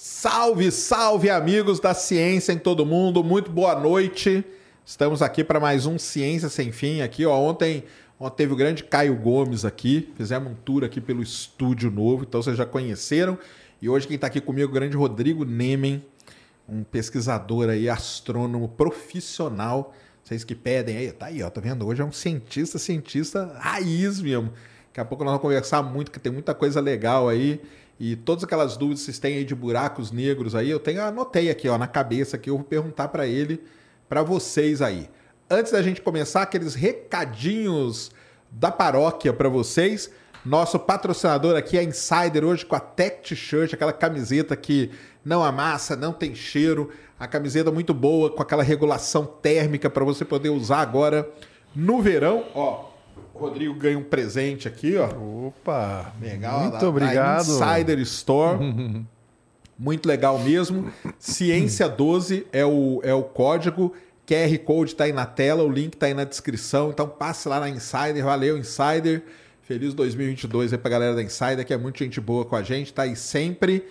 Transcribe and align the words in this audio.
Salve, 0.00 0.70
salve 0.70 1.28
amigos 1.28 1.80
da 1.80 1.92
ciência 1.92 2.52
em 2.52 2.58
todo 2.58 2.86
mundo, 2.86 3.24
muito 3.24 3.50
boa 3.50 3.74
noite. 3.74 4.44
Estamos 4.86 5.22
aqui 5.22 5.42
para 5.42 5.58
mais 5.58 5.86
um 5.86 5.98
Ciência 5.98 6.48
Sem 6.48 6.70
Fim 6.70 7.00
aqui, 7.00 7.26
ó. 7.26 7.36
Ontem, 7.36 7.82
ontem 8.16 8.36
teve 8.36 8.52
o 8.52 8.56
grande 8.56 8.84
Caio 8.84 9.16
Gomes 9.16 9.64
aqui, 9.64 10.08
fizemos 10.16 10.52
um 10.52 10.54
tour 10.54 10.84
aqui 10.84 11.00
pelo 11.00 11.20
estúdio 11.20 11.90
novo, 11.90 12.22
então 12.22 12.40
vocês 12.40 12.56
já 12.56 12.64
conheceram. 12.64 13.36
E 13.82 13.88
hoje 13.88 14.06
quem 14.06 14.14
está 14.14 14.28
aqui 14.28 14.40
comigo 14.40 14.68
é 14.68 14.70
o 14.70 14.72
grande 14.72 14.96
Rodrigo 14.96 15.44
Nemen, 15.44 16.06
um 16.68 16.84
pesquisador 16.84 17.68
aí, 17.68 17.88
astrônomo 17.88 18.68
profissional. 18.68 19.92
Vocês 20.22 20.44
que 20.44 20.54
pedem 20.54 20.96
aí, 20.96 21.10
tá 21.10 21.26
aí, 21.26 21.42
ó, 21.42 21.50
tá 21.50 21.60
vendo? 21.60 21.84
Hoje 21.84 22.02
é 22.02 22.04
um 22.04 22.12
cientista, 22.12 22.78
cientista 22.78 23.52
raiz 23.58 24.20
mesmo. 24.20 24.52
Daqui 24.86 25.00
a 25.00 25.04
pouco 25.04 25.24
nós 25.24 25.32
vamos 25.32 25.42
conversar 25.42 25.82
muito, 25.82 26.12
que 26.12 26.20
tem 26.20 26.30
muita 26.30 26.54
coisa 26.54 26.80
legal 26.80 27.28
aí. 27.28 27.60
E 27.98 28.14
todas 28.14 28.44
aquelas 28.44 28.76
dúvidas 28.76 29.00
que 29.00 29.06
vocês 29.06 29.18
têm 29.18 29.38
aí 29.38 29.44
de 29.44 29.54
buracos 29.54 30.12
negros 30.12 30.54
aí, 30.54 30.70
eu 30.70 30.78
tenho 30.78 31.02
anotei 31.02 31.50
aqui, 31.50 31.68
ó, 31.68 31.76
na 31.76 31.86
cabeça 31.86 32.38
que 32.38 32.48
eu 32.48 32.56
vou 32.56 32.64
perguntar 32.64 33.08
para 33.08 33.26
ele, 33.26 33.62
para 34.08 34.22
vocês 34.22 34.80
aí. 34.80 35.08
Antes 35.50 35.72
da 35.72 35.82
gente 35.82 36.00
começar 36.00 36.42
aqueles 36.42 36.74
recadinhos 36.74 38.10
da 38.50 38.70
paróquia 38.70 39.32
para 39.32 39.48
vocês, 39.48 40.10
nosso 40.44 40.78
patrocinador 40.78 41.56
aqui 41.56 41.76
é 41.76 41.82
Insider 41.82 42.44
hoje 42.44 42.64
com 42.64 42.76
a 42.76 42.80
Tech 42.80 43.28
T-shirt, 43.28 43.74
aquela 43.74 43.92
camiseta 43.92 44.56
que 44.56 44.90
não 45.24 45.42
amassa, 45.42 45.96
não 45.96 46.12
tem 46.12 46.34
cheiro, 46.34 46.90
a 47.18 47.26
camiseta 47.26 47.72
muito 47.72 47.92
boa 47.92 48.30
com 48.30 48.40
aquela 48.40 48.62
regulação 48.62 49.26
térmica 49.26 49.90
para 49.90 50.04
você 50.04 50.24
poder 50.24 50.50
usar 50.50 50.78
agora 50.78 51.28
no 51.74 52.00
verão, 52.00 52.46
ó. 52.54 52.97
O 53.38 53.42
Rodrigo 53.44 53.74
ganha 53.74 53.98
um 53.98 54.02
presente 54.02 54.66
aqui, 54.66 54.96
ó. 54.96 55.06
Opa! 55.48 56.12
Legal. 56.20 56.60
Muito 56.60 56.72
da- 56.72 56.78
da 56.80 56.88
obrigado. 56.88 57.48
Insider 57.50 57.98
Store. 58.00 58.58
Muito 59.78 60.08
legal 60.08 60.38
mesmo. 60.40 60.90
Ciência 61.20 61.88
12 61.88 62.46
é 62.52 62.64
o, 62.66 63.00
é 63.04 63.14
o 63.14 63.22
código. 63.22 63.94
QR 64.26 64.58
Code 64.64 64.94
tá 64.96 65.04
aí 65.04 65.12
na 65.12 65.24
tela, 65.24 65.62
o 65.62 65.70
link 65.70 65.96
tá 65.96 66.06
aí 66.06 66.14
na 66.14 66.24
descrição. 66.24 66.90
Então 66.90 67.08
passe 67.08 67.48
lá 67.48 67.60
na 67.60 67.68
Insider. 67.70 68.24
Valeu, 68.24 68.58
Insider. 68.58 69.22
Feliz 69.62 69.94
2022 69.94 70.72
aí 70.72 70.78
pra 70.78 70.90
galera 70.90 71.14
da 71.14 71.22
Insider, 71.22 71.64
que 71.64 71.72
é 71.72 71.76
muito 71.76 71.98
gente 71.98 72.20
boa 72.20 72.44
com 72.44 72.56
a 72.56 72.62
gente, 72.62 72.92
tá 72.92 73.02
aí 73.02 73.14
sempre. 73.14 73.84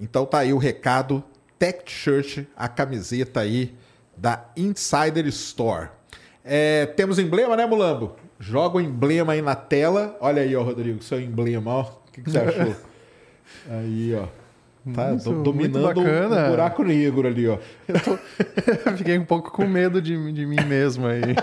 Então 0.00 0.24
tá 0.24 0.38
aí 0.38 0.52
o 0.52 0.58
recado. 0.58 1.22
Tech 1.58 1.82
Shirt, 1.90 2.44
a 2.56 2.68
camiseta 2.68 3.40
aí 3.40 3.74
da 4.16 4.44
Insider 4.56 5.26
Store. 5.26 5.88
É, 6.44 6.86
temos 6.86 7.18
emblema, 7.18 7.56
né, 7.56 7.66
Mulambo? 7.66 8.14
Joga 8.38 8.76
o 8.76 8.80
emblema 8.80 9.32
aí 9.32 9.42
na 9.42 9.54
tela. 9.54 10.16
Olha 10.20 10.42
aí, 10.42 10.54
ó, 10.54 10.62
Rodrigo, 10.62 11.02
seu 11.02 11.20
emblema, 11.20 11.70
ó. 11.70 11.82
O 11.82 12.12
que, 12.12 12.22
que 12.22 12.30
você 12.30 12.38
achou? 12.38 12.74
aí, 13.70 14.14
ó. 14.14 14.26
Tá 14.94 15.10
do- 15.14 15.32
muito 15.32 15.42
dominando 15.42 15.84
o 15.84 16.04
bacana. 16.04 16.48
buraco 16.48 16.84
negro 16.84 17.26
ali, 17.26 17.48
ó. 17.48 17.58
Fiquei 18.96 19.18
um 19.18 19.24
pouco 19.24 19.50
com 19.50 19.66
medo 19.66 20.00
de, 20.00 20.32
de 20.32 20.46
mim 20.46 20.60
mesmo 20.68 21.06
aí. 21.08 21.34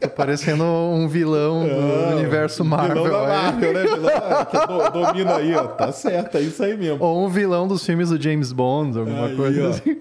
Tô 0.00 0.08
parecendo 0.08 0.64
um 0.64 1.06
vilão 1.06 1.64
do 1.68 2.16
universo 2.16 2.64
Marvel. 2.64 3.04
Ah, 3.04 3.06
Vilão 3.06 3.26
da 3.26 3.26
aí. 3.26 3.42
Marvel, 3.52 3.72
né? 3.74 3.82
Vilão 3.84 4.44
que 4.46 4.66
do- 4.66 4.90
domina 5.06 5.36
aí, 5.36 5.54
ó. 5.54 5.68
Tá 5.68 5.92
certo, 5.92 6.36
é 6.36 6.40
isso 6.40 6.64
aí 6.64 6.76
mesmo. 6.76 7.04
Ou 7.04 7.24
um 7.24 7.28
vilão 7.28 7.68
dos 7.68 7.84
filmes 7.86 8.08
do 8.08 8.20
James 8.20 8.50
Bond, 8.50 8.98
alguma 8.98 9.26
Aí, 9.26 9.36
coisa 9.36 9.66
ó. 9.66 9.68
assim. 9.70 9.96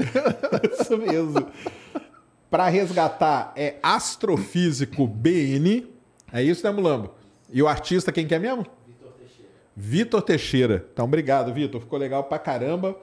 Isso 0.82 0.98
mesmo. 0.98 1.46
Para 2.50 2.68
resgatar 2.70 3.52
é 3.56 3.76
Astrofísico 3.84 5.06
BN. 5.08 5.93
É 6.34 6.42
isso, 6.42 6.66
né, 6.66 6.72
Mulambo? 6.72 7.14
E 7.52 7.62
o 7.62 7.68
artista, 7.68 8.12
quem 8.12 8.26
que 8.26 8.34
é 8.34 8.40
mesmo? 8.40 8.66
Vitor 9.76 10.24
Teixeira. 10.24 10.84
Então, 10.92 11.06
obrigado, 11.06 11.54
Vitor. 11.54 11.80
Ficou 11.80 12.00
legal 12.00 12.24
pra 12.24 12.40
caramba. 12.40 12.98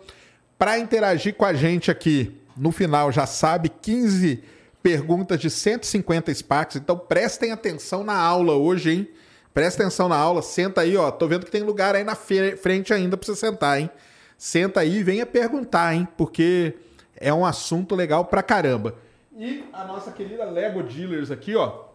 Para 0.59 0.81
interagir 0.81 1.37
com 1.37 1.45
a 1.45 1.55
gente 1.55 1.93
aqui, 1.93 2.37
no 2.57 2.73
final, 2.73 3.13
já 3.13 3.27
sabe, 3.27 3.69
15 3.69 4.43
perguntas 4.83 5.39
de 5.39 5.49
150 5.49 6.35
Sparks. 6.35 6.77
Então, 6.77 6.99
prestem 6.99 7.53
atenção 7.53 8.03
na 8.03 8.17
aula 8.17 8.55
hoje, 8.55 8.91
hein? 8.91 9.09
Presta 9.55 9.85
atenção 9.85 10.09
na 10.09 10.17
aula. 10.17 10.43
Senta 10.43 10.81
aí, 10.81 10.97
ó. 10.97 11.09
Tô 11.12 11.29
vendo 11.29 11.45
que 11.45 11.53
tem 11.53 11.62
lugar 11.62 11.95
aí 11.95 12.03
na 12.03 12.17
frente 12.17 12.93
ainda 12.93 13.17
pra 13.17 13.27
você 13.27 13.37
sentar, 13.37 13.79
hein? 13.79 13.89
Senta 14.37 14.81
aí 14.81 14.99
e 14.99 15.03
venha 15.05 15.25
perguntar, 15.25 15.95
hein? 15.95 16.09
Porque 16.17 16.75
é 17.17 17.33
um 17.33 17.47
assunto 17.47 17.95
legal 17.95 18.25
pra 18.25 18.43
caramba. 18.43 18.97
E 19.37 19.65
a 19.73 19.85
nossa 19.85 20.11
querida 20.11 20.45
Lego 20.45 20.83
Dealers 20.83 21.31
aqui, 21.31 21.55
ó 21.55 21.90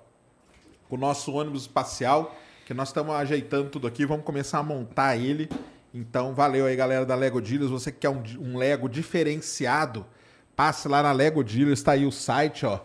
o 0.89 0.97
nosso 0.97 1.33
ônibus 1.33 1.63
espacial, 1.63 2.35
que 2.65 2.73
nós 2.73 2.89
estamos 2.89 3.13
ajeitando 3.15 3.69
tudo 3.69 3.87
aqui, 3.87 4.05
vamos 4.05 4.25
começar 4.25 4.59
a 4.59 4.63
montar 4.63 5.17
ele. 5.17 5.49
Então, 5.93 6.33
valeu 6.33 6.65
aí, 6.65 6.75
galera 6.75 7.05
da 7.05 7.15
Lego 7.15 7.39
Dealers. 7.41 7.71
Você 7.71 7.91
que 7.91 7.99
quer 7.99 8.09
um, 8.09 8.21
um 8.39 8.57
Lego 8.57 8.89
diferenciado, 8.89 10.05
passe 10.55 10.87
lá 10.87 11.01
na 11.01 11.11
Lego 11.11 11.43
Dealers, 11.43 11.81
tá 11.81 11.93
aí 11.93 12.05
o 12.05 12.11
site, 12.11 12.65
ó. 12.65 12.79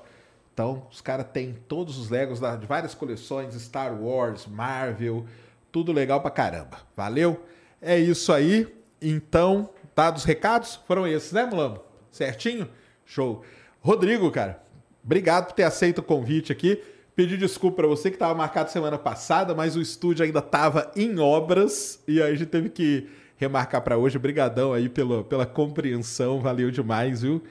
Então, 0.52 0.86
os 0.90 1.00
caras 1.00 1.26
têm 1.32 1.56
todos 1.66 1.98
os 1.98 2.10
Legos 2.10 2.38
da- 2.38 2.56
de 2.56 2.66
várias 2.66 2.94
coleções, 2.94 3.54
Star 3.54 3.94
Wars, 4.00 4.46
Marvel, 4.46 5.24
tudo 5.72 5.92
legal 5.92 6.20
pra 6.20 6.30
caramba. 6.30 6.78
Valeu? 6.96 7.44
É 7.80 7.98
isso 7.98 8.32
aí. 8.32 8.72
Então, 9.00 9.70
dados 9.96 10.22
os 10.22 10.26
recados, 10.26 10.76
foram 10.86 11.06
esses, 11.06 11.32
né, 11.32 11.44
Mulambo? 11.46 11.82
Certinho? 12.10 12.68
Show. 13.06 13.42
Rodrigo, 13.80 14.30
cara, 14.30 14.62
obrigado 15.02 15.46
por 15.46 15.54
ter 15.54 15.62
aceito 15.62 15.98
o 15.98 16.02
convite 16.02 16.52
aqui. 16.52 16.82
Pedir 17.14 17.36
desculpa 17.36 17.76
pra 17.76 17.86
você 17.86 18.10
que 18.10 18.16
estava 18.16 18.34
marcado 18.34 18.70
semana 18.70 18.96
passada, 18.96 19.54
mas 19.54 19.76
o 19.76 19.80
estúdio 19.80 20.24
ainda 20.24 20.38
estava 20.38 20.90
em 20.96 21.18
obras 21.18 22.02
e 22.06 22.22
aí 22.22 22.32
a 22.32 22.34
gente 22.34 22.48
teve 22.48 22.68
que 22.68 23.08
remarcar 23.36 23.82
para 23.82 23.96
hoje. 23.96 24.16
Obrigadão 24.16 24.72
aí 24.72 24.88
pela, 24.88 25.24
pela 25.24 25.46
compreensão, 25.46 26.40
valeu 26.40 26.70
demais, 26.70 27.22
viu? 27.22 27.42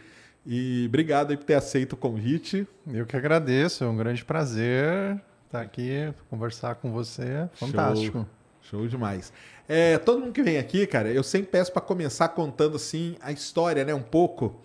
E 0.46 0.86
obrigado 0.88 1.32
aí 1.32 1.38
por 1.38 1.44
ter 1.44 1.56
aceito 1.56 1.94
o 1.94 1.98
convite. 1.98 2.68
Eu 2.92 3.06
que 3.06 3.16
agradeço, 3.16 3.84
é 3.84 3.88
um 3.88 3.98
grande 3.98 4.24
prazer 4.24 5.20
estar 5.46 5.62
aqui, 5.62 6.14
conversar 6.30 6.76
com 6.76 6.92
você. 6.92 7.50
Fantástico. 7.54 8.26
Show, 8.62 8.80
show 8.80 8.88
demais. 8.88 9.34
É, 9.68 9.98
todo 9.98 10.20
mundo 10.20 10.32
que 10.32 10.42
vem 10.42 10.58
aqui, 10.58 10.88
cara, 10.88 11.10
eu 11.10 11.24
sempre 11.24 11.52
peço 11.52 11.72
para 11.72 11.82
começar 11.82 12.30
contando 12.30 12.76
assim 12.76 13.16
a 13.22 13.32
história, 13.32 13.84
né, 13.84 13.94
um 13.94 14.02
pouco. 14.02 14.60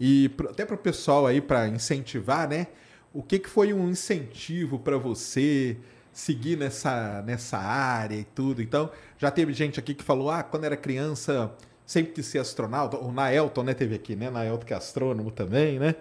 E 0.00 0.30
até 0.48 0.64
para 0.64 0.74
o 0.74 0.78
pessoal 0.78 1.26
aí 1.26 1.40
para 1.40 1.68
incentivar, 1.68 2.48
né? 2.48 2.68
O 3.12 3.22
que, 3.24 3.40
que 3.40 3.48
foi 3.48 3.72
um 3.72 3.88
incentivo 3.88 4.78
para 4.78 4.96
você 4.96 5.76
seguir 6.12 6.56
nessa, 6.56 7.22
nessa 7.22 7.58
área 7.58 8.14
e 8.14 8.22
tudo? 8.22 8.62
Então, 8.62 8.88
já 9.18 9.30
teve 9.32 9.52
gente 9.52 9.80
aqui 9.80 9.94
que 9.94 10.04
falou: 10.04 10.30
"Ah, 10.30 10.44
quando 10.44 10.64
era 10.64 10.76
criança, 10.76 11.52
sempre 11.84 12.12
quis 12.12 12.26
ser 12.26 12.38
astronauta". 12.38 12.96
O 12.98 13.10
Naelton, 13.10 13.64
né, 13.64 13.74
teve 13.74 13.96
aqui, 13.96 14.14
né? 14.14 14.30
Naelton 14.30 14.64
que 14.64 14.72
é 14.72 14.76
astrônomo 14.76 15.32
também, 15.32 15.78
né? 15.80 15.96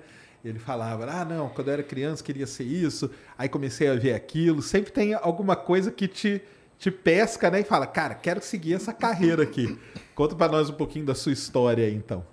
Ele 0.45 0.59
falava: 0.59 1.05
"Ah, 1.09 1.25
não, 1.25 1.49
quando 1.49 1.69
eu 1.69 1.73
era 1.73 1.83
criança 1.83 2.23
queria 2.23 2.45
ser 2.45 2.65
isso". 2.65 3.09
Aí 3.35 3.49
comecei 3.49 3.87
a 3.87 3.95
ver 3.95 4.13
aquilo. 4.13 4.61
Sempre 4.61 4.91
tem 4.91 5.15
alguma 5.15 5.55
coisa 5.55 5.91
que 5.91 6.07
te 6.07 6.41
te 6.77 6.91
pesca, 6.91 7.49
né, 7.49 7.61
e 7.61 7.63
fala: 7.63 7.87
"Cara, 7.87 8.13
quero 8.13 8.39
seguir 8.41 8.75
essa 8.75 8.93
carreira 8.93 9.41
aqui". 9.41 9.79
Conta 10.13 10.35
para 10.35 10.51
nós 10.51 10.69
um 10.69 10.73
pouquinho 10.73 11.05
da 11.05 11.15
sua 11.15 11.31
história 11.31 11.85
aí, 11.85 11.95
então. 11.95 12.23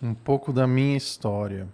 Um 0.00 0.14
pouco 0.14 0.52
da 0.52 0.66
minha 0.66 0.96
história. 0.96 1.66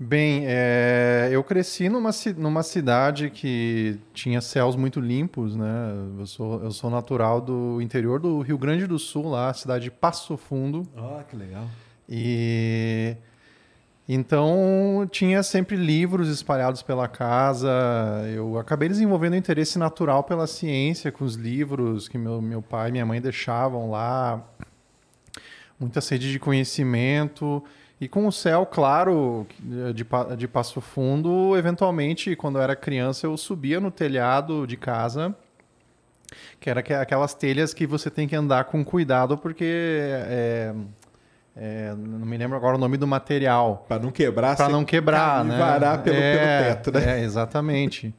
Bem, 0.00 0.44
é, 0.46 1.28
eu 1.32 1.42
cresci 1.42 1.88
numa, 1.88 2.10
numa 2.36 2.62
cidade 2.62 3.30
que 3.30 3.98
tinha 4.14 4.40
céus 4.40 4.76
muito 4.76 5.00
limpos, 5.00 5.56
né? 5.56 5.92
Eu 6.16 6.26
sou, 6.26 6.62
eu 6.62 6.70
sou 6.70 6.88
natural 6.88 7.40
do 7.40 7.82
interior 7.82 8.20
do 8.20 8.40
Rio 8.40 8.56
Grande 8.56 8.86
do 8.86 8.96
Sul, 8.96 9.28
lá, 9.28 9.52
cidade 9.52 9.84
de 9.84 9.90
Passo 9.90 10.36
Fundo. 10.36 10.86
Ó, 10.96 11.20
que 11.24 11.34
legal. 11.34 11.66
E 12.08 13.16
então 14.08 15.06
tinha 15.10 15.42
sempre 15.42 15.76
livros 15.76 16.28
espalhados 16.28 16.80
pela 16.80 17.08
casa. 17.08 17.68
Eu 18.32 18.56
acabei 18.56 18.88
desenvolvendo 18.88 19.32
um 19.32 19.36
interesse 19.36 19.80
natural 19.80 20.22
pela 20.22 20.46
ciência 20.46 21.10
com 21.10 21.24
os 21.24 21.34
livros 21.34 22.08
que 22.08 22.16
meu, 22.16 22.40
meu 22.40 22.62
pai 22.62 22.90
e 22.90 22.92
minha 22.92 23.04
mãe 23.04 23.20
deixavam 23.20 23.90
lá. 23.90 24.48
muita 25.78 26.00
sede 26.00 26.30
de 26.30 26.38
conhecimento. 26.38 27.64
E 28.00 28.06
com 28.06 28.26
o 28.26 28.32
céu, 28.32 28.64
claro, 28.64 29.44
de, 29.58 30.04
de 30.36 30.48
Passo 30.48 30.80
Fundo, 30.80 31.56
eventualmente, 31.56 32.36
quando 32.36 32.56
eu 32.58 32.62
era 32.62 32.76
criança, 32.76 33.26
eu 33.26 33.36
subia 33.36 33.80
no 33.80 33.90
telhado 33.90 34.66
de 34.68 34.76
casa, 34.76 35.34
que 36.60 36.70
era 36.70 36.78
aque- 36.80 36.94
aquelas 36.94 37.34
telhas 37.34 37.74
que 37.74 37.86
você 37.86 38.08
tem 38.08 38.28
que 38.28 38.36
andar 38.36 38.64
com 38.64 38.84
cuidado, 38.84 39.36
porque 39.36 39.64
é, 39.64 40.74
é, 41.56 41.94
não 41.96 42.24
me 42.24 42.36
lembro 42.36 42.56
agora 42.56 42.76
o 42.76 42.78
nome 42.78 42.96
do 42.96 43.06
material. 43.06 43.84
Pra 43.88 43.98
não 43.98 44.12
quebrar, 44.12 44.56
Para 44.56 44.68
não 44.68 44.84
quebrar, 44.84 45.44
né? 45.44 45.58
varar 45.58 46.00
pelo, 46.02 46.16
é, 46.16 46.62
pelo 46.62 46.74
teto, 46.76 46.92
né? 46.92 47.20
É, 47.20 47.24
exatamente. 47.24 48.14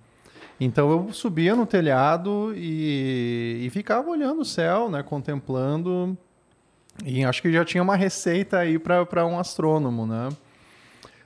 Então 0.59 0.91
eu 0.91 1.13
subia 1.13 1.55
no 1.55 1.65
telhado 1.65 2.51
e, 2.53 3.61
e 3.65 3.69
ficava 3.69 4.09
olhando 4.09 4.41
o 4.41 4.45
céu, 4.45 4.89
né, 4.89 5.01
contemplando. 5.01 6.17
E 7.05 7.23
acho 7.23 7.41
que 7.41 7.51
já 7.51 7.63
tinha 7.63 7.81
uma 7.81 7.95
receita 7.95 8.57
aí 8.57 8.77
para 8.77 9.25
um 9.25 9.39
astrônomo, 9.39 10.05
né? 10.05 10.29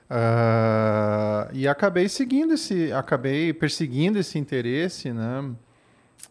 Ah, 0.08 1.48
e 1.52 1.66
acabei 1.66 2.08
seguindo 2.08 2.54
esse, 2.54 2.92
acabei 2.92 3.52
perseguindo 3.52 4.18
esse 4.18 4.38
interesse, 4.38 5.12
né? 5.12 5.50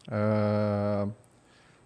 Ah, 0.10 1.08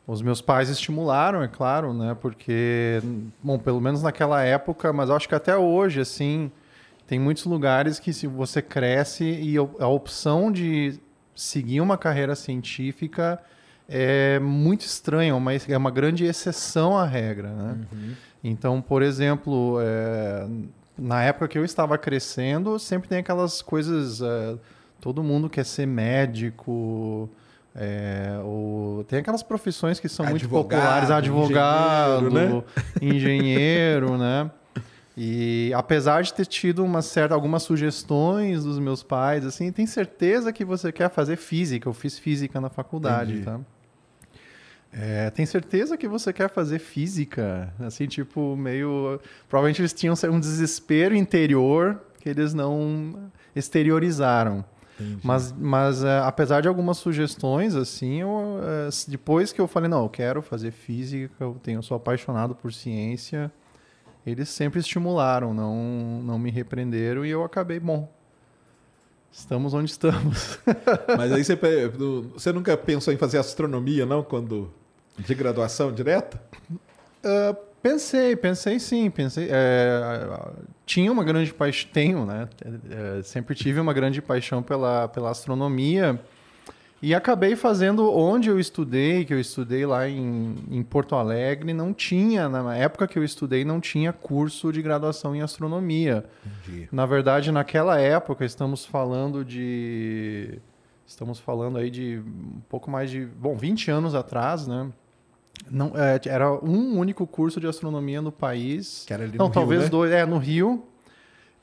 os 0.06 0.21
meus 0.21 0.42
pais 0.42 0.69
estimularam, 0.69 1.44
é 1.44 1.48
claro, 1.48 1.94
né? 1.94 2.15
Porque, 2.19 3.01
bom, 3.44 3.59
pelo 3.59 3.81
menos 3.81 4.01
naquela 4.01 4.42
época, 4.44 4.94
mas 4.94 5.09
acho 5.09 5.27
que 5.27 5.36
até 5.36 5.57
hoje, 5.57 6.00
assim, 6.00 6.51
tem 7.06 7.19
muitos 7.19 7.45
lugares 7.45 8.00
que 8.00 8.13
se 8.13 8.27
você 8.27 8.62
cresce 8.62 9.25
e 9.25 9.57
a 9.57 9.88
opção 9.88 10.51
de 10.51 11.00
seguir 11.36 11.81
uma 11.81 11.98
carreira 11.98 12.36
científica 12.36 13.42
é 13.88 14.39
muito 14.39 14.81
estranha, 14.81 15.36
uma, 15.36 15.54
é 15.54 15.78
uma 15.78 15.92
grande 15.92 16.25
exceção 16.25 16.98
à 16.98 17.06
regra, 17.06 17.50
né? 17.50 17.78
Então, 18.44 18.81
por 18.81 19.01
exemplo, 19.01 19.78
é, 19.81 20.48
na 20.98 21.24
época 21.24 21.48
que 21.48 21.57
eu 21.57 21.66
estava 21.66 21.98
crescendo, 21.98 22.78
sempre 22.80 23.07
tem 23.07 23.19
aquelas 23.19 23.62
coisas, 23.62 24.22
é, 24.22 24.56
todo 25.00 25.24
mundo 25.24 25.50
quer 25.50 25.66
ser 25.66 25.86
médico, 25.86 27.30
é, 27.75 28.39
ou 28.44 29.04
tem 29.06 29.19
aquelas 29.19 29.44
profissões 29.44 30.00
que 30.00 30.10
são 30.10 30.25
muito 30.25 30.45
Advogado, 30.45 30.80
populares, 30.80 31.12
advogado, 31.12 32.25
engenheiro, 32.25 32.66
engenheiro, 33.01 34.18
né? 34.18 34.51
E 35.19 35.72
apesar 35.74 36.22
de 36.22 36.31
ter 36.31 36.45
tido 36.45 36.83
uma 36.83 37.01
certa, 37.01 37.33
algumas 37.33 37.63
sugestões 37.63 38.63
dos 38.63 38.78
meus 38.78 39.01
pais, 39.01 39.45
assim, 39.45 39.72
tem 39.72 39.88
certeza 39.88 40.54
que 40.54 40.63
você 40.63 40.92
quer 40.92 41.10
fazer 41.10 41.38
física? 41.38 41.90
Eu 41.90 41.94
fiz 41.94 42.19
física 42.19 42.62
na 42.62 42.69
faculdade, 42.69 43.31
Entendi. 43.31 43.45
tá? 43.45 43.60
É, 44.92 45.30
tem 45.30 45.45
certeza 45.45 45.98
que 45.98 46.07
você 46.07 46.31
quer 46.34 46.50
fazer 46.50 46.80
física? 46.80 47.74
Assim, 47.80 48.07
tipo, 48.07 48.56
meio. 48.56 49.19
Provavelmente 49.48 49.81
eles 49.81 49.94
tinham 49.94 50.16
um 50.31 50.39
desespero 50.39 51.16
interior 51.16 52.01
que 52.19 52.30
eles 52.30 52.54
não 52.54 53.31
exteriorizaram. 53.56 54.63
Mas, 55.24 55.51
mas 55.51 56.04
é, 56.04 56.19
apesar 56.19 56.62
de 56.62 56.68
algumas 56.68 56.98
sugestões, 56.98 57.75
assim, 57.75 58.22
eu, 58.22 58.60
é, 58.63 58.89
depois 59.07 59.51
que 59.51 59.62
eu 59.62 59.68
falei, 59.68 59.88
não, 59.88 60.04
eu 60.04 60.10
quero 60.10 60.42
fazer 60.42 60.72
física, 60.72 61.36
eu, 61.40 61.56
tenho, 61.62 61.78
eu 61.78 61.83
sou 61.83 61.95
apaixonado 61.95 62.56
por 62.56 62.74
ciência, 62.74 63.51
eles 64.25 64.50
sempre 64.50 64.80
estimularam, 64.80 65.54
não, 65.54 66.22
não 66.24 66.40
me 66.40 66.50
repreenderam 66.50 67.24
e 67.25 67.30
eu 67.30 67.44
acabei, 67.44 67.80
bom, 67.80 68.12
estamos 69.38 69.74
onde 69.74 69.92
estamos. 69.92 70.60
Mas 71.18 71.31
aí 71.31 71.44
você, 71.44 71.56
você 72.34 72.51
nunca 72.51 72.75
pensou 72.75 73.13
em 73.13 73.18
fazer 73.18 73.38
astronomia, 73.38 74.06
não? 74.06 74.24
Quando. 74.24 74.72
De 75.18 75.34
graduação 75.34 75.92
direta? 75.92 76.39
Ah, 77.24 77.56
pensei, 77.81 78.36
pensei 78.36 78.80
sim, 78.80 79.10
pensei. 79.10 79.48
é, 79.50 80.39
tinha 80.86 81.12
uma 81.12 81.24
grande 81.24 81.54
paixão, 81.54 81.89
tenho, 81.92 82.25
né? 82.25 82.48
É, 82.89 83.24
sempre 83.24 83.56
tive 83.56 83.80
uma 83.80 83.94
grande 83.94 84.22
paixão 84.22 84.62
pela, 84.62 85.07
pela 85.07 85.31
astronomia 85.31 86.19
e 87.01 87.13
acabei 87.13 87.55
fazendo 87.55 88.11
onde 88.11 88.49
eu 88.49 88.59
estudei, 88.59 89.23
que 89.23 89.33
eu 89.33 89.39
estudei 89.39 89.85
lá 89.85 90.09
em, 90.09 90.55
em 90.71 90.81
Porto 90.81 91.15
Alegre, 91.15 91.71
não 91.73 91.94
tinha, 91.94 92.49
na 92.49 92.75
época 92.75 93.07
que 93.07 93.19
eu 93.19 93.23
estudei, 93.23 93.63
não 93.63 93.79
tinha 93.79 94.11
curso 94.11 94.71
de 94.71 94.81
graduação 94.81 95.35
em 95.35 95.41
astronomia. 95.41 96.25
Entendi. 96.65 96.89
Na 96.91 97.05
verdade, 97.05 97.51
naquela 97.51 97.99
época, 97.99 98.44
estamos 98.45 98.85
falando 98.85 99.45
de. 99.45 100.59
Estamos 101.05 101.39
falando 101.39 101.77
aí 101.77 101.89
de 101.89 102.21
um 102.25 102.61
pouco 102.67 102.89
mais 102.89 103.11
de. 103.11 103.25
Bom, 103.25 103.55
20 103.55 103.91
anos 103.91 104.15
atrás, 104.15 104.67
né? 104.67 104.89
Não, 105.69 105.91
é, 105.95 106.19
era 106.27 106.51
um 106.51 106.97
único 106.97 107.25
curso 107.27 107.59
de 107.59 107.67
astronomia 107.67 108.21
no 108.21 108.31
país. 108.31 109.03
Que 109.05 109.13
era 109.13 109.23
ali 109.23 109.33
no 109.33 109.38
Não, 109.38 109.45
Rio, 109.45 109.53
talvez 109.53 109.83
né? 109.83 109.89
dois. 109.89 110.11
É, 110.11 110.25
no 110.25 110.38
Rio. 110.38 110.83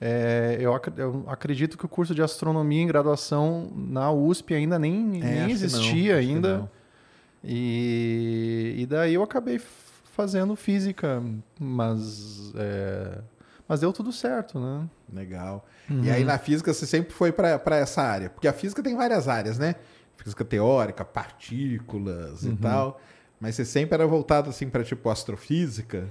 É, 0.07 0.59
eu, 0.61 0.75
ac- 0.75 0.93
eu 0.99 1.25
acredito 1.27 1.79
que 1.79 1.87
o 1.87 1.89
curso 1.89 2.15
de 2.15 2.21
astronomia 2.21 2.83
em 2.83 2.87
graduação 2.87 3.73
na 3.75 4.13
USP 4.13 4.53
ainda 4.53 4.79
nem, 4.79 4.93
É, 5.23 5.25
nem 5.25 5.41
não, 5.45 5.49
existia 5.49 6.13
que 6.15 6.19
ainda. 6.19 6.59
não. 6.59 6.71
E, 7.43 8.75
e 8.79 8.87
daí 8.87 9.15
eu 9.15 9.23
acabei 9.23 9.59
fazendo 9.59 10.55
física, 10.55 11.23
mas, 11.59 12.53
é, 12.55 13.19
mas 13.67 13.81
deu 13.81 13.93
tudo 13.93 14.13
certo, 14.13 14.59
né? 14.61 14.87
Legal. 15.13 15.67
Uhum. 15.91 16.05
E 16.05 16.11
aí 16.11 16.23
na 16.25 16.39
física 16.39 16.73
você 16.73 16.87
sempre 16.87 17.13
foi 17.15 17.33
para 17.33 17.77
essa 17.77 18.03
área? 18.03 18.29
Porque 18.29 18.47
a 18.49 18.53
física 18.53 18.83
tem 18.83 18.95
várias 18.97 19.27
áreas, 19.27 19.59
né? 19.59 19.75
Física 20.19 20.45
teórica, 20.45 21.05
partículas 21.05 22.43
Uhum. 22.45 22.53
e 22.53 22.57
tal. 22.57 23.01
Mas 23.41 23.55
você 23.57 23.65
sempre 23.65 23.95
era 23.95 24.07
voltado 24.07 24.49
assim 24.51 24.69
para 24.69 24.85
tipo 24.85 25.09
astrofísica? 25.11 26.09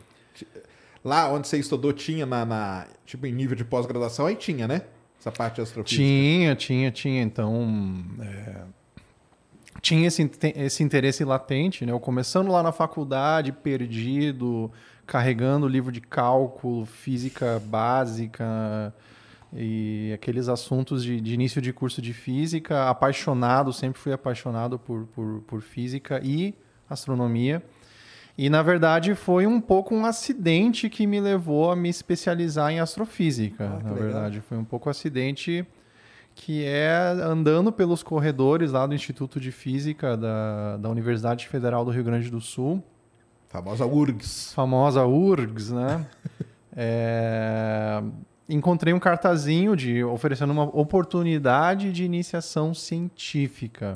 Lá 1.03 1.31
onde 1.31 1.47
você 1.47 1.57
estudou 1.57 1.91
tinha 1.93 2.25
na, 2.25 2.45
na- 2.45 2.87
tipo 3.05 3.25
em 3.25 3.33
nível 3.33 3.55
de 3.55 3.65
pós-graduação 3.65 4.25
aí 4.25 4.35
tinha, 4.35 4.67
né? 4.67 4.83
Essa 5.19 5.31
parte 5.31 5.55
de 5.55 5.61
astrofísica. 5.61 6.01
Tinha, 6.03 6.55
tinha, 6.55 6.91
tinha. 6.91 7.21
Então, 7.21 8.03
é, 8.21 8.61
tinha 9.81 10.07
esse, 10.07 10.29
esse 10.55 10.83
interesse 10.83 11.23
latente, 11.25 11.85
né? 11.85 11.91
Eu 11.91 11.99
começando 11.99 12.49
lá 12.51 12.63
na 12.63 12.71
faculdade, 12.71 13.51
perdido, 13.51 14.71
carregando 15.05 15.67
livro 15.67 15.91
de 15.91 15.99
cálculo, 16.01 16.85
física 16.85 17.61
básica 17.65 18.93
e 19.53 20.11
aqueles 20.13 20.47
assuntos 20.47 21.03
de, 21.03 21.21
de 21.21 21.33
início 21.33 21.61
de 21.61 21.71
curso 21.71 22.01
de 22.01 22.13
física, 22.13 22.89
apaixonado, 22.89 23.71
sempre 23.71 23.99
fui 23.99 24.11
apaixonado 24.13 24.79
por, 24.79 25.05
por, 25.07 25.41
por 25.45 25.61
física 25.61 26.19
e 26.23 26.53
astronomia. 26.89 27.63
E, 28.37 28.49
na 28.49 28.63
verdade, 28.63 29.13
foi 29.13 29.45
um 29.45 29.61
pouco 29.61 29.93
um 29.93 30.05
acidente 30.05 30.89
que 30.89 31.05
me 31.05 31.19
levou 31.21 31.71
a 31.71 31.75
me 31.75 31.87
especializar 31.89 32.71
em 32.71 32.79
astrofísica. 32.79 33.63
Ah, 33.65 33.77
que 33.77 33.83
na 33.83 33.91
legal. 33.91 34.03
verdade, 34.03 34.41
foi 34.41 34.57
um 34.57 34.63
pouco 34.65 34.89
um 34.89 34.91
acidente 34.91 35.65
que 36.35 36.65
é 36.65 36.89
andando 37.21 37.71
pelos 37.71 38.01
corredores 38.01 38.71
lá 38.71 38.87
do 38.87 38.95
Instituto 38.95 39.39
de 39.39 39.51
Física 39.51 40.17
da, 40.17 40.77
da 40.77 40.89
Universidade 40.89 41.47
Federal 41.47 41.85
do 41.85 41.91
Rio 41.91 42.03
Grande 42.03 42.31
do 42.31 42.41
Sul, 42.41 42.83
Famosa 43.49 43.85
URGS. 43.85 44.51
famosa 44.53 45.05
URGS, 45.05 45.71
né? 45.71 46.05
É, 46.75 48.01
encontrei 48.49 48.95
um 48.95 48.99
cartazinho 48.99 49.75
de 49.75 50.03
oferecendo 50.03 50.51
uma 50.51 50.63
oportunidade 50.63 51.91
de 51.91 52.03
iniciação 52.03 52.73
científica. 52.73 53.93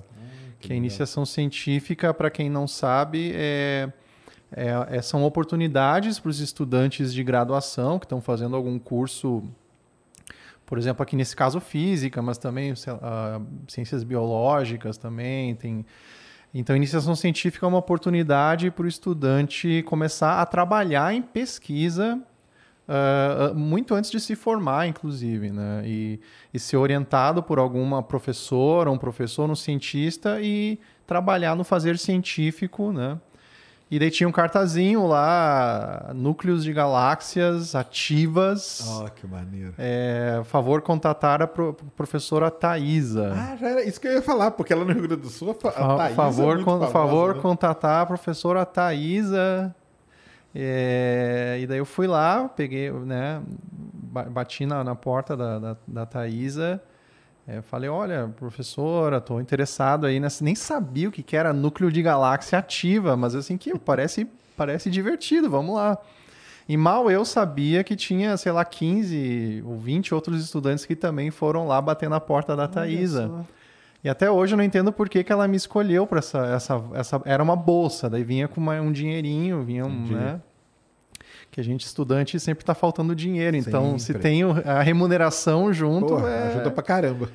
que 0.60 0.72
a 0.72 0.76
iniciação 0.76 1.26
científica, 1.26 2.14
para 2.14 2.30
quem 2.30 2.52
não 2.52 2.68
sabe, 2.68 3.32
é, 3.34 3.92
é- 4.52 4.98
é- 4.98 5.02
são 5.02 5.24
oportunidades 5.24 6.20
para 6.20 6.30
os 6.30 6.40
estudantes 6.40 7.14
de 7.14 7.24
graduação 7.24 8.00
que 8.00 8.06
estão 8.06 8.22
fazendo 8.22 8.56
algum 8.56 8.80
curso, 8.80 9.44
por 10.66 10.78
exemplo, 10.78 11.04
aqui 11.04 11.16
nesse 11.16 11.36
caso 11.36 11.60
física, 11.60 12.22
mas 12.22 12.38
também 12.38 12.74
lá, 13.02 13.42
ciências 13.68 14.04
biológicas 14.04 14.98
também 14.98 15.56
tem. 15.56 15.86
Então, 16.54 16.76
iniciação 16.76 17.16
científica 17.16 17.66
é 17.66 17.70
uma 17.70 17.78
oportunidade 17.78 18.72
para 18.72 18.86
o 18.86 18.88
estudante 18.88 19.84
começar 19.84 20.42
a 20.42 20.46
trabalhar 20.46 21.14
em 21.14 21.22
pesquisa 21.22 22.20
ah, 22.88 23.50
ah, 23.52 23.54
muito 23.54 23.94
antes 23.94 24.10
de 24.10 24.20
se 24.20 24.34
formar, 24.34 24.88
inclusive, 24.88 25.52
né? 25.52 25.84
E, 25.86 26.20
e 26.54 26.60
ser 26.60 26.78
orientado 26.78 27.44
por 27.44 27.60
alguma 27.60 28.02
professora, 28.02 28.90
um 28.90 28.98
professor, 28.98 29.50
um 29.50 29.56
cientista 29.56 30.40
e 30.42 30.80
trabalhar 31.06 31.56
no 31.56 31.66
fazer 31.66 31.98
científico, 31.98 32.94
né? 32.94 33.20
E 33.90 33.98
daí 33.98 34.12
tinha 34.12 34.28
um 34.28 34.34
cartazinho 34.34 35.08
lá, 35.08 36.12
núcleos 36.14 36.62
de 36.62 36.74
galáxias 36.74 37.74
ativas. 37.74 38.84
Ó, 38.86 39.08
que 39.08 39.26
maneiro. 39.26 39.74
É, 39.78 40.42
favor 40.44 40.82
contatar 40.82 41.42
a 41.42 41.48
pro- 41.48 41.74
professora 41.96 42.52
Thaisa. 42.52 43.34
Ah, 43.34 43.56
já 43.56 43.70
era 43.70 43.84
isso 43.86 44.02
que 44.02 44.08
eu 44.10 44.12
ia 44.14 44.22
falar, 44.22 44.52
porque 44.52 44.74
ela 44.74 44.84
no 44.84 44.92
Rio 44.92 45.04
Grande 45.04 45.22
do 45.22 45.30
Sul, 45.30 45.52
a 45.52 45.54
Fa- 45.54 45.70
a 45.70 45.72
Fa- 45.72 45.98
Thaís 45.98 46.12
é 46.12 46.16
favor, 46.16 46.56
muito 46.56 46.66
con- 46.66 46.72
famosa, 46.80 46.92
favor 46.92 47.36
né? 47.36 47.42
contatar 47.42 48.02
a 48.02 48.06
professora 48.06 48.66
Thaisa. 48.66 49.74
É, 50.54 51.58
e 51.62 51.68
daí 51.68 51.78
eu 51.78 51.86
fui 51.86 52.08
lá, 52.08 52.50
peguei, 52.50 52.92
né, 52.92 53.42
ba- 53.94 54.24
bati 54.24 54.66
na, 54.66 54.84
na 54.84 54.96
porta 54.96 55.38
da, 55.38 55.60
da, 55.60 55.78
da 55.88 56.06
Thaisa, 56.06 56.82
é, 57.48 57.62
falei, 57.62 57.90
olha, 57.90 58.28
professora, 58.36 59.18
estou 59.18 59.40
interessado 59.40 60.06
aí 60.06 60.20
nessa... 60.20 60.44
Nem 60.44 60.54
sabia 60.56 61.08
o 61.08 61.12
que, 61.12 61.24
que 61.24 61.36
era 61.38 61.54
núcleo 61.54 61.90
de 61.92 62.02
galáxia 62.02 62.60
ativa, 62.60 63.16
mas 63.16 63.34
assim, 63.36 63.58
que 63.58 63.78
parece, 63.80 64.28
parece 64.58 64.90
divertido, 64.90 65.50
vamos 65.50 65.76
lá. 65.76 65.98
E 66.68 66.76
mal 66.76 67.10
eu 67.10 67.24
sabia 67.24 67.84
que 67.86 67.96
tinha, 67.96 68.36
sei 68.36 68.52
lá, 68.52 68.66
15 68.66 69.64
ou 69.66 69.78
20 69.78 70.14
outros 70.14 70.44
estudantes 70.44 70.86
que 70.86 70.96
também 70.98 71.32
foram 71.32 71.66
lá 71.66 71.82
bater 71.82 72.10
na 72.10 72.20
porta 72.20 72.56
da 72.56 72.68
Thaisa. 72.68 73.46
E 74.04 74.10
até 74.10 74.30
hoje 74.30 74.54
eu 74.54 74.58
não 74.58 74.64
entendo 74.64 74.92
por 74.92 75.08
que, 75.08 75.24
que 75.24 75.32
ela 75.32 75.48
me 75.48 75.56
escolheu 75.56 76.06
para 76.06 76.20
essa, 76.20 76.40
essa, 76.48 76.84
essa. 76.94 77.22
Era 77.26 77.42
uma 77.42 77.56
bolsa, 77.56 78.10
daí 78.10 78.24
vinha 78.24 78.48
com 78.48 78.60
uma- 78.62 78.80
um 78.82 78.92
dinheirinho, 78.92 79.64
vinha 79.64 79.86
um. 79.86 80.06
Né? 80.14 80.42
Que 81.58 81.62
a 81.62 81.64
gente, 81.64 81.82
estudante, 81.88 82.40
sempre 82.40 82.64
tá 82.64 82.76
faltando 82.76 83.16
dinheiro. 83.16 83.58
Então, 83.58 83.98
se 83.98 84.06
Sempre. 84.06 84.22
tem 84.22 84.46
o- 84.46 84.52
a 84.64 84.80
remuneração 84.84 85.74
junto. 85.74 86.06
Porra, 86.10 86.30
é... 86.30 86.48
ajuda 86.50 86.70
pra 86.70 86.84
caramba. 86.84 87.32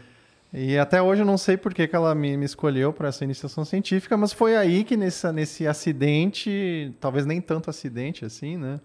E 0.55 0.79
até 0.79 1.03
hoje 1.03 1.23
eu 1.23 1.27
não 1.27 1.37
sei 1.37 1.57
por 1.57 1.75
que, 1.75 1.89
que 1.89 1.97
ela 1.97 2.15
me, 2.15 2.37
me 2.37 2.45
escolheu 2.45 2.93
para 2.93 3.09
essa 3.09 3.25
iniciação 3.25 3.65
científica, 3.65 4.17
mas 4.17 4.33
foi 4.33 4.55
aí 4.55 4.85
que 4.85 4.97
nessa, 4.97 5.33
nesse 5.33 5.67
acidente, 5.67 6.95
talvez 7.01 7.27
nem 7.27 7.41
tanto 7.41 7.69
acidente 7.69 8.25
assim, 8.25 8.57
né? 8.57 8.79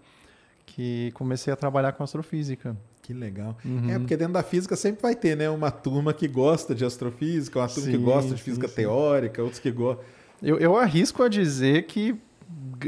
Que 0.66 1.12
comecei 1.14 1.52
a 1.52 1.56
trabalhar 1.56 1.92
com 1.92 2.02
astrofísica. 2.02 2.76
Que 3.00 3.12
legal. 3.14 3.56
Uhum. 3.64 3.90
É, 3.90 3.96
porque 3.96 4.16
dentro 4.16 4.32
da 4.34 4.42
física 4.42 4.74
sempre 4.74 5.02
vai 5.02 5.14
ter, 5.14 5.36
né? 5.36 5.48
Uma 5.48 5.70
turma 5.70 6.12
que 6.12 6.26
gosta 6.26 6.74
de 6.74 6.84
astrofísica, 6.84 7.60
uma 7.60 7.68
turma 7.68 7.90
que 7.92 7.96
Sim, 7.96 8.02
gosta 8.02 8.30
de 8.34 8.38
sim, 8.38 8.44
física 8.44 8.66
sim. 8.66 8.74
teórica, 8.74 9.40
outros 9.40 9.60
que 9.60 9.70
gostam. 9.70 10.04
Eu, 10.42 10.58
eu 10.58 10.76
arrisco 10.76 11.22
a 11.22 11.28
dizer 11.28 11.84
que 11.84 12.16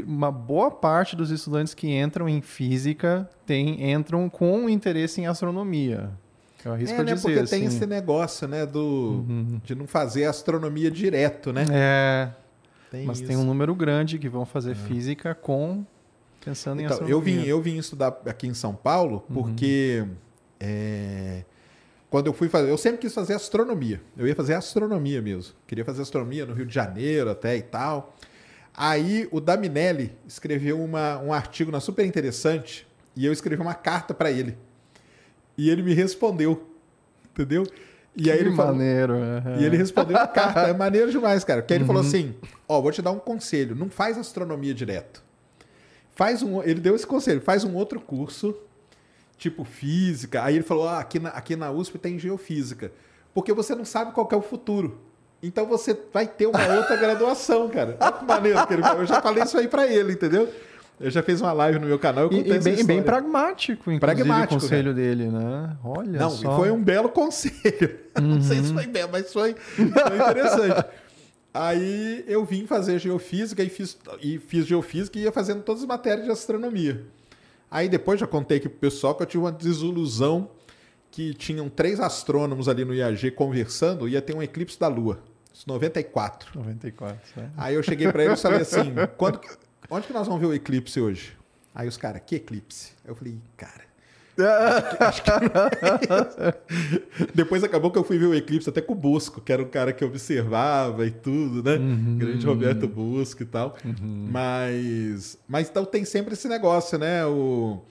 uma 0.05 0.31
boa 0.31 0.71
parte 0.71 1.15
dos 1.15 1.29
estudantes 1.31 1.73
que 1.73 1.87
entram 1.89 2.27
em 2.27 2.41
física 2.41 3.29
tem, 3.45 3.91
entram 3.91 4.29
com 4.29 4.69
interesse 4.69 5.21
em 5.21 5.27
astronomia. 5.27 6.09
Eu 6.63 6.73
arrisco 6.73 6.95
É, 6.99 7.03
né? 7.03 7.13
dizer. 7.13 7.21
Porque 7.35 7.43
tem 7.49 7.67
assim. 7.67 7.77
esse 7.77 7.85
negócio, 7.85 8.47
né? 8.47 8.65
Do, 8.65 9.25
de 9.63 9.73
não 9.75 9.87
fazer 9.87 10.25
astronomia 10.25 10.89
direto, 10.91 11.51
né? 11.51 11.65
É, 11.71 12.29
Tem 12.91 13.05
mas 13.05 13.17
isso. 13.19 13.27
tem 13.27 13.35
um 13.37 13.43
número 13.43 13.73
grande 13.75 14.17
que 14.19 14.29
vão 14.29 14.45
fazer 14.45 14.75
física 14.75 15.33
com 15.35 15.83
pensando 16.43 16.79
em 16.81 16.85
Então, 16.85 16.97
astronomia. 16.97 17.15
eu 17.15 17.21
vim, 17.21 17.47
eu 17.47 17.61
vim 17.61 17.77
estudar 17.77 18.19
aqui 18.25 18.47
em 18.47 18.53
São 18.53 18.73
Paulo 18.75 19.23
porque 19.33 20.05
é, 20.59 21.43
quando 22.09 22.27
eu 22.27 22.33
fui 22.33 22.47
fazer, 22.49 22.69
eu 22.69 22.77
sempre 22.77 22.99
quis 22.99 23.13
fazer 23.13 23.33
astronomia. 23.33 24.01
Eu 24.17 24.27
ia 24.27 24.35
fazer 24.35 24.53
astronomia 24.53 25.21
mesmo. 25.21 25.53
Queria 25.67 25.83
fazer 25.85 26.01
astronomia 26.03 26.45
no 26.45 26.53
Rio 26.53 26.65
de 26.65 26.73
Janeiro 26.73 27.29
até 27.29 27.55
e 27.57 27.61
tal. 27.61 28.15
Aí 28.75 29.27
o 29.31 29.39
Daminelli 29.41 30.13
escreveu 30.27 30.81
uma, 30.81 31.17
um 31.19 31.33
artigo 31.33 31.71
na 31.71 31.79
super 31.79 32.05
interessante 32.05 32.87
e 33.15 33.25
eu 33.25 33.33
escrevi 33.33 33.61
uma 33.61 33.73
carta 33.73 34.13
para 34.13 34.31
ele. 34.31 34.57
E 35.57 35.69
ele 35.69 35.81
me 35.83 35.93
respondeu, 35.93 36.67
entendeu? 37.31 37.67
E 38.15 38.29
aí 38.31 38.37
que 38.39 38.43
ele 38.45 38.55
falou, 38.55 38.73
maneiro. 38.73 39.13
aham. 39.13 39.57
e 39.59 39.63
ele 39.65 39.77
respondeu 39.77 40.17
a 40.17 40.27
carta. 40.27 40.61
É 40.61 40.73
maneiro 40.73 41.11
demais, 41.11 41.43
cara. 41.43 41.61
Porque 41.61 41.73
aí 41.73 41.77
ele 41.77 41.83
Uhum. 41.83 41.87
falou 41.87 42.01
assim: 42.01 42.35
Ó, 42.67 42.81
vou 42.81 42.91
te 42.91 43.01
dar 43.01 43.11
um 43.11 43.19
conselho. 43.19 43.75
Não 43.75 43.89
faz 43.89 44.17
astronomia 44.17 44.73
direto. 44.73 45.23
Faz 46.13 46.41
um. 46.43 46.61
Ele 46.63 46.79
deu 46.81 46.95
esse 46.95 47.07
conselho: 47.07 47.39
faz 47.41 47.63
um 47.63 47.73
outro 47.75 47.99
curso, 48.01 48.53
tipo 49.37 49.63
física. 49.63 50.43
Aí 50.43 50.55
ele 50.55 50.63
falou: 50.63 50.87
ah, 50.89 50.99
aqui, 50.99 51.19
na, 51.19 51.29
aqui 51.29 51.55
na 51.55 51.71
USP 51.71 51.97
tem 51.99 52.19
geofísica. 52.19 52.91
Porque 53.33 53.53
você 53.53 53.73
não 53.75 53.85
sabe 53.85 54.11
qual 54.11 54.27
é 54.31 54.35
o 54.35 54.41
futuro. 54.41 54.99
Então 55.43 55.65
você 55.65 55.97
vai 56.13 56.27
ter 56.27 56.45
uma 56.45 56.75
outra 56.75 56.95
graduação, 56.95 57.67
cara. 57.69 57.97
Olha 57.99 58.11
que 58.11 58.25
maneiro 58.25 58.67
que 58.67 58.73
ele 58.73 58.83
falou. 58.83 59.01
Eu 59.01 59.07
já 59.07 59.21
falei 59.21 59.43
isso 59.43 59.57
aí 59.57 59.67
pra 59.67 59.87
ele, 59.87 60.13
entendeu? 60.13 60.47
Eu 60.99 61.09
já 61.09 61.23
fiz 61.23 61.41
uma 61.41 61.51
live 61.51 61.79
no 61.79 61.87
meu 61.87 61.97
canal. 61.97 62.27
E, 62.27 62.29
contei 62.29 62.57
e 62.57 62.59
bem, 62.59 62.79
e 62.79 62.83
bem 62.83 63.01
pragmático, 63.01 63.91
inclusive, 63.91 63.99
Pragmático, 63.99 64.55
o 64.55 64.59
conselho 64.61 64.93
dele, 64.93 65.29
né? 65.29 65.75
Olha 65.83 66.19
Não, 66.19 66.29
só. 66.29 66.55
foi 66.55 66.69
um 66.69 66.81
belo 66.83 67.09
conselho. 67.09 67.99
Não 68.21 68.39
sei 68.39 68.63
se 68.63 68.71
foi 68.71 68.85
belo, 68.85 69.09
mas 69.11 69.33
foi, 69.33 69.55
foi 69.55 69.85
interessante. 69.85 70.85
Aí 71.51 72.23
eu 72.27 72.45
vim 72.45 72.67
fazer 72.67 72.99
geofísica 72.99 73.63
e 73.63 73.69
fiz, 73.69 73.97
e 74.21 74.37
fiz 74.37 74.65
geofísica 74.67 75.17
e 75.17 75.23
ia 75.23 75.31
fazendo 75.31 75.63
todas 75.63 75.81
as 75.81 75.87
matérias 75.87 76.25
de 76.25 76.31
astronomia. 76.31 77.03
Aí 77.69 77.89
depois 77.89 78.19
já 78.19 78.27
contei 78.27 78.57
aqui 78.57 78.69
pro 78.69 78.77
pessoal 78.77 79.15
que 79.15 79.23
eu 79.23 79.27
tive 79.27 79.43
uma 79.43 79.51
desilusão 79.51 80.49
que 81.09 81.33
tinham 81.33 81.67
três 81.67 81.99
astrônomos 81.99 82.69
ali 82.69 82.85
no 82.85 82.93
IAG 82.93 83.31
conversando 83.31 84.07
e 84.07 84.11
ia 84.11 84.21
ter 84.21 84.35
um 84.35 84.41
eclipse 84.41 84.79
da 84.79 84.87
Lua. 84.87 85.19
Isso 85.53 85.65
94. 85.67 86.51
94, 86.59 87.17
né? 87.37 87.49
Aí 87.57 87.75
eu 87.75 87.83
cheguei 87.83 88.11
pra 88.11 88.23
eles 88.23 88.39
e 88.39 88.41
falei 88.41 88.61
assim: 88.63 88.93
quando 89.17 89.39
onde 89.89 90.07
que 90.07 90.13
nós 90.13 90.25
vamos 90.27 90.39
ver 90.41 90.47
o 90.47 90.53
eclipse 90.53 90.99
hoje? 90.99 91.37
Aí 91.73 91.87
os 91.87 91.97
caras, 91.97 92.21
que 92.25 92.35
eclipse? 92.35 92.91
Eu 93.05 93.15
falei, 93.15 93.37
cara. 93.57 93.89
acho 94.99 95.23
que- 95.23 95.29
acho 95.29 96.01
que. 96.05 97.31
Depois 97.35 97.63
acabou 97.63 97.91
que 97.91 97.97
eu 97.99 98.03
fui 98.03 98.17
ver 98.17 98.25
o 98.27 98.33
eclipse 98.35 98.69
até 98.69 98.81
com 98.81 98.93
o 98.93 98.95
Busco, 98.95 99.41
que 99.41 99.51
era 99.51 99.61
um 99.61 99.67
cara 99.67 99.93
que 99.93 100.03
observava 100.03 101.05
e 101.05 101.11
tudo, 101.11 101.61
né? 101.63 101.77
Grande 102.17 102.45
Roberto 102.45 102.87
Busco 102.87 103.43
e 103.43 103.45
tal. 103.45 103.75
Mas, 104.31 105.37
mas 105.47 105.69
então 105.69 105.85
tem 105.85 106.05
sempre 106.05 106.33
esse 106.33 106.47
negócio, 106.47 106.97
né? 106.97 107.25
O... 107.25 107.81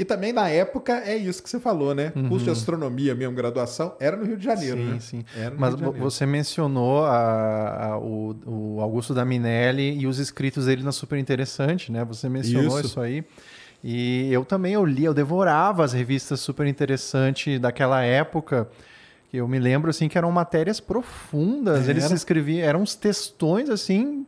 E 0.00 0.04
também 0.06 0.32
na 0.32 0.48
época 0.48 0.94
é 1.04 1.14
isso 1.14 1.42
que 1.42 1.50
você 1.50 1.60
falou, 1.60 1.94
né? 1.94 2.10
Curso 2.26 2.46
de 2.46 2.50
astronomia 2.50 3.14
mesmo, 3.14 3.34
graduação, 3.34 3.94
era 4.00 4.16
no 4.16 4.24
Rio 4.24 4.38
de 4.38 4.44
Janeiro, 4.44 4.78
Sim, 4.78 4.86
né? 4.88 4.98
sim. 4.98 5.24
Mas 5.58 5.74
você 5.74 6.24
mencionou 6.24 7.04
a- 7.04 7.84
a- 7.90 7.98
o, 7.98 8.34
o 8.46 8.80
Augusto 8.80 9.12
Daminelli 9.12 9.98
e 10.00 10.06
os 10.06 10.18
escritos 10.18 10.64
dele 10.64 10.82
na 10.82 10.90
Super 10.90 11.18
Interessante, 11.18 11.92
né? 11.92 12.02
Você 12.06 12.30
mencionou 12.30 12.78
Isso. 12.78 12.86
isso, 12.86 13.00
aí. 13.00 13.22
E 13.84 14.32
eu 14.32 14.42
também 14.42 14.72
eu 14.72 14.86
li, 14.86 15.04
eu 15.04 15.12
devorava 15.12 15.84
as 15.84 15.92
revistas 15.92 16.40
Super 16.40 16.66
Interessante 16.66 17.58
daquela 17.58 18.02
época. 18.02 18.68
que 19.30 19.36
Eu 19.36 19.46
me 19.46 19.58
lembro 19.58 19.90
assim 19.90 20.08
que 20.08 20.16
eram 20.16 20.32
matérias 20.32 20.80
profundas. 20.80 21.88
Eles 21.88 22.04
Era. 22.04 22.14
escreviam, 22.14 22.66
eram 22.66 22.80
uns 22.80 22.94
textões 22.94 23.68
assim 23.68 24.26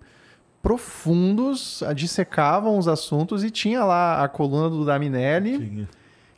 profundos, 0.62 1.82
ah, 1.82 1.92
dissecavam 1.92 2.78
os 2.78 2.88
assuntos 2.88 3.42
e 3.44 3.50
tinha 3.50 3.84
lá 3.84 4.22
a 4.22 4.28
coluna 4.28 4.70
do 4.70 4.84
Daminelli 4.84 5.58
Tinha. 5.58 5.88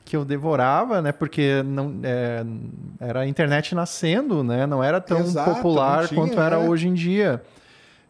que 0.04 0.16
eu 0.16 0.24
devorava, 0.24 1.00
né? 1.02 1.12
Porque 1.12 1.62
não 1.62 2.00
é, 2.02 2.44
era 2.98 3.20
a 3.20 3.26
internet 3.28 3.74
nascendo, 3.74 4.42
né? 4.42 4.66
Não 4.66 4.82
era 4.82 5.00
tão 5.00 5.20
Exato, 5.20 5.54
popular 5.54 6.08
tinha, 6.08 6.20
quanto 6.20 6.40
era 6.40 6.56
é. 6.56 6.58
hoje 6.68 6.88
em 6.88 6.94
dia. 6.94 7.42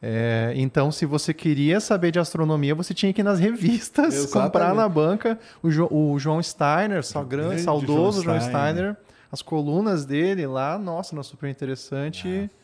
É, 0.06 0.52
então, 0.56 0.92
se 0.92 1.06
você 1.06 1.32
queria 1.32 1.80
saber 1.80 2.10
de 2.10 2.18
astronomia, 2.18 2.74
você 2.74 2.92
tinha 2.92 3.10
que 3.12 3.22
ir 3.22 3.24
nas 3.24 3.38
revistas, 3.40 4.14
Exatamente. 4.14 4.32
comprar 4.52 4.74
na 4.74 4.86
banca. 4.88 5.38
O, 5.62 5.70
Jo- 5.70 5.88
o 5.90 6.18
João 6.18 6.42
Steiner, 6.42 7.02
só 7.02 7.24
grande, 7.24 7.48
grande 7.48 7.62
saudoso 7.62 8.22
João 8.22 8.38
João 8.38 8.40
Steiner. 8.40 8.72
Steiner, 8.74 8.96
as 9.32 9.40
colunas 9.40 10.04
dele 10.04 10.46
lá, 10.46 10.78
nossa, 10.78 11.16
na 11.16 11.22
super 11.22 11.48
interessante. 11.48 12.28
Não 12.28 12.63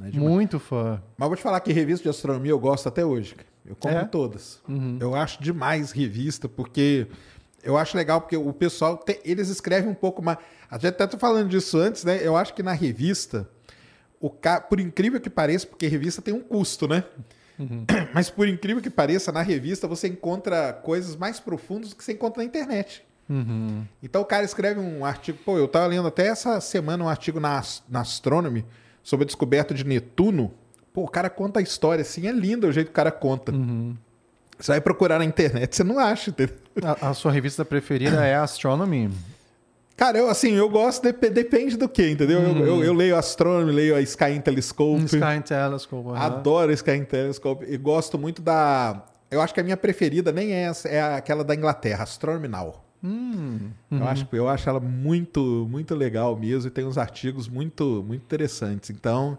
é 0.00 0.10
demais. 0.10 0.30
muito 0.32 0.58
fã. 0.58 1.02
Mas 1.16 1.28
vou 1.28 1.36
te 1.36 1.42
falar 1.42 1.60
que 1.60 1.72
revista 1.72 2.02
de 2.04 2.08
astronomia 2.08 2.50
eu 2.50 2.58
gosto 2.58 2.88
até 2.88 3.04
hoje. 3.04 3.36
Eu 3.64 3.76
compro 3.76 3.98
É? 3.98 4.04
todas. 4.04 4.60
Eu 4.98 5.14
acho 5.14 5.42
demais 5.42 5.92
revista, 5.92 6.48
porque 6.48 7.06
eu 7.62 7.76
acho 7.78 7.96
legal, 7.96 8.20
porque 8.20 8.36
o 8.36 8.52
pessoal, 8.52 8.96
te- 8.98 9.20
eles 9.24 9.48
escrevem 9.48 9.88
um 9.90 9.94
pouco 9.94 10.20
mais. 10.22 10.38
A 10.70 10.76
gente 10.76 10.86
até 10.88 11.06
tá 11.06 11.18
falando 11.18 11.48
disso 11.48 11.78
antes, 11.78 12.02
né? 12.04 12.18
Eu 12.26 12.36
acho 12.36 12.54
que 12.54 12.62
na 12.62 12.72
revista, 12.72 13.48
o 14.20 14.28
ca... 14.30 14.60
por 14.60 14.80
incrível 14.80 15.20
que 15.20 15.30
pareça, 15.30 15.66
porque 15.66 15.86
revista 15.86 16.20
tem 16.22 16.34
um 16.34 16.40
custo, 16.40 16.88
né? 16.88 17.04
Mas 18.12 18.28
por 18.30 18.48
incrível 18.48 18.82
que 18.82 18.90
pareça, 18.90 19.30
na 19.30 19.42
revista 19.42 19.86
você 19.86 20.08
encontra 20.08 20.72
coisas 20.72 21.14
mais 21.14 21.38
profundas 21.38 21.90
do 21.90 21.96
que 21.96 22.02
você 22.02 22.12
encontra 22.12 22.42
na 22.42 22.46
internet. 22.48 23.04
Então 24.02 24.20
o 24.20 24.24
cara 24.26 24.44
escreve 24.44 24.78
um 24.80 25.04
artigo. 25.04 25.38
Pô, 25.44 25.56
eu 25.56 25.68
tava 25.68 25.86
lendo 25.86 26.06
até 26.08 26.26
essa 26.26 26.60
semana 26.60 27.04
um 27.04 27.08
artigo 27.08 27.38
na, 27.40 27.62
na 27.88 28.00
Astronomy 28.00 28.64
sobre 29.02 29.24
a 29.24 29.26
descoberta 29.26 29.72
de 29.74 29.84
Netuno. 29.84 30.52
Pô, 30.92 31.02
o 31.04 31.08
cara 31.08 31.30
conta 31.30 31.60
a 31.60 31.62
história 31.62 32.02
assim, 32.02 32.26
é 32.28 32.32
lindo 32.32 32.66
o 32.66 32.72
jeito 32.72 32.86
que 32.88 32.92
o 32.92 32.94
cara 32.94 33.10
conta. 33.10 33.52
Você 34.58 34.72
vai 34.72 34.80
procurar 34.80 35.18
na 35.18 35.24
internet, 35.24 35.74
você 35.74 35.82
não 35.82 35.98
acha, 35.98 36.30
entendeu? 36.30 36.54
A, 36.84 37.10
a 37.10 37.14
sua 37.14 37.32
revista 37.32 37.64
preferida 37.64 38.24
é 38.24 38.34
Astronomy? 38.36 39.10
Cara, 39.96 40.18
eu 40.18 40.28
assim, 40.28 40.52
eu 40.52 40.68
gosto, 40.68 41.02
dep- 41.02 41.30
depende 41.32 41.76
do 41.76 41.88
que, 41.88 42.08
entendeu? 42.10 42.40
Eu, 42.40 42.66
eu, 42.66 42.84
eu 42.84 42.92
leio 42.94 43.16
Astronomy, 43.16 43.72
leio 43.72 43.94
a 43.96 44.00
Sky 44.00 44.40
Telescope. 44.42 45.04
Sky 45.04 45.40
Telescope. 45.46 46.08
aham. 46.10 46.18
Adoro 46.18 46.70
a 46.70 46.74
Sky 46.74 47.00
Telescope 47.04 47.64
e 47.68 47.76
gosto 47.76 48.18
muito 48.18 48.40
da. 48.40 49.02
Eu 49.30 49.40
acho 49.40 49.52
que 49.54 49.60
a 49.60 49.64
minha 49.64 49.76
preferida 49.76 50.30
nem 50.32 50.52
é 50.52 50.62
essa, 50.64 50.88
é 50.88 51.00
aquela 51.14 51.42
da 51.44 51.54
Inglaterra, 51.54 52.02
Astronomy 52.04 52.48
Now. 52.48 52.82
Eu, 53.90 54.04
acho, 54.06 54.28
eu 54.32 54.48
acho 54.48 54.68
ela 54.68 54.78
muito, 54.80 55.66
muito 55.68 55.94
legal 55.94 56.36
mesmo 56.36 56.68
e 56.68 56.70
tem 56.70 56.84
uns 56.84 56.96
artigos 56.96 57.48
muito, 57.48 58.04
muito 58.06 58.22
interessantes. 58.22 58.90
Então, 58.90 59.36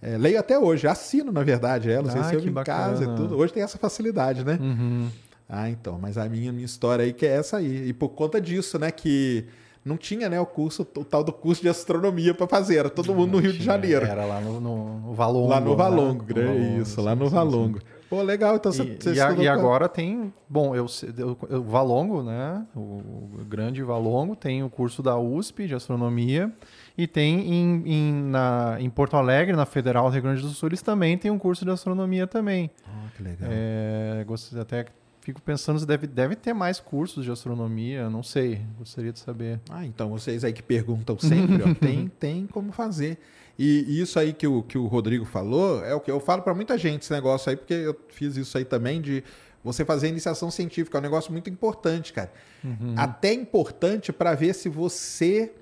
é, 0.00 0.16
leio 0.16 0.38
até 0.38 0.58
hoje, 0.58 0.86
assino, 0.86 1.32
na 1.32 1.42
verdade, 1.42 1.90
ela, 1.90 2.10
Ah, 2.10 2.14
recebo 2.22 2.48
em 2.48 2.54
casa 2.64 3.00
bacana. 3.00 3.12
e 3.12 3.16
tudo. 3.16 3.36
Hoje 3.36 3.52
tem 3.52 3.62
essa 3.62 3.78
facilidade, 3.78 4.44
né? 4.44 4.58
Uhum. 4.60 5.08
Ah, 5.48 5.68
então, 5.68 5.98
mas 6.00 6.16
a 6.16 6.28
minha, 6.28 6.52
minha 6.52 6.64
história 6.64 7.04
aí 7.04 7.12
que 7.12 7.26
é 7.26 7.30
essa 7.36 7.56
aí. 7.56 7.88
E 7.88 7.92
por 7.92 8.10
conta 8.10 8.40
disso, 8.40 8.78
né, 8.78 8.92
que 8.92 9.44
não 9.84 9.96
tinha, 9.96 10.28
né, 10.28 10.38
o 10.38 10.46
curso, 10.46 10.82
o 10.96 11.04
tal 11.04 11.24
do 11.24 11.32
curso 11.32 11.60
de 11.62 11.68
astronomia 11.68 12.32
para 12.32 12.46
fazer, 12.46 12.76
era 12.76 12.90
todo 12.90 13.12
mundo 13.14 13.32
no 13.32 13.38
Rio 13.38 13.52
de 13.52 13.64
Janeiro. 13.64 14.06
Era 14.06 14.24
lá 14.24 14.40
no, 14.40 14.60
no, 14.60 15.00
no 15.00 15.14
Valongo. 15.14 15.48
Lá 15.48 15.60
no 15.60 15.70
né? 15.70 15.76
Valongo, 15.76 16.24
grande, 16.24 16.58
Valongo, 16.60 16.82
isso, 16.82 17.00
lá 17.02 17.16
no 17.16 17.24
sim, 17.24 17.34
sim. 17.34 17.99
Pô, 18.10 18.20
legal, 18.22 18.56
então 18.56 18.72
você, 18.72 18.82
E, 18.82 18.96
você 19.00 19.12
e 19.14 19.20
a- 19.20 19.32
e 19.44 19.48
agora 19.48 19.88
tem, 19.88 20.34
bom, 20.48 20.74
eu, 20.74 20.84
eu- 21.16 21.38
o 21.60 21.62
Valongo, 21.62 22.22
né? 22.24 22.66
O, 22.74 22.80
o 22.80 23.44
grande 23.48 23.82
Valongo 23.84 24.34
tem 24.34 24.64
o 24.64 24.68
curso 24.68 25.00
da 25.00 25.16
USP 25.16 25.68
de 25.68 25.74
astronomia 25.76 26.52
e 26.98 27.06
tem 27.06 27.40
em, 27.54 27.82
em, 27.86 28.12
na, 28.24 28.76
em 28.80 28.90
Porto 28.90 29.16
Alegre, 29.16 29.54
na 29.54 29.64
Federal 29.64 30.08
do 30.08 30.12
Rio 30.12 30.22
Grande 30.22 30.42
do 30.42 30.48
Sul, 30.48 30.68
eles 30.70 30.82
também 30.82 31.16
têm 31.16 31.30
um 31.30 31.38
curso 31.38 31.64
de 31.64 31.70
astronomia 31.70 32.26
também. 32.26 32.68
Ah, 32.84 33.06
que 33.16 33.22
legal. 33.22 33.48
É, 33.50 34.24
gost- 34.26 34.56
até 34.56 34.86
fico 35.20 35.40
pensando 35.40 35.78
se 35.78 35.86
deve, 35.86 36.06
deve 36.08 36.34
ter 36.34 36.52
mais 36.52 36.80
cursos 36.80 37.24
de 37.24 37.30
astronomia, 37.30 38.10
não 38.10 38.22
sei, 38.24 38.60
gostaria 38.76 39.12
de 39.12 39.20
saber. 39.20 39.60
Ah, 39.70 39.86
então 39.86 40.08
vocês 40.10 40.42
aí 40.42 40.52
que 40.52 40.62
perguntam 40.62 41.16
sempre, 41.18 41.62
ó, 41.62 41.72
tem, 41.78 42.08
tem 42.18 42.46
como 42.48 42.72
fazer. 42.72 43.18
E 43.62 44.00
isso 44.00 44.18
aí 44.18 44.32
que 44.32 44.46
o, 44.46 44.62
que 44.62 44.78
o 44.78 44.86
Rodrigo 44.86 45.26
falou 45.26 45.84
é 45.84 45.94
o 45.94 46.00
que 46.00 46.10
eu 46.10 46.18
falo 46.18 46.40
para 46.40 46.54
muita 46.54 46.78
gente, 46.78 47.02
esse 47.02 47.12
negócio 47.12 47.50
aí, 47.50 47.56
porque 47.56 47.74
eu 47.74 47.94
fiz 48.08 48.34
isso 48.38 48.56
aí 48.56 48.64
também 48.64 49.02
de 49.02 49.22
você 49.62 49.84
fazer 49.84 50.08
iniciação 50.08 50.50
científica. 50.50 50.96
É 50.96 50.98
um 50.98 51.02
negócio 51.02 51.30
muito 51.30 51.50
importante, 51.50 52.10
cara. 52.10 52.32
Uhum. 52.64 52.94
Até 52.96 53.34
importante 53.34 54.14
para 54.14 54.34
ver 54.34 54.54
se 54.54 54.70
você, 54.70 55.52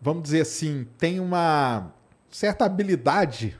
vamos 0.00 0.22
dizer 0.22 0.40
assim, 0.40 0.86
tem 0.96 1.20
uma 1.20 1.92
certa 2.30 2.64
habilidade 2.64 3.54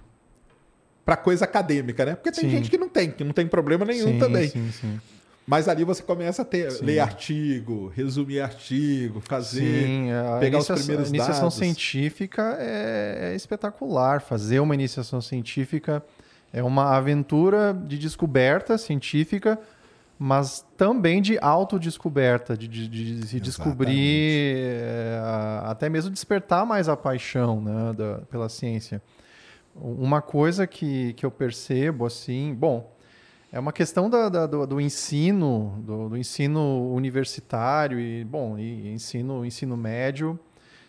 para 1.05 1.19
coisa 1.19 1.45
acadêmica, 1.45 2.07
né? 2.07 2.15
Porque 2.15 2.33
tem 2.33 2.45
sim. 2.45 2.51
gente 2.57 2.71
que 2.71 2.79
não 2.79 2.89
tem, 2.89 3.11
que 3.11 3.23
não 3.23 3.35
tem 3.35 3.47
problema 3.47 3.85
nenhum 3.85 4.13
sim, 4.13 4.19
também. 4.19 4.49
Sim, 4.49 4.73
sim. 4.73 5.01
Mas 5.47 5.69
ali 5.69 5.85
você 5.85 6.03
começa 6.03 6.41
a 6.41 6.45
ter, 6.45 6.73
ler 6.81 7.01
artigo, 7.01 7.93
resumir 7.95 8.41
artigo, 8.41 9.21
fazer, 9.21 9.87
Sim, 9.87 10.09
pegar 10.41 10.59
os 10.59 10.67
primeiros 10.67 11.11
dados. 11.11 11.13
A 11.13 11.17
iniciação 11.17 11.51
científica 11.51 12.57
é, 12.59 13.33
é, 13.33 13.37
espetacular. 13.37 14.23
Fazer 14.23 14.61
uma 14.61 14.75
iniciação 14.75 15.21
científica 15.21 16.03
é 16.51 16.63
uma 16.63 16.97
aventura 16.97 17.75
de 17.75 17.99
descoberta 17.99 18.79
científica, 18.79 19.59
mas 20.19 20.65
também 20.79 21.21
de 21.21 21.37
autodescoberta, 21.39 22.57
de, 22.57 22.67
de, 22.67 22.89
de 22.89 23.27
se 23.27 23.39
descobrir, 23.39 24.57
é, 24.57 25.21
até 25.65 25.91
mesmo 25.91 26.11
despertar 26.11 26.65
mais 26.65 26.89
a 26.89 26.97
paixão 26.97 27.61
né, 27.61 27.93
da, 27.93 28.19
pela 28.31 28.49
ciência. 28.49 29.03
Uma 29.75 30.23
coisa 30.23 30.67
que, 30.67 31.13
que 31.15 31.27
eu 31.27 31.31
percebo, 31.31 32.07
assim, 32.07 32.55
bom, 32.55 32.94
é 33.55 33.61
uma 33.61 33.73
questão 33.73 34.11
da, 34.11 34.29
da, 34.29 34.47
do, 34.49 34.67
do, 34.67 34.81
ensino, 34.81 35.81
do, 35.87 36.09
do, 36.09 36.17
ensino 36.17 36.93
universitário 36.93 38.01
e, 38.01 38.25
bom, 38.25 38.59
e 38.59 38.93
ensino, 38.93 39.47
ensino 39.47 39.77
médio, 39.77 40.37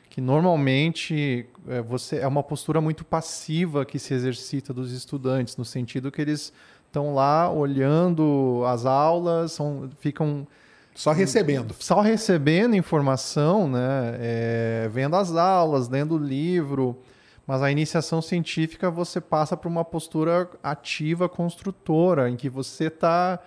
que 0.09 0.19
normalmente 0.19 1.45
é, 1.67 1.79
você 1.83 2.17
é 2.17 2.27
uma 2.27 2.41
postura 2.41 2.81
muito 2.81 3.05
passiva 3.05 3.85
que 3.85 3.99
se 3.99 4.15
exercita 4.15 4.73
dos 4.73 4.91
estudantes, 4.91 5.55
no 5.57 5.63
sentido 5.63 6.11
que 6.11 6.19
eles 6.19 6.51
estão 6.87 7.13
lá 7.13 7.51
olhando 7.51 8.63
as 8.65 8.83
aulas, 8.83 9.51
são, 9.51 9.87
ficam 9.99 10.47
só 10.95 11.11
recebendo, 11.11 11.75
só 11.77 12.01
recebendo 12.01 12.75
informação, 12.75 13.69
né? 13.69 14.17
É, 14.17 14.89
vendo 14.91 15.15
as 15.15 15.35
aulas, 15.35 15.87
lendo 15.87 16.15
o 16.15 16.17
livro. 16.17 16.97
Mas 17.47 17.61
a 17.61 17.71
iniciação 17.71 18.21
científica 18.21 18.89
você 18.89 19.21
passa 19.21 19.55
por 19.55 19.67
uma 19.67 19.85
postura 19.85 20.49
ativa, 20.63 21.29
construtora, 21.29 22.29
em 22.29 22.35
que 22.35 22.49
você 22.49 22.85
está. 22.85 23.39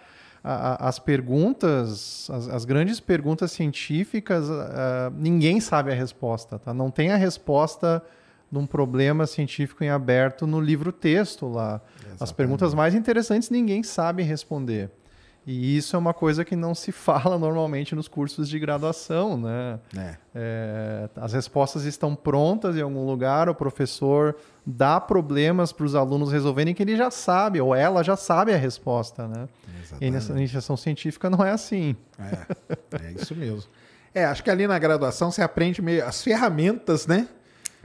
As 0.44 1.00
perguntas, 1.00 2.30
as, 2.30 2.48
as, 2.48 2.64
grandes 2.64 3.00
perguntas 3.00 3.50
científicas, 3.50 4.48
uh, 4.48 5.12
ninguém 5.14 5.60
sabe 5.60 5.90
a 5.90 5.94
resposta. 5.94 6.60
Tá? 6.60 6.72
Não 6.72 6.90
tem 6.90 7.10
a 7.10 7.16
resposta 7.16 8.02
de 8.50 8.56
um 8.56 8.64
problema 8.64 9.26
científico 9.26 9.84
em 9.84 9.90
aberto 9.90 10.46
no 10.46 10.60
livro-texto 10.60 11.46
lá. 11.48 11.82
Exatamente. 11.96 12.22
As 12.22 12.32
perguntas 12.32 12.72
mais 12.72 12.94
interessantes 12.94 13.50
ninguém 13.50 13.82
sabe 13.82 14.22
responder. 14.22 14.90
E 15.50 15.78
isso 15.78 15.96
é 15.96 15.98
uma 15.98 16.12
coisa 16.12 16.44
que 16.44 16.54
não 16.54 16.74
se 16.74 16.92
fala 16.92 17.38
normalmente 17.38 17.94
nos 17.94 18.06
cursos 18.06 18.50
de 18.50 18.58
graduação, 18.58 19.38
né? 19.38 19.80
É. 19.96 20.16
É, 20.34 21.08
as 21.16 21.32
respostas 21.32 21.84
estão 21.84 22.14
prontas 22.14 22.76
em 22.76 22.82
algum 22.82 23.06
lugar, 23.06 23.48
o 23.48 23.54
professor 23.54 24.36
dá 24.66 25.00
problemas 25.00 25.72
para 25.72 25.86
os 25.86 25.94
alunos 25.94 26.30
resolverem 26.30 26.74
que 26.74 26.82
ele 26.82 26.94
já 26.94 27.10
sabe, 27.10 27.62
ou 27.62 27.74
ela 27.74 28.04
já 28.04 28.14
sabe 28.14 28.52
a 28.52 28.58
resposta, 28.58 29.26
né? 29.26 29.48
Exatamente. 29.80 30.04
E 30.04 30.10
nessa 30.10 30.32
iniciação 30.32 30.76
científica 30.76 31.30
não 31.30 31.42
é 31.42 31.50
assim. 31.50 31.96
É, 32.18 33.06
é 33.06 33.12
isso 33.12 33.34
mesmo. 33.34 33.70
É, 34.14 34.26
acho 34.26 34.44
que 34.44 34.50
ali 34.50 34.66
na 34.66 34.78
graduação 34.78 35.30
você 35.30 35.40
aprende 35.40 35.80
meio 35.80 36.04
as 36.04 36.22
ferramentas, 36.22 37.06
né? 37.06 37.26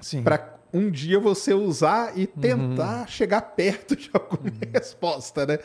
Sim. 0.01 0.21
Para 0.21 0.53
um 0.73 0.91
dia 0.91 1.17
você 1.17 1.53
usar 1.53 2.17
e 2.17 2.27
tentar 2.27 3.01
uhum. 3.01 3.07
chegar 3.07 3.41
perto 3.41 3.95
de 3.95 4.09
alguma 4.11 4.49
uhum. 4.49 4.59
resposta, 4.73 5.45
né? 5.45 5.59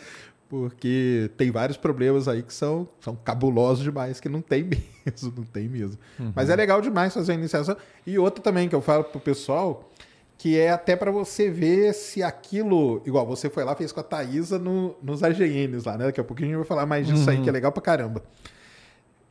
Porque 0.48 1.30
tem 1.36 1.50
vários 1.50 1.76
problemas 1.76 2.26
aí 2.26 2.42
que 2.42 2.54
são, 2.54 2.88
são 3.00 3.14
cabulosos 3.14 3.84
demais, 3.84 4.18
que 4.18 4.28
não 4.28 4.40
tem 4.40 4.64
mesmo, 5.04 5.32
não 5.36 5.44
tem 5.44 5.68
mesmo. 5.68 5.98
Uhum. 6.18 6.32
Mas 6.34 6.48
é 6.48 6.56
legal 6.56 6.80
demais 6.80 7.12
fazer 7.12 7.32
a 7.32 7.34
iniciação. 7.34 7.76
E 8.06 8.18
outra 8.18 8.42
também 8.42 8.68
que 8.68 8.74
eu 8.74 8.80
falo 8.80 9.04
pro 9.04 9.20
pessoal, 9.20 9.90
que 10.38 10.58
é 10.58 10.70
até 10.70 10.96
para 10.96 11.10
você 11.10 11.50
ver 11.50 11.92
se 11.92 12.22
aquilo, 12.22 13.02
igual 13.04 13.26
você 13.26 13.50
foi 13.50 13.62
lá, 13.62 13.76
fez 13.76 13.92
com 13.92 14.00
a 14.00 14.02
Thaisa 14.02 14.58
no, 14.58 14.96
nos 15.02 15.22
AGNs 15.22 15.84
lá, 15.84 15.98
né? 15.98 16.06
Daqui 16.06 16.20
a 16.20 16.24
pouquinho 16.24 16.48
a 16.48 16.50
gente 16.52 16.58
vai 16.58 16.66
falar 16.66 16.86
mais 16.86 17.06
disso 17.06 17.24
uhum. 17.24 17.30
aí, 17.30 17.42
que 17.42 17.48
é 17.48 17.52
legal 17.52 17.70
pra 17.70 17.82
caramba. 17.82 18.22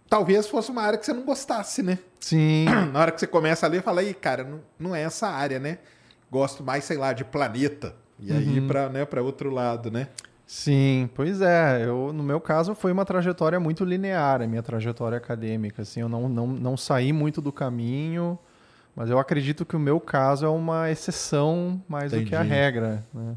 Talvez 0.08 0.48
fosse 0.48 0.70
uma 0.70 0.84
área 0.84 1.00
que 1.00 1.06
você 1.06 1.14
não 1.14 1.24
gostasse, 1.24 1.82
né? 1.82 1.98
Sim. 2.20 2.66
Na 2.94 3.00
hora 3.00 3.12
que 3.12 3.20
você 3.20 3.28
começa 3.28 3.66
a 3.66 3.70
ler, 3.70 3.82
fala, 3.82 4.02
aí, 4.02 4.14
cara, 4.14 4.44
não, 4.44 4.62
não 4.78 4.96
é 4.96 5.02
essa 5.02 5.28
área, 5.28 5.60
né? 5.60 5.80
Gosto 6.30 6.64
mais, 6.64 6.84
sei 6.84 6.98
lá, 6.98 7.12
de 7.12 7.26
planeta. 7.26 7.96
E 8.20 8.32
aí 8.32 8.60
uhum. 8.60 8.68
para 8.68 8.90
né, 8.90 9.06
pra 9.06 9.22
outro 9.22 9.50
lado, 9.50 9.90
né? 9.90 10.10
Sim, 10.48 11.10
pois 11.14 11.42
é. 11.42 11.86
Eu, 11.86 12.14
no 12.14 12.24
meu 12.24 12.40
caso, 12.40 12.74
foi 12.74 12.94
uma 12.94 13.04
trajetória 13.04 13.60
muito 13.60 13.84
linear, 13.84 14.42
a 14.42 14.48
minha 14.48 14.64
trajetória 14.64 15.18
acadêmica. 15.18 15.82
Assim, 15.82 16.00
eu 16.00 16.08
não, 16.08 16.30
não, 16.30 16.48
não 16.48 16.78
saí 16.78 17.12
muito 17.12 17.42
do 17.42 17.52
caminho, 17.52 18.40
mas 18.96 19.10
eu 19.10 19.20
acredito 19.20 19.66
que 19.66 19.76
o 19.76 19.80
meu 19.80 20.00
caso 20.00 20.46
é 20.46 20.50
uma 20.50 20.90
exceção 20.90 21.84
mais 21.88 22.14
Entendi. 22.14 22.24
do 22.24 22.30
que 22.30 22.36
a 22.36 22.42
regra. 22.42 23.04
Né? 23.14 23.36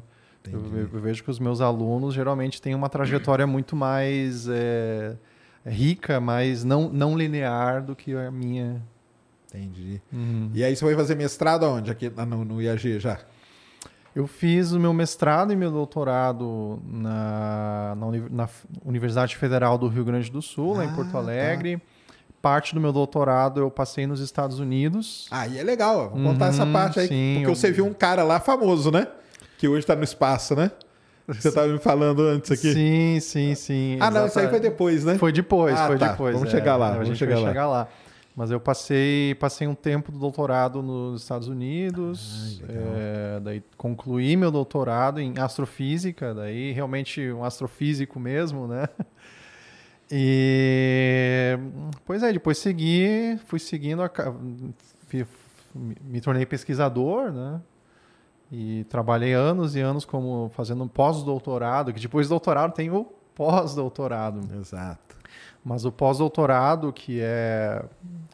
Eu, 0.52 0.60
eu, 0.76 1.00
vejo 1.00 1.24
que 1.24 1.30
os 1.30 1.40
meus 1.40 1.60
alunos 1.60 2.14
geralmente 2.14 2.62
têm 2.62 2.76
uma 2.76 2.88
trajetória 2.88 3.46
muito 3.46 3.74
mais 3.74 4.48
é, 4.48 5.16
rica, 5.66 6.20
mais 6.20 6.62
não, 6.62 6.88
não 6.88 7.18
linear 7.18 7.82
do 7.82 7.96
que 7.96 8.14
a 8.14 8.30
minha. 8.30 8.80
Entendi. 9.48 10.00
Uhum. 10.12 10.48
E 10.54 10.62
aí 10.62 10.76
você 10.76 10.84
vai 10.84 10.94
fazer 10.94 11.16
mestrado 11.16 11.64
aonde? 11.66 11.90
Aqui 11.90 12.08
no, 12.08 12.44
no 12.44 12.62
IAG 12.62 13.00
já? 13.00 13.18
Eu 14.14 14.26
fiz 14.26 14.72
o 14.72 14.80
meu 14.80 14.92
mestrado 14.92 15.52
e 15.52 15.56
meu 15.56 15.70
doutorado 15.70 16.82
na, 16.84 17.94
na, 17.96 18.06
na 18.30 18.48
Universidade 18.84 19.36
Federal 19.36 19.78
do 19.78 19.86
Rio 19.88 20.04
Grande 20.04 20.30
do 20.30 20.42
Sul, 20.42 20.74
ah, 20.74 20.78
lá 20.78 20.84
em 20.84 20.94
Porto 20.94 21.16
ah, 21.16 21.18
Alegre. 21.18 21.76
Tá. 21.76 21.82
Parte 22.42 22.74
do 22.74 22.80
meu 22.80 22.92
doutorado 22.92 23.60
eu 23.60 23.70
passei 23.70 24.06
nos 24.06 24.20
Estados 24.20 24.58
Unidos. 24.58 25.28
Aí 25.30 25.58
é 25.58 25.62
legal, 25.62 26.10
vou 26.10 26.22
contar 26.22 26.46
uhum, 26.46 26.50
essa 26.50 26.66
parte 26.66 26.98
aí. 26.98 27.06
Sim, 27.06 27.34
porque 27.36 27.50
eu... 27.50 27.54
você 27.54 27.70
viu 27.70 27.86
um 27.86 27.92
cara 27.92 28.24
lá 28.24 28.40
famoso, 28.40 28.90
né? 28.90 29.06
Que 29.58 29.68
hoje 29.68 29.80
está 29.80 29.94
no 29.94 30.02
espaço, 30.02 30.56
né? 30.56 30.70
Você 31.28 31.48
estava 31.48 31.68
me 31.68 31.78
falando 31.78 32.22
antes 32.22 32.50
aqui. 32.50 32.72
Sim, 32.72 33.20
sim, 33.20 33.54
sim. 33.54 33.98
Ah, 34.00 34.10
não, 34.10 34.26
isso 34.26 34.38
aí 34.38 34.48
foi 34.48 34.58
depois, 34.58 35.04
né? 35.04 35.16
Foi 35.16 35.30
depois, 35.30 35.78
ah, 35.78 35.86
foi 35.86 35.98
tá. 35.98 36.08
depois. 36.08 36.34
Vamos 36.34 36.48
é, 36.48 36.50
chegar 36.50 36.76
lá. 36.76 36.92
Vamos 36.92 37.16
chegar 37.16 37.38
lá. 37.38 37.48
chegar 37.48 37.68
lá. 37.68 37.88
Mas 38.34 38.50
eu 38.50 38.60
passei, 38.60 39.34
passei 39.34 39.66
um 39.66 39.74
tempo 39.74 40.12
do 40.12 40.18
doutorado 40.18 40.82
nos 40.82 41.22
Estados 41.22 41.48
Unidos, 41.48 42.62
é, 42.68 43.40
daí 43.40 43.62
concluí 43.76 44.36
meu 44.36 44.50
doutorado 44.50 45.20
em 45.20 45.38
astrofísica, 45.38 46.32
daí 46.32 46.72
realmente 46.72 47.32
um 47.32 47.44
astrofísico 47.44 48.18
mesmo, 48.18 48.66
né? 48.66 48.88
E 50.12 51.56
pois 52.04 52.20
é, 52.24 52.32
depois 52.32 52.58
segui, 52.58 53.38
fui 53.46 53.60
seguindo, 53.60 54.02
a, 54.02 54.10
me 55.74 56.20
tornei 56.20 56.44
pesquisador, 56.44 57.30
né? 57.30 57.60
E 58.50 58.84
trabalhei 58.88 59.32
anos 59.34 59.76
e 59.76 59.80
anos 59.80 60.04
como 60.04 60.50
fazendo 60.52 60.82
um 60.82 60.88
pós-doutorado, 60.88 61.92
que 61.92 62.00
depois 62.00 62.26
do 62.26 62.30
doutorado 62.30 62.74
tem 62.74 62.90
o 62.90 63.04
pós-doutorado. 63.36 64.40
Exato. 64.58 65.19
Mas 65.64 65.84
o 65.84 65.92
pós-doutorado, 65.92 66.92
que 66.92 67.20
é, 67.20 67.84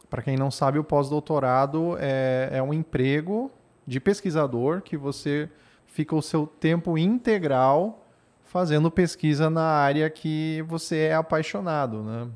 para 0.09 0.21
quem 0.21 0.37
não 0.37 0.49
sabe, 0.49 0.79
o 0.79 0.83
pós-doutorado 0.83 1.97
é, 1.99 2.49
é 2.53 2.63
um 2.63 2.73
emprego 2.73 3.51
de 3.85 3.99
pesquisador 3.99 4.81
que 4.81 4.95
você 4.95 5.49
fica 5.87 6.15
o 6.15 6.21
seu 6.21 6.47
tempo 6.47 6.97
integral 6.97 8.05
fazendo 8.45 8.89
pesquisa 8.89 9.49
na 9.49 9.63
área 9.63 10.09
que 10.09 10.63
você 10.67 10.97
é 10.99 11.15
apaixonado, 11.15 12.01
né? 12.01 12.27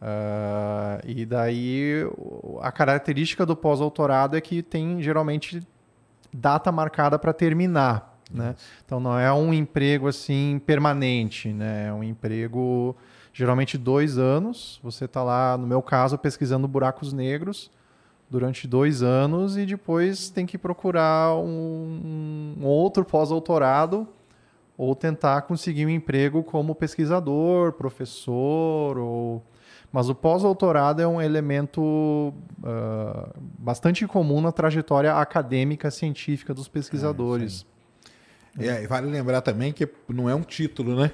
Uh, 0.00 1.00
e 1.06 1.24
daí 1.24 2.02
a 2.60 2.70
característica 2.70 3.46
do 3.46 3.56
pós-doutorado 3.56 4.36
é 4.36 4.40
que 4.40 4.62
tem 4.62 5.02
geralmente 5.02 5.66
data 6.32 6.70
marcada 6.70 7.18
para 7.18 7.32
terminar, 7.32 8.18
né? 8.30 8.54
Então 8.84 9.00
não 9.00 9.18
é 9.18 9.32
um 9.32 9.52
emprego 9.52 10.06
assim 10.06 10.60
permanente, 10.64 11.48
né? 11.48 11.86
É 11.88 11.92
um 11.92 12.04
emprego 12.04 12.94
geralmente 13.34 13.76
dois 13.76 14.16
anos. 14.16 14.80
Você 14.82 15.04
está 15.04 15.22
lá, 15.22 15.58
no 15.58 15.66
meu 15.66 15.82
caso, 15.82 16.16
pesquisando 16.16 16.66
buracos 16.66 17.12
negros 17.12 17.70
durante 18.30 18.66
dois 18.66 19.02
anos 19.02 19.58
e 19.58 19.66
depois 19.66 20.30
tem 20.30 20.46
que 20.46 20.56
procurar 20.56 21.36
um, 21.36 22.54
um 22.58 22.64
outro 22.64 23.04
pós-doutorado 23.04 24.08
ou 24.78 24.94
tentar 24.94 25.42
conseguir 25.42 25.84
um 25.84 25.90
emprego 25.90 26.42
como 26.42 26.74
pesquisador, 26.74 27.72
professor 27.72 28.96
ou 28.96 29.42
mas 29.92 30.08
o 30.08 30.14
pós-doutorado 30.14 31.00
é 31.00 31.06
um 31.06 31.22
elemento 31.22 31.80
uh, 31.80 33.32
bastante 33.56 34.04
comum 34.08 34.40
na 34.40 34.50
trajetória 34.50 35.14
acadêmica 35.14 35.88
científica 35.88 36.52
dos 36.52 36.66
pesquisadores. 36.66 37.64
É, 38.58 38.66
é, 38.66 38.82
e 38.82 38.88
vale 38.88 39.06
lembrar 39.06 39.40
também 39.40 39.72
que 39.72 39.88
não 40.08 40.28
é 40.28 40.34
um 40.34 40.42
título, 40.42 40.96
né? 40.96 41.12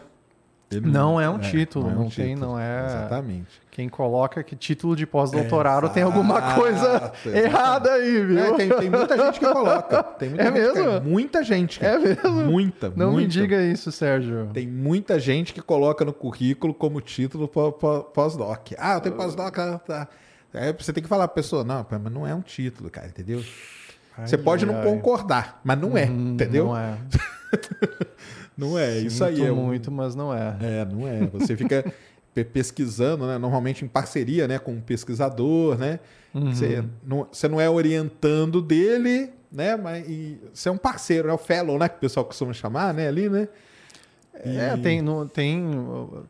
Ele 0.70 0.88
Não 0.88 1.20
é 1.20 1.28
um 1.28 1.38
título, 1.38 1.88
um 1.88 1.94
não 2.04 2.08
tem, 2.08 2.36
não 2.36 2.56
é- 2.56 2.86
Exatamente. 2.86 3.60
Quem 3.72 3.88
coloca 3.88 4.40
que 4.44 4.54
título 4.54 4.94
de 4.94 5.04
pós-doutorado 5.04 5.88
tem 5.88 6.02
alguma 6.04 6.54
coisa 6.54 6.86
Exato, 6.86 7.28
errada 7.30 7.92
aí, 7.94 8.24
viu? 8.24 8.38
É, 8.38 8.52
tem, 8.56 8.68
tem 8.68 8.90
muita 8.90 9.16
gente 9.16 9.40
que 9.40 9.46
coloca. 9.52 10.02
Tem 10.02 10.28
muita 10.30 10.42
É 10.44 10.52
gente 10.52 10.72
que- 10.72 10.82
mesmo? 10.82 11.00
muita 11.10 11.42
gente. 11.44 11.84
É 11.84 11.98
mesmo? 11.98 12.30
Muita, 12.44 12.92
Não 12.94 13.08
me 13.08 13.12
muita. 13.14 13.28
diga 13.30 13.62
isso, 13.64 13.90
Sérgio. 13.90 14.48
Tem 14.52 14.66
muita 14.66 15.18
gente 15.18 15.52
que 15.52 15.60
coloca 15.60 16.04
no 16.04 16.12
currículo 16.12 16.72
como 16.72 17.00
título 17.00 17.48
pó- 17.48 17.72
pó- 17.72 18.00
pós-doc. 18.02 18.68
Ah, 18.78 18.94
eu 18.94 19.00
tenho 19.00 19.16
pós-doc. 19.16 19.58
ah, 19.58 19.78
Tá. 19.84 20.08
Aí 20.54 20.72
você 20.78 20.92
tem 20.92 21.02
que 21.02 21.08
falar 21.08 21.26
pra 21.26 21.34
pessoa, 21.34 21.64
não, 21.64 21.84
mas 21.90 22.12
não 22.12 22.24
é 22.26 22.34
um 22.34 22.42
título, 22.42 22.90
cara, 22.90 23.08
entendeu? 23.08 23.42
você 24.24 24.36
pode 24.36 24.66
não 24.66 24.76
ai. 24.76 24.84
concordar, 24.84 25.60
mas 25.64 25.78
não 25.78 25.96
é, 25.96 26.04
entendeu? 26.04 26.66
Não 26.66 26.76
é. 26.78 26.94
Não 28.60 28.78
é, 28.78 28.98
isso 28.98 29.24
aí 29.24 29.36
Sinto 29.36 29.46
é 29.46 29.52
um- 29.52 29.56
muito, 29.56 29.90
mas 29.90 30.14
não 30.14 30.32
é. 30.32 30.56
É, 30.60 30.84
não 30.84 31.08
é. 31.08 31.26
Você 31.28 31.56
fica 31.56 31.84
pe- 32.34 32.44
pesquisando, 32.44 33.26
né? 33.26 33.38
Normalmente 33.38 33.84
em 33.84 33.88
parceria, 33.88 34.46
né? 34.46 34.58
Com 34.58 34.72
um 34.74 34.80
pesquisador, 34.80 35.78
né? 35.78 35.98
Uhum. 36.34 36.52
Você, 36.54 36.84
não, 37.04 37.26
você 37.32 37.48
não 37.48 37.60
é 37.60 37.68
orientando 37.68 38.60
dele, 38.62 39.30
né? 39.50 39.76
Mas 39.76 40.08
e 40.08 40.38
você 40.54 40.68
é 40.68 40.72
um 40.72 40.76
parceiro, 40.78 41.28
é 41.28 41.32
o 41.32 41.38
fellow, 41.38 41.78
né? 41.78 41.88
Que 41.88 41.96
o 41.96 42.00
pessoal 42.00 42.24
costuma 42.26 42.52
chamar, 42.52 42.94
né? 42.94 43.08
Ali, 43.08 43.28
né? 43.28 43.48
É, 44.42 44.74
tem, 44.78 45.02
no- 45.02 45.28
tem, 45.28 45.62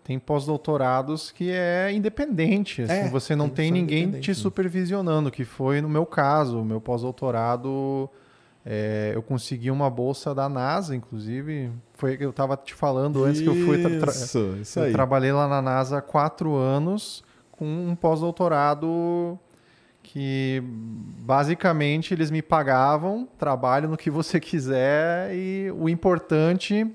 tem 0.03 0.19
pós-doutorados 0.19 1.31
que 1.31 1.51
é 1.51 1.93
independente. 1.93 2.83
assim, 2.83 2.93
É, 2.93 3.09
você 3.09 3.37
não 3.37 3.49
tem 3.49 3.71
ninguém 3.71 4.11
te 4.12 4.31
né? 4.31 4.35
supervisionando, 4.35 5.31
que 5.31 5.45
foi 5.45 5.81
no 5.81 5.88
meu 5.88 6.05
caso. 6.05 6.61
O 6.61 6.64
meu 6.64 6.81
pós-doutorado, 6.81 8.11
é, 8.66 9.12
eu 9.14 9.23
consegui 9.23 9.71
uma 9.71 9.88
bolsa 9.88 10.35
da 10.35 10.49
NASA, 10.49 10.97
inclusive. 10.97 11.71
Foi 12.00 12.16
que 12.16 12.24
eu 12.24 12.30
estava 12.30 12.56
te 12.56 12.72
falando 12.74 13.22
antes 13.24 13.40
que 13.42 13.46
eu 13.46 13.54
fui. 13.66 13.82
tra- 14.00 14.10
Isso, 14.10 14.56
isso 14.60 14.80
aí. 14.80 14.90
trabalhei 14.92 15.32
lá 15.32 15.46
na 15.46 15.60
NASA 15.60 15.98
há 15.98 16.02
quatro 16.02 16.56
anos 16.56 17.22
com 17.52 17.66
um 17.66 17.94
pós-doutorado 17.94 19.38
que 20.02 20.62
basicamente 20.64 22.14
eles 22.14 22.30
me 22.30 22.42
pagavam, 22.42 23.28
trabalho 23.38 23.88
no 23.88 23.96
que 23.96 24.10
você 24.10 24.40
quiser 24.40 25.34
e 25.34 25.70
o 25.76 25.88
importante 25.88 26.90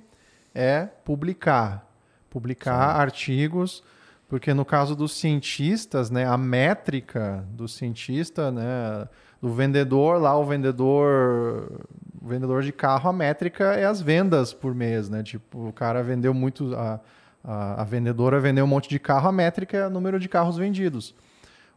é 0.54 0.86
publicar. 1.06 1.88
Publicar 2.30 3.00
artigos, 3.00 3.84
porque 4.28 4.54
no 4.54 4.66
caso 4.66 4.96
dos 4.96 5.14
cientistas, 5.18 6.10
né, 6.10 6.26
a 6.26 6.36
métrica 6.36 7.46
do 7.52 7.68
cientista, 7.68 8.52
né, 8.52 9.08
do 9.42 9.54
vendedor 9.54 10.20
lá, 10.20 10.36
o 10.38 10.44
vendedor, 10.44 11.86
vendedor 12.26 12.64
de 12.64 12.72
carro, 12.72 13.10
a 13.10 13.14
métrica 13.14 13.74
é 13.74 13.86
as 13.86 14.02
vendas 14.02 14.54
por 14.54 14.74
mês, 14.74 15.10
né? 15.10 15.22
Tipo, 15.22 15.68
o 15.68 15.74
cara 15.74 16.02
vendeu 16.02 16.34
muito, 16.34 16.76
a, 16.76 17.00
a, 17.44 17.82
a 17.82 17.84
vendedora 17.84 18.40
vendeu 18.40 18.66
um 18.66 18.68
monte 18.68 18.90
de 18.90 19.00
carro, 19.00 19.30
a 19.30 19.32
métrica 19.32 19.78
é 19.78 19.88
o 19.88 19.90
número 19.90 20.20
de 20.20 20.28
carros 20.28 20.58
vendidos. 20.58 21.14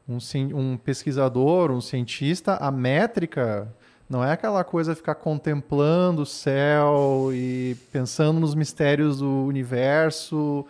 Um, 0.08 0.18
um 0.54 0.76
pesquisador, 0.76 1.70
um 1.70 1.80
cientista, 1.80 2.56
a 2.56 2.70
métrica 2.70 3.68
não 4.08 4.24
é 4.24 4.32
aquela 4.32 4.64
coisa 4.64 4.94
ficar 4.94 5.16
contemplando 5.16 6.22
o 6.22 6.26
céu 6.26 7.28
e 7.30 7.76
pensando 7.92 8.40
nos 8.40 8.54
mistérios 8.54 9.18
do 9.18 9.44
universo. 9.44 10.64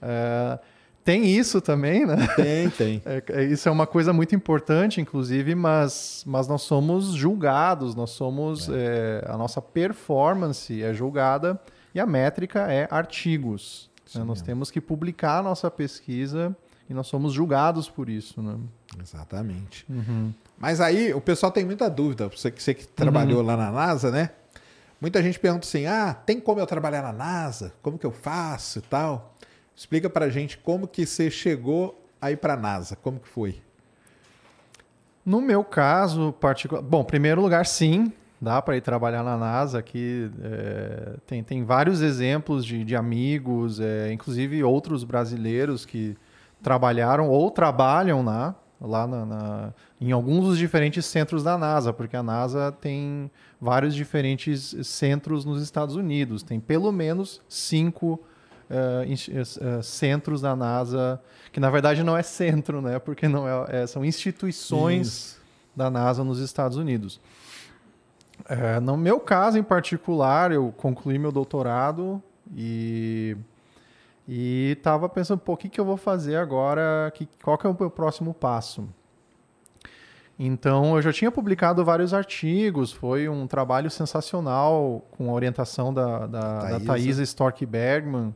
é, 0.00 0.58
tem 1.04 1.24
isso 1.26 1.60
também, 1.60 2.06
né? 2.06 2.16
Tem, 2.36 2.70
tem. 2.76 3.02
É, 3.04 3.22
é, 3.28 3.44
isso 3.44 3.68
é 3.68 3.72
uma 3.72 3.86
coisa 3.86 4.12
muito 4.12 4.34
importante, 4.34 5.00
inclusive, 5.00 5.54
mas, 5.54 6.22
mas 6.26 6.46
nós 6.48 6.62
somos 6.62 7.12
julgados, 7.12 7.94
nós 7.94 8.10
somos. 8.10 8.68
é, 8.72 9.24
a 9.28 9.36
nossa 9.36 9.60
performance 9.60 10.82
é 10.82 10.92
julgada 10.94 11.60
e 11.94 12.00
a 12.00 12.06
métrica 12.06 12.60
é 12.72 12.86
artigos. 12.90 13.90
né? 14.14 14.22
Nós 14.24 14.42
temos 14.42 14.70
que 14.70 14.80
publicar 14.80 15.38
a 15.38 15.42
nossa 15.42 15.70
pesquisa 15.70 16.54
e 16.88 16.94
nós 16.94 17.06
somos 17.06 17.32
julgados 17.32 17.88
por 17.88 18.08
isso. 18.08 18.42
Né? 18.42 18.56
Exatamente. 19.00 19.84
Uhum. 19.88 20.32
Mas 20.58 20.80
aí 20.80 21.12
o 21.12 21.20
pessoal 21.20 21.50
tem 21.50 21.64
muita 21.64 21.88
dúvida. 21.90 22.28
Você 22.28 22.50
que, 22.50 22.62
você 22.62 22.74
que 22.74 22.86
trabalhou 22.86 23.40
Uhum. 23.40 23.46
lá 23.46 23.56
na 23.56 23.70
NASA, 23.72 24.10
né? 24.10 24.30
Muita 25.00 25.20
gente 25.22 25.38
pergunta 25.40 25.66
assim: 25.66 25.86
ah, 25.86 26.14
tem 26.14 26.38
como 26.38 26.60
eu 26.60 26.66
trabalhar 26.66 27.02
na 27.02 27.12
NASA? 27.12 27.72
Como 27.82 27.98
que 27.98 28.06
eu 28.06 28.12
faço 28.12 28.78
e 28.78 28.82
tal? 28.82 29.31
Explica 29.74 30.08
pra 30.10 30.28
gente 30.28 30.58
como 30.58 30.86
que 30.86 31.06
você 31.06 31.30
chegou 31.30 32.00
aí 32.20 32.36
pra 32.36 32.56
NASA. 32.56 32.96
Como 32.96 33.18
que 33.18 33.28
foi? 33.28 33.60
No 35.24 35.40
meu 35.40 35.62
caso 35.64 36.32
particular. 36.40 36.82
Bom, 36.82 37.04
primeiro 37.04 37.40
lugar, 37.40 37.64
sim, 37.64 38.12
dá 38.40 38.60
para 38.60 38.76
ir 38.76 38.80
trabalhar 38.80 39.22
na 39.22 39.36
NASA. 39.36 39.78
Aqui 39.78 40.30
é, 40.42 41.14
tem, 41.26 41.42
tem 41.42 41.64
vários 41.64 42.00
exemplos 42.00 42.64
de, 42.64 42.84
de 42.84 42.96
amigos, 42.96 43.78
é, 43.80 44.12
inclusive 44.12 44.62
outros 44.64 45.04
brasileiros 45.04 45.86
que 45.86 46.16
trabalharam 46.62 47.28
ou 47.28 47.50
trabalham 47.50 48.22
na, 48.22 48.54
lá 48.80 49.06
na, 49.06 49.24
na- 49.26 49.72
em 50.00 50.10
alguns 50.12 50.44
dos 50.44 50.58
diferentes 50.58 51.06
centros 51.06 51.42
da 51.44 51.56
NASA, 51.56 51.92
porque 51.92 52.16
a 52.16 52.22
NASA 52.22 52.72
tem 52.72 53.30
vários 53.60 53.94
diferentes 53.94 54.74
centros 54.84 55.44
nos 55.44 55.62
Estados 55.62 55.94
Unidos. 55.94 56.42
Tem 56.42 56.58
pelo 56.58 56.90
menos 56.92 57.40
cinco 57.48 58.20
eh, 58.72 59.82
centros 59.82 60.40
da 60.40 60.56
NASA, 60.56 61.20
que 61.52 61.60
na 61.60 61.70
verdade 61.70 62.02
não 62.02 62.16
é 62.16 62.22
centro, 62.22 62.80
né? 62.80 62.98
Porque 62.98 63.28
não 63.28 63.46
é, 63.46 63.82
é- 63.82 63.86
são 63.86 64.04
instituições 64.04 65.06
Isso. 65.06 65.42
da 65.74 65.90
NASA 65.90 66.24
nos 66.24 66.38
Estados 66.38 66.76
Unidos. 66.76 67.20
No 68.82 68.96
meu 68.96 69.20
caso 69.20 69.56
em 69.56 69.62
particular, 69.62 70.50
eu 70.50 70.74
concluí 70.76 71.16
meu 71.16 71.30
doutorado 71.30 72.20
e 72.56 73.36
e 74.26 74.74
estava 74.78 75.08
pensando, 75.08 75.40
pô, 75.40 75.52
o 75.54 75.56
que, 75.56 75.68
que 75.68 75.80
eu 75.80 75.84
vou 75.84 75.96
fazer 75.96 76.36
agora? 76.36 77.12
Que, 77.14 77.28
qual 77.42 77.58
que 77.58 77.66
é 77.66 77.70
o 77.70 77.76
meu 77.78 77.90
próximo 77.90 78.32
passo? 78.32 78.88
Então, 80.38 80.96
eu 80.96 81.02
já 81.02 81.12
tinha 81.12 81.30
publicado 81.30 81.84
vários 81.84 82.14
artigos, 82.14 82.92
foi 82.92 83.28
um 83.28 83.46
trabalho 83.46 83.90
sensacional 83.90 85.04
com 85.12 85.30
a 85.30 85.32
orientação 85.32 85.92
da, 85.92 86.26
da, 86.26 86.58
da 86.58 86.60
Thaisa. 86.68 86.86
Thaisa 86.86 87.22
Stork 87.24 87.64
Bergman. 87.66 88.34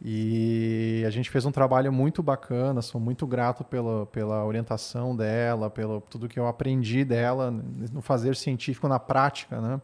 E 0.00 1.02
a 1.06 1.10
gente 1.10 1.28
fez 1.28 1.44
um 1.44 1.50
trabalho 1.50 1.92
muito 1.92 2.22
bacana, 2.22 2.80
sou 2.80 3.00
muito 3.00 3.26
grato 3.26 3.64
pela, 3.64 4.06
pela 4.06 4.44
orientação 4.44 5.16
dela, 5.16 5.68
pelo 5.68 6.00
tudo 6.00 6.28
que 6.28 6.38
eu 6.38 6.46
aprendi 6.46 7.04
dela 7.04 7.50
no 7.92 8.00
fazer 8.00 8.36
científico 8.36 8.86
na 8.86 9.00
prática, 9.00 9.60
né? 9.60 9.80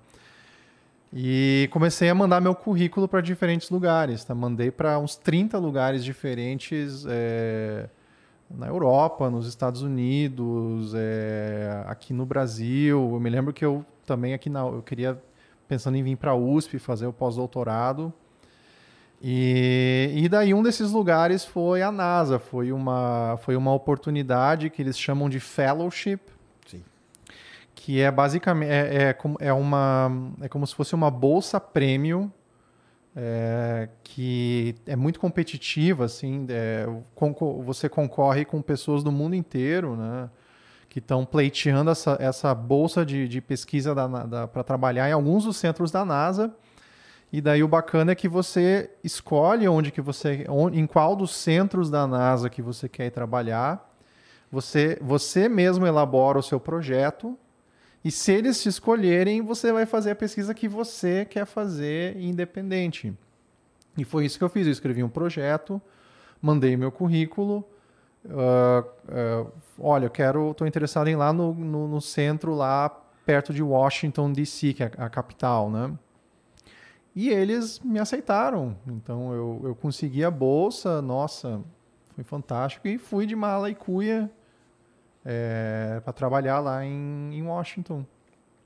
E 1.12 1.68
comecei 1.72 2.08
a 2.08 2.14
mandar 2.14 2.40
meu 2.40 2.54
currículo 2.54 3.06
para 3.06 3.20
diferentes 3.20 3.70
lugares, 3.70 4.24
tá? 4.24 4.34
Mandei 4.34 4.70
para 4.70 4.98
uns 4.98 5.16
30 5.16 5.58
lugares 5.58 6.04
diferentes 6.04 7.04
é, 7.08 7.88
na 8.50 8.66
Europa, 8.66 9.30
nos 9.30 9.46
Estados 9.46 9.82
Unidos, 9.82 10.92
é, 10.94 11.84
aqui 11.86 12.12
no 12.12 12.26
Brasil. 12.26 13.10
Eu 13.12 13.20
me 13.20 13.30
lembro 13.30 13.52
que 13.52 13.64
eu 13.64 13.84
também 14.06 14.34
aqui 14.34 14.50
na, 14.50 14.60
eu 14.60 14.82
queria 14.82 15.20
pensando 15.68 15.96
em 15.96 16.02
vir 16.02 16.16
para 16.16 16.32
a 16.32 16.36
USP 16.36 16.78
fazer 16.78 17.06
o 17.06 17.12
pós-doutorado. 17.12 18.12
E, 19.22 20.12
e 20.14 20.28
daí 20.28 20.52
um 20.52 20.62
desses 20.62 20.90
lugares 20.90 21.44
foi 21.44 21.82
a 21.82 21.90
NASA, 21.90 22.38
foi 22.38 22.72
uma, 22.72 23.38
foi 23.42 23.56
uma 23.56 23.72
oportunidade 23.72 24.68
que 24.68 24.82
eles 24.82 24.98
chamam 24.98 25.28
de 25.30 25.40
fellowship, 25.40 26.20
que 27.74 28.00
é 28.00 28.10
basicamente 28.10 28.70
é, 28.70 29.08
é, 29.08 29.12
como, 29.12 29.36
é, 29.40 29.52
uma, 29.52 30.10
é 30.40 30.48
como 30.48 30.66
se 30.66 30.74
fosse 30.74 30.94
uma 30.94 31.10
bolsa 31.10 31.60
prêmio 31.60 32.32
é, 33.14 33.88
que 34.02 34.74
é 34.86 34.96
muito 34.96 35.20
competitiva, 35.20 36.06
assim, 36.06 36.46
é, 36.48 36.86
conco- 37.14 37.62
você 37.62 37.88
concorre 37.88 38.44
com 38.44 38.60
pessoas 38.62 39.02
do 39.02 39.12
mundo 39.12 39.34
inteiro, 39.34 39.96
né, 39.96 40.30
que 40.88 40.98
estão 40.98 41.24
pleiteando 41.24 41.90
essa, 41.90 42.16
essa 42.20 42.54
bolsa 42.54 43.04
de, 43.04 43.28
de 43.28 43.40
pesquisa 43.40 43.94
para 44.52 44.64
trabalhar 44.64 45.08
em 45.08 45.12
alguns 45.12 45.44
dos 45.44 45.56
centros 45.56 45.90
da 45.90 46.04
NASA. 46.04 46.54
E 47.34 47.40
daí 47.40 47.64
o 47.64 47.68
bacana 47.68 48.12
é 48.12 48.14
que 48.14 48.28
você 48.28 48.88
escolhe 49.02 49.66
onde 49.66 49.90
que 49.90 50.00
você, 50.00 50.46
onde, 50.48 50.78
em 50.78 50.86
qual 50.86 51.16
dos 51.16 51.34
centros 51.34 51.90
da 51.90 52.06
NASA 52.06 52.48
que 52.48 52.62
você 52.62 52.88
quer 52.88 53.10
trabalhar. 53.10 53.92
Você, 54.52 54.96
você 55.02 55.48
mesmo 55.48 55.84
elabora 55.84 56.38
o 56.38 56.42
seu 56.44 56.60
projeto 56.60 57.36
e 58.04 58.10
se 58.12 58.30
eles 58.30 58.62
te 58.62 58.68
escolherem, 58.68 59.42
você 59.42 59.72
vai 59.72 59.84
fazer 59.84 60.12
a 60.12 60.14
pesquisa 60.14 60.54
que 60.54 60.68
você 60.68 61.24
quer 61.24 61.44
fazer 61.44 62.16
independente. 62.20 63.12
E 63.98 64.04
foi 64.04 64.26
isso 64.26 64.38
que 64.38 64.44
eu 64.44 64.48
fiz. 64.48 64.68
Eu 64.68 64.72
escrevi 64.72 65.02
um 65.02 65.08
projeto, 65.08 65.82
mandei 66.40 66.76
meu 66.76 66.92
currículo. 66.92 67.64
ah, 68.30 68.84
ah, 69.08 69.46
olha, 69.80 70.06
eu 70.06 70.10
quero, 70.10 70.52
estou 70.52 70.68
interessado 70.68 71.08
em 71.08 71.14
ir 71.14 71.16
lá 71.16 71.32
no, 71.32 71.52
no, 71.52 71.88
no 71.88 72.00
centro 72.00 72.54
lá 72.54 72.88
perto 73.26 73.52
de 73.52 73.60
Washington 73.60 74.30
D.C., 74.32 74.72
que 74.72 74.84
é 74.84 74.92
a, 74.96 75.06
a 75.06 75.08
capital, 75.10 75.68
né? 75.68 75.90
E 77.14 77.28
eles 77.28 77.78
me 77.80 77.98
aceitaram. 77.98 78.76
Então 78.86 79.32
eu, 79.32 79.60
eu 79.64 79.74
consegui 79.74 80.24
a 80.24 80.30
bolsa, 80.30 81.00
nossa, 81.00 81.60
foi 82.14 82.24
fantástico. 82.24 82.88
E 82.88 82.98
fui 82.98 83.24
de 83.26 83.36
mala 83.36 83.70
e 83.70 83.74
cuia 83.74 84.30
para 86.04 86.12
trabalhar 86.12 86.60
lá 86.60 86.84
em, 86.84 87.30
em 87.32 87.42
Washington. 87.42 88.04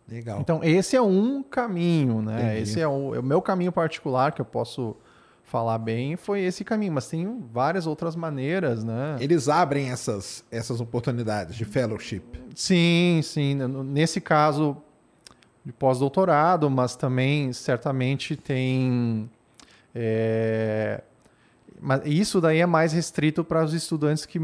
Legal. 0.08 0.40
Então 0.40 0.64
esse 0.64 0.96
é 0.96 1.02
um 1.02 1.42
caminho, 1.42 2.22
né? 2.22 2.40
Entendi. 2.40 2.62
Esse 2.62 2.80
é 2.80 2.88
o, 2.88 3.14
é 3.14 3.18
o 3.18 3.22
meu 3.22 3.42
caminho 3.42 3.70
particular 3.70 4.32
que 4.32 4.40
eu 4.40 4.46
posso 4.46 4.96
falar 5.44 5.78
bem, 5.78 6.16
foi 6.16 6.40
esse 6.40 6.64
caminho. 6.64 6.92
Mas 6.92 7.08
tem 7.08 7.42
várias 7.52 7.86
outras 7.86 8.16
maneiras, 8.16 8.82
né? 8.82 9.16
Eles 9.20 9.48
abrem 9.48 9.90
essas, 9.90 10.44
essas 10.50 10.80
oportunidades 10.80 11.54
de 11.54 11.66
fellowship. 11.66 12.22
Sim, 12.54 13.20
sim. 13.22 13.54
Nesse 13.84 14.20
caso 14.20 14.76
de 15.68 15.72
pós-doutorado, 15.74 16.70
mas 16.70 16.96
também 16.96 17.52
certamente 17.52 18.34
tem. 18.34 19.28
é, 19.94 21.02
Mas 21.78 22.00
isso 22.06 22.40
daí 22.40 22.58
é 22.58 22.64
mais 22.64 22.90
restrito 22.94 23.44
para 23.44 23.62
os 23.62 23.74
estudantes 23.74 24.24
que, 24.24 24.40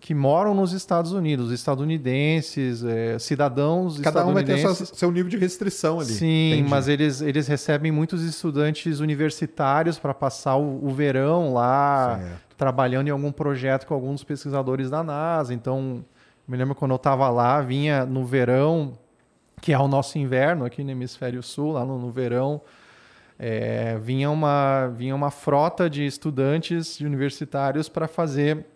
que 0.00 0.12
moram 0.14 0.54
nos 0.56 0.72
Estados 0.72 1.12
Unidos, 1.12 1.52
estadunidenses, 1.52 2.82
é, 2.82 3.18
cidadãos 3.20 4.00
Cada 4.00 4.26
um 4.26 4.34
vai 4.34 4.42
ter 4.42 4.58
sua- 4.58 4.74
seu 4.74 5.12
nível 5.12 5.30
de 5.30 5.36
restrição 5.36 6.00
ali. 6.00 6.12
Sim, 6.12 6.54
Entendi. 6.54 6.68
mas 6.68 6.88
eles, 6.88 7.20
eles 7.22 7.46
recebem 7.46 7.92
muitos 7.92 8.24
estudantes 8.24 8.98
universitários 8.98 9.96
para 9.96 10.12
passar 10.12 10.56
o, 10.56 10.84
o 10.84 10.90
verão 10.90 11.52
lá, 11.54 12.18
Certo. 12.20 12.40
trabalhando 12.56 13.06
em 13.06 13.10
algum 13.12 13.30
projeto 13.30 13.86
com 13.86 13.94
alguns 13.94 14.24
pesquisadores 14.24 14.90
da 14.90 15.04
NASA. 15.04 15.54
Então, 15.54 16.04
me 16.48 16.56
lembro 16.56 16.74
quando 16.74 16.90
eu 16.90 16.96
estava 16.96 17.28
lá, 17.30 17.60
vinha 17.62 18.04
no 18.04 18.24
verão, 18.26 18.92
que 19.60 19.72
é 19.72 19.78
o 19.78 19.88
nosso 19.88 20.18
inverno 20.18 20.64
aqui 20.64 20.82
no 20.84 20.90
Hemisfério 20.90 21.42
Sul, 21.42 21.72
lá 21.72 21.84
no, 21.84 21.98
no 21.98 22.10
verão, 22.10 22.60
é, 23.38 23.98
vinha, 23.98 24.30
uma, 24.30 24.88
vinha 24.88 25.14
uma 25.14 25.30
frota 25.30 25.88
de 25.88 26.04
estudantes 26.04 27.00
universitários 27.00 27.88
para 27.88 28.08
fazer 28.08 28.66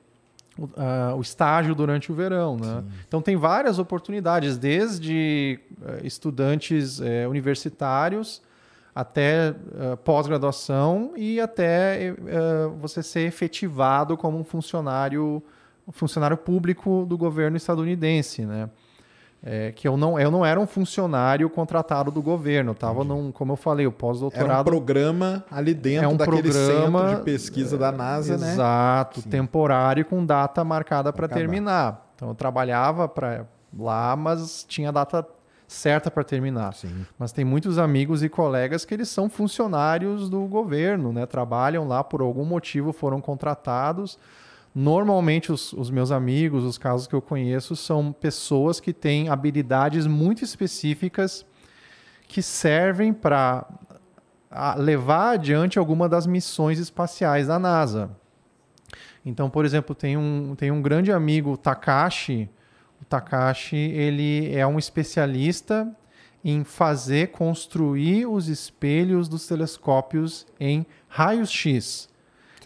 o, 0.59 0.68
ah, 0.77 1.14
o 1.16 1.21
estágio 1.21 1.75
durante 1.75 2.12
o 2.12 2.14
verão. 2.14 2.57
Né? 2.57 2.85
Então 3.07 3.21
tem 3.21 3.37
várias 3.37 3.79
oportunidades, 3.79 4.57
desde 4.59 5.59
eh, 5.83 6.01
estudantes 6.05 7.01
eh, 7.01 7.27
universitários 7.27 8.42
até 8.95 9.49
eh, 9.49 9.97
pós-graduação 10.05 11.12
e 11.16 11.40
até 11.40 12.14
você 12.79 13.03
ser 13.03 13.21
efetivado 13.21 14.16
como 14.16 14.38
um 14.38 14.45
funcionário, 14.45 15.42
um 15.88 15.92
funcionário 15.92 16.37
público 16.37 17.07
do 17.09 17.16
governo 17.16 17.57
estadunidense, 17.57 18.45
né? 18.45 18.68
É, 19.44 19.72
que 19.72 19.88
eu 19.88 19.96
não, 19.96 20.20
eu 20.20 20.31
não 20.31 20.46
era 20.46 20.61
um 20.61 20.68
funcionário 20.68 21.50
contratado 21.50 22.12
do 22.12 22.22
governo, 22.22 22.70
estava 22.70 23.02
num, 23.02 23.33
como 23.33 23.52
eu 23.52 23.57
falei, 23.57 23.85
o 23.85 23.88
Era 23.88 23.96
um 23.96 23.98
pós-doutorado 23.98 24.64
programa 24.64 25.44
ali 25.50 25.74
dentro 25.74 26.05
É 26.05 26.09
um 26.09 26.16
daquele 26.16 26.42
programa, 26.42 27.00
centro 27.00 27.16
de 27.16 27.24
pesquisa 27.24 27.76
da 27.76 27.90
NASA, 27.90 28.38
né? 28.38 28.52
Exato, 28.52 29.20
temporário 29.22 30.05
com 30.05 30.24
data 30.24 30.62
marcada 30.62 31.12
para 31.12 31.26
terminar. 31.26 32.12
Então 32.14 32.28
eu 32.28 32.35
trabalhava 32.37 33.09
para 33.09 33.44
lá, 33.76 34.14
mas 34.14 34.64
tinha 34.68 34.92
data 34.92 35.26
certa 35.66 36.11
para 36.11 36.22
terminar. 36.22 36.74
Sim. 36.74 37.05
Mas 37.18 37.33
tem 37.33 37.44
muitos 37.44 37.78
amigos 37.78 38.22
e 38.22 38.28
colegas 38.28 38.85
que 38.85 38.94
eles 38.94 39.09
são 39.09 39.28
funcionários 39.28 40.28
do 40.28 40.46
governo, 40.46 41.12
né? 41.12 41.26
Trabalham 41.26 41.88
lá 41.88 42.05
por 42.05 42.20
algum 42.20 42.44
motivo, 42.44 42.92
foram 42.92 43.20
contratados. 43.20 44.18
Normalmente 44.74 45.52
os, 45.52 45.72
os 45.72 45.90
meus 45.90 46.11
amigos, 46.11 46.64
os 46.64 46.78
casos 46.78 47.06
que 47.06 47.14
eu 47.14 47.20
conheço, 47.20 47.76
são 47.76 48.12
pessoas 48.12 48.80
que 48.80 48.92
têm 48.92 49.28
habilidades 49.28 50.06
muito 50.06 50.42
específicas 50.42 51.44
que 52.26 52.40
servem 52.40 53.12
para 53.12 53.66
levar 54.78 55.32
adiante 55.32 55.78
alguma 55.78 56.08
das 56.08 56.26
missões 56.26 56.78
espaciais 56.78 57.46
da 57.46 57.58
NASA. 57.58 58.11
Então, 59.24 59.48
por 59.48 59.64
exemplo, 59.64 59.94
tem 59.94 60.16
um, 60.16 60.54
tem 60.56 60.70
um 60.70 60.82
grande 60.82 61.12
amigo, 61.12 61.56
Takashi. 61.56 62.48
O 63.00 63.04
Takashi 63.04 63.76
ele 63.76 64.54
é 64.54 64.66
um 64.66 64.78
especialista 64.78 65.94
em 66.44 66.64
fazer 66.64 67.28
construir 67.28 68.26
os 68.26 68.48
espelhos 68.48 69.28
dos 69.28 69.46
telescópios 69.46 70.46
em 70.58 70.85
raios-x. 71.08 72.08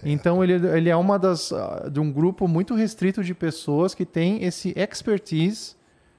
Então 0.05 0.43
ele, 0.45 0.55
ele 0.69 0.89
é 0.89 0.97
uma 0.97 1.19
das 1.19 1.53
ah, 1.53 1.89
de 1.91 1.99
um 2.01 2.13
grupo 2.13 2.47
muito 2.47 2.75
restrito 2.75 3.25
de 3.25 3.35
pessoas 3.35 3.95
que 3.95 4.05
tem 4.05 4.45
esse 4.45 4.73
expertise 4.77 5.75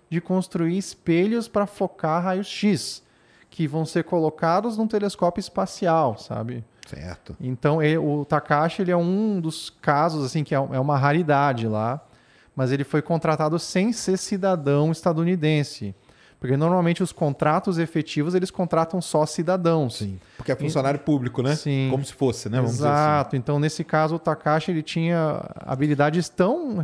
de 0.10 0.20
construir 0.22 0.78
espelhos 0.78 1.48
para 1.48 1.66
focar 1.66 2.24
raios-x, 2.24 3.04
que 3.50 3.68
vão 3.68 3.86
ser 3.86 4.04
colocados 4.04 4.78
num 4.78 4.88
telescópio 4.88 5.40
espacial, 5.42 6.18
sabe? 6.18 6.64
Certo. 6.88 7.36
Então, 7.42 7.82
ele- 7.84 7.98
o 7.98 8.24
Takashi 8.24 8.82
ele 8.82 8.92
é 8.92 8.98
um 8.98 9.42
dos 9.42 9.70
casos 9.70 10.26
assim 10.26 10.44
que 10.44 10.56
é, 10.56 10.58
é 10.58 10.80
uma 10.80 10.98
raridade 10.98 11.68
lá, 11.68 12.02
mas 12.56 12.72
ele 12.72 12.84
foi 12.86 13.02
contratado 13.02 13.60
sem 13.60 13.92
ser 13.92 14.18
cidadão 14.18 14.92
estadunidense, 14.92 15.94
porque 16.40 16.56
normalmente 16.56 17.02
os 17.02 17.12
contratos 17.12 17.78
efetivos 17.80 18.36
eles 18.36 18.52
contratam 18.52 19.02
só 19.02 19.26
cidadãos. 19.26 19.98
Sim. 19.98 20.20
Porque 20.38 20.52
é 20.52 20.56
funcionário 20.56 21.00
público, 21.00 21.42
né? 21.42 21.56
Sim. 21.56 21.88
Como 21.90 22.06
se 22.06 22.14
fosse, 22.14 22.48
né? 22.48 22.58
Vamos 22.58 22.74
dizer 22.74 22.86
assim. 22.88 22.94
Exato. 22.96 23.36
Então, 23.36 23.60
nesse 23.60 23.84
caso, 23.84 24.16
o 24.16 24.20
Takashi 24.20 24.72
ele 24.72 24.84
tinha 24.84 25.44
habilidades 25.56 26.30
tão 26.30 26.78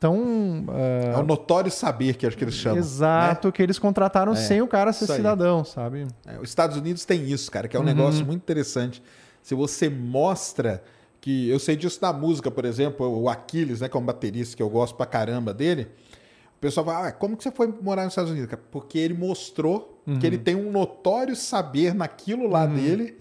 tão 0.00 0.64
ah, 0.68 1.16
É 1.16 1.18
o 1.18 1.22
notório 1.22 1.70
saber 1.70 2.16
que 2.16 2.26
acho 2.26 2.36
que 2.36 2.44
eles 2.44 2.54
chamam. 2.54 2.78
exato 2.78 3.50
que 3.52 3.62
eles 3.62 3.78
contrataram 3.78 4.34
sem 4.34 4.60
o 4.60 4.66
cara 4.68 4.92
ser 4.92 5.06
cidadão, 5.06 5.64
sabe? 5.64 6.06
É, 6.26 6.38
os 6.38 6.48
Estados 6.48 6.76
Unidos 6.76 7.04
tem 7.04 7.24
isso, 7.30 7.50
cara, 7.50 7.66
Uhum. 7.66 7.70
que 7.70 7.76
é 7.76 7.80
um 7.80 7.84
negócio 7.84 8.24
muito 8.26 8.42
interessante. 8.42 9.02
Se 9.42 9.54
você 9.54 9.88
mostra 9.88 10.82
que. 11.20 11.48
Eu 11.48 11.58
sei 11.58 11.76
disso 11.76 11.98
na 12.02 12.12
música, 12.12 12.50
por 12.50 12.64
exemplo, 12.64 13.06
o 13.22 13.28
Aquiles, 13.28 13.80
né, 13.80 13.88
que 13.88 13.96
é 13.96 14.00
um 14.00 14.04
baterista 14.04 14.56
que 14.56 14.62
eu 14.62 14.68
gosto 14.68 14.96
pra 14.96 15.06
caramba 15.06 15.54
dele. 15.54 15.86
Pessoal 16.66 16.86
fala, 16.86 17.08
ah, 17.08 17.12
como 17.12 17.36
que 17.36 17.42
você 17.44 17.50
foi 17.50 17.66
morar 17.80 18.04
nos 18.04 18.12
Estados 18.12 18.30
Unidos? 18.30 18.50
Porque 18.70 18.98
ele 18.98 19.14
mostrou 19.14 19.96
Uhum. 20.06 20.18
que 20.20 20.26
ele 20.26 20.38
tem 20.38 20.54
um 20.54 20.70
notório 20.70 21.34
saber 21.34 21.92
naquilo 21.94 22.48
lá 22.48 22.64
dele. 22.64 23.16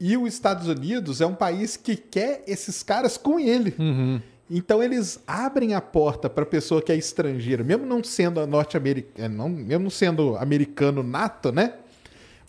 E 0.00 0.16
os 0.16 0.32
Estados 0.34 0.66
Unidos 0.66 1.20
é 1.20 1.26
um 1.26 1.34
país 1.34 1.76
que 1.76 1.96
quer 1.96 2.42
esses 2.46 2.82
caras 2.82 3.16
com 3.16 3.38
ele. 3.38 3.74
Uhum. 3.78 4.20
Então 4.50 4.82
eles 4.82 5.20
abrem 5.26 5.74
a 5.74 5.80
porta 5.80 6.28
para 6.28 6.44
pessoa 6.46 6.80
que 6.80 6.90
é 6.90 6.96
estrangeira, 6.96 7.62
mesmo 7.62 7.84
não 7.86 8.02
sendo 8.02 8.44
norte-americano, 8.46 9.48
mesmo 9.48 9.84
não 9.84 9.90
sendo 9.90 10.36
americano 10.36 11.02
nato, 11.02 11.52
né? 11.52 11.74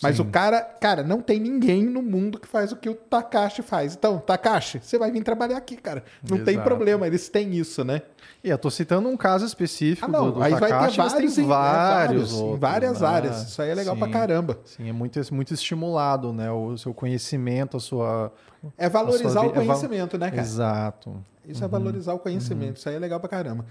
Mas 0.02 0.18
o 0.18 0.24
cara, 0.24 0.60
cara, 0.62 1.02
não 1.02 1.20
tem 1.20 1.38
ninguém 1.38 1.84
no 1.84 2.00
mundo 2.02 2.38
que 2.40 2.48
faz 2.48 2.72
o 2.72 2.76
que 2.76 2.88
o 2.88 2.94
Takashi 2.94 3.60
faz. 3.62 3.94
Então, 3.94 4.18
Takashi, 4.18 4.80
você 4.82 4.98
vai 4.98 5.10
vir 5.10 5.22
trabalhar 5.22 5.56
aqui, 5.58 5.76
cara. 5.76 6.02
Não 6.28 6.38
tem 6.42 6.54
Exato. 6.54 6.68
problema, 6.68 7.06
eles 7.06 7.28
têm 7.28 7.52
isso, 7.54 7.84
né? 7.84 8.00
E 8.42 8.48
eu 8.48 8.56
tô 8.56 8.70
citando 8.70 9.08
um 9.08 9.16
caso 9.16 9.44
específico 9.44 10.06
Ah, 10.06 10.08
não, 10.10 10.26
do, 10.26 10.32
do 10.32 10.42
aí 10.42 10.52
vai 10.52 10.60
ter 10.62 10.68
Takashi, 10.68 10.98
mas 10.98 11.12
vários, 11.12 11.34
tem 11.34 11.44
em- 11.44 11.46
é, 11.46 11.50
vários, 11.50 12.32
em 12.32 12.42
outros, 12.42 12.60
várias 12.60 13.00
né? 13.02 13.06
áreas. 13.08 13.42
Isso 13.48 13.60
aí 13.62 13.68
é 13.70 13.74
legal 13.74 13.96
pra 13.96 14.06
Sim. 14.06 14.12
caramba. 14.12 14.58
Sim, 14.64 14.88
é 14.88 14.92
muito, 14.92 15.20
muito 15.34 15.52
estimulado, 15.52 16.32
né? 16.32 16.50
O 16.50 16.76
seu 16.78 16.94
conhecimento, 16.94 17.76
a 17.76 17.80
sua. 17.80 18.32
É 18.78 18.88
valorizar 18.88 19.30
sua 19.30 19.40
o 19.40 19.44
vi- 19.44 19.50
é 19.50 19.54
val- 19.56 19.66
conhecimento, 19.66 20.16
né, 20.18 20.30
cara? 20.30 20.42
Exato. 20.42 21.24
Isso 21.46 21.64
é 21.64 21.68
valorizar 21.68 22.14
o 22.14 22.18
conhecimento. 22.18 22.76
Isso 22.76 22.88
aí 22.88 22.94
é 22.94 22.98
legal 22.98 23.18
pra 23.18 23.28
caramba. 23.28 23.64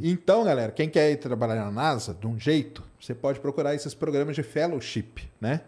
Então, 0.00 0.44
galera, 0.44 0.70
quem 0.72 0.88
quer 0.88 1.10
ir 1.10 1.16
trabalhar 1.16 1.56
na 1.64 1.70
NASA, 1.70 2.12
de 2.14 2.26
um 2.26 2.38
jeito, 2.38 2.82
você 3.06 3.14
pode 3.14 3.40
procurar 3.40 3.74
esses 3.74 3.94
programas 3.94 4.34
de 4.36 4.42
fellowship, 4.42 5.28
né? 5.40 5.60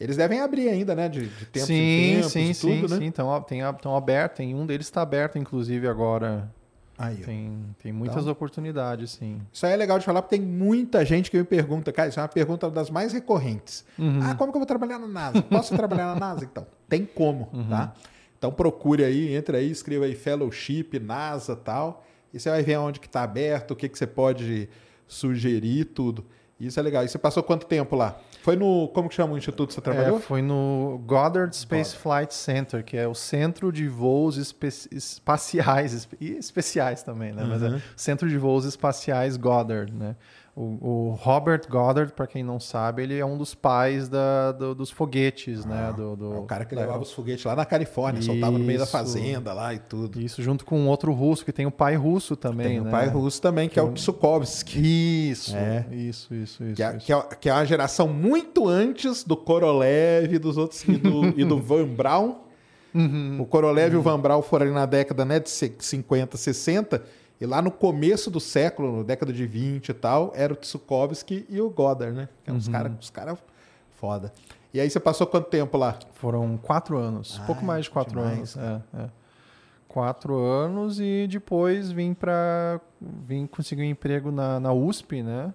Eles 0.00 0.16
devem 0.16 0.40
abrir 0.40 0.68
ainda, 0.68 0.94
né? 0.94 1.08
De, 1.08 1.26
de 1.26 1.46
tempos 1.46 1.66
sim, 1.66 1.74
em 1.74 2.14
tempos 2.16 2.32
sim, 2.32 2.50
e 2.50 2.54
sim, 2.54 2.80
tudo, 2.80 2.90
né? 2.94 2.98
sim. 3.00 3.08
Estão 3.08 3.42
tem, 3.42 3.62
tão 3.82 3.96
aberto, 3.96 4.36
tem 4.36 4.54
um 4.54 4.64
deles 4.64 4.86
está 4.86 5.02
aberto, 5.02 5.38
inclusive, 5.38 5.88
agora. 5.88 6.48
Aí. 6.96 7.16
Tem, 7.18 7.64
tem 7.82 7.92
muitas 7.92 8.22
Então. 8.22 8.32
oportunidades, 8.32 9.12
sim. 9.12 9.40
Isso 9.52 9.64
aí 9.66 9.72
é 9.72 9.76
legal 9.76 9.98
de 9.98 10.04
falar, 10.04 10.22
porque 10.22 10.36
tem 10.36 10.44
muita 10.44 11.04
gente 11.04 11.30
que 11.30 11.36
me 11.38 11.44
pergunta, 11.44 11.92
cara, 11.92 12.08
isso 12.08 12.18
é 12.18 12.22
uma 12.22 12.28
pergunta 12.28 12.68
das 12.70 12.90
mais 12.90 13.12
recorrentes. 13.12 13.84
Uhum. 13.98 14.20
Ah, 14.22 14.34
como 14.34 14.50
que 14.52 14.56
eu 14.56 14.60
vou 14.60 14.66
trabalhar 14.66 14.98
na 14.98 15.06
NASA? 15.06 15.42
Posso 15.42 15.76
trabalhar 15.76 16.06
na 16.14 16.16
NASA? 16.18 16.44
Então, 16.44 16.66
tem 16.88 17.04
como, 17.04 17.48
Uhum. 17.52 17.68
tá? 17.68 17.92
Então 18.36 18.52
procure 18.52 19.04
aí, 19.04 19.34
entra 19.34 19.58
aí, 19.58 19.70
escreva 19.70 20.04
aí 20.06 20.14
Fellowship, 20.14 20.98
NASA 21.00 21.54
tal, 21.56 22.04
e 22.32 22.38
você 22.38 22.48
vai 22.50 22.62
ver 22.62 22.78
onde 22.78 22.98
que 23.00 23.08
tá 23.08 23.22
aberto, 23.22 23.72
o 23.72 23.76
que, 23.76 23.88
que 23.88 23.98
você 23.98 24.06
pode 24.06 24.68
sugerir, 25.08 25.86
tudo. 25.86 26.24
Isso 26.60 26.78
é 26.80 26.82
legal. 26.82 27.04
E 27.04 27.08
você 27.08 27.18
passou 27.18 27.42
quanto 27.42 27.66
tempo 27.66 27.94
lá? 27.94 28.18
Foi 28.42 28.56
no, 28.56 28.88
como 28.88 29.08
que 29.08 29.14
chama 29.14 29.34
o 29.34 29.38
instituto 29.38 29.68
que 29.68 29.74
você 29.74 29.80
trabalhou? 29.80 30.16
É, 30.16 30.20
foi 30.20 30.42
no 30.42 31.00
Goddard 31.06 31.54
Space 31.54 31.94
Flight 31.94 32.34
Center, 32.34 32.84
que 32.84 32.96
é 32.96 33.06
o 33.06 33.14
centro 33.14 33.70
de 33.70 33.86
voos 33.86 34.36
espe- 34.36 34.68
espaciais, 34.90 36.08
e 36.20 36.32
especiais 36.32 37.02
também, 37.02 37.32
né? 37.32 37.44
Mas 37.48 37.62
Uhum. 37.62 37.76
é 37.76 37.82
Centro 37.96 38.28
de 38.28 38.36
Voos 38.38 38.64
Espaciais 38.64 39.36
Goddard, 39.36 39.92
né? 39.92 40.16
O, 40.60 41.10
o 41.10 41.10
Robert 41.20 41.60
Goddard, 41.70 42.12
para 42.12 42.26
quem 42.26 42.42
não 42.42 42.58
sabe, 42.58 43.04
ele 43.04 43.16
é 43.16 43.24
um 43.24 43.38
dos 43.38 43.54
pais 43.54 44.08
da, 44.08 44.50
do- 44.50 44.74
dos 44.74 44.90
foguetes, 44.90 45.64
né? 45.64 45.92
Do, 45.96 46.16
do- 46.16 46.34
É 46.34 46.38
o 46.38 46.42
cara 46.42 46.64
que 46.64 46.74
levava 46.74 47.00
os 47.00 47.12
foguetes 47.12 47.44
lá 47.44 47.54
na 47.54 47.64
Califórnia, 47.64 48.20
soltava 48.20 48.58
no 48.58 48.64
meio 48.64 48.78
da 48.80 48.82
Isso. 48.82 48.90
fazenda 48.90 49.52
lá 49.52 49.72
e 49.72 49.78
tudo. 49.78 50.20
Isso, 50.20 50.42
junto 50.42 50.64
com 50.64 50.76
um 50.76 50.88
outro 50.88 51.12
russo, 51.12 51.44
que 51.44 51.52
tem 51.52 51.64
o 51.64 51.70
pai 51.70 51.94
russo 51.94 52.34
também, 52.34 52.66
Tem 52.66 52.80
né? 52.80 52.88
o 52.88 52.90
pai 52.90 53.06
russo 53.06 53.40
também, 53.40 53.68
que 53.68 53.78
é 53.78 53.82
o 53.82 53.92
Tsukovsky. 53.92 55.30
Isso, 55.30 55.56
É. 55.56 55.86
isso, 55.92 56.34
isso, 56.34 56.64
isso. 56.64 56.74
Que 56.74 56.82
é, 56.82 56.96
isso. 56.96 57.06
que, 57.06 57.12
é, 57.12 57.22
que 57.40 57.48
é 57.48 57.52
uma 57.52 57.64
geração 57.64 58.08
muito 58.08 58.66
antes 58.66 59.22
do 59.22 59.36
Korolev 59.36 60.34
e 60.34 60.38
dos 60.40 60.56
outros 60.56 60.82
e 60.88 60.96
do, 60.96 61.24
e 61.38 61.44
do 61.44 61.58
Van 61.62 61.86
Braun. 61.86 62.34
Uhum. 62.92 63.38
O 63.40 63.46
Korolev 63.46 63.92
e 63.94 63.96
o 63.96 64.02
Van 64.02 64.18
Braun 64.18 64.42
foram 64.42 64.66
ali 64.66 64.74
na 64.74 64.86
década 64.86 65.24
né, 65.24 65.38
de 65.38 65.50
se- 65.50 65.72
50, 65.78 66.36
60. 66.36 67.02
E 67.40 67.46
lá 67.46 67.62
no 67.62 67.70
começo 67.70 68.30
do 68.30 68.40
século, 68.40 68.98
na 68.98 69.02
década 69.04 69.32
de 69.32 69.46
20 69.46 69.88
e 69.90 69.94
tal, 69.94 70.32
era 70.34 70.52
o 70.52 70.56
Tsukovsky 70.56 71.46
e 71.48 71.60
o 71.60 71.70
Goddard, 71.70 72.16
né? 72.16 72.28
Que 72.44 72.50
eram 72.50 72.54
Uhum. 72.56 72.58
os 72.58 72.68
caras 72.68 72.92
os 73.00 73.10
cara 73.10 73.38
foda. 73.96 74.32
E 74.74 74.80
aí 74.80 74.90
você 74.90 74.98
passou 75.00 75.26
quanto 75.26 75.48
tempo 75.48 75.78
lá? 75.78 75.98
Foram 76.14 76.56
quatro 76.58 76.98
anos, 76.98 77.38
Ah, 77.42 77.46
pouco 77.46 77.64
mais 77.64 77.84
de 77.84 77.90
quatro 77.90 78.18
demais, 78.20 78.56
anos. 78.56 78.82
É, 78.94 79.02
é. 79.04 79.10
Quatro 79.86 80.36
anos 80.36 81.00
e 81.00 81.26
depois 81.30 81.90
vim 81.90 82.12
para 82.12 82.80
vim 83.00 83.46
conseguir 83.46 83.82
um 83.82 83.86
emprego 83.86 84.30
na, 84.30 84.60
na 84.60 84.72
USP, 84.72 85.22
né? 85.22 85.54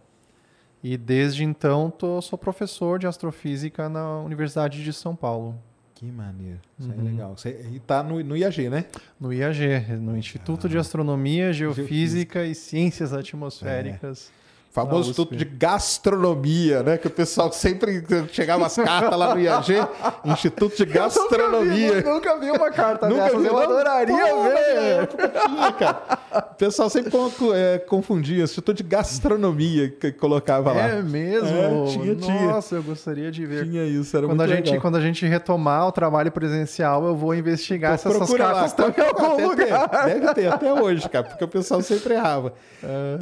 E 0.84 0.98
desde 0.98 1.44
então 1.44 1.90
tô, 1.92 2.20
sou 2.22 2.38
professor 2.38 2.98
de 2.98 3.06
astrofísica 3.08 3.88
na 3.88 4.20
Universidade 4.20 4.84
de 4.84 4.92
São 4.92 5.16
Paulo, 5.16 5.56
Que 6.04 6.12
maneiro. 6.12 6.60
Isso 6.78 6.92
aí 6.92 7.00
é 7.00 7.02
legal. 7.02 7.38
Você, 7.38 7.66
e 7.72 7.80
tá 7.80 8.04
no, 8.04 8.22
no 8.22 8.36
IAG, 8.36 8.68
né? 8.68 8.88
no 9.18 9.32
IAG, 9.32 9.96
no 10.02 10.18
Instituto 10.18 10.68
de 10.68 10.78
Astronomia, 10.78 11.54
Geofísica 11.54 12.44
e 12.44 12.54
Ciências 12.54 13.14
Atmosféricas. 13.14 14.28
O 14.28 14.43
famoso 14.74 15.12
Instituto 15.12 15.36
de 15.36 15.46
Gastronomia, 15.46 16.82
né? 16.82 16.98
Que 16.98 17.06
o 17.06 17.12
pessoal 17.12 17.52
sempre 17.54 18.04
chegava 18.32 18.66
as 18.66 18.76
cartas 18.76 19.18
lá 19.18 19.36
no 19.36 19.40
IAG. 19.40 19.88
Instituto 20.26 20.76
de 20.76 20.86
Gastronomia. 20.86 22.02
nunca 22.02 22.38
vi 22.40 22.50
uma 22.50 22.72
carta 22.72 23.08
Nunca 23.08 23.30
vi, 23.38 23.46
eu 23.46 23.54
não? 23.54 23.60
adoraria 23.60 24.28
Pô, 24.28 24.44
ver. 24.44 25.08
tinha, 25.48 25.72
cara. 25.74 26.20
O 26.52 26.56
pessoal 26.56 26.90
sempre 26.90 27.14
é, 27.54 27.78
confundia. 27.78 28.44
Instituto 28.44 28.74
de 28.76 28.84
Gastronomia 28.84 29.90
que 29.90 30.12
colocava 30.12 30.74
lá. 30.74 30.88
É 30.88 31.02
mesmo? 31.04 31.48
É, 31.48 31.86
tinha, 31.92 32.16
tinha. 32.16 32.48
Nossa, 32.48 32.76
eu 32.76 32.84
gostaria 32.84 33.32
de 33.32 33.46
ver. 33.46 33.66
Tinha 33.66 33.84
isso, 33.86 34.18
era 34.18 34.26
quando 34.26 34.42
a 34.42 34.46
muito 34.46 34.56
gente 34.58 34.66
legal. 34.66 34.82
quando 34.82 34.96
a 34.96 35.02
gente 35.02 35.26
retomar 35.28 35.88
o 35.88 35.92
trabalho 35.92 36.32
presencial, 36.32 37.06
eu 37.06 37.16
vou 37.16 37.36
investigar 37.36 37.98
se 38.00 38.08
essas 38.08 38.18
Procura 38.18 38.46
lá. 38.48 38.54
cartas 38.54 38.72
estão 38.72 38.90
em 38.90 39.08
algum 39.08 39.38
Deve 39.38 39.56
ter, 39.56 39.72
lugar. 39.74 40.06
Deve 40.06 40.34
ter 40.34 40.48
até 40.52 40.74
hoje, 40.74 41.08
cara, 41.10 41.26
porque 41.26 41.44
o 41.44 41.48
pessoal 41.48 41.80
sempre 41.84 42.16
errava. 42.16 42.54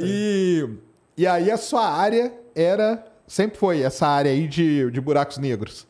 E, 0.00 0.66
e 1.16 1.26
aí 1.26 1.50
a 1.50 1.56
sua 1.56 1.86
área 1.88 2.32
era. 2.54 3.04
Sempre 3.26 3.58
foi 3.58 3.80
essa 3.82 4.06
área 4.06 4.30
aí 4.30 4.46
de, 4.46 4.90
de 4.90 5.00
buracos 5.00 5.38
negros. 5.38 5.86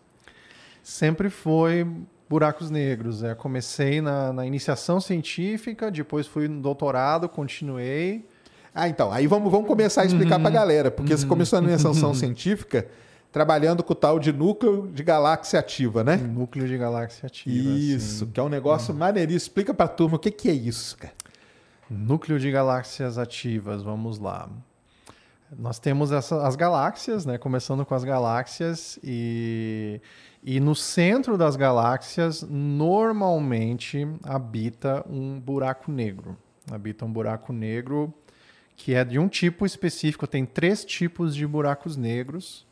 Sempre 0.83 1.29
foi 1.31 1.87
buracos 2.29 2.71
negros. 2.71 3.23
É, 3.23 3.35
comecei 3.35 4.01
na, 4.01 4.33
na 4.33 4.47
iniciação 4.47 5.01
científica, 5.01 5.91
depois 5.91 6.27
fui 6.27 6.49
no 6.49 6.61
doutorado, 6.61 7.29
continuei. 7.29 8.25
Ah, 8.75 8.89
então. 8.89 9.13
Aí 9.13 9.27
vamos, 9.27 9.51
vamos 9.51 9.67
começar 9.67 10.03
a 10.03 10.05
explicar 10.05 10.41
pra 10.41 10.51
galera, 10.51 10.91
porque 10.91 11.17
você 11.17 11.27
começou 11.27 11.61
na 11.61 11.69
iniciação 11.69 12.15
científica 12.15 12.87
trabalhando 13.31 13.83
com 13.83 13.93
o 13.93 13.97
tal 13.97 14.19
de 14.19 14.31
núcleo 14.33 14.91
de 14.93 15.03
galáxia 15.03 15.59
ativa, 15.59 16.05
né? 16.05 16.17
Núcleo 16.17 16.69
de 16.69 16.77
galáxia 16.77 17.27
ativa. 17.27 17.71
Isso, 17.71 18.27
que 18.27 18.39
é 18.39 18.43
um 18.43 18.49
negócio 18.49 18.95
maneiríssimo. 18.95 19.49
Explica 19.49 19.73
pra 19.73 19.89
turma 19.89 20.17
o 20.17 20.19
que, 20.19 20.31
que 20.31 20.51
é 20.51 20.53
isso, 20.53 20.97
cara. 20.99 21.15
Núcleo 21.89 22.39
de 22.39 22.51
galáxias 22.51 23.19
ativas, 23.19 23.83
vamos 23.83 24.19
lá. 24.19 24.49
Nós 25.59 25.79
temos 25.79 26.13
essa- 26.13 26.47
as 26.47 26.57
galáxias, 26.57 27.27
né? 27.27 27.37
Começando 27.37 27.85
com 27.85 27.95
as 27.95 28.05
galáxias 28.05 28.99
e, 29.05 30.01
e 30.43 30.59
no 30.61 30.75
centro 30.75 31.37
das 31.37 31.57
galáxias 31.57 32.43
normalmente 32.43 34.07
habita 34.23 35.05
um 35.09 35.39
buraco 35.39 35.93
negro. 35.93 36.37
Habita 36.71 37.05
um 37.05 37.13
buraco 37.13 37.53
negro 37.53 38.13
que 38.77 38.95
é 38.95 39.05
de 39.05 39.19
um 39.19 39.29
tipo 39.29 39.67
específico. 39.67 40.27
Tem 40.27 40.47
três 40.47 40.85
tipos 40.85 41.35
de 41.35 41.47
buracos 41.47 41.97
negros, 41.97 42.67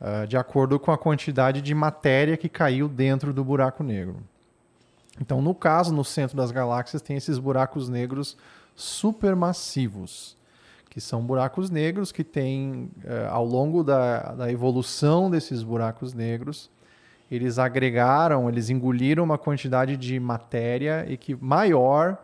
ah, 0.00 0.24
de 0.24 0.36
acordo 0.36 0.78
com 0.78 0.92
a 0.92 0.98
quantidade 0.98 1.60
de 1.60 1.74
matéria 1.74 2.36
que 2.36 2.48
caiu 2.48 2.88
dentro 2.88 3.32
do 3.32 3.44
buraco 3.44 3.82
negro. 3.82 4.18
Então, 5.20 5.42
no 5.42 5.54
caso, 5.54 5.92
no 5.92 6.04
centro 6.04 6.36
das 6.36 6.52
galáxias, 6.52 7.02
tem 7.02 7.16
esses 7.16 7.38
buracos 7.38 7.88
negros 7.88 8.36
supermassivos, 8.76 10.36
que 10.90 11.00
são 11.00 11.22
buracos 11.24 11.70
negros 11.70 12.10
que 12.12 12.22
têm, 12.24 12.90
eh, 13.04 13.26
ao 13.30 13.44
longo 13.44 13.82
da, 13.84 14.34
da 14.34 14.50
evolução 14.52 15.30
desses 15.30 15.62
buracos 15.62 16.12
negros, 16.12 16.68
eles 17.30 17.58
agregaram, 17.60 18.48
eles 18.48 18.68
engoliram 18.70 19.22
uma 19.22 19.38
quantidade 19.38 19.96
de 19.96 20.18
matéria 20.18 21.06
e 21.08 21.16
que 21.16 21.34
maior 21.36 22.18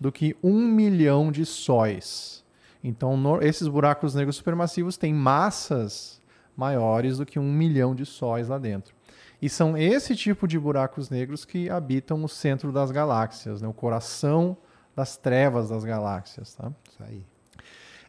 do 0.00 0.12
que 0.12 0.36
um 0.42 0.56
milhão 0.68 1.32
de 1.32 1.44
sóis. 1.44 2.44
Então, 2.82 3.16
no- 3.16 3.42
esses 3.42 3.66
buracos 3.66 4.14
negros 4.14 4.36
supermassivos 4.36 4.96
têm 4.96 5.12
massas 5.12 6.20
maiores 6.56 7.18
do 7.18 7.26
que 7.26 7.40
um 7.40 7.52
milhão 7.52 7.92
de 7.94 8.06
sóis 8.06 8.48
lá 8.48 8.58
dentro. 8.58 8.94
E 9.40 9.48
são 9.48 9.76
esse 9.76 10.14
tipo 10.14 10.46
de 10.46 10.56
buracos 10.60 11.10
negros 11.10 11.44
que 11.44 11.68
habitam 11.68 12.22
o 12.22 12.28
centro 12.28 12.70
das 12.70 12.92
galáxias, 12.92 13.60
né? 13.60 13.66
o 13.66 13.72
coração 13.72 14.56
das 14.94 15.16
trevas 15.16 15.70
das 15.70 15.82
galáxias. 15.82 16.54
Tá? 16.54 16.70
Isso 16.88 17.02
aí. 17.02 17.24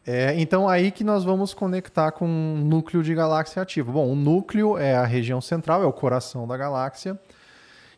É, 0.06 0.34
então, 0.38 0.68
aí 0.68 0.90
que 0.90 1.02
nós 1.02 1.24
vamos 1.24 1.54
conectar 1.54 2.12
com 2.12 2.26
um 2.26 2.58
núcleo 2.58 3.02
de 3.02 3.14
galáxia 3.14 3.62
ativo. 3.62 3.92
Bom, 3.92 4.12
o 4.12 4.14
núcleo 4.14 4.76
é 4.76 4.94
a 4.94 5.04
região 5.04 5.40
central, 5.40 5.82
é 5.82 5.86
o 5.86 5.92
coração 5.92 6.46
da 6.46 6.56
galáxia. 6.56 7.18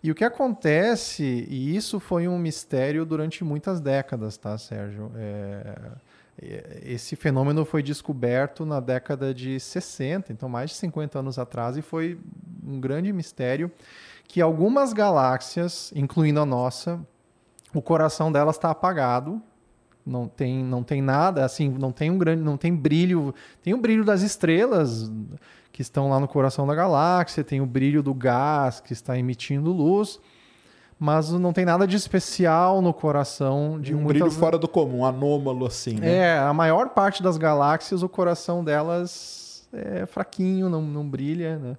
E 0.02 0.10
o 0.10 0.14
que 0.14 0.22
acontece, 0.22 1.24
e 1.48 1.74
isso 1.74 1.98
foi 1.98 2.28
um 2.28 2.38
mistério 2.38 3.04
durante 3.04 3.42
muitas 3.42 3.80
décadas, 3.80 4.36
tá, 4.36 4.56
Sérgio? 4.56 5.10
É, 5.16 5.78
é, 6.40 6.80
esse 6.84 7.16
fenômeno 7.16 7.64
foi 7.64 7.82
descoberto 7.82 8.64
na 8.64 8.78
década 8.78 9.34
de 9.34 9.58
60, 9.58 10.32
então 10.32 10.48
mais 10.48 10.70
de 10.70 10.76
50 10.76 11.18
anos 11.18 11.40
atrás, 11.40 11.76
e 11.76 11.82
foi 11.82 12.20
um 12.64 12.78
grande 12.78 13.12
mistério 13.12 13.68
que 14.28 14.40
algumas 14.40 14.92
galáxias, 14.92 15.92
incluindo 15.94 16.40
a 16.40 16.46
nossa, 16.46 17.00
o 17.74 17.82
coração 17.82 18.30
delas 18.30 18.56
está 18.56 18.70
apagado, 18.70 19.42
não 20.06 20.28
tem, 20.28 20.62
não 20.62 20.84
tem 20.84 21.02
nada, 21.02 21.44
assim, 21.44 21.68
não 21.68 21.90
tem 21.90 22.10
um 22.10 22.16
grande, 22.16 22.42
não 22.42 22.56
tem 22.56 22.74
brilho, 22.74 23.34
tem 23.60 23.74
o 23.74 23.78
brilho 23.78 24.04
das 24.04 24.22
estrelas 24.22 25.10
que 25.72 25.82
estão 25.82 26.08
lá 26.08 26.20
no 26.20 26.28
coração 26.28 26.66
da 26.66 26.74
galáxia, 26.74 27.42
tem 27.42 27.60
o 27.60 27.66
brilho 27.66 28.02
do 28.02 28.14
gás 28.14 28.78
que 28.78 28.92
está 28.92 29.18
emitindo 29.18 29.72
luz, 29.72 30.20
mas 30.98 31.30
não 31.30 31.52
tem 31.52 31.64
nada 31.64 31.86
de 31.86 31.96
especial 31.96 32.80
no 32.80 32.94
coração 32.94 33.80
de 33.80 33.94
um 33.94 33.98
muitas... 33.98 34.22
brilho 34.22 34.30
fora 34.30 34.56
do 34.56 34.68
comum, 34.68 35.04
anômalo 35.04 35.66
assim, 35.66 35.96
né? 35.96 36.08
É, 36.08 36.38
a 36.38 36.54
maior 36.54 36.90
parte 36.90 37.22
das 37.22 37.36
galáxias, 37.36 38.02
o 38.02 38.08
coração 38.08 38.64
delas 38.64 39.68
é 39.72 40.06
fraquinho, 40.06 40.70
não, 40.70 40.80
não 40.80 41.06
brilha, 41.06 41.58
né? 41.58 41.76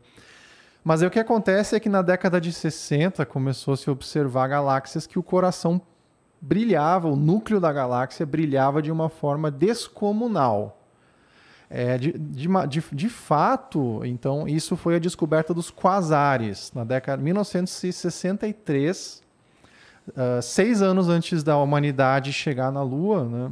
Mas 0.84 1.02
aí 1.02 1.08
o 1.08 1.12
que 1.12 1.20
acontece 1.20 1.76
é 1.76 1.80
que 1.80 1.90
na 1.90 2.02
década 2.02 2.40
de 2.40 2.54
60 2.54 3.26
começou 3.26 3.74
a 3.74 3.78
se 3.78 3.90
observar 3.90 4.48
galáxias 4.48 5.08
que 5.08 5.18
o 5.18 5.24
coração 5.24 5.82
brilhava, 6.42 7.08
o 7.08 7.16
núcleo 7.16 7.60
da 7.60 7.72
galáxia 7.72 8.26
brilhava 8.26 8.82
de 8.82 8.92
uma 8.92 9.10
forma 9.10 9.50
descomunal. 9.52 10.74
É, 11.70 11.98
de, 11.98 12.14
de, 12.14 12.48
de, 12.70 12.84
de 12.94 13.10
fato, 13.10 14.02
então, 14.06 14.48
isso 14.48 14.78
foi 14.78 14.96
a 14.96 15.00
descoberta 15.00 15.54
dos 15.54 15.70
quasares 15.70 16.72
na 16.74 16.86
década 16.86 17.18
de 17.18 17.24
1963, 17.26 19.22
ah, 20.16 20.42
seis 20.42 20.82
anos 20.82 21.10
antes 21.10 21.44
da 21.44 21.58
humanidade 21.58 22.32
chegar 22.32 22.72
na 22.72 22.82
Lua, 22.82 23.26
né? 23.26 23.52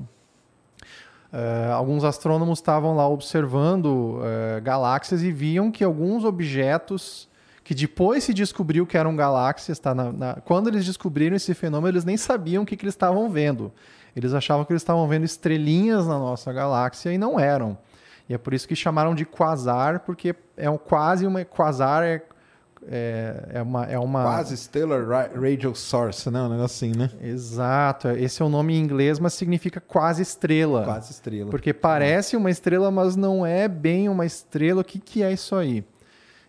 Eh, 1.34 1.69
alguns 1.74 2.06
astrônomos 2.06 2.60
estavam 2.60 2.95
lá 2.95 3.10
observando 3.10 4.21
eh, 4.24 4.62
galáxias 4.62 5.21
e 5.21 5.34
viam 5.34 5.69
que 5.69 5.84
alguns 5.84 6.24
objetos 6.24 7.28
que 7.65 7.73
depois 7.75 8.23
se 8.23 8.34
descobriu 8.34 8.86
que 8.86 8.95
eram 8.97 9.15
galáxias, 9.15 9.78
tá? 9.80 9.93
Na- 9.93 10.13
na- 10.13 10.36
quando 10.36 10.67
eles 10.69 10.86
descobriram 10.86 11.36
esse 11.36 11.54
fenômeno, 11.54 11.89
eles 11.91 12.06
nem 12.06 12.15
sabiam 12.15 12.62
o 12.63 12.65
que, 12.65 12.78
que 12.78 12.86
eles 12.86 12.93
estavam 12.93 13.28
vendo. 13.30 13.71
Eles 14.15 14.34
achavam 14.34 14.63
que 14.63 14.71
eles 14.71 14.82
estavam 14.84 15.06
vendo 15.08 15.25
estrelinhas 15.25 16.08
na 16.08 16.17
nossa 16.17 16.54
galáxia 16.54 17.12
e 17.12 17.17
não 17.17 17.38
eram. 17.39 17.78
E 18.30 18.34
é 18.34 18.38
por 18.38 18.54
isso 18.54 18.67
que 18.67 18.75
chamaram 18.75 19.13
de 19.15 19.25
quasar, 19.25 20.01
porque 20.01 20.36
é 20.56 20.69
um, 20.69 20.78
quase 20.78 21.25
uma 21.28 21.43
quasar 21.43 22.04
é, 22.04 22.21
é, 22.88 23.49
é 23.56 23.62
uma 23.62 23.86
é 23.86 23.97
uma 23.99 24.21
Quase 24.23 24.56
Stellar 24.58 25.08
Ra- 25.08 25.30
Radio 25.34 25.73
Source, 25.75 26.30
né? 26.30 26.39
Um 26.43 26.49
negócio 26.49 26.88
assim, 26.88 26.95
né? 26.97 27.10
exato. 27.21 28.10
Esse 28.10 28.41
é 28.41 28.45
o 28.45 28.49
nome 28.49 28.75
em 28.75 28.80
inglês, 28.80 29.19
mas 29.19 29.34
significa 29.34 29.82
quase 29.82 30.21
estrela. 30.21 30.84
Quase 30.86 31.12
estrela. 31.12 31.49
Porque 31.49 31.73
parece 31.73 32.38
uma 32.38 32.49
estrela, 32.51 32.91
mas 32.91 33.15
não 33.15 33.43
é 33.45 33.67
bem 33.67 34.08
uma 34.08 34.25
estrela. 34.25 34.82
O 34.82 34.84
que, 34.86 34.99
que 34.99 35.23
é 35.23 35.32
isso 35.34 35.56
aí? 35.56 35.84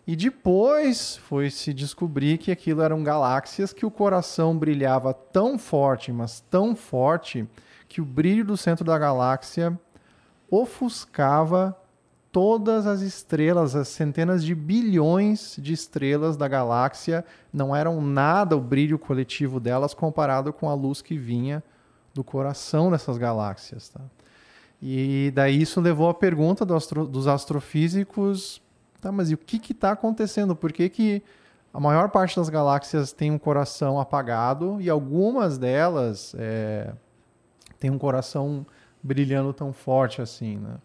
E 0.07 0.15
depois 0.15 1.17
foi 1.17 1.51
se 1.51 1.75
descobrir 1.75 2.39
que 2.39 2.53
aquilo 2.53 2.81
eram 2.81 3.03
galáxias 3.03 3.73
que 3.73 3.85
o 3.85 3.91
coração 3.91 4.57
brilhava 4.57 5.13
tão 5.13 5.59
forte, 5.59 6.13
mas 6.13 6.41
tão 6.49 6.77
forte, 6.77 7.47
que 7.89 8.01
o 8.01 8.05
brilho 8.05 8.45
do 8.45 8.57
centro 8.57 8.85
da 8.85 8.97
galáxia 8.97 9.77
ofuscava 10.49 11.77
todas 12.31 12.87
as 12.87 13.01
estrelas, 13.01 13.75
as 13.75 13.89
centenas 13.89 14.45
de 14.45 14.55
bilhões 14.55 15.57
de 15.59 15.73
estrelas 15.73 16.37
da 16.37 16.47
galáxia, 16.47 17.25
não 17.53 17.75
eram 17.75 18.01
nada 18.01 18.57
o 18.57 18.61
brilho 18.61 18.99
coletivo 18.99 19.59
delas 19.59 19.95
comparado 19.95 20.53
com 20.53 20.69
a 20.69 20.75
luz 20.75 21.01
que 21.01 21.17
vinha 21.17 21.65
do 22.13 22.23
coração 22.23 22.91
dessas 22.91 23.17
galáxias. 23.19 23.89
Tá? 23.89 24.01
E 24.81 25.33
daí 25.35 25.63
isso 25.63 25.81
levou 25.81 26.09
à 26.09 26.15
pergunta 26.15 26.65
astro- 26.77 27.07
dos 27.07 27.27
astrofísicos, 27.27 28.61
tá, 29.01 29.13
mas 29.13 29.31
e 29.31 29.35
o 29.35 29.39
que 29.39 29.73
está 29.73 29.93
acontecendo? 29.93 30.55
Por 30.55 30.73
que, 30.73 30.89
que 30.89 31.23
a 31.73 31.81
maior 31.81 32.09
parte 32.09 32.37
das 32.37 32.49
galáxias 32.49 33.13
tem 33.13 33.31
um 33.31 33.39
coração 33.39 34.01
apagado 34.01 34.81
e 34.81 34.89
algumas 34.89 35.59
delas 35.59 36.35
é, 36.39 36.93
têm 37.79 37.91
um 37.91 37.99
coração 37.99 38.67
brilhando 39.03 39.53
tão 39.53 39.73
forte 39.73 40.23
assim, 40.23 40.57
né? 40.57 40.77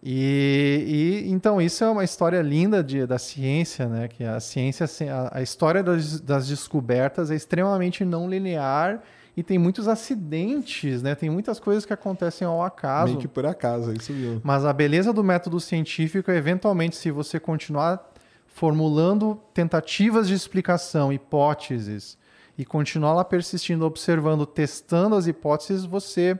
E, 0.00 1.24
e, 1.26 1.32
então 1.32 1.60
isso 1.60 1.82
é 1.82 1.90
uma 1.90 2.04
história 2.04 2.40
linda 2.40 2.84
de, 2.84 3.04
da 3.04 3.18
ciência, 3.18 3.88
né? 3.88 4.06
Que 4.06 4.22
a 4.22 4.38
ciência, 4.38 4.86
a, 5.12 5.38
a 5.38 5.42
história 5.42 5.82
das, 5.82 6.20
das, 6.20 6.46
descobertas 6.46 7.32
é 7.32 7.34
extremamente 7.34 8.04
não 8.04 8.30
linear 8.30 9.02
e 9.38 9.42
tem 9.44 9.56
muitos 9.56 9.86
acidentes, 9.86 11.00
né? 11.00 11.14
Tem 11.14 11.30
muitas 11.30 11.60
coisas 11.60 11.86
que 11.86 11.92
acontecem 11.92 12.44
ao 12.44 12.60
acaso. 12.60 13.12
Meio 13.12 13.20
que 13.20 13.28
por 13.28 13.46
acaso, 13.46 13.92
é 13.92 13.94
isso 13.94 14.12
mesmo. 14.12 14.40
Mas 14.42 14.64
a 14.64 14.72
beleza 14.72 15.12
do 15.12 15.22
método 15.22 15.60
científico 15.60 16.28
é, 16.32 16.36
eventualmente, 16.36 16.96
se 16.96 17.08
você 17.12 17.38
continuar 17.38 18.04
formulando 18.48 19.40
tentativas 19.54 20.26
de 20.26 20.34
explicação, 20.34 21.12
hipóteses, 21.12 22.18
e 22.58 22.64
continuar 22.64 23.14
lá 23.14 23.24
persistindo, 23.24 23.86
observando, 23.86 24.44
testando 24.44 25.14
as 25.14 25.28
hipóteses, 25.28 25.84
você 25.84 26.36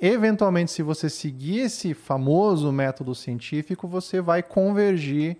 Eventualmente, 0.00 0.72
se 0.72 0.82
você 0.82 1.08
seguir 1.08 1.60
esse 1.60 1.94
famoso 1.94 2.72
método 2.72 3.14
científico, 3.14 3.86
você 3.86 4.20
vai 4.20 4.42
convergir 4.42 5.36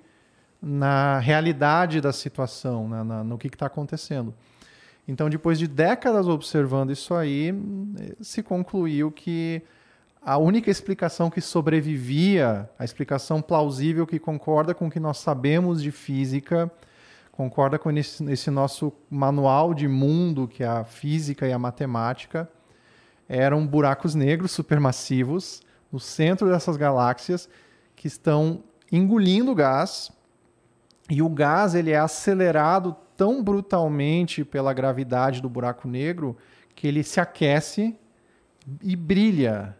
na 0.62 1.18
realidade 1.18 2.00
da 2.00 2.12
situação, 2.12 2.88
na, 2.88 3.02
na, 3.02 3.24
no 3.24 3.36
que 3.36 3.48
está 3.48 3.66
acontecendo. 3.66 4.32
Então, 5.06 5.28
depois 5.28 5.58
de 5.58 5.66
décadas 5.66 6.26
observando 6.26 6.90
isso 6.90 7.14
aí, 7.14 7.54
se 8.20 8.42
concluiu 8.42 9.12
que 9.12 9.62
a 10.22 10.38
única 10.38 10.70
explicação 10.70 11.28
que 11.28 11.40
sobrevivia, 11.40 12.68
a 12.78 12.84
explicação 12.84 13.42
plausível 13.42 14.06
que 14.06 14.18
concorda 14.18 14.74
com 14.74 14.86
o 14.86 14.90
que 14.90 14.98
nós 14.98 15.18
sabemos 15.18 15.82
de 15.82 15.90
física, 15.90 16.70
concorda 17.30 17.78
com 17.78 17.90
esse, 17.90 18.24
esse 18.32 18.50
nosso 18.50 18.90
manual 19.10 19.74
de 19.74 19.86
mundo, 19.86 20.48
que 20.48 20.62
é 20.62 20.66
a 20.66 20.84
física 20.84 21.46
e 21.46 21.52
a 21.52 21.58
matemática, 21.58 22.48
eram 23.28 23.66
buracos 23.66 24.14
negros 24.14 24.52
supermassivos 24.52 25.62
no 25.92 26.00
centro 26.00 26.48
dessas 26.48 26.76
galáxias 26.76 27.48
que 27.94 28.06
estão 28.06 28.64
engolindo 28.90 29.54
gás 29.54 30.10
e 31.10 31.20
o 31.20 31.28
gás 31.28 31.74
ele 31.74 31.90
é 31.90 31.98
acelerado 31.98 32.96
tão 33.16 33.42
brutalmente 33.42 34.44
pela 34.44 34.72
gravidade 34.72 35.40
do 35.40 35.48
buraco 35.48 35.88
negro 35.88 36.36
que 36.74 36.86
ele 36.86 37.02
se 37.02 37.20
aquece 37.20 37.96
e 38.82 38.96
brilha. 38.96 39.76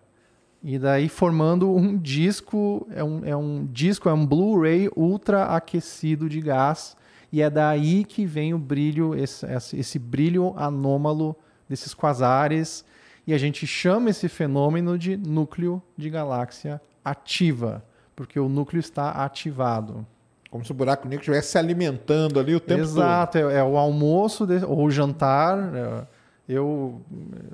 E 0.62 0.78
daí 0.78 1.09
formando 1.09 1.70
um 1.74 1.97
disco 1.97 2.87
é 2.91 3.05
um, 3.05 3.24
é 3.24 3.37
um 3.37 3.66
disco 3.66 4.09
é 4.09 4.12
um 4.12 4.26
Blu-ray 4.26 4.89
ultra 4.97 5.45
aquecido 5.45 6.28
de 6.28 6.41
gás. 6.41 6.97
E 7.30 7.43
é 7.43 7.51
daí 7.51 8.05
que 8.05 8.24
vem 8.24 8.55
o 8.55 8.59
brilho 8.59 9.14
esse, 9.14 9.45
esse 9.76 9.99
brilho 9.99 10.55
anômalo 10.57 11.37
desses 11.68 11.93
quasares. 11.93 12.85
E 13.26 13.35
a 13.35 13.39
gente 13.39 13.66
chama 13.66 14.11
esse 14.11 14.28
fenômeno 14.28 14.99
de 14.99 15.16
núcleo 15.16 15.82
de 15.97 16.09
galáxia 16.09 16.80
ativa, 17.05 17.85
porque 18.14 18.39
o 18.39 18.49
núcleo 18.49 18.80
está 18.80 19.11
ativado. 19.11 20.07
Como 20.55 20.64
se 20.64 20.70
o 20.70 20.74
buraco 20.74 21.09
negro 21.09 21.20
estivesse 21.20 21.48
se 21.48 21.59
alimentando 21.59 22.38
ali 22.38 22.55
o 22.55 22.61
tempo 22.61 22.82
Exato, 22.82 23.32
todo. 23.32 23.40
Exato, 23.40 23.57
é, 23.57 23.59
é, 23.59 23.64
o 23.64 23.76
almoço 23.76 24.46
de, 24.46 24.64
ou 24.64 24.84
o 24.84 24.88
jantar. 24.88 25.59
É, 25.74 26.07
eu, 26.48 27.02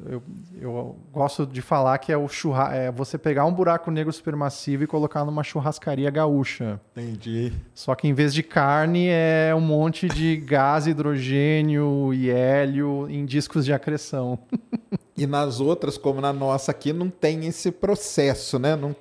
eu, 0.06 0.22
eu 0.60 0.96
gosto 1.10 1.46
de 1.46 1.62
falar 1.62 1.96
que 1.96 2.12
é 2.12 2.18
o 2.18 2.28
churra 2.28 2.74
é 2.74 2.92
você 2.92 3.16
pegar 3.16 3.46
um 3.46 3.54
buraco 3.54 3.90
negro 3.90 4.12
supermassivo 4.12 4.84
e 4.84 4.86
colocar 4.86 5.24
numa 5.24 5.42
churrascaria 5.42 6.10
gaúcha. 6.10 6.78
Entendi. 6.94 7.54
Só 7.72 7.94
que 7.94 8.06
em 8.06 8.12
vez 8.12 8.34
de 8.34 8.42
carne 8.42 9.08
é 9.08 9.54
um 9.56 9.62
monte 9.62 10.06
de 10.06 10.36
gás, 10.36 10.86
hidrogênio 10.86 12.12
e 12.12 12.28
hélio 12.28 13.08
em 13.08 13.24
discos 13.24 13.64
de 13.64 13.72
acreção. 13.72 14.38
E 15.16 15.26
nas 15.26 15.60
outras, 15.60 15.98
como 15.98 16.20
na 16.20 16.32
nossa 16.32 16.70
aqui, 16.70 16.92
não 16.92 17.10
tem 17.10 17.46
esse 17.46 17.70
processo, 17.70 18.58
né? 18.58 18.76
Não, 18.76 18.94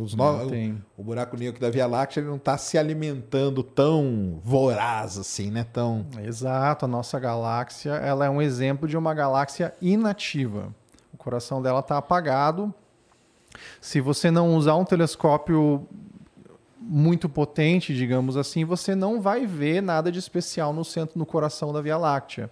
os 0.00 0.14
no... 0.14 0.48
tem. 0.48 0.82
O, 0.96 1.02
o 1.02 1.04
buraco 1.04 1.36
negro 1.36 1.60
da 1.60 1.68
Via 1.68 1.86
Láctea 1.86 2.20
ele 2.20 2.28
não 2.28 2.36
está 2.36 2.56
se 2.56 2.78
alimentando 2.78 3.62
tão 3.62 4.40
voraz 4.42 5.18
assim, 5.18 5.50
né? 5.50 5.66
Tão... 5.72 6.06
Exato. 6.22 6.84
A 6.84 6.88
nossa 6.88 7.18
galáxia 7.18 7.90
ela 7.90 8.24
é 8.24 8.30
um 8.30 8.40
exemplo 8.40 8.88
de 8.88 8.96
uma 8.96 9.12
galáxia 9.12 9.74
inativa. 9.82 10.74
O 11.12 11.16
coração 11.16 11.60
dela 11.60 11.80
está 11.80 11.98
apagado. 11.98 12.72
Se 13.80 14.00
você 14.00 14.30
não 14.30 14.54
usar 14.54 14.76
um 14.76 14.84
telescópio 14.84 15.86
muito 16.80 17.28
potente, 17.28 17.94
digamos 17.94 18.36
assim, 18.36 18.64
você 18.64 18.94
não 18.94 19.20
vai 19.20 19.46
ver 19.46 19.82
nada 19.82 20.10
de 20.10 20.18
especial 20.18 20.72
no 20.72 20.84
centro, 20.84 21.18
no 21.18 21.26
coração 21.26 21.72
da 21.72 21.82
Via 21.82 21.98
Láctea. 21.98 22.50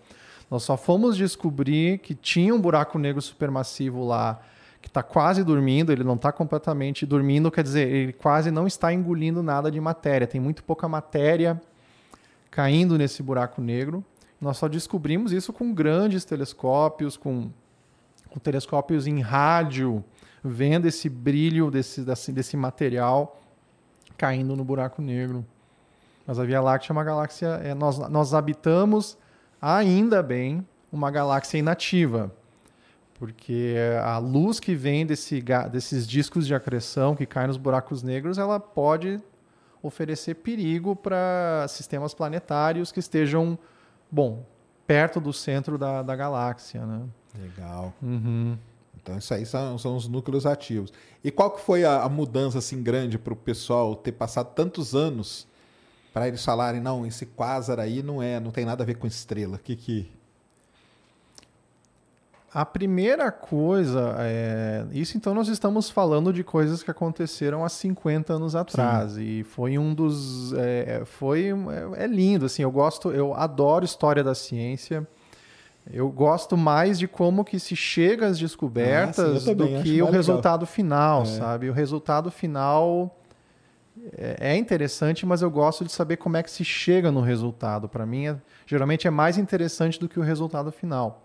Nós 0.51 0.62
só 0.62 0.76
fomos 0.76 1.16
descobrir 1.16 1.99
que 1.99 2.14
tinha 2.14 2.55
um 2.55 2.61
buraco 2.61 2.99
negro 2.99 3.20
supermassivo 3.20 4.07
lá 4.07 4.40
que 4.80 4.88
está 4.88 5.03
quase 5.03 5.42
dormindo, 5.42 5.90
ele 5.90 6.05
não 6.05 6.14
está 6.14 6.30
completamente 6.30 7.05
dormindo, 7.05 7.51
quer 7.51 7.62
dizer, 7.62 7.88
ele 7.88 8.12
quase 8.12 8.51
não 8.51 8.66
está 8.66 8.92
engolindo 8.92 9.42
nada 9.42 9.70
de 9.70 9.80
matéria, 9.80 10.26
tem 10.26 10.40
muito 10.40 10.62
pouca 10.62 10.88
matéria 10.88 11.61
caindo 12.51 12.96
nesse 12.96 13.22
buraco 13.22 13.61
negro. 13.61 14.05
Nós 14.40 14.57
só 14.57 14.68
descobrimos 14.68 15.32
isso 15.32 15.53
com 15.53 15.74
grandes 15.74 16.24
telescópios, 16.24 17.16
com, 17.16 17.51
com 18.30 18.38
telescópios 18.38 19.07
em 19.07 19.20
rádio, 19.20 20.05
vendo 20.42 20.86
esse 20.86 21.09
brilho 21.09 21.70
desse, 21.70 22.03
desse, 22.03 22.32
desse 22.32 22.57
material 22.57 23.40
caindo 24.16 24.55
no 24.55 24.64
buraco 24.64 25.03
negro. 25.03 25.44
Mas 26.26 26.38
a 26.38 26.44
Via 26.44 26.61
Láctea 26.61 26.92
é 26.92 26.94
uma 26.94 27.05
galáxia. 27.05 27.46
É, 27.62 27.74
nós, 27.74 27.99
nós 27.99 28.32
habitamos 28.32 29.18
ainda 29.61 30.23
bem, 30.23 30.67
uma 30.93 31.11
galáxia 31.11 31.59
inativa, 31.59 32.33
porque 33.15 33.75
a 34.03 34.19
luz 34.19 34.61
que 34.61 34.75
vem 34.75 35.05
desse, 35.05 35.43
desses 35.71 36.07
discos 36.07 36.47
de 36.47 36.55
acreção 36.55 37.17
que 37.17 37.27
caem 37.27 37.49
nos 37.49 37.57
buracos 37.57 38.03
negros, 38.03 38.39
ela 38.39 38.61
pode 38.61 39.21
oferecer 39.83 40.37
perigo 40.37 40.95
para 40.95 41.67
sistemas 41.69 42.15
planetários 42.15 42.93
que 42.93 43.01
estejam, 43.01 43.59
bom, 44.11 44.45
perto 44.87 45.21
do 45.21 45.33
centro 45.33 45.77
da, 45.77 46.03
da 46.03 46.15
galáxia, 46.15 46.85
né? 46.87 47.03
Legal. 47.41 47.93
Uhum. 48.03 48.57
Então 48.97 49.17
isso 49.17 49.33
aí 49.33 49.47
são, 49.47 49.79
são 49.79 49.97
os 49.97 50.07
núcleos 50.07 50.47
ativos. 50.47 50.93
E 51.25 51.31
qual 51.31 51.51
que 51.51 51.61
foi 51.61 51.85
a, 51.85 52.03
a 52.03 52.09
mudança 52.09 52.59
assim 52.59 52.83
grande 52.83 53.19
para 53.19 53.33
o 53.33 53.37
pessoal 53.37 53.97
ter 53.97 54.13
passado 54.13 54.53
tantos 54.55 54.95
anos 54.95 55.47
para 56.19 56.27
eles 56.27 56.45
falarem, 56.45 56.81
não, 56.81 57.07
esse 57.07 57.25
quasar 57.25 57.79
aí 57.79 58.03
não 58.03 58.21
é, 58.21 58.41
não 58.41 58.51
tem 58.51 58.64
nada 58.64 58.83
a 58.83 58.87
ver 58.87 58.97
com 58.97 59.07
estrela. 59.07 59.57
Que 59.57 59.77
que 59.77 60.11
a 62.53 62.66
primeira 62.66 63.31
coisa 63.31 64.16
é. 64.19 64.85
Isso 64.91 65.16
então 65.16 65.33
nós 65.33 65.47
estamos 65.47 65.89
falando 65.89 66.33
de 66.33 66.43
coisas 66.43 66.83
que 66.83 66.91
aconteceram 66.91 67.64
há 67.64 67.69
50 67.69 68.33
anos 68.33 68.57
atrás. 68.57 69.12
Sim. 69.12 69.23
E 69.23 69.45
foi 69.45 69.79
um 69.79 69.95
dos. 69.95 70.53
É, 70.55 71.03
foi. 71.05 71.51
É, 71.97 72.03
é, 72.03 72.07
lindo, 72.09 72.47
assim. 72.47 72.62
Eu 72.62 72.73
gosto, 72.73 73.12
eu 73.12 73.33
adoro 73.33 73.85
história 73.85 74.25
da 74.25 74.35
ciência. 74.35 75.07
Eu 75.89 76.09
gosto 76.11 76.57
mais 76.57 76.99
de 76.99 77.07
como 77.07 77.45
que 77.45 77.61
se 77.61 77.77
chega 77.77 78.27
às 78.27 78.39
descobertas 78.39 79.37
ah, 79.37 79.41
sim, 79.41 79.55
do 79.55 79.66
que 79.69 80.03
o 80.03 80.07
legal. 80.07 80.11
resultado 80.11 80.66
final, 80.66 81.23
é. 81.23 81.27
sabe? 81.27 81.71
O 81.71 81.73
resultado 81.73 82.29
final 82.29 83.14
é, 84.17 84.53
é 84.53 84.57
interessante, 84.57 85.27
mas 85.27 85.43
eu 85.43 85.51
gosto 85.51 85.85
de 85.85 85.93
saber 85.93 86.17
como 86.17 86.37
é 86.37 86.43
que 86.43 86.51
se 86.51 86.65
chega 86.65 87.11
no 87.11 87.21
resultado. 87.21 87.89
Para 87.89 88.07
mim, 88.07 88.29
é, 88.29 88.37
geralmente 88.67 89.07
é 89.07 89.11
mais 89.11 89.37
interessante 89.37 89.99
do 89.99 90.09
que 90.09 90.19
o 90.19 90.23
resultado 90.23 90.71
final. 90.73 91.25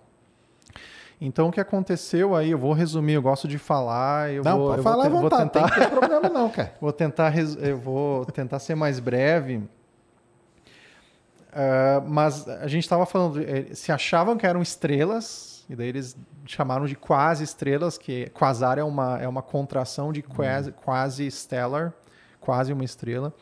Então, 1.21 1.47
o 1.47 1.51
que 1.51 1.59
aconteceu 1.61 2.35
aí, 2.35 2.51
eu 2.51 2.57
vou 2.57 2.73
resumir, 2.73 3.13
eu 3.13 3.21
gosto 3.21 3.47
de 3.47 3.57
falar. 3.57 4.33
Eu 4.33 4.43
não, 4.43 4.57
vou, 4.57 4.67
pode 4.67 4.79
eu 4.79 4.83
falar 4.83 5.09
vou, 5.09 5.19
à 5.19 5.21
vontade, 5.21 5.43
vou 5.43 5.51
tentar, 5.51 5.79
não 5.79 5.87
tem 5.87 5.97
problema 5.97 6.29
não, 6.29 6.49
cara. 6.49 6.73
vou 6.81 6.91
tentar, 6.91 7.33
eu 7.37 7.77
vou 7.77 8.25
tentar 8.25 8.59
ser 8.59 8.75
mais 8.75 8.99
breve. 8.99 9.57
Uh, 11.53 12.01
mas 12.07 12.47
a 12.47 12.67
gente 12.67 12.83
estava 12.83 13.05
falando, 13.05 13.39
eh, 13.39 13.67
se 13.75 13.91
achavam 13.91 14.35
que 14.35 14.45
eram 14.45 14.59
estrelas, 14.59 15.63
e 15.69 15.75
daí 15.75 15.87
eles 15.87 16.17
chamaram 16.47 16.87
de 16.87 16.95
quase 16.95 17.43
estrelas, 17.43 17.95
que 17.95 18.27
quasar 18.31 18.79
é 18.79 18.83
uma, 18.83 19.19
é 19.21 19.27
uma 19.27 19.43
contração 19.43 20.11
de 20.11 20.23
quasi, 20.23 20.71
hum. 20.71 20.73
quasi 20.83 21.29
stellar 21.29 21.93
quase 22.43 22.73
uma 22.73 22.83
estrela. 22.83 23.33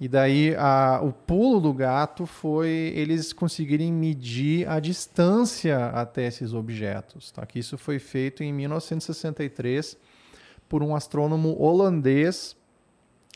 E 0.00 0.06
daí 0.06 0.54
a, 0.56 1.00
o 1.02 1.12
pulo 1.12 1.60
do 1.60 1.72
gato 1.72 2.24
foi 2.24 2.92
eles 2.94 3.32
conseguirem 3.32 3.92
medir 3.92 4.68
a 4.68 4.78
distância 4.78 5.86
até 5.86 6.26
esses 6.26 6.54
objetos. 6.54 7.32
Tá? 7.32 7.44
Que 7.44 7.58
isso 7.58 7.76
foi 7.76 7.98
feito 7.98 8.44
em 8.44 8.52
1963 8.52 9.96
por 10.68 10.84
um 10.84 10.94
astrônomo 10.94 11.60
holandês 11.60 12.56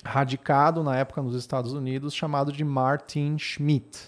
radicado 0.04 0.84
na 0.84 0.96
época 0.96 1.20
nos 1.22 1.34
Estados 1.34 1.72
Unidos 1.72 2.14
chamado 2.14 2.52
de 2.52 2.64
Martin 2.64 3.36
Schmidt. 3.38 3.98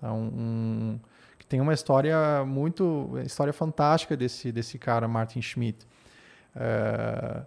Tá? 0.00 0.10
Um, 0.10 0.98
que 1.38 1.44
tem 1.44 1.60
uma 1.60 1.74
história 1.74 2.44
muito 2.46 3.10
história 3.26 3.52
fantástica 3.52 4.16
desse 4.16 4.50
desse 4.50 4.78
cara 4.78 5.06
Martin 5.06 5.42
Schmidt. 5.42 5.86
Uh, 6.56 7.44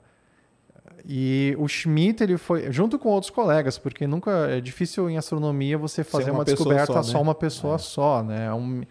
e 1.06 1.56
o 1.60 1.68
Schmidt, 1.68 2.24
ele 2.24 2.38
foi, 2.38 2.72
junto 2.72 2.98
com 2.98 3.10
outros 3.10 3.30
colegas, 3.30 3.78
porque 3.78 4.08
nunca 4.08 4.32
é 4.50 4.62
difícil 4.62 5.10
em 5.10 5.18
astronomia 5.18 5.78
você 5.78 6.04
fazer 6.04 6.32
uma, 6.32 6.40
uma, 6.40 6.46
descoberta 6.46 6.86
só, 6.94 7.00
né? 7.00 7.04
só, 7.04 7.22
uma 7.22 7.36
pessoa 7.36 7.76
é. 7.76 7.78
só, 7.80 8.24
né? 8.24 8.46
É 8.48 8.54
um, 8.54 8.82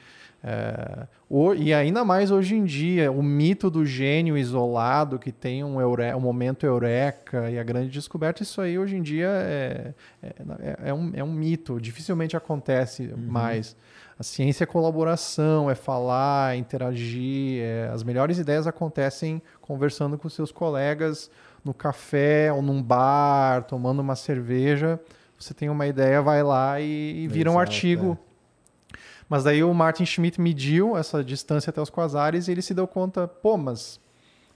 É, 0.45 1.07
o- 1.31 1.55
e 1.55 1.73
ainda 1.73 2.05
mais 2.05 2.33
hoje 2.33 2.57
em 2.57 2.65
dia, 2.65 3.13
o 3.13 3.23
mito 3.23 3.71
do 3.71 3.87
gênio 3.87 4.37
isolado 4.37 5.17
que 5.17 5.31
tem 5.31 5.63
um, 5.63 5.81
eure, 5.81 6.13
um 6.15 6.21
momento 6.21 6.67
eureka 6.67 7.49
e 7.49 7.57
a 7.57 7.63
grande 7.63 7.89
descoberta, 7.91 8.43
isso 8.43 8.61
aí 8.61 8.77
hoje 8.77 8.97
em 8.97 9.03
dia 9.03 9.29
é, 9.29 9.95
é, 10.21 10.29
é- 10.61 10.77
é 10.91 10.93
um, 10.93 11.13
é 11.15 11.23
um 11.23 11.33
mito, 11.33 11.81
dificilmente 11.81 12.37
acontece 12.37 13.15
mais. 13.17 13.77
A 14.19 14.25
ciência 14.25 14.65
é 14.65 14.67
colaboração, 14.67 15.71
é 15.71 15.77
falar, 15.77 16.55
é 16.55 16.59
interagir. 16.59 17.63
é- 17.63 17.89
as 17.93 18.03
melhores 18.03 18.37
ideias 18.39 18.67
acontecem 18.67 19.41
conversando 19.61 20.19
com 20.19 20.29
seus 20.29 20.51
colegas 20.51 21.31
no 21.65 21.73
café 21.73 22.53
ou 22.53 22.63
num 22.63 22.83
bar, 22.83 23.65
tomando 23.65 24.01
uma 24.01 24.17
cerveja. 24.17 25.01
Você 25.39 25.53
tem 25.53 25.69
uma 25.69 25.87
ideia, 25.87 26.23
vai 26.23 26.43
lá 26.43 26.81
e, 26.81 27.25
e 27.25 27.29
vira 27.29 27.51
um 27.51 27.55
Exato, 27.55 27.71
artigo. 27.71 28.19
Mas 29.29 29.45
daí 29.45 29.65
o 29.65 29.73
Martin 29.73 30.05
Schmidt 30.05 30.41
mediu 30.41 30.97
essa 30.97 31.25
distância 31.25 31.71
até 31.71 31.81
os 31.81 31.91
quasares 31.91 32.49
e 32.49 32.53
ele 32.53 32.63
se 32.63 32.75
deu 32.75 32.87
conta, 32.87 33.27
pô, 33.27 33.57
mas 33.57 33.99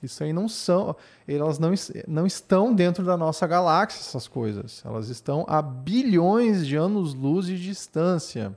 isso 0.02 0.22
aí 0.22 0.32
não 0.32 0.48
são, 0.48 0.94
elas 1.26 1.58
não, 1.58 1.72
não 2.06 2.26
estão 2.26 2.74
dentro 2.74 3.04
da 3.04 3.16
nossa 3.16 3.46
galáxia, 3.46 4.00
essas 4.00 4.28
coisas. 4.28 4.82
Elas 4.84 5.08
estão 5.08 5.44
a 5.48 5.62
bilhões 5.62 6.66
de 6.66 6.76
anos-luz 6.76 7.46
de 7.46 7.60
distância. 7.60 8.56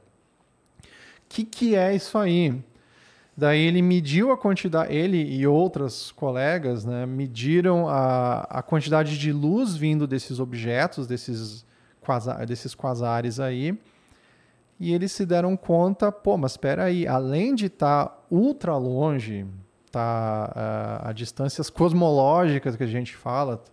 O 0.84 0.88
que, 1.30 1.44
que 1.44 1.76
é 1.76 1.96
isso 1.96 2.18
aí? 2.18 2.62
Daí 3.40 3.62
ele 3.62 3.82
mediu 3.82 4.34
a 4.34 4.38
quantidade, 4.38 4.94
ele 4.94 5.18
e 5.18 5.48
outras 5.48 6.12
colegas, 6.12 6.84
né, 6.84 7.06
mediram 7.06 7.88
a, 7.88 8.42
a 8.42 8.62
quantidade 8.62 9.18
de 9.18 9.32
luz 9.32 9.78
vindo 9.78 10.06
desses 10.06 10.42
objetos, 10.42 11.08
desses, 11.08 11.66
quasa, 12.02 12.34
desses 12.46 12.76
quasares 12.76 13.40
aí, 13.40 13.80
e 14.78 14.94
eles 14.94 15.14
se 15.14 15.26
deram 15.26 15.56
conta, 15.56 16.12
pô, 16.12 16.36
mas 16.36 16.52
espera 16.52 16.84
aí, 16.84 17.08
além 17.08 17.56
de 17.56 17.68
estar 17.68 18.26
ultra 18.30 18.76
longe, 18.76 19.46
tá 19.90 20.52
ah, 20.54 21.10
a 21.10 21.14
distâncias 21.14 21.70
cosmológicas 21.70 22.76
que 22.76 22.84
a 22.84 22.88
gente 22.88 23.16
fala, 23.16 23.64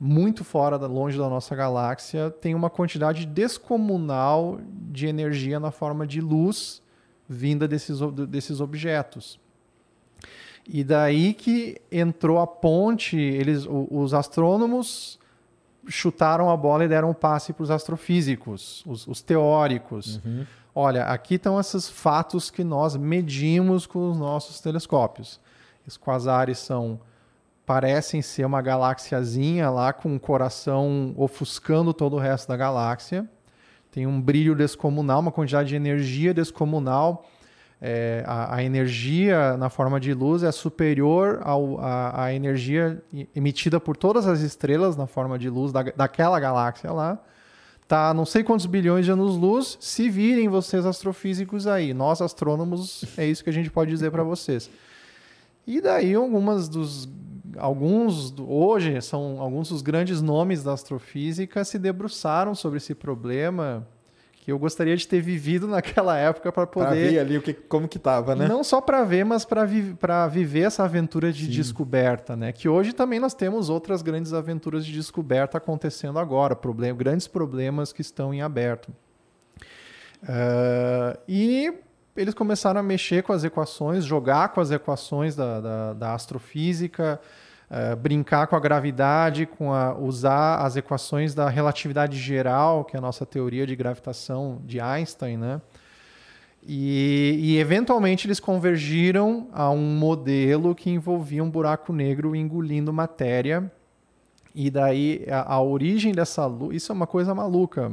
muito 0.00 0.42
fora 0.44 0.78
da 0.78 0.86
longe 0.86 1.18
da 1.18 1.28
nossa 1.28 1.54
galáxia, 1.54 2.30
tem 2.30 2.54
uma 2.54 2.70
quantidade 2.70 3.26
descomunal 3.26 4.58
de 4.90 5.06
energia 5.06 5.60
na 5.60 5.70
forma 5.70 6.06
de 6.06 6.22
luz 6.22 6.82
vinda 7.28 7.66
desses, 7.68 7.98
desses 8.28 8.60
objetos. 8.60 9.38
E 10.66 10.82
daí 10.82 11.34
que 11.34 11.80
entrou 11.92 12.38
a 12.40 12.46
ponte, 12.46 13.16
eles, 13.18 13.66
o- 13.66 13.86
os 13.90 14.14
astrônomos 14.14 15.18
chutaram 15.86 16.48
a 16.48 16.56
bola 16.56 16.84
e 16.84 16.88
deram 16.88 17.10
um 17.10 17.14
passe 17.14 17.52
para 17.52 17.62
os 17.62 17.70
astrofísicos, 17.70 18.82
os, 18.86 19.06
os 19.06 19.20
teóricos. 19.20 20.20
Olha, 20.74 21.04
aqui 21.04 21.34
estão 21.34 21.60
esses 21.60 21.88
fatos 21.88 22.50
que 22.50 22.64
nós 22.64 22.96
medimos 22.96 23.86
com 23.86 24.10
os 24.10 24.16
nossos 24.18 24.60
telescópios. 24.60 25.38
Os 25.86 25.96
quasares 25.98 26.58
são 26.58 26.98
parecem 27.66 28.20
ser 28.20 28.44
uma 28.44 28.60
galáxiazinha 28.60 29.70
lá 29.70 29.90
com 29.92 30.10
um 30.14 30.18
coração 30.18 31.14
ofuscando 31.16 31.94
todo 31.94 32.16
o 32.16 32.18
resto 32.18 32.48
da 32.48 32.56
galáxia. 32.56 33.26
Tem 33.94 34.08
um 34.08 34.20
brilho 34.20 34.56
descomunal, 34.56 35.20
uma 35.20 35.30
quantidade 35.30 35.68
de 35.68 35.76
energia 35.76 36.34
descomunal. 36.34 37.30
É, 37.80 38.24
a, 38.26 38.56
a 38.56 38.64
energia 38.64 39.56
na 39.56 39.70
forma 39.70 40.00
de 40.00 40.12
luz 40.12 40.42
é 40.42 40.50
superior 40.50 41.40
à, 41.44 42.34
energia 42.34 43.00
emitida 43.36 43.78
por 43.78 43.96
todas 43.96 44.26
as 44.26 44.40
estrelas 44.40 44.96
na 44.96 45.06
forma 45.06 45.38
de 45.38 45.48
luz 45.48 45.70
da, 45.70 45.82
daquela 45.82 46.40
galáxia 46.40 46.90
lá. 46.90 47.20
Tá 47.86 48.12
não 48.12 48.26
sei 48.26 48.42
quantos 48.42 48.66
bilhões 48.66 49.04
de 49.04 49.12
anos-luz. 49.12 49.78
Se 49.80 50.10
virem 50.10 50.48
vocês 50.48 50.84
astrofísicos 50.84 51.68
aí. 51.68 51.94
Nós, 51.94 52.20
astrônomos, 52.20 53.04
é 53.16 53.24
isso 53.24 53.44
que 53.44 53.50
a 53.50 53.52
gente 53.52 53.70
pode 53.70 53.92
dizer 53.92 54.10
para 54.10 54.24
vocês. 54.24 54.68
E 55.64 55.80
daí 55.80 56.14
algumas 56.14 56.68
dos 56.68 57.08
alguns 57.58 58.34
hoje 58.38 59.00
são 59.00 59.40
alguns 59.40 59.68
dos 59.68 59.82
grandes 59.82 60.20
nomes 60.20 60.62
da 60.62 60.72
astrofísica 60.72 61.64
se 61.64 61.78
debruçaram 61.78 62.54
sobre 62.54 62.78
esse 62.78 62.94
problema 62.94 63.86
que 64.44 64.52
eu 64.52 64.58
gostaria 64.58 64.94
de 64.94 65.08
ter 65.08 65.22
vivido 65.22 65.66
naquela 65.68 66.18
época 66.18 66.52
para 66.52 66.66
Pra 66.66 66.86
poder 66.86 67.10
ver 67.10 67.18
ali 67.18 67.38
o 67.38 67.42
que, 67.42 67.54
como 67.54 67.88
que 67.88 67.98
tava, 67.98 68.34
né? 68.34 68.46
não 68.46 68.62
só 68.62 68.80
para 68.80 69.02
ver, 69.02 69.24
mas 69.24 69.44
para 69.44 69.64
vi 69.64 69.94
pra 69.94 70.26
viver 70.26 70.60
essa 70.60 70.84
aventura 70.84 71.32
de 71.32 71.48
descoberta, 71.48 72.36
né? 72.36 72.52
Que 72.52 72.68
hoje 72.68 72.92
também 72.92 73.18
nós 73.18 73.32
temos 73.32 73.70
outras 73.70 74.02
grandes 74.02 74.32
aventuras 74.34 74.84
de 74.84 74.92
descoberta 74.92 75.56
acontecendo 75.56 76.18
agora, 76.18 76.54
problem 76.54 76.94
grandes 76.94 77.26
problemas 77.26 77.92
que 77.92 78.02
estão 78.02 78.34
em 78.34 78.42
aberto. 78.42 78.92
Ah, 80.28 81.18
e 81.28 81.72
eles 82.16 82.34
começaram 82.34 82.80
a 82.80 82.82
mexer 82.82 83.22
com 83.22 83.32
as 83.32 83.44
equações, 83.44 84.04
jogar 84.04 84.50
com 84.50 84.60
as 84.60 84.70
equações 84.70 85.34
da, 85.34 85.60
da, 85.60 85.92
da 85.94 86.14
astrofísica, 86.14 87.20
ah, 87.76 87.96
brincar 87.96 88.46
com 88.46 88.54
a 88.54 88.60
gravidade, 88.60 89.46
com 89.46 89.72
a, 89.72 89.98
usar 89.98 90.58
as 90.64 90.76
equações 90.76 91.34
da 91.34 91.48
relatividade 91.48 92.16
geral, 92.16 92.84
que 92.84 92.94
é 92.94 92.98
a 93.00 93.02
nossa 93.02 93.26
teoria 93.26 93.66
de 93.66 93.74
gravitação 93.74 94.62
de 94.64 94.78
Einstein, 94.78 95.36
né? 95.36 95.60
E, 96.62 97.36
e, 97.42 97.58
eventualmente 97.58 98.28
eles 98.28 98.38
convergiram 98.38 99.48
a 99.52 99.68
um 99.70 99.96
modelo 99.96 100.72
que 100.72 100.88
envolvia 100.88 101.42
um 101.42 101.50
buraco 101.50 101.92
negro 101.92 102.36
engolindo 102.36 102.92
matéria. 102.92 103.70
E 104.54 104.70
daí 104.70 105.26
a, 105.28 105.54
a 105.54 105.60
origem 105.60 106.12
dessa 106.12 106.46
luz. 106.46 106.76
Isso 106.76 106.92
é 106.92 106.94
uma 106.94 107.08
coisa 107.08 107.34
maluca. 107.34 107.90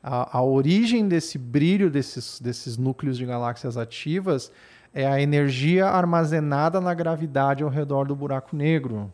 A, 0.00 0.38
a 0.38 0.42
origem 0.42 1.08
desse 1.08 1.38
brilho 1.38 1.90
desses, 1.90 2.40
desses 2.40 2.76
núcleos 2.76 3.18
de 3.18 3.26
galáxias 3.26 3.76
ativas 3.76 4.52
é 4.94 5.06
a 5.06 5.20
energia 5.20 5.86
armazenada 5.86 6.80
na 6.80 6.92
gravidade 6.92 7.62
ao 7.62 7.70
redor 7.70 8.06
do 8.06 8.14
buraco 8.14 8.54
negro. 8.54 9.12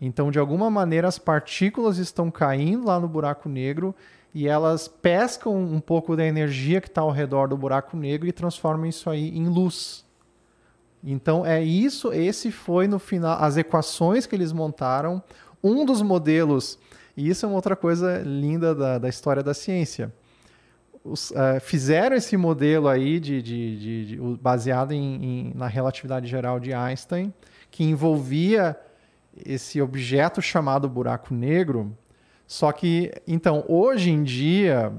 Então, 0.00 0.30
de 0.30 0.38
alguma 0.38 0.70
maneira, 0.70 1.08
as 1.08 1.18
partículas 1.18 1.98
estão 1.98 2.30
caindo 2.30 2.86
lá 2.86 3.00
no 3.00 3.08
buraco 3.08 3.48
negro 3.48 3.94
e 4.34 4.48
elas 4.48 4.88
pescam 4.88 5.56
um 5.56 5.80
pouco 5.80 6.16
da 6.16 6.24
energia 6.24 6.80
que 6.80 6.88
está 6.88 7.00
ao 7.00 7.10
redor 7.10 7.48
do 7.48 7.56
buraco 7.56 7.96
negro 7.96 8.28
e 8.28 8.32
transformam 8.32 8.86
isso 8.86 9.08
aí 9.08 9.36
em 9.36 9.46
luz. 9.46 10.04
Então 11.02 11.44
é 11.44 11.62
isso, 11.62 12.12
esse 12.12 12.50
foi 12.50 12.88
no 12.88 12.98
final 12.98 13.42
as 13.42 13.56
equações 13.56 14.26
que 14.26 14.34
eles 14.34 14.52
montaram, 14.52 15.22
um 15.62 15.84
dos 15.84 16.00
modelos, 16.00 16.78
e 17.16 17.28
isso 17.28 17.44
é 17.44 17.48
uma 17.48 17.56
outra 17.56 17.76
coisa 17.76 18.22
linda 18.24 18.74
da, 18.74 18.98
da 18.98 19.08
história 19.08 19.42
da 19.42 19.52
ciência. 19.52 20.12
Os, 21.04 21.30
uh, 21.32 21.60
fizeram 21.60 22.16
esse 22.16 22.34
modelo 22.36 22.88
aí 22.88 23.20
de, 23.20 23.42
de, 23.42 23.78
de, 23.78 24.06
de 24.06 24.16
baseado 24.40 24.92
em, 24.92 25.22
em, 25.22 25.52
na 25.54 25.66
relatividade 25.66 26.26
geral 26.26 26.58
de 26.58 26.72
Einstein, 26.72 27.32
que 27.70 27.84
envolvia 27.84 28.74
esse 29.44 29.82
objeto 29.82 30.40
chamado 30.40 30.88
buraco 30.88 31.34
negro, 31.34 31.94
só 32.46 32.72
que, 32.72 33.12
então, 33.26 33.64
hoje 33.68 34.10
em 34.10 34.22
dia, 34.22 34.92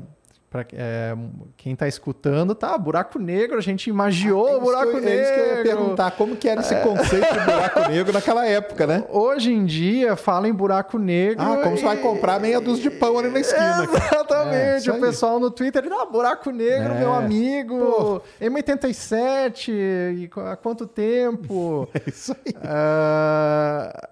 para 0.56 0.66
é, 0.72 1.14
quem 1.58 1.74
está 1.74 1.86
escutando, 1.86 2.56
tá, 2.56 2.78
buraco 2.78 3.20
negro, 3.20 3.58
a 3.58 3.62
gente 3.62 3.90
imaginou 3.90 4.48
Ah, 4.48 4.52
é 4.52 4.60
buraco 4.60 4.92
que 4.92 5.02
negro. 5.02 5.10
É 5.10 5.22
isso 5.22 5.34
que 5.34 5.40
eu 5.40 5.58
ia 5.58 5.64
perguntar, 5.64 6.12
como 6.12 6.36
que 6.38 6.48
era 6.48 6.62
esse 6.62 6.76
conceito 6.78 7.34
de 7.34 7.40
buraco 7.40 7.90
negro 7.90 8.14
naquela 8.14 8.46
época, 8.46 8.88
né? 8.88 9.04
Hoje 9.10 9.52
em 9.52 9.66
dia, 9.66 10.16
fala 10.16 10.48
em 10.48 10.54
buraco 10.54 10.98
negro. 10.98 11.44
Ah, 11.44 11.58
como 11.58 11.76
e... 11.76 11.80
você 11.80 11.84
vai 11.84 11.98
comprar 11.98 12.40
meia 12.40 12.62
dúzia 12.62 12.90
de 12.90 12.98
pão 12.98 13.20
ali 13.20 13.30
na 13.30 13.40
esquina. 13.42 13.84
Exatamente, 13.92 14.90
É, 14.90 14.94
o 14.94 15.02
pessoal 15.02 15.40
no 15.42 15.52
Twitter, 15.52 15.84
ah, 15.92 16.06
buraco 16.06 16.50
negro, 16.52 16.94
É. 16.94 17.00
meu 17.00 17.14
amigo, 17.14 18.22
M87, 18.42 19.70
e 19.70 20.30
há 20.50 20.56
quanto 20.56 20.88
tempo? 20.88 21.90
É 21.96 22.10
isso 22.10 22.36
aí. 22.46 22.54
Ah, 22.64 24.10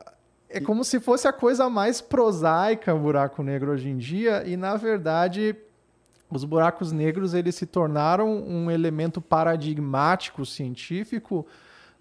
é 0.50 0.60
como 0.60 0.84
se 0.84 1.00
fosse 1.00 1.28
a 1.28 1.34
coisa 1.34 1.70
mais 1.70 2.02
prosaica 2.02 2.94
o 2.94 3.00
buraco 3.00 3.42
negro 3.42 3.72
hoje 3.72 3.90
em 3.90 3.98
dia 3.98 4.44
e 4.46 4.56
na 4.56 4.76
verdade 4.76 5.56
os 6.38 6.44
buracos 6.44 6.92
negros 6.92 7.34
eles 7.34 7.56
se 7.56 7.66
tornaram 7.66 8.44
um 8.44 8.70
elemento 8.70 9.22
paradigmático 9.22 10.46
científico 10.46 11.46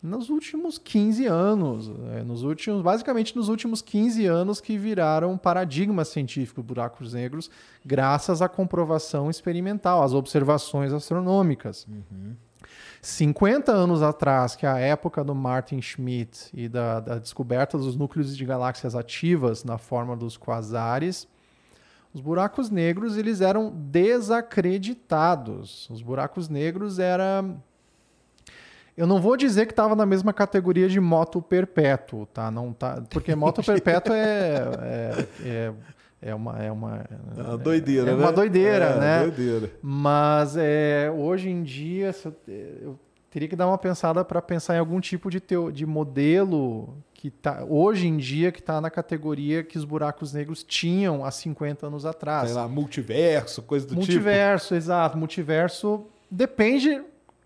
nos 0.03 0.31
últimos 0.31 0.79
15 0.79 1.27
anos, 1.27 1.89
né? 1.89 2.25
nos 2.25 2.43
últimos, 2.43 2.83
basicamente 2.83 3.37
nos 3.37 3.49
últimos 3.49 3.81
15 3.81 4.27
anos 4.27 4.61
que 4.61 4.77
viraram 4.77 5.31
um 5.31 5.39
paradigma 5.39 6.05
científico 6.05 6.61
buracos 6.61 7.15
negros, 7.15 7.49
graças 7.87 8.43
à 8.43 8.49
comprovação 8.49 9.31
experimental, 9.31 10.03
às 10.03 10.13
observações 10.13 10.93
astronômicas. 10.93 11.87
Uhum. 11.89 12.35
50 13.01 13.73
anos 13.73 14.01
atrás, 14.01 14.55
que 14.55 14.65
é 14.65 14.69
a 14.69 14.79
época 14.79 15.25
do 15.25 15.35
Martin 15.35 15.81
Schmidt 15.81 16.49
e 16.55 16.69
da, 16.69 17.01
da, 17.01 17.19
descoberta 17.19 17.77
dos 17.77 17.97
núcleos 17.97 18.37
de 18.37 18.45
galáxias 18.45 18.95
ativas 18.95 19.65
na 19.65 19.77
forma 19.77 20.17
dos 20.17 20.37
quasares, 20.37 21.27
os 22.15 22.21
buracos 22.21 22.71
negros 22.71 23.17
eles 23.17 23.41
eram 23.41 23.71
desacreditados. 23.71 25.89
Os 25.91 26.03
buracos 26.03 26.49
negros 26.49 26.99
eram 26.99 27.63
eu 28.97 29.07
não 29.07 29.21
vou 29.21 29.37
dizer 29.39 29.67
que 29.67 29.73
estava 29.73 29.97
na 29.97 30.05
mesma 30.05 30.33
categoria 30.35 30.87
de 30.89 31.01
moto 31.01 31.41
perpétuo, 31.41 32.27
tá? 32.27 32.51
Não 32.51 32.73
tá, 32.73 33.03
porque 33.09 33.35
moto 33.35 33.63
perpétuo 33.65 34.13
é, 34.13 34.69
é, 34.83 35.27
é, 35.45 35.73
é 36.21 36.35
uma 36.35 36.63
é 36.63 36.71
uma, 36.71 37.07
É 37.37 37.43
uma 37.43 37.57
doideira, 37.57 38.11
é 38.11 38.15
né? 38.15 38.23
uma 38.23 38.33
doideira, 38.33 38.85
É, 38.85 39.01
né? 39.01 39.21
doideira. 39.23 39.71
Mas 39.81 40.57
é, 40.59 41.11
hoje 41.11 41.49
em 41.49 41.63
dia 41.63 42.15
eu, 42.47 42.99
teria 43.31 43.49
que 43.49 43.57
dar 43.57 43.67
uma 43.67 43.79
pensada 43.79 44.23
para 44.23 44.43
pensar 44.43 44.77
em 44.77 44.79
algum 44.79 45.01
tipo 45.01 45.31
de, 45.31 45.41
teo, 45.41 45.73
de 45.73 45.87
modelo 45.87 46.95
que 47.23 47.31
tá 47.31 47.65
hoje 47.69 48.09
em 48.09 48.17
dia 48.17 48.51
que 48.51 48.59
está 48.59 48.81
na 48.81 48.91
categoria 48.91 49.63
que 49.63 49.79
os 49.79 49.85
buracos 49.85 50.33
negros 50.33 50.65
tinham 50.65 51.25
há 51.25 51.31
50 51.31 51.87
anos 51.87 52.05
atrás. 52.05 52.49
Sei 52.49 52.57
lá, 52.57 52.67
multiverso, 52.67 53.63
coisa 53.63 53.87
do 53.87 53.91
tipo. 53.91 54.01
multiverso, 54.01 54.75
exato. 54.75 55.17
Multiverso 55.17 56.05
depende. 56.29 57.01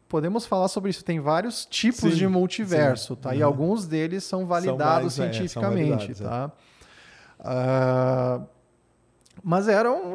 Podemos 0.08 0.46
falar 0.46 0.68
sobre 0.68 0.88
isso. 0.88 1.04
Tem 1.04 1.20
vários 1.20 1.66
tipos 1.66 2.00
Sim, 2.00 2.08
de 2.16 2.26
multiverso, 2.26 3.14
sim. 3.16 3.20
tá? 3.20 3.34
E 3.34 3.40
Uhum. 3.40 3.46
alguns 3.48 3.86
deles 3.86 4.24
são 4.24 4.46
validados 4.46 5.18
mais, 5.18 5.18
é, 5.18 5.24
são 5.24 5.32
cientificamente, 5.34 6.14
validados, 6.14 6.20
é. 6.22 6.24
tá? 6.24 6.52
Ah, 7.40 8.40
mas 9.44 9.68
era 9.68 9.92
um 9.92 10.14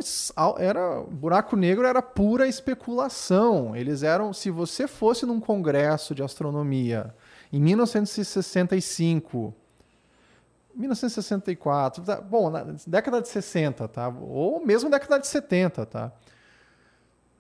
era 0.58 1.02
buraco 1.04 1.56
negro 1.56 1.86
era 1.86 2.02
pura 2.02 2.48
especulação. 2.48 3.76
Eles 3.76 4.02
eram, 4.02 4.34
se 4.34 4.50
você 4.50 4.88
fosse 4.88 5.24
num 5.24 5.40
congresso 5.40 6.16
de 6.16 6.24
astronomia 6.24 7.14
em 7.52 7.60
1965, 7.60 9.54
1964, 10.74 12.04
tá? 12.04 12.22
bom, 12.22 12.50
na 12.50 12.66
década 12.88 13.22
de 13.22 13.28
60, 13.28 13.88
tá? 13.88 14.08
Ou 14.08 14.66
mesmo 14.66 14.90
década 14.90 15.20
de 15.20 15.28
70, 15.28 15.86
tá? 15.86 16.12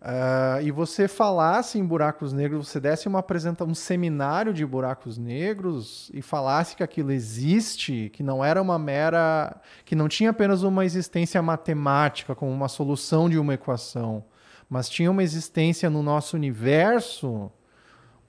Ah, 0.04 0.60
e 0.64 0.72
você 0.72 1.08
falasse 1.08 1.78
em 1.78 1.86
buracos 1.86 2.34
negros, 2.34 2.68
você 2.68 2.80
desse 2.80 3.08
uma 3.08 3.20
apresentação, 3.20 3.72
um 3.72 3.76
seminário 3.76 4.52
de 4.52 4.66
buracos 4.66 5.16
negros 5.16 6.10
e 6.12 6.24
falasse 6.24 6.76
que 6.76 6.82
aquilo 6.82 7.12
existe, 7.12 8.10
que 8.12 8.24
não 8.24 8.44
era 8.44 8.60
uma 8.60 8.80
mera, 8.80 9.56
que 9.86 9.96
não 9.96 10.08
tinha 10.08 10.32
apenas 10.32 10.64
uma 10.64 10.84
existência 10.84 11.40
matemática 11.40 12.34
como 12.34 12.52
uma 12.52 12.68
solução 12.68 13.30
de 13.30 13.38
uma 13.38 13.54
equação, 13.54 14.24
mas 14.68 14.90
tinha 14.90 15.12
uma 15.12 15.22
existência 15.22 15.88
no 15.88 16.02
nosso 16.02 16.36
universo, 16.36 17.52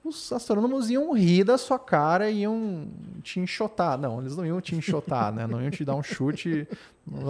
os 0.03 0.33
astrônomos 0.33 0.89
iam 0.89 1.13
rir 1.13 1.43
da 1.45 1.57
sua 1.57 1.79
cara 1.79 2.29
e 2.29 2.41
iam 2.41 2.87
te 3.21 3.39
enxotar. 3.39 3.97
Não, 3.97 4.19
eles 4.19 4.35
não 4.35 4.45
iam 4.45 4.59
te 4.59 4.75
enxotar, 4.75 5.31
né? 5.33 5.47
Não 5.47 5.61
iam 5.61 5.71
te 5.71 5.85
dar 5.85 5.95
um 5.95 6.03
chute. 6.03 6.67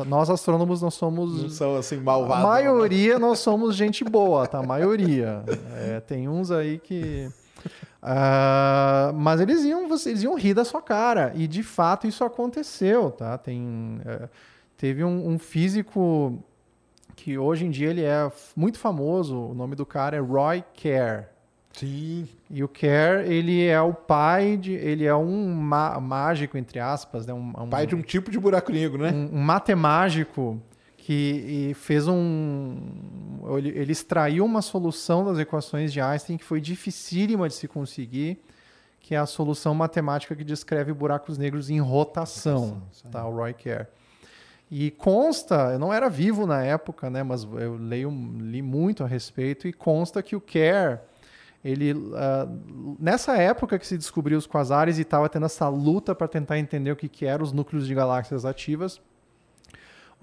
Nós 0.07 0.29
astrônomos 0.29 0.81
não 0.81 0.89
somos 0.89 1.43
Não 1.43 1.49
são 1.49 1.75
assim 1.75 1.97
a 1.97 2.01
malvados. 2.01 2.43
maioria 2.43 3.19
nós 3.19 3.39
somos 3.39 3.75
gente 3.75 4.03
boa, 4.03 4.47
tá? 4.47 4.59
A 4.59 4.63
maioria. 4.63 5.43
É, 5.75 5.99
tem 5.99 6.27
uns 6.27 6.49
aí 6.49 6.79
que. 6.79 7.29
Ah, 8.01 9.11
mas 9.15 9.39
eles 9.39 9.63
iam, 9.63 9.85
eles 9.85 10.23
iam 10.23 10.35
rir 10.35 10.53
da 10.53 10.65
sua 10.65 10.81
cara. 10.81 11.31
E 11.35 11.47
de 11.47 11.63
fato 11.63 12.07
isso 12.07 12.23
aconteceu, 12.23 13.11
tá? 13.11 13.37
Tem, 13.37 14.01
é, 14.05 14.27
teve 14.77 15.03
um, 15.03 15.29
um 15.29 15.39
físico 15.39 16.37
que 17.15 17.37
hoje 17.37 17.65
em 17.65 17.69
dia 17.69 17.89
ele 17.89 18.03
é 18.03 18.31
muito 18.55 18.79
famoso. 18.79 19.37
O 19.37 19.53
nome 19.53 19.75
do 19.75 19.85
cara 19.85 20.17
é 20.17 20.19
Roy 20.19 20.63
Kerr. 20.73 21.32
Sim. 21.73 22.27
E 22.49 22.63
o 22.63 22.67
Kerr, 22.67 23.25
ele 23.29 23.65
é 23.65 23.81
o 23.81 23.93
pai 23.93 24.55
de. 24.57 24.73
Ele 24.73 25.05
é 25.05 25.15
um 25.15 25.47
mágico, 26.01 26.57
entre 26.57 26.79
aspas, 26.79 27.25
né? 27.25 27.33
Um, 27.33 27.51
um- 27.57 27.69
Pai 27.69 27.85
de 27.87 27.95
um 27.95 28.01
tipo 28.01 28.29
de 28.31 28.39
buraco 28.39 28.71
negro, 28.71 29.01
né? 29.03 29.11
um, 29.11 29.37
um 29.37 29.41
matemágico 29.41 30.61
que 30.97 31.73
fez 31.75 32.07
um. 32.07 32.77
Ele, 33.57 33.69
ele 33.69 33.91
extraiu 33.91 34.45
uma 34.45 34.61
solução 34.61 35.25
das 35.25 35.37
equações 35.39 35.91
de 35.91 35.99
Einstein 35.99 36.37
que 36.37 36.43
foi 36.45 36.61
dificílima 36.61 37.47
de 37.49 37.55
se 37.55 37.67
conseguir, 37.67 38.39
que 39.01 39.15
é 39.15 39.17
a 39.17 39.25
solução 39.25 39.73
matemática 39.73 40.35
que 40.35 40.43
descreve 40.43 40.93
buracos 40.93 41.37
negros 41.37 41.69
em 41.69 41.79
rotação, 41.79 42.83
tá? 43.11 43.25
O 43.27 43.35
Roy 43.35 43.53
Kerr. 43.53 43.87
E 44.71 44.91
consta, 44.91 45.71
eu 45.73 45.79
não 45.79 45.91
era 45.93 46.09
vivo 46.09 46.47
na 46.47 46.63
época, 46.63 47.09
né, 47.09 47.21
mas 47.21 47.43
eu 47.43 47.75
leio, 47.75 48.09
li 48.39 48.61
muito 48.61 49.03
a 49.03 49.07
respeito, 49.07 49.67
e 49.67 49.73
consta 49.73 50.23
que 50.23 50.35
o 50.35 50.41
Kerr, 50.41 50.99
ele, 51.63 51.93
ah, 52.15 52.47
nessa 52.99 53.37
época 53.37 53.79
que 53.79 53.87
se 53.87 53.97
descobriu 53.97 54.37
os 54.37 54.45
quasares 54.45 54.97
e 54.97 55.01
estava 55.01 55.29
tendo 55.29 55.45
essa 55.45 55.67
luta 55.69 56.13
para 56.13 56.27
tentar 56.27 56.59
entender 56.59 56.91
o 56.91 56.95
que, 56.95 57.07
que 57.07 57.25
eram 57.25 57.43
os 57.43 57.53
núcleos 57.53 57.87
de 57.87 57.95
galáxias 57.95 58.45
ativas, 58.45 59.01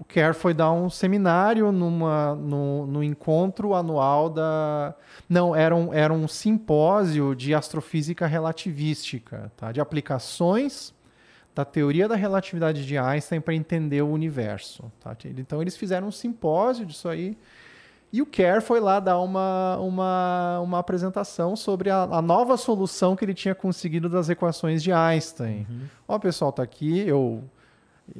o 0.01 0.03
Kerr 0.03 0.33
foi 0.33 0.51
dar 0.51 0.71
um 0.71 0.89
seminário 0.89 1.71
numa, 1.71 2.33
no, 2.33 2.87
no 2.87 3.03
encontro 3.03 3.75
anual 3.75 4.31
da. 4.31 4.95
Não, 5.29 5.55
era 5.55 5.75
um, 5.75 5.93
era 5.93 6.11
um 6.11 6.27
simpósio 6.27 7.35
de 7.35 7.53
astrofísica 7.53 8.25
relativística, 8.25 9.51
tá? 9.55 9.71
de 9.71 9.79
aplicações 9.79 10.91
da 11.53 11.63
teoria 11.63 12.07
da 12.07 12.15
relatividade 12.15 12.83
de 12.83 12.97
Einstein 12.97 13.39
para 13.39 13.53
entender 13.53 14.01
o 14.01 14.09
universo. 14.09 14.91
Tá? 14.99 15.15
Então 15.37 15.61
eles 15.61 15.77
fizeram 15.77 16.07
um 16.07 16.11
simpósio 16.11 16.83
disso 16.83 17.07
aí. 17.07 17.37
E 18.13 18.21
o 18.21 18.25
Kerr 18.25 18.61
foi 18.61 18.79
lá 18.81 18.99
dar 18.99 19.19
uma, 19.19 19.77
uma, 19.77 20.59
uma 20.59 20.79
apresentação 20.79 21.55
sobre 21.55 21.89
a, 21.89 22.03
a 22.03 22.21
nova 22.21 22.57
solução 22.57 23.15
que 23.15 23.23
ele 23.23 23.33
tinha 23.33 23.55
conseguido 23.55 24.09
das 24.09 24.27
equações 24.29 24.83
de 24.83 24.91
Einstein. 24.91 25.65
Ó, 26.07 26.19
pessoal, 26.19 26.51
tá 26.51 26.61
aqui, 26.61 26.99
eu. 27.07 27.41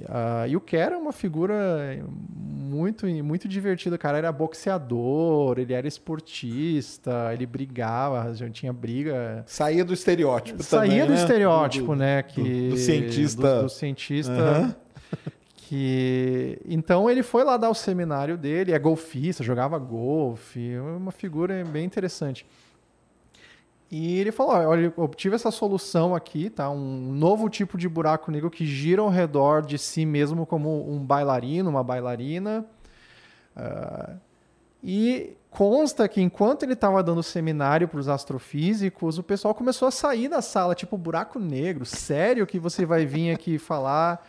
ah, 0.07 0.47
e 0.47 0.55
o 0.55 0.61
Kerr 0.61 0.93
é 0.93 0.97
uma 0.97 1.11
figura 1.11 1.99
muito, 2.07 3.05
muito 3.05 3.49
divertida. 3.49 3.97
O 3.97 3.99
cara 3.99 4.17
era 4.17 4.31
boxeador, 4.31 5.59
ele 5.59 5.73
era 5.73 5.85
esportista, 5.87 7.31
ele 7.33 7.45
brigava, 7.45 8.33
já 8.33 8.49
tinha 8.49 8.71
briga. 8.71 9.43
Saía 9.45 9.83
do 9.83 9.93
estereótipo 9.93 10.63
Saía 10.63 10.89
também, 10.91 11.05
do 11.05 11.13
né? 11.13 11.15
estereótipo, 11.21 11.87
Do- 11.87 11.95
né? 11.97 12.21
do- 12.21 12.27
Que, 12.29 12.69
do 12.69 12.77
cientista. 12.77 13.55
Do, 13.57 13.63
do 13.63 13.69
cientista. 13.69 14.31
Aham. 14.31 14.75
Que... 15.71 16.59
Então 16.65 17.09
ele 17.09 17.23
foi 17.23 17.45
lá 17.45 17.55
dar 17.55 17.69
o 17.69 17.73
seminário 17.73 18.37
dele, 18.37 18.73
é 18.73 18.77
golfista, 18.77 19.41
jogava 19.41 19.79
golfe, 19.79 20.77
uma 20.77 21.13
figura 21.13 21.63
bem 21.63 21.85
interessante. 21.85 22.45
E 23.89 24.19
ele 24.19 24.33
falou: 24.33 24.51
olha, 24.51 24.87
eu 24.87 24.93
obtive 25.01 25.33
essa 25.33 25.49
solução 25.49 26.13
aqui, 26.13 26.49
tá? 26.49 26.69
Um 26.69 27.13
novo 27.13 27.47
tipo 27.49 27.77
de 27.77 27.87
buraco 27.87 28.29
negro 28.33 28.51
que 28.51 28.65
gira 28.65 29.01
ao 29.01 29.07
redor 29.07 29.61
de 29.61 29.77
si 29.77 30.05
mesmo 30.05 30.45
como 30.45 30.91
um 30.91 30.99
bailarino, 30.99 31.69
uma 31.69 31.85
bailarina. 31.85 32.65
Ah, 33.55 34.15
e 34.83 35.37
consta 35.49 36.05
que 36.09 36.21
enquanto 36.21 36.63
ele 36.63 36.73
estava 36.73 37.01
dando 37.01 37.23
seminário 37.23 37.87
para 37.87 37.99
os 38.01 38.09
astrofísicos, 38.09 39.17
o 39.17 39.23
pessoal 39.23 39.55
começou 39.55 39.87
a 39.87 39.91
sair 39.91 40.27
da 40.27 40.41
sala, 40.41 40.75
tipo 40.75 40.97
buraco 40.97 41.39
negro. 41.39 41.85
Sério 41.85 42.45
que 42.45 42.59
você 42.59 42.85
vai 42.85 43.05
vir 43.05 43.31
aqui 43.31 43.57
falar 43.57 44.21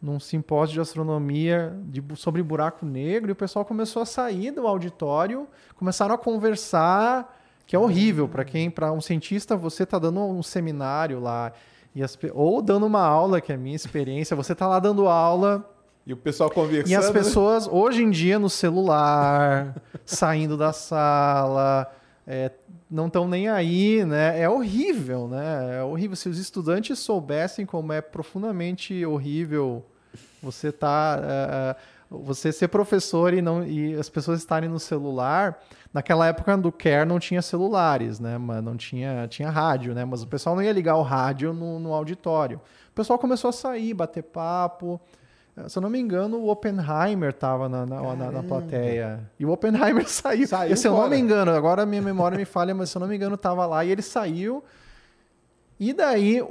num 0.00 0.20
simpósio 0.20 0.74
de 0.74 0.80
astronomia 0.80 1.76
de 1.84 2.02
sobre 2.14 2.42
buraco 2.42 2.84
negro? 2.84 3.30
E 3.30 3.32
o 3.32 3.36
pessoal 3.36 3.64
começou 3.64 4.02
a 4.02 4.06
sair 4.06 4.50
do 4.50 4.66
auditório, 4.66 5.46
começaram 5.76 6.14
a 6.14 6.18
conversar, 6.18 7.36
que 7.66 7.74
é 7.74 7.78
horrível 7.78 8.28
para 8.28 8.44
quem, 8.44 8.70
para 8.70 8.92
um 8.92 9.00
cientista, 9.00 9.56
você 9.56 9.82
está 9.82 9.98
dando 9.98 10.20
um 10.20 10.42
seminário 10.42 11.20
lá 11.20 11.52
e 11.94 12.02
as 12.02 12.16
ou 12.34 12.60
dando 12.60 12.84
uma 12.84 13.00
aula, 13.00 13.40
que 13.40 13.50
é 13.50 13.54
a 13.54 13.58
minha 13.58 13.74
experiência, 13.74 14.36
você 14.36 14.52
está 14.52 14.66
lá 14.66 14.78
dando 14.78 15.08
aula 15.08 15.68
E 16.06 16.12
o 16.12 16.16
pessoal 16.16 16.50
conversando. 16.50 16.92
e 16.92 16.94
as 16.94 17.10
pessoas, 17.10 17.66
hoje 17.66 18.02
em 18.02 18.10
dia, 18.10 18.38
no 18.38 18.50
celular, 18.50 19.74
saindo 20.04 20.56
da 20.56 20.72
sala, 20.74 21.90
é, 22.26 22.50
não 22.90 23.06
estão 23.06 23.26
nem 23.28 23.48
aí, 23.48 24.04
né? 24.04 24.40
É 24.40 24.48
horrível, 24.48 25.28
né? 25.28 25.78
É 25.78 25.82
horrível. 25.82 26.16
Se 26.16 26.28
os 26.28 26.38
estudantes 26.38 26.98
soubessem 26.98 27.66
como 27.66 27.92
é 27.92 28.00
profundamente 28.00 29.04
horrível 29.04 29.84
você 30.46 30.70
tá. 30.70 31.18
é, 31.22 31.76
você 32.08 32.52
ser 32.52 32.68
professor 32.68 33.34
e, 33.34 33.42
não, 33.42 33.66
e 33.66 33.94
as 33.94 34.08
pessoas 34.08 34.38
estarem 34.38 34.68
no 34.68 34.78
celular. 34.78 35.60
Naquela 35.92 36.26
época 36.26 36.56
do 36.56 36.70
Care 36.70 37.08
não 37.08 37.18
tinha 37.18 37.42
celulares, 37.42 38.20
né? 38.20 38.38
Mas 38.38 38.62
não 38.62 38.76
tinha, 38.76 39.26
tinha 39.28 39.50
rádio, 39.50 39.94
né? 39.94 40.04
Mas 40.04 40.22
o 40.22 40.26
pessoal 40.26 40.54
não 40.54 40.62
ia 40.62 40.72
ligar 40.72 40.96
o 40.96 41.02
rádio 41.02 41.52
no, 41.52 41.80
no 41.80 41.92
auditório. 41.92 42.60
O 42.90 42.94
pessoal 42.94 43.18
começou 43.18 43.48
a 43.48 43.52
sair, 43.52 43.92
bater 43.94 44.22
papo. 44.22 45.00
Se 45.68 45.78
eu 45.78 45.80
não 45.82 45.88
me 45.88 45.98
engano, 45.98 46.36
o 46.38 46.48
Oppenheimer 46.50 47.30
estava 47.30 47.68
na, 47.68 47.86
na, 47.86 48.14
na- 48.14 48.30
na 48.30 48.42
plateia. 48.42 49.20
E 49.38 49.46
o 49.46 49.50
Oppenheimer 49.50 50.04
saiu. 50.08 50.46
Saiu 50.46 50.76
se 50.76 50.86
eu 50.86 50.92
não 50.92 50.98
fora. 50.98 51.10
me 51.10 51.18
engano, 51.18 51.50
agora 51.52 51.82
a 51.82 51.86
minha 51.86 52.02
memória 52.02 52.36
me 52.36 52.44
falha, 52.44 52.74
mas 52.74 52.90
se 52.90 52.96
eu 52.96 53.00
não 53.00 53.08
me 53.08 53.16
engano, 53.16 53.36
estava 53.36 53.64
lá 53.66 53.84
e 53.84 53.90
ele 53.90 54.02
saiu. 54.02 54.62
E 55.78 55.92
daí 55.92 56.40
o, 56.40 56.46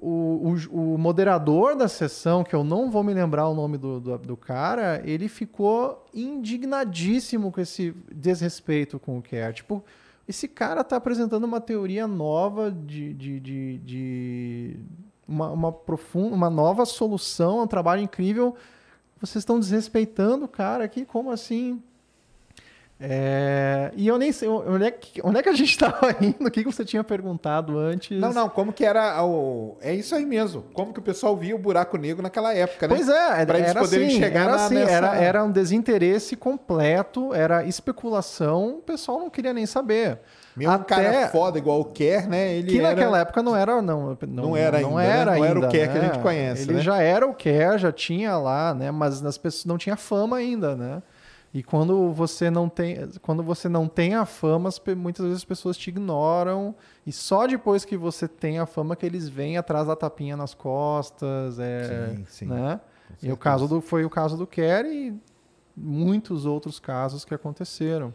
o, 0.00 0.54
o, 0.72 0.94
o 0.94 0.98
moderador 0.98 1.74
da 1.76 1.88
sessão, 1.88 2.44
que 2.44 2.54
eu 2.54 2.62
não 2.62 2.90
vou 2.90 3.02
me 3.02 3.12
lembrar 3.12 3.48
o 3.48 3.54
nome 3.54 3.76
do, 3.76 3.98
do, 4.00 4.18
do 4.18 4.36
cara, 4.36 5.02
ele 5.04 5.28
ficou 5.28 6.04
indignadíssimo 6.14 7.50
com 7.50 7.60
esse 7.60 7.94
desrespeito 8.12 8.98
com 8.98 9.18
o 9.18 9.22
Kerr. 9.22 9.52
Tipo, 9.52 9.84
esse 10.28 10.46
cara 10.46 10.84
tá 10.84 10.96
apresentando 10.96 11.42
uma 11.44 11.60
teoria 11.60 12.06
nova 12.06 12.70
de, 12.70 13.14
de, 13.14 13.40
de, 13.40 13.78
de 13.78 14.76
uma, 15.28 15.50
uma 15.50 15.70
profunda, 15.72 16.34
uma 16.34 16.48
nova 16.50 16.84
solução, 16.86 17.62
um 17.62 17.66
trabalho 17.66 18.00
incrível. 18.02 18.56
Vocês 19.20 19.42
estão 19.42 19.58
desrespeitando 19.60 20.46
o 20.46 20.48
cara 20.48 20.84
aqui, 20.84 21.04
como 21.04 21.30
assim? 21.30 21.82
É, 23.00 23.92
e 23.94 24.08
eu 24.08 24.18
nem 24.18 24.32
sei 24.32 24.48
onde 24.48 24.84
é 24.84 24.90
que, 24.90 25.20
onde 25.22 25.38
é 25.38 25.42
que 25.42 25.48
a 25.48 25.52
gente 25.52 25.70
estava 25.70 26.10
indo, 26.20 26.48
o 26.48 26.50
que, 26.50 26.64
que 26.64 26.72
você 26.72 26.84
tinha 26.84 27.04
perguntado 27.04 27.78
antes. 27.78 28.18
Não, 28.20 28.32
não, 28.32 28.48
como 28.48 28.72
que 28.72 28.84
era 28.84 29.24
o... 29.24 29.76
É 29.80 29.94
isso 29.94 30.16
aí 30.16 30.26
mesmo. 30.26 30.62
Como 30.72 30.92
que 30.92 30.98
o 30.98 31.02
pessoal 31.02 31.36
via 31.36 31.54
o 31.54 31.58
buraco 31.58 31.96
negro 31.96 32.22
naquela 32.24 32.52
época, 32.52 32.88
né? 32.88 32.96
Pois 32.96 33.08
é, 33.08 33.46
Pra 33.46 33.58
eles 33.58 33.70
era 33.70 33.80
poderem 33.80 34.08
assim, 34.08 34.18
chegar 34.18 34.40
era, 34.42 34.50
na- 34.56 34.64
assim 34.64 34.74
nessa- 34.74 34.90
era, 34.92 35.14
era 35.16 35.44
um 35.44 35.50
desinteresse 35.52 36.34
completo, 36.34 37.32
era 37.32 37.62
especulação, 37.64 38.78
o 38.78 38.82
pessoal 38.82 39.20
não 39.20 39.30
queria 39.30 39.52
nem 39.52 39.64
saber. 39.66 40.18
Mesmo 40.58 40.74
um 40.74 40.82
cara 40.82 41.08
Até- 41.08 41.28
foda 41.28 41.56
igual 41.58 41.80
o 41.80 41.84
Kerr, 41.86 42.28
né? 42.28 42.54
Ele 42.56 42.70
que 42.70 42.78
era... 42.78 42.88
naquela 42.90 43.18
época 43.20 43.42
não 43.42 43.54
era 43.56 43.80
não 43.80 44.16
não, 44.26 44.42
Não 44.44 44.56
era 44.56 44.78
ainda, 44.78 44.88
não 44.90 44.96
né? 44.96 45.06
era, 45.06 45.36
Não 45.36 45.44
era 45.44 45.58
o 45.60 45.62
ainda, 45.64 45.68
Kerr 45.68 45.92
que 45.92 45.98
a 45.98 46.00
né? 46.02 46.06
gente 46.12 46.22
conhece, 46.22 46.62
ele 46.64 46.74
né? 46.74 46.80
já 46.80 47.00
era 47.00 47.26
o 47.26 47.32
Kerr 47.34 47.78
já 47.78 47.92
tinha 47.92 48.36
lá 48.36 48.74
né 48.74 48.90
mas 48.90 49.24
as 49.24 49.38
pessoas 49.38 49.64
não 49.64 49.78
tinha 49.78 49.96
fama 49.96 50.36
ainda 50.36 50.74
né 50.74 51.02
e 51.54 51.62
quando 51.62 52.12
você 52.12 52.50
não 52.50 52.68
tem 52.68 53.08
quando 53.22 53.42
você 53.42 53.68
não 53.70 53.88
tem 53.88 54.14
a 54.14 54.26
fama 54.26 54.68
muitas 54.96 55.24
vezes 55.24 55.38
as 55.38 55.44
pessoas 55.44 55.76
te 55.78 55.88
ignoram 55.88 56.74
e 57.06 57.12
só 57.12 57.46
depois 57.46 57.84
que 57.86 57.96
você 57.96 58.28
tem 58.28 58.58
a 58.58 58.66
fama 58.66 58.94
que 58.94 59.06
eles 59.06 59.28
vêm 59.28 59.56
atrás 59.56 59.86
da 59.86 59.96
tapinha 59.96 60.36
nas 60.36 60.52
costas 60.54 61.58
é, 61.58 62.10
Sim, 62.16 62.24
sim. 62.28 62.46
né 62.46 62.80
e 63.22 63.32
o 63.32 63.36
caso 63.36 63.66
do 63.66 63.80
foi 63.80 64.04
o 64.04 64.10
caso 64.10 64.36
do 64.36 64.46
Kerr 64.46 64.84
e 64.86 65.14
muitos 65.74 66.44
outros 66.44 66.78
casos 66.78 67.24
que 67.24 67.32
aconteceram 67.34 68.12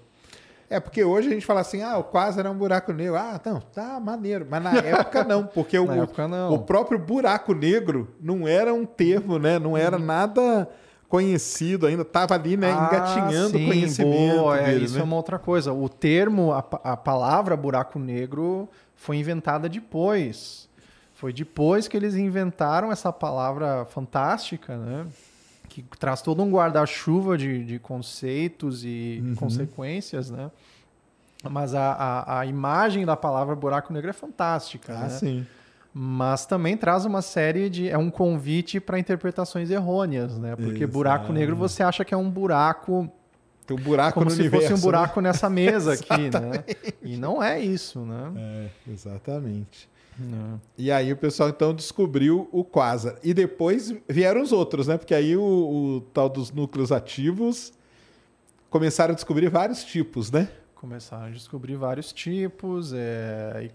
É, 0.74 0.80
porque 0.80 1.03
hoje 1.03 1.28
a 1.28 1.32
gente 1.32 1.45
fala 1.45 1.61
assim, 1.61 1.84
ah, 1.84 1.99
o 1.99 2.03
quase 2.03 2.39
era 2.39 2.49
um 2.49 2.57
buraco 2.57 2.91
negro. 2.91 3.15
Ah, 3.15 3.39
não, 3.45 3.61
tá 3.61 3.99
maneiro. 3.99 4.47
Mas 4.49 4.63
na 4.63 4.74
época 4.82 5.24
não, 5.24 5.45
porque 5.45 5.78
o, 5.78 5.91
época 5.91 6.28
não. 6.28 6.51
o 6.51 6.59
próprio 6.59 6.97
buraco 6.97 7.53
negro 7.53 8.09
não 8.19 8.47
era 8.47 8.74
um 8.74 8.84
termo, 8.84 9.38
né? 9.38 9.59
Não 9.59 9.78
era 9.78 9.99
nada 9.99 10.67
conhecido 11.07 11.86
ainda. 11.86 12.03
Tava 12.03 12.34
ali, 12.34 12.57
né, 12.57 12.71
Ah, 12.71 12.88
engatinhando 12.88 13.59
o 13.59 13.65
conhecimento 13.67 14.36
boa, 14.36 14.57
é, 14.57 14.65
deles, 14.65 14.86
isso 14.86 14.95
né? 14.95 15.01
é 15.01 15.03
uma 15.03 15.15
outra 15.15 15.38
coisa. 15.38 15.71
O 15.71 15.88
termo, 15.88 16.51
a, 16.51 16.65
a 16.84 16.97
palavra 16.97 17.55
buraco 17.55 17.99
negro 17.99 18.67
foi 18.95 19.17
inventada 19.17 19.69
depois. 19.69 20.67
Foi 21.13 21.32
depois 21.32 21.88
que 21.88 21.95
eles 21.95 22.15
inventaram 22.15 22.91
essa 22.91 23.13
palavra 23.13 23.86
fantástica, 23.86 24.76
né? 24.76 25.05
Que 25.74 25.84
traz 25.97 26.21
todo 26.21 26.43
um 26.43 26.51
guarda-chuva 26.51 27.36
de, 27.38 27.63
de 27.65 27.80
conceitos 27.80 28.84
e 28.86 29.24
Uhum. 29.26 29.36
consequências, 29.36 30.30
né? 30.30 30.51
Mas 31.49 31.74
a, 31.74 31.91
a, 31.93 32.39
a 32.41 32.45
imagem 32.45 33.05
da 33.05 33.17
palavra 33.17 33.55
buraco 33.55 33.91
negro 33.91 34.09
é 34.09 34.13
fantástica, 34.13 34.93
Ah, 34.93 34.99
né? 35.01 35.09
sim. 35.09 35.47
Mas 35.91 36.45
também 36.45 36.78
traz 36.78 37.05
uma 37.05 37.21
série 37.21 37.69
de. 37.69 37.89
É 37.89 37.97
um 37.97 38.09
convite 38.09 38.80
para 38.80 38.97
interpretações 38.99 39.69
errôneas, 39.69 40.38
né? 40.39 40.55
Porque 40.55 40.86
buraco 40.88 41.26
Exato. 41.26 41.34
negro 41.34 41.55
você 41.55 41.84
acha 41.84 42.03
que 42.05 42.13
é 42.13 42.17
um 42.17 42.30
buraco 42.30 43.11
Tem 43.67 43.76
um 43.78 43.82
buraco 43.82 44.13
como 44.15 44.26
no 44.26 44.32
se 44.32 44.39
universo. 44.41 44.67
fosse 44.67 44.74
um 44.74 44.78
né? 44.78 44.82
buraco 44.84 45.21
nessa 45.21 45.49
mesa 45.49 45.93
aqui, 45.97 46.30
né? 46.32 46.63
E 47.03 47.15
não 47.17 47.43
é 47.43 47.59
isso, 47.59 47.99
né? 47.99 48.32
É, 48.38 48.91
exatamente. 48.91 49.88
Não. 50.20 50.61
E 50.78 50.91
aí 50.91 51.11
o 51.11 51.18
pessoal 51.18 51.49
então 51.49 51.74
descobriu 51.74 52.47
o 52.51 52.64
quasar. 52.64 53.16
E 53.24 53.34
depois 53.34 53.93
vieram 54.07 54.41
os 54.41 54.51
outros, 54.51 54.88
né? 54.88 54.97
Porque 54.97 55.14
aí 55.14 55.36
o, 55.36 55.41
o 55.41 56.01
tal 56.14 56.30
dos 56.30 56.51
núcleos 56.51 56.91
ativos 56.91 57.74
começaram 58.70 59.11
a 59.14 59.16
descobrir 59.16 59.49
vários 59.49 59.84
tipos, 59.84 60.32
né? 60.32 60.47
Começaram 60.76 61.26
a 61.26 61.30
descobrir 61.30 61.76
vários 61.76 62.11
tipos. 62.11 62.91
é, 62.93 63.70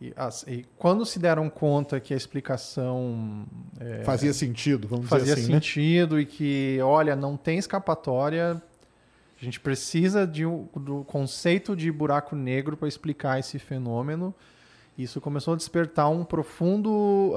e, 0.00 0.06
e 0.06 0.14
e 0.48 0.66
quando 0.76 1.06
se 1.06 1.18
deram 1.18 1.48
conta 1.48 1.98
que 2.00 2.12
a 2.12 2.16
explicação 2.16 3.46
é, 3.80 4.02
Fazia 4.04 4.32
sentido, 4.34 4.86
vamos 4.88 5.08
fazia 5.08 5.34
dizer 5.34 5.40
assim, 5.44 5.52
né? 5.52 5.60
sentido 5.60 6.20
e 6.20 6.26
que, 6.26 6.78
olha, 6.82 7.14
não 7.16 7.36
tem 7.36 7.58
escapatória, 7.58 8.60
a 9.40 9.44
gente 9.44 9.60
precisa 9.60 10.26
de 10.26 10.44
um- 10.44 10.66
do 10.76 11.04
conceito 11.04 11.74
de 11.76 11.90
buraco 11.90 12.34
negro 12.36 12.76
para 12.76 12.88
explicar 12.88 13.38
esse 13.38 13.58
fenômeno. 13.58 14.34
Isso 14.96 15.20
começou 15.20 15.54
a 15.54 15.56
despertar 15.56 16.08
um 16.08 16.24
profundo. 16.24 17.32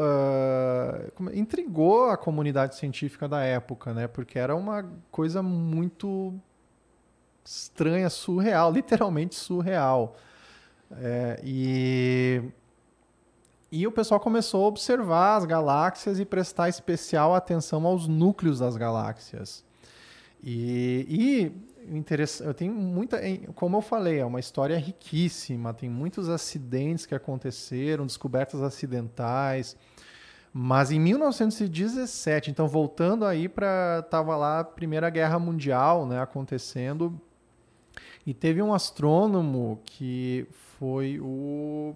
como- 1.16 1.34
intrigou 1.34 2.10
a 2.10 2.18
comunidade 2.18 2.76
científica 2.76 3.28
da 3.28 3.41
época, 3.43 3.93
né? 3.93 4.08
Porque 4.08 4.38
era 4.38 4.55
uma 4.55 4.86
coisa 5.12 5.41
muito 5.41 6.34
estranha, 7.43 8.10
surreal, 8.10 8.72
literalmente 8.72 9.36
surreal. 9.36 10.16
É, 10.91 11.39
e, 11.43 12.41
e 13.72 13.86
o 13.88 13.91
pessoal 13.91 14.20
começou 14.20 14.64
a 14.66 14.68
observar 14.68 15.38
as 15.38 15.45
galáxias 15.45 16.20
e 16.20 16.26
prestar 16.26 16.70
especial 16.70 17.34
atenção 17.36 17.86
aos 17.86 18.08
núcleos 18.08 18.60
das 18.60 18.78
galáxias. 18.78 19.66
E, 20.43 21.05
e 21.10 21.66
interessa- 21.90 22.44
eu 22.44 22.54
tenho 22.54 22.74
muita, 22.74 23.20
como 23.56 23.78
eu 23.78 23.82
falei, 23.82 24.20
é 24.20 24.26
uma 24.26 24.40
história 24.40 24.78
riquíssima, 24.78 25.74
tem 25.74 25.90
muitos 25.90 26.30
acidentes 26.30 27.06
que 27.06 27.16
aconteceram, 27.16 28.06
descobertas 28.06 28.62
acidentais. 28.62 29.76
Mas 30.54 30.92
em 30.92 31.00
1917, 31.00 32.50
então 32.50 32.68
voltando 32.68 33.26
aí 33.26 33.48
para 33.48 34.02
tava 34.10 34.36
lá 34.36 34.62
a 34.62 34.64
Primeira 34.64 35.10
Guerra 35.10 35.38
Mundial, 35.38 36.06
né, 36.06 36.20
acontecendo, 36.22 37.20
e 38.26 38.34
teve 38.34 38.62
um 38.62 38.74
astrônomo 38.74 39.80
que 39.86 40.48
foi 40.78 41.20
o 41.20 41.96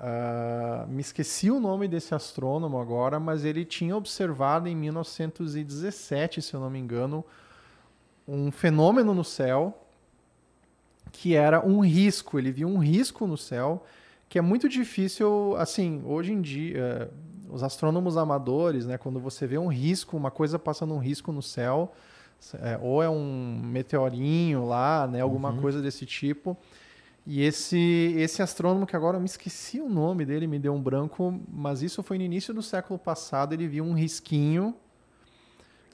ah, 0.00 0.86
me 0.88 1.00
esqueci 1.00 1.50
o 1.50 1.58
nome 1.58 1.88
desse 1.88 2.14
astrônomo 2.14 2.80
agora, 2.80 3.18
mas 3.18 3.44
ele 3.44 3.64
tinha 3.64 3.96
observado 3.96 4.68
em 4.68 4.76
1917, 4.76 6.40
se 6.40 6.54
eu 6.54 6.60
não 6.60 6.70
me 6.70 6.78
engano, 6.78 7.24
um 8.28 8.52
fenômeno 8.52 9.14
no 9.14 9.24
céu 9.24 9.86
que 11.10 11.34
era 11.34 11.66
um 11.66 11.80
risco. 11.80 12.38
Ele 12.38 12.52
viu 12.52 12.68
um 12.68 12.78
risco 12.78 13.26
no 13.26 13.38
céu 13.38 13.84
que 14.28 14.38
é 14.38 14.42
muito 14.42 14.68
difícil, 14.68 15.56
assim, 15.56 16.02
hoje 16.04 16.34
em 16.34 16.42
dia, 16.42 16.76
eh, 16.76 17.08
os 17.48 17.62
astrônomos 17.62 18.18
amadores, 18.18 18.84
né, 18.84 18.98
quando 18.98 19.18
você 19.18 19.46
vê 19.46 19.56
um 19.56 19.68
risco, 19.68 20.18
uma 20.18 20.30
coisa 20.30 20.58
passando 20.58 20.92
um 20.92 20.98
risco 20.98 21.32
no 21.32 21.40
céu, 21.40 21.94
é, 22.60 22.78
ou 22.82 23.02
é 23.02 23.08
um 23.08 23.58
meteorinho 23.64 24.66
lá, 24.66 25.06
né, 25.06 25.22
alguma 25.22 25.50
coisa 25.54 25.80
desse 25.80 26.04
tipo. 26.04 26.54
E 27.26 27.42
esse, 27.42 28.14
esse 28.18 28.42
astrônomo, 28.42 28.86
que 28.86 28.94
agora 28.94 29.16
eu 29.16 29.20
me 29.20 29.26
esqueci 29.26 29.80
o 29.80 29.88
nome 29.88 30.26
dele, 30.26 30.46
me 30.46 30.58
deu 30.58 30.74
um 30.74 30.80
branco, 30.80 31.40
mas 31.50 31.80
isso 31.80 32.02
foi 32.02 32.18
no 32.18 32.24
início 32.24 32.52
do 32.52 32.62
século 32.62 32.98
passado, 32.98 33.54
ele 33.54 33.66
viu 33.66 33.82
um 33.82 33.94
risquinho 33.94 34.74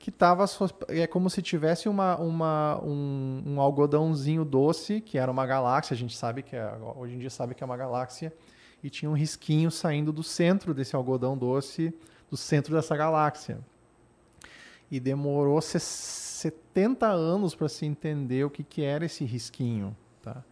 que 0.05 0.11
estava 0.11 0.45
é 0.89 1.07
como 1.07 1.31
se 1.31 1.41
tivesse 1.41 1.89
uma, 1.89 2.15
uma, 2.19 2.79
um, 2.85 3.43
um 3.47 3.59
algodãozinho 3.59 4.45
doce, 4.45 5.01
que 5.01 5.17
era 5.17 5.33
uma 5.33 5.47
galáxia, 5.47 5.95
a 5.95 5.97
gente 5.97 6.15
sabe 6.15 6.43
que 6.43 6.55
é, 6.55 6.77
hoje 6.97 7.15
em 7.15 7.19
dia 7.19 7.31
sabe 7.31 7.55
que 7.55 7.63
é 7.63 7.67
uma 7.67 7.75
galáxia, 7.75 8.31
e 8.83 8.91
tinha 8.91 9.11
um 9.11 9.15
risquinho 9.15 9.71
saindo 9.71 10.13
do 10.13 10.23
centro 10.23 10.75
desse 10.75 10.95
algodão 10.95 11.39
doce, 11.39 11.91
do 12.31 12.37
centro 12.37 12.75
dessa 12.75 12.95
galáxia. 12.95 13.59
E 14.91 15.01
demorou 15.01 15.59
se- 15.63 15.81
70 15.81 17.07
anos 17.07 17.55
para 17.55 17.71
se 17.71 17.87
entender 17.87 18.45
o 18.45 18.51
que, 18.51 18.63
que 18.63 18.83
era 18.83 19.07
esse 19.07 19.25
risquinho. 19.25 19.97
Tá? 20.21 20.45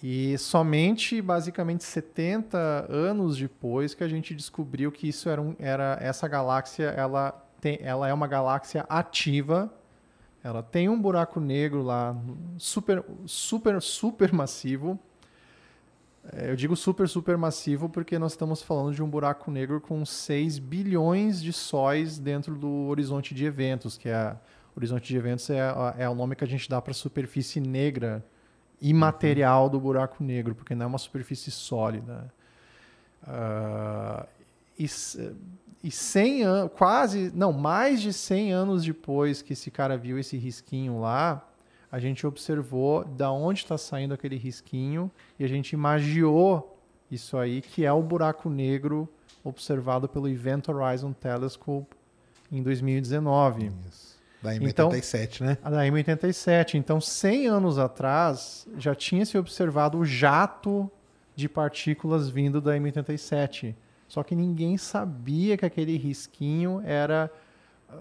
E 0.00 0.38
somente, 0.38 1.20
basicamente, 1.20 1.82
70 1.82 2.86
anos 2.88 3.36
depois 3.36 3.94
que 3.94 4.04
a 4.04 4.08
gente 4.08 4.32
descobriu 4.32 4.92
que 4.92 5.08
isso 5.08 5.28
era, 5.28 5.42
um, 5.42 5.56
era 5.58 5.98
essa 6.00 6.28
galáxia, 6.28 6.84
ela, 6.84 7.34
tem, 7.60 7.78
ela 7.82 8.08
é 8.08 8.12
uma 8.14 8.26
galáxia 8.26 8.84
ativa. 8.88 9.72
Ela 10.42 10.62
tem 10.62 10.88
um 10.88 11.00
buraco 11.00 11.38
negro 11.38 11.82
lá, 11.82 12.16
super, 12.58 13.04
super, 13.26 13.80
super 13.82 14.32
massivo. 14.32 14.98
É, 16.32 16.50
Eu 16.50 16.56
digo 16.56 16.76
super, 16.76 17.08
super 17.08 17.36
massivo 17.36 17.88
porque 17.88 18.18
nós 18.18 18.32
estamos 18.32 18.62
falando 18.62 18.94
de 18.94 19.02
um 19.02 19.08
buraco 19.08 19.50
negro 19.50 19.80
com 19.80 20.04
6 20.04 20.58
bilhões 20.58 21.40
de 21.42 21.52
sóis 21.52 22.18
dentro 22.18 22.54
do 22.56 22.68
horizonte 22.88 23.34
de 23.34 23.44
eventos, 23.44 23.96
que 23.96 24.08
é 24.08 24.34
horizonte 24.76 25.08
de 25.08 25.16
eventos 25.16 25.50
é, 25.50 25.60
é 25.98 26.08
o 26.08 26.14
nome 26.14 26.36
que 26.36 26.44
a 26.44 26.46
gente 26.46 26.68
dá 26.68 26.80
para 26.80 26.92
a 26.92 26.94
superfície 26.94 27.60
negra 27.60 28.24
imaterial 28.80 29.68
do 29.68 29.78
buraco 29.78 30.22
negro, 30.22 30.54
porque 30.54 30.74
não 30.74 30.84
é 30.84 30.86
uma 30.86 30.98
superfície 30.98 31.50
sólida. 31.50 32.32
Ah, 33.26 34.26
e, 34.78 34.84
s- 34.84 35.32
e 35.82 35.90
100 35.90 36.42
anos, 36.42 36.72
quase, 36.76 37.32
não, 37.34 37.52
mais 37.52 38.00
de 38.02 38.12
100 38.12 38.52
anos 38.52 38.84
depois 38.84 39.40
que 39.42 39.54
esse 39.54 39.70
cara 39.70 39.96
viu 39.96 40.18
esse 40.18 40.36
risquinho 40.36 41.00
lá, 41.00 41.46
a 41.90 41.98
gente 41.98 42.26
observou 42.26 43.04
da 43.04 43.32
onde 43.32 43.60
está 43.60 43.76
saindo 43.78 44.14
aquele 44.14 44.36
risquinho 44.36 45.10
e 45.38 45.44
a 45.44 45.48
gente 45.48 45.72
imagiou 45.72 46.78
isso 47.10 47.36
aí, 47.36 47.60
que 47.60 47.84
é 47.84 47.92
o 47.92 48.02
buraco 48.02 48.48
negro 48.48 49.08
observado 49.42 50.08
pelo 50.08 50.28
Event 50.28 50.68
Horizon 50.68 51.12
Telescope 51.12 51.96
em 52.52 52.62
2019. 52.62 53.72
Isso. 53.88 54.10
Da 54.42 54.54
Então- 54.54 54.90
M87, 54.90 55.40
né? 55.44 55.58
A 55.62 55.70
da 55.70 55.84
M87. 55.86 56.74
Então, 56.74 57.00
100 57.00 57.46
anos 57.48 57.78
atrás, 57.78 58.66
já 58.78 58.94
tinha 58.94 59.24
se 59.26 59.36
observado 59.36 59.98
o 59.98 60.04
jato 60.04 60.90
de 61.36 61.48
partículas 61.48 62.28
vindo 62.28 62.60
da 62.60 62.76
M87. 62.76 63.74
Só 64.10 64.24
que 64.24 64.34
ninguém 64.34 64.76
sabia 64.76 65.56
que 65.56 65.64
aquele 65.64 65.96
risquinho 65.96 66.82
era, 66.84 67.30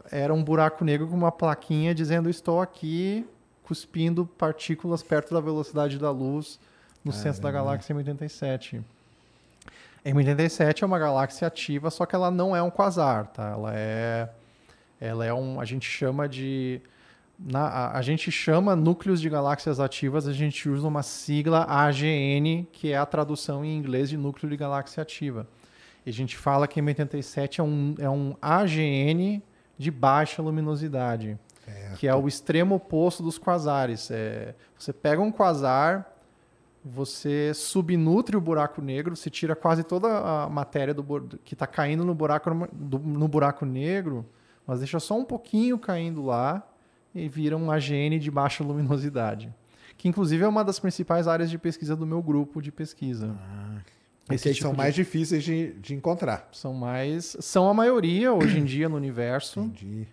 era 0.09 0.33
um 0.33 0.43
buraco 0.43 0.83
negro 0.83 1.07
com 1.07 1.15
uma 1.15 1.31
plaquinha 1.31 1.93
dizendo 1.93 2.31
estou 2.31 2.59
aqui 2.59 3.23
cuspindo 3.61 4.25
partículas 4.25 5.03
perto 5.03 5.35
da 5.35 5.39
velocidade 5.39 5.99
da 5.99 6.09
luz 6.09 6.59
no 7.05 7.13
centro 7.13 7.43
da 7.43 7.51
galáxia 7.51 7.95
M87. 7.95 8.81
M87 10.03 10.81
é 10.81 10.85
uma 10.87 10.97
galáxia 10.97 11.47
ativa, 11.47 11.91
só 11.91 12.07
que 12.07 12.15
ela 12.15 12.31
não 12.31 12.55
é 12.55 12.63
um 12.63 12.71
quasar, 12.71 13.27
tá? 13.27 13.51
Ela 13.51 13.73
é, 13.75 14.29
ela 14.99 15.23
é 15.23 15.31
um, 15.31 15.61
a 15.61 15.65
gente 15.65 15.87
chama 15.87 16.27
de 16.27 16.81
na, 17.37 17.67
a, 17.67 17.97
a 17.99 18.01
gente 18.01 18.31
chama 18.31 18.75
núcleos 18.75 19.21
de 19.21 19.29
galáxias 19.29 19.79
ativas, 19.79 20.27
a 20.27 20.33
gente 20.33 20.67
usa 20.67 20.87
uma 20.87 21.03
sigla 21.03 21.65
AGN, 21.65 22.67
que 22.73 22.93
é 22.93 22.97
a 22.97 23.05
tradução 23.05 23.63
em 23.63 23.77
inglês 23.77 24.09
de 24.09 24.17
núcleo 24.17 24.49
de 24.49 24.57
galáxia 24.57 25.03
ativa. 25.03 25.45
E 26.05 26.09
a 26.09 26.13
gente 26.13 26.37
fala 26.37 26.67
que 26.67 26.81
M87 26.81 27.59
é 27.59 27.63
um, 27.63 27.95
é 27.99 28.09
um 28.09 28.35
AGN 28.41 29.41
de 29.77 29.91
baixa 29.91 30.41
luminosidade, 30.41 31.37
que 31.97 32.07
é 32.07 32.15
o 32.15 32.27
extremo 32.27 32.75
oposto 32.75 33.21
dos 33.23 33.37
quasares. 33.37 34.09
É, 34.11 34.55
você 34.77 34.91
pega 34.91 35.21
um 35.21 35.31
quasar, 35.31 36.17
você 36.83 37.53
subnutre 37.53 38.35
o 38.37 38.41
buraco 38.41 38.81
negro, 38.81 39.15
você 39.15 39.29
tira 39.29 39.55
quase 39.55 39.83
toda 39.83 40.07
a 40.07 40.49
matéria 40.49 40.93
do, 40.93 41.03
que 41.43 41.53
está 41.53 41.67
caindo 41.67 42.03
no 42.05 42.15
buraco, 42.15 42.49
do- 42.71 42.99
no 42.99 43.27
buraco 43.27 43.65
negro, 43.65 44.25
mas 44.65 44.79
deixa 44.79 44.99
só 44.99 45.17
um 45.17 45.25
pouquinho 45.25 45.77
caindo 45.77 46.23
lá 46.25 46.65
e 47.13 47.27
vira 47.27 47.57
um 47.57 47.69
AGN 47.71 48.17
de 48.19 48.31
baixa 48.31 48.63
luminosidade. 48.63 49.53
Que 49.97 50.07
inclusive 50.07 50.43
é 50.43 50.47
uma 50.47 50.63
das 50.63 50.79
principais 50.79 51.27
áreas 51.27 51.49
de 51.49 51.57
pesquisa 51.57 51.95
do 51.95 52.05
meu 52.05 52.21
grupo 52.21 52.61
de 52.61 52.71
pesquisa. 52.71 53.35
Esses 54.35 54.55
tipo 54.55 54.63
são 54.63 54.71
de- 54.71 54.77
mais 54.77 54.93
difíceis 54.95 55.43
de, 55.43 55.73
de 55.73 55.93
encontrar. 55.95 56.47
São 56.51 56.73
mais. 56.73 57.35
São 57.39 57.69
a 57.69 57.73
maioria 57.73 58.33
hoje 58.33 58.59
em 58.59 58.65
dia 58.65 58.87
no 58.89 58.95
universo. 58.95 59.61
Entendi. 59.61 60.07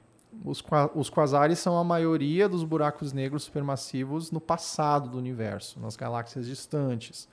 Os, 0.45 0.63
os 0.95 1.11
quasares 1.11 1.59
são 1.59 1.77
a 1.79 1.83
maioria 1.85 2.49
dos 2.49 2.63
buracos 2.63 3.13
negros 3.13 3.45
supermassivos 3.45 4.31
no 4.31 4.41
passado 4.41 5.09
do 5.09 5.19
universo, 5.19 5.81
nas 5.81 5.97
galáxias 5.97 6.47
distantes. 6.47 7.27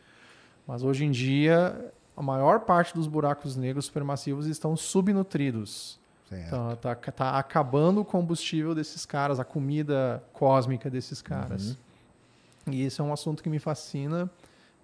Mas 0.66 0.84
hoje 0.84 1.04
em 1.06 1.12
dia, 1.12 1.92
a 2.16 2.22
maior 2.22 2.62
parte 2.62 2.94
dos 2.94 3.06
buracos 3.08 3.56
negros 3.58 3.86
supermassivos 3.86 4.48
estão 4.48 4.76
subnutridos. 4.78 6.00
Então, 6.32 6.76
tá, 6.78 6.96
tá 6.96 7.38
acabando 7.38 8.02
o 8.02 8.06
combustível 8.06 8.74
desses 8.74 9.06
caras, 9.06 9.40
a 9.40 9.44
comida 9.44 10.24
cósmica 10.34 10.90
desses 10.90 11.22
caras. 11.22 11.78
E 12.66 12.82
esse 12.82 13.00
é 13.00 13.04
um 13.04 13.14
assunto 13.14 13.44
que 13.44 13.50
me 13.50 13.60
fascina 13.60 14.28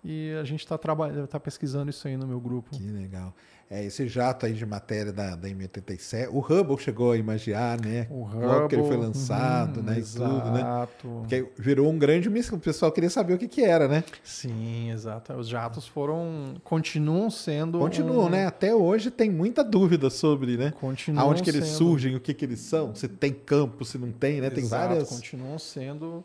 e 0.04 0.34
a 0.40 0.44
gente 0.44 0.62
está 0.62 0.78
tá 0.78 1.40
pesquisando 1.40 1.90
isso 1.90 2.08
aí 2.08 2.16
no 2.18 2.28
meu 2.28 2.40
grupo. 2.40 2.72
Que 2.72 2.84
legal. 2.84 3.34
É, 3.72 3.86
esse 3.86 4.08
jato 4.08 4.48
aí 4.48 4.54
de 4.54 4.66
matéria 4.66 5.14
da, 5.14 5.36
da 5.36 5.48
M87, 5.48 6.28
o 6.32 6.40
Hubble 6.40 6.76
chegou 6.80 7.12
a 7.12 7.18
imaginar, 7.18 7.80
né? 7.80 8.08
O 8.10 8.26
Logo 8.28 8.68
que 8.68 8.74
ele 8.74 8.82
foi 8.82 8.96
Hubble, 8.96 9.06
lançado, 9.10 9.78
uhum, 9.78 9.84
né? 9.84 10.00
E 10.00 10.02
tudo, 10.02 10.52
né? 10.52 10.60
Exato. 10.62 11.08
Porque 11.20 11.48
virou 11.56 11.88
um 11.88 12.00
grande 12.00 12.32
místico. 12.32 12.56
O 12.58 12.60
pessoal 12.60 12.92
queria 12.92 13.12
saber 13.12 13.36
o 13.36 13.38
que, 13.38 13.48
que 13.48 13.62
era, 13.62 13.88
né? 13.88 14.04
Sim, 14.24 14.90
exato. 14.90 15.34
Os 15.34 15.48
jatos 15.48 15.86
foram. 15.88 16.56
continuam 16.64 17.30
sendo. 17.30 17.78
Continuam, 17.78 18.26
um- 18.26 18.30
né? 18.30 18.48
Até 18.48 18.74
hoje 18.74 19.12
tem 19.12 19.30
muita 19.30 19.64
dúvida 19.64 20.10
sobre, 20.10 20.58
né? 20.58 20.72
Continuam 20.82 21.28
Aonde 21.28 21.44
que 21.44 21.52
eles 21.52 21.66
sendo- 21.66 21.78
surgem, 21.78 22.16
o 22.16 22.20
que 22.20 22.34
que 22.34 22.46
eles 22.46 22.62
são, 22.62 22.96
se 22.96 23.08
tem 23.08 23.32
campo, 23.32 23.86
se 23.86 24.00
não 24.00 24.12
tem, 24.12 24.42
né? 24.42 24.50
Tem 24.50 24.64
Exato, 24.64 24.88
várias. 24.88 25.10
Continuam 25.10 25.60
sendo. 25.60 26.24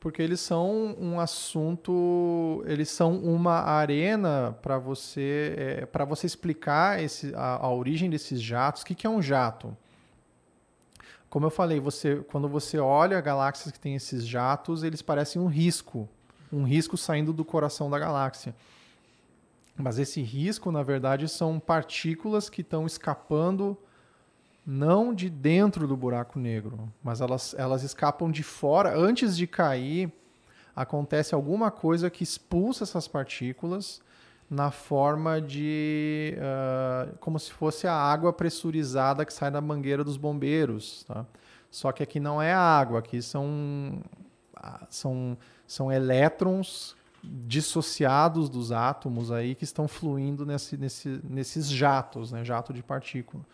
Porque 0.00 0.22
eles 0.22 0.40
são 0.40 0.96
um 0.98 1.20
assunto. 1.20 2.64
Eles 2.66 2.88
são 2.88 3.18
uma 3.18 3.60
arena 3.60 4.56
para 4.62 4.78
você. 4.78 5.86
para 5.92 6.06
você 6.06 6.26
explicar 6.26 7.02
esse, 7.02 7.34
a, 7.34 7.56
a 7.56 7.70
origem 7.70 8.08
desses 8.08 8.40
jatos. 8.40 8.80
O 8.80 8.86
que, 8.86 8.94
que 8.94 9.06
é 9.06 9.10
um 9.10 9.20
jato? 9.20 9.76
Como 11.28 11.46
eu 11.46 11.50
falei, 11.50 11.78
você, 11.78 12.16
quando 12.28 12.48
você 12.48 12.78
olha 12.78 13.20
galáxias 13.20 13.70
que 13.70 13.78
têm 13.78 13.94
esses 13.94 14.26
jatos, 14.26 14.82
eles 14.82 15.02
parecem 15.02 15.40
um 15.40 15.46
risco. 15.46 16.08
Um 16.52 16.64
risco 16.64 16.96
saindo 16.96 17.32
do 17.32 17.44
coração 17.44 17.88
da 17.88 17.98
galáxia. 17.98 18.52
Mas 19.76 19.98
esse 19.98 20.22
risco, 20.22 20.72
na 20.72 20.82
verdade, 20.82 21.28
são 21.28 21.60
partículas 21.60 22.48
que 22.48 22.62
estão 22.62 22.86
escapando 22.86 23.78
não 24.70 25.12
de 25.12 25.28
dentro 25.28 25.88
do 25.88 25.96
buraco 25.96 26.38
negro, 26.38 26.88
mas 27.02 27.20
elas, 27.20 27.54
elas 27.58 27.82
escapam 27.82 28.30
de 28.30 28.44
fora. 28.44 28.96
Antes 28.96 29.36
de 29.36 29.44
cair, 29.44 30.12
acontece 30.76 31.34
alguma 31.34 31.72
coisa 31.72 32.08
que 32.08 32.22
expulsa 32.22 32.84
essas 32.84 33.08
partículas 33.08 34.00
na 34.48 34.70
forma 34.70 35.40
de. 35.40 36.36
ah, 36.40 37.08
como 37.18 37.36
se 37.40 37.50
fosse 37.50 37.88
a 37.88 37.92
água 37.92 38.32
pressurizada 38.32 39.24
que 39.24 39.32
sai 39.32 39.50
da 39.50 39.60
mangueira 39.60 40.04
dos 40.04 40.16
bombeiros. 40.16 41.04
Tá? 41.04 41.26
Só 41.68 41.90
que 41.90 42.04
aqui 42.04 42.20
não 42.20 42.40
é 42.40 42.54
água, 42.54 43.00
aqui 43.00 43.20
são, 43.20 44.00
ah, 44.54 44.86
são, 44.88 45.36
são 45.66 45.90
elétrons 45.90 46.94
dissociados 47.24 48.48
dos 48.48 48.70
átomos 48.70 49.32
aí 49.32 49.56
que 49.56 49.64
estão 49.64 49.88
fluindo 49.88 50.46
nesse, 50.46 50.76
nesse, 50.76 51.20
nesses 51.24 51.68
jatos, 51.68 52.30
né? 52.30 52.44
jato 52.44 52.72
de 52.72 52.84
partícula. 52.84 53.44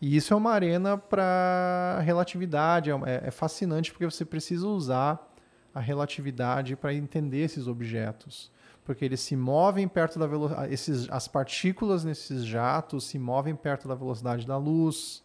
E 0.00 0.16
isso 0.16 0.32
é 0.32 0.36
uma 0.36 0.52
arena 0.52 0.96
para 0.96 2.00
relatividade, 2.02 2.90
é, 2.90 2.94
é 3.24 3.30
fascinante 3.30 3.92
porque 3.92 4.04
você 4.04 4.24
precisa 4.24 4.66
usar 4.66 5.30
a 5.74 5.80
relatividade 5.80 6.74
para 6.74 6.94
entender 6.94 7.40
esses 7.40 7.66
objetos, 7.66 8.50
porque 8.84 9.04
eles 9.04 9.20
se 9.20 9.36
movem 9.36 9.86
perto 9.86 10.18
da 10.18 10.26
velocidade, 10.26 10.74
as 11.10 11.28
partículas 11.28 12.02
nesses 12.02 12.44
jatos 12.44 13.04
se 13.04 13.18
movem 13.18 13.54
perto 13.54 13.86
da 13.86 13.94
velocidade 13.94 14.46
da 14.46 14.56
luz, 14.56 15.22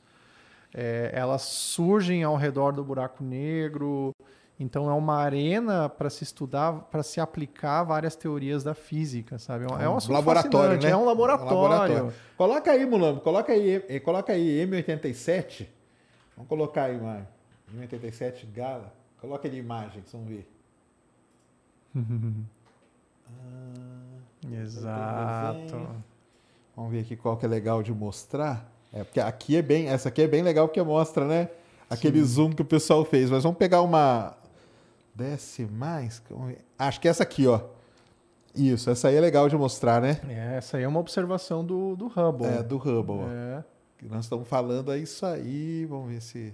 é, 0.73 1.09
elas 1.13 1.43
surgem 1.43 2.23
ao 2.23 2.35
redor 2.35 2.73
do 2.73 2.83
buraco 2.83 3.23
negro, 3.23 4.13
então 4.59 4.89
é 4.89 4.93
uma 4.93 5.17
arena 5.17 5.89
para 5.89 6.09
se 6.09 6.23
estudar, 6.23 6.73
para 6.89 7.03
se 7.03 7.19
aplicar 7.19 7.83
várias 7.83 8.15
teorias 8.15 8.63
da 8.63 8.73
física, 8.73 9.37
sabe? 9.37 9.65
É 9.65 9.67
um, 9.67 9.81
é 9.81 9.89
um 9.89 9.97
laboratório, 10.07 10.81
né? 10.81 10.89
É 10.91 10.95
um 10.95 11.05
laboratório. 11.05 12.13
Coloca 12.37 12.71
aí, 12.71 12.85
Mulambo, 12.85 13.19
coloca 13.21 13.51
aí, 13.51 13.83
eh, 13.89 13.99
coloca 13.99 14.31
aí 14.31 14.65
M87. 14.65 15.67
Vamos 16.35 16.47
colocar 16.47 16.83
aí, 16.83 16.97
Mário. 16.97 17.27
M87 17.75 18.45
Gala. 18.53 18.93
Coloca 19.19 19.47
ali 19.47 19.57
imagens, 19.57 20.11
vamos 20.11 20.29
ver. 20.29 20.49
Exato. 24.51 25.87
Vamos 26.75 26.91
ver 26.91 26.99
aqui 27.01 27.15
qual 27.15 27.37
que 27.37 27.45
é 27.45 27.49
legal 27.49 27.81
de 27.81 27.93
mostrar. 27.93 28.69
É, 28.93 29.03
porque 29.03 29.19
aqui 29.19 29.57
é 29.57 29.61
bem, 29.61 29.87
essa 29.87 30.09
aqui 30.09 30.21
é 30.21 30.27
bem 30.27 30.41
legal 30.41 30.67
porque 30.67 30.81
mostra, 30.81 31.25
né? 31.25 31.49
Aquele 31.89 32.23
zoom 32.23 32.51
que 32.51 32.61
o 32.61 32.65
pessoal 32.65 33.03
fez. 33.05 33.29
Mas 33.29 33.43
vamos 33.43 33.57
pegar 33.57 33.81
uma. 33.81 34.35
Desce 35.15 35.65
mais. 35.65 36.21
Acho 36.77 36.99
que 36.99 37.07
essa 37.07 37.23
aqui, 37.23 37.47
ó. 37.47 37.61
Isso, 38.53 38.89
essa 38.89 39.07
aí 39.09 39.15
é 39.15 39.19
legal 39.21 39.49
de 39.49 39.55
mostrar, 39.57 40.01
né? 40.01 40.19
É, 40.29 40.57
essa 40.57 40.77
aí 40.77 40.83
é 40.83 40.87
uma 40.87 40.99
observação 40.99 41.63
do, 41.65 41.95
do 41.95 42.07
Hubble. 42.07 42.47
É, 42.47 42.63
do 42.63 42.77
Hubble, 42.77 43.23
ó. 43.23 43.27
É. 43.29 43.63
Que 43.97 44.07
nós 44.07 44.25
estamos 44.25 44.47
falando 44.47 44.91
é 44.91 44.97
isso 44.97 45.25
aí. 45.25 45.85
Vamos 45.85 46.09
ver 46.09 46.21
se. 46.21 46.53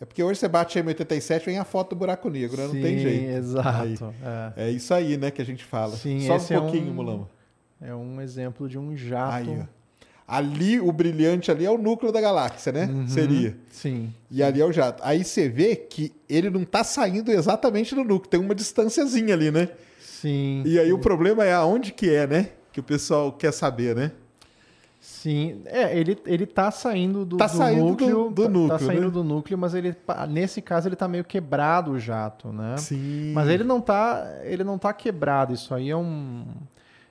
É 0.00 0.04
porque 0.04 0.22
hoje 0.22 0.38
você 0.38 0.48
bate 0.48 0.78
M87 0.78 1.44
vem 1.44 1.58
a 1.58 1.64
foto 1.64 1.90
do 1.90 1.96
buraco 1.96 2.30
negro, 2.30 2.56
né? 2.56 2.64
Não 2.64 2.72
tem 2.72 2.98
Sim, 2.98 3.02
jeito. 3.02 3.30
exato. 3.30 4.14
É. 4.56 4.68
É 4.68 4.70
isso 4.70 4.94
aí, 4.94 5.16
né, 5.16 5.30
que 5.30 5.42
a 5.42 5.44
gente 5.44 5.64
fala. 5.64 5.96
Sim, 5.96 6.20
Só 6.26 6.34
um 6.34 6.36
é 6.56 6.60
pouquinho, 6.60 6.90
um- 6.90 6.94
Mulama. 6.94 7.28
É 7.80 7.94
um 7.94 8.20
exemplo 8.20 8.68
de 8.68 8.78
um 8.78 8.96
jato. 8.96 9.34
Aí, 9.34 9.60
ó. 9.60 9.77
Ali, 10.30 10.78
o 10.78 10.92
brilhante 10.92 11.50
ali 11.50 11.64
é 11.64 11.70
o 11.70 11.78
núcleo 11.78 12.12
da 12.12 12.20
galáxia, 12.20 12.70
né? 12.70 12.84
Uhum. 12.84 13.08
Seria. 13.08 13.56
Sim. 13.70 14.12
E 14.30 14.42
ali 14.42 14.60
é 14.60 14.64
o 14.66 14.70
jato. 14.70 15.02
Aí 15.02 15.24
você 15.24 15.48
vê 15.48 15.74
que 15.74 16.12
ele 16.28 16.50
não 16.50 16.64
tá 16.66 16.84
saindo 16.84 17.30
exatamente 17.32 17.94
do 17.94 18.04
núcleo, 18.04 18.28
tem 18.28 18.38
uma 18.38 18.54
distânciazinha 18.54 19.32
ali, 19.34 19.50
né? 19.50 19.70
Sim. 19.98 20.62
E 20.66 20.78
aí 20.78 20.92
o 20.92 20.98
problema 20.98 21.46
é 21.46 21.54
aonde 21.54 21.92
que 21.92 22.10
é, 22.14 22.26
né? 22.26 22.50
Que 22.72 22.78
o 22.80 22.82
pessoal 22.82 23.32
quer 23.32 23.52
saber, 23.52 23.96
né? 23.96 24.12
Sim. 25.00 25.62
É, 25.64 25.96
ele, 25.98 26.18
ele 26.26 26.44
tá 26.44 26.70
saindo 26.70 27.24
do, 27.24 27.36
Tá 27.38 27.46
do 27.46 27.56
saindo 27.56 27.80
do- 27.84 27.88
núcleo. 28.06 28.30
do 28.30 28.42
tá- 28.42 28.48
núcleo, 28.50 28.78
Tá 28.78 28.84
saindo 28.84 29.04
né? 29.06 29.10
do 29.10 29.24
núcleo, 29.24 29.56
mas 29.58 29.72
ele, 29.74 29.96
nesse 30.28 30.60
caso, 30.60 30.88
ele 30.88 30.96
tá 30.96 31.08
meio 31.08 31.24
quebrado 31.24 31.92
o 31.92 31.98
jato, 31.98 32.52
né? 32.52 32.76
Sim. 32.76 33.32
Mas 33.32 33.48
ele 33.48 33.64
não 33.64 33.80
tá, 33.80 34.26
ele 34.42 34.62
não 34.64 34.76
tá 34.76 34.92
quebrado. 34.92 35.54
Isso 35.54 35.72
aí 35.74 35.88
é 35.88 35.96
um. 35.96 36.44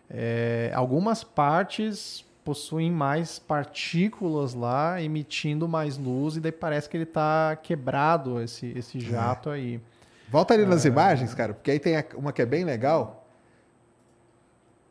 é, 0.10 0.72
algumas 0.76 1.24
partes 1.24 2.24
possuem 2.48 2.90
mais 2.90 3.38
partículas 3.40 4.54
lá, 4.54 5.02
emitindo 5.02 5.68
mais 5.68 5.98
luz, 5.98 6.38
e 6.38 6.40
daí 6.40 6.52
parece 6.54 6.88
que 6.88 6.96
ele 6.96 7.06
tá 7.06 7.58
quebrado, 7.62 8.42
esse, 8.42 8.72
É. 8.74 8.80
esse 8.80 9.02
jato 9.02 9.50
aí. 9.50 9.82
Volta 10.30 10.54
ali 10.54 10.66
nas 10.66 10.86
Ah. 10.86 10.88
imagens, 10.88 11.34
cara, 11.34 11.54
porque 11.54 11.72
aí 11.72 11.78
tem 11.80 11.94
uma 12.16 12.32
que 12.32 12.42
é 12.42 12.46
bem 12.46 12.64
legal. 12.64 13.28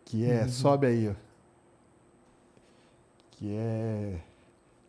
Que 0.05 0.23
Uhum. 0.23 0.31
é, 0.33 0.49
sobe 0.49 0.87
aí, 0.87 1.09
ó. 1.09 1.15
Que 3.31 3.57
é. 3.57 4.17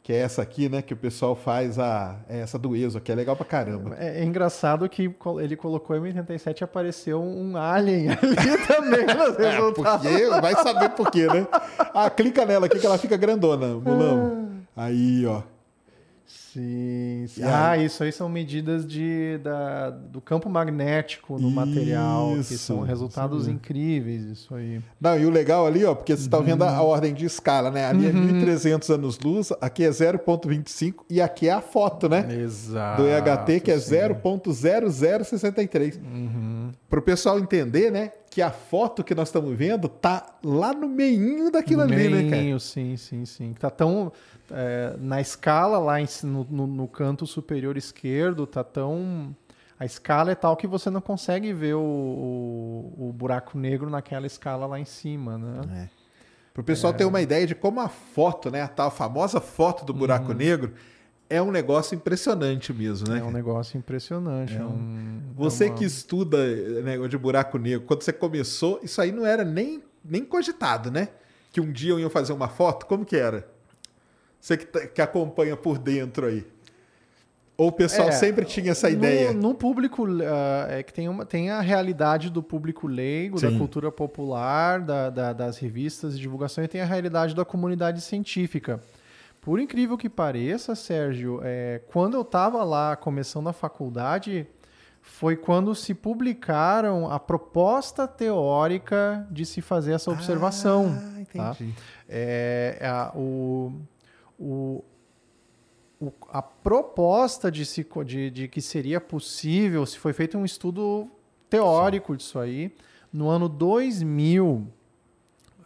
Que 0.07 0.13
é 0.13 0.19
essa 0.19 0.41
aqui, 0.41 0.69
né? 0.69 0.81
Que 0.81 0.93
o 0.93 0.95
pessoal 0.95 1.35
faz 1.35 1.77
a. 1.77 2.15
É 2.29 2.39
essa 2.39 2.57
do 2.57 2.73
ESO, 2.73 3.01
que 3.01 3.11
é 3.11 3.15
legal 3.15 3.35
pra 3.35 3.43
caramba. 3.45 3.93
É, 3.99 4.21
é 4.21 4.23
engraçado 4.23 4.87
que 4.87 5.13
ele 5.41 5.57
colocou 5.57 5.97
M87 5.97 6.61
e 6.61 6.63
apareceu 6.63 7.21
um 7.21 7.57
alien 7.57 8.11
ali 8.15 8.65
também 8.65 9.05
nos 9.05 9.35
É, 9.37 9.51
resultados. 9.51 10.07
porque 10.07 10.39
vai 10.39 10.55
saber 10.55 10.89
por 10.91 11.11
quê, 11.11 11.27
né? 11.27 11.45
Ah, 11.93 12.09
clica 12.09 12.45
nela 12.45 12.67
aqui 12.67 12.79
que 12.79 12.85
ela 12.85 12.97
fica 12.97 13.17
grandona, 13.17 13.67
mulão. 13.67 14.47
Aí, 14.77 15.25
ó. 15.25 15.41
Sim, 16.57 17.25
sim. 17.27 17.43
Ah, 17.43 17.77
isso 17.77 18.01
aí 18.03 18.11
são 18.11 18.27
medidas 18.27 18.85
de, 18.87 19.37
da, 19.43 19.91
do 19.91 20.19
campo 20.19 20.49
magnético 20.49 21.37
no 21.39 21.51
material, 21.51 22.31
que 22.33 22.39
Isso, 22.39 22.57
são 22.57 22.81
resultados 22.81 23.41
isso 23.41 23.47
mesmo. 23.49 23.59
incríveis, 23.63 24.23
isso 24.23 24.55
aí. 24.55 24.81
Não, 24.99 25.19
e 25.19 25.25
o 25.25 25.29
legal 25.29 25.67
ali, 25.67 25.85
ó, 25.85 25.93
porque 25.93 26.15
você 26.17 26.23
está 26.23 26.39
vendo 26.39 26.61
Uhum. 26.63 26.67
a, 26.67 26.77
a 26.77 26.81
ordem 26.81 27.13
de 27.13 27.25
escala, 27.25 27.69
né? 27.69 27.85
Ali 27.85 28.07
é 28.07 28.11
1300 28.11 28.89
anos-luz, 28.89 29.51
aqui 29.61 29.83
é 29.83 29.89
0.25 29.89 31.03
e 31.09 31.21
aqui 31.21 31.47
é 31.47 31.51
a 31.53 31.61
foto, 31.61 32.09
né? 32.09 32.25
Exato. 32.41 33.03
do 33.03 33.07
EHT, 33.07 33.59
que 33.63 33.71
é 33.71 33.77
sim. 33.79 33.95
0.0063. 33.95 35.99
Para 36.89 36.99
o 36.99 37.01
pessoal 37.01 37.39
entender, 37.39 37.91
né? 37.91 38.11
Que 38.37 38.41
a 38.43 38.51
foto 38.51 39.03
que 39.03 39.15
nós 39.15 39.29
estamos 39.29 39.57
vendo 39.57 39.89
tá 39.89 40.23
lá 40.43 40.71
no 40.71 40.87
meinho 40.87 41.49
daquilo 41.49 41.83
No 41.83 41.91
ali, 41.91 42.07
né, 42.07 42.29
cara? 42.29 42.59
Sim, 42.59 42.95
sim, 42.95 43.25
sim. 43.25 43.55
Tá 43.59 43.71
tão. 43.71 44.11
é, 44.51 44.95
na 44.99 45.19
escala, 45.19 45.79
lá 45.79 45.99
em 45.99 46.05
no, 46.21 46.43
no- 46.47 46.67
no 46.67 46.87
canto 46.87 47.25
superior 47.25 47.75
esquerdo, 47.77 48.45
tá 48.45 48.63
tão. 48.63 49.35
A 49.79 49.85
escala 49.85 50.29
é 50.33 50.35
tal 50.35 50.55
que 50.55 50.67
você 50.67 50.87
não 50.91 51.01
consegue 51.01 51.51
ver 51.51 51.73
o, 51.73 51.79
o, 51.81 53.09
o 53.09 53.11
buraco 53.11 53.57
negro 53.57 53.89
naquela 53.89 54.27
escala 54.27 54.67
lá 54.67 54.79
em 54.79 54.85
cima, 54.85 55.35
né? 55.39 55.89
Para 56.53 56.61
o 56.61 56.63
pessoal 56.63 56.93
ter 56.93 57.05
uma 57.05 57.21
ideia 57.21 57.47
de 57.47 57.55
como 57.55 57.79
a 57.79 57.89
foto, 57.89 58.51
né? 58.51 58.61
A 58.61 58.67
tal 58.67 58.91
famosa 58.91 59.41
foto 59.41 59.83
do 59.83 59.95
buraco 59.95 60.31
negro 60.31 60.73
é 61.29 61.41
um 61.41 61.51
negócio 61.51 61.95
impressionante 61.95 62.71
mesmo, 62.73 63.09
né? 63.09 63.19
É 63.19 63.23
um 63.23 63.31
negócio 63.31 63.77
impressionante. 63.77 64.55
É 64.55 64.63
um, 64.63 65.21
Você 65.35 65.65
é 65.65 65.67
uma- 65.67 65.75
que 65.77 65.83
estuda 65.85 66.37
eh, 66.37 66.81
negócio 66.83 67.09
de 67.09 67.17
buraco 67.17 67.57
negro, 67.57 67.85
quando 67.85 68.01
você 68.01 68.13
começou, 68.13 68.79
isso 68.83 69.01
aí 69.01 69.11
não 69.11 69.25
era 69.25 69.43
nem, 69.43 69.83
nem 70.03 70.23
cogitado, 70.23 70.89
né? 70.89 71.09
Que 71.51 71.59
um 71.61 71.71
dia 71.71 71.91
eu 71.91 71.99
ia 71.99 72.09
fazer 72.09 72.33
uma 72.33 72.47
foto, 72.47 72.85
como 72.85 73.03
que 73.05 73.15
era? 73.17 73.47
Você 74.39 74.55
que, 74.57 74.65
tá- 74.65 74.87
que 74.87 75.01
acompanha 75.01 75.57
por 75.57 75.77
dentro 75.77 76.27
aí. 76.27 76.45
Ou 77.57 77.69
o 77.69 77.71
pessoal 77.71 78.09
É, 78.09 78.11
sempre 78.11 78.45
tinha 78.45 78.71
essa 78.71 78.87
ideia? 78.87 79.33
No, 79.33 79.41
no 79.49 79.55
público, 79.55 80.05
ah, 80.21 80.67
é 80.69 80.83
que 80.83 80.93
tem, 80.93 81.09
uma, 81.09 81.25
tem 81.25 81.49
a 81.49 81.59
realidade 81.59 82.29
do 82.29 82.43
público 82.43 82.85
leigo, 82.87 83.39
Sim. 83.39 83.51
da 83.51 83.57
cultura 83.57 83.91
popular, 83.91 84.79
da- 84.79 85.09
da- 85.09 85.33
das 85.33 85.57
revistas 85.57 86.13
de 86.15 86.21
divulgação, 86.21 86.63
e 86.63 86.67
tem 86.67 86.81
a 86.81 86.85
realidade 86.85 87.33
da 87.35 87.43
comunidade 87.43 87.99
científica. 88.01 88.79
Por 89.47 89.61
incrível 89.61 89.97
que 89.97 90.09
pareça, 90.09 90.75
Sérgio, 90.75 91.39
é, 91.41 91.79
quando 91.87 92.15
eu 92.15 92.21
estava 92.21 92.65
lá 92.65 92.97
começando 92.97 93.47
a 93.47 93.53
faculdade, 93.53 94.45
foi 95.01 95.37
quando 95.37 95.73
se 95.73 95.93
publicaram 95.93 97.09
a 97.09 97.17
proposta 97.17 98.05
teórica 98.05 99.25
de 99.31 99.45
se 99.45 99.61
fazer 99.61 99.93
essa 99.93 100.11
observação. 100.11 100.87
Ah, 100.93 101.23
tá? 101.33 101.51
entendi. 101.61 101.73
É, 102.09 102.77
a, 102.81 103.13
o, 103.15 103.71
o, 104.37 104.83
o- 106.01 106.11
a 106.27 106.41
proposta 106.41 107.49
de, 107.49 107.65
se, 107.65 107.87
de, 108.05 108.29
de 108.29 108.47
que 108.49 108.59
seria 108.59 108.99
possível, 108.99 109.85
se 109.85 109.97
foi 109.97 110.11
feito 110.11 110.37
um 110.37 110.43
estudo 110.43 111.09
teórico 111.49 112.17
disso 112.17 112.37
aí, 112.37 112.75
no 113.13 113.29
ano 113.29 113.47
2000 113.47 114.67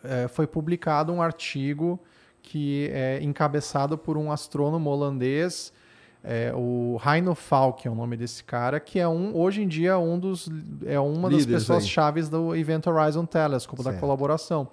é, 0.04 0.28
foi 0.28 0.46
publicado 0.46 1.12
um 1.12 1.20
artigo 1.20 2.00
que 2.42 2.90
é 2.92 3.20
encabeçado 3.22 3.98
por 3.98 4.18
um 4.18 4.32
astrônomo 4.32 4.90
holandês, 4.90 5.72
é, 6.24 6.54
o 6.56 7.00
Heino 7.06 7.34
Falk 7.34 7.88
é 7.88 7.90
o 7.92 7.96
nome 7.96 8.16
desse 8.16 8.44
cara, 8.44 8.80
que 8.80 9.00
é 9.00 9.08
um 9.08 9.36
hoje 9.36 9.64
em 9.64 9.68
dia 9.68 9.98
um 9.98 10.20
dos 10.20 10.50
é 10.86 11.00
uma 11.00 11.30
das 11.30 11.40
Líderes 11.40 11.64
pessoas 11.64 11.84
aí. 11.84 11.90
chaves 11.90 12.30
do 12.30 12.56
Event 12.56 12.86
Horizon 12.86 13.26
Telescope 13.26 13.84
da 13.84 13.90
Certo. 13.92 14.00
colaboração. 14.02 14.68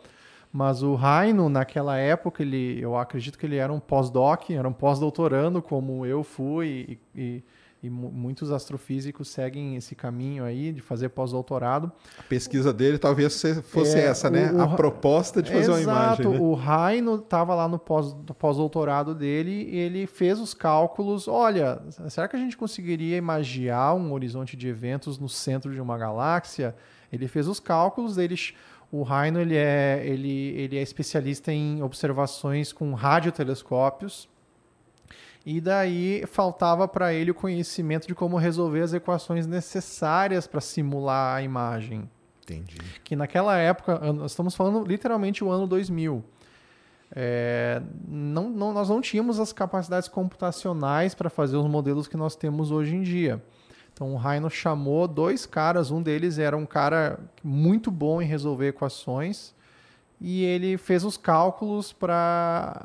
Mas 0.52 0.82
o 0.82 0.98
Heino, 0.98 1.48
naquela 1.50 1.98
época, 1.98 2.42
ele, 2.42 2.78
eu 2.80 2.96
acredito 2.96 3.38
que 3.38 3.44
ele 3.44 3.56
era 3.56 3.70
um 3.72 3.78
pós-doc, 3.78 4.48
era 4.50 4.66
um 4.66 4.72
pós-doutorando, 4.72 5.60
como 5.60 6.06
eu 6.06 6.24
fui, 6.24 6.98
e, 7.14 7.20
e- 7.20 7.44
e 7.82 7.88
mu- 7.88 8.10
muitos 8.10 8.50
astrofísicos 8.50 9.28
seguem 9.28 9.76
esse 9.76 9.94
caminho 9.94 10.42
aí 10.44 10.72
de 10.72 10.80
fazer 10.80 11.10
pós-doutorado. 11.10 11.92
A 12.18 12.22
pesquisa 12.24 12.72
dele 12.72 12.98
talvez 12.98 13.32
se- 13.34 13.62
fosse 13.62 13.96
É, 13.96 14.06
essa, 14.06 14.28
né? 14.28 14.50
o- 14.52 14.60
a 14.60 14.68
proposta 14.74 15.40
de 15.40 15.52
fazer 15.52 15.70
uma 15.70 15.80
Exato. 15.80 16.22
imagem. 16.22 16.40
Né? 16.40 16.44
O 16.44 16.54
Raino 16.54 17.14
estava 17.16 17.54
lá 17.54 17.68
no 17.68 17.78
pós- 17.78 18.16
pós-doutorado 18.38 19.14
dele 19.14 19.68
e 19.70 19.76
ele 19.78 20.06
fez 20.08 20.40
os 20.40 20.52
cálculos. 20.54 21.28
Olha, 21.28 21.80
será 22.08 22.26
que 22.26 22.34
a 22.34 22.38
gente 22.38 22.56
conseguiria 22.56 23.16
imaginar 23.16 23.94
um 23.94 24.12
horizonte 24.12 24.56
de 24.56 24.66
eventos 24.66 25.18
no 25.18 25.28
centro 25.28 25.72
de 25.72 25.80
uma 25.80 25.96
galáxia? 25.96 26.74
Ele 27.12 27.28
fez 27.28 27.46
os 27.46 27.60
cálculos. 27.60 28.18
Ele, 28.18 28.34
o 28.90 29.02
Raino 29.04 29.38
ele 29.40 29.54
é, 29.56 30.02
ele, 30.04 30.48
ele 30.56 30.76
é 30.76 30.82
especialista 30.82 31.52
em 31.52 31.80
observações 31.82 32.72
com 32.72 32.92
radiotelescópios. 32.94 34.28
E 35.50 35.62
daí 35.62 36.24
faltava 36.26 36.86
para 36.86 37.14
ele 37.14 37.30
o 37.30 37.34
conhecimento 37.34 38.06
de 38.06 38.14
como 38.14 38.36
resolver 38.36 38.82
as 38.82 38.92
equações 38.92 39.46
necessárias 39.46 40.46
para 40.46 40.60
simular 40.60 41.36
a 41.36 41.42
imagem 41.42 42.06
Entendi. 42.42 42.76
que 43.02 43.16
naquela 43.16 43.56
época, 43.56 43.98
estamos 44.26 44.54
falando 44.54 44.84
literalmente 44.86 45.42
o 45.42 45.48
ano 45.50 45.66
2000, 45.66 46.22
é, 47.16 47.80
não, 48.06 48.50
não- 48.50 48.74
nós 48.74 48.90
não 48.90 49.00
tínhamos 49.00 49.40
as 49.40 49.50
capacidades 49.50 50.06
computacionais 50.06 51.14
para 51.14 51.30
fazer 51.30 51.56
os 51.56 51.66
modelos 51.66 52.06
que 52.06 52.16
nós 52.18 52.36
temos 52.36 52.70
hoje 52.70 52.94
em 52.94 53.00
dia. 53.02 53.42
Então 53.94 54.12
o 54.12 54.18
Rhino 54.18 54.50
chamou 54.50 55.08
dois 55.08 55.46
caras, 55.46 55.90
um 55.90 56.02
deles 56.02 56.38
era 56.38 56.58
um 56.58 56.66
cara 56.66 57.18
muito 57.42 57.90
bom 57.90 58.20
em 58.20 58.26
resolver 58.26 58.68
equações 58.68 59.54
e 60.20 60.44
ele 60.44 60.76
fez 60.76 61.04
os 61.04 61.16
cálculos 61.16 61.90
para 61.90 62.84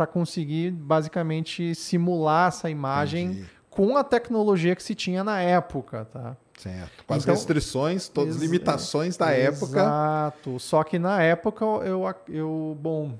para 0.00 0.06
conseguir 0.06 0.70
basicamente 0.70 1.74
simular 1.74 2.48
essa 2.48 2.70
imagem 2.70 3.26
Entendi. 3.32 3.44
com 3.68 3.98
a 3.98 4.02
tecnologia 4.02 4.74
que 4.74 4.82
se 4.82 4.94
tinha 4.94 5.22
na 5.22 5.42
época, 5.42 6.06
tá? 6.06 6.34
Certo. 6.56 7.04
Com 7.06 7.12
as 7.12 7.22
Então- 7.22 7.34
restrições, 7.34 8.08
todas 8.08 8.36
as 8.36 8.40
limitações 8.42 9.18
da 9.18 9.30
época. 9.30 9.78
Exato. 9.78 10.58
Só 10.58 10.82
que 10.84 10.98
na 10.98 11.22
época 11.22 11.66
eu, 11.84 12.02
eu 12.28 12.78
bom, 12.80 13.12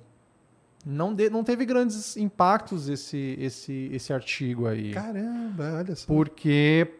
não, 0.87 1.12
de- 1.14 1.28
não 1.28 1.45
teve 1.45 1.66
grandes 1.66 2.16
impactos 2.16 2.89
esse, 2.89 3.37
esse, 3.39 3.91
esse 3.93 4.11
artigo 4.11 4.66
aí. 4.66 4.93
Caramba, 4.95 5.74
olha 5.81 5.95
só. 5.95 6.07
Porque 6.07 6.95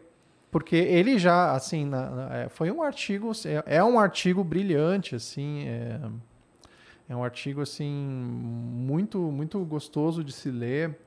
porque 0.51 0.75
ele 0.75 1.17
já 1.17 1.53
assim 1.53 1.85
na- 1.85 2.09
na- 2.11 2.35
é, 2.37 2.49
foi 2.49 2.69
um 2.69 2.83
artigo 2.83 3.31
é, 3.45 3.77
é 3.77 3.83
um 3.83 3.97
artigo 3.97 4.43
brilhante 4.43 5.15
assim 5.15 5.63
é, 5.67 5.99
é 7.11 7.15
um 7.15 7.23
artigo 7.23 7.61
assim 7.61 7.91
muito 7.91 9.19
muito 9.19 9.59
gostoso 9.65 10.23
de 10.23 10.31
se 10.31 10.49
ler 10.49 10.97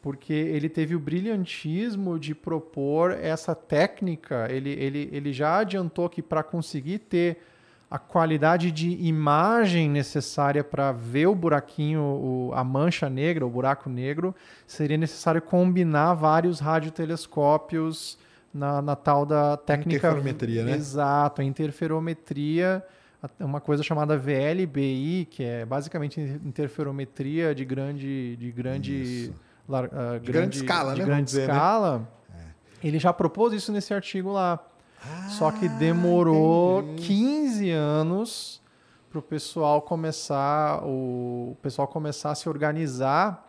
porque 0.00 0.32
ele 0.32 0.68
teve 0.68 0.94
o 0.94 1.00
brilhantismo 1.00 2.18
de 2.18 2.34
propor 2.34 3.10
essa 3.10 3.54
técnica 3.54 4.46
ele, 4.50 4.70
ele, 4.70 5.08
ele 5.12 5.32
já 5.32 5.58
adiantou 5.58 6.08
que 6.08 6.22
para 6.22 6.42
conseguir 6.42 6.98
ter 7.00 7.38
a 7.90 7.98
qualidade 7.98 8.70
de 8.70 8.90
imagem 9.06 9.88
necessária 9.90 10.64
para 10.64 10.90
ver 10.90 11.26
o 11.26 11.34
buraquinho, 11.34 12.00
o- 12.02 12.50
a 12.54 12.64
mancha 12.64 13.08
negra, 13.08 13.46
o 13.46 13.50
buraco 13.50 13.88
negro, 13.88 14.34
seria 14.66 14.96
necessário 14.96 15.40
combinar 15.40 16.14
vários 16.14 16.58
radiotelescópios 16.60 18.18
na, 18.52 18.82
na 18.82 18.96
tal 18.96 19.24
da 19.24 19.56
técnica. 19.56 19.96
Interferometria, 20.08 20.64
né? 20.64 20.72
Exato, 20.74 21.40
a 21.40 21.44
interferometria, 21.44 22.82
uma 23.40 23.60
coisa 23.60 23.82
chamada 23.82 24.16
VLBI, 24.18 25.26
que 25.30 25.42
é 25.42 25.64
basicamente 25.64 26.20
interferometria 26.20 27.54
de 27.54 27.64
grande. 27.64 28.36
De 28.36 28.50
grande 28.52 29.32
lar- 29.68 29.90
ah, 29.92 30.18
De 30.18 30.30
grande 30.32 30.56
escala, 30.58 30.94
de 30.94 31.00
né? 31.00 31.06
grande 31.06 31.24
dizer, 31.24 31.48
né? 31.48 31.54
escala. 31.54 32.08
Ele 32.82 32.98
já 32.98 33.12
propôs 33.12 33.52
isso 33.54 33.72
nesse 33.72 33.94
artigo 33.94 34.30
lá. 34.32 34.58
Só 35.30 35.50
que 35.50 35.68
demorou 35.68 36.78
Ah, 36.80 36.82
entendi. 36.82 37.02
15 37.08 37.70
anos 37.70 38.62
para 39.10 39.18
o 39.18 39.22
pessoal 39.22 39.80
começar 39.82 40.82
o 40.84 41.56
pessoal 41.62 41.86
começar 41.86 42.30
a 42.30 42.34
se 42.34 42.48
organizar, 42.48 43.46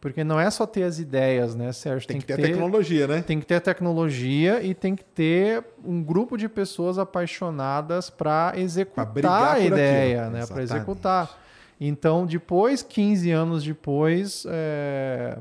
porque 0.00 0.22
não 0.22 0.38
é 0.38 0.48
só 0.50 0.64
ter 0.64 0.84
as 0.84 0.98
ideias, 0.98 1.54
né, 1.54 1.72
Sérgio? 1.72 2.06
Tem, 2.06 2.20
que 2.20 2.26
ter 2.26 2.34
a 2.34 2.36
tecnologia, 2.36 3.06
né? 3.06 3.22
Tem 3.22 3.40
que 3.40 3.46
ter 3.46 3.56
a 3.56 3.60
tecnologia 3.60 4.62
e 4.62 4.72
tem 4.74 4.94
que 4.94 5.04
ter 5.04 5.64
um 5.84 6.02
grupo 6.02 6.36
de 6.36 6.48
pessoas 6.48 6.98
apaixonadas 6.98 8.08
para 8.08 8.52
executar 8.56 9.56
a 9.56 9.60
ideia, 9.60 10.26
aquilo. 10.26 10.38
né? 10.38 10.46
Para 10.46 10.62
executar. 10.62 11.38
Então, 11.80 12.26
depois, 12.26 12.82
15 12.82 13.30
anos 13.30 13.64
depois, 13.64 14.46
é, 14.48 15.38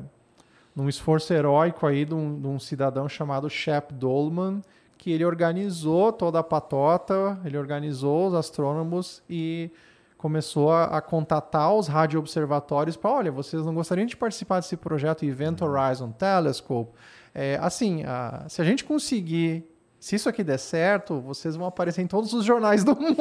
num 0.76 0.90
esforço 0.90 1.34
heróico 1.34 1.86
aí 1.86 2.06
de 2.06 2.14
um, 2.14 2.40
de 2.40 2.48
um 2.48 2.60
cidadão 2.60 3.08
chamado 3.08 3.50
Shep 3.50 3.94
Dolman, 3.94 4.62
que 4.98 5.12
ele 5.12 5.24
organizou 5.26 6.12
toda 6.12 6.40
a 6.40 6.44
patota, 6.44 7.40
ele 7.46 7.58
organizou 7.58 8.28
os 8.28 8.34
astrônomos 8.34 9.22
e 9.30 9.72
começou 10.18 10.72
a, 10.72 10.86
a 10.86 11.02
contatar 11.02 11.74
os 11.74 11.88
radioobservatórios 11.88 12.98
para, 12.98 13.12
olha, 13.12 13.32
vocês 13.32 13.64
não 13.66 13.74
gostariam 13.74 14.06
de 14.06 14.18
participar 14.18 14.60
desse 14.60 14.76
projeto 14.76 15.24
Event 15.24 15.62
Horizon 15.62 16.12
Telescope? 16.12 16.92
É, 17.34 17.58
assim, 17.62 18.04
a- 18.04 18.46
se 18.50 18.62
a 18.62 18.66
gente 18.66 18.84
conseguir 18.84 19.64
se 20.08 20.16
isso 20.16 20.30
aqui 20.30 20.44
der 20.44 20.58
certo, 20.58 21.20
vocês 21.20 21.56
vão 21.56 21.68
aparecer 21.68 22.02
em 22.02 22.08
todos 22.08 22.32
os 22.34 22.46
jornais 22.46 22.84
do 22.84 22.96
mundo. 23.00 23.16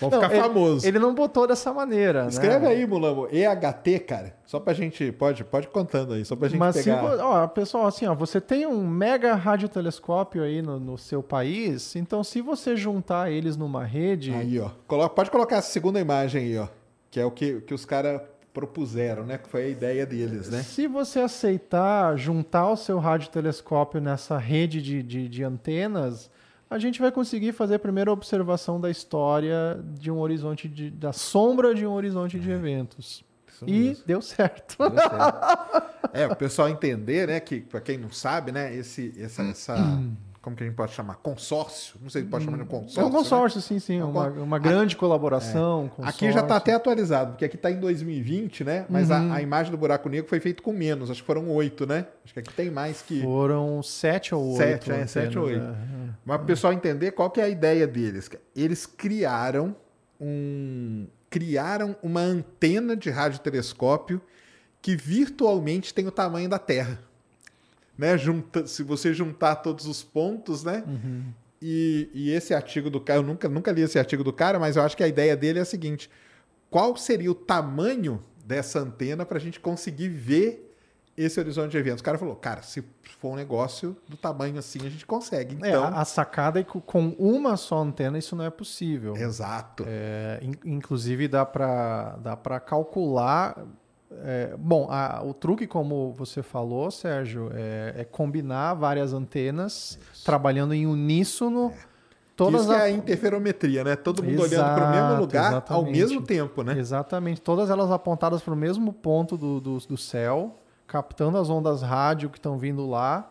Vão 0.00 0.10
ficar 0.10 0.30
ele- 0.32 0.40
famosos. 0.42 0.84
Ele 0.84 0.98
não 0.98 1.14
botou 1.14 1.46
dessa 1.46 1.72
maneira. 1.72 2.26
Escreve 2.28 2.66
né? 2.66 2.72
aí, 2.72 2.86
Mulambo. 2.86 3.26
EHT, 3.32 3.98
cara. 4.06 4.36
Só 4.46 4.60
pra 4.60 4.72
gente. 4.74 5.10
Pode, 5.12 5.42
pode 5.44 5.66
contando 5.68 6.12
aí, 6.14 6.24
só 6.24 6.36
pra 6.36 6.48
gente 6.48 6.58
Mas 6.58 6.76
se, 6.76 6.84
pegar. 6.84 7.00
vo- 7.00 7.22
ó, 7.22 7.46
pessoal, 7.48 7.86
assim, 7.86 8.06
ó, 8.06 8.14
você 8.14 8.40
tem 8.40 8.66
um 8.66 8.86
mega 8.86 9.34
radiotelescópio 9.34 10.42
aí 10.42 10.62
no, 10.62 10.78
no 10.78 10.96
seu 10.98 11.22
país, 11.22 11.96
então 11.96 12.22
se 12.22 12.40
você 12.40 12.76
juntar 12.76 13.30
eles 13.32 13.56
numa 13.56 13.84
rede, 13.84 14.32
Aí, 14.32 14.58
ó. 14.60 14.70
Colo- 14.86 15.08
Pode 15.08 15.30
colocar 15.30 15.56
essa 15.56 15.70
segunda 15.72 15.98
imagem 16.00 16.42
aí, 16.44 16.58
ó. 16.58 16.68
Que 17.10 17.20
é 17.20 17.24
o 17.24 17.30
que, 17.30 17.60
que 17.62 17.72
os 17.74 17.84
caras 17.84 18.20
propuseram, 18.54 19.26
né? 19.26 19.36
Que 19.36 19.48
foi 19.48 19.64
a 19.64 19.68
ideia 19.68 20.06
deles, 20.06 20.48
né? 20.48 20.62
se 20.62 20.86
você 20.86 21.18
aceitar 21.20 22.16
juntar 22.16 22.70
o 22.70 22.76
seu 22.76 22.98
radiotelescópio 23.00 24.00
nessa 24.00 24.38
rede 24.38 24.80
de, 24.80 25.02
de, 25.02 25.28
de 25.28 25.42
antenas, 25.42 26.30
a 26.70 26.78
gente 26.78 27.00
vai 27.00 27.10
conseguir 27.10 27.52
fazer 27.52 27.74
a 27.74 27.78
primeira 27.78 28.10
observação 28.12 28.80
da 28.80 28.88
história 28.88 29.78
de 29.98 30.10
um 30.10 30.18
horizonte 30.20 30.68
de, 30.68 30.88
da 30.88 31.12
sombra 31.12 31.74
de 31.74 31.84
um 31.84 31.92
horizonte 31.92 32.38
de 32.38 32.50
eventos. 32.50 33.24
Isso 33.48 33.64
E 33.66 33.72
mesmo. 33.88 34.04
deu 34.06 34.22
certo. 34.22 34.76
Deu 34.78 34.98
certo. 34.98 35.82
é, 36.14 36.26
o 36.26 36.36
pessoal 36.36 36.68
entender, 36.68 37.26
né? 37.26 37.40
Que, 37.40 37.60
pra 37.60 37.80
quem 37.80 37.98
não 37.98 38.10
sabe, 38.10 38.52
né? 38.52 38.74
Esse, 38.74 39.12
essa, 39.18 39.42
essa. 39.42 39.76
Como 40.44 40.54
que 40.54 40.62
a 40.62 40.66
gente 40.66 40.76
pode 40.76 40.92
chamar? 40.92 41.14
Consórcio? 41.16 41.96
Não 42.02 42.10
sei 42.10 42.20
se 42.20 42.28
pode 42.28 42.44
chamar 42.44 42.58
de 42.58 42.64
consórcio. 42.66 43.00
é 43.00 43.04
um 43.04 43.08
né? 43.08 43.12
consórcio, 43.16 43.62
sim, 43.62 43.78
sim. 43.78 43.98
É 43.98 44.04
um 44.04 44.10
uma, 44.10 44.28
uma 44.28 44.58
grande 44.58 44.94
colaboração. 44.94 45.90
Aqui 46.02 46.30
já 46.30 46.40
está 46.40 46.56
até 46.56 46.74
atualizado, 46.74 47.30
porque 47.32 47.46
aqui 47.46 47.56
está 47.56 47.70
em 47.70 47.80
2020, 47.80 48.62
né? 48.62 48.84
Mas 48.90 49.08
Uhum. 49.08 49.32
a, 49.32 49.36
a 49.36 49.40
imagem 49.42 49.72
do 49.72 49.78
buraco 49.78 50.06
negro 50.06 50.28
foi 50.28 50.40
feita 50.40 50.62
com 50.62 50.70
menos, 50.70 51.10
acho 51.10 51.22
que 51.22 51.26
foram 51.26 51.48
oito, 51.48 51.86
né? 51.86 52.06
Acho 52.22 52.34
que 52.34 52.40
aqui 52.40 52.52
tem 52.52 52.70
mais 52.70 53.00
que. 53.00 53.22
Foram 53.22 53.82
sete 53.82 54.34
ou 54.34 54.48
oito. 54.48 54.58
Sete, 54.58 54.92
é, 54.92 55.06
sete 55.06 55.38
ou 55.38 55.46
oito. 55.46 55.64
é. 55.64 55.74
Mas 56.26 56.36
para 56.36 56.44
o 56.44 56.46
pessoal 56.46 56.74
entender 56.74 57.12
qual 57.12 57.30
que 57.30 57.40
é 57.40 57.44
a 57.44 57.48
ideia 57.48 57.86
deles. 57.86 58.28
Eles 58.54 58.84
criaram 58.84 59.74
um. 60.20 61.06
Criaram 61.30 61.96
uma 62.02 62.20
antena 62.20 62.94
de 62.94 63.08
radiotelescópio 63.08 64.20
que 64.82 64.94
virtualmente 64.94 65.94
tem 65.94 66.06
o 66.06 66.10
tamanho 66.12 66.50
da 66.50 66.58
Terra. 66.58 67.00
Né? 67.96 68.18
Junta, 68.18 68.66
se 68.66 68.82
você 68.82 69.12
juntar 69.14 69.56
todos 69.56 69.86
os 69.86 70.02
pontos, 70.02 70.64
né? 70.64 70.82
E, 71.62 72.10
e 72.12 72.30
esse 72.30 72.52
artigo 72.52 72.90
do 72.90 73.00
cara, 73.00 73.20
eu 73.20 73.22
nunca, 73.22 73.48
nunca 73.48 73.72
li 73.72 73.80
esse 73.82 73.98
artigo 73.98 74.22
do 74.24 74.32
cara, 74.32 74.58
mas 74.58 74.76
eu 74.76 74.82
acho 74.82 74.96
que 74.96 75.02
a 75.04 75.08
ideia 75.08 75.36
dele 75.36 75.58
é 75.58 75.62
a 75.62 75.64
seguinte: 75.64 76.10
qual 76.70 76.96
seria 76.96 77.30
o 77.30 77.34
tamanho 77.34 78.22
dessa 78.44 78.80
antena 78.80 79.24
para 79.24 79.38
a 79.38 79.40
gente 79.40 79.58
conseguir 79.60 80.08
ver 80.08 80.76
esse 81.16 81.38
horizonte 81.40 81.70
de 81.70 81.78
eventos? 81.78 82.00
O 82.00 82.04
cara 82.04 82.18
falou, 82.18 82.34
cara, 82.34 82.60
se 82.62 82.84
for 83.20 83.30
um 83.30 83.36
negócio 83.36 83.96
do 84.08 84.16
tamanho 84.16 84.58
assim, 84.58 84.80
a 84.84 84.90
gente 84.90 85.06
consegue. 85.06 85.56
É, 85.62 85.68
Então, 85.70 85.84
a 85.84 86.00
a 86.00 86.04
sacada 86.04 86.58
é 86.60 86.64
que 86.64 86.78
com 86.80 87.10
uma 87.18 87.56
só 87.56 87.78
antena 87.80 88.18
isso 88.18 88.34
não 88.36 88.44
é 88.44 88.50
possível. 88.50 89.16
exato. 89.16 89.84
É, 89.86 90.40
in- 90.42 90.72
inclusive 90.74 91.28
dá 91.28 91.46
para 91.46 92.16
dá 92.16 92.36
para 92.36 92.58
calcular. 92.60 93.64
É, 94.24 94.54
bom, 94.58 94.86
a- 94.90 95.22
o 95.24 95.32
truque, 95.34 95.66
como 95.66 96.12
você 96.12 96.42
falou, 96.42 96.90
Sérgio, 96.90 97.50
é, 97.54 97.94
é 97.98 98.04
combinar 98.04 98.74
várias 98.74 99.12
antenas 99.12 99.98
trabalhando 100.24 100.74
em 100.74 100.86
uníssono. 100.86 101.72
Todas 102.36 102.62
Isso 102.62 102.72
é 102.72 102.82
a- 102.82 102.90
interferometria, 102.90 103.84
né? 103.84 103.94
Todo 103.96 104.22
mundo 104.22 104.42
olhando 104.42 104.74
para 104.74 104.84
o 104.84 104.90
mesmo 104.90 105.06
Exato, 105.06 105.20
lugar 105.20 105.44
ao 105.44 105.50
exatamente. 105.58 105.98
mesmo 105.98 106.22
tempo, 106.22 106.62
né? 106.62 106.78
Exatamente. 106.78 107.40
Todas 107.40 107.70
elas 107.70 107.90
apontadas 107.90 108.42
para 108.42 108.52
o 108.52 108.56
mesmo 108.56 108.92
ponto 108.92 109.36
do, 109.36 109.60
do, 109.60 109.78
do 109.78 109.96
céu, 109.96 110.56
captando 110.86 111.38
as 111.38 111.48
ondas 111.48 111.80
rádio 111.82 112.28
que 112.28 112.38
estão 112.38 112.58
vindo 112.58 112.88
lá. 112.88 113.30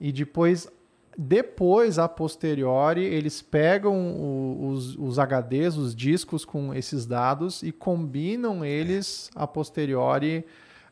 E 0.00 0.10
depois, 0.10 0.68
depois, 1.16 1.98
a 1.98 2.08
posteriori, 2.08 3.04
eles 3.04 3.42
pegam 3.42 3.94
o- 3.94 4.68
os, 4.68 4.96
os 4.96 5.18
HDs, 5.18 5.76
os 5.76 5.94
discos 5.94 6.44
com 6.44 6.72
esses 6.74 7.04
dados 7.06 7.62
e 7.62 7.70
combinam 7.72 8.64
eles 8.64 9.30
a 9.34 9.46
posteriori. 9.46 10.44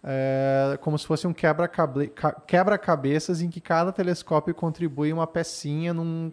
é, 0.03 0.79
como 0.81 0.99
se 0.99 1.07
fosse 1.07 1.27
um 1.27 1.33
quebra-cabe- 1.35 2.09
ca- 2.09 2.33
quebra-cabeças 2.33 3.43
em 3.43 3.51
que 3.51 3.61
cada 3.61 3.93
telescópio 3.93 4.55
contribui 4.55 5.13
uma 5.13 5.27
pecinha 5.27 5.93
num, 5.93 6.33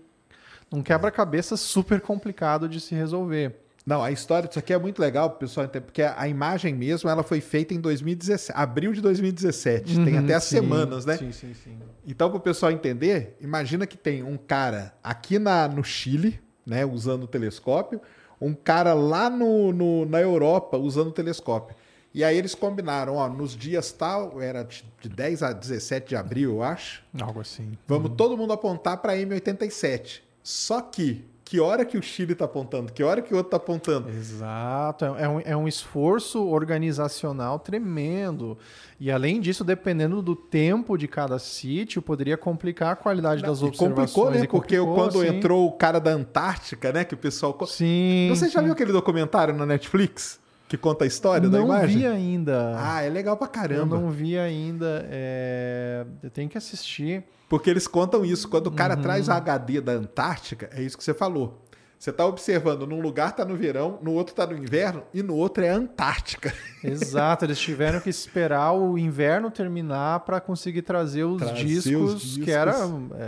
num 0.72 0.82
quebra-cabeça 0.82 1.58
super 1.58 2.00
complicado 2.00 2.70
de 2.70 2.80
se 2.80 2.96
resolver. 2.96 3.60
Não, 3.88 4.04
a 4.04 4.12
história 4.12 4.50
disso 4.50 4.60
aqui 4.60 4.74
é 4.74 4.78
muito 4.78 5.00
legal 5.00 5.30
pro 5.30 5.40
pessoal 5.40 5.66
entender, 5.66 5.86
porque 5.86 6.02
a 6.02 6.28
imagem 6.28 6.76
mesmo 6.76 7.10
ela 7.10 7.24
foi 7.24 7.40
feita 7.40 7.74
em 7.74 7.80
2017, 7.80 8.52
abril 8.54 8.92
de 8.92 9.00
2017. 9.00 10.04
tem 10.04 10.16
Uhum, 10.16 10.20
até 10.20 10.34
as 10.36 10.44
sim, 10.44 10.58
semanas, 10.58 11.06
né? 11.06 11.16
Sim, 11.16 11.32
sim, 11.32 11.54
sim. 11.54 11.78
Então, 12.06 12.30
para 12.30 12.38
o 12.38 12.42
pessoal 12.42 12.70
entender, 12.72 13.38
imagina 13.40 13.88
que 13.88 13.96
tem 13.98 14.24
um 14.24 14.36
cara 14.36 14.94
aqui 15.02 15.40
na, 15.40 15.70
no 15.70 15.86
Chile, 15.86 16.38
né, 16.66 16.86
usando 16.86 17.24
o 17.24 17.28
telescópio, 17.28 18.02
um 18.42 18.54
cara 18.54 18.94
lá 18.94 19.30
no, 19.30 19.72
no- 19.72 20.06
na 20.06 20.20
Europa 20.20 20.78
usando 20.78 21.08
o 21.08 21.12
telescópio. 21.14 21.74
E 22.14 22.24
aí 22.26 22.38
eles 22.38 22.54
combinaram, 22.56 23.16
ó, 23.16 23.30
nos 23.30 23.56
dias 23.56 23.92
tal, 23.94 24.42
era 24.42 24.64
de 24.64 24.84
de 25.02 25.08
10 25.08 25.44
a 25.44 25.54
17 25.54 26.10
de 26.10 26.16
abril, 26.18 26.56
eu 26.56 26.64
acho, 26.64 27.04
Algo 27.22 27.40
assim. 27.40 27.78
vamos 27.88 28.12
todo 28.18 28.36
mundo 28.36 28.52
apontar 28.52 28.98
para 28.98 29.16
M87. 29.16 30.22
Só 30.44 30.82
que, 30.82 31.26
que 31.48 31.60
hora 31.60 31.86
que 31.86 31.98
o 31.98 32.02
Chile 32.02 32.34
está 32.34 32.46
apontando, 32.46 32.92
que 32.92 33.04
hora 33.04 33.22
que 33.22 33.34
o 33.34 33.38
outro 33.38 33.48
está 33.48 33.58
apontando? 33.58 34.10
Exato. 34.10 35.06
É 35.06 35.24
é 35.24 35.30
um, 35.30 35.40
é 35.42 35.58
um 35.58 35.68
esforço 35.68 36.46
organizacional 36.48 37.60
tremendo. 37.60 38.58
E 39.00 39.12
além 39.12 39.40
disso, 39.40 39.64
dependendo 39.64 40.22
do 40.22 40.36
tempo 40.36 40.98
de 40.98 41.08
cada 41.08 41.38
sítio, 41.40 42.02
poderia 42.02 42.38
complicar 42.38 42.94
a 42.94 42.96
qualidade 42.96 43.42
das 43.42 43.62
E 43.62 43.66
observações. 43.66 44.12
complicou, 44.14 44.32
né? 44.32 44.48
Porque 44.48 44.78
complicou, 44.78 44.96
quando 44.96 45.22
sim. 45.22 45.36
entrou 45.36 45.68
o 45.68 45.72
cara 45.72 46.00
da 46.00 46.12
Antártica, 46.12 46.92
né, 46.92 47.04
que 47.04 47.14
o 47.14 47.18
pessoal... 47.18 47.58
Sim. 47.68 48.28
Você 48.30 48.50
já 48.50 48.60
sim. 48.60 48.66
viu 48.66 48.74
aquele 48.74 48.92
documentário 48.92 49.54
na 49.54 49.66
Netflix 49.66 50.40
que 50.68 50.78
conta 50.78 51.06
a 51.06 51.08
história 51.08 51.50
da 51.50 51.60
Não 51.60 51.66
imagem? 51.66 52.00
vi 52.00 52.06
ainda. 52.08 52.76
Ah, 52.78 53.02
é 53.02 53.10
legal 53.10 53.38
pra 53.38 53.48
Eu 53.48 53.52
caramba. 53.52 53.98
não 53.98 54.10
vi 54.10 54.38
ainda. 54.38 55.08
É... 55.10 56.06
Eu 56.22 56.30
tenho 56.30 56.50
que 56.50 56.58
assistir. 56.58 57.24
Porque 57.50 57.70
eles 57.70 57.88
contam 57.88 58.26
isso. 58.26 58.48
Quando 58.50 58.68
o 58.68 58.72
cara 58.72 58.96
Uhum. 58.96 59.02
traz 59.02 59.28
o 59.28 59.32
HD 59.32 59.80
da 59.82 59.94
Antártica, 59.94 60.70
é 60.74 60.82
isso 60.82 60.98
que 60.98 61.04
você 61.04 61.14
falou. 61.14 61.64
Você 62.00 62.12
tá 62.12 62.26
observando, 62.28 62.86
num 62.86 63.02
lugar 63.02 63.36
tá 63.36 63.44
no 63.44 63.56
verão, 63.56 63.98
no 64.04 64.14
outro 64.14 64.36
tá 64.36 64.46
no 64.46 64.56
inverno, 64.56 65.02
e 65.12 65.24
no 65.24 65.34
outro 65.36 65.64
é 65.64 65.70
a 65.72 65.76
Antártica. 65.76 66.54
Exato, 66.84 67.46
eles 67.46 67.58
tiveram 67.58 68.00
que 68.00 68.10
esperar 68.10 68.72
o 68.74 69.00
inverno 69.00 69.50
terminar 69.50 70.20
para 70.20 70.40
conseguir 70.40 70.84
trazer 70.84 71.24
os, 71.24 71.42
Trazer 71.42 71.64
discos, 71.64 72.14
os 72.14 72.22
discos. 72.22 72.44
que 72.46 72.52
era 72.52 72.76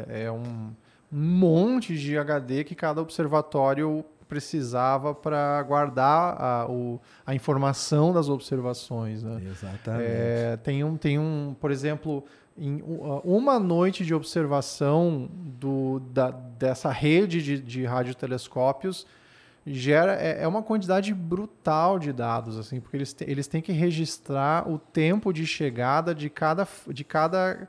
é, 0.10 0.26
é 0.26 0.32
um, 0.32 0.44
um 1.12 1.20
monte 1.20 1.98
de 1.98 2.16
HD 2.16 2.64
que 2.64 2.76
cada 2.76 3.02
observatório 3.02 4.06
precisava 4.28 5.16
para 5.16 5.64
guardar 5.64 6.40
a, 6.40 6.68
o- 6.70 7.02
a 7.26 7.34
informação 7.34 8.14
das 8.14 8.30
observações. 8.30 9.24
Né? 9.24 9.42
Exatamente. 9.50 10.04
É, 10.08 10.58
tem, 10.64 10.84
um, 10.84 10.96
tem 10.96 11.18
um, 11.18 11.56
por 11.60 11.72
exemplo, 11.72 12.24
em 12.60 12.84
uma 13.24 13.60
noite 13.60 14.06
de 14.06 14.14
observação 14.14 15.30
do, 15.34 16.00
da, 16.12 16.32
dessa 16.32 16.92
rede 16.92 17.42
de, 17.42 17.60
de 17.60 17.86
radiotelescópios 17.86 19.08
gera 19.66 20.14
é, 20.16 20.44
é 20.44 20.48
uma 20.48 20.62
quantidade 20.64 21.14
brutal 21.14 22.00
de 22.00 22.12
dados, 22.12 22.58
assim, 22.58 22.80
porque 22.80 22.98
eles, 22.98 23.14
te- 23.14 23.26
eles 23.28 23.48
têm 23.48 23.62
que 23.62 23.72
registrar 23.72 24.70
o 24.70 24.78
tempo 24.78 25.32
de 25.32 25.46
chegada 25.46 26.14
de 26.14 26.30
cada, 26.30 26.68
de 26.88 27.04
cada 27.04 27.68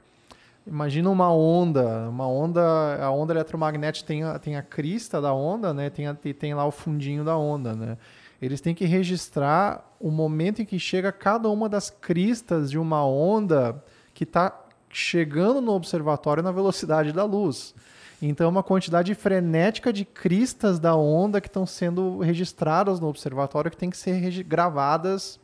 Imagina 0.66 1.09
uma 1.09 1.32
onda, 1.32 2.09
uma 2.09 2.28
onda, 2.28 2.62
a 3.03 3.11
onda 3.11 3.32
eletromagnética 3.32 4.07
tem 4.07 4.22
a, 4.22 4.38
tem 4.38 4.57
a 4.57 4.62
crista 4.62 5.20
da 5.20 5.32
onda, 5.32 5.72
né? 5.72 5.88
Tem, 5.88 6.07
a- 6.07 6.14
tem 6.14 6.55
lá 6.55 6.64
o 6.66 6.70
fundinho 6.70 7.24
da 7.24 7.36
onda, 7.36 7.74
né? 7.74 7.97
Eles 8.41 8.61
têm 8.61 8.74
que 8.74 8.84
registrar 8.84 9.84
o 9.99 10.11
momento 10.11 10.62
em 10.62 10.64
que 10.64 10.78
chega 10.78 11.11
cada 11.11 11.49
uma 11.49 11.68
das 11.68 11.91
cristas 11.91 12.70
de 12.70 12.78
uma 12.78 13.05
onda 13.05 13.82
que 14.14 14.24
está 14.24 14.57
chegando 14.91 15.61
no 15.61 15.72
observatório 15.72 16.43
na 16.43 16.53
velocidade 16.53 17.12
da 17.12 17.25
luz. 17.25 17.75
Então, 18.22 18.46
é 18.46 18.50
uma 18.50 18.62
quantidade 18.62 19.14
frenética 19.14 19.92
de 19.92 20.04
cristas 20.04 20.79
da 20.79 20.95
onda 20.95 21.41
que 21.41 21.49
estão 21.49 21.64
sendo 21.64 22.18
registradas 22.18 23.00
no 23.00 23.08
observatório 23.08 23.71
que 23.71 23.76
tem 23.76 23.88
que 23.88 23.96
ser 23.96 24.42
gravadas, 24.42 25.41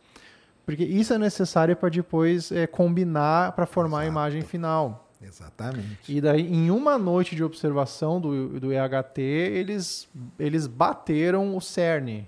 porque 0.67 0.85
isso 0.85 1.15
é 1.15 1.19
necessário 1.19 1.75
para 1.75 1.89
depois 1.89 2.53
eh, 2.53 2.67
combinar 2.67 3.53
para 3.53 3.65
formar 3.65 4.01
a 4.01 4.07
imagem 4.07 4.43
final. 4.43 5.09
Exatamente. 5.23 5.99
E 6.07 6.21
daí, 6.21 6.43
em 6.43 6.71
uma 6.71 6.99
noite 6.99 7.35
de 7.35 7.43
observação 7.43 8.21
do, 8.21 8.61
do 8.61 8.73
EHT, 8.73 9.21
eles, 9.21 10.09
eles 10.39 10.67
bateram 10.67 11.57
o 11.57 11.61
CERN. 11.61 12.27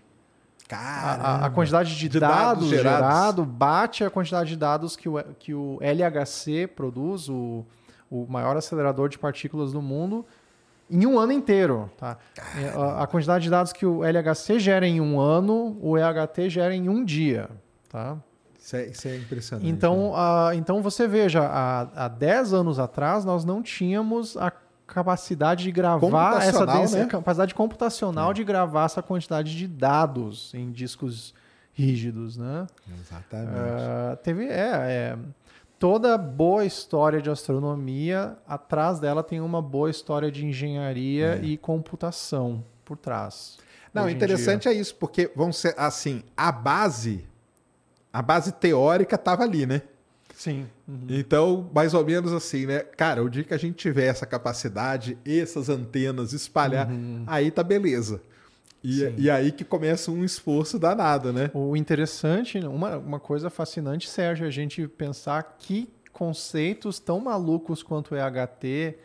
A, 0.76 1.46
a- 1.46 1.50
quantidade 1.50 1.96
de, 1.96 2.08
De 2.08 2.20
dados, 2.20 2.36
dados 2.36 2.68
gerados. 2.68 2.98
gerado 3.00 3.44
bate 3.44 4.04
a 4.04 4.10
quantidade 4.10 4.50
de 4.50 4.56
dados 4.56 4.96
que 4.96 5.08
o, 5.08 5.22
que 5.38 5.54
o 5.54 5.78
LHC 5.80 6.66
produz, 6.66 7.28
o, 7.28 7.64
o 8.10 8.26
maior 8.28 8.56
acelerador 8.56 9.08
de 9.08 9.18
partículas 9.18 9.72
do 9.72 9.80
mundo, 9.82 10.26
em 10.90 11.06
um 11.06 11.18
ano 11.18 11.32
inteiro. 11.32 11.90
Tá? 11.96 12.16
É, 12.56 12.68
A, 12.78 13.02
a 13.02 13.06
quantidade 13.06 13.44
de 13.44 13.50
dados 13.50 13.72
que 13.72 13.84
o 13.86 14.02
LHC 14.04 14.58
gera 14.58 14.86
em 14.86 15.00
um 15.00 15.20
ano, 15.20 15.76
o 15.80 15.96
EHT 15.98 16.48
gera 16.50 16.74
em 16.74 16.88
um 16.88 17.04
dia. 17.04 17.48
Tá? 17.90 18.16
Isso 18.58 18.76
é, 18.76 18.86
isso 18.86 19.08
é 19.08 19.16
impressionante. 19.16 19.64
né? 19.66 19.70
Então, 19.70 20.12
a- 20.14 20.50
então 20.54 20.82
você 20.82 21.06
veja, 21.08 21.42
há, 21.42 22.04
há 22.04 22.08
10 22.08 22.52
anos 22.52 22.78
atrás 22.78 23.24
nós 23.24 23.44
não 23.44 23.62
tínhamos 23.62 24.36
a 24.36 24.50
capacidade 24.88 25.62
de 25.64 25.70
gravar 25.70 26.42
essa 26.42 26.66
densa- 26.66 26.98
né? 26.98 27.06
capacidade 27.06 27.54
computacional 27.54 28.32
de 28.32 28.42
gravar 28.42 28.86
essa 28.86 29.02
quantidade 29.02 29.56
de 29.56 29.68
dados 29.68 30.52
em 30.54 30.72
discos 30.72 31.34
rígidos, 31.72 32.36
né? 32.36 32.66
Exatamente. 33.00 33.50
Ah, 33.54 34.18
teve 34.22 34.46
é, 34.46 34.50
é, 34.58 35.18
toda 35.78 36.18
boa 36.18 36.64
história 36.64 37.20
de 37.22 37.30
astronomia 37.30 38.36
atrás 38.48 38.98
dela 38.98 39.22
tem 39.22 39.40
uma 39.40 39.62
boa 39.62 39.90
história 39.90 40.32
de 40.32 40.44
engenharia 40.44 41.36
e 41.42 41.56
computação 41.56 42.64
por 42.84 42.96
trás. 42.96 43.58
Não, 43.92 44.08
interessante 44.08 44.68
é 44.68 44.72
isso, 44.72 44.94
porque 44.96 45.30
vão 45.36 45.52
ser 45.52 45.74
assim, 45.78 46.22
a 46.36 46.50
base, 46.50 47.24
a 48.12 48.20
base 48.22 48.52
teórica 48.52 49.14
estava 49.16 49.42
ali, 49.44 49.66
né? 49.66 49.82
Sim. 50.38 50.68
Uhum. 50.86 51.06
Então, 51.08 51.68
mais 51.74 51.94
ou 51.94 52.04
menos 52.04 52.32
assim, 52.32 52.64
né? 52.64 52.78
Cara, 52.78 53.24
o 53.24 53.28
dia 53.28 53.42
que 53.42 53.52
a 53.52 53.58
gente 53.58 53.74
tiver 53.74 54.06
essa 54.06 54.24
capacidade, 54.24 55.18
essas 55.26 55.68
antenas 55.68 56.32
espalhar, 56.32 56.88
aí 57.26 57.50
tá 57.50 57.64
beleza. 57.64 58.22
E, 58.82 59.02
e 59.18 59.28
aí 59.28 59.50
que 59.50 59.64
começa 59.64 60.12
um 60.12 60.24
esforço 60.24 60.78
danado, 60.78 61.32
né? 61.32 61.50
O 61.52 61.76
interessante, 61.76 62.56
uma, 62.60 62.98
uma 62.98 63.18
coisa 63.18 63.50
fascinante, 63.50 64.08
Sérgio, 64.08 64.44
é 64.44 64.46
a 64.46 64.52
gente 64.52 64.86
pensar 64.86 65.42
que 65.58 65.90
conceitos 66.12 67.00
tão 67.00 67.18
malucos 67.18 67.82
quanto 67.82 68.14
o 68.14 68.16
EHT, 68.16 68.96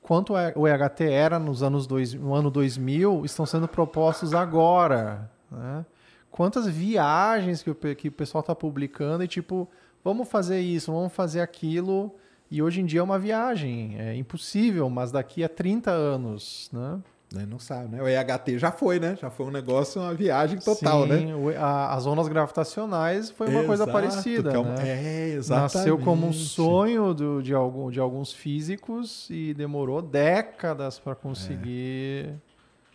quanto 0.00 0.32
o 0.56 0.66
EHT 0.66 1.02
era 1.02 1.38
nos 1.38 1.62
anos 1.62 1.86
dois, 1.86 2.14
no 2.14 2.32
ano 2.32 2.50
2000, 2.50 3.22
estão 3.26 3.44
sendo 3.44 3.68
propostos 3.68 4.32
agora. 4.32 5.30
Né? 5.50 5.84
Quantas 6.30 6.66
viagens 6.66 7.62
que 7.62 7.70
o, 7.70 7.74
que 7.74 8.08
o 8.08 8.12
pessoal 8.12 8.40
está 8.40 8.54
publicando 8.54 9.22
e 9.22 9.28
tipo, 9.28 9.68
vamos 10.04 10.28
fazer 10.28 10.60
isso, 10.60 10.92
vamos 10.92 11.12
fazer 11.12 11.40
aquilo, 11.40 12.14
e 12.50 12.62
hoje 12.62 12.80
em 12.80 12.86
dia 12.86 13.00
é 13.00 13.02
uma 13.02 13.18
viagem, 13.18 13.96
é 13.98 14.14
impossível, 14.16 14.88
mas 14.90 15.12
daqui 15.12 15.42
a 15.44 15.48
30 15.48 15.90
anos, 15.90 16.68
né? 16.72 16.98
Né, 17.32 17.46
Não 17.48 17.60
sabe, 17.60 17.94
né? 17.94 18.02
O 18.02 18.08
EHT 18.08 18.58
já 18.58 18.72
foi, 18.72 18.98
né? 18.98 19.16
Já 19.20 19.30
foi 19.30 19.46
um 19.46 19.52
negócio, 19.52 20.00
uma 20.02 20.12
viagem 20.12 20.58
total, 20.58 21.04
Sim, 21.04 21.26
né? 21.26 21.56
a- 21.56 21.94
as 21.94 22.04
ondas 22.04 22.26
gravitacionais 22.26 23.30
foi 23.30 23.46
uma 23.48 23.62
coisa 23.62 23.84
Exato, 23.84 23.92
parecida, 23.92 24.50
que 24.50 24.56
é 24.56 24.58
um- 24.58 24.64
né? 24.64 24.74
É, 24.88 25.28
exatamente. 25.34 25.74
Nasceu 25.76 25.98
como 26.00 26.26
um 26.26 26.32
sonho 26.32 27.14
do- 27.14 27.40
de, 27.40 27.54
algum, 27.54 27.88
de 27.88 28.00
alguns 28.00 28.32
físicos 28.32 29.28
e 29.30 29.54
demorou 29.54 30.02
décadas 30.02 30.98
para 30.98 31.14
conseguir, 31.14 32.34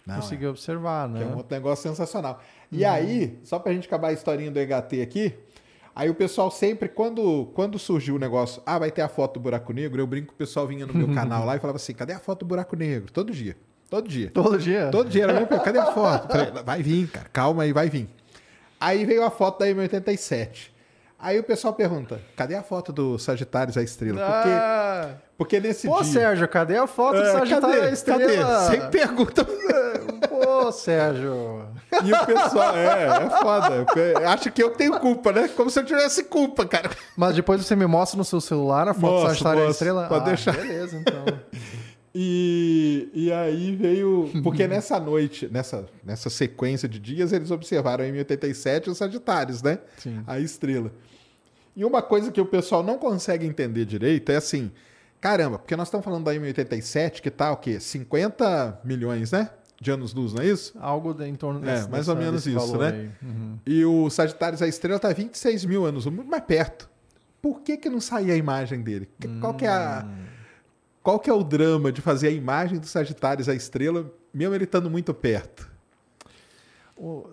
Não, 0.06 0.16
conseguir 0.16 0.48
observar, 0.48 1.10
Que 1.14 1.24
é 1.24 1.26
um 1.26 1.30
né? 1.30 1.36
outro 1.38 1.56
negócio 1.56 1.90
sensacional. 1.90 2.42
E 2.70 2.84
aí, 2.84 3.40
só 3.42 3.58
pra 3.58 3.72
gente 3.72 3.88
acabar 3.88 4.10
a 4.10 4.14
historinha 4.14 4.52
do 4.52 4.60
EHT 4.60 5.02
aqui, 5.02 5.34
aí 5.96 6.10
o 6.10 6.14
pessoal 6.14 6.52
sempre, 6.52 6.90
quando, 6.90 7.50
quando 7.54 7.80
surgiu 7.80 8.16
o 8.16 8.20
negócio, 8.20 8.62
ah, 8.66 8.78
vai 8.78 8.92
ter 8.92 9.02
a 9.02 9.08
foto 9.08 9.36
do 9.36 9.40
buraco 9.40 9.72
negro, 9.72 10.02
eu 10.02 10.06
brinco 10.06 10.28
que 10.28 10.34
o 10.34 10.38
pessoal 10.38 10.68
vinha 10.68 10.86
no 10.86 10.94
meu 10.94 11.08
canal 11.16 11.46
lá 11.46 11.56
e 11.56 11.60
falava 11.60 11.78
assim, 11.78 11.94
cadê 11.94 12.14
a 12.14 12.20
foto 12.20 12.40
do 12.40 12.46
buraco 12.46 12.76
negro? 12.76 13.12
Todo 13.12 13.32
dia. 13.32 13.56
Todo 13.90 14.10
dia. 14.10 14.32
Todo 14.34 14.58
dia? 14.58 14.90
Todo 14.92 15.10
dia 15.10 15.24
era 15.24 15.46
coisa, 15.46 15.64
cadê 15.64 15.80
a 15.80 15.86
foto? 15.94 16.28
Falei, 16.32 16.52
vai 16.64 16.84
vir, 16.84 17.08
cara, 17.08 17.30
calma 17.32 17.64
aí, 17.64 17.72
vai 17.72 17.90
vir. 17.90 18.10
Aí 18.80 19.06
veio 19.06 19.24
a 19.24 19.32
foto 19.32 19.60
da 19.60 19.68
M87. 19.68 20.75
Aí 21.26 21.40
o 21.40 21.44
pessoal 21.44 21.74
pergunta, 21.74 22.22
cadê 22.36 22.54
a 22.54 22.62
foto 22.62 22.94
do 22.94 23.18
Sagitários 23.18 23.76
a 23.76 23.82
Estrela? 23.82 24.20
Porque, 24.20 24.50
Ah, 24.52 25.10
porque 25.36 25.60
nesse 25.60 25.88
pô, 25.88 25.96
dia... 26.04 26.14
Sérgio, 26.14 26.48
cadê 26.48 26.78
a 26.78 26.86
foto 26.86 27.16
do 27.16 27.24
É, 27.24 27.32
Sagitário 27.32 27.68
cadê? 27.68 27.82
da 27.82 27.92
Estrela? 27.92 28.20
Cadê? 28.60 28.72
Sempre 28.72 29.00
pergunta. 29.00 29.44
Pô, 30.30 30.72
Sérgio. 30.72 31.66
E 32.04 32.14
o 32.14 32.26
pessoal, 32.28 32.76
é, 32.76 33.26
é 33.26 33.30
foda. 33.42 33.86
Acho 34.30 34.52
que 34.52 34.62
eu 34.62 34.70
tenho 34.70 35.00
culpa, 35.00 35.32
né? 35.32 35.48
Como 35.48 35.68
se 35.72 35.80
eu 35.80 35.84
tivesse 35.84 36.26
culpa, 36.26 36.64
cara. 36.64 36.92
Mas 37.18 37.36
depois 37.36 37.66
você 37.66 37.76
me 37.76 37.88
mostra 37.88 38.18
no 38.20 38.24
seu 38.24 38.40
celular 38.40 38.88
a 38.88 38.94
foto 38.94 39.22
do 39.22 39.28
Sagitário 39.30 39.60
mostro. 39.62 39.72
Estrela? 39.72 40.08
Pode 40.08 40.22
ah, 40.22 40.28
deixar. 40.28 40.52
Beleza, 40.54 40.96
então. 40.96 41.26
E, 42.18 43.10
e 43.14 43.30
aí 43.34 43.76
veio. 43.76 44.32
Porque 44.42 44.66
nessa 44.70 44.98
noite, 44.98 45.50
nessa, 45.52 45.86
nessa 46.02 46.30
sequência 46.30 46.88
de 46.88 46.98
dias, 46.98 47.34
eles 47.34 47.52
observaram 47.52 48.06
em 48.06 48.18
87 48.18 48.90
os 48.90 48.98
Sagitários, 48.98 49.62
né? 49.62 49.80
Sim. 49.98 50.24
A 50.26 50.40
estrela. 50.40 50.94
E 51.76 51.84
uma 51.84 52.02
coisa 52.02 52.32
que 52.32 52.40
o 52.40 52.46
pessoal 52.46 52.82
não 52.84 52.98
consegue 52.98 53.46
entender 53.46 53.86
direito 53.86 54.32
é 54.32 54.38
assim: 54.38 54.72
caramba, 55.20 55.60
porque 55.60 55.76
nós 55.76 55.88
estamos 55.88 56.04
falando 56.06 56.24
da 56.24 56.34
M87, 56.34 57.22
que 57.22 57.30
tá 57.30 57.52
o 57.52 57.58
quê? 57.58 57.80
50 57.80 58.80
milhões, 58.84 59.32
né? 59.32 59.50
De 59.80 59.92
anos-luz, 59.92 60.34
não 60.34 60.42
é 60.42 60.48
isso? 60.48 60.74
Algo 60.80 61.14
de- 61.14 61.26
em 61.28 61.36
torno 61.36 61.60
É, 61.68 61.76
desse, 61.76 61.90
mais 61.90 62.08
ou 62.08 62.16
menos 62.16 62.48
isso, 62.48 62.78
né? 62.78 63.10
Uhum. 63.22 63.60
E 63.66 63.84
o 63.84 64.10
Sagitários 64.10 64.62
a 64.62 64.68
estrela 64.68 64.98
tá 65.00 65.12
26 65.12 65.66
mil 65.66 65.86
anos, 65.86 66.06
muito 66.06 66.30
mais 66.30 66.44
perto. 66.46 66.90
Por 67.42 67.60
que, 67.62 67.76
que 67.78 67.90
não 67.90 68.00
saía 68.00 68.34
a 68.34 68.38
imagem 68.38 68.82
dele? 68.82 69.10
Que- 69.20 69.28
Qual 69.40 69.54
que 69.54 69.66
é 69.66 69.70
a. 69.70 70.08
Qual 71.04 71.20
que 71.20 71.30
é 71.30 71.34
o 71.34 71.44
drama 71.44 71.92
de 71.92 72.02
fazer 72.02 72.30
a 72.30 72.32
imagem 72.32 72.80
do 72.80 72.88
Sagitários 72.88 73.48
a 73.50 73.54
estrela, 73.54 74.10
mesmo 74.34 74.56
ele 74.56 74.64
estando 74.64 74.90
muito 74.90 75.14
perto? 75.14 75.70
O, 76.98 77.28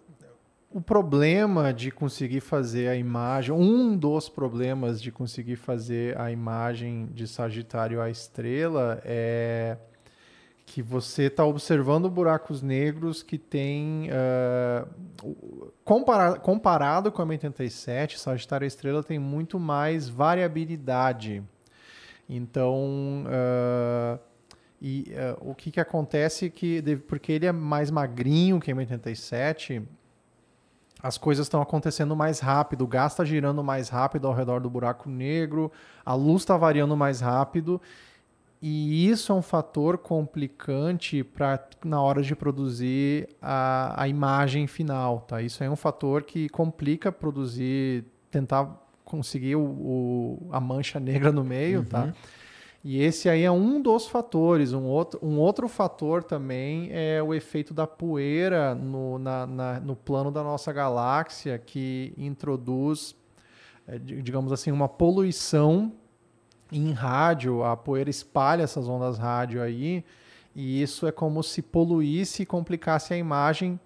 o 0.74 0.80
problema 0.80 1.72
de 1.72 1.90
conseguir 1.90 2.40
fazer 2.40 2.88
a 2.88 2.96
imagem, 2.96 3.54
um 3.54 3.96
dos 3.96 4.28
problemas 4.28 5.00
de 5.02 5.12
conseguir 5.12 5.56
fazer 5.56 6.18
a 6.18 6.30
imagem 6.30 7.06
de 7.12 7.26
Sagitário 7.26 8.00
à 8.00 8.08
estrela 8.08 9.00
é 9.04 9.76
que 10.64 10.80
você 10.80 11.24
está 11.24 11.44
observando 11.44 12.08
buracos 12.08 12.62
negros 12.62 13.22
que 13.22 13.36
tem. 13.36 14.08
compara- 15.84 16.38
comparado 16.38 17.12
com 17.12 17.20
a 17.20 17.26
M87, 17.26 18.16
Sagitário 18.16 18.64
à 18.64 18.68
estrela 18.68 19.02
tem 19.02 19.18
muito 19.18 19.60
mais 19.60 20.08
variabilidade. 20.08 21.42
Então. 22.28 23.24
ah, 23.28 24.18
e 24.84 25.12
ah, 25.16 25.36
o 25.40 25.54
que, 25.54 25.70
que 25.70 25.78
acontece 25.78 26.46
é 26.46 26.48
que, 26.48 26.82
porque 27.06 27.30
ele 27.30 27.46
é 27.46 27.52
mais 27.52 27.88
magrinho 27.88 28.58
que 28.58 28.72
a 28.72 28.74
M87, 28.74 29.84
as 31.02 31.18
coisas 31.18 31.46
estão 31.46 31.60
acontecendo 31.60 32.14
mais 32.14 32.38
rápido, 32.38 32.82
o 32.84 32.86
gás 32.86 33.12
está 33.12 33.24
girando 33.24 33.62
mais 33.64 33.88
rápido 33.88 34.26
ao 34.28 34.32
redor 34.34 34.60
do 34.60 34.70
buraco 34.70 35.08
negro, 35.10 35.70
a 36.06 36.14
luz 36.14 36.42
está 36.42 36.56
variando 36.56 36.96
mais 36.96 37.20
rápido, 37.20 37.80
e 38.60 39.08
isso 39.08 39.32
é 39.32 39.34
um 39.34 39.42
fator 39.42 39.98
complicante 39.98 41.24
para 41.24 41.58
na 41.84 42.00
hora 42.00 42.22
de 42.22 42.36
produzir 42.36 43.28
a, 43.40 44.00
a 44.02 44.06
imagem 44.06 44.66
final, 44.68 45.22
tá? 45.22 45.42
Isso 45.42 45.64
é 45.64 45.68
um 45.70 45.74
fator 45.74 46.22
que 46.22 46.48
complica 46.48 47.10
produzir, 47.10 48.04
tentar 48.30 48.68
conseguir 49.04 49.56
o, 49.56 49.62
o- 49.64 50.48
a 50.52 50.60
mancha 50.60 51.00
negra 51.00 51.32
no 51.32 51.42
meio, 51.42 51.84
tá? 51.84 52.12
E 52.84 53.00
esse 53.00 53.28
aí 53.28 53.42
é 53.42 53.50
um 53.50 53.80
dos 53.80 54.08
fatores. 54.08 54.72
Um 54.72 54.84
outro, 54.86 55.20
um 55.22 55.38
outro 55.38 55.68
fator 55.68 56.24
também 56.24 56.88
é 56.90 57.22
o 57.22 57.32
efeito 57.32 57.72
da 57.72 57.86
poeira 57.86 58.74
no, 58.74 59.18
na- 59.18 59.46
na- 59.46 59.80
no 59.80 59.94
plano 59.94 60.32
da 60.32 60.42
nossa 60.42 60.72
galáxia, 60.72 61.58
que 61.58 62.12
introduz, 62.18 63.14
di- 64.00 64.20
digamos 64.20 64.50
assim, 64.52 64.72
uma 64.72 64.88
poluição 64.88 65.92
em 66.72 66.90
rádio. 66.92 67.62
A 67.62 67.76
poeira 67.76 68.10
espalha 68.10 68.62
essas 68.64 68.88
ondas 68.88 69.16
rádio 69.16 69.62
aí, 69.62 70.04
e 70.54 70.82
isso 70.82 71.06
é 71.06 71.12
como 71.12 71.40
se 71.42 71.62
poluísse 71.62 72.42
e 72.42 72.46
complicasse 72.46 73.14
a 73.14 73.16
imagem, 73.16 73.78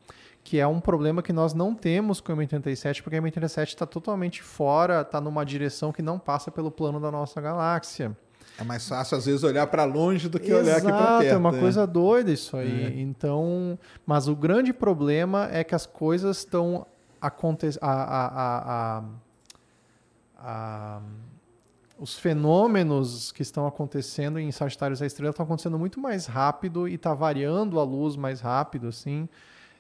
que 0.43 0.59
é 0.59 0.67
um 0.67 0.81
problema 0.81 1.23
que 1.23 1.35
nós 1.35 1.53
não 1.53 1.75
temos 1.75 2.19
com 2.21 2.33
a 2.33 2.37
M87, 2.37 3.03
porque 3.03 3.17
a 3.17 3.21
M87 3.21 3.65
está 3.69 3.85
totalmente 3.85 4.43
fora, 4.43 5.03
está 5.03 5.21
numa 5.21 5.45
direção 5.45 5.93
que 5.93 6.01
não 6.01 6.19
passa 6.19 6.51
pelo 6.51 6.71
plano 6.71 6.99
da 6.99 7.11
nossa 7.11 7.41
galáxia. 7.43 8.17
É 8.59 8.65
mais 8.65 8.89
fácil, 8.89 9.19
às 9.19 9.27
vezes, 9.27 9.43
olhar 9.43 9.67
para 9.67 9.85
longe 9.85 10.29
do 10.29 10.41
que 10.41 10.53
olhar 10.53 10.79
aqui 10.79 10.87
para 10.87 11.19
perto. 11.19 11.35
é 11.35 11.37
uma 11.37 11.53
né? 11.53 11.61
coisa 11.61 11.87
doida 11.87 12.33
isso 12.33 12.57
aí. 12.57 13.01
Então, 13.01 13.79
mas 14.07 14.29
o 14.29 14.35
grande 14.35 14.73
problema 14.73 15.49
é 15.53 15.63
que 15.63 15.75
as 15.75 15.85
coisas 15.85 16.39
estão 16.39 16.87
acontecendo. 17.21 17.83
Os 21.99 22.19
fenômenos 22.19 23.33
que 23.33 23.43
estão 23.43 23.67
acontecendo 23.67 24.39
em 24.39 24.51
Sagitários 24.53 25.01
da 25.01 25.07
Estrela 25.07 25.31
estão 25.31 25.45
acontecendo 25.45 25.79
muito 25.79 26.01
mais 26.01 26.27
rápido 26.27 26.87
e 26.87 26.95
está 26.95 27.15
variando 27.15 27.81
a 27.81 27.85
luz 27.85 28.17
mais 28.17 28.41
rápido, 28.41 28.89
assim, 28.89 29.27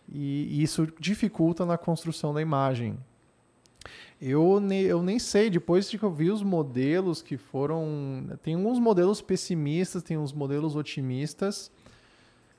e, 0.08 0.58
e 0.58 0.62
isso 0.62 0.88
dificulta 0.98 1.66
na 1.66 1.76
construção 1.76 2.32
da 2.32 2.40
imagem. 2.40 2.98
Eu, 4.20 4.60
ne, 4.60 4.82
eu 4.82 5.02
nem 5.02 5.18
sei, 5.18 5.50
depois 5.50 5.90
de 5.90 5.98
que 5.98 6.04
eu 6.04 6.10
vi 6.10 6.30
os 6.30 6.42
modelos 6.42 7.20
que 7.20 7.36
foram. 7.36 8.26
Tem 8.42 8.54
alguns 8.54 8.78
modelos 8.78 9.20
pessimistas, 9.20 10.02
tem 10.02 10.16
uns 10.16 10.32
modelos 10.32 10.74
otimistas. 10.74 11.70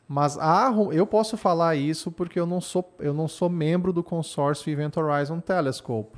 Mas 0.08 0.38
há, 0.38 0.72
eu 0.94 1.06
posso 1.06 1.36
falar 1.36 1.76
isso 1.76 2.12
porque 2.12 2.40
eu 2.40 2.46
não 2.46 2.62
sou, 2.62 2.96
eu 3.00 3.14
não 3.14 3.28
sou 3.28 3.50
membro 3.50 3.92
do 3.92 4.04
consórcio 4.04 4.72
Event 4.72 4.96
Horizon 4.96 5.40
Telescope. 5.42 6.18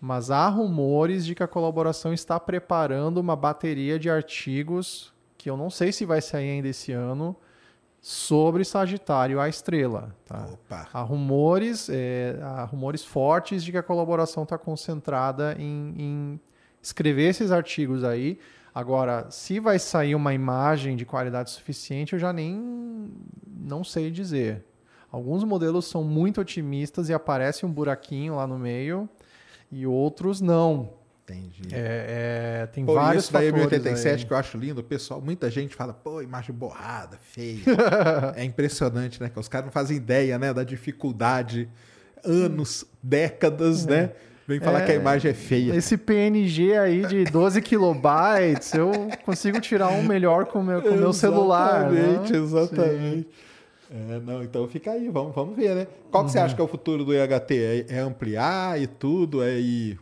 Mas 0.00 0.30
há 0.30 0.48
rumores 0.48 1.26
de 1.26 1.34
que 1.34 1.42
a 1.42 1.48
colaboração 1.48 2.12
está 2.12 2.38
preparando 2.38 3.18
uma 3.18 3.34
bateria 3.34 3.98
de 3.98 4.08
artigos 4.08 5.12
que 5.36 5.50
eu 5.50 5.56
não 5.56 5.70
sei 5.70 5.92
se 5.92 6.04
vai 6.04 6.20
sair 6.20 6.50
ainda 6.50 6.68
esse 6.68 6.92
ano 6.92 7.36
sobre 8.08 8.64
Sagitário 8.64 9.38
a 9.38 9.50
estrela. 9.50 10.16
Tá? 10.24 10.48
Opa. 10.50 10.88
Há 10.94 11.02
rumores, 11.02 11.90
é, 11.90 12.38
há 12.40 12.64
rumores 12.64 13.04
fortes 13.04 13.62
de 13.62 13.70
que 13.70 13.76
a 13.76 13.82
colaboração 13.82 14.44
está 14.44 14.56
concentrada 14.56 15.54
em, 15.58 15.94
em 15.98 16.40
escrever 16.80 17.28
esses 17.28 17.52
artigos 17.52 18.04
aí. 18.04 18.38
Agora, 18.74 19.30
se 19.30 19.60
vai 19.60 19.78
sair 19.78 20.14
uma 20.14 20.32
imagem 20.32 20.96
de 20.96 21.04
qualidade 21.04 21.50
suficiente, 21.50 22.14
eu 22.14 22.18
já 22.18 22.32
nem 22.32 23.12
não 23.46 23.84
sei 23.84 24.10
dizer. 24.10 24.64
Alguns 25.12 25.44
modelos 25.44 25.84
são 25.84 26.02
muito 26.02 26.40
otimistas 26.40 27.10
e 27.10 27.12
aparece 27.12 27.66
um 27.66 27.70
buraquinho 27.70 28.36
lá 28.36 28.46
no 28.46 28.58
meio, 28.58 29.06
e 29.70 29.86
outros 29.86 30.40
não. 30.40 30.94
Entendi. 31.28 31.74
É, 31.74 32.62
é, 32.62 32.66
tem 32.66 32.86
Pô, 32.86 32.94
vários 32.94 33.24
isso 33.24 33.32
da 33.32 33.40
fatores 33.40 33.82
M87 33.82 34.12
aí. 34.18 34.24
que 34.24 34.32
eu 34.32 34.36
acho 34.36 34.56
lindo, 34.56 34.82
pessoal, 34.82 35.20
muita 35.20 35.50
gente 35.50 35.74
fala, 35.74 35.92
pô, 35.92 36.22
imagem 36.22 36.54
borrada, 36.54 37.18
feia. 37.20 37.60
é 38.34 38.44
impressionante, 38.44 39.20
né? 39.20 39.28
Que 39.28 39.38
os 39.38 39.48
caras 39.48 39.66
não 39.66 39.72
fazem 39.72 39.96
ideia, 39.96 40.38
né, 40.38 40.54
da 40.54 40.64
dificuldade, 40.64 41.68
anos, 42.24 42.86
décadas, 43.02 43.84
né? 43.84 44.10
Vem 44.46 44.58
falar 44.60 44.80
É, 44.80 44.86
que 44.86 44.92
a 44.92 44.94
imagem 44.94 45.30
é 45.30 45.34
feia. 45.34 45.74
Esse 45.76 45.98
PNG 45.98 46.74
aí 46.78 47.06
de 47.06 47.24
12 47.24 47.60
kilobytes, 47.60 48.72
eu 48.72 48.90
consigo 49.22 49.60
tirar 49.60 49.88
um 49.88 50.02
melhor 50.02 50.46
com 50.46 50.60
o 50.60 50.64
meu, 50.64 50.78
o 50.80 50.96
meu 50.96 51.12
celular. 51.12 51.90
né? 51.90 52.00
Exatamente, 52.00 52.32
exatamente. 52.34 53.28
É, 53.90 54.20
não, 54.20 54.42
então 54.42 54.66
fica 54.66 54.92
aí, 54.92 55.10
vamos, 55.10 55.34
vamos 55.34 55.54
ver, 55.54 55.74
né? 55.74 55.86
Qual 56.10 56.24
que 56.24 56.30
você 56.30 56.38
acha 56.38 56.54
que 56.54 56.60
é 56.60 56.64
o 56.64 56.68
futuro 56.68 57.04
do 57.04 57.12
EHT? 57.14 57.52
É, 57.90 57.96
é 57.96 57.98
ampliar 58.00 58.80
e 58.80 58.86
tudo? 58.86 59.42
É 59.42 59.58
ir. 59.58 59.98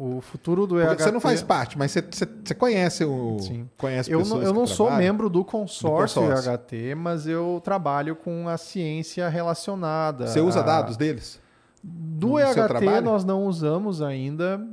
O 0.00 0.20
futuro 0.20 0.64
do 0.64 0.76
Porque 0.76 0.92
EHT... 0.92 1.02
você 1.02 1.10
não 1.10 1.20
faz 1.20 1.42
parte, 1.42 1.76
mas 1.76 1.90
você, 1.90 2.00
você, 2.00 2.24
você 2.44 2.54
conhece 2.54 3.04
o. 3.04 3.36
Sim. 3.40 3.68
Conhece 3.76 4.08
Eu 4.08 4.24
não, 4.24 4.40
eu 4.40 4.52
não 4.52 4.64
sou 4.64 4.92
membro 4.92 5.28
do 5.28 5.44
consórcio, 5.44 6.22
Do 6.22 6.28
consórcio. 6.28 6.52
EHT, 6.52 6.94
mas 6.94 7.26
eu 7.26 7.60
trabalho 7.64 8.14
com 8.14 8.48
a 8.48 8.56
ciência 8.56 9.28
relacionada. 9.28 10.28
Você 10.28 10.40
usa 10.40 10.60
a- 10.60 10.62
dados 10.62 10.96
deles? 10.96 11.40
Do 11.82 12.28
no 12.28 12.38
EHT 12.38 13.00
nós 13.02 13.24
não 13.24 13.44
usamos 13.46 14.00
ainda. 14.00 14.64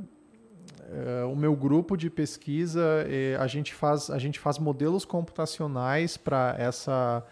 É, 0.92 1.24
o 1.24 1.34
meu 1.34 1.56
grupo 1.56 1.96
de 1.96 2.08
pesquisa, 2.08 3.04
é, 3.08 3.36
a, 3.40 3.48
gente 3.48 3.74
faz, 3.74 4.08
a 4.08 4.18
gente 4.18 4.38
faz 4.38 4.56
modelos 4.60 5.04
computacionais 5.04 6.16
para 6.16 6.54
essa 6.56 7.24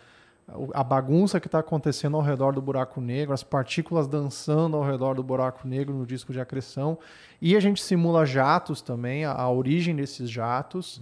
a 0.74 0.84
bagunça 0.84 1.40
que 1.40 1.46
está 1.48 1.60
acontecendo 1.60 2.16
ao 2.18 2.22
redor 2.22 2.52
do 2.52 2.60
buraco 2.60 3.00
negro, 3.00 3.32
as 3.32 3.42
partículas 3.42 4.06
dançando 4.06 4.76
ao 4.76 4.82
redor 4.84 5.14
do 5.14 5.22
buraco 5.22 5.66
negro 5.66 5.94
no 5.94 6.04
disco 6.04 6.32
de 6.34 6.40
acreção. 6.40 6.98
E 7.40 7.56
a 7.56 7.60
gente 7.60 7.82
simula 7.82 8.26
jatos 8.26 8.82
também, 8.82 9.24
a, 9.24 9.32
a 9.32 9.50
origem 9.50 9.96
desses 9.96 10.28
jatos. 10.28 11.00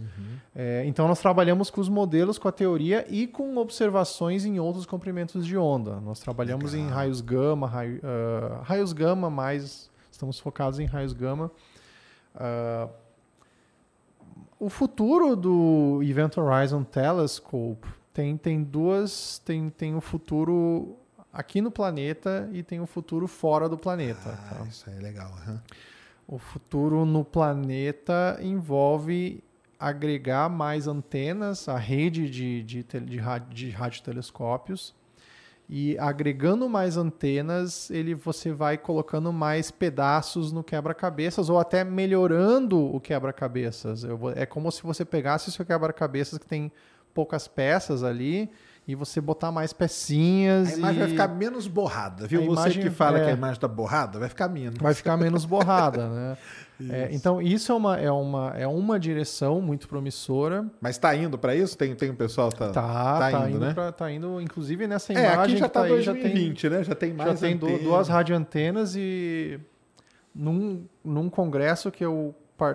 É, 0.55 0.85
então 0.87 1.09
nós 1.09 1.21
trabalhamos 1.21 1.71
com 1.71 1.81
os 1.81 1.89
modelos, 1.89 2.39
com 2.39 2.47
a 2.47 2.53
teoria 2.53 3.05
e 3.11 3.27
com 3.27 3.57
observações 3.57 4.45
em 4.45 4.61
outros 4.61 4.87
comprimentos 4.87 5.45
de 5.45 5.57
onda. 5.57 6.01
Nós 6.01 6.21
trabalhamos 6.21 6.73
em 6.73 6.87
raios 6.89 7.21
gama, 7.21 7.67
raio- 7.67 8.01
ah, 8.05 8.61
raios 8.63 8.93
gama, 8.93 9.29
mais 9.29 9.91
estamos 10.11 10.39
focados 10.39 10.79
em 10.79 10.87
raios 10.87 11.13
gama. 11.13 11.51
Ah, 12.35 12.89
o 14.59 14.69
futuro 14.69 15.35
do 15.35 16.01
Event 16.05 16.37
Horizon 16.39 16.85
Telescope 16.85 17.89
tem, 18.13 18.37
tem 18.37 18.63
duas. 18.63 19.39
Tem, 19.45 19.69
tem 19.71 19.95
o 19.95 20.01
futuro 20.01 20.97
aqui 21.33 21.61
no 21.61 21.71
planeta 21.71 22.49
e 22.53 22.63
tem 22.63 22.81
o 22.81 22.87
futuro 22.87 23.27
fora 23.27 23.69
do 23.69 23.79
planeta. 23.79 24.39
Ah, 24.51 24.55
tá? 24.57 24.67
isso 24.67 24.89
aí 24.89 24.97
é 24.97 25.01
legal. 25.01 25.31
aham. 25.43 25.63
O 26.27 26.39
futuro 26.39 27.05
no 27.05 27.25
planeta 27.25 28.39
envolve 28.41 29.43
agregar 29.79 30.49
mais 30.49 30.87
antenas 30.87 31.69
à 31.69 31.77
rede 31.77 32.31
de, 32.31 32.63
de, 32.63 32.83
de, 32.85 33.17
ra- 33.19 33.39
de 33.39 33.71
radiotelescópios. 33.71 34.95
E 35.69 35.97
agregando 35.99 36.69
mais 36.69 36.97
antenas, 36.97 37.91
ele 37.91 38.15
você 38.15 38.53
vai 38.53 38.77
colocando 38.77 39.33
mais 39.33 39.71
pedaços 39.71 40.53
no 40.53 40.63
quebra-cabeças 40.63 41.49
ou 41.49 41.59
até 41.59 41.83
melhorando 41.83 42.79
o 42.95 43.01
quebra-cabeças. 43.01 44.05
É 44.37 44.45
como 44.45 44.71
se 44.71 44.83
você 44.83 45.05
pegasse 45.05 45.49
o 45.49 45.53
seu 45.53 45.65
quebra-cabeças 45.65 46.39
que 46.39 46.47
tem 46.47 46.71
poucas 47.15 47.47
peças 47.49 48.03
ali 48.03 48.51
e 48.87 48.95
você 48.97 49.21
botar 49.21 49.53
mais 49.53 49.73
pecinhas 49.73 50.75
A 50.75 50.77
imagem 50.77 50.97
e 50.97 50.99
vai 51.01 51.09
ficar 51.09 51.29
menos 51.29 51.69
borrada, 51.69 52.27
viu? 52.27 52.41
A 52.43 52.45
Você 52.47 52.53
imagem- 52.53 52.83
que 52.83 52.91
fala 52.91 53.19
é. 53.19 53.25
que 53.25 53.31
a 53.31 53.33
imagem 53.33 53.61
tá 53.61 53.69
borrada, 53.69 54.19
vai 54.19 54.29
ficar 54.29 54.49
menos. 54.49 54.79
vai 54.81 54.93
ficar 54.95 55.17
menos 55.17 55.45
borrada, 55.45 56.09
né? 56.09 56.37
É, 56.91 57.11
então 57.13 57.41
isso 57.41 57.71
é 57.71 57.75
uma, 57.77 57.97
é, 57.97 58.11
uma, 58.11 58.53
é 58.57 58.67
uma 58.67 58.99
direção 58.99 59.61
muito 59.61 59.87
promissora. 59.87 60.67
Mas 60.81 60.99
tá 60.99 61.15
indo 61.15 61.39
pra 61.39 61.55
isso? 61.55 61.79
Tem, 61.79 61.95
tem 61.95 62.11
um 62.11 62.15
pessoal 62.17 62.49
que 62.51 62.57
tá, 62.59 62.71
Tá, 62.71 63.31
tá, 63.31 63.49
indo, 63.49 63.61
né? 63.61 63.73
pra- 63.73 63.93
tá 63.93 64.11
indo, 64.11 64.41
inclusive 64.41 64.89
nessa 64.89 65.13
É, 65.13 65.17
imagem 65.33 65.41
aqui 65.43 65.57
já 65.59 65.69
que 65.69 65.75
tá, 65.75 65.81
tá 65.83 65.87
aí, 65.87 66.03
já 66.03 66.13
tem 66.13 66.23
2020, 66.23 66.69
né? 66.71 66.83
Já 66.83 66.95
tem 66.97 67.13
mais 67.13 67.39
já 67.39 67.47
tem 67.47 67.55
antena. 67.55 67.79
duas 67.79 68.09
radioantenas 68.09 68.97
e 68.97 69.61
num, 70.35 70.85
num 71.05 71.31
congresso 71.31 71.89
que 71.93 72.05
eu, 72.05 72.35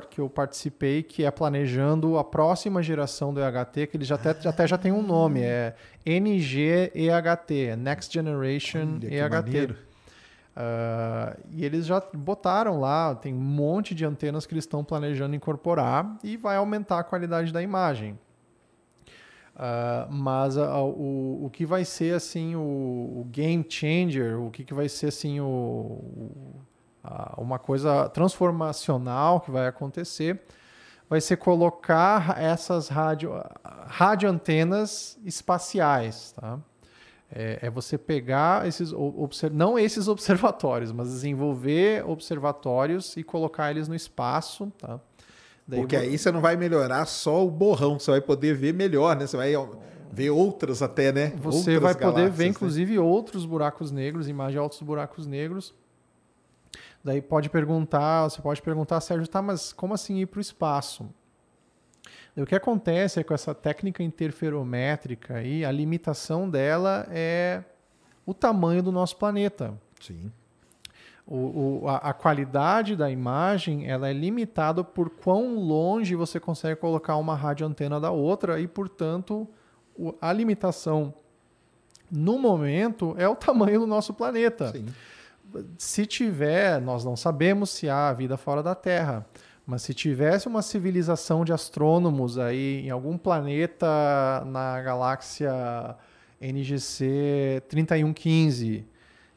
que 0.09 0.19
eu 0.19 0.29
participei, 0.29 1.01
que 1.03 1.23
é 1.23 1.31
planejando 1.31 2.17
a 2.17 2.23
próxima 2.23 2.83
geração 2.83 3.33
do 3.33 3.39
EHT, 3.41 3.87
que 3.87 3.97
ele 3.97 4.03
já 4.05 4.15
até, 4.15 4.33
já 4.39 4.49
até 4.49 4.67
já 4.67 4.77
tem 4.77 4.91
um 4.91 5.01
nome, 5.01 5.41
é 5.41 5.73
NG-EHT, 6.05 7.75
Next 7.77 8.13
Generation 8.13 8.99
Olha, 9.01 9.13
EHT. 9.13 9.29
maneiro. 9.29 9.75
Ah, 10.55 11.37
e 11.51 11.63
eles 11.63 11.85
já 11.85 12.01
botaram 12.13 12.79
lá, 12.79 13.13
tem 13.15 13.33
um 13.33 13.37
monte 13.39 13.93
de 13.93 14.03
antenas 14.05 14.45
que 14.45 14.53
eles 14.53 14.63
estão 14.63 14.83
planejando 14.83 15.35
incorporar 15.35 16.17
e 16.23 16.35
vai 16.35 16.55
aumentar 16.57 16.99
a 16.99 17.03
qualidade 17.03 17.53
da 17.53 17.61
imagem. 17.61 18.17
Ah, 19.55 20.07
mas 20.09 20.57
a- 20.57 20.81
o, 20.83 21.45
o 21.45 21.49
que 21.51 21.65
vai 21.65 21.85
ser 21.85 22.13
assim 22.15 22.55
o, 22.55 22.59
o 22.59 23.27
game 23.31 23.65
changer, 23.67 24.39
o 24.39 24.49
que, 24.51 24.63
que 24.63 24.73
vai 24.73 24.87
ser 24.89 25.07
assim 25.07 25.39
o, 25.39 25.45
o- 25.45 26.55
uma 27.37 27.57
coisa 27.59 28.09
transformacional 28.09 29.39
que 29.41 29.51
vai 29.51 29.67
acontecer, 29.67 30.41
vai 31.09 31.21
ser 31.21 31.37
colocar 31.37 32.37
essas 32.41 32.89
rádio, 32.89 33.31
radioantenas 33.87 35.17
espaciais, 35.25 36.33
tá? 36.33 36.59
É, 37.29 37.59
é 37.63 37.69
você 37.69 37.97
pegar 37.97 38.65
esses, 38.67 38.91
o- 38.93 39.13
obser- 39.17 39.51
não 39.51 39.77
esses 39.77 40.07
observatórios, 40.09 40.91
mas 40.91 41.09
desenvolver 41.09 42.05
observatórios 42.07 43.17
e 43.17 43.23
colocar 43.23 43.69
eles 43.71 43.87
no 43.87 43.95
espaço, 43.95 44.71
tá? 44.77 44.99
Daí 45.67 45.81
Porque 45.81 45.97
aí 45.97 46.17
você 46.17 46.31
não 46.31 46.39
vai 46.39 46.55
melhorar 46.55 47.05
só 47.05 47.45
o 47.45 47.51
borrão, 47.51 47.99
você 47.99 48.11
vai 48.11 48.21
poder 48.21 48.55
ver 48.55 48.73
melhor, 48.73 49.17
né? 49.17 49.27
Você 49.27 49.35
vai 49.35 49.51
ver 50.09 50.29
outras 50.29 50.81
até, 50.81 51.11
né? 51.11 51.33
Você 51.41 51.57
Outras 51.75 51.81
vai 51.81 51.95
poder 51.95 52.29
ver, 52.29 52.45
né? 52.45 52.49
inclusive, 52.51 52.97
outros 52.97 53.45
buracos 53.45 53.91
negros, 53.91 54.29
imagem 54.29 54.53
de 54.53 54.59
outros 54.59 54.81
buracos 54.81 55.27
negros. 55.27 55.75
Daí 57.07 57.21
pode 57.21 57.49
perguntar, 57.49 58.23
você 58.29 58.41
pode 58.41 58.61
perguntar, 58.61 58.99
Sérgio, 58.99 59.25
tá, 59.29 59.41
mas 59.41 59.71
como 59.71 59.93
assim 59.93 60.17
ir 60.19 60.25
para 60.25 60.39
o 60.39 60.41
espaço? 60.41 61.07
O 62.35 62.45
que 62.45 62.53
acontece 62.53 63.17
é 63.17 63.23
com 63.23 63.33
essa 63.33 63.55
técnica 63.55 64.03
interferométrica 64.03 65.35
aí, 65.35 65.63
a 65.63 65.71
limitação 65.71 66.49
dela 66.49 67.07
é 67.09 67.63
o 68.25 68.33
tamanho 68.33 68.83
do 68.83 68.91
nosso 68.91 69.15
planeta. 69.15 69.73
Sim. 70.01 70.29
O, 71.25 71.81
o- 71.83 71.87
a, 71.87 71.95
a 72.09 72.13
qualidade 72.13 72.93
da 72.93 73.09
imagem 73.09 73.89
ela 73.89 74.09
é 74.09 74.13
limitada 74.13 74.83
por 74.83 75.09
quão 75.09 75.55
longe 75.55 76.13
você 76.13 76.41
consegue 76.41 76.75
colocar 76.81 77.15
uma 77.15 77.35
radioantena 77.35 78.01
da 78.01 78.11
outra 78.11 78.59
e, 78.59 78.67
portanto, 78.67 79.47
o- 79.97 80.13
a 80.19 80.33
limitação 80.33 81.13
no 82.11 82.37
momento 82.37 83.15
é 83.17 83.29
o 83.29 83.35
tamanho 83.35 83.79
do 83.79 83.87
nosso 83.87 84.13
planeta. 84.13 84.73
Sim. 84.73 84.87
Se 85.77 86.05
tiver, 86.05 86.81
nós 86.81 87.03
não 87.05 87.15
sabemos 87.15 87.69
se 87.69 87.89
há 87.89 88.11
vida 88.13 88.37
fora 88.37 88.61
da 88.61 88.75
Terra, 88.75 89.25
mas 89.65 89.81
se 89.81 89.93
tivesse 89.93 90.47
uma 90.47 90.61
civilização 90.61 91.43
de 91.43 91.51
astrônomos 91.51 92.37
aí 92.37 92.85
em 92.85 92.89
algum 92.89 93.17
planeta 93.17 94.43
na 94.45 94.81
galáxia 94.81 95.51
NGC 96.39 97.61
3115 97.67 98.85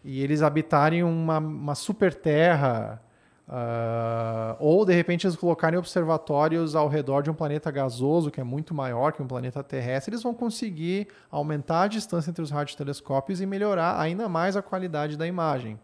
e 0.04 0.22
eles 0.22 0.42
habitarem 0.42 1.02
uma, 1.02 1.38
uma 1.38 1.74
super 1.74 2.14
terra, 2.14 3.02
ah, 3.48 4.56
ou 4.60 4.84
de 4.84 4.94
repente 4.94 5.26
eles 5.26 5.36
colocarem 5.36 5.78
observatórios 5.78 6.76
ao 6.76 6.88
redor 6.88 7.22
de 7.22 7.30
um 7.30 7.34
planeta 7.34 7.70
gasoso 7.70 8.30
que 8.30 8.40
é 8.40 8.44
muito 8.44 8.72
maior 8.72 9.12
que 9.12 9.22
um 9.22 9.26
planeta 9.26 9.62
terrestre, 9.62 10.12
eles 10.12 10.22
vão 10.22 10.32
conseguir 10.32 11.08
aumentar 11.30 11.82
a 11.82 11.88
distância 11.88 12.30
entre 12.30 12.42
os 12.42 12.50
radiotelescópios 12.50 13.40
e 13.40 13.46
melhorar 13.46 14.00
ainda 14.00 14.28
mais 14.28 14.56
a 14.56 14.62
qualidade 14.62 15.16
da 15.16 15.26
imagem. 15.26 15.78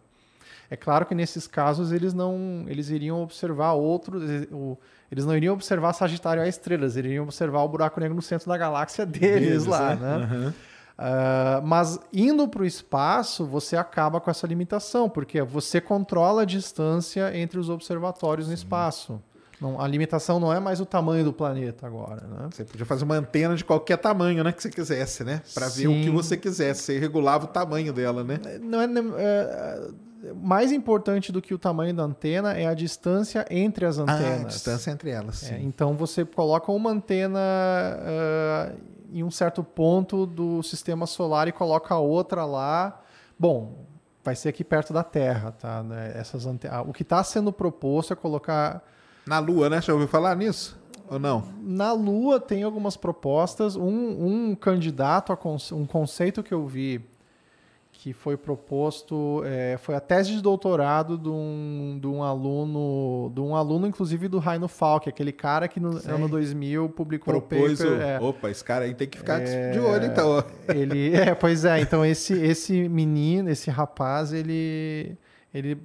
É 0.70 0.76
claro 0.76 1.06
que 1.06 1.14
nesses 1.14 1.46
casos 1.46 1.92
eles 1.92 2.12
não, 2.12 2.64
eles 2.66 2.90
iriam 2.90 3.22
observar 3.22 3.72
outros, 3.72 4.22
eles 5.10 5.24
não 5.24 5.36
iriam 5.36 5.54
observar 5.54 5.92
Sagitário 5.92 6.42
A 6.42 6.48
estrelas, 6.48 6.96
eles 6.96 7.10
iriam 7.10 7.24
observar 7.24 7.62
o 7.62 7.68
buraco 7.68 8.00
negro 8.00 8.14
no 8.14 8.22
centro 8.22 8.48
da 8.48 8.56
galáxia 8.56 9.06
deles, 9.06 9.48
Deles, 9.48 9.66
lá, 9.66 9.94
né? 9.94 10.18
né? 10.18 10.24
Aham. 10.24 10.54
Ah, 10.98 11.60
mas 11.62 11.98
indo 12.12 12.48
para 12.48 12.62
o 12.62 12.64
espaço, 12.64 13.44
você 13.44 13.76
acaba 13.76 14.20
com 14.20 14.30
essa 14.30 14.46
limitação, 14.46 15.10
porque 15.10 15.42
você 15.42 15.80
controla 15.80 16.42
a 16.42 16.44
distância 16.44 17.36
entre 17.36 17.58
os 17.58 17.68
observatórios 17.68 18.48
no 18.48 18.54
espaço. 18.54 19.20
Não, 19.60 19.80
a 19.80 19.86
limitação 19.86 20.38
não 20.38 20.52
é 20.52 20.60
mais 20.60 20.80
o 20.80 20.86
tamanho 20.86 21.24
do 21.24 21.32
planeta 21.32 21.86
agora, 21.86 22.26
né? 22.26 22.48
Você 22.50 22.62
podia 22.64 22.84
fazer 22.84 23.04
uma 23.04 23.16
antena 23.16 23.54
de 23.54 23.64
qualquer 23.64 23.96
tamanho, 23.96 24.44
né? 24.44 24.52
Que 24.52 24.62
você 24.62 24.70
quisesse, 24.70 25.24
né? 25.24 25.40
Pra 25.54 25.68
ver 25.68 25.88
o 25.88 25.92
que 25.92 26.04
Sim. 26.04 26.10
você 26.10 26.36
quisesse. 26.36 26.82
Você 26.82 26.98
regulava 26.98 27.46
o 27.46 27.48
tamanho 27.48 27.90
dela, 27.90 28.22
né? 28.22 28.38
Não 28.60 28.80
é, 28.82 28.84
é, 29.18 29.88
mais 30.42 30.72
importante 30.72 31.30
do 31.30 31.40
que 31.42 31.52
o 31.54 31.58
tamanho 31.58 31.94
da 31.94 32.02
antena 32.02 32.52
é 32.54 32.66
a 32.66 32.74
distância 32.74 33.44
entre 33.50 33.84
as 33.86 33.98
antenas. 33.98 34.22
Ah, 34.22 34.40
a 34.42 34.44
distância 34.44 34.90
entre 34.90 35.10
elas. 35.10 35.50
É, 35.50 35.58
então 35.60 35.94
você 35.94 36.24
coloca 36.24 36.72
uma 36.72 36.90
antena 36.90 37.38
ah, 37.40 38.72
em 39.12 39.22
um 39.22 39.30
certo 39.30 39.62
ponto 39.62 40.26
do 40.26 40.62
sistema 40.62 41.06
solar 41.06 41.48
e 41.48 41.52
coloca 41.52 41.94
a 41.94 41.98
outra 41.98 42.44
lá. 42.44 43.00
Bom, 43.38 43.84
vai 44.24 44.34
ser 44.34 44.48
aqui 44.48 44.64
perto 44.64 44.92
da 44.92 45.04
Terra, 45.04 45.52
tá? 45.52 45.82
né? 45.82 46.12
Essas 46.16 46.46
ante- 46.46 46.66
ah, 46.68 46.82
O 46.82 46.92
que 46.92 47.02
está 47.02 47.22
sendo 47.22 47.52
proposto 47.52 48.12
é 48.12 48.16
colocar 48.16 48.82
Na 49.26 49.38
Lua, 49.38 49.68
né? 49.70 49.80
Já 49.80 49.92
ouviu 49.92 50.08
falar 50.08 50.34
nisso? 50.36 50.78
Ou 51.08 51.20
não? 51.20 51.44
na 51.62 51.92
Lua 51.92 52.40
tem 52.40 52.64
algumas 52.64 52.96
propostas. 52.96 53.76
Um, 53.76 54.48
um 54.50 54.54
candidato 54.56 55.32
a 55.32 55.36
conce- 55.36 55.72
um 55.72 55.86
conceito 55.86 56.42
que 56.42 56.52
eu 56.52 56.66
vi 56.66 57.00
que 58.06 58.12
foi 58.12 58.36
proposto 58.36 59.42
é, 59.44 59.76
foi 59.78 59.96
a 59.96 60.00
tese 60.00 60.30
de 60.30 60.40
doutorado 60.40 61.18
de 61.18 61.28
um, 61.28 61.98
de 62.00 62.06
um 62.06 62.22
aluno, 62.22 63.32
de 63.34 63.40
um 63.40 63.56
aluno 63.56 63.84
inclusive 63.84 64.28
do 64.28 64.38
Raino 64.38 64.68
Falk, 64.68 65.08
aquele 65.08 65.32
cara 65.32 65.66
que 65.66 65.80
no 65.80 65.98
Sei. 65.98 66.14
ano 66.14 66.28
2000 66.28 66.88
publicou 66.90 67.34
Propôs 67.34 67.80
o 67.80 67.84
o... 67.84 67.90
paper. 67.90 68.06
é, 68.06 68.20
Opa, 68.20 68.48
esse 68.48 68.62
cara 68.62 68.84
aí 68.84 68.94
tem 68.94 69.08
que 69.08 69.18
ficar 69.18 69.42
É, 69.42 69.72
de 69.72 69.80
olho, 69.80 70.06
então. 70.06 70.44
ele, 70.68 71.16
é, 71.16 71.34
pois 71.34 71.64
é, 71.64 71.80
então 71.80 72.06
esse, 72.06 72.32
esse 72.34 72.88
menino, 72.88 73.50
esse 73.50 73.70
rapaz, 73.70 74.32
ele, 74.32 75.18
ele 75.52 75.76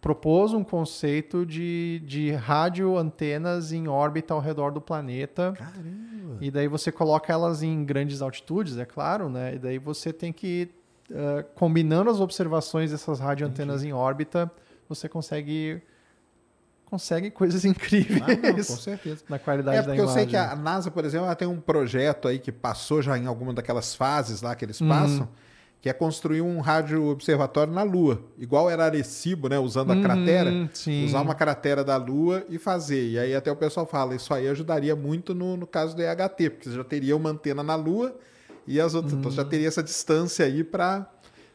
propôs 0.00 0.54
um 0.54 0.64
conceito 0.64 1.44
de, 1.44 2.00
de 2.06 2.30
rádio 2.32 2.96
antenas 2.96 3.70
em 3.70 3.86
órbita 3.86 4.32
ao 4.32 4.40
redor 4.40 4.70
do 4.70 4.80
planeta. 4.80 5.52
Caramba. 5.54 6.38
E 6.40 6.50
daí 6.50 6.68
você 6.68 6.90
coloca 6.90 7.30
elas 7.30 7.62
em 7.62 7.84
grandes 7.84 8.22
altitudes, 8.22 8.78
é 8.78 8.86
claro, 8.86 9.28
né? 9.28 9.56
E 9.56 9.58
daí 9.58 9.78
você 9.78 10.10
tem 10.10 10.32
que, 10.32 10.70
eh, 11.14 11.44
combinando 11.54 12.10
as 12.10 12.20
observações 12.20 12.90
dessas 12.90 13.20
radioantenas 13.20 13.82
em 13.84 13.92
órbita, 13.92 14.50
você 14.88 15.08
consegue 15.08 15.80
consegue 16.86 17.30
coisas 17.30 17.64
incríveis 17.64 18.22
Ah, 18.22 18.28
não, 18.36 18.56
com 18.56 18.76
certeza. 18.76 19.24
na 19.28 19.38
qualidade 19.38 19.78
É 19.78 19.82
da 19.82 19.88
porque 19.88 20.00
eu 20.00 20.04
imagem. 20.04 20.22
sei 20.24 20.26
que 20.30 20.36
a 20.36 20.54
NASA, 20.54 20.90
por 20.90 21.04
exemplo, 21.04 21.26
ela 21.26 21.34
tem 21.34 21.48
um 21.48 21.60
projeto 21.60 22.28
aí 22.28 22.38
que 22.38 22.52
passou 22.52 23.02
já 23.02 23.16
em 23.18 23.26
alguma 23.26 23.52
daquelas 23.52 23.94
fases 23.94 24.42
lá 24.42 24.54
que 24.54 24.64
eles 24.64 24.80
Uhum. 24.80 24.88
passam, 24.88 25.28
que 25.80 25.88
é 25.88 25.92
construir 25.92 26.40
um 26.40 26.60
rádio 26.60 27.04
observatório 27.08 27.72
na 27.72 27.82
Lua, 27.82 28.22
igual 28.38 28.70
era 28.70 28.84
Arecibo, 28.86 29.48
né, 29.48 29.58
usando 29.58 29.90
a 29.92 29.94
Uhum, 29.94 30.00
cratera, 30.02 30.68
sim. 30.72 31.04
usar 31.04 31.20
uma 31.20 31.34
cratera 31.34 31.84
da 31.84 31.96
Lua 31.96 32.44
e 32.48 32.58
fazer. 32.58 33.10
E 33.10 33.18
aí 33.18 33.34
até 33.34 33.50
o 33.52 33.56
pessoal 33.56 33.84
fala, 33.86 34.14
isso 34.14 34.32
aí 34.32 34.48
ajudaria 34.48 34.94
muito 34.96 35.34
no, 35.34 35.56
no 35.56 35.66
caso 35.66 35.94
do 35.96 36.02
EHT, 36.02 36.50
porque 36.50 36.70
você 36.70 36.76
já 36.76 36.84
teria 36.84 37.16
uma 37.16 37.30
antena 37.30 37.62
na 37.62 37.74
Lua 37.74 38.14
e 38.66 38.80
as 38.80 38.94
outras, 38.94 39.12
então 39.14 39.30
Uhum. 39.30 39.36
já 39.36 39.44
teria 39.44 39.68
essa 39.68 39.82
distância 39.82 40.44
aí 40.46 40.62
para 40.64 41.06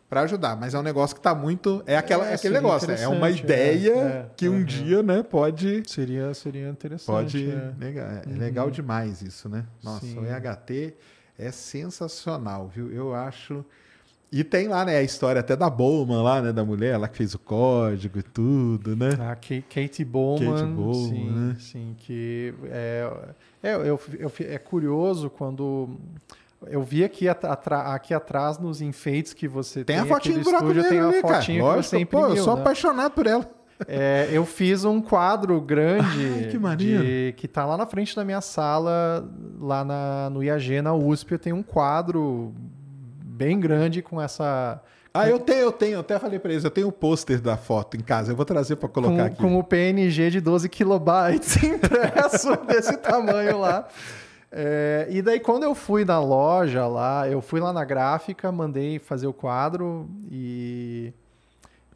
para 0.10 0.22
ajudar, 0.22 0.56
mas 0.60 0.74
é 0.74 0.80
um 0.80 0.82
negócio 0.82 1.16
que 1.16 1.22
tá 1.22 1.36
muito, 1.36 1.84
é 1.86 1.96
aquela 1.96 2.26
É, 2.28 2.32
é, 2.32 2.34
aquele 2.34 2.56
negócio, 2.56 2.88
né? 2.88 3.00
É 3.00 3.08
uma 3.08 3.30
interessante, 3.30 3.44
ideia 3.44 3.94
é, 3.94 4.02
é, 4.08 4.26
que 4.36 4.50
um 4.50 4.54
uhum. 4.56 4.64
dia, 4.64 5.04
né, 5.04 5.22
pode 5.22 5.84
Seria, 5.86 6.34
seria 6.34 6.68
interessante. 6.68 7.06
Pode. 7.06 7.48
é. 7.52 7.74
Legal, 7.78 8.08
é 8.08 8.24
legal 8.28 8.72
demais 8.72 9.22
isso, 9.22 9.48
né? 9.48 9.66
Nossa, 9.84 10.08
Sim. 10.08 10.18
o 10.18 10.26
EHT 10.26 10.96
é 11.38 11.52
sensacional, 11.52 12.68
viu? 12.74 12.92
Eu 12.92 13.14
acho. 13.14 13.64
E 14.32 14.44
tem 14.44 14.68
lá, 14.68 14.84
né, 14.84 14.98
a 14.98 15.04
história 15.04 15.42
até 15.42 15.56
da 15.56 15.70
Bowman 15.70 16.24
lá, 16.24 16.42
né? 16.42 16.52
Da 16.52 16.66
mulher 16.66 16.98
lá 16.98 17.08
que 17.08 17.18
fez 17.18 17.36
o 17.36 17.40
código 17.40 18.18
e 18.18 18.24
tudo, 18.24 18.96
né? 18.96 19.10
A 19.14 19.36
Ka- 19.36 19.64
Katie 19.70 20.06
Bowman, 20.06 20.54
Kate 20.56 20.74
Bowman, 20.74 21.10
sim, 21.10 21.30
né? 21.30 21.56
sim, 21.60 21.96
que 22.00 22.52
é, 22.66 23.12
é, 23.62 23.74
eu, 23.76 24.00
eu, 24.20 24.32
é 24.40 24.58
curioso 24.58 25.30
quando 25.30 25.90
eu 26.68 26.82
vi 26.84 27.04
aqui, 27.04 27.28
atra- 27.28 27.94
aqui 27.94 28.14
atrás 28.14 28.58
nos 28.58 28.82
enfeites 28.82 29.34
que 29.34 29.48
você 29.48 29.84
Tem 29.84 29.96
tem, 29.96 30.04
a 30.04 30.06
fotinha 30.06 30.38
do 30.38 30.44
buraco 30.44 30.66
estúdio, 30.66 30.90
tem 30.90 31.00
a 31.00 31.08
ali, 31.08 31.22
cara. 31.22 31.36
fotinha 31.36 31.58
que 31.58 31.64
Lógico, 31.64 31.92
pô, 31.92 31.98
imprimiu, 32.02 32.36
eu 32.36 32.44
sou 32.44 32.56
né? 32.56 32.62
apaixonado 32.62 33.12
por 33.14 33.26
ela. 33.28 33.50
É, 33.88 34.28
eu 34.34 34.46
fiz 34.46 34.84
um 34.84 35.02
quadro 35.02 35.60
grande 35.62 36.04
Ai, 36.66 36.76
que 36.76 36.76
de- 36.76 37.34
que 37.38 37.48
tá 37.48 37.66
lá 37.66 37.78
na 37.78 37.86
frente 37.86 38.14
da 38.14 38.26
minha 38.26 38.42
sala, 38.42 39.26
lá 39.58 39.86
na, 39.86 40.30
no 40.30 40.44
IAG, 40.44 40.82
na 40.82 40.94
USP, 40.94 41.32
eu 41.32 41.40
tenho 41.40 41.56
um 41.56 41.64
quadro 41.64 42.54
bem 43.24 43.58
grande 43.58 44.02
com 44.02 44.20
essa 44.22 44.82
Ah, 45.14 45.30
eu 45.30 45.40
tenho, 45.40 45.60
eu 45.62 45.72
tenho. 45.72 45.94
Eu 45.94 46.00
até 46.02 46.20
falei 46.20 46.40
pra 46.40 46.52
eles, 46.52 46.66
eu 46.66 46.70
tenho 46.72 46.90
o 46.90 46.92
pôster 46.92 47.40
da 47.40 47.56
foto 47.56 47.96
em 47.96 48.02
casa. 48.02 48.34
Eu 48.34 48.36
vou 48.36 48.44
trazer 48.44 48.76
pra 48.76 48.90
colocar 48.90 49.16
com, 49.16 49.22
aqui. 49.22 49.36
com 49.38 49.58
o 49.58 49.64
PNG 49.64 50.30
de 50.30 50.42
12 50.42 50.68
kilobytes 50.68 51.56
impresso 51.64 52.58
desse 52.68 52.98
tamanho 52.98 53.60
lá. 53.62 53.88
É, 54.52 55.06
e 55.10 55.22
daí, 55.22 55.40
quando 55.40 55.64
eu 55.64 55.76
fui 55.76 56.04
na 56.04 56.20
loja 56.20 56.88
lá, 56.88 57.28
eu 57.30 57.42
fui 57.42 57.60
lá 57.60 57.72
na 57.72 57.84
gráfica, 57.86 58.52
mandei 58.52 58.98
fazer 59.00 59.28
o 59.28 59.34
quadro 59.34 60.10
e. 60.32 61.14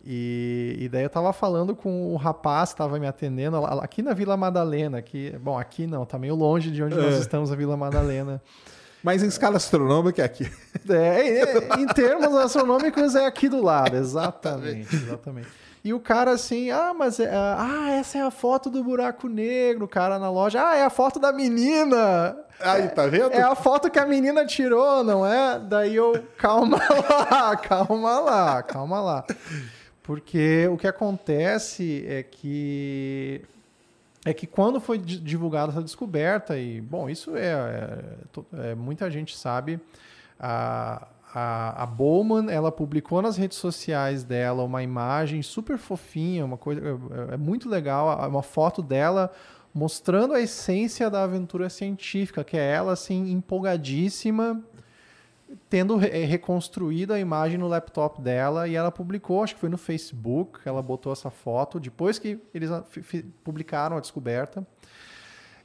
E, 0.06 0.76
e 0.82 0.90
daí 0.90 1.04
eu 1.04 1.10
tava 1.10 1.32
falando 1.32 1.74
com 1.74 2.12
o 2.14 2.18
rapaz 2.18 2.74
que 2.74 2.78
tava 2.78 3.00
me 3.00 3.08
atendendo 3.08 3.62
lá- 3.62 3.82
aqui 3.82 4.02
na 4.02 4.14
Vila 4.14 4.36
Madalena, 4.36 5.02
que, 5.02 5.32
bom, 5.42 5.58
aqui 5.58 5.88
não, 5.88 6.06
tá 6.06 6.20
meio 6.20 6.36
longe 6.36 6.70
de 6.72 6.84
onde 6.84 6.94
nós 6.96 7.16
É. 7.16 7.20
estamos, 7.20 7.54
a 7.54 7.56
Vila 7.56 7.78
Madalena. 7.78 8.42
Mas 9.02 9.24
em 9.24 9.28
escala 9.28 9.56
astronômica 9.58 10.22
é 10.22 10.26
aqui. 10.26 10.50
É, 10.90 10.96
é, 11.40 11.80
em 11.80 11.88
termos 11.88 12.36
astronômicos 12.36 13.16
é 13.16 13.26
aqui 13.26 13.48
do 13.48 13.62
lado, 13.64 13.96
exatamente, 13.96 14.94
exatamente. 14.94 15.48
E 15.84 15.94
o 15.94 16.00
cara 16.00 16.32
assim, 16.32 16.72
ah, 16.72 16.94
mas 16.98 17.20
é, 17.20 17.30
ah, 17.34 17.90
essa 17.92 18.18
é 18.18 18.22
a 18.22 18.32
foto 18.32 18.70
do 18.70 18.82
buraco 18.84 19.28
negro, 19.28 19.84
o 19.84 19.88
cara 19.88 20.18
na 20.18 20.30
loja, 20.32 20.66
ah, 20.66 20.76
é 20.78 20.84
a 20.84 20.90
foto 20.90 21.20
da 21.20 21.34
menina. 21.34 22.38
Aí, 22.62 22.88
tá 22.88 23.06
vendo? 23.08 23.34
É 23.34 23.42
a 23.42 23.54
foto 23.54 23.92
que 23.92 24.00
a 24.00 24.06
menina 24.06 24.46
tirou, 24.46 25.04
não 25.04 25.26
é? 25.26 25.60
Daí 25.60 25.96
eu, 25.96 26.24
calma 26.38 26.78
lá, 27.30 27.58
calma 27.58 28.20
lá, 28.20 28.64
calma 28.64 29.02
lá. 29.02 29.26
Porque 30.02 30.68
o 30.72 30.78
que 30.78 30.88
acontece 30.88 32.06
é 32.08 32.24
que 32.24 33.42
é 34.26 34.34
que 34.34 34.48
quando 34.48 34.80
foi 34.80 34.98
di- 34.98 35.20
divulgada 35.20 35.74
essa 35.74 35.82
descoberta, 35.82 36.58
e, 36.58 36.80
bom, 36.80 37.10
isso 37.10 37.36
é, 37.36 37.52
é, 37.52 38.72
é, 38.72 38.76
muita 38.76 39.12
gente 39.12 39.36
sabe, 39.38 39.82
a, 40.40 41.06
a, 41.34 41.84
a 41.84 41.86
Bowman, 41.86 42.52
ela 42.52 42.72
publicou 42.72 43.22
nas 43.22 43.38
redes 43.38 43.58
sociais 43.58 44.24
dela 44.24 44.64
uma 44.64 44.84
imagem 44.84 45.42
super 45.42 45.78
fofinha, 45.78 46.46
uma 46.46 46.58
coisa, 46.58 46.82
é, 46.82 47.34
é 47.34 47.38
muito 47.38 47.68
legal, 47.68 48.30
uma 48.30 48.44
foto 48.44 48.82
dela 48.82 49.32
mostrando 49.74 50.36
a 50.36 50.40
essência 50.40 51.10
da 51.10 51.24
aventura 51.24 51.70
científica, 51.70 52.44
que 52.44 52.56
é 52.56 52.72
ela, 52.74 52.94
assim, 52.94 53.32
empolgadíssima, 53.32 54.62
tendo 55.68 55.98
re- 55.98 56.26
reconstruído 56.26 57.14
a 57.14 57.20
imagem 57.20 57.58
no 57.58 57.68
laptop 57.68 58.22
dela 58.22 58.68
e 58.68 58.76
ela 58.76 58.92
publicou, 58.92 59.44
acho 59.44 59.56
que 59.56 59.60
foi 59.62 59.70
no 59.70 59.78
Facebook, 59.78 60.60
ela 60.66 60.82
botou 60.82 61.12
essa 61.12 61.32
foto 61.32 61.80
depois 61.80 62.20
que 62.20 62.40
eles 62.54 62.70
publicaram 63.44 63.98
a 63.98 64.00
descoberta. 64.00 64.66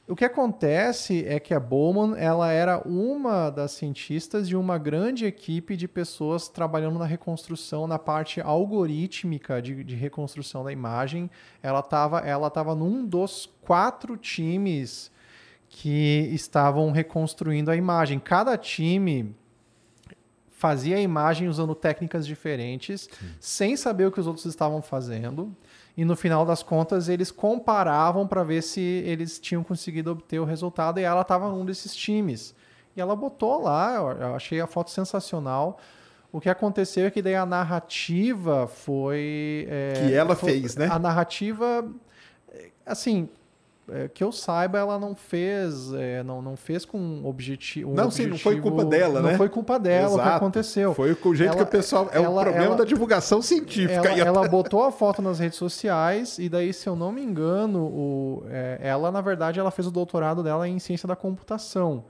O 0.09 0.15
que 0.15 0.25
acontece 0.25 1.23
é 1.27 1.39
que 1.39 1.53
a 1.53 1.59
Bowman 1.59 2.17
ela 2.17 2.51
era 2.51 2.79
uma 2.79 3.51
das 3.51 3.73
cientistas 3.73 4.47
de 4.47 4.55
uma 4.55 4.75
grande 4.79 5.23
equipe 5.23 5.77
de 5.77 5.87
pessoas 5.87 6.47
trabalhando 6.47 6.97
na 6.97 7.05
reconstrução, 7.05 7.85
na 7.85 7.99
parte 7.99 8.41
algorítmica 8.41 9.61
de, 9.61 9.83
de 9.83 9.93
reconstrução 9.95 10.63
da 10.63 10.71
imagem. 10.71 11.29
Ela 11.61 11.81
estava 11.81 12.21
ela 12.21 12.49
tava 12.49 12.73
num 12.73 13.05
dos 13.05 13.47
quatro 13.61 14.17
times 14.17 15.11
que 15.67 16.27
estavam 16.33 16.91
reconstruindo 16.91 17.69
a 17.69 17.75
imagem. 17.75 18.17
Cada 18.17 18.57
time 18.57 19.35
fazia 20.49 20.97
a 20.97 21.01
imagem 21.01 21.47
usando 21.47 21.75
técnicas 21.75 22.25
diferentes, 22.25 23.07
sem 23.39 23.77
saber 23.77 24.07
o 24.07 24.11
que 24.11 24.19
os 24.19 24.25
outros 24.25 24.47
estavam 24.47 24.81
fazendo. 24.81 25.55
E 25.99 26.05
no 26.05 26.15
final 26.15 26.45
das 26.45 26.63
contas, 26.63 27.09
eles 27.09 27.29
comparavam 27.29 28.25
para 28.25 28.41
ver 28.41 28.61
se 28.63 28.79
eles 28.79 29.37
tinham 29.37 29.61
conseguido 29.65 30.11
obter 30.11 30.39
o 30.39 30.45
resultado. 30.45 30.97
E 30.97 31.03
ela 31.03 31.21
estava 31.23 31.49
num 31.49 31.65
desses 31.65 31.93
times. 31.93 32.55
E 32.95 33.01
ela 33.01 33.17
botou 33.17 33.61
lá, 33.61 33.95
eu 33.95 34.33
achei 34.33 34.61
a 34.61 34.67
foto 34.67 34.91
sensacional. 34.91 35.77
O 36.31 36.39
que 36.39 36.49
aconteceu 36.49 37.05
é 37.05 37.11
que 37.11 37.21
daí 37.21 37.35
a 37.35 37.45
narrativa 37.45 38.65
foi. 38.65 39.67
é, 39.69 39.93
Que 40.07 40.13
ela 40.13 40.35
foi- 40.37 40.51
fez, 40.61 40.77
né? 40.77 40.87
A 40.89 40.97
narrativa, 40.97 41.85
assim, 42.85 43.27
é, 43.93 44.07
que 44.07 44.23
eu 44.23 44.31
saiba, 44.31 44.77
ela 44.77 44.97
não 44.99 45.15
fez, 45.15 45.91
é, 45.93 46.21
não, 46.23 46.41
não 46.41 46.55
fez 46.55 46.85
com 46.85 47.21
objetivo. 47.25 47.93
Não, 47.93 48.09
sim, 48.11 48.27
não 48.27 48.37
foi 48.37 48.59
culpa 48.61 48.85
dela, 48.85 49.21
não 49.21 49.29
né? 49.31 49.37
foi 49.37 49.49
culpa 49.49 49.77
dela 49.79 50.09
o 50.09 50.15
que 50.15 50.21
Exato. 50.21 50.35
aconteceu. 50.37 50.93
Foi 50.93 51.11
o 51.11 51.35
jeito 51.35 51.51
que 51.51 51.57
Ela- 51.57 51.63
o 51.67 51.71
pessoal. 51.71 52.09
É 52.11 52.19
o 52.19 52.23
ela- 52.25 52.41
problema 52.43 52.65
ela- 52.65 52.75
da 52.77 52.85
divulgação 52.85 53.41
científica. 53.41 54.09
Ela, 54.09 54.19
ela 54.19 54.47
botou 54.47 54.83
a 54.83 54.91
foto 54.91 55.21
nas 55.21 55.39
redes 55.39 55.57
sociais 55.57 56.37
e 56.39 56.47
daí, 56.49 56.73
se 56.73 56.87
eu 56.87 56.95
não 56.95 57.11
me 57.11 57.21
engano, 57.23 57.79
o, 57.85 58.43
é, 58.49 58.79
ela, 58.81 59.11
na 59.11 59.21
verdade, 59.21 59.59
ela 59.59 59.71
fez 59.71 59.87
o 59.87 59.91
doutorado 59.91 60.41
dela 60.43 60.67
em 60.67 60.79
ciência 60.79 61.07
da 61.07 61.15
computação. 61.15 62.05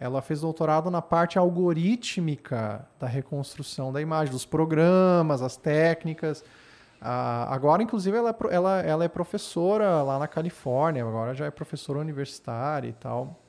Ela 0.00 0.20
fez 0.20 0.40
doutorado 0.40 0.90
na 0.90 1.00
parte 1.00 1.38
algorítmica 1.38 2.84
da 2.98 3.06
reconstrução 3.06 3.92
da 3.92 4.00
imagem, 4.00 4.32
dos 4.32 4.44
programas, 4.44 5.42
as 5.42 5.56
técnicas. 5.56 6.42
Ah, 7.04 7.52
agora, 7.52 7.82
inclusive, 7.82 8.16
ela 8.16 8.30
é, 8.30 8.54
ela, 8.54 8.80
ela 8.80 9.04
é 9.04 9.08
professora 9.08 10.02
lá 10.02 10.20
na 10.20 10.28
Califórnia, 10.28 11.02
agora 11.02 11.34
já 11.34 11.46
é 11.46 11.50
professora 11.50 11.98
universitária 11.98 12.88
e 12.88 12.92
tal. 12.92 13.40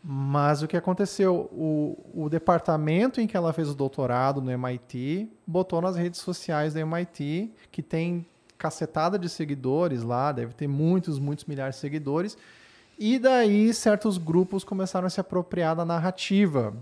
Mas 0.00 0.62
o 0.62 0.68
que 0.68 0.76
aconteceu? 0.76 1.48
O, 1.50 1.98
o 2.14 2.28
departamento 2.28 3.20
em 3.20 3.26
que 3.26 3.36
ela 3.36 3.52
fez 3.52 3.68
o 3.70 3.74
doutorado 3.74 4.40
no 4.40 4.52
MIT 4.52 5.28
botou 5.44 5.80
nas 5.80 5.96
redes 5.96 6.20
sociais 6.20 6.74
do 6.74 6.78
MIT, 6.78 7.52
que 7.72 7.82
tem 7.82 8.24
cacetada 8.56 9.18
de 9.18 9.28
seguidores 9.28 10.04
lá, 10.04 10.30
deve 10.30 10.54
ter 10.54 10.68
muitos, 10.68 11.18
muitos 11.18 11.46
milhares 11.46 11.74
de 11.74 11.80
seguidores. 11.80 12.38
E 12.96 13.18
daí 13.18 13.74
certos 13.74 14.16
grupos 14.16 14.62
começaram 14.62 15.08
a 15.08 15.10
se 15.10 15.20
apropriar 15.20 15.74
da 15.74 15.84
narrativa. 15.84 16.72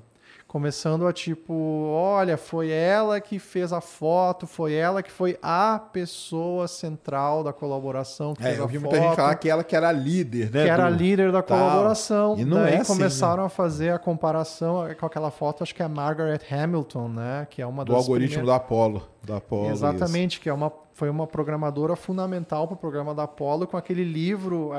Começando 0.53 1.07
a 1.07 1.15
tipo, 1.15 1.55
olha, 1.95 2.37
foi 2.37 2.69
ela 2.71 3.19
que 3.23 3.39
fez 3.39 3.73
a 3.73 3.81
foto, 3.81 4.47
foi 4.47 4.75
ela 4.75 5.03
que 5.03 5.11
foi 5.11 5.39
a 5.43 5.79
pessoa 5.79 6.69
central 6.69 7.43
da 7.43 7.55
colaboração. 7.55 8.35
Que 8.35 8.43
É, 8.43 8.49
fez 8.49 8.59
eu 8.59 8.69
vi 8.69 8.79
muita 8.79 9.01
gente 9.01 9.17
falar 9.17 9.35
que 9.37 9.49
ela 9.49 9.65
que 9.65 9.75
era 9.75 9.89
a 9.89 9.93
líder, 9.93 10.51
né? 10.53 10.65
que 10.65 10.69
era 10.69 10.91
do- 10.91 10.95
líder 10.95 11.33
da 11.33 11.41
tal. 11.41 11.59
colaboração. 11.59 12.35
E 12.39 12.45
não 12.45 12.59
Daí 12.59 12.75
é 12.75 12.77
assim, 12.83 12.93
começaram 12.93 13.45
a 13.45 13.49
fazer 13.49 13.95
a 13.95 13.99
comparação 13.99 14.87
com 15.01 15.07
aquela 15.07 15.31
foto, 15.31 15.63
acho 15.63 15.75
que 15.75 15.81
é 15.81 15.87
a 15.87 15.89
Margaret 15.89 16.41
Hamilton, 16.51 17.09
né? 17.09 17.47
Que 17.49 17.63
é 17.63 17.67
uma 17.67 17.83
do 17.83 17.95
das 17.95 18.03
algoritmo 18.03 18.45
do 18.45 18.53
Apollo. 18.53 19.09
Do 19.25 19.33
Apollo 19.35 19.71
Exatamente, 19.71 20.39
que 20.39 20.51
é 20.51 20.53
uma, 20.53 20.71
foi 21.03 21.11
uma 21.11 21.27
programadora 21.27 21.97
fundamental 21.97 22.69
para 22.69 22.75
o 22.75 22.79
programa 22.79 23.13
da 23.13 23.25
Apollo, 23.25 23.67
com 23.67 23.77
aquele 23.77 24.05
livro, 24.05 24.71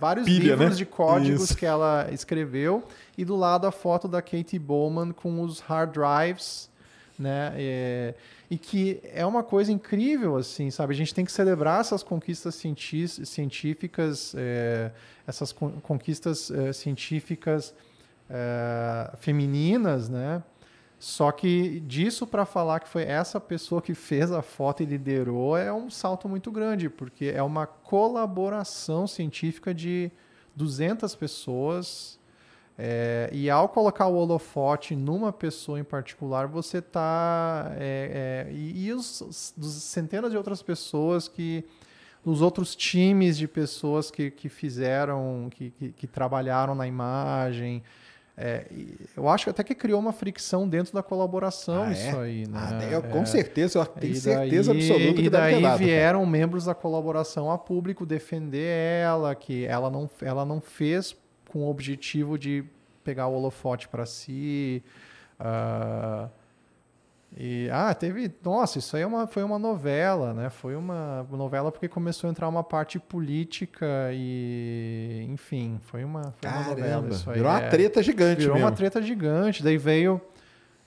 vários 0.00 0.26
Pilha, 0.26 0.56
livros 0.56 0.70
né? 0.70 0.74
de 0.74 0.84
códigos 0.84 1.44
Isso. 1.44 1.56
que 1.56 1.64
ela 1.64 2.08
escreveu, 2.10 2.82
e 3.16 3.24
do 3.24 3.36
lado 3.36 3.68
a 3.68 3.70
foto 3.70 4.08
da 4.08 4.20
Katie 4.20 4.58
Bowman 4.58 5.12
com 5.12 5.40
os 5.40 5.60
hard 5.60 5.92
drives, 5.92 6.68
né? 7.16 7.52
É, 7.54 8.14
e 8.50 8.58
que 8.58 9.00
é 9.14 9.24
uma 9.24 9.44
coisa 9.44 9.70
incrível, 9.70 10.36
assim, 10.36 10.72
sabe? 10.72 10.92
A 10.92 10.96
gente 10.96 11.14
tem 11.14 11.24
que 11.24 11.30
celebrar 11.30 11.80
essas 11.80 12.02
conquistas 12.02 12.56
científicas, 12.56 14.34
é, 14.36 14.90
essas 15.24 15.52
con- 15.52 15.74
conquistas 15.84 16.50
é, 16.50 16.72
científicas 16.72 17.72
é, 18.28 19.12
femininas, 19.18 20.08
né? 20.08 20.42
Só 21.00 21.32
que 21.32 21.80
disso 21.80 22.26
para 22.26 22.44
falar 22.44 22.80
que 22.80 22.88
foi 22.88 23.04
essa 23.04 23.40
pessoa 23.40 23.80
que 23.80 23.94
fez 23.94 24.30
a 24.30 24.42
foto 24.42 24.82
e 24.82 24.86
liderou 24.86 25.56
é 25.56 25.72
um 25.72 25.88
salto 25.90 26.28
muito 26.28 26.52
grande, 26.52 26.90
porque 26.90 27.32
é 27.34 27.42
uma 27.42 27.66
colaboração 27.66 29.06
científica 29.06 29.72
de 29.74 30.10
200 30.54 31.14
pessoas. 31.14 32.18
é, 32.78 33.30
e 33.32 33.48
ao 33.50 33.68
colocar 33.68 34.06
o 34.08 34.14
holofote 34.16 34.94
numa 34.96 35.32
pessoa 35.32 35.80
em 35.80 35.84
particular, 35.84 36.46
você 36.46 36.78
está. 36.78 37.72
e 38.52 38.86
e 38.86 38.92
os, 38.92 39.20
os- 39.22 39.54
centenas 39.82 40.30
de 40.30 40.36
outras 40.36 40.62
pessoas 40.62 41.28
que. 41.28 41.64
Os 42.22 42.42
outros 42.42 42.76
times 42.76 43.38
de 43.38 43.48
pessoas 43.48 44.10
que, 44.10 44.30
que 44.30 44.50
fizeram, 44.50 45.48
que, 45.50 45.70
que, 45.70 45.92
que 45.92 46.06
trabalharam 46.06 46.74
na 46.74 46.86
imagem. 46.86 47.82
É, 48.42 48.64
eu 49.16 49.28
acho 49.28 49.50
até 49.50 49.62
que 49.62 49.74
criou 49.74 50.00
uma 50.00 50.12
fricção 50.14 50.66
dentro 50.66 50.94
da 50.94 51.02
colaboração 51.02 51.84
Ah, 51.84 51.92
isso 51.92 52.16
é? 52.16 52.20
aí, 52.20 52.46
né? 52.48 52.58
Ah, 52.58 52.72
daí 52.78 52.92
eu, 52.92 53.02
com 53.02 53.18
É. 53.20 53.24
certeza, 53.26 53.78
eu 53.80 53.84
tenho 53.86 54.12
E 54.14 54.16
certeza 54.16 54.72
daí- 54.72 54.82
absoluta 54.90 55.14
que 55.20 55.20
E 55.20 55.24
ter 55.24 55.30
daí 55.30 55.52
dado, 55.62 55.62
cara. 55.62 55.76
vieram 55.76 56.24
membros 56.24 56.64
da 56.64 56.74
colaboração 56.74 57.50
a 57.50 57.58
público 57.58 58.06
defender 58.06 59.02
ela, 59.04 59.34
que 59.34 59.66
ela 59.66 59.90
não, 59.90 60.08
ela 60.22 60.44
não 60.46 60.58
fez 60.60 61.14
com 61.50 61.60
o 61.60 61.68
objetivo 61.70 62.38
de 62.38 62.64
pegar 63.04 63.26
o 63.26 63.34
holofote 63.34 63.88
para 63.88 64.06
si. 64.06 64.82
ah, 65.38 66.28
e, 67.36 67.68
ah, 67.70 67.94
teve. 67.94 68.30
Nossa, 68.42 68.78
isso 68.78 68.96
aí 68.96 69.02
é 69.02 69.06
uma, 69.06 69.26
foi 69.26 69.42
uma 69.42 69.58
novela, 69.58 70.34
né? 70.34 70.50
Foi 70.50 70.74
uma 70.74 71.24
novela 71.30 71.70
porque 71.70 71.88
começou 71.88 72.28
a 72.28 72.30
entrar 72.30 72.48
uma 72.48 72.64
parte 72.64 72.98
política 72.98 73.86
e. 74.12 75.26
Enfim, 75.28 75.78
foi 75.82 76.02
uma, 76.02 76.34
foi 76.40 76.50
uma 76.50 76.62
novela. 76.64 76.88
Caramba, 76.88 77.14
Isso 77.14 77.30
aí, 77.30 77.36
virou 77.36 77.52
uma 77.52 77.60
é. 77.60 77.68
treta 77.68 78.02
gigante 78.02 78.40
Virou 78.40 78.54
mesmo. 78.54 78.68
uma 78.68 78.74
treta 78.74 79.00
gigante. 79.00 79.62
Daí 79.62 79.78
veio. 79.78 80.20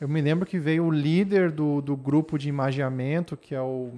Eu 0.02 0.10
me 0.10 0.22
lembro 0.22 0.46
que 0.46 0.60
veio 0.60 0.84
o 0.84 0.92
líder 0.92 1.50
do, 1.50 1.82
do 1.82 1.96
grupo 1.96 2.38
de 2.38 2.50
imagiamento, 2.50 3.38
que 3.38 3.56
é 3.56 3.62
o 3.62 3.92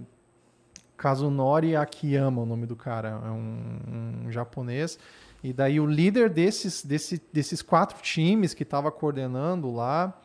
Kazunori 0.95 1.75
Akiyama, 1.75 2.43
o 2.43 2.45
nome 2.45 2.67
do 2.67 2.75
cara, 2.75 3.21
é 3.25 3.29
um, 3.31 4.25
um 4.27 4.31
japonês. 4.31 4.99
E 5.43 5.51
daí 5.51 5.79
o 5.79 5.85
líder 5.87 6.29
desses, 6.29 6.85
desse, 6.85 7.19
desses 7.33 7.63
quatro 7.63 7.99
times 8.03 8.53
que 8.53 8.61
estava 8.61 8.91
coordenando 8.91 9.73
lá 9.73 10.15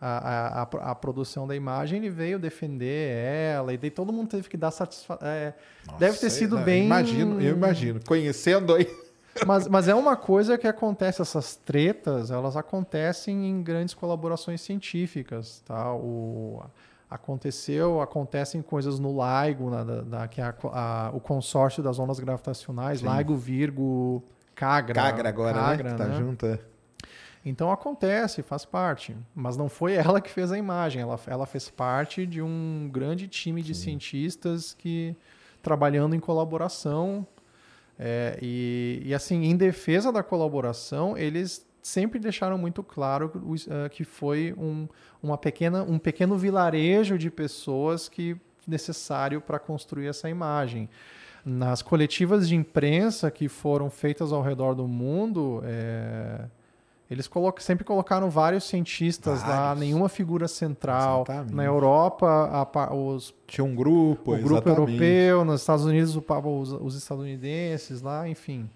a, 0.00 0.62
a, 0.62 0.90
a, 0.90 0.94
produção 0.94 1.46
da 1.46 1.56
imagem, 1.56 1.98
ele 1.98 2.10
veio 2.10 2.38
defender 2.38 3.10
ela, 3.12 3.72
e 3.72 3.76
daí 3.76 3.90
todo 3.90 4.12
mundo 4.12 4.28
teve 4.28 4.48
que 4.48 4.56
dar 4.56 4.70
satisfação. 4.70 5.26
deve 5.98 6.18
ter 6.18 6.30
sido 6.30 6.56
não, 6.56 6.64
bem. 6.64 6.84
Imagino, 6.84 7.40
eu 7.40 7.56
imagino. 7.56 8.00
Conhecendo 8.06 8.74
aí. 8.74 8.88
Mas, 9.46 9.68
mas 9.68 9.86
é 9.86 9.94
uma 9.94 10.16
coisa 10.16 10.58
que 10.58 10.66
acontece, 10.66 11.22
essas 11.22 11.54
tretas, 11.54 12.32
elas 12.32 12.56
acontecem 12.56 13.48
em 13.48 13.62
grandes 13.62 13.94
colaborações 13.94 14.60
científicas, 14.60 15.62
tá? 15.64 15.94
O, 15.94 16.60
aconteceu, 17.08 18.00
acontecem 18.00 18.60
coisas 18.60 18.98
no 18.98 19.10
LIGO, 19.10 19.70
na, 19.70 19.84
da- 19.84 20.26
que 20.26 20.40
é 20.40 20.44
a 20.44 21.10
o 21.14 21.20
consórcio 21.20 21.82
das 21.84 22.00
ondas 22.00 22.18
gravitacionais, 22.18 23.00
LIGO, 23.00 23.36
Virgo, 23.36 24.24
Cagra. 24.54 24.94
Cagra 24.94 25.28
agora, 25.28 25.54
Cagra, 25.54 25.90
né? 25.90 25.96
Que 25.96 26.02
tá 26.02 26.10
junto. 26.18 26.46
é. 26.46 26.58
Então 27.44 27.70
acontece, 27.70 28.42
faz 28.42 28.64
parte. 28.64 29.16
Mas 29.34 29.56
não 29.56 29.68
foi 29.68 29.94
ela 29.94 30.20
que 30.20 30.30
fez 30.30 30.52
a 30.52 30.58
imagem, 30.58 31.02
ela, 31.02 31.18
ela 31.26 31.46
fez 31.46 31.68
parte 31.68 32.26
de 32.26 32.42
um 32.42 32.88
grande 32.92 33.28
time 33.28 33.62
de 33.62 33.74
cientistas 33.74 34.74
que 34.74 35.16
trabalhando 35.62 36.14
em 36.14 36.20
colaboração. 36.20 37.26
é, 37.98 38.38
e, 38.40 39.02
e 39.04 39.14
assim, 39.14 39.44
em 39.44 39.56
defesa 39.56 40.12
da 40.12 40.22
colaboração, 40.22 41.16
eles 41.16 41.66
sempre 41.82 42.18
deixaram 42.18 42.58
muito 42.58 42.82
claro 42.82 43.30
que 43.30 43.88
que 43.90 44.04
foi 44.04 44.54
um, 44.58 44.86
uma 45.22 45.38
pequena, 45.38 45.82
um 45.82 45.98
pequeno 45.98 46.36
vilarejo 46.36 47.16
de 47.16 47.30
pessoas 47.30 48.08
que 48.08 48.36
necessário 48.68 49.40
para 49.40 49.58
construir 49.58 50.06
essa 50.06 50.28
imagem. 50.28 50.88
Nas 51.44 51.80
coletivas 51.80 52.46
de 52.48 52.54
imprensa 52.54 53.30
que 53.30 53.48
foram 53.48 53.88
feitas 53.88 54.32
ao 54.32 54.42
redor 54.42 54.74
do 54.74 54.86
mundo, 54.86 55.62
é, 55.64 56.44
eles 57.10 57.26
colo- 57.26 57.54
sempre 57.58 57.84
colocaram 57.84 58.28
vários 58.30 58.64
cientistas 58.64 59.40
lá, 59.42 59.46
Vários. 59.74 59.80
nenhuma 59.80 60.08
figura 60.08 60.46
central. 60.48 61.22
Exatamente. 61.26 61.54
Na 61.54 61.64
Europa, 61.64 62.26
a 62.76 62.94
os, 62.94 63.34
Tinha 63.46 63.64
um 63.64 63.74
grupo, 63.74 64.34
o 64.34 64.38
grupo 64.38 64.68
exatamente. 64.68 64.92
europeu, 65.02 65.44
nos 65.44 65.60
Estados 65.62 65.84
Unidos, 65.84 66.16
o, 66.16 66.22
os, 66.60 66.72
os 66.72 66.94
estadunidenses 66.96 68.02
lá, 68.02 68.28
enfim. 68.28 68.68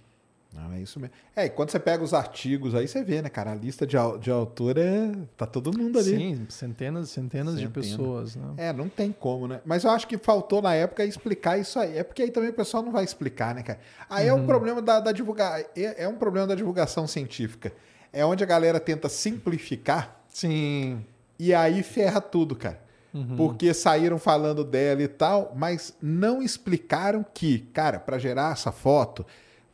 Não, 0.54 0.70
é 0.74 0.80
isso 0.82 1.00
mesmo. 1.00 1.14
É, 1.34 1.46
e 1.46 1.48
quando 1.48 1.70
você 1.70 1.78
pega 1.78 2.04
os 2.04 2.12
artigos 2.12 2.74
aí, 2.74 2.86
você 2.86 3.02
vê, 3.02 3.22
né, 3.22 3.30
cara? 3.30 3.52
A 3.52 3.54
lista 3.54 3.86
de, 3.86 3.96
de 4.20 4.30
autor 4.30 4.76
é. 4.76 5.10
Tá 5.34 5.46
todo 5.46 5.76
mundo 5.76 5.98
ali. 5.98 6.10
Sim, 6.10 6.46
centenas 6.50 7.08
e 7.08 7.10
centenas 7.12 7.54
de 7.54 7.62
Centena. 7.66 7.72
pessoas. 7.82 8.36
Né? 8.36 8.44
É, 8.58 8.70
não 8.72 8.86
tem 8.86 9.12
como, 9.18 9.48
né? 9.48 9.62
Mas 9.64 9.82
eu 9.84 9.90
acho 9.90 10.06
que 10.06 10.18
faltou 10.18 10.60
na 10.60 10.74
época 10.74 11.06
explicar 11.06 11.56
isso 11.58 11.78
aí. 11.78 11.96
É 11.96 12.04
porque 12.04 12.20
aí 12.20 12.30
também 12.30 12.50
o 12.50 12.52
pessoal 12.52 12.82
não 12.82 12.92
vai 12.92 13.02
explicar, 13.02 13.54
né, 13.54 13.62
cara? 13.62 13.78
Aí 14.10 14.30
Uhum. 14.30 14.36
é 14.36 14.40
um 14.42 14.46
problema 14.46 14.82
da, 14.82 15.00
da 15.00 15.10
divulgação. 15.10 15.64
É, 15.74 16.04
é 16.04 16.08
um 16.08 16.16
problema 16.16 16.46
da 16.46 16.54
divulgação 16.54 17.06
científica. 17.06 17.72
É 18.12 18.24
onde 18.24 18.44
a 18.44 18.46
galera 18.46 18.78
tenta 18.78 19.08
simplificar 19.08 20.22
Sim. 20.28 21.04
e 21.38 21.54
aí 21.54 21.82
ferra 21.82 22.20
tudo, 22.20 22.54
cara. 22.54 22.80
Uhum. 23.14 23.36
Porque 23.36 23.74
saíram 23.74 24.18
falando 24.18 24.64
dela 24.64 25.02
e 25.02 25.08
tal, 25.08 25.52
mas 25.54 25.94
não 26.00 26.42
explicaram 26.42 27.24
que, 27.34 27.60
cara, 27.72 27.98
para 27.98 28.18
gerar 28.18 28.52
essa 28.52 28.72
foto, 28.72 29.26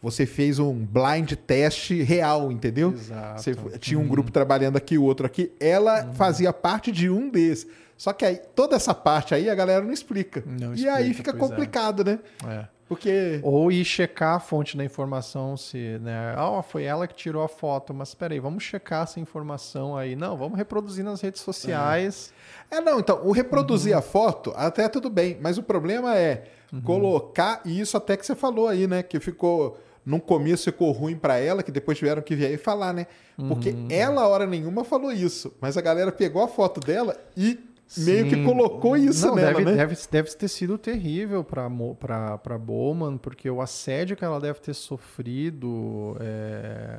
você 0.03 0.27
fez 0.27 0.59
um 0.59 0.75
blind 0.75 1.33
test 1.47 1.91
real, 1.91 2.51
entendeu? 2.51 2.93
Exato. 2.93 3.43
Você 3.43 3.55
tinha 3.79 3.99
um 3.99 4.07
grupo 4.07 4.31
trabalhando 4.31 4.77
aqui, 4.77 4.97
o 4.97 5.05
outro 5.05 5.27
aqui. 5.27 5.53
Ela 5.59 6.13
fazia 6.15 6.53
parte 6.53 6.91
de 6.93 7.09
um 7.11 7.29
desses. 7.29 7.67
Só 7.97 8.13
que 8.13 8.25
aí, 8.25 8.41
toda 8.55 8.77
essa 8.77 8.95
parte 8.95 9.35
aí, 9.35 9.51
a 9.51 9.55
galera 9.57 9.85
não 9.85 9.93
explica. 9.93 10.45
Não 10.47 10.75
e 10.75 10.89
aí 10.89 11.11
explica, 11.11 11.33
fica 11.33 11.33
pois 11.33 11.43
é. 11.43 11.55
complicado, 11.55 12.05
né? 12.05 12.21
É. 12.47 12.67
Porque. 12.89 13.41
Ou 13.43 13.71
ir 13.71 13.85
checar 13.85 14.37
a 14.37 14.41
fonte 14.41 14.77
da 14.77 14.85
informação, 14.85 15.57
se, 15.57 15.99
né? 16.01 16.35
Ah, 16.37 16.63
foi 16.63 16.85
ela 16.85 17.07
que 17.07 17.15
tirou 17.15 17.43
a 17.43 17.49
foto, 17.49 17.93
mas 17.93 18.15
peraí, 18.15 18.41
vamos 18.41 18.65
checar 18.65 19.03
essa 19.03 19.21
informação 19.21 19.97
aí. 19.97 20.17
Não, 20.17 20.37
vamos 20.37 20.57
reproduzir 20.57 21.05
nas 21.05 21.21
redes 21.21 21.43
sociais. 21.43 22.33
É, 22.71 22.81
não, 22.81 22.99
então, 22.99 23.21
o 23.25 23.33
reproduzir 23.33 23.95
a 23.95 24.01
foto, 24.01 24.53
até 24.57 24.89
tudo 24.89 25.11
bem, 25.11 25.39
mas 25.41 25.59
o 25.59 25.63
problema 25.63 26.17
é 26.17 26.45
colocar, 26.85 27.61
e 27.65 27.79
isso 27.79 27.97
até 27.97 28.17
que 28.17 28.25
você 28.25 28.35
falou 28.35 28.69
aí, 28.69 28.87
né? 28.87 29.03
Que 29.03 29.21
ficou. 29.21 29.79
No 30.05 30.19
começo 30.19 30.65
ficou 30.65 30.91
ruim 30.91 31.17
pra 31.17 31.37
ela, 31.37 31.63
que 31.63 31.71
depois 31.71 31.99
tiveram 31.99 32.23
que 32.23 32.35
vir 32.35 32.47
aí 32.47 32.57
falar, 32.57 32.95
né? 32.95 33.07
Porque 33.37 33.75
ela, 33.91 34.27
hora 34.27 34.47
nenhuma, 34.47 34.83
falou 34.83 35.13
isso. 35.13 35.55
Mas 35.61 35.77
a 35.77 35.83
galera 35.83 36.11
pegou 36.11 36.43
a 36.43 36.49
foto 36.49 36.81
dela 36.81 37.15
e 37.37 37.59
meio 37.97 38.29
que 38.29 38.45
colocou 38.45 38.97
isso 38.97 39.27
Não, 39.29 39.35
nela, 39.35 39.53
deve, 39.53 39.65
né? 39.65 39.77
deve, 39.77 39.97
deve 40.11 40.31
ter 40.33 40.49
sido 40.49 40.77
terrível 40.77 41.43
para 41.43 42.59
Bowman, 42.59 43.17
porque 43.17 43.49
o 43.49 43.61
assédio 43.63 44.17
que 44.17 44.25
ela 44.25 44.39
deve 44.39 44.61
ter 44.61 44.75
sofrido, 44.75 46.17
é, 46.21 46.99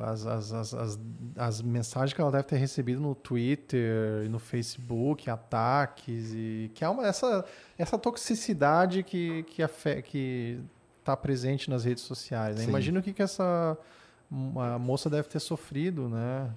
as, 0.00 0.26
as, 0.26 0.52
as, 0.52 0.74
as, 0.74 1.00
as 1.36 1.62
mensagens 1.62 2.12
que 2.12 2.20
ela 2.20 2.30
deve 2.30 2.44
ter 2.44 2.56
recebido 2.56 3.00
no 3.00 3.14
Twitter 3.14 4.24
e 4.24 4.28
no 4.28 4.38
Facebook, 4.38 5.28
ataques, 5.28 6.32
e 6.34 6.70
que 6.74 6.84
é 6.84 6.88
uma, 6.88 7.06
essa, 7.06 7.44
essa 7.76 7.98
toxicidade 7.98 9.02
que, 9.02 9.42
que, 9.44 9.62
afe- 9.62 10.02
que 10.02 10.60
está 11.00 11.16
presente 11.16 11.68
nas 11.68 11.84
redes 11.84 12.04
sociais. 12.04 12.56
Né? 12.56 12.64
Imagina 12.64 13.00
o 13.00 13.02
que, 13.02 13.12
que 13.12 13.22
essa 13.22 13.76
a 14.56 14.78
moça 14.78 15.10
deve 15.10 15.28
ter 15.28 15.40
sofrido, 15.40 16.08
né? 16.08 16.48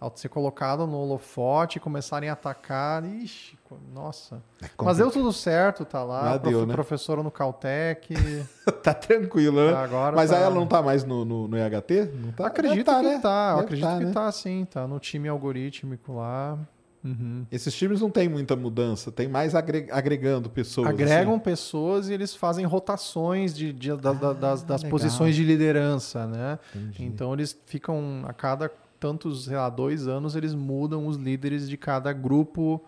Ao 0.00 0.10
ser 0.16 0.30
colocado 0.30 0.86
no 0.86 0.96
holofote 0.96 1.76
e 1.76 1.80
começarem 1.80 2.30
a 2.30 2.32
atacar. 2.32 3.04
Ixi, 3.04 3.58
nossa. 3.92 4.42
Mas 4.82 4.96
deu 4.96 5.10
tudo 5.10 5.30
certo, 5.30 5.84
tá 5.84 6.02
lá. 6.02 6.34
Ah, 6.34 6.38
prof- 6.38 6.54
deu, 6.56 6.66
né? 6.66 6.72
Professora 6.72 7.22
no 7.22 7.30
Caltech. 7.30 8.14
tá 8.82 8.94
tranquilo, 8.94 9.60
né? 9.66 9.74
Agora 9.74 10.16
Mas 10.16 10.30
tá- 10.30 10.38
aí 10.38 10.42
ela 10.42 10.54
não 10.54 10.66
tá 10.66 10.80
mais 10.80 11.04
no, 11.04 11.24
no, 11.26 11.46
no 11.46 11.56
EHT? 11.58 12.10
Não 12.14 12.32
tá? 12.32 12.46
acredito 12.46 12.86
tá, 12.86 13.00
que 13.00 13.06
né? 13.08 13.18
tá. 13.20 13.48
Eu 13.50 13.54
Deve 13.56 13.64
acredito 13.66 13.86
tá, 13.86 13.98
que 13.98 14.04
né? 14.06 14.12
tá 14.12 14.32
sim, 14.32 14.64
tá 14.70 14.86
no 14.86 14.98
time 14.98 15.28
algorítmico 15.28 16.14
lá. 16.14 16.58
Uhum. 17.02 17.46
Esses 17.50 17.74
times 17.74 18.00
não 18.02 18.10
tem 18.10 18.28
muita 18.28 18.54
mudança, 18.54 19.10
tem 19.10 19.26
mais 19.26 19.54
agre- 19.54 19.88
agregando 19.90 20.50
pessoas. 20.50 20.86
Agregam 20.88 21.32
assim. 21.34 21.38
pessoas 21.42 22.08
e 22.10 22.12
eles 22.12 22.34
fazem 22.34 22.66
rotações 22.66 23.54
de, 23.54 23.72
de- 23.72 23.96
da- 23.96 24.12
da- 24.12 24.32
das, 24.34 24.62
das 24.62 24.82
legal. 24.82 24.90
posições 24.98 25.34
de 25.34 25.42
liderança, 25.42 26.26
né? 26.26 26.58
Então 26.98 27.32
eles 27.32 27.58
ficam 27.66 28.22
a 28.26 28.34
cada 28.34 28.70
tantos, 29.00 29.46
sei 29.46 29.56
lá, 29.56 29.68
dois 29.70 30.06
anos 30.06 30.36
eles 30.36 30.54
mudam 30.54 31.06
os 31.06 31.16
líderes 31.16 31.68
de 31.68 31.76
cada 31.76 32.12
grupo, 32.12 32.80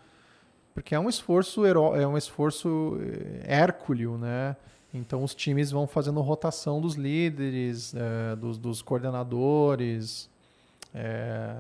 porque 0.75 0.95
é 0.95 1.01
um 1.01 1.09
esforço 1.09 1.67
heró- 1.67 1.97
é 1.97 2.07
um 2.07 2.17
esforço 2.17 2.99
eh, 3.01 3.43
hérculeo, 3.47 4.17
né? 4.19 4.55
Então 4.95 5.25
os 5.25 5.35
times 5.35 5.71
vão 5.71 5.87
fazendo 5.87 6.21
rotação 6.21 6.81
dos 6.81 6.95
líderes, 6.95 7.95
eh, 7.97 8.37
dos, 8.37 8.59
dos 8.59 8.83
coordenadores, 8.83 10.29
é, 10.95 11.55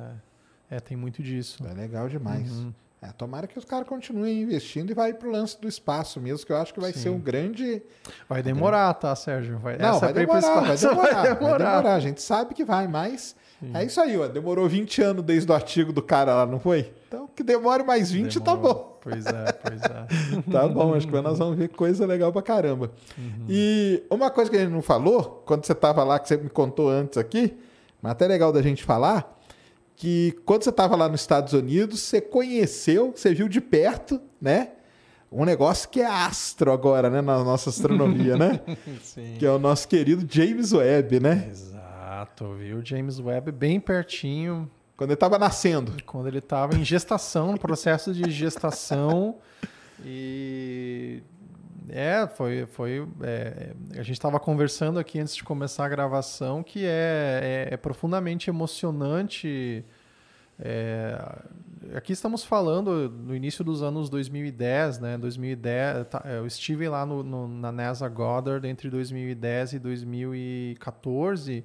é, 0.70 0.80
tem 0.80 0.96
muito 0.96 1.22
disso. 1.22 1.64
É 1.66 1.72
legal 1.72 2.08
demais. 2.08 2.50
Uhum. 2.50 2.72
É, 3.00 3.08
tomara 3.10 3.46
que 3.48 3.58
os 3.58 3.64
caras 3.64 3.88
continuem 3.88 4.42
investindo 4.42 4.90
e 4.90 4.94
vai 4.94 5.12
pro 5.12 5.28
lance 5.30 5.60
do 5.60 5.66
espaço 5.66 6.20
mesmo, 6.20 6.46
que 6.46 6.52
eu 6.52 6.56
acho 6.56 6.72
que 6.72 6.78
vai 6.80 6.92
Sim. 6.92 7.00
ser 7.00 7.08
um 7.08 7.18
grande. 7.18 7.82
Vai 8.28 8.42
demorar, 8.44 8.94
tá, 8.94 9.14
Sérgio? 9.16 9.58
Vai, 9.58 9.76
Não, 9.76 9.98
vai 9.98 10.10
ir 10.10 10.12
pro 10.12 10.20
demorar, 10.20 10.60
vai 10.60 10.76
demorar, 10.78 11.22
vai 11.22 11.34
demorar. 11.58 11.86
A 11.94 12.00
gente 12.00 12.22
sabe 12.22 12.54
que 12.54 12.64
vai, 12.64 12.86
mas 12.86 13.34
é 13.74 13.84
isso 13.84 14.00
aí, 14.00 14.16
ó. 14.18 14.26
Demorou 14.28 14.68
20 14.68 15.02
anos 15.02 15.24
desde 15.24 15.50
o 15.50 15.54
artigo 15.54 15.92
do 15.92 16.02
cara 16.02 16.34
lá, 16.34 16.46
não 16.46 16.58
foi? 16.58 16.92
Então 17.08 17.28
que 17.34 17.42
demore 17.42 17.82
mais 17.82 18.10
20 18.10 18.40
tá 18.40 18.54
Demorou. 18.54 18.74
bom. 18.74 18.98
Pois 19.02 19.26
é, 19.26 19.52
pois 19.52 19.82
é. 19.82 20.42
Tá 20.52 20.68
bom, 20.68 20.94
acho 20.94 21.08
que 21.08 21.20
nós 21.20 21.38
vamos 21.38 21.56
ver 21.56 21.68
coisa 21.68 22.06
legal 22.06 22.32
pra 22.32 22.40
caramba. 22.42 22.90
Uhum. 23.18 23.46
E 23.48 24.02
uma 24.10 24.30
coisa 24.30 24.50
que 24.50 24.56
a 24.56 24.60
gente 24.60 24.70
não 24.70 24.82
falou, 24.82 25.42
quando 25.44 25.64
você 25.66 25.74
tava 25.74 26.04
lá, 26.04 26.18
que 26.18 26.28
você 26.28 26.36
me 26.36 26.48
contou 26.48 26.88
antes 26.88 27.18
aqui, 27.18 27.56
mas 28.00 28.12
até 28.12 28.26
legal 28.28 28.52
da 28.52 28.62
gente 28.62 28.84
falar, 28.84 29.38
que 29.96 30.36
quando 30.44 30.64
você 30.64 30.72
tava 30.72 30.94
lá 30.96 31.08
nos 31.08 31.20
Estados 31.20 31.52
Unidos, 31.52 32.00
você 32.00 32.20
conheceu, 32.20 33.12
você 33.14 33.34
viu 33.34 33.48
de 33.48 33.60
perto, 33.60 34.20
né? 34.40 34.70
Um 35.30 35.44
negócio 35.44 35.88
que 35.88 36.00
é 36.00 36.06
astro 36.06 36.70
agora, 36.70 37.08
né, 37.08 37.22
na 37.22 37.42
nossa 37.42 37.70
astronomia, 37.70 38.36
né? 38.36 38.60
Sim. 39.02 39.36
Que 39.38 39.46
é 39.46 39.50
o 39.50 39.58
nosso 39.58 39.88
querido 39.88 40.26
James 40.28 40.72
Webb, 40.72 41.20
né? 41.20 41.48
Exato, 41.50 41.81
viu? 42.58 42.84
James 42.84 43.18
Webb 43.18 43.50
bem 43.52 43.78
pertinho, 43.80 44.70
Quando 44.96 45.10
ele 45.10 45.16
tava 45.16 45.38
nascendo. 45.38 45.92
quando 46.04 46.26
ele 46.28 46.38
estava 46.38 46.74
em 46.76 46.84
gestação, 46.84 47.52
no 47.52 47.58
processo 47.58 48.12
de 48.12 48.30
gestação. 48.30 49.36
E 50.04 51.22
é, 51.88 52.26
foi, 52.26 52.66
foi 52.66 53.06
é, 53.22 53.72
a 53.92 54.02
gente 54.02 54.12
estava 54.12 54.38
conversando 54.40 54.98
aqui 54.98 55.18
antes 55.18 55.34
de 55.36 55.42
começar 55.44 55.84
a 55.86 55.88
gravação 55.88 56.62
que 56.62 56.84
é, 56.84 57.68
é, 57.70 57.74
é 57.74 57.76
profundamente 57.76 58.50
emocionante. 58.50 59.84
É, 60.60 61.18
aqui 61.96 62.12
estamos 62.12 62.44
falando 62.44 63.08
no 63.10 63.34
início 63.34 63.64
dos 63.64 63.82
anos 63.82 64.08
2010, 64.10 64.98
né? 65.00 65.18
2010, 65.18 66.06
tá, 66.08 66.22
eu 66.26 66.46
estive 66.46 66.88
lá 66.88 67.04
no, 67.06 67.22
no- 67.22 67.48
na 67.48 67.72
NASA 67.72 68.08
Goddard 68.08 68.66
entre 68.68 68.88
2010 68.90 69.72
e 69.74 69.78
2014, 69.78 71.64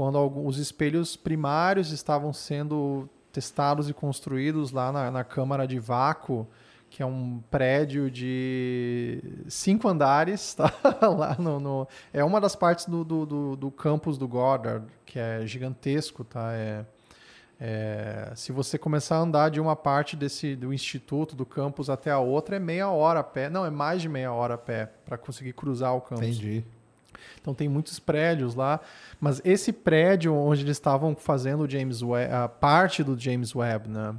quando 0.00 0.46
os 0.46 0.56
espelhos 0.56 1.14
primários 1.14 1.92
estavam 1.92 2.32
sendo 2.32 3.06
testados 3.30 3.90
e 3.90 3.92
construídos 3.92 4.72
lá 4.72 4.90
na, 4.90 5.10
na 5.10 5.22
Câmara 5.22 5.66
de 5.66 5.78
Vácuo, 5.78 6.48
que 6.88 7.02
é 7.02 7.06
um 7.06 7.42
prédio 7.50 8.10
de 8.10 9.22
cinco 9.46 9.86
andares, 9.88 10.54
tá? 10.56 10.72
lá 11.06 11.36
no, 11.38 11.60
no- 11.60 11.88
é 12.14 12.24
uma 12.24 12.40
das 12.40 12.56
partes 12.56 12.86
do, 12.86 13.04
do, 13.04 13.26
do, 13.26 13.56
do 13.56 13.70
campus 13.70 14.16
do 14.16 14.26
Goddard, 14.26 14.86
que 15.04 15.18
é 15.18 15.46
gigantesco, 15.46 16.24
tá? 16.24 16.50
É, 16.54 16.86
é, 17.60 18.32
se 18.34 18.52
você 18.52 18.78
começar 18.78 19.16
a 19.16 19.20
andar 19.20 19.50
de 19.50 19.60
uma 19.60 19.76
parte 19.76 20.16
desse 20.16 20.56
do 20.56 20.72
instituto, 20.72 21.36
do 21.36 21.44
campus 21.44 21.90
até 21.90 22.10
a 22.10 22.18
outra, 22.18 22.56
é 22.56 22.58
meia 22.58 22.88
hora 22.88 23.20
a 23.20 23.24
pé. 23.24 23.50
Não, 23.50 23.66
é 23.66 23.70
mais 23.70 24.00
de 24.00 24.08
meia 24.08 24.32
hora 24.32 24.54
a 24.54 24.58
pé 24.58 24.90
para 25.04 25.18
conseguir 25.18 25.52
cruzar 25.52 25.94
o 25.94 26.00
campus. 26.00 26.26
Entendi. 26.26 26.64
Então 27.40 27.54
tem 27.54 27.68
muitos 27.68 27.98
prédios 27.98 28.54
lá, 28.54 28.80
mas 29.20 29.40
esse 29.44 29.72
prédio 29.72 30.34
onde 30.34 30.62
eles 30.62 30.76
estavam 30.76 31.14
fazendo 31.14 31.64
o 31.64 31.70
James 31.70 32.02
Webb, 32.02 32.32
a 32.32 32.48
parte 32.48 33.02
do 33.02 33.18
James 33.18 33.54
Webb, 33.54 33.88
né? 33.88 34.14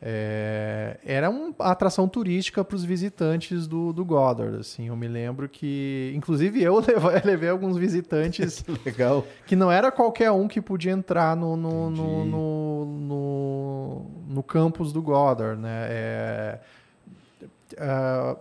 é, 0.00 0.96
era 1.04 1.28
uma 1.28 1.52
atração 1.58 2.08
turística 2.08 2.64
para 2.64 2.76
os 2.76 2.84
visitantes 2.84 3.66
do, 3.66 3.92
do 3.92 4.04
Goddard. 4.04 4.58
Assim, 4.58 4.88
eu 4.88 4.96
me 4.96 5.08
lembro 5.08 5.48
que, 5.48 6.12
inclusive, 6.14 6.62
eu 6.62 6.78
levei, 6.78 7.20
levei 7.24 7.48
alguns 7.48 7.76
visitantes 7.76 8.64
Legal. 8.86 9.26
que 9.46 9.56
não 9.56 9.70
era 9.70 9.90
qualquer 9.90 10.30
um 10.30 10.46
que 10.46 10.60
podia 10.60 10.92
entrar 10.92 11.36
no, 11.36 11.56
no, 11.56 11.90
no, 11.90 12.24
no, 12.24 12.84
no, 12.84 14.06
no 14.28 14.42
campus 14.42 14.92
do 14.92 15.02
Goddard, 15.02 15.60
né? 15.60 15.86
É, 15.90 16.58
ah, 17.78 18.36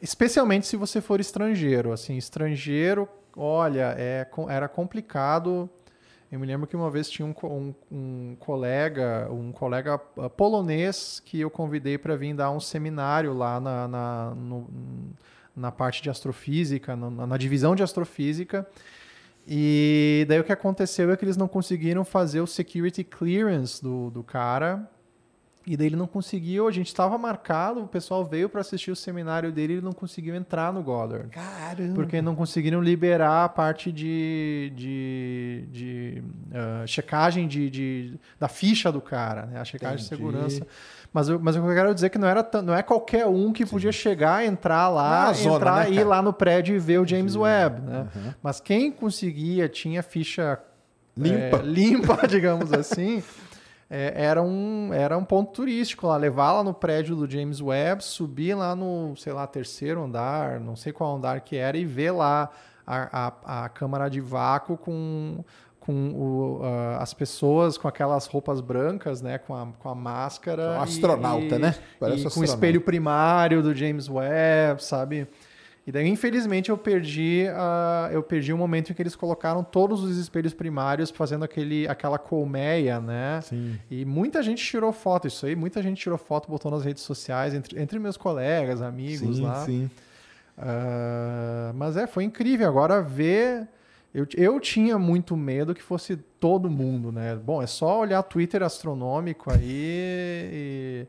especialmente 0.00 0.66
se 0.68 0.76
você 0.76 1.00
for 1.00 1.18
estrangeiro, 1.18 1.92
assim, 1.92 2.16
estrangeiro, 2.16 3.08
olha, 3.36 3.94
é, 3.98 4.26
era 4.48 4.68
complicado. 4.68 5.68
Eu 6.30 6.40
me 6.40 6.46
lembro 6.46 6.66
que 6.66 6.74
uma 6.74 6.90
vez 6.90 7.10
tinha 7.10 7.26
um, 7.26 7.34
um, 7.44 7.74
um 7.90 8.36
colega, 8.40 9.28
um 9.30 9.52
colega 9.52 10.00
ah, 10.18 10.30
polonês 10.30 11.20
que 11.24 11.38
eu 11.40 11.50
convidei 11.50 11.98
para 11.98 12.16
vir 12.16 12.34
dar 12.34 12.50
um 12.50 12.60
seminário 12.60 13.34
lá 13.34 13.60
na, 13.60 13.86
na, 13.86 14.34
no- 14.34 14.66
na 15.54 15.70
parte 15.70 16.02
de 16.02 16.08
astrofísica, 16.08 16.96
na, 16.96 17.26
na 17.26 17.36
divisão 17.36 17.74
de 17.74 17.82
astrofísica. 17.82 18.66
E 19.46 20.24
daí 20.28 20.40
o 20.40 20.44
que 20.44 20.52
aconteceu 20.52 21.10
é 21.10 21.16
que 21.16 21.24
eles 21.24 21.36
não 21.36 21.48
conseguiram 21.48 22.04
fazer 22.04 22.40
o 22.40 22.46
security 22.46 23.04
clearance 23.04 23.82
do, 23.82 24.08
do 24.10 24.22
cara. 24.22 24.88
E 25.64 25.76
daí 25.76 25.86
ele 25.86 25.96
não 25.96 26.08
conseguiu, 26.08 26.66
a 26.66 26.72
gente 26.72 26.88
estava 26.88 27.16
marcado, 27.16 27.82
o 27.84 27.86
pessoal 27.86 28.24
veio 28.24 28.48
para 28.48 28.60
assistir 28.62 28.90
o 28.90 28.96
seminário 28.96 29.52
dele 29.52 29.74
e 29.74 29.76
ele 29.76 29.84
não 29.84 29.92
conseguiu 29.92 30.34
entrar 30.34 30.72
no 30.72 30.82
Goddard. 30.82 31.28
Caramba. 31.28 31.94
Porque 31.94 32.20
não 32.20 32.34
conseguiram 32.34 32.80
liberar 32.80 33.44
a 33.44 33.48
parte 33.48 33.92
de, 33.92 34.72
de, 34.74 35.64
de 35.70 36.22
ah, 36.52 36.84
checagem 36.86 37.46
de, 37.46 37.70
de- 37.70 38.18
da 38.40 38.48
ficha 38.48 38.90
do 38.90 39.00
cara, 39.00 39.46
né? 39.46 39.60
a 39.60 39.64
checagem 39.64 39.98
de 39.98 40.04
Entendi. 40.06 40.20
segurança. 40.20 40.66
Mas, 41.12 41.28
eu- 41.28 41.38
mas 41.38 41.54
o 41.54 41.62
que 41.62 41.68
eu 41.68 41.74
quero 41.74 41.94
dizer 41.94 42.06
é 42.06 42.10
que 42.10 42.18
não, 42.18 42.26
era 42.26 42.44
não 42.64 42.74
é 42.74 42.82
qualquer 42.82 43.26
um 43.26 43.52
que 43.52 43.64
podia 43.64 43.92
chegar, 43.92 44.44
entrar 44.44 44.88
lá, 44.88 45.26
Na 45.26 45.32
zona, 45.32 45.54
entrar, 45.56 45.90
né, 45.90 45.94
ir 45.96 46.04
lá 46.04 46.20
no 46.22 46.32
prédio 46.32 46.74
e 46.74 46.78
ver 46.80 46.98
o 47.00 47.06
James 47.06 47.36
Webb. 47.36 47.80
Né? 47.82 48.08
Mas 48.42 48.58
quem 48.60 48.90
conseguia, 48.90 49.68
tinha 49.68 50.02
ficha 50.02 50.58
Limpa. 51.16 51.58
é, 51.58 51.62
limpa, 51.62 52.18
digamos 52.26 52.72
assim, 52.72 53.22
é, 53.94 54.24
era, 54.24 54.42
um, 54.42 54.90
era 54.94 55.18
um 55.18 55.24
ponto 55.24 55.52
turístico 55.52 56.06
lá. 56.06 56.16
Levar 56.16 56.52
lá 56.52 56.64
no 56.64 56.72
prédio 56.72 57.14
do 57.14 57.30
James 57.30 57.60
Webb, 57.60 58.02
subir 58.02 58.54
lá 58.54 58.74
no, 58.74 59.14
sei 59.16 59.34
lá, 59.34 59.46
terceiro 59.46 60.02
andar, 60.02 60.58
não 60.58 60.74
sei 60.74 60.92
qual 60.94 61.14
andar 61.14 61.38
que 61.42 61.56
era, 61.56 61.76
e 61.76 61.84
ver 61.84 62.10
lá 62.12 62.48
a, 62.86 63.26
a, 63.46 63.64
a 63.64 63.68
câmara 63.68 64.08
de 64.08 64.18
vácuo 64.18 64.78
com, 64.78 65.44
com 65.78 65.92
o, 66.10 66.60
ah, 66.64 66.98
as 67.02 67.12
pessoas 67.12 67.76
com 67.76 67.86
aquelas 67.86 68.26
roupas 68.26 68.62
brancas, 68.62 69.20
né? 69.20 69.36
Com 69.36 69.54
a, 69.54 69.66
com 69.78 69.88
a 69.90 69.94
máscara. 69.94 70.78
Um 70.78 70.80
astronauta, 70.80 71.56
e- 71.56 71.58
né? 71.58 71.74
Parece 72.00 72.20
e 72.20 72.22
com 72.22 72.24
o 72.24 72.28
astronauta. 72.28 72.54
espelho 72.54 72.80
primário 72.80 73.62
do 73.62 73.74
James 73.74 74.08
Webb, 74.08 74.82
sabe? 74.82 75.28
E 75.84 75.90
daí, 75.90 76.06
infelizmente, 76.08 76.70
eu 76.70 76.78
perdi, 76.78 77.46
a, 77.52 78.08
eu 78.12 78.22
perdi 78.22 78.52
o 78.52 78.56
momento 78.58 78.90
em 78.90 78.94
que 78.94 79.02
eles 79.02 79.16
colocaram 79.16 79.64
todos 79.64 80.02
os 80.04 80.16
espelhos 80.16 80.54
primários 80.54 81.10
fazendo 81.10 81.44
aquele, 81.44 81.88
aquela 81.88 82.18
colmeia, 82.18 83.00
né? 83.00 83.40
Sim. 83.42 83.76
E 83.90 84.04
muita 84.04 84.42
gente 84.44 84.64
tirou 84.64 84.92
foto, 84.92 85.26
isso 85.26 85.44
aí, 85.44 85.56
muita 85.56 85.82
gente 85.82 86.00
tirou 86.00 86.16
foto, 86.16 86.48
botou 86.48 86.70
nas 86.70 86.84
redes 86.84 87.02
sociais, 87.02 87.52
entre, 87.52 87.80
entre 87.82 87.98
meus 87.98 88.16
colegas, 88.16 88.80
amigos 88.80 89.36
Sim, 89.38 89.42
lá. 89.42 89.64
sim. 89.64 89.90
Ah, 90.56 91.72
mas 91.74 91.96
é, 91.96 92.06
foi 92.06 92.24
incrível. 92.24 92.68
Agora 92.68 93.02
ver. 93.02 93.66
Eu, 94.14 94.26
eu 94.36 94.60
tinha 94.60 94.98
muito 94.98 95.34
medo 95.34 95.74
que 95.74 95.82
fosse 95.82 96.16
todo 96.38 96.68
mundo, 96.70 97.10
né? 97.10 97.34
Bom, 97.34 97.62
é 97.62 97.66
só 97.66 97.98
olhar 98.00 98.22
Twitter 98.22 98.62
astronômico 98.62 99.50
aí. 99.50 99.62
e- 99.64 101.06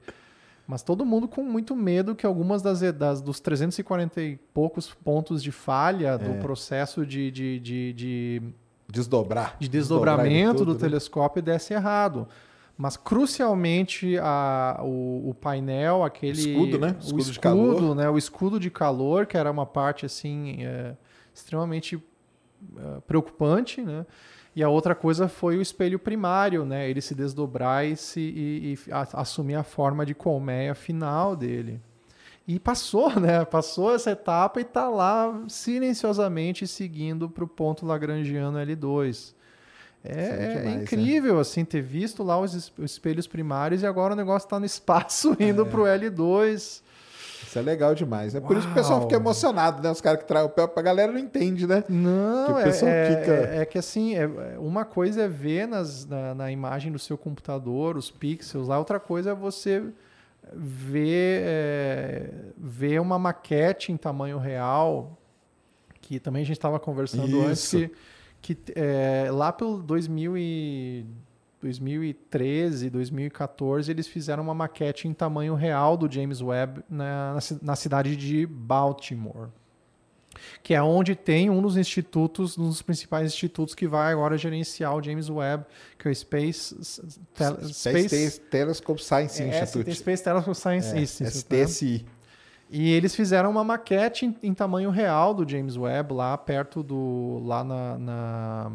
Mas 0.65 0.81
todo 0.81 1.05
mundo 1.05 1.27
com 1.27 1.43
muito 1.43 1.75
medo 1.75 2.15
que 2.15 2.25
algumas 2.25 2.61
das, 2.61 2.79
das- 2.93 3.21
dos 3.21 3.39
340 3.41 4.21
e 4.21 4.37
poucos 4.53 4.89
pontos 4.93 5.43
de 5.43 5.51
falha 5.51 6.17
do 6.17 6.31
É. 6.31 6.37
processo 6.39 7.05
de, 7.05 7.29
de, 7.31 7.59
de, 7.59 7.93
de, 7.93 8.41
Desdobrar. 8.87 9.57
de 9.59 9.67
Desdobrar 9.67 10.17
desdobramento 10.17 10.59
tudo, 10.59 10.73
do 10.73 10.73
né? 10.75 10.79
telescópio 10.79 11.41
desse 11.41 11.73
errado. 11.73 12.27
Mas 12.77 12.95
crucialmente 12.97 14.17
a, 14.19 14.79
o, 14.83 15.29
o 15.29 15.33
painel, 15.33 16.03
aquele 16.03 16.39
escudo, 16.39 16.79
né? 16.79 16.95
o 16.95 16.99
Escudo 17.03 17.23
de 17.23 17.31
escudo, 17.31 17.39
calor. 17.41 17.95
né? 17.95 18.09
O 18.09 18.17
escudo 18.17 18.59
de 18.59 18.69
calor, 18.71 19.25
que 19.25 19.37
era 19.37 19.51
uma 19.51 19.65
parte 19.65 20.05
assim 20.05 20.57
é, 20.63 20.95
extremamente 21.33 22.01
é, 22.77 23.01
preocupante, 23.05 23.81
né? 23.81 24.05
E 24.55 24.61
a 24.63 24.69
outra 24.69 24.93
coisa 24.93 25.27
foi 25.27 25.57
o 25.57 25.61
espelho 25.61 25.97
primário, 25.97 26.63
né? 26.65 26.87
Ele 26.89 27.01
se 27.01 27.15
desdobrar 27.15 27.85
e, 27.85 27.95
se, 27.95 28.19
e, 28.19 28.73
e 28.87 28.91
a- 28.91 29.07
assumir 29.13 29.55
a 29.55 29.63
forma 29.63 30.05
de 30.05 30.13
colmeia 30.13 30.75
final 30.75 31.35
dele. 31.35 31.79
E 32.47 32.59
passou, 32.59 33.09
né? 33.19 33.43
Passou 33.45 33.95
essa 33.95 34.11
etapa 34.11 34.61
e 34.61 34.63
tá 34.63 34.87
lá 34.89 35.43
silenciosamente 35.47 36.67
seguindo 36.67 37.29
para 37.29 37.43
o 37.43 37.47
ponto 37.47 37.85
lagrangiano 37.85 38.57
L2. 38.59 39.33
É, 40.05 40.11
é 40.11 40.23
é 40.25 40.47
demais, 40.57 40.65
né? 40.65 40.83
incrível, 40.83 41.39
assim, 41.39 41.63
ter 41.63 41.81
visto 41.81 42.23
lá 42.23 42.37
os, 42.39 42.53
es- 42.53 42.73
os 42.77 42.91
espelhos 42.91 43.25
primários 43.25 43.81
e 43.81 43.85
agora 43.87 44.13
o 44.13 44.17
negócio 44.17 44.45
está 44.45 44.59
no 44.59 44.65
espaço 44.65 45.35
indo 45.39 45.65
para 45.65 45.79
o 45.81 45.85
L2. 45.85 46.81
Isso 47.53 47.59
é 47.59 47.61
legal 47.61 47.93
demais. 47.93 48.33
É 48.33 48.39
por 48.41 48.57
isso 48.57 48.65
que 48.65 48.71
o 48.71 48.75
pessoal 48.75 49.01
fica 49.03 49.15
emocionado, 49.15 49.79
né? 49.83 49.91
Os 49.91 50.01
caras 50.01 50.19
que 50.21 50.25
trazem 50.27 50.49
o 50.49 50.51
pé, 50.51 50.63
a 50.75 50.81
galera 50.81 51.11
não 51.11 51.19
entende, 51.19 51.67
né? 51.67 51.83
Não, 51.87 52.45
Que 52.47 52.51
o 52.53 52.57
é, 52.59 52.63
pessoal 52.63 52.91
é, 52.91 53.05
fica- 53.19 53.31
é- 53.31 53.61
é 53.61 53.65
que 53.65 53.77
assim, 53.77 54.15
é- 54.15 54.57
uma 54.57 54.83
coisa 54.83 55.21
é 55.21 55.27
ver 55.27 55.67
nas- 55.67 56.03
na, 56.07 56.33
na 56.33 56.51
imagem 56.51 56.91
do 56.91 56.97
seu 56.97 57.15
computador 57.15 57.95
os 57.95 58.09
pixels 58.09 58.67
lá, 58.67 58.79
outra 58.79 58.99
coisa 58.99 59.29
é 59.31 59.35
você 59.35 59.83
ver, 60.51 61.41
é, 61.45 62.29
ver 62.57 62.99
uma 62.99 63.19
maquete 63.19 63.91
em 63.91 63.97
tamanho 63.97 64.37
real, 64.39 65.15
que 66.01 66.19
também 66.19 66.41
a 66.41 66.45
gente 66.45 66.57
estava 66.57 66.79
conversando 66.79 67.41
antes, 67.41 67.71
Isso. 67.71 67.89
que, 68.41 68.55
que 68.55 68.73
é, 68.75 69.29
lá 69.31 69.53
pelo 69.53 69.77
2000 69.77 70.35
e 70.37 71.05
2013, 71.63 72.89
2014, 72.89 73.89
eles 73.89 74.07
fizeram 74.07 74.43
uma 74.43 74.53
maquete 74.53 75.07
em 75.07 75.13
tamanho 75.13 75.55
real 75.55 75.95
do 75.97 76.11
James 76.11 76.41
Webb 76.41 76.83
na, 76.89 77.33
na 77.35 77.41
ci- 77.41 77.59
na 77.61 77.75
cidade 77.75 78.15
de 78.15 78.45
Baltimore 78.45 79.47
que 80.63 80.73
é 80.73 80.81
onde 80.81 81.15
tem 81.15 81.49
um 81.49 81.61
dos 81.61 81.77
institutos, 81.77 82.57
um 82.57 82.67
dos 82.67 82.81
principais 82.81 83.31
institutos 83.31 83.75
que 83.75 83.87
vai 83.87 84.11
agora 84.11 84.35
gerenciar 84.35 84.93
o 84.95 85.01
James 85.01 85.29
Webb, 85.29 85.63
que 85.97 86.07
é 86.07 86.11
o 86.11 86.15
Space, 86.15 86.75
Tel- 87.35 87.63
Space, 87.71 88.39
Te- 88.39 88.45
Telescope 88.49 89.01
Science 89.03 89.41
é, 89.41 89.47
Institute. 89.61 89.95
Space 89.95 90.23
Telescope 90.23 90.57
Science 90.57 90.95
É, 90.97 91.01
Institute. 91.01 91.45
né? 91.55 91.65
STSI. 91.67 92.05
E 92.69 92.91
eles 92.91 93.13
fizeram 93.15 93.51
uma 93.51 93.63
maquete 93.63 94.25
em, 94.25 94.35
em 94.41 94.53
tamanho 94.55 94.89
real 94.89 95.35
do 95.35 95.47
James 95.47 95.77
Webb 95.77 96.13
lá 96.13 96.35
perto 96.35 96.81
do 96.81 97.39
lá 97.45 97.63
na, 97.63 97.97
na- 97.99 98.71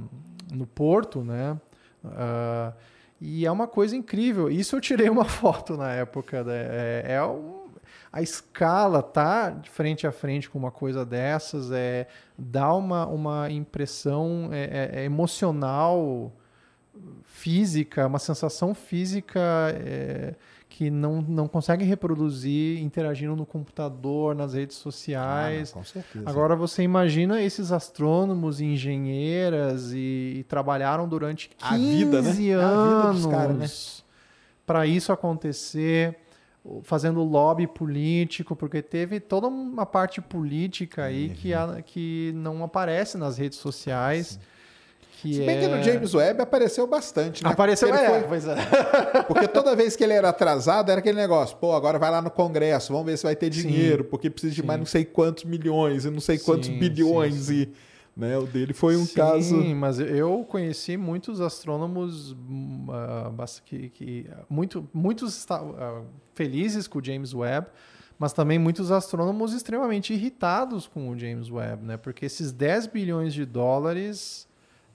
no 0.53 0.65
porto, 0.67 1.25
né? 1.25 1.59
Ah, 2.05 2.73
e 3.21 3.45
é 3.47 3.51
uma 3.51 3.67
coisa 3.67 3.97
incrível. 3.97 4.51
Isso 4.51 4.77
eu 4.77 4.81
tirei 4.81 5.09
uma 5.09 5.25
foto 5.27 5.77
na 5.77 5.93
época. 5.93 6.45
Né? 6.45 6.55
É, 6.57 7.05
é 7.15 7.23
um- 7.25 7.59
a 8.13 8.23
escala 8.23 9.03
tá 9.03 9.51
de 9.51 9.69
frente 9.69 10.07
a 10.07 10.13
frente 10.13 10.49
com 10.49 10.59
uma 10.59 10.71
coisa 10.71 11.05
dessas 11.05 11.71
é 11.71 12.07
dá 12.39 12.73
uma, 12.75 13.07
uma 13.07 13.51
impressão 13.51 14.49
é, 14.53 14.65
é- 14.95 15.01
é 15.01 15.05
emocional 15.05 16.33
física, 17.25 18.07
uma 18.07 18.19
sensação 18.19 18.75
física 18.75 19.41
é, 19.85 20.35
que 20.79 20.91
não, 20.93 21.21
não 21.21 21.49
consegue 21.49 21.85
reproduzir 21.85 22.81
interagindo 22.81 23.35
no 23.35 23.45
computador, 23.45 24.33
nas 24.33 24.55
redes 24.55 24.77
sociais. 24.77 25.71
Ah, 25.73 25.75
com 25.75 25.83
certeza. 25.85 26.31
Agora 26.31 26.55
você 26.55 26.85
imagina 26.85 27.43
esses 27.43 27.73
astrônomos 27.73 28.61
e 28.61 28.65
engenheiras 28.65 29.91
e, 29.93 30.37
e 30.39 30.45
trabalharam 30.49 31.09
durante 31.09 31.49
15 31.49 31.65
A 31.75 31.77
vida, 31.77 32.23
né? 32.23 32.31
É 32.51 32.55
anos 32.55 33.27
caras, 33.27 33.57
né? 33.59 33.69
para 34.65 34.87
isso 34.87 35.11
acontecer, 35.13 36.17
fazendo 36.85 37.25
lobby 37.25 37.67
político, 37.67 38.55
porque 38.55 38.81
teve 38.81 39.19
toda 39.19 39.49
uma 39.49 39.85
parte 39.85 40.21
política 40.21 41.05
aí 41.07 41.31
que, 41.31 41.53
a- 41.53 41.83
que 41.85 42.31
não 42.37 42.63
aparece 42.63 43.19
nas 43.19 43.37
redes 43.37 43.59
sociais. 43.59 44.39
Que 45.21 45.35
Se 45.35 45.41
bem 45.41 45.57
é... 45.57 45.61
que 45.61 45.67
no 45.69 45.83
James 45.83 46.15
Webb 46.15 46.41
apareceu 46.43 46.87
bastante, 46.87 47.43
né? 47.43 47.51
Apareceu, 47.51 47.89
Porque, 47.89 48.05
é, 48.05 48.09
foi- 48.09 48.23
pois 48.29 48.47
é. 48.47 48.55
porque 49.27 49.49
toda 49.49 49.75
vez 49.75 49.97
que 49.97 50.05
ele 50.05 50.13
era 50.13 50.29
atrasado, 50.29 50.91
era 50.91 51.01
aquele 51.01 51.19
negócio, 51.21 51.57
pô, 51.57 51.73
agora 51.75 51.99
vai 51.99 52.11
lá 52.11 52.23
no 52.23 52.31
Congresso, 52.31 52.93
vamos 52.93 53.07
ver 53.07 53.17
se 53.17 53.25
vai 53.25 53.35
ter 53.35 53.53
Sim. 53.53 53.63
dinheiro, 53.63 54.05
porque 54.05 54.31
precisa 54.31 54.55
de 54.55 54.61
Sim. 54.61 54.67
mais 54.67 54.79
não 54.79 54.87
sei 54.87 55.05
quantos 55.05 55.43
milhões 55.45 56.05
e 56.05 56.11
não 56.11 56.21
sei 56.21 56.39
quantos 56.39 56.69
Sim, 56.69 56.79
bilhões 56.79 57.35
sim, 57.35 57.55
e... 57.63 57.73
Né, 58.17 58.37
o 58.37 58.47
dele 58.47 58.73
foi 58.75 58.97
um 58.97 59.05
Sim, 59.07 59.15
caso... 59.15 59.57
mas 59.77 60.01
eu 60.01 60.45
conheci 60.49 60.97
muitos 60.97 61.41
astrônomos 61.41 62.35
bas- 63.33 63.61
que, 63.65 63.89
que- 63.91 64.27
muito, 64.51 64.89
muitos 64.93 65.47
ah, 65.51 66.03
felizes 66.35 66.89
com 66.89 66.99
o 66.99 67.05
James 67.05 67.33
Webb, 67.33 67.69
mas 68.19 68.33
também 68.33 68.59
muitos 68.59 68.91
astrônomos 68.91 69.53
extremamente 69.53 70.13
irritados 70.13 70.89
com 70.89 71.09
o 71.11 71.17
James 71.17 71.49
Webb, 71.49 71.85
né? 71.85 71.97
Porque 71.97 72.27
esses 72.27 72.51
10 72.51 72.89
bilhões 72.89 73.33
de 73.33 73.45
dólares 73.45 74.48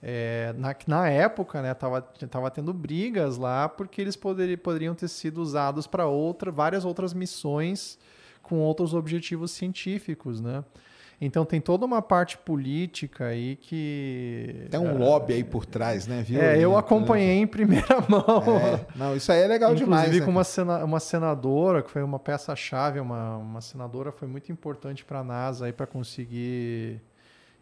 é, 0.06 0.52
na, 0.58 0.76
na 0.86 1.08
época, 1.08 1.62
né, 1.62 1.72
tava, 1.72 2.02
tava 2.02 2.50
tendo 2.50 2.74
brigas 2.74 3.38
lá 3.38 3.66
porque 3.70 4.02
eles 4.02 4.14
poderi, 4.16 4.54
poderiam 4.54 4.94
ter 4.94 5.08
sido 5.08 5.38
usados 5.40 5.86
para 5.86 6.06
outra, 6.06 6.50
várias 6.52 6.84
outras 6.84 7.14
missões 7.14 7.98
com 8.42 8.58
outros 8.58 8.92
objetivos 8.92 9.50
científicos, 9.52 10.42
né? 10.42 10.62
Então 11.20 11.44
tem 11.46 11.58
toda 11.60 11.86
uma 11.86 12.02
parte 12.02 12.36
política 12.36 13.26
aí 13.28 13.56
que 13.56 14.66
Tem 14.68 14.78
um 14.80 14.98
lobby 14.98 15.32
aí 15.32 15.44
por 15.44 15.64
trás, 15.64 16.06
né? 16.06 16.22
Viu? 16.22 16.38
é, 16.42 16.58
eu 16.58 16.72
Né? 16.72 16.76
acompanhei 16.78 17.38
em 17.38 17.46
primeira 17.46 18.00
mão. 18.06 18.42
É, 18.58 18.84
não, 18.94 19.16
isso 19.16 19.32
aí 19.32 19.40
é 19.40 19.46
legal 19.46 19.70
Inclusive 19.72 19.86
demais. 19.96 20.18
né, 20.18 20.24
com 20.24 20.30
uma, 20.30 20.44
sena- 20.44 20.84
uma 20.84 21.00
senadora, 21.00 21.82
que 21.82 21.90
foi 21.90 22.02
uma 22.02 22.18
peça-chave, 22.18 22.98
uma, 23.00 23.36
uma 23.38 23.60
senadora 23.62 24.12
foi 24.12 24.26
muito 24.28 24.52
importante 24.52 25.02
para 25.04 25.20
a 25.20 25.24
NASA 25.24 25.64
aí 25.66 25.72
para 25.72 25.86
conseguir. 25.86 27.00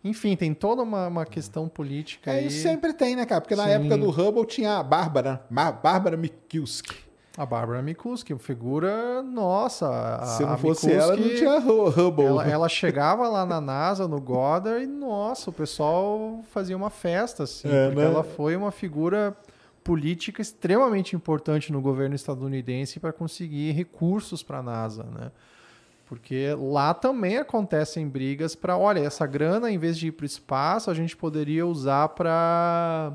Enfim, 0.04 0.34
tem 0.36 0.52
toda 0.52 0.82
uma, 0.82 1.06
uma 1.06 1.24
questão 1.24 1.68
política 1.68 2.32
É, 2.32 2.38
aí. 2.38 2.46
isso 2.48 2.62
sempre 2.62 2.92
tem, 2.92 3.14
né, 3.14 3.24
cara? 3.24 3.40
Porque 3.40 3.54
na 3.54 3.64
Sim. 3.64 3.70
época 3.70 3.96
do 3.96 4.10
Hubble 4.10 4.44
tinha 4.46 4.78
a 4.78 4.82
Bárbara, 4.82 5.44
Bárbara 5.50 6.16
Mikulski. 6.16 6.96
A 7.38 7.46
Bárbara 7.46 7.80
Mikuski, 7.80 8.36
figura 8.38 9.22
nossa. 9.22 9.88
A, 10.16 10.26
Se 10.26 10.44
não 10.44 10.58
fosse 10.58 10.92
ela, 10.92 11.16
não 11.16 11.28
tinha 11.34 11.58
Hu- 11.60 11.88
Hubble. 11.88 12.26
Ela, 12.26 12.46
ela 12.46 12.68
chegava 12.68 13.26
lá 13.28 13.46
na 13.46 13.58
NASA, 13.60 14.06
no 14.06 14.20
Goddard, 14.20 14.84
e 14.84 14.86
nossa, 14.86 15.48
o 15.48 15.52
pessoal 15.52 16.40
fazia 16.52 16.76
uma 16.76 16.90
festa, 16.90 17.44
assim, 17.44 17.68
É, 17.68 17.86
porque 17.86 18.00
né? 18.02 18.06
ela 18.06 18.22
foi 18.22 18.54
uma 18.54 18.70
figura 18.70 19.34
política 19.82 20.42
extremamente 20.42 21.16
importante 21.16 21.72
no 21.72 21.80
governo 21.80 22.14
estadunidense 22.14 23.00
para 23.00 23.12
conseguir 23.12 23.72
recursos 23.72 24.42
para 24.42 24.58
a 24.58 24.62
NASA, 24.62 25.02
né? 25.04 25.30
Porque 26.12 26.54
lá 26.58 26.92
também 26.92 27.38
acontecem 27.38 28.06
brigas 28.06 28.54
para, 28.54 28.76
olha, 28.76 29.00
essa 29.00 29.24
grana, 29.24 29.70
em 29.70 29.78
vez 29.78 29.96
de 29.96 30.08
ir 30.08 30.12
para 30.12 30.24
o 30.24 30.26
espaço, 30.26 30.90
a 30.90 30.94
gente 30.94 31.16
poderia 31.16 31.66
usar 31.66 32.10
para. 32.10 33.14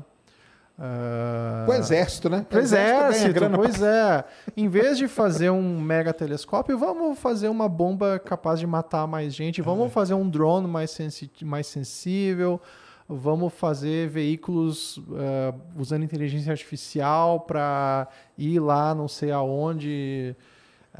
Pro 1.64 1.74
exército, 1.74 2.28
né? 2.28 2.44
Pro 2.48 2.58
exército, 2.58 3.32
grana 3.32 3.56
pra- 3.56 3.68
pois 3.68 3.80
é. 3.80 4.24
Em 4.56 4.68
vez 4.68 4.98
de 4.98 5.06
fazer 5.06 5.48
um 5.50 5.80
mega 5.80 6.12
telescópio, 6.12 6.76
vamos 6.76 7.16
fazer 7.20 7.48
uma 7.48 7.68
bomba 7.68 8.18
capaz 8.18 8.58
de 8.58 8.66
matar 8.66 9.06
mais 9.06 9.32
gente. 9.32 9.62
Vamos 9.62 9.92
fazer 9.92 10.14
um 10.14 10.28
drone 10.28 10.66
mais, 10.66 10.90
sensi 10.90 11.30
mais 11.42 11.68
sensível. 11.68 12.60
Vamos 13.08 13.54
fazer 13.54 14.08
veículos 14.08 15.00
eh, 15.16 15.54
usando 15.78 16.02
inteligência 16.02 16.50
artificial 16.50 17.40
para 17.42 18.08
ir 18.36 18.58
lá 18.58 18.92
não 18.92 19.06
sei 19.06 19.30
aonde. 19.30 20.34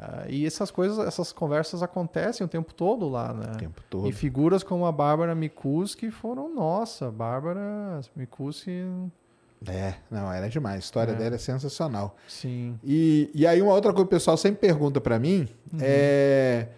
Ah, 0.01 0.27
e 0.29 0.47
essas 0.47 0.71
coisas, 0.71 0.99
essas 1.05 1.33
conversas 1.33 1.83
acontecem 1.83 2.45
o 2.45 2.49
tempo 2.49 2.73
todo 2.73 3.09
lá, 3.09 3.33
né? 3.35 3.53
O 3.53 3.57
tempo 3.59 3.83
todo. 3.91 4.07
E 4.09 4.13
figuras 4.13 4.63
como 4.63 4.87
a 4.87 4.93
Bárbara 4.93 5.35
Mikuski 5.35 6.11
foram, 6.13 6.55
nossa, 6.55 7.11
Bárbara 7.11 8.01
Mikuski, 8.15 8.85
É, 9.67 9.95
não, 10.09 10.33
era 10.33 10.49
demais. 10.49 10.77
A 10.77 10.79
história 10.79 11.15
dela 11.15 11.35
é 11.35 11.39
sensacional. 11.39 12.15
sim. 12.29 12.79
E, 12.85 13.29
e 13.35 13.45
aí 13.45 13.61
uma 13.61 13.73
outra 13.75 13.93
coisa 13.93 14.05
que 14.05 14.15
o 14.15 14.17
pessoal 14.19 14.37
sempre 14.37 14.61
pergunta 14.61 15.01
pra 15.01 15.19
mim 15.19 15.49
Uhum. 15.73 15.79
é... 15.83 16.69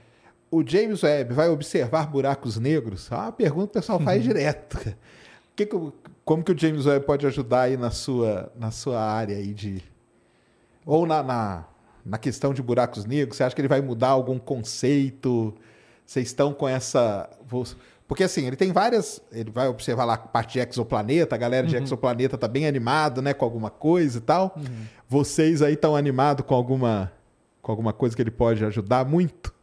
O 0.52 0.66
James 0.66 1.02
Webb 1.04 1.32
vai 1.34 1.48
observar 1.48 2.08
buracos 2.08 2.56
negros? 2.56 3.12
É 3.12 3.14
uma 3.14 3.30
pergunta 3.30 3.66
que 3.72 3.78
o 3.78 3.80
pessoal 3.82 3.98
Uhum. 3.98 4.04
faz 4.06 4.22
direto. 4.24 4.78
Que 5.54 5.66
que 5.66 5.76
como 6.24 6.42
que 6.42 6.52
o 6.52 6.58
James 6.58 6.86
Webb 6.86 7.04
pode 7.04 7.26
ajudar 7.26 7.62
aí 7.62 7.76
na 7.76 7.90
sua, 7.90 8.50
na 8.56 8.70
sua 8.70 8.98
área 9.00 9.36
aí 9.36 9.52
de... 9.52 9.82
Ou 10.86 11.04
na, 11.06 11.22
na, 11.22 11.64
na 12.04 12.18
questão 12.18 12.52
de 12.54 12.62
buracos 12.62 13.04
negros? 13.04 13.36
Você 13.36 13.44
acha 13.44 13.54
que 13.54 13.60
ele 13.60 13.68
vai 13.68 13.80
mudar 13.80 14.08
algum 14.08 14.38
conceito? 14.38 15.54
Vocês 16.04 16.26
estão 16.28 16.52
com 16.52 16.68
essa... 16.68 17.28
Porque 18.08 18.24
assim, 18.24 18.46
ele 18.46 18.56
tem 18.56 18.72
várias... 18.72 19.20
Ele 19.30 19.50
vai 19.50 19.68
observar 19.68 20.04
lá 20.04 20.14
a 20.14 20.18
parte 20.18 20.54
de 20.54 20.58
exoplaneta, 20.68 21.34
a 21.34 21.38
galera 21.38 21.66
Uhum. 21.66 21.70
de 21.70 21.76
exoplaneta 21.82 22.36
tá 22.36 22.48
bem 22.48 22.66
animado, 22.66 23.22
né? 23.22 23.32
Com 23.32 23.44
alguma 23.44 23.70
coisa 23.70 24.18
e 24.18 24.20
tal. 24.20 24.56
Vocês 25.08 25.62
aí 25.62 25.74
estão 25.74 25.94
animados 25.94 26.44
com 26.44 26.54
alguma, 26.54 27.12
com 27.62 27.70
alguma 27.70 27.92
coisa 27.92 28.16
que 28.16 28.22
ele 28.22 28.30
pode 28.30 28.64
ajudar 28.64 29.04
muito? 29.04 29.54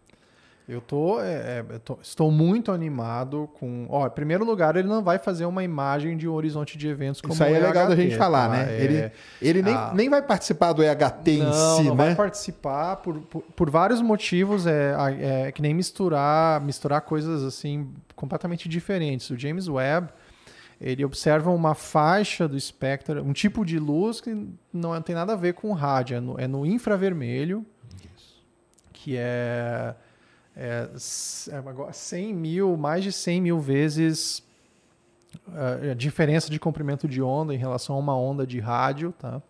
Eu 0.68 0.82
tô, 0.82 1.22
é, 1.22 1.34
é, 1.34 1.66
eu 1.70 1.80
tô- 1.80 1.98
estou 2.02 2.30
muito 2.30 2.74
animado 2.74 3.50
com. 3.58 3.86
Ó, 3.90 4.06
em 4.06 4.10
primeiro 4.10 4.44
lugar, 4.44 4.76
ele 4.76 4.88
não 4.88 5.02
vai 5.02 5.18
fazer 5.18 5.46
uma 5.46 5.64
imagem 5.64 6.18
de 6.18 6.28
um 6.28 6.34
horizonte 6.34 6.78
de 6.78 6.90
eventos 6.90 7.22
como 7.22 7.34
Isso 7.34 7.42
aí 7.42 7.54
é 7.54 7.60
legal 7.60 7.88
da 7.88 7.96
gente 7.96 8.18
falar, 8.18 8.50
tá? 8.50 8.58
né? 8.58 8.76
É, 8.78 8.84
Ele, 8.84 9.12
ele 9.42 9.62
nem, 9.62 9.74
ah. 9.74 9.94
nem 9.96 10.10
vai 10.10 10.22
participar 10.22 10.74
do 10.74 10.84
EHT 10.84 11.32
em 11.32 11.44
não, 11.44 11.78
si, 11.78 11.84
não 11.84 11.96
né? 11.96 12.06
vai 12.08 12.16
participar 12.16 12.98
por, 12.98 13.18
por, 13.20 13.42
por 13.44 13.70
vários 13.70 14.02
motivos. 14.02 14.68
É, 14.68 14.94
é 15.48 15.52
que 15.54 15.62
nem 15.62 15.74
misturar, 15.74 16.60
misturar 16.60 17.00
coisas 17.00 17.44
assim 17.44 17.90
completamente 18.14 18.68
diferentes. 18.68 19.30
O 19.30 19.38
James 19.38 19.70
Webb 19.70 20.10
ele 20.82 21.04
observa 21.06 21.50
uma 21.50 21.74
faixa 21.74 22.48
do 22.48 22.58
espectro, 22.58 23.24
um 23.24 23.34
tipo 23.34 23.66
de 23.66 23.80
luz 23.80 24.20
que 24.22 24.48
não 24.72 25.02
tem 25.02 25.16
nada 25.16 25.34
a 25.34 25.36
ver 25.36 25.54
com 25.54 25.72
rádio, 25.72 26.18
é 26.18 26.20
no, 26.20 26.40
é 26.40 26.48
no 26.48 26.66
infravermelho, 26.66 27.66
que 28.94 29.16
é, 29.18 29.96
é, 30.58 30.90
é 30.92 31.94
100 31.94 32.34
mil, 32.34 32.76
mais 32.76 33.04
de 33.04 33.12
100 33.12 33.42
mil 33.42 33.60
vezes 33.60 34.44
a 35.92 35.94
diferença 35.94 36.50
de 36.50 36.60
comprimento 36.60 37.08
de 37.08 37.22
onda 37.22 37.54
em 37.54 37.58
relação 37.58 37.96
a 37.96 38.00
uma 38.00 38.18
onda 38.18 38.46
de 38.46 38.60
rádio, 38.60 39.14
tá? 39.18 39.42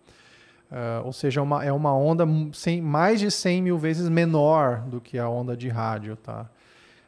Uh, 0.70 1.06
ou 1.06 1.14
seja, 1.14 1.42
uma, 1.42 1.64
é 1.64 1.72
uma 1.72 1.96
onda 1.96 2.26
100, 2.52 2.82
mais 2.82 3.22
de 3.22 3.32
100 3.32 3.62
mil 3.62 3.78
vezes 3.78 4.10
menor 4.10 4.82
do 4.82 5.00
que 5.00 5.18
a 5.18 5.30
onda 5.30 5.56
de 5.56 5.70
rádio, 5.70 6.18
tá? 6.18 6.46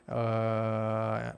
Uh, 0.08 1.36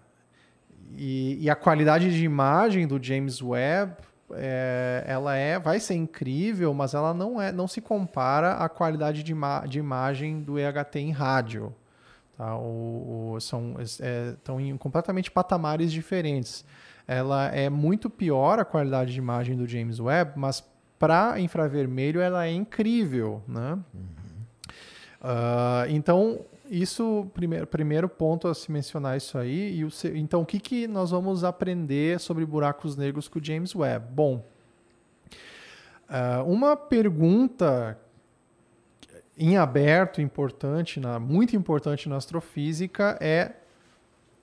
e, 0.96 1.44
e, 1.44 1.50
a 1.50 1.56
qualidade 1.56 2.12
de 2.12 2.24
imagem 2.24 2.86
do 2.86 3.02
James 3.02 3.42
Webb, 3.42 3.94
é, 4.34 5.04
ela 5.08 5.36
é, 5.36 5.58
vai 5.58 5.80
ser 5.80 5.96
incrível, 5.96 6.74
mas 6.74 6.94
ela 6.94 7.14
não 7.14 7.42
é, 7.42 7.52
não 7.52 7.68
se 7.68 7.82
compara 7.82 8.54
à 8.56 8.70
qualidade 8.70 9.24
de, 9.24 9.32
ima 9.32 9.66
de 9.66 9.80
imagem 9.80 10.42
do 10.42 10.60
EHT 10.60 11.00
em 11.00 11.12
rádio. 11.12 11.74
Tá? 12.42 12.58
O, 12.58 13.34
o, 13.36 13.40
são 13.40 13.76
é, 14.00 14.32
estão 14.32 14.60
em 14.60 14.76
completamente 14.76 15.30
patamares 15.30 15.92
diferentes. 15.92 16.66
Ela 17.08 17.50
é 17.50 17.70
muito 17.70 18.10
pior 18.10 18.58
a 18.58 18.66
qualidade 18.66 19.14
de 19.14 19.20
imagem 19.20 19.56
do 19.56 19.68
James 19.68 20.00
Webb, 20.00 20.32
mas 20.38 20.64
para 20.98 21.40
infravermelho 21.40 22.20
ela 22.20 22.48
é 22.48 22.52
incrível, 22.52 23.44
né? 23.48 23.74
Uhum. 23.94 24.02
Uh, 25.22 25.90
então 25.90 26.40
isso 26.68 27.28
primeiro 27.32 27.68
primeiro 27.68 28.10
ponto 28.10 28.48
a 28.48 28.56
se 28.56 28.72
mencionar 28.72 29.18
isso 29.18 29.38
aí 29.38 29.78
e 29.78 29.86
o, 29.86 29.90
então 30.16 30.42
o 30.42 30.46
que 30.46 30.60
que 30.60 30.88
nós 30.88 31.12
vamos 31.12 31.44
aprender 31.44 32.20
sobre 32.20 32.44
buracos 32.44 32.98
negros 32.98 33.28
com 33.28 33.38
o 33.38 33.44
James 33.44 33.76
Webb? 33.76 34.08
Bom, 34.16 34.44
uh, 36.10 36.44
uma 36.52 36.76
pergunta 36.76 38.00
em 39.44 39.58
aberto 39.58 40.22
importante, 40.22 41.00
na, 41.00 41.20
muito 41.20 41.56
importante 41.56 42.08
na 42.08 42.18
astrofísica 42.18 43.18
é 43.20 43.54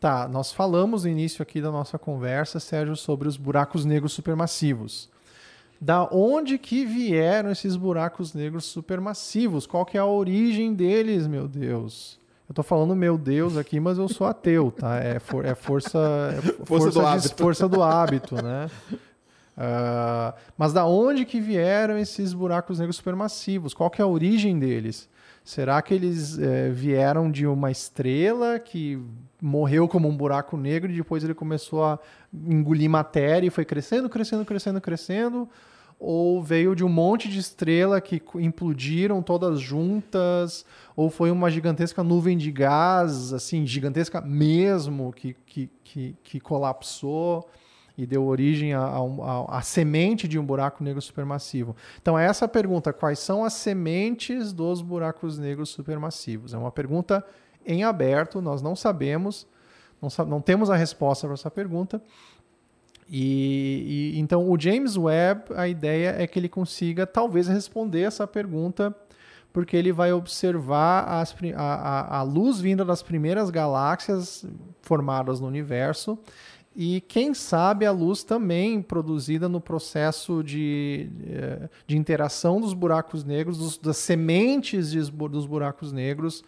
tá, 0.00 0.28
nós 0.28 0.52
falamos 0.52 1.04
no 1.04 1.10
início 1.10 1.42
aqui 1.42 1.60
da 1.60 1.70
nossa 1.70 1.98
conversa, 1.98 2.60
Sérgio, 2.60 2.96
sobre 2.96 3.28
os 3.28 3.36
buracos 3.36 3.84
negros 3.84 4.12
supermassivos 4.12 5.10
da 5.80 6.08
onde 6.10 6.58
que 6.58 6.84
vieram 6.84 7.50
esses 7.50 7.76
buracos 7.76 8.34
negros 8.34 8.64
supermassivos? 8.64 9.66
Qual 9.66 9.86
que 9.86 9.96
é 9.96 10.00
a 10.00 10.06
origem 10.06 10.74
deles, 10.74 11.26
meu 11.26 11.46
Deus? 11.46 12.18
Eu 12.48 12.54
tô 12.54 12.62
falando 12.62 12.96
meu 12.96 13.18
Deus 13.18 13.56
aqui, 13.56 13.78
mas 13.78 13.98
eu 13.98 14.08
sou 14.08 14.26
ateu, 14.26 14.70
tá? 14.70 14.96
É, 14.96 15.18
for, 15.18 15.44
é 15.44 15.54
força, 15.54 15.98
é 16.36 16.40
força, 16.40 16.64
força, 16.64 16.90
do 16.90 17.06
hábito. 17.06 17.36
força 17.36 17.68
do 17.68 17.82
hábito, 17.82 18.34
né? 18.42 18.70
Uh, 19.58 20.38
mas 20.56 20.72
da 20.72 20.86
onde 20.86 21.24
que 21.24 21.40
vieram 21.40 21.98
esses 21.98 22.32
buracos 22.32 22.78
negros 22.78 22.94
supermassivos? 22.96 23.74
Qual 23.74 23.90
que 23.90 24.00
é 24.00 24.04
a 24.04 24.08
origem 24.08 24.56
deles? 24.56 25.08
Será 25.42 25.82
que 25.82 25.92
eles 25.92 26.38
é, 26.38 26.70
vieram 26.70 27.28
de 27.28 27.44
uma 27.44 27.70
estrela 27.70 28.60
que 28.60 29.02
morreu 29.42 29.88
como 29.88 30.06
um 30.06 30.16
buraco 30.16 30.56
negro 30.56 30.92
e 30.92 30.96
depois 30.96 31.24
ele 31.24 31.34
começou 31.34 31.84
a 31.84 31.98
engolir 32.32 32.88
matéria 32.88 33.48
e 33.48 33.50
foi 33.50 33.64
crescendo, 33.64 34.08
crescendo, 34.08 34.44
crescendo, 34.44 34.80
crescendo? 34.80 35.48
Ou 35.98 36.40
veio 36.40 36.76
de 36.76 36.84
um 36.84 36.88
monte 36.88 37.28
de 37.28 37.40
estrela 37.40 38.00
que 38.00 38.22
implodiram 38.36 39.20
todas 39.22 39.58
juntas? 39.58 40.64
Ou 40.94 41.10
foi 41.10 41.32
uma 41.32 41.50
gigantesca 41.50 42.04
nuvem 42.04 42.38
de 42.38 42.52
gás, 42.52 43.32
assim, 43.32 43.66
gigantesca 43.66 44.20
mesmo, 44.20 45.12
que, 45.12 45.34
que, 45.44 45.68
que, 45.82 46.16
que 46.22 46.38
colapsou? 46.38 47.48
E 47.98 48.06
deu 48.06 48.24
origem 48.24 48.72
a, 48.72 49.60
semente 49.60 50.28
de 50.28 50.38
um 50.38 50.46
buraco 50.46 50.84
negro 50.84 51.02
supermassivo. 51.02 51.74
Então, 52.00 52.16
é 52.16 52.24
essa 52.26 52.46
pergunta: 52.46 52.92
quais 52.92 53.18
são 53.18 53.44
as 53.44 53.54
sementes 53.54 54.52
dos 54.52 54.80
buracos 54.80 55.36
negros 55.36 55.70
supermassivos? 55.70 56.54
É 56.54 56.58
uma 56.58 56.70
pergunta 56.70 57.24
em 57.66 57.82
aberto, 57.82 58.40
nós 58.40 58.62
não 58.62 58.76
sabemos, 58.76 59.48
não, 60.00 60.26
não 60.26 60.40
temos 60.40 60.70
a 60.70 60.76
resposta 60.76 61.26
para 61.26 61.34
essa 61.34 61.50
pergunta. 61.50 62.00
E, 63.10 64.12
e, 64.14 64.18
então 64.20 64.48
o 64.48 64.58
James 64.58 64.96
Webb, 64.96 65.46
a 65.56 65.66
ideia 65.66 66.14
é 66.18 66.26
que 66.26 66.38
ele 66.38 66.48
consiga 66.48 67.04
talvez 67.04 67.48
responder 67.48 68.02
essa 68.02 68.26
pergunta, 68.28 68.94
porque 69.52 69.76
ele 69.76 69.92
vai 69.92 70.12
observar 70.12 71.04
as, 71.08 71.34
a, 71.56 71.62
a, 71.62 72.18
a 72.18 72.22
luz 72.22 72.60
vinda 72.60 72.84
das 72.84 73.02
primeiras 73.02 73.50
galáxias 73.50 74.46
formadas 74.82 75.40
no 75.40 75.48
universo 75.48 76.18
e 76.74 77.00
quem 77.02 77.34
sabe 77.34 77.84
a 77.86 77.90
luz 77.90 78.22
também 78.22 78.80
produzida 78.80 79.48
no 79.48 79.60
processo 79.60 80.42
de, 80.42 81.10
eh, 81.26 81.68
de 81.86 81.96
interação 81.96 82.60
dos 82.60 82.72
buracos 82.72 83.24
negros, 83.24 83.58
dos, 83.58 83.78
das 83.78 83.96
sementes 83.96 84.90
de, 84.90 85.00
dos 85.10 85.46
buracos 85.46 85.92
negros 85.92 86.44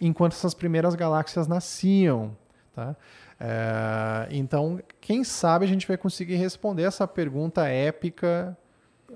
enquanto 0.00 0.32
essas 0.32 0.54
primeiras 0.54 0.94
galáxias 0.94 1.46
nasciam. 1.46 2.36
Tá? 2.74 2.96
É, 3.38 4.28
então, 4.30 4.80
quem 5.00 5.24
sabe 5.24 5.64
a 5.64 5.68
gente 5.68 5.86
vai 5.86 5.96
conseguir 5.96 6.36
responder 6.36 6.84
essa 6.84 7.06
pergunta 7.06 7.66
épica: 7.66 8.56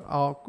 ao, 0.07 0.45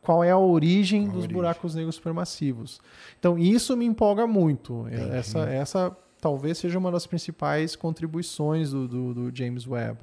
qual 0.00 0.22
é 0.22 0.30
a 0.30 0.38
origem 0.38 1.02
qual 1.02 1.12
dos 1.12 1.24
origem? 1.24 1.36
buracos 1.36 1.74
negros 1.74 1.96
supermassivos? 1.96 2.80
Então, 3.18 3.38
isso 3.38 3.76
me 3.76 3.84
empolga 3.84 4.26
muito. 4.26 4.86
Essa, 4.90 5.40
essa 5.40 5.96
talvez 6.20 6.58
seja 6.58 6.78
uma 6.78 6.90
das 6.90 7.06
principais 7.06 7.76
contribuições 7.76 8.70
do, 8.70 8.88
do, 8.88 9.14
do 9.14 9.36
James 9.36 9.66
Webb. 9.66 9.98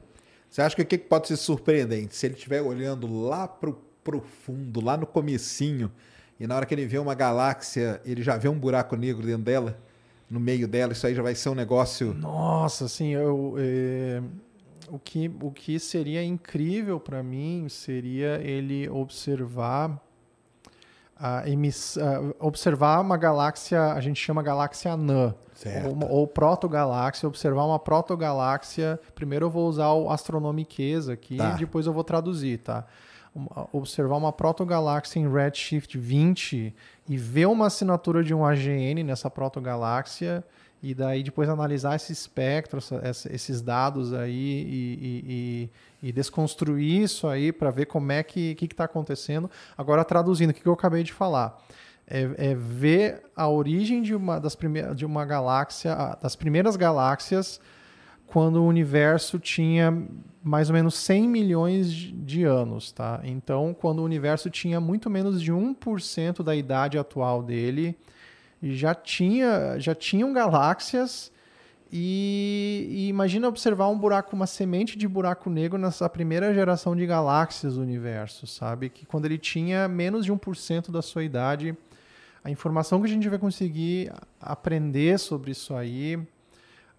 Você 0.49 0.61
acha 0.61 0.75
que 0.75 0.81
o 0.81 0.85
que 0.85 0.97
pode 0.97 1.27
ser 1.27 1.37
surpreendente? 1.37 2.15
Se 2.15 2.25
ele 2.25 2.35
estiver 2.35 2.61
olhando 2.61 3.07
lá 3.21 3.47
para 3.47 3.69
o 3.69 3.73
profundo, 4.03 4.79
lá 4.79 4.95
no 4.95 5.05
comecinho, 5.05 5.91
e 6.39 6.45
na 6.45 6.55
hora 6.55 6.65
que 6.65 6.73
ele 6.73 6.85
vê 6.85 6.97
uma 6.97 7.13
galáxia, 7.13 8.01
ele 8.05 8.21
já 8.21 8.37
vê 8.37 8.47
um 8.47 8.57
buraco 8.57 8.95
negro 8.95 9.25
dentro 9.25 9.43
dela, 9.43 9.77
no 10.29 10.39
meio 10.39 10.67
dela, 10.67 10.93
isso 10.93 11.05
aí 11.05 11.13
já 11.13 11.21
vai 11.21 11.35
ser 11.35 11.49
um 11.49 11.55
negócio. 11.55 12.13
Nossa, 12.13 12.85
assim, 12.85 13.09
eu, 13.09 13.55
é, 13.57 14.21
o, 14.89 14.99
que, 14.99 15.31
o 15.41 15.51
que 15.51 15.79
seria 15.79 16.23
incrível 16.23 16.99
para 16.99 17.21
mim 17.21 17.67
seria 17.69 18.39
ele 18.41 18.89
observar 18.89 20.01
a 21.17 21.47
emiss, 21.49 21.97
observar 22.39 22.99
uma 23.01 23.17
galáxia, 23.17 23.93
a 23.93 24.01
gente 24.01 24.19
chama 24.19 24.43
galáxia 24.43 24.91
anã, 24.91 25.33
ou, 25.85 26.09
ou 26.09 26.27
protogaláxia, 26.27 27.27
observar 27.27 27.65
uma 27.65 27.79
protogaláxia. 27.79 28.99
Primeiro 29.13 29.45
eu 29.45 29.49
vou 29.49 29.67
usar 29.67 29.91
o 29.93 30.09
astronomiqueza 30.09 31.13
aqui, 31.13 31.37
tá. 31.37 31.51
depois 31.51 31.87
eu 31.87 31.93
vou 31.93 32.03
traduzir, 32.03 32.59
tá? 32.59 32.85
observar 33.73 34.15
uma 34.15 34.31
protogaláxia 34.31 35.19
em 35.19 35.29
Redshift 35.29 35.97
20 35.97 36.73
e 37.07 37.17
ver 37.17 37.47
uma 37.47 37.67
assinatura 37.67 38.23
de 38.23 38.33
um 38.33 38.45
AGN 38.45 39.03
nessa 39.03 39.29
protogaláxia 39.29 40.43
e 40.85 40.93
daí 40.93 41.23
depois 41.23 41.49
analisar 41.49 41.95
esse 41.95 42.13
espectro, 42.13 42.79
esses 43.31 43.59
dados 43.59 44.13
aí 44.13 44.31
e, 44.31 44.99
e, 45.01 45.69
e, 46.03 46.09
e 46.09 46.11
desconstruir 46.11 47.01
isso 47.01 47.27
aí 47.27 47.51
para 47.51 47.71
ver 47.71 47.87
como 47.87 48.11
é 48.11 48.21
que 48.21 48.55
está 48.61 48.83
acontecendo. 48.83 49.49
Agora 49.75 50.05
traduzindo 50.05 50.51
o 50.51 50.53
que, 50.53 50.61
que 50.61 50.67
eu 50.67 50.73
acabei 50.73 51.01
de 51.01 51.11
falar. 51.11 51.59
É, 52.07 52.51
é, 52.51 52.53
ver 52.53 53.23
a 53.35 53.49
origem 53.49 54.03
de 54.03 54.13
uma 54.13 54.39
das 54.39 54.55
primeiras 54.55 54.95
de 54.95 55.03
uma 55.03 55.25
galáxia, 55.25 56.15
das 56.21 56.35
primeiras 56.35 56.75
galáxias 56.75 57.59
quando 58.27 58.57
o 58.57 58.67
universo 58.67 59.39
tinha 59.39 60.05
mais 60.43 60.69
ou 60.69 60.75
menos 60.75 60.93
100 60.93 61.27
milhões 61.27 61.89
de 61.91 62.43
anos, 62.43 62.91
tá? 62.91 63.21
Então, 63.23 63.73
quando 63.73 63.99
o 63.99 64.03
universo 64.03 64.51
tinha 64.51 64.79
muito 64.79 65.09
menos 65.09 65.41
de 65.41 65.51
1% 65.51 66.43
da 66.43 66.55
idade 66.55 66.99
atual 66.99 67.41
dele, 67.41 67.97
já 68.61 68.95
tinha 68.95 69.77
já 69.79 69.93
tinham 69.93 70.33
galáxias 70.33 71.31
e, 71.91 72.87
e, 72.89 73.07
imagina 73.07 73.47
observar 73.47 73.87
um 73.87 73.97
buraco, 73.97 74.35
uma 74.35 74.47
semente 74.47 74.97
de 74.97 75.07
buraco 75.07 75.49
negro 75.49 75.77
nessa 75.77 76.09
primeira 76.09 76.53
geração 76.53 76.95
de 76.95 77.05
galáxias 77.05 77.75
do 77.75 77.81
universo, 77.81 78.47
sabe? 78.47 78.89
Que 78.89 79.05
quando 79.05 79.25
ele 79.25 79.37
tinha 79.37 79.87
menos 79.87 80.25
de 80.25 80.33
1% 80.33 80.91
da 80.91 81.01
sua 81.01 81.23
idade, 81.23 81.77
a 82.43 82.49
informação 82.49 82.99
que 82.99 83.07
a 83.07 83.09
gente 83.09 83.29
vai 83.29 83.39
conseguir 83.39 84.11
aprender 84.41 85.19
sobre 85.19 85.51
isso 85.51 85.75
aí 85.75 86.19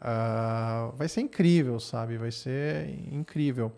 Uh, 0.00 0.94
vai 0.96 1.08
ser 1.08 1.22
incrível, 1.22 1.80
sabe? 1.80 2.16
Vai 2.16 2.30
ser 2.30 2.88
incrível. 3.10 3.72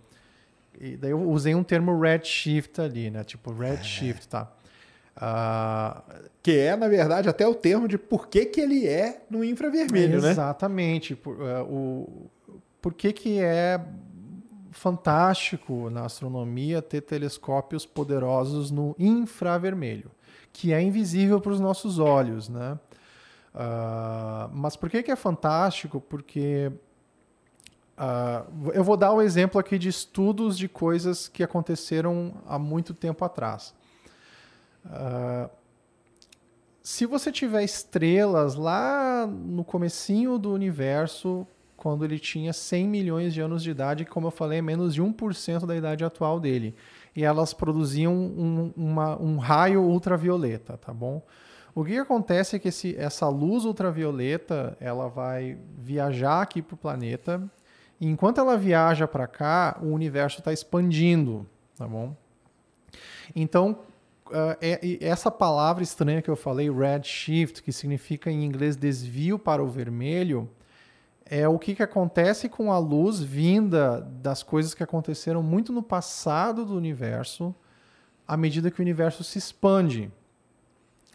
E 0.80 0.96
daí 0.96 1.10
eu 1.10 1.22
usei 1.30 1.54
um 1.54 1.62
termo 1.62 1.98
redshift 1.98 2.80
ali, 2.80 3.10
né? 3.10 3.24
Tipo, 3.24 3.52
redshift, 3.52 4.28
tá? 4.28 4.50
Uh, 5.18 6.30
que 6.40 6.56
é, 6.56 6.76
na 6.76 6.86
verdade, 6.86 7.28
até 7.28 7.46
o 7.46 7.54
termo 7.54 7.88
de 7.88 7.98
por 7.98 8.28
que, 8.28 8.46
que 8.46 8.60
ele 8.60 8.86
é 8.86 9.22
no 9.28 9.42
infravermelho, 9.42 10.22
né? 10.22 10.30
Exatamente. 10.30 11.16
Por, 11.16 11.34
uh, 11.34 11.64
o, 11.64 12.30
por 12.80 12.94
que, 12.94 13.12
que 13.12 13.40
é 13.40 13.84
fantástico 14.70 15.90
na 15.90 16.04
astronomia 16.04 16.80
ter 16.80 17.00
telescópios 17.00 17.84
poderosos 17.84 18.70
no 18.70 18.94
infravermelho, 18.96 20.10
que 20.52 20.72
é 20.72 20.80
invisível 20.80 21.40
para 21.40 21.50
os 21.50 21.58
nossos 21.58 21.98
olhos, 21.98 22.48
né? 22.48 22.78
Uh, 23.52 24.48
mas 24.52 24.76
por 24.76 24.88
que, 24.88 25.02
que 25.02 25.10
é 25.10 25.16
fantástico? 25.16 26.00
Porque 26.00 26.70
ah, 27.98 28.44
eu 28.72 28.84
vou 28.84 28.96
dar 28.96 29.12
o 29.12 29.20
exemplo 29.20 29.58
aqui 29.58 29.76
de 29.76 29.88
estudos 29.88 30.56
de 30.56 30.68
coisas 30.68 31.26
que 31.26 31.42
aconteceram 31.42 32.32
há 32.46 32.56
muito 32.56 32.94
tempo 32.94 33.24
atrás. 33.24 33.74
Ah, 34.90 35.50
se 36.82 37.04
você 37.04 37.30
tiver 37.30 37.62
estrelas 37.62 38.54
lá 38.54 39.26
no 39.26 39.62
comecinho 39.64 40.38
do 40.38 40.52
universo, 40.52 41.46
quando 41.76 42.04
ele 42.04 42.18
tinha 42.18 42.52
100 42.52 42.88
milhões 42.88 43.34
de 43.34 43.40
anos 43.40 43.62
de 43.62 43.70
idade, 43.70 44.04
como 44.04 44.26
eu 44.28 44.30
falei, 44.30 44.58
é 44.58 44.62
menos 44.62 44.94
de 44.94 45.02
1% 45.02 45.66
da 45.66 45.76
idade 45.76 46.04
atual 46.04 46.40
dele. 46.40 46.74
E 47.14 47.24
elas 47.24 47.52
produziam 47.52 48.14
um, 48.14 48.72
uma- 48.76 49.20
um 49.20 49.36
raio 49.38 49.82
ultravioleta, 49.82 50.76
tá 50.78 50.92
bom? 50.92 51.22
O 51.74 51.84
que 51.84 51.96
acontece 51.98 52.56
é 52.56 52.58
que 52.58 52.68
esse- 52.68 52.96
essa 52.96 53.28
luz 53.28 53.64
ultravioleta 53.64 54.76
ela 54.80 55.08
vai 55.08 55.58
viajar 55.76 56.40
aqui 56.42 56.62
para 56.62 56.74
o 56.74 56.78
planeta. 56.78 57.42
E 58.00 58.06
enquanto 58.08 58.38
ela 58.40 58.56
viaja 58.56 59.06
para 59.06 59.26
cá, 59.26 59.78
o 59.82 59.86
universo 59.88 60.38
está 60.40 60.52
expandindo, 60.52 61.46
tá 61.76 61.86
bom? 61.86 62.16
Então, 63.36 63.78
é- 64.60 64.80
e 64.84 64.98
essa 65.00 65.30
palavra 65.30 65.82
estranha 65.82 66.22
que 66.22 66.28
eu 66.30 66.36
falei, 66.36 66.70
redshift, 66.70 67.62
que 67.62 67.72
significa 67.72 68.30
em 68.30 68.44
inglês 68.44 68.76
desvio 68.76 69.38
para 69.38 69.62
o 69.62 69.68
vermelho, 69.68 70.48
é 71.24 71.46
o 71.46 71.58
que, 71.58 71.74
que 71.74 71.82
acontece 71.82 72.48
com 72.48 72.72
a 72.72 72.78
luz 72.78 73.20
vinda 73.20 74.00
das 74.22 74.42
coisas 74.42 74.72
que 74.74 74.82
aconteceram 74.82 75.42
muito 75.42 75.72
no 75.72 75.82
passado 75.82 76.64
do 76.64 76.74
universo, 76.74 77.54
à 78.26 78.36
medida 78.36 78.70
que 78.70 78.80
o 78.80 78.82
universo 78.82 79.22
se 79.22 79.38
expande. 79.38 80.10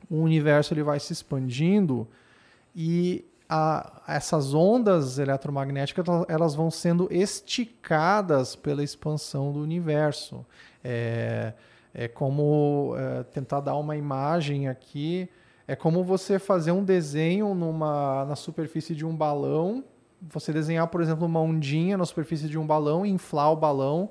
O 0.10 0.18
universo 0.18 0.74
ele 0.74 0.84
vai 0.84 1.00
se 1.00 1.14
expandindo 1.14 2.08
e 2.76 3.26
a- 3.50 4.02
essas 4.08 4.54
ondas 4.54 5.18
eletromagnéticas 5.18 6.06
elas 6.28 6.54
vão 6.56 6.70
sendo 6.70 7.08
esticadas 7.12 8.56
pela 8.56 8.84
expansão 8.84 9.52
do 9.52 9.60
universo. 9.62 10.46
É, 10.84 11.54
é 11.94 12.08
como 12.08 12.96
é, 12.98 13.24
tentar 13.24 13.60
dar 13.60 13.76
uma 13.76 13.96
imagem 13.96 14.68
aqui. 14.68 15.30
É 15.68 15.76
como 15.76 16.04
você 16.04 16.40
fazer 16.40 16.72
um 16.72 16.84
desenho 16.84 17.54
numa, 17.54 18.26
na 18.26 18.36
superfície 18.36 18.96
de 18.96 19.06
um 19.06 19.16
balão. 19.16 19.84
Você 20.22 20.52
desenhar, 20.52 20.88
por 20.88 21.02
exemplo, 21.02 21.26
uma 21.26 21.40
ondinha 21.40 21.98
na 21.98 22.06
superfície 22.06 22.48
de 22.48 22.58
um 22.58 22.66
balão, 22.66 23.06
inflar 23.06 23.52
o 23.52 23.56
balão 23.56 24.10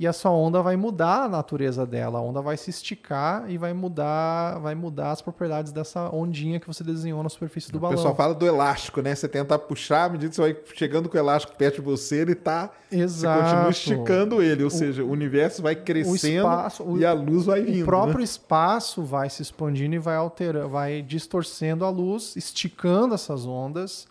e 0.00 0.06
a 0.06 0.12
sua 0.12 0.30
onda 0.30 0.62
vai 0.62 0.76
mudar 0.76 1.24
a 1.24 1.28
natureza 1.28 1.84
dela. 1.84 2.20
A 2.20 2.22
onda 2.22 2.40
vai 2.40 2.56
se 2.56 2.70
esticar 2.70 3.50
e 3.50 3.58
vai 3.58 3.72
mudar, 3.72 4.58
vai 4.60 4.74
mudar 4.74 5.10
as 5.10 5.20
propriedades 5.20 5.72
dessa 5.72 6.08
ondinha 6.14 6.60
que 6.60 6.66
você 6.68 6.84
desenhou 6.84 7.20
na 7.22 7.28
superfície 7.28 7.72
do 7.72 7.78
O 7.78 7.80
balão. 7.80 7.96
pessoal 7.96 8.14
fala 8.14 8.32
do 8.32 8.46
elástico, 8.46 9.02
né? 9.02 9.12
Você 9.14 9.26
tenta 9.26 9.58
puxar, 9.58 10.04
à 10.04 10.08
medida 10.08 10.30
que 10.30 10.36
você 10.36 10.40
vai 10.42 10.56
chegando 10.74 11.08
com 11.08 11.16
o 11.16 11.20
elástico 11.20 11.56
perto 11.56 11.76
de 11.76 11.80
você, 11.80 12.20
ele 12.20 12.36
tá. 12.36 12.70
Exato. 12.92 13.40
Você 13.40 13.50
continua 13.50 13.70
esticando 13.70 14.40
ele, 14.42 14.62
ou 14.62 14.70
seja, 14.70 15.02
o 15.02 15.10
universo 15.10 15.60
vai 15.62 15.74
crescendo 15.74 16.36
espaço- 16.46 16.84
o- 16.84 16.96
e 16.98 17.04
a 17.04 17.12
luz 17.12 17.46
vai 17.46 17.62
vindo. 17.62 17.82
O 17.82 17.84
próprio 17.86 18.18
né? 18.18 18.24
espaço 18.24 19.02
vai 19.02 19.28
se 19.28 19.42
expandindo 19.42 19.96
e 19.96 19.98
vai 19.98 20.14
alterando, 20.14 20.68
vai 20.68 21.02
distorcendo 21.02 21.84
a 21.84 21.90
luz, 21.90 22.36
esticando 22.36 23.14
essas 23.14 23.44
ondas. 23.46 24.06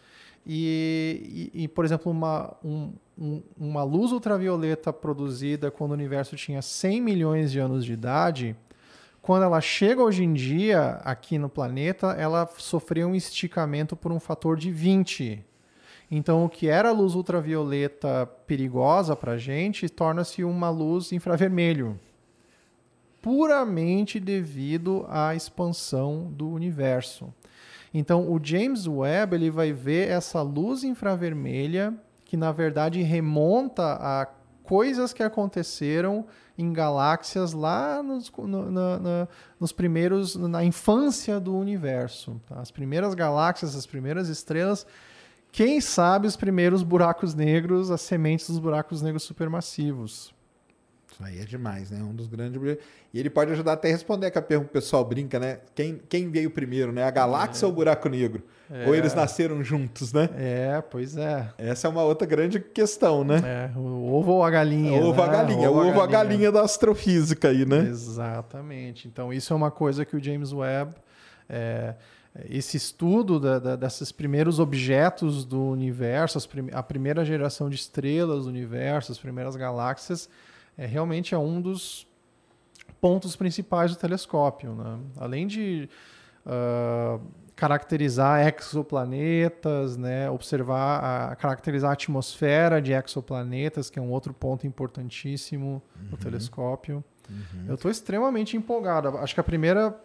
E, 0.45 1.49
e- 1.53 1.63
e, 1.63 1.67
por 1.67 1.83
exemplo, 1.85 2.11
uma, 2.11 2.53
um- 2.63 2.91
um- 3.17 3.41
uma 3.57 3.83
luz 3.83 4.11
ultravioleta 4.11 4.93
produzida 4.93 5.71
quando 5.71 5.91
o 5.91 5.93
universo 5.95 6.35
tinha 6.35 6.61
100 6.61 7.01
milhões 7.01 7.51
de 7.51 7.59
anos 7.59 7.83
de 7.83 7.93
idade, 7.93 8.55
quando 9.21 9.43
ela 9.43 9.59
chega 9.59 10.01
hoje 10.01 10.23
em 10.23 10.33
dia 10.33 11.01
aqui 11.03 11.37
no 11.37 11.49
planeta, 11.49 12.07
ela 12.13 12.47
sofreu 12.57 13.09
um 13.09 13.15
esticamento 13.15 13.95
por 13.95 14.11
um 14.11 14.19
fator 14.19 14.55
de 14.55 14.71
20. 14.71 15.43
Então, 16.09 16.45
o 16.45 16.49
que 16.49 16.69
era 16.69 16.91
luz 16.91 17.15
ultravioleta 17.15 18.25
perigosa 18.45 19.15
para 19.15 19.33
a 19.33 19.37
gente 19.37 19.89
torna-se 19.89 20.43
uma 20.43 20.69
luz 20.69 21.11
infravermelho 21.11 21.99
puramente 23.21 24.19
devido 24.19 25.05
à 25.09 25.35
expansão 25.35 26.31
do 26.31 26.49
universo. 26.49 27.33
Então, 27.93 28.31
o 28.31 28.39
James 28.41 28.87
Webb 28.87 29.35
ele 29.35 29.49
vai 29.49 29.73
ver 29.73 30.07
essa 30.07 30.41
luz 30.41 30.83
infravermelha 30.83 31.93
que 32.27 32.35
na 32.37 32.51
verdade 32.51 33.01
remonta 33.01 33.83
a 33.99 34.27
coisas 34.63 35.13
que 35.13 35.23
aconteceram 35.23 36.25
em 36.57 36.73
galáxias 36.73 37.53
lá 37.53 38.03
nos, 38.03 38.29
no- 38.37 38.69
na- 38.69 38.99
na- 38.99 39.27
nos 39.59 39.71
primeiros 39.71 40.35
na 40.35 40.63
infância 40.63 41.39
do 41.39 41.55
universo. 41.55 42.39
tá? 42.49 42.59
As 42.59 42.69
primeiras 42.69 43.13
galáxias, 43.13 43.75
as 43.75 43.85
primeiras 43.85 44.27
estrelas, 44.27 44.85
quem 45.53 45.79
sabe 45.79 46.27
os 46.27 46.35
primeiros 46.35 46.83
buracos 46.83 47.33
negros, 47.33 47.89
as 47.89 48.01
sementes 48.01 48.49
dos 48.49 48.59
buracos 48.59 49.01
negros 49.01 49.23
supermassivos. 49.23 50.33
Isso 51.09 51.23
aí 51.23 51.39
é 51.39 51.45
demais, 51.45 51.89
né? 51.89 52.03
Um 52.03 52.13
dos 52.13 52.27
grandes. 52.27 52.61
E 53.13 53.19
ele 53.19 53.29
pode 53.29 53.51
ajudar 53.53 53.73
até 53.73 53.87
a 53.87 53.91
responder 53.91 54.29
que 54.29 54.37
a 54.37 54.41
pergunta 54.41 54.69
que 54.69 54.77
o 54.77 54.81
pessoal 54.81 55.05
brinca, 55.05 55.39
né? 55.39 55.59
Quem, 55.73 55.99
quem 56.09 56.29
veio 56.29 56.51
primeiro, 56.51 56.91
né? 56.91 57.03
A 57.03 57.09
galáxia 57.11 57.65
ou 57.65 57.71
o 57.71 57.75
buraco 57.75 58.09
negro? 58.09 58.43
Ou 58.85 58.93
eles 58.95 59.13
nasceram 59.13 59.63
juntos, 59.63 60.11
né? 60.11 60.29
É, 60.35 60.81
pois 60.81 61.15
é. 61.15 61.49
Essa 61.57 61.87
é 61.87 61.89
uma 61.89 62.03
outra 62.03 62.27
grande 62.27 62.59
questão, 62.59 63.23
né? 63.23 63.71
É, 63.73 63.77
o 63.79 64.13
ovo 64.13 64.33
ou 64.33 64.43
a 64.43 64.49
galinha? 64.49 65.01
ovo 65.01 65.21
a 65.21 65.27
né? 65.27 65.31
galinha, 65.33 65.71
o 65.71 65.87
ovo 65.87 66.01
a 66.01 66.07
galinha 66.07 66.51
da 66.51 66.61
astrofísica 66.61 67.47
aí, 67.49 67.65
né? 67.65 67.79
Exatamente. 67.87 69.07
Então, 69.07 69.31
isso 69.31 69.53
é 69.53 69.55
uma 69.55 69.71
coisa 69.71 70.03
que 70.03 70.15
o 70.17 70.23
James 70.23 70.51
Webb, 70.51 70.93
é, 71.49 71.95
esse 72.49 72.75
estudo 72.77 73.39
da- 73.39 73.57
da- 73.57 73.75
desses 73.77 74.11
primeiros 74.11 74.59
objetos 74.59 75.45
do 75.45 75.61
universo, 75.63 76.37
as 76.37 76.45
prim- 76.45 76.69
a 76.73 76.83
primeira 76.83 77.23
geração 77.23 77.69
de 77.69 77.75
estrelas 77.77 78.43
do 78.43 78.49
universo, 78.49 79.11
as 79.11 79.17
primeiras 79.17 79.55
galáxias, 79.55 80.29
é, 80.77 80.85
realmente 80.85 81.33
é 81.33 81.37
um 81.37 81.61
dos 81.61 82.05
pontos 82.99 83.35
principais 83.35 83.91
do 83.91 83.97
telescópio. 83.97 84.73
Né? 84.75 84.99
Além 85.17 85.47
de 85.47 85.89
ah, 86.45 87.17
caracterizar 87.57 88.47
exoplanetas, 88.47 89.97
né? 89.97 90.29
observar, 90.29 91.31
a, 91.31 91.35
caracterizar 91.35 91.89
a 91.89 91.93
atmosfera 91.93 92.79
de 92.79 92.93
exoplanetas, 92.93 93.89
que 93.89 93.97
é 93.97 94.01
um 94.01 94.11
outro 94.11 94.31
ponto 94.31 94.67
importantíssimo 94.67 95.81
no 96.09 96.15
telescópio. 96.17 97.03
Eu 97.67 97.75
estou 97.75 97.89
extremamente 97.91 98.55
empolgado. 98.55 99.09
Acho 99.17 99.33
que 99.33 99.39
a 99.39 99.43
primeira 99.43 99.99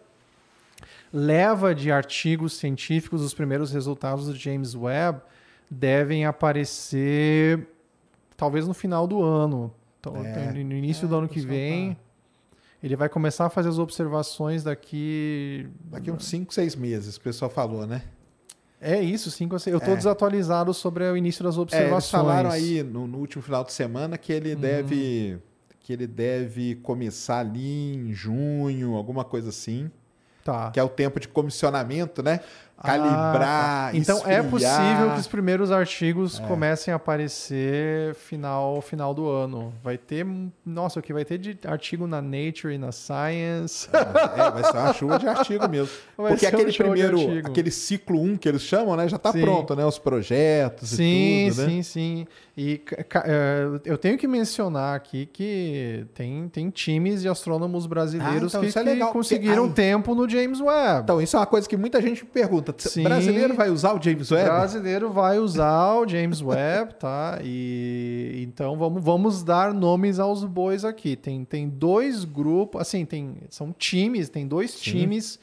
leva 1.13 1.75
de 1.75 1.91
artigos 1.91 2.53
científicos, 2.53 3.21
os 3.21 3.35
primeiros 3.35 3.71
resultados 3.71 4.25
do 4.25 4.35
James 4.35 4.73
Webb, 4.75 5.21
devem 5.69 6.25
aparecer 6.25 7.67
talvez 8.35 8.67
no 8.67 8.73
final 8.73 9.05
do 9.07 9.23
ano. 9.23 9.71
Então, 9.99 10.17
É. 10.17 10.51
no 10.51 10.73
início 10.73 11.07
do 11.07 11.15
ano 11.15 11.27
que 11.29 11.35
pessoal 11.35 11.53
vem. 11.53 11.97
Ele 12.83 12.95
vai 12.97 13.07
começar 13.07 13.45
a 13.45 13.49
fazer 13.49 13.69
as 13.69 13.79
observações 13.79 14.61
daqui. 14.63 15.67
Daqui 15.85 16.11
uns 16.11 16.25
5, 16.25 16.53
6 16.53 16.75
meses, 16.75 17.15
o 17.15 17.21
pessoal 17.21 17.49
falou, 17.49 17.87
né? 17.87 18.03
É 18.85 18.99
isso, 19.01 19.31
cinco 19.31 19.55
a 19.55 19.59
seis. 19.59 19.71
Eu 19.73 19.77
estou 19.77 19.93
É. 19.93 19.95
desatualizado 19.97 20.73
sobre 20.73 21.05
o 21.09 21.15
início 21.15 21.41
das 21.41 21.55
É, 21.55 21.59
observações. 21.61 22.03
eles 22.03 22.09
falaram 22.11 22.51
aí 22.51 22.83
no, 22.83 23.07
no 23.07 23.17
último 23.19 23.41
final 23.41 23.63
de 23.63 23.71
semana 23.71 24.17
que 24.17 24.33
ele 24.33 24.55
deve 24.55 25.39
que 25.79 25.91
ele 25.93 26.05
deve 26.07 26.75
começar 26.75 27.39
ali 27.39 27.95
em 27.95 28.13
junho, 28.13 28.95
alguma 28.95 29.23
coisa 29.25 29.49
assim, 29.49 29.89
Tá. 30.43 30.71
que 30.71 30.79
é 30.79 30.83
o 30.83 30.87
tempo 30.89 31.19
de 31.19 31.27
comissionamento, 31.29 32.21
né? 32.23 32.39
Ah, 32.77 32.87
Calibrar, 32.87 33.91
tá. 33.91 33.97
Então 33.97 34.17
é 34.25 34.39
esfriar. 34.39 34.49
possível 34.49 35.13
que 35.13 35.19
os 35.19 35.27
primeiros 35.27 35.71
artigos 35.71 36.39
É. 36.39 36.43
comecem 36.47 36.91
a 36.93 36.97
aparecer 36.97 38.13
final 38.15 38.81
final 38.81 39.13
do 39.13 39.29
ano. 39.29 39.73
Vai 39.83 39.97
ter, 39.97 40.25
nossa, 40.65 40.99
o 40.99 41.03
que 41.03 41.13
vai 41.13 41.23
ter 41.23 41.37
de 41.37 41.57
artigo 41.65 42.07
na 42.07 42.21
Nature 42.21 42.73
e 42.73 42.77
na 42.77 42.91
Science. 42.91 43.87
É, 43.93 44.51
vai 44.51 44.63
ser 44.63 44.77
uma 44.77 44.93
chuva 44.93 45.19
de 45.19 45.27
artigo 45.27 45.67
mesmo. 45.69 45.89
Vai 46.17 46.31
Porque 46.33 46.45
um 46.45 46.49
aquele 46.49 46.73
primeiro, 46.73 47.47
aquele 47.47 47.71
ciclo 47.71 48.21
1 48.21 48.37
que 48.37 48.47
eles 48.47 48.61
chamam, 48.61 48.95
né? 48.95 49.07
Já 49.07 49.17
tá 49.17 49.31
Sim. 49.31 49.41
pronto, 49.41 49.75
né? 49.75 49.85
Os 49.85 49.97
projetos 49.97 50.89
sim, 50.89 51.47
e 51.47 51.49
tudo, 51.49 51.61
né? 51.63 51.67
sim, 51.69 51.83
sim. 51.83 52.27
E 52.55 52.81
eh, 53.25 53.65
eu 53.83 53.97
tenho 53.97 54.15
que 54.17 54.27
mencionar 54.27 54.95
aqui 54.95 55.25
que 55.25 56.05
tem, 56.13 56.47
tem 56.49 56.69
times 56.69 57.21
de 57.23 57.27
astrônomos 57.27 57.87
brasileiros 57.87 58.53
Ah, 58.53 58.59
então 58.63 58.83
que, 58.83 58.89
é 58.89 58.95
que 58.95 59.11
conseguiram 59.11 59.65
ai. 59.65 59.71
tempo 59.71 60.13
no 60.13 60.29
James 60.29 60.59
Webb. 60.61 61.01
Então, 61.03 61.19
isso 61.21 61.35
é 61.35 61.39
uma 61.39 61.45
coisa 61.47 61.67
que 61.67 61.75
muita 61.75 61.99
gente 61.99 62.23
pergunta. 62.23 62.62
Sim. 62.77 63.03
Brasileiro 63.03 63.53
vai 63.55 63.69
usar 63.69 63.93
o 63.93 64.01
James 64.01 64.31
O 64.31 64.35
Webb? 64.35 64.49
brasileiro 64.49 65.11
vai 65.11 65.39
usar 65.39 65.95
o 65.95 66.07
James 66.07 66.41
Webb, 66.41 66.95
tá? 66.95 67.39
E 67.43 68.43
então 68.47 68.77
vamos, 68.77 69.03
vamos 69.03 69.43
dar 69.43 69.73
nomes 69.73 70.19
aos 70.19 70.43
bois 70.43 70.85
aqui. 70.85 71.15
Tem, 71.15 71.43
tem 71.43 71.67
dois 71.69 72.23
grupos, 72.23 72.81
assim, 72.81 73.05
tem, 73.05 73.35
são 73.49 73.73
times, 73.77 74.29
tem 74.29 74.47
dois 74.47 74.79
times. 74.79 75.39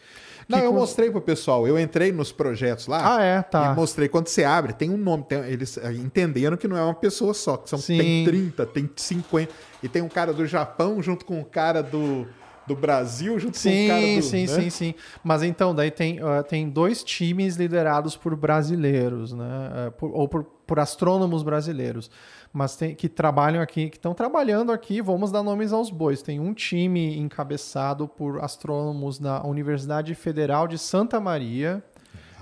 Não, 0.49 0.59
eu 0.59 0.71
cons- 0.73 0.81
mostrei 0.81 1.11
pro 1.11 1.21
pessoal. 1.21 1.67
Eu 1.69 1.79
entrei 1.79 2.11
nos 2.11 2.33
projetos 2.33 2.89
lá. 2.89 3.17
Ah, 3.19 3.23
é, 3.23 3.41
tá. 3.41 3.71
E 3.73 3.77
mostrei 3.77 4.09
quando 4.09 4.27
você 4.27 4.43
abre, 4.43 4.73
tem 4.73 4.91
um 4.91 4.97
nome. 4.97 5.23
tem- 5.23 5.45
eles 5.45 5.79
eh, 5.79 5.93
entenderam 5.93 6.57
que 6.57 6.67
não 6.67 6.77
é 6.77 6.83
uma 6.83 6.95
pessoa 6.95 7.33
só, 7.35 7.57
que 7.57 7.71
são, 7.71 7.79
Sim. 7.79 7.99
tem 7.99 8.25
30, 8.25 8.67
tem 8.67 8.91
50. 8.97 9.53
E 9.81 9.89
tem 9.89 10.03
um 10.03 10.09
cara 10.09 10.33
do 10.33 10.45
Japão 10.47 11.01
junto 11.01 11.25
com 11.25 11.39
um 11.39 11.45
cara 11.45 11.83
do, 11.85 12.27
do 12.75 12.77
Brasil 12.81 13.39
junto 13.39 13.61
com 13.61 13.69
o 13.69 13.87
cara 13.87 14.01
Sim, 14.01 14.17
do, 14.17 14.23
sim, 14.23 14.41
né? 14.47 14.47
sim, 14.47 14.71
sim. 14.71 14.95
Mas 15.25 15.43
então, 15.43 15.75
daí 15.75 15.91
tem, 15.91 16.21
ah, 16.21 16.43
tem 16.43 16.69
dois 16.69 17.03
times 17.03 17.57
liderados 17.57 18.17
por 18.17 18.37
brasileiros, 18.37 19.33
né? 19.33 19.45
Ah, 19.73 19.91
por- 19.91 20.11
ou 20.15 20.29
por, 20.29 20.45
por 20.45 20.79
astrônomos 20.79 21.43
brasileiros. 21.43 22.11
Mas 22.53 22.75
tem, 22.77 22.95
que 22.95 23.09
trabalham 23.09 23.63
aqui, 23.63 23.89
que 23.91 23.97
estão 23.97 24.13
trabalhando 24.13 24.73
aqui, 24.73 25.01
vamos 25.01 25.31
dar 25.31 25.43
nomes 25.43 25.73
aos 25.73 25.89
bois. 25.91 26.21
Tem 26.23 26.41
um 26.41 26.53
time 26.53 27.17
encabeçado 27.19 28.09
por 28.09 28.43
astrônomos 28.43 29.19
da 29.19 29.43
Universidade 29.45 30.15
Federal 30.15 30.67
de 30.67 30.77
Santa 30.79 31.21
Maria. 31.21 31.83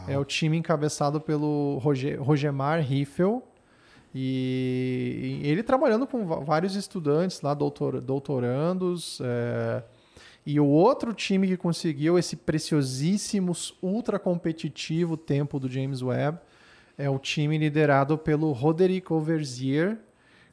É 0.06 0.18
o 0.18 0.24
time 0.24 0.56
encabeçado 0.56 1.20
pelo 1.20 1.78
Roger, 1.82 2.22
Rogemar 2.22 2.80
Riffel. 2.80 3.42
E, 4.14 5.40
e 5.42 5.48
ele 5.50 5.62
trabalhando 5.62 6.06
com 6.06 6.24
vários 6.44 6.74
estudantes 6.74 7.42
lá, 7.42 7.52
doutor, 7.52 8.00
doutorandos. 8.00 9.20
é, 9.22 9.82
e 10.50 10.58
o 10.58 10.66
outro 10.66 11.12
time 11.12 11.46
que 11.46 11.56
conseguiu 11.56 12.18
esse 12.18 12.34
preciosíssimo, 12.34 13.52
ultra 13.82 14.18
competitivo 14.18 15.16
tempo 15.16 15.58
do 15.60 15.68
James 15.68 16.00
Webb 16.02 16.38
é 16.96 17.08
o 17.10 17.18
time 17.18 17.58
liderado 17.58 18.16
pelo 18.16 18.50
Roderick 18.52 19.12
Overzier, 19.12 19.98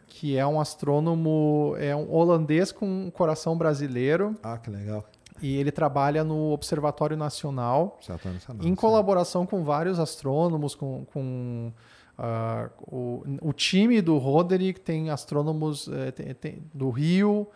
que 0.07 0.37
é 0.37 0.45
um 0.45 0.59
astrônomo, 0.59 1.75
é 1.79 1.95
um 1.95 2.13
holandês 2.13 2.71
com 2.71 2.85
um 2.85 3.09
coração 3.09 3.57
brasileiro, 3.57 4.35
Ah, 4.43 4.57
que 4.57 4.69
legal. 4.69 5.05
e 5.41 5.55
ele 5.55 5.71
trabalha 5.71 6.23
no 6.23 6.51
Observatório 6.51 7.15
Nacional 7.17 7.97
tá 8.05 8.17
em 8.63 8.75
colaboração 8.75 9.45
com 9.45 9.63
vários 9.63 9.97
astrônomos, 9.99 10.75
com, 10.75 11.05
com 11.13 11.71
ah, 12.17 12.69
o, 12.81 13.23
o 13.41 13.53
time 13.53 14.01
do 14.01 14.17
Roderick 14.17 14.79
tem 14.79 15.09
astrônomos 15.09 15.87
eh, 15.87 16.11
tem- 16.11 16.33
tem- 16.33 16.63
do 16.73 16.89
Rio, 16.89 17.47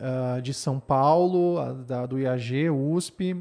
ah, 0.00 0.40
de 0.40 0.52
São 0.54 0.78
Paulo, 0.80 1.58
a- 1.58 1.72
da, 1.72 2.06
do 2.06 2.18
IAG, 2.18 2.68
USP, 2.70 3.36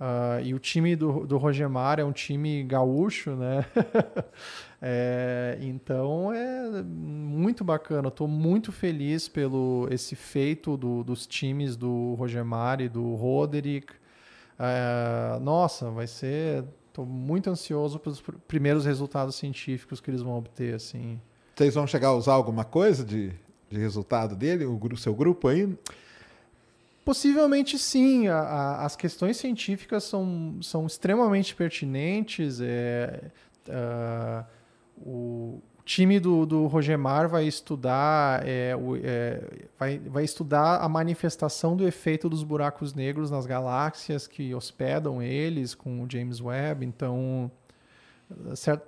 ah, 0.00 0.40
e 0.42 0.52
o 0.54 0.58
time 0.58 0.94
do, 0.96 1.26
do 1.26 1.36
Rogemar 1.38 1.98
é 2.00 2.04
um 2.04 2.12
time 2.12 2.62
gaúcho, 2.64 3.30
né? 3.36 3.64
É, 4.86 5.56
então 5.62 6.30
é 6.30 6.82
muito 6.82 7.64
bacana. 7.64 8.08
Estou 8.08 8.28
muito 8.28 8.70
feliz 8.70 9.28
pelo 9.28 9.88
esse 9.90 10.14
feito 10.14 10.76
do- 10.76 11.02
dos 11.02 11.26
times 11.26 11.74
do 11.74 12.14
Rogemar 12.18 12.82
e 12.82 12.88
do 12.90 13.14
Roderick. 13.14 13.94
É, 14.58 15.38
nossa, 15.40 15.90
vai 15.90 16.06
ser. 16.06 16.64
Estou 16.88 17.06
muito 17.06 17.48
ansioso 17.48 17.98
pelos 17.98 18.20
pr- 18.20 18.34
primeiros 18.46 18.84
resultados 18.84 19.36
científicos 19.36 20.00
que 20.02 20.10
eles 20.10 20.20
vão 20.20 20.36
obter, 20.36 20.74
assim. 20.74 21.18
Vocês 21.56 21.74
vão 21.74 21.86
chegar 21.86 22.08
a 22.08 22.14
usar 22.14 22.34
alguma 22.34 22.62
coisa 22.64 23.02
de, 23.04 23.32
de 23.70 23.78
resultado 23.78 24.34
dele, 24.36 24.64
o 24.64 24.96
seu 24.96 25.14
grupo 25.14 25.48
aí? 25.48 25.76
Possivelmente 27.04 27.78
sim. 27.78 28.28
A- 28.28 28.38
a- 28.38 28.84
as 28.84 28.96
questões 28.96 29.36
científicas 29.36 30.04
são, 30.04 30.56
são 30.62 30.86
extremamente 30.86 31.54
pertinentes. 31.54 32.60
É, 32.62 33.30
ah, 33.68 34.44
o 34.96 35.60
time 35.84 36.18
do, 36.18 36.46
do 36.46 36.66
Rogemar 36.66 37.28
vai 37.28 37.44
estudar, 37.46 38.42
é, 38.46 38.74
o- 38.74 38.96
é, 38.96 39.42
vai, 39.78 39.98
vai 39.98 40.24
estudar 40.24 40.78
a 40.78 40.88
manifestação 40.88 41.76
do 41.76 41.86
efeito 41.86 42.26
dos 42.28 42.42
buracos 42.42 42.94
negros 42.94 43.30
nas 43.30 43.44
galáxias 43.44 44.26
que 44.26 44.54
hospedam 44.54 45.20
eles 45.22 45.74
com 45.74 46.02
o 46.02 46.10
James 46.10 46.40
Webb. 46.40 46.86
Então, 46.86 47.50
certo, 48.54 48.86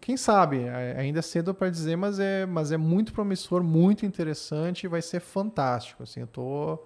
quem 0.00 0.16
sabe? 0.16 0.62
É- 0.64 0.96
Ainda 0.98 1.18
é 1.18 1.22
cedo 1.22 1.54
para 1.54 1.70
dizer, 1.70 1.96
mas 1.96 2.18
é, 2.18 2.46
mas 2.46 2.72
é 2.72 2.76
muito 2.76 3.12
promissor, 3.12 3.62
muito 3.62 4.04
interessante 4.06 4.84
e 4.84 4.88
vai 4.88 5.02
ser 5.02 5.20
fantástico. 5.20 6.02
Assim, 6.02 6.20
eu 6.20 6.26
tô 6.26 6.78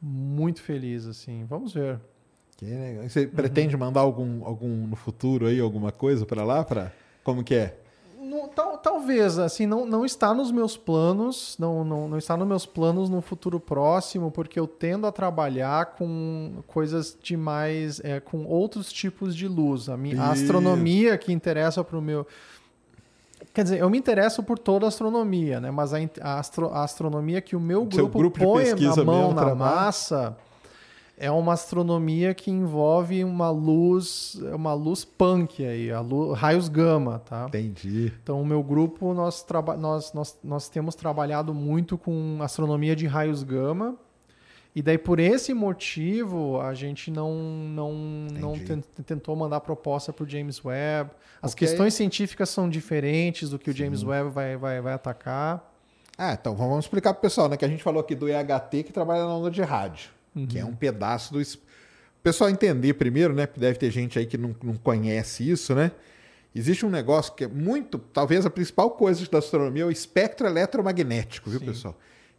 muito 0.00 0.62
feliz, 0.62 1.06
assim. 1.06 1.44
Vamos 1.44 1.72
ver. 1.72 2.00
Você 3.02 3.26
pretende 3.26 3.76
mandar 3.76 4.00
algum, 4.00 4.44
algum 4.44 4.86
no 4.86 4.96
futuro 4.96 5.46
aí, 5.46 5.60
alguma 5.60 5.92
coisa 5.92 6.24
para 6.24 6.42
lá? 6.42 6.64
Pra... 6.64 6.90
Como 7.22 7.44
que 7.44 7.54
é? 7.54 7.78
Não, 8.28 8.48
tal- 8.48 8.78
talvez, 8.78 9.38
assim, 9.38 9.66
não, 9.66 9.86
não 9.86 10.04
está 10.04 10.34
nos 10.34 10.50
meus 10.50 10.76
planos, 10.76 11.56
não, 11.58 11.84
não, 11.84 12.08
não 12.08 12.18
está 12.18 12.36
nos 12.36 12.46
meus 12.46 12.66
planos 12.66 13.08
no 13.08 13.20
futuro 13.20 13.60
próximo, 13.60 14.30
porque 14.30 14.58
eu 14.58 14.66
tendo 14.66 15.06
a 15.06 15.12
trabalhar 15.12 15.94
com 15.96 16.54
coisas 16.66 17.16
de 17.22 17.36
mais, 17.36 18.00
é, 18.04 18.18
com 18.20 18.44
outros 18.44 18.92
tipos 18.92 19.34
de 19.36 19.46
luz. 19.46 19.88
A, 19.88 19.96
minha, 19.96 20.20
a 20.22 20.30
astronomia 20.32 21.16
que 21.16 21.32
interessa 21.32 21.84
para 21.84 21.96
o 21.98 22.02
meu... 22.02 22.26
Quer 23.54 23.62
dizer, 23.62 23.78
eu 23.80 23.88
me 23.88 23.96
interesso 23.96 24.42
por 24.42 24.58
toda 24.58 24.84
a 24.86 24.88
astronomia, 24.88 25.60
né? 25.60 25.70
Mas 25.70 25.94
a, 25.94 25.98
a 26.20 26.38
astro- 26.38 26.70
a 26.72 26.82
astronomia 26.84 27.40
que 27.40 27.56
o 27.56 27.60
meu 27.60 27.84
grupo, 27.86 28.18
grupo 28.18 28.38
põe 28.40 28.64
a 28.70 29.04
mão 29.04 29.32
na 29.32 29.42
trabalha? 29.42 29.54
massa 29.76 30.36
é 31.18 31.30
uma 31.30 31.54
astronomia 31.54 32.34
que 32.34 32.50
envolve 32.50 33.24
uma 33.24 33.50
luz, 33.50 34.34
uma 34.54 34.74
luz 34.74 35.04
punk 35.04 35.64
aí, 35.64 35.90
a 35.90 36.00
lu- 36.00 36.32
raios 36.32 36.68
gama, 36.68 37.18
tá? 37.20 37.46
Entendi. 37.48 38.12
Então, 38.22 38.40
o 38.42 38.44
meu 38.46 38.62
grupo, 38.62 39.14
nós, 39.14 39.42
traba 39.42 39.76
nós, 39.76 40.12
nós, 40.12 40.38
nós 40.44 40.68
temos 40.68 40.94
trabalhado 40.94 41.54
muito 41.54 41.96
com 41.96 42.38
astronomia 42.42 42.94
de 42.94 43.06
raios 43.06 43.42
gama. 43.42 43.96
E 44.74 44.82
daí, 44.82 44.98
por 44.98 45.18
esse 45.18 45.54
motivo, 45.54 46.60
a 46.60 46.74
gente 46.74 47.10
não, 47.10 47.32
não, 47.34 47.92
não 48.38 48.52
tentou 49.06 49.34
mandar 49.34 49.60
proposta 49.60 50.12
para 50.12 50.22
o 50.24 50.28
James 50.28 50.62
Webb. 50.62 51.10
As 51.40 51.52
Ok. 51.52 51.66
questões 51.66 51.94
científicas 51.94 52.50
são 52.50 52.68
diferentes 52.68 53.48
do 53.48 53.58
que 53.58 53.70
o 53.70 53.72
James 53.74 54.02
Webb 54.02 54.28
vai, 54.28 54.54
vai, 54.58 54.80
vai 54.82 54.92
atacar. 54.92 55.72
Ah, 56.18 56.34
então 56.38 56.54
vamos 56.54 56.84
explicar 56.84 57.14
pro 57.14 57.22
pessoal, 57.22 57.48
né? 57.48 57.56
Que 57.56 57.64
a 57.64 57.68
gente 57.68 57.82
falou 57.82 58.00
aqui 58.02 58.14
do 58.14 58.28
EHT 58.28 58.82
que 58.84 58.92
trabalha 58.92 59.20
na 59.24 59.34
onda 59.34 59.50
de 59.50 59.62
rádio, 59.62 60.10
que 60.44 60.58
é 60.58 60.64
um 60.64 60.74
pedaço 60.74 61.32
do. 61.32 61.40
O 61.40 62.22
pessoal 62.22 62.50
entender 62.50 62.94
primeiro, 62.94 63.32
né? 63.32 63.46
Porque 63.46 63.60
deve 63.60 63.78
ter 63.78 63.90
gente 63.90 64.18
aí 64.18 64.26
que 64.26 64.36
não, 64.36 64.54
não 64.62 64.74
conhece 64.74 65.48
isso, 65.48 65.74
né? 65.74 65.92
Existe 66.54 66.84
um 66.84 66.90
negócio 66.90 67.34
que 67.34 67.44
é 67.44 67.48
muito, 67.48 67.98
talvez 67.98 68.44
a 68.46 68.50
principal 68.50 68.90
coisa 68.90 69.28
da 69.30 69.38
astronomia 69.38 69.82
é 69.82 69.86
o 69.86 69.90
espectro 69.90 70.46
eletromagnético, 70.46 71.50
viu, 71.50 71.60
pessoal? 71.60 71.96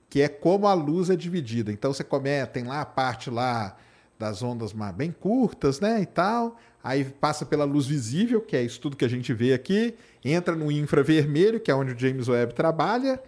Que 0.10 0.22
é 0.22 0.28
como 0.28 0.68
a 0.68 0.74
luz 0.74 1.10
é 1.10 1.16
dividida. 1.16 1.72
Então 1.72 1.94
você 1.94 2.04
come, 2.04 2.30
tem 2.48 2.64
lá 2.64 2.82
a 2.82 2.86
parte 2.86 3.30
lá 3.30 3.78
das 4.18 4.42
ondas 4.42 4.74
mais 4.74 4.96
bem 4.96 5.12
curtas, 5.12 5.80
né, 5.80 6.02
e 6.02 6.06
tal. 6.06 6.58
Aí 6.84 7.04
passa 7.06 7.46
pela 7.46 7.64
luz 7.64 7.86
visível, 7.86 8.42
que 8.42 8.56
é 8.56 8.64
isso 8.64 8.80
tudo 8.80 8.96
que 8.96 9.06
a 9.06 9.10
gente 9.10 9.34
vê 9.34 9.54
aqui, 9.54 9.94
entra 10.24 10.56
no 10.56 10.72
infravermelho, 10.72 11.60
que 11.60 11.70
é 11.70 11.76
onde 11.76 11.94
o 11.94 12.00
James 12.00 12.28
Webb 12.28 12.54
trabalha, 12.54 13.22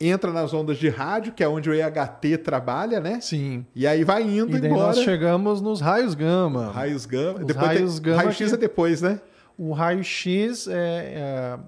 entra 0.00 0.32
nas 0.32 0.54
ondas 0.54 0.76
de 0.78 0.88
rádio, 0.88 1.32
que 1.32 1.42
é 1.42 1.48
onde 1.48 1.68
o 1.68 1.74
EHT 1.74 2.38
trabalha, 2.38 3.00
né? 3.00 3.20
Sim. 3.20 3.66
E 3.74 3.86
aí 3.86 4.04
vai 4.04 4.22
indo 4.22 4.56
E 4.56 4.60
daí 4.60 4.70
embora. 4.70 4.88
nós 4.88 4.98
chegamos 5.00 5.60
nos 5.60 5.80
raios 5.80 6.14
gama. 6.14 6.70
Raios 6.70 7.04
gama. 7.06 7.40
Os 7.40 7.46
depois 7.46 7.66
raios 7.66 7.94
tem... 7.94 8.02
gama 8.02 8.16
Raio-X 8.18 8.48
que- 8.48 8.54
é 8.54 8.56
depois, 8.58 9.02
né? 9.02 9.20
O 9.56 9.72
raio-x 9.72 10.68
é, 10.68 10.74
é, 10.76 11.58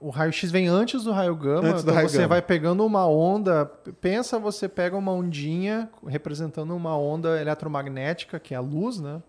o 0.00 0.10
raio-x 0.10 0.50
vem 0.50 0.66
antes 0.66 1.04
do 1.04 1.12
raio 1.12 1.34
gama. 1.36 1.68
Antes 1.68 1.84
do 1.84 1.90
então 1.90 1.94
raio 1.94 2.08
você 2.08 2.16
gama. 2.18 2.28
vai 2.28 2.42
pegando 2.42 2.84
uma 2.84 3.06
onda. 3.06 3.66
Pensa, 4.00 4.38
você 4.38 4.68
pega 4.68 4.96
uma 4.96 5.12
ondinha 5.12 5.88
representando 6.06 6.74
uma 6.74 6.96
onda 6.98 7.40
eletromagnética, 7.40 8.40
que 8.40 8.52
é 8.52 8.56
a 8.56 8.60
luz, 8.60 8.98
né? 9.00 9.22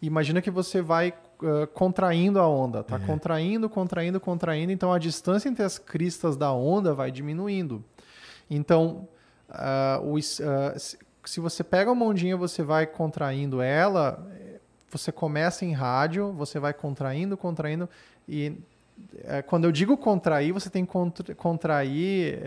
Imagina 0.00 0.40
que 0.40 0.50
você 0.50 0.80
vai 0.80 1.12
ah, 1.42 1.66
contraindo 1.72 2.38
a 2.38 2.48
onda, 2.48 2.80
É. 2.80 2.82
tá? 2.82 2.98
Contraindo, 2.98 3.68
contraindo, 3.68 4.18
contraindo. 4.20 4.72
Então 4.72 4.92
a 4.92 4.98
distância 4.98 5.48
entre 5.48 5.62
as 5.64 5.78
cristas 5.78 6.36
da 6.36 6.52
onda 6.52 6.94
vai 6.94 7.10
diminuindo. 7.10 7.84
Então, 8.50 9.06
es- 10.16 10.40
ah, 10.40 10.74
se- 10.78 10.98
você 11.40 11.62
pega 11.62 11.92
uma 11.92 12.06
ondinha, 12.06 12.36
você 12.36 12.62
vai 12.62 12.86
contraindo 12.86 13.60
ela, 13.60 14.26
eh, 14.40 14.58
você 14.90 15.12
começa 15.12 15.64
em 15.64 15.72
rádio, 15.72 16.32
você 16.32 16.58
vai 16.58 16.72
contraindo, 16.72 17.36
contraindo, 17.36 17.86
e 18.26 18.56
eh, 19.24 19.42
quando 19.42 19.64
eu 19.64 19.70
digo 19.72 19.96
contrair, 19.96 20.52
você 20.52 20.70
tem 20.70 20.84
que 20.86 20.90
contra- 20.90 21.34
contrair, 21.34 22.40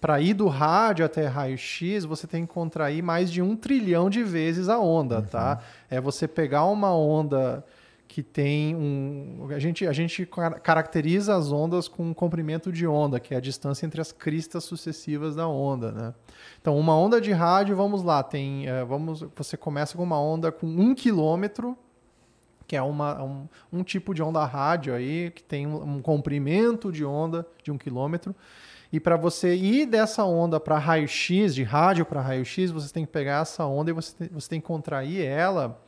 para 0.00 0.20
ir 0.20 0.34
do 0.34 0.48
rádio 0.48 1.04
até 1.06 1.26
raio-x, 1.26 2.04
você 2.04 2.26
tem 2.26 2.44
que 2.44 2.52
contrair 2.52 3.02
mais 3.02 3.30
de 3.30 3.40
um 3.40 3.54
trilhão 3.56 4.10
de 4.10 4.22
vezes 4.24 4.68
a 4.68 4.78
onda, 4.80 5.22
tá? 5.22 5.60
É 5.88 6.00
você 6.00 6.26
pegar 6.26 6.64
uma 6.64 6.92
onda 6.94 7.64
que 8.12 8.22
tem 8.22 8.76
um. 8.76 9.48
A 9.48 9.58
gente, 9.58 9.86
a 9.86 9.92
gente 9.92 10.26
car- 10.26 10.60
caracteriza 10.60 11.34
as 11.34 11.50
ondas 11.50 11.88
com 11.88 12.10
um 12.10 12.12
comprimento 12.12 12.70
de 12.70 12.86
onda, 12.86 13.18
que 13.18 13.32
é 13.32 13.38
a 13.38 13.40
distância 13.40 13.86
entre 13.86 14.02
as 14.02 14.12
cristas 14.12 14.64
sucessivas 14.64 15.34
da 15.34 15.48
onda, 15.48 15.90
né? 15.90 16.14
Então, 16.60 16.78
uma 16.78 16.94
onda 16.94 17.18
de 17.18 17.32
rádio, 17.32 17.74
vamos 17.74 18.02
lá, 18.02 18.22
tem. 18.22 18.68
eh, 18.68 18.84
vamos, 18.84 19.24
você 19.34 19.56
começa 19.56 19.96
com 19.96 20.02
uma 20.02 20.20
onda 20.20 20.52
com 20.52 20.66
um 20.66 20.94
quilômetro, 20.94 21.74
que 22.66 22.76
é 22.76 22.82
uma, 22.82 23.22
um, 23.22 23.48
um 23.72 23.82
tipo 23.82 24.12
de 24.12 24.22
onda 24.22 24.44
rádio 24.44 24.94
aí, 24.94 25.30
que 25.30 25.42
tem 25.42 25.66
um, 25.66 25.96
um 25.96 26.02
comprimento 26.02 26.92
de 26.92 27.06
onda 27.06 27.46
de 27.64 27.72
um 27.72 27.78
quilômetro. 27.78 28.36
E 28.92 29.00
para 29.00 29.16
você 29.16 29.54
ir 29.54 29.86
dessa 29.86 30.22
onda 30.22 30.60
para 30.60 30.76
raio-x, 30.76 31.54
de 31.54 31.62
rádio 31.62 32.04
para 32.04 32.20
raio-x, 32.20 32.70
você 32.70 32.92
tem 32.92 33.06
que 33.06 33.10
pegar 33.10 33.40
essa 33.40 33.64
onda 33.64 33.90
e 33.90 33.94
você 33.94 34.14
tem, 34.14 34.28
você 34.28 34.50
tem 34.50 34.60
que 34.60 34.66
contrair 34.66 35.24
ela 35.24 35.80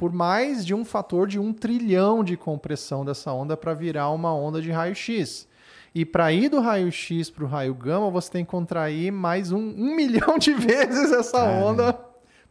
por 0.00 0.10
mais 0.14 0.64
de 0.64 0.72
um 0.72 0.82
fator 0.82 1.28
de 1.28 1.38
um 1.38 1.52
trilhão 1.52 2.24
de 2.24 2.34
compressão 2.34 3.04
dessa 3.04 3.30
onda 3.34 3.54
para 3.54 3.74
virar 3.74 4.08
uma 4.12 4.34
onda 4.34 4.62
de 4.62 4.70
raio-x. 4.70 5.46
E 5.94 6.06
para 6.06 6.32
ir 6.32 6.48
do 6.48 6.58
raio-x 6.58 7.28
para 7.28 7.44
o 7.44 7.46
raio 7.46 7.74
gama, 7.74 8.08
você 8.10 8.30
tem 8.30 8.42
que 8.42 8.50
contrair 8.50 9.12
mais 9.12 9.52
um, 9.52 9.58
um 9.58 9.92
milhão 10.00 10.38
de 10.38 10.54
vezes 10.54 11.12
essa 11.12 11.44
onda 11.44 11.94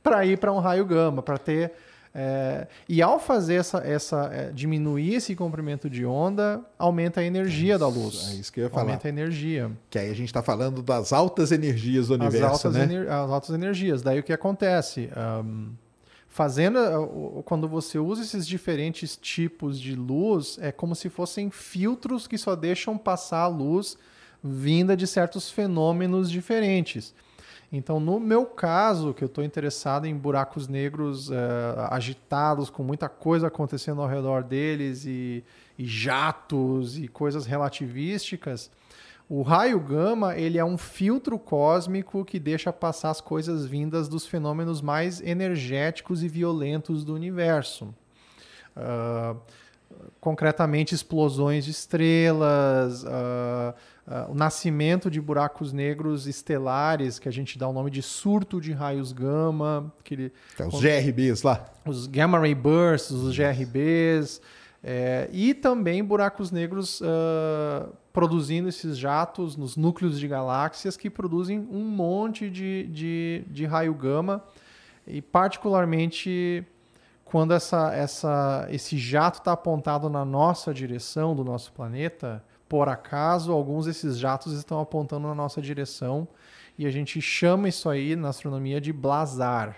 para 0.04 0.24
ir 0.28 0.38
para 0.38 0.54
um 0.54 0.60
raio 0.60 0.86
gama, 0.86 1.24
para 1.24 1.40
ter. 1.40 1.72
é, 2.14 2.68
e 2.88 3.02
ao 3.02 3.20
fazer 3.20 3.56
essa, 3.56 3.80
essa 3.80 4.30
é, 4.32 4.52
diminuir 4.52 5.16
esse 5.16 5.36
comprimento 5.36 5.90
de 5.90 6.06
onda, 6.06 6.62
aumenta 6.78 7.22
a 7.22 7.24
energia 7.24 7.80
da 7.80 7.88
luz. 7.88 8.30
é 8.32 8.36
isso 8.36 8.54
que 8.54 8.60
eu 8.60 8.66
ia 8.66 8.70
falar. 8.70 8.84
Aumenta 8.84 9.08
a 9.08 9.10
energia. 9.10 9.72
Que 9.90 9.98
aí 9.98 10.12
a 10.12 10.14
gente 10.16 10.28
está 10.28 10.44
falando 10.44 10.84
das 10.84 11.12
altas 11.12 11.52
energias 11.52 12.10
do 12.10 12.14
As 12.14 12.20
universo, 12.20 12.68
altas, 12.68 12.74
né? 12.76 12.84
ener- 12.84 13.10
as 13.12 13.32
altas 13.32 13.50
energias. 13.56 14.04
Daí 14.04 14.20
o 14.20 14.24
que 14.24 14.34
acontece? 14.34 15.10
Ahn, 15.16 15.70
fazendo. 16.40 16.80
Quando 17.44 17.68
você 17.68 18.00
usa 18.00 18.22
esses 18.22 18.48
diferentes 18.48 19.18
tipos 19.18 19.78
de 19.78 19.94
luz, 19.94 20.58
é 20.62 20.72
como 20.72 20.96
se 20.96 21.10
fossem 21.10 21.52
filtros 21.52 22.28
que 22.28 22.38
só 22.38 22.56
deixam 22.56 22.98
passar 22.98 23.42
a 23.42 23.48
luz 23.48 23.98
vinda 24.42 24.96
de 24.96 25.06
certos 25.06 25.52
fenômenos 25.52 26.32
diferentes. 26.32 27.14
Então, 27.70 28.00
no 28.00 28.22
meu 28.22 28.46
caso, 28.46 29.14
que 29.14 29.22
eu 29.22 29.26
estou 29.26 29.44
interessado 29.44 30.06
em 30.06 30.16
buracos 30.16 30.70
negros 30.70 31.30
eh, 31.30 31.36
agitados, 31.90 32.70
com 32.70 32.84
muita 32.84 33.10
coisa 33.10 33.48
acontecendo 33.48 34.02
ao 34.02 34.08
redor 34.08 34.42
deles, 34.42 35.04
e, 35.06 35.44
e 35.78 35.86
jatos 35.86 36.98
e 36.98 37.10
coisas 37.10 37.46
relativísticas, 37.46 38.72
o 39.30 39.44
raio 39.44 39.80
gama 39.80 40.36
ele 40.36 40.58
é 40.58 40.66
um 40.66 40.78
filtro 40.78 41.38
cósmico 41.38 42.26
que 42.26 42.40
deixa 42.40 42.74
passar 42.74 43.12
as 43.12 43.22
coisas 43.22 43.64
vindas 43.64 44.08
dos 44.08 44.26
fenômenos 44.26 44.82
mais 44.82 45.22
energéticos 45.22 46.24
e 46.24 46.28
violentos 46.28 47.06
do 47.06 47.14
universo. 47.14 47.94
Ah, 48.76 49.36
concretamente, 50.20 50.96
explosões 50.96 51.66
de 51.66 51.72
estrelas, 51.72 53.06
ah, 53.06 53.76
ah, 54.08 54.28
o 54.30 54.34
nascimento 54.34 55.12
de 55.12 55.22
buracos 55.22 55.72
negros 55.72 56.26
estelares, 56.26 57.20
que 57.20 57.30
a 57.30 57.32
gente 57.32 57.58
dá 57.58 57.68
o 57.68 57.74
nome 57.74 57.92
de 57.92 58.02
surto 58.02 58.60
de 58.60 58.72
raios 58.72 59.12
gama, 59.12 59.94
que 60.04 60.16
ele, 60.16 60.34
é 60.58 60.66
os 60.66 60.82
GRBs 60.82 61.44
lá. 61.44 61.66
os 61.86 62.08
gamma 62.08 62.40
ray 62.40 62.56
bursts, 62.56 63.12
os 63.12 63.36
GRBs, 63.36 64.42
é, 64.84 65.30
e 65.32 65.54
também 65.54 66.04
buracos 66.04 66.52
negros 66.52 67.02
ah, 67.04 67.90
produzindo 68.14 68.70
esses 68.70 68.98
jatos 68.98 69.56
nos 69.56 69.76
núcleos 69.76 70.20
de 70.20 70.28
galáxias 70.28 70.96
que 70.96 71.10
produzem 71.10 71.60
um 71.72 71.84
monte 71.84 72.50
de, 72.50 72.88
de, 72.88 73.44
de 73.48 73.66
raio 73.66 73.94
gama, 73.94 74.44
e 75.06 75.22
particularmente 75.22 76.66
quando 77.26 77.54
essa, 77.54 77.94
essa, 77.94 78.68
esse 78.72 78.98
jato 78.98 79.40
está 79.40 79.52
apontado 79.52 80.10
na 80.10 80.26
nossa 80.26 80.74
direção 80.74 81.36
do 81.36 81.44
nosso 81.44 81.72
planeta, 81.72 82.44
por 82.68 82.88
acaso, 82.88 83.52
alguns 83.52 83.86
desses 83.86 84.18
jatos 84.18 84.54
estão 84.54 84.80
apontando 84.80 85.28
na 85.28 85.36
nossa 85.36 85.62
direção 85.62 86.28
e 86.78 86.86
a 86.86 86.92
gente 86.92 87.22
chama 87.22 87.68
isso 87.68 87.90
aí 87.90 88.16
na 88.16 88.30
astronomia 88.30 88.80
de 88.80 88.94
blazar. 88.94 89.76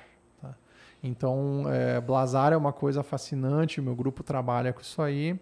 Então, 1.03 1.63
é, 1.67 1.99
blazar 1.99 2.53
é 2.53 2.57
uma 2.57 2.71
coisa 2.73 3.01
fascinante, 3.03 3.79
o 3.79 3.83
meu 3.83 3.95
grupo 3.95 4.21
trabalha 4.23 4.71
com 4.71 4.81
isso 4.81 5.01
aí. 5.01 5.35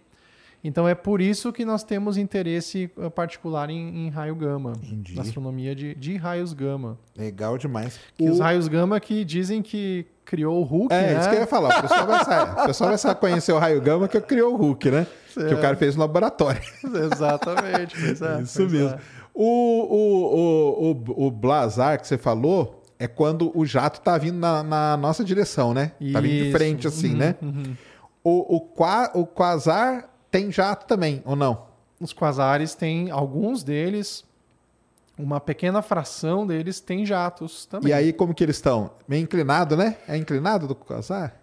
Então, 0.61 0.85
é 0.87 0.93
por 0.93 1.21
isso 1.21 1.53
que 1.53 1.63
nós 1.63 1.83
temos 1.83 2.17
interesse 2.17 2.91
eh, 2.97 3.09
particular 3.09 3.69
em, 3.69 4.05
em 4.07 4.09
raio 4.09 4.35
gama, 4.35 4.73
Entendi. 4.83 5.15
na 5.15 5.21
astronomia 5.21 5.73
de, 5.73 5.95
de 5.95 6.17
raios 6.17 6.51
gama. 6.51 6.97
Legal 7.17 7.57
demais. 7.57 7.97
Que 8.17 8.25
O- 8.25 8.31
Os 8.31 8.39
raios 8.41 8.67
gama 8.67 8.99
que 8.99 9.23
dizem 9.23 9.61
que 9.61 10.05
criou 10.25 10.59
o 10.59 10.63
Hulk, 10.63 10.93
É, 10.93 11.13
né? 11.13 11.19
isso 11.21 11.29
que 11.29 11.35
eu 11.35 11.39
ia 11.39 11.47
falar. 11.47 11.79
O 11.79 11.81
pessoal 11.83 12.05
vai, 12.07 12.25
saber, 12.25 12.61
o 12.61 12.65
pessoal 12.65 12.89
vai 12.89 12.97
saber 12.97 13.19
conhecer 13.21 13.51
o 13.53 13.57
raio 13.57 13.79
gama 13.81 14.07
que 14.09 14.19
criou 14.19 14.53
o 14.53 14.57
Hulk, 14.57 14.91
né? 14.91 15.07
Que 15.33 15.53
o 15.53 15.61
cara 15.61 15.77
fez 15.77 15.95
no 15.95 16.01
laboratório. 16.01 16.61
Exatamente. 17.13 17.95
pois 17.97 18.21
é, 18.21 18.41
Isso 18.41 18.57
pois 18.59 18.71
mesmo. 18.73 18.89
é. 18.97 18.99
O, 19.33 19.45
o, 19.95 20.91
o, 20.91 20.91
o, 21.23 21.27
o 21.27 21.31
blazar 21.31 21.99
que 22.01 22.05
você 22.05 22.17
falou 22.17 22.78
é 22.99 23.07
quando 23.07 23.57
o 23.57 23.65
jato 23.65 24.01
tá 24.01 24.17
vindo 24.17 24.37
na, 24.37 24.61
na 24.61 24.97
nossa 24.97 25.23
direção, 25.23 25.73
né? 25.73 25.93
Tá 26.11 26.19
vindo 26.19 26.33
de 26.33 26.41
Isso. 26.49 26.51
frente 26.51 26.87
assim, 26.87 27.13
Uhum, 27.13 27.17
né? 27.17 27.35
O, 28.21 28.57
o, 28.57 28.59
qua, 28.59 29.09
o 29.13 29.25
quasar 29.25 30.13
tem 30.29 30.51
jato 30.51 30.85
também, 30.85 31.23
ou 31.25 31.35
não? 31.35 31.69
Os 31.99 32.13
quasares 32.13 32.75
têm, 32.75 33.09
alguns 33.09 33.63
deles, 33.63 34.25
uma 35.17 35.39
pequena 35.39 35.81
fração 35.81 36.45
deles 36.45 36.81
tem 36.81 37.05
jatos 37.05 37.65
também. 37.65 37.89
E 37.89 37.93
aí, 37.93 38.11
como 38.11 38.33
que 38.33 38.43
eles 38.43 38.57
estão? 38.57 38.91
Meio 39.07 39.23
inclinado, 39.23 39.77
né? 39.77 39.95
É 40.07 40.17
inclinado 40.17 40.67
do 40.67 40.75
quasar? 40.75 41.38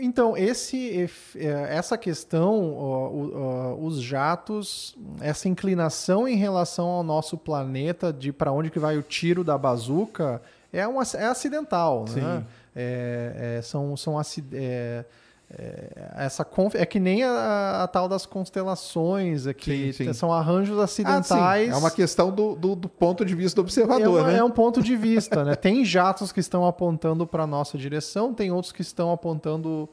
Então, 0.00 0.36
esse, 0.36 1.08
é, 1.36 1.76
essa 1.76 1.96
questão, 1.96 2.74
ó, 2.76 3.08
o- 3.08 3.32
ó, 3.34 3.74
os 3.74 4.00
jatos, 4.00 4.96
essa 5.20 5.48
inclinação 5.48 6.26
em 6.26 6.36
relação 6.36 6.86
ao 6.86 7.02
nosso 7.02 7.36
planeta, 7.38 8.12
de 8.12 8.32
para 8.32 8.52
onde 8.52 8.70
que 8.70 8.78
vai 8.78 8.96
o 8.96 9.02
tiro 9.02 9.42
da 9.44 9.56
bazuca, 9.56 10.40
é, 10.72 10.86
um, 10.86 11.00
é 11.00 11.24
acidental, 11.26 12.04
né? 12.08 12.38
Sim. 12.38 12.44
É, 12.78 13.56
é, 13.58 13.62
são, 13.62 13.96
são 13.96 14.18
acid- 14.18 14.52
é, 14.52 14.58
é, 14.58 15.04
essa 16.16 16.44
conf- 16.44 16.74
é 16.74 16.84
que 16.84 16.98
nem 16.98 17.22
a, 17.22 17.84
a 17.84 17.88
tal 17.88 18.08
das 18.08 18.26
constelações, 18.26 19.46
é 19.46 19.54
que 19.54 19.92
Sim, 19.92 20.04
sim. 20.06 20.12
são 20.12 20.32
arranjos 20.32 20.78
Ah, 20.78 20.84
acidentais. 20.84 21.66
sim. 21.68 21.72
É 21.72 21.76
uma 21.76 21.90
questão 21.90 22.32
do, 22.32 22.54
do, 22.56 22.74
do 22.74 22.88
ponto 22.88 23.24
de 23.24 23.34
vista 23.34 23.54
do 23.56 23.60
É, 23.60 23.64
observador, 23.64 24.20
uma- 24.22 24.32
né? 24.32 24.38
é 24.38 24.44
um 24.44 24.50
ponto 24.50 24.82
de 24.82 24.96
vista, 24.96 25.44
né? 25.44 25.54
Tem 25.54 25.84
jatos 25.84 26.32
que 26.32 26.40
estão 26.40 26.66
apontando 26.66 27.26
para 27.26 27.44
a 27.44 27.46
nossa 27.46 27.78
direção, 27.78 28.34
tem 28.34 28.50
outros 28.50 28.72
que 28.72 28.82
estão 28.82 29.12
apontando 29.12 29.88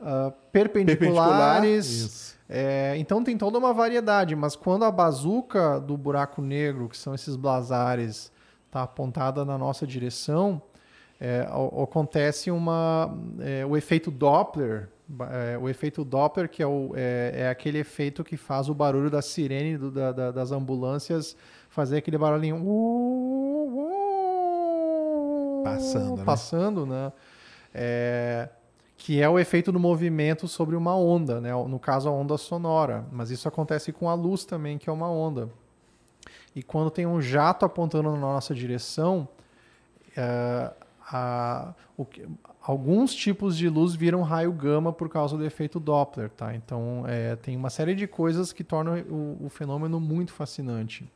ah, 0.00 0.32
perpendiculares. 0.52 1.86
Isso. 1.86 2.32
É, 2.48 2.94
então 2.98 3.24
tem 3.24 3.36
toda 3.38 3.56
uma 3.58 3.72
variedade, 3.72 4.36
mas 4.36 4.54
quando 4.54 4.84
a 4.84 4.90
bazuca 4.90 5.80
do 5.80 5.96
buraco 5.96 6.42
negro, 6.42 6.88
que 6.88 6.96
são 6.98 7.14
esses 7.14 7.34
blazares, 7.34 8.30
está 8.66 8.82
apontada 8.82 9.44
na 9.44 9.56
nossa 9.56 9.86
direção, 9.86 10.60
é, 11.18 11.46
acontece 11.82 12.50
uma, 12.50 13.16
é, 13.40 13.64
o 13.64 13.76
efeito 13.76 14.10
Doppler. 14.10 14.88
É, 15.30 15.58
o 15.58 15.68
efeito 15.68 16.04
Doppler, 16.04 16.48
que 16.48 16.62
é, 16.62 16.66
o- 16.66 16.92
é- 16.94 17.32
é 17.42 17.48
aquele 17.48 17.78
efeito 17.78 18.22
que 18.24 18.36
faz 18.36 18.68
o 18.68 18.74
barulho 18.74 19.10
da 19.10 19.20
sirene 19.22 19.76
do- 19.76 19.90
da- 19.90 20.12
da- 20.12 20.30
das 20.30 20.52
ambulâncias 20.52 21.36
fazer 21.68 21.98
aquele 21.98 22.18
barulhinho. 22.18 22.56
Passando, 25.64 26.16
né? 26.16 26.24
Passando, 26.24 26.86
né? 26.86 27.12
É, 27.74 28.48
que 28.96 29.20
é 29.20 29.28
o 29.28 29.38
efeito 29.38 29.72
do 29.72 29.80
movimento 29.80 30.46
sobre 30.46 30.76
uma 30.76 30.96
onda, 30.96 31.40
né? 31.40 31.50
No 31.66 31.78
caso, 31.78 32.08
a 32.08 32.12
onda 32.12 32.36
sonora. 32.36 33.04
Mas 33.10 33.30
isso 33.30 33.48
acontece 33.48 33.92
com 33.92 34.08
a 34.08 34.14
luz 34.14 34.44
também, 34.44 34.78
que 34.78 34.88
é 34.88 34.92
uma 34.92 35.10
onda. 35.10 35.48
E 36.54 36.62
quando 36.62 36.90
tem 36.90 37.06
um 37.06 37.20
jato 37.20 37.64
apontando 37.64 38.10
na 38.12 38.18
nossa 38.18 38.54
direção, 38.54 39.26
é, 40.16 40.70
a- 41.12 41.74
o 41.96 42.04
que- 42.04 42.26
alguns 42.62 43.14
tipos 43.14 43.56
de 43.56 43.68
luz 43.68 43.94
viram 43.94 44.22
raio 44.22 44.52
gama 44.52 44.92
por 44.92 45.08
causa 45.08 45.36
do 45.36 45.44
efeito 45.44 45.78
Doppler, 45.78 46.30
tá? 46.30 46.54
Então, 46.54 47.04
é, 47.06 47.36
tem 47.36 47.56
uma 47.56 47.70
série 47.70 47.94
de 47.94 48.06
coisas 48.06 48.52
que 48.52 48.64
tornam 48.64 48.98
o, 49.00 49.46
o 49.46 49.48
fenômeno 49.48 50.00
muito 50.00 50.32
fascinante. 50.32 51.06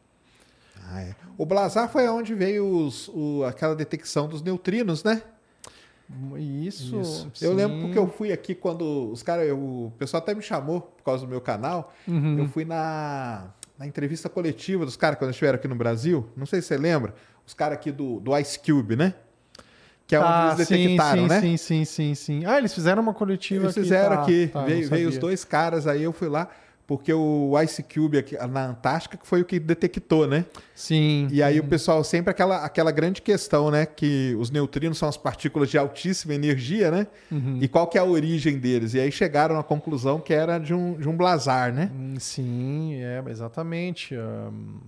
Ah, 0.88 1.00
é. 1.02 1.14
O 1.38 1.44
blazar 1.46 1.88
foi 1.88 2.06
onde 2.08 2.34
veio 2.34 2.64
os- 2.66 3.08
o- 3.08 3.42
aquela 3.44 3.74
detecção 3.74 4.28
dos 4.28 4.42
neutrinos, 4.42 5.02
né? 5.02 5.22
Isso. 6.38 6.96
Eu 7.40 7.50
sim. 7.50 7.54
lembro 7.56 7.80
porque 7.80 7.98
eu 7.98 8.06
fui 8.06 8.32
aqui 8.32 8.54
quando 8.54 9.10
os 9.10 9.22
caras, 9.22 9.50
o 9.52 9.90
pessoal 9.98 10.22
até 10.22 10.34
me 10.34 10.42
chamou 10.42 10.80
por 10.80 11.02
causa 11.02 11.24
do 11.24 11.28
meu 11.28 11.40
canal. 11.40 11.92
Uhum. 12.06 12.38
Eu 12.38 12.46
fui 12.48 12.64
na, 12.64 13.48
na 13.76 13.86
entrevista 13.86 14.28
coletiva 14.28 14.84
dos 14.84 14.96
caras 14.96 15.18
quando 15.18 15.30
estiveram 15.30 15.56
aqui 15.56 15.66
no 15.66 15.74
Brasil. 15.74 16.24
Não 16.36 16.46
sei 16.46 16.60
se 16.62 16.68
você 16.68 16.76
lembra. 16.76 17.12
Os 17.44 17.54
caras 17.54 17.78
aqui 17.78 17.90
do, 17.90 18.20
do 18.20 18.36
Ice 18.38 18.58
Cube, 18.58 18.94
né? 18.94 19.14
Que 20.06 20.14
é 20.14 20.20
onde 20.20 20.28
Tá, 20.28 20.54
eles 20.54 20.68
sim, 20.68 20.74
detectaram, 20.76 21.22
sim, 21.22 21.28
né? 21.28 21.40
Sim, 21.40 21.56
sim, 21.56 21.84
sim, 21.84 22.14
sim. 22.14 22.44
Ah, 22.46 22.58
eles 22.58 22.72
fizeram 22.72 23.02
uma 23.02 23.12
coletiva 23.14 23.64
Eles 23.64 23.72
aqui. 23.76 23.82
fizeram 23.82 24.16
tá, 24.16 24.22
aqui. 24.22 24.46
tá, 24.52 24.62
veio, 24.64 24.88
veio 24.88 25.08
os 25.08 25.18
dois 25.18 25.44
caras 25.44 25.86
aí, 25.86 26.02
eu 26.02 26.12
fui 26.12 26.28
lá. 26.28 26.48
Porque 26.86 27.12
o 27.12 27.52
Ice 27.64 27.82
Cube 27.82 28.16
aqui 28.16 28.36
na 28.46 28.66
Antártica 28.68 29.18
foi 29.24 29.40
o 29.40 29.44
que 29.44 29.58
detectou, 29.58 30.24
né? 30.28 30.44
Sim. 30.72 31.26
E 31.32 31.42
aí 31.42 31.58
o 31.58 31.64
pessoal 31.64 32.04
sempre 32.04 32.30
aquela, 32.30 32.64
aquela 32.64 32.92
grande 32.92 33.20
questão, 33.20 33.72
né? 33.72 33.84
Que 33.84 34.36
os 34.38 34.52
neutrinos 34.52 34.96
são 34.96 35.08
as 35.08 35.16
partículas 35.16 35.68
de 35.68 35.76
altíssima 35.76 36.32
energia, 36.32 36.92
né? 36.92 37.08
Uhum. 37.28 37.58
E 37.60 37.66
qual 37.66 37.88
que 37.88 37.98
é 37.98 38.00
a 38.00 38.04
origem 38.04 38.56
deles? 38.56 38.94
E 38.94 39.00
aí 39.00 39.10
chegaram 39.10 39.58
à 39.58 39.64
conclusão 39.64 40.20
que 40.20 40.32
era 40.32 40.58
de 40.58 40.72
um, 40.72 40.92
de 40.94 41.08
um 41.08 41.16
blazar, 41.16 41.72
né? 41.72 41.90
Hum, 41.92 42.14
Sim, 42.20 42.94
é, 43.02 43.20
exatamente. 43.28 44.14
Ahn, 44.14 44.78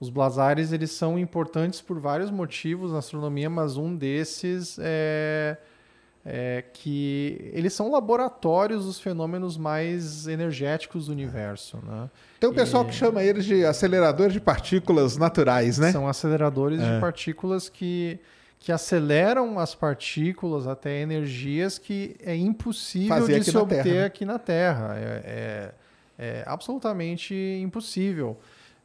os 0.00 0.10
blazares 0.10 0.72
eles 0.72 0.90
são 0.92 1.18
importantes 1.18 1.80
por 1.80 1.98
vários 1.98 2.30
motivos 2.30 2.92
na 2.92 2.98
astronomia, 2.98 3.50
mas 3.50 3.76
um 3.76 3.96
desses 3.96 4.78
é, 4.80 5.56
é 6.24 6.62
que 6.72 7.50
eles 7.52 7.72
são 7.72 7.90
laboratórios 7.90 8.84
dos 8.84 9.00
fenômenos 9.00 9.56
mais 9.56 10.28
energéticos 10.28 11.06
do 11.06 11.12
universo. 11.12 11.78
Né? 11.82 12.08
Tem 12.38 12.48
um 12.48 12.54
pessoal 12.54 12.84
que 12.84 12.92
chama 12.94 13.22
eles 13.24 13.44
de 13.44 13.64
aceleradores 13.64 14.32
de 14.32 14.40
partículas 14.40 15.16
naturais, 15.16 15.78
né? 15.78 15.90
São 15.90 16.06
aceleradores 16.06 16.80
É. 16.80 16.94
de 16.94 17.00
partículas 17.00 17.68
que, 17.68 18.20
que 18.60 18.70
aceleram 18.70 19.58
as 19.58 19.74
partículas 19.74 20.66
até 20.68 21.00
energias 21.00 21.76
que 21.78 22.14
é 22.22 22.36
impossível 22.36 23.16
Fazer 23.16 23.40
de 23.40 23.50
se 23.50 23.56
obter 23.56 23.82
Terra, 23.82 23.94
né? 24.00 24.04
aqui 24.04 24.24
na 24.24 24.38
Terra. 24.38 24.94
É, 24.96 25.22
é- 25.24 25.74
é 26.20 26.42
absolutamente 26.46 27.32
impossível. 27.62 28.36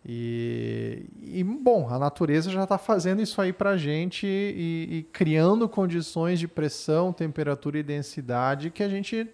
E, 0.06 1.06
e, 1.22 1.44
bom, 1.44 1.88
a 1.90 1.98
natureza 1.98 2.52
já 2.52 2.64
está 2.64 2.78
fazendo 2.78 3.22
isso 3.22 3.42
aí 3.42 3.54
para 3.54 3.72
a 3.72 3.78
gente 3.78 4.28
e, 4.28 4.88
e, 4.92 5.04
criando 5.14 5.70
condições 5.70 6.40
de 6.40 6.48
pressão, 6.48 7.14
temperatura 7.14 7.80
e 7.80 7.84
densidade 7.84 8.70
que 8.70 8.84
a 8.84 8.90
gente 8.90 9.30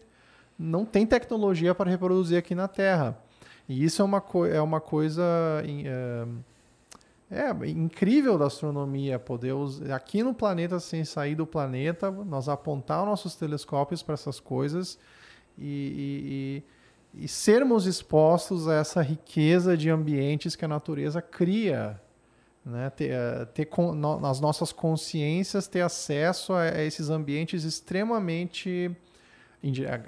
não 0.57 0.85
tem 0.85 1.07
tecnologia 1.07 1.73
para 1.73 1.89
reproduzir 1.89 2.37
aqui 2.37 2.53
na 2.53 2.67
Terra. 2.67 3.17
E 3.67 3.83
isso 3.83 4.01
é 4.01 4.05
uma, 4.05 4.23
é 4.51 4.61
uma 4.61 4.79
coisa 4.79 5.23
é, 5.65 6.27
é, 7.31 7.69
incrível 7.69 8.37
da 8.37 8.45
astronomia, 8.45 9.17
poder 9.17 9.53
aqui 9.93 10.21
no 10.21 10.33
planeta, 10.33 10.79
sem 10.79 11.03
sair 11.03 11.35
do 11.35 11.47
planeta, 11.47 12.11
nós 12.11 12.47
apontar 12.47 13.05
nossos 13.05 13.35
telescópios 13.35 14.03
para 14.03 14.13
essas 14.13 14.39
coisas 14.39 14.99
e, 15.57 16.63
e 16.65 16.78
e 17.14 17.27
sermos 17.27 17.86
expostos 17.86 18.68
a 18.68 18.76
essa 18.76 19.02
riqueza 19.02 19.76
de 19.76 19.90
ambientes 19.90 20.56
que 20.56 20.65
a 20.65 20.68
natureza 20.68 21.22
cria. 21.22 21.99
Né? 22.65 22.90
Ter, 22.90 23.11
eh, 23.11 23.45
ter 23.53 23.68
no, 23.77 24.19
nas 24.19 24.40
nossas 24.40 24.72
consciências, 24.72 25.68
ter 25.68 25.81
acesso 25.81 26.53
a, 26.53 26.64
a 26.64 26.84
esses 26.84 27.10
ambientes 27.10 27.64
extremamente, 27.64 28.91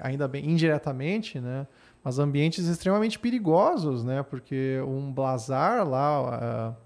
ainda 0.00 0.28
bem, 0.28 0.48
indiretamente, 0.48 1.40
né? 1.40 1.66
mas 2.04 2.18
ambientes 2.18 2.66
extremamente 2.66 3.18
perigosos, 3.18 4.04
né? 4.04 4.22
porque 4.22 4.80
um 4.86 5.12
blazar 5.12 5.86
lá. 5.88 6.76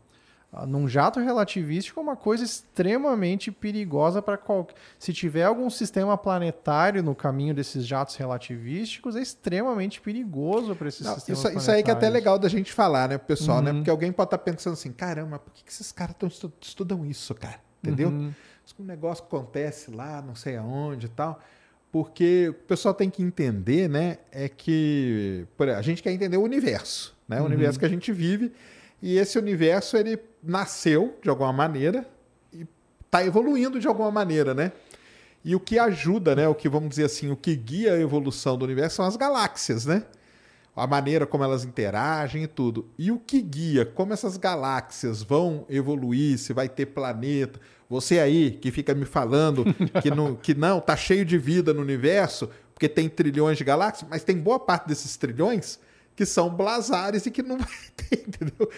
Num 0.64 0.88
jato 0.88 1.20
relativístico 1.20 2.00
é 2.00 2.02
uma 2.02 2.16
coisa 2.16 2.44
extremamente 2.44 3.50
perigosa 3.50 4.22
para 4.22 4.38
qualquer. 4.38 4.74
Se 4.98 5.12
tiver 5.12 5.44
algum 5.44 5.68
sistema 5.68 6.16
planetário 6.16 7.02
no 7.02 7.14
caminho 7.14 7.54
desses 7.54 7.86
jatos 7.86 8.16
relativísticos, 8.16 9.16
é 9.16 9.20
extremamente 9.20 10.00
perigoso 10.00 10.74
para 10.74 10.88
esses 10.88 11.04
Não, 11.04 11.14
sistemas 11.14 11.40
isso, 11.40 11.58
isso 11.58 11.70
aí 11.70 11.82
que 11.82 11.90
é 11.90 11.92
até 11.92 12.08
legal 12.08 12.38
da 12.38 12.48
gente 12.48 12.72
falar, 12.72 13.08
né, 13.08 13.18
pessoal, 13.18 13.60
né? 13.60 13.70
uhum. 13.70 13.76
né? 13.76 13.80
Porque 13.80 13.90
alguém 13.90 14.12
pode 14.12 14.28
estar 14.28 14.38
tá 14.38 14.44
pensando 14.44 14.72
assim, 14.74 14.92
caramba, 14.92 15.38
por 15.38 15.52
que, 15.52 15.64
que 15.64 15.70
esses 15.70 15.92
caras 15.92 16.14
estu 16.22 16.52
estudam 16.60 17.04
isso, 17.04 17.34
cara? 17.34 17.60
Entendeu? 17.82 18.08
Uhum. 18.08 18.32
Um 18.78 18.84
negócio 18.84 19.24
acontece 19.24 19.90
lá, 19.90 20.20
não 20.22 20.34
sei 20.34 20.56
aonde 20.56 21.06
e 21.06 21.08
tal. 21.08 21.40
Porque 21.92 22.48
o 22.50 22.54
pessoal 22.54 22.92
tem 22.92 23.08
que 23.08 23.22
entender, 23.22 23.88
né? 23.88 24.18
É 24.32 24.48
que 24.48 25.46
a 25.74 25.82
gente 25.82 26.02
quer 26.02 26.12
entender 26.12 26.36
o 26.36 26.42
universo, 26.42 27.16
né? 27.28 27.38
O 27.38 27.40
uhum. 27.40 27.46
universo 27.46 27.78
que 27.78 27.84
a 27.84 27.88
gente 27.88 28.12
vive. 28.12 28.52
E 29.02 29.18
esse 29.18 29.38
universo 29.38 29.96
ele 29.96 30.18
nasceu 30.42 31.18
de 31.22 31.28
alguma 31.28 31.52
maneira 31.52 32.06
e 32.52 32.66
está 33.04 33.24
evoluindo 33.24 33.78
de 33.78 33.86
alguma 33.86 34.10
maneira, 34.10 34.54
né? 34.54 34.72
E 35.44 35.54
o 35.54 35.60
que 35.60 35.78
ajuda, 35.78 36.34
né? 36.34 36.48
O 36.48 36.54
que 36.54 36.68
vamos 36.68 36.90
dizer 36.90 37.04
assim, 37.04 37.30
o 37.30 37.36
que 37.36 37.54
guia 37.54 37.92
a 37.92 38.00
evolução 38.00 38.56
do 38.56 38.64
universo 38.64 38.96
são 38.96 39.04
as 39.04 39.16
galáxias, 39.16 39.86
né? 39.86 40.04
A 40.74 40.86
maneira 40.86 41.26
como 41.26 41.44
elas 41.44 41.64
interagem 41.64 42.42
e 42.42 42.46
tudo. 42.46 42.86
E 42.98 43.10
o 43.10 43.18
que 43.18 43.40
guia 43.40 43.86
como 43.86 44.12
essas 44.12 44.36
galáxias 44.36 45.22
vão 45.22 45.64
evoluir, 45.68 46.38
se 46.38 46.52
vai 46.52 46.68
ter 46.68 46.86
planeta. 46.86 47.60
Você 47.88 48.18
aí 48.18 48.50
que 48.50 48.70
fica 48.70 48.94
me 48.94 49.04
falando 49.04 49.64
que 50.02 50.10
não, 50.10 50.34
que 50.34 50.54
não 50.54 50.80
tá 50.80 50.96
cheio 50.96 51.24
de 51.24 51.38
vida 51.38 51.72
no 51.72 51.80
universo, 51.80 52.50
porque 52.74 52.88
tem 52.88 53.08
trilhões 53.08 53.56
de 53.56 53.64
galáxias, 53.64 54.08
mas 54.10 54.24
tem 54.24 54.36
boa 54.36 54.58
parte 54.58 54.88
desses 54.88 55.16
trilhões 55.16 55.78
que 56.16 56.24
são 56.24 56.48
blazares 56.48 57.26
e 57.26 57.30
que 57.30 57.42
não 57.42 57.58
vai 57.60 57.68
ter, 57.94 58.24
entendeu? 58.26 58.70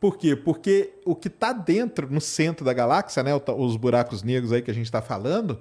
Por 0.00 0.16
quê? 0.16 0.34
Porque 0.34 0.94
o 1.04 1.14
que 1.14 1.28
está 1.28 1.52
dentro, 1.52 2.10
no 2.10 2.22
centro 2.22 2.64
da 2.64 2.72
galáxia, 2.72 3.22
né, 3.22 3.30
os 3.34 3.76
buracos 3.76 4.22
negros 4.22 4.50
aí 4.50 4.62
que 4.62 4.70
a 4.70 4.74
gente 4.74 4.86
está 4.86 5.02
falando, 5.02 5.60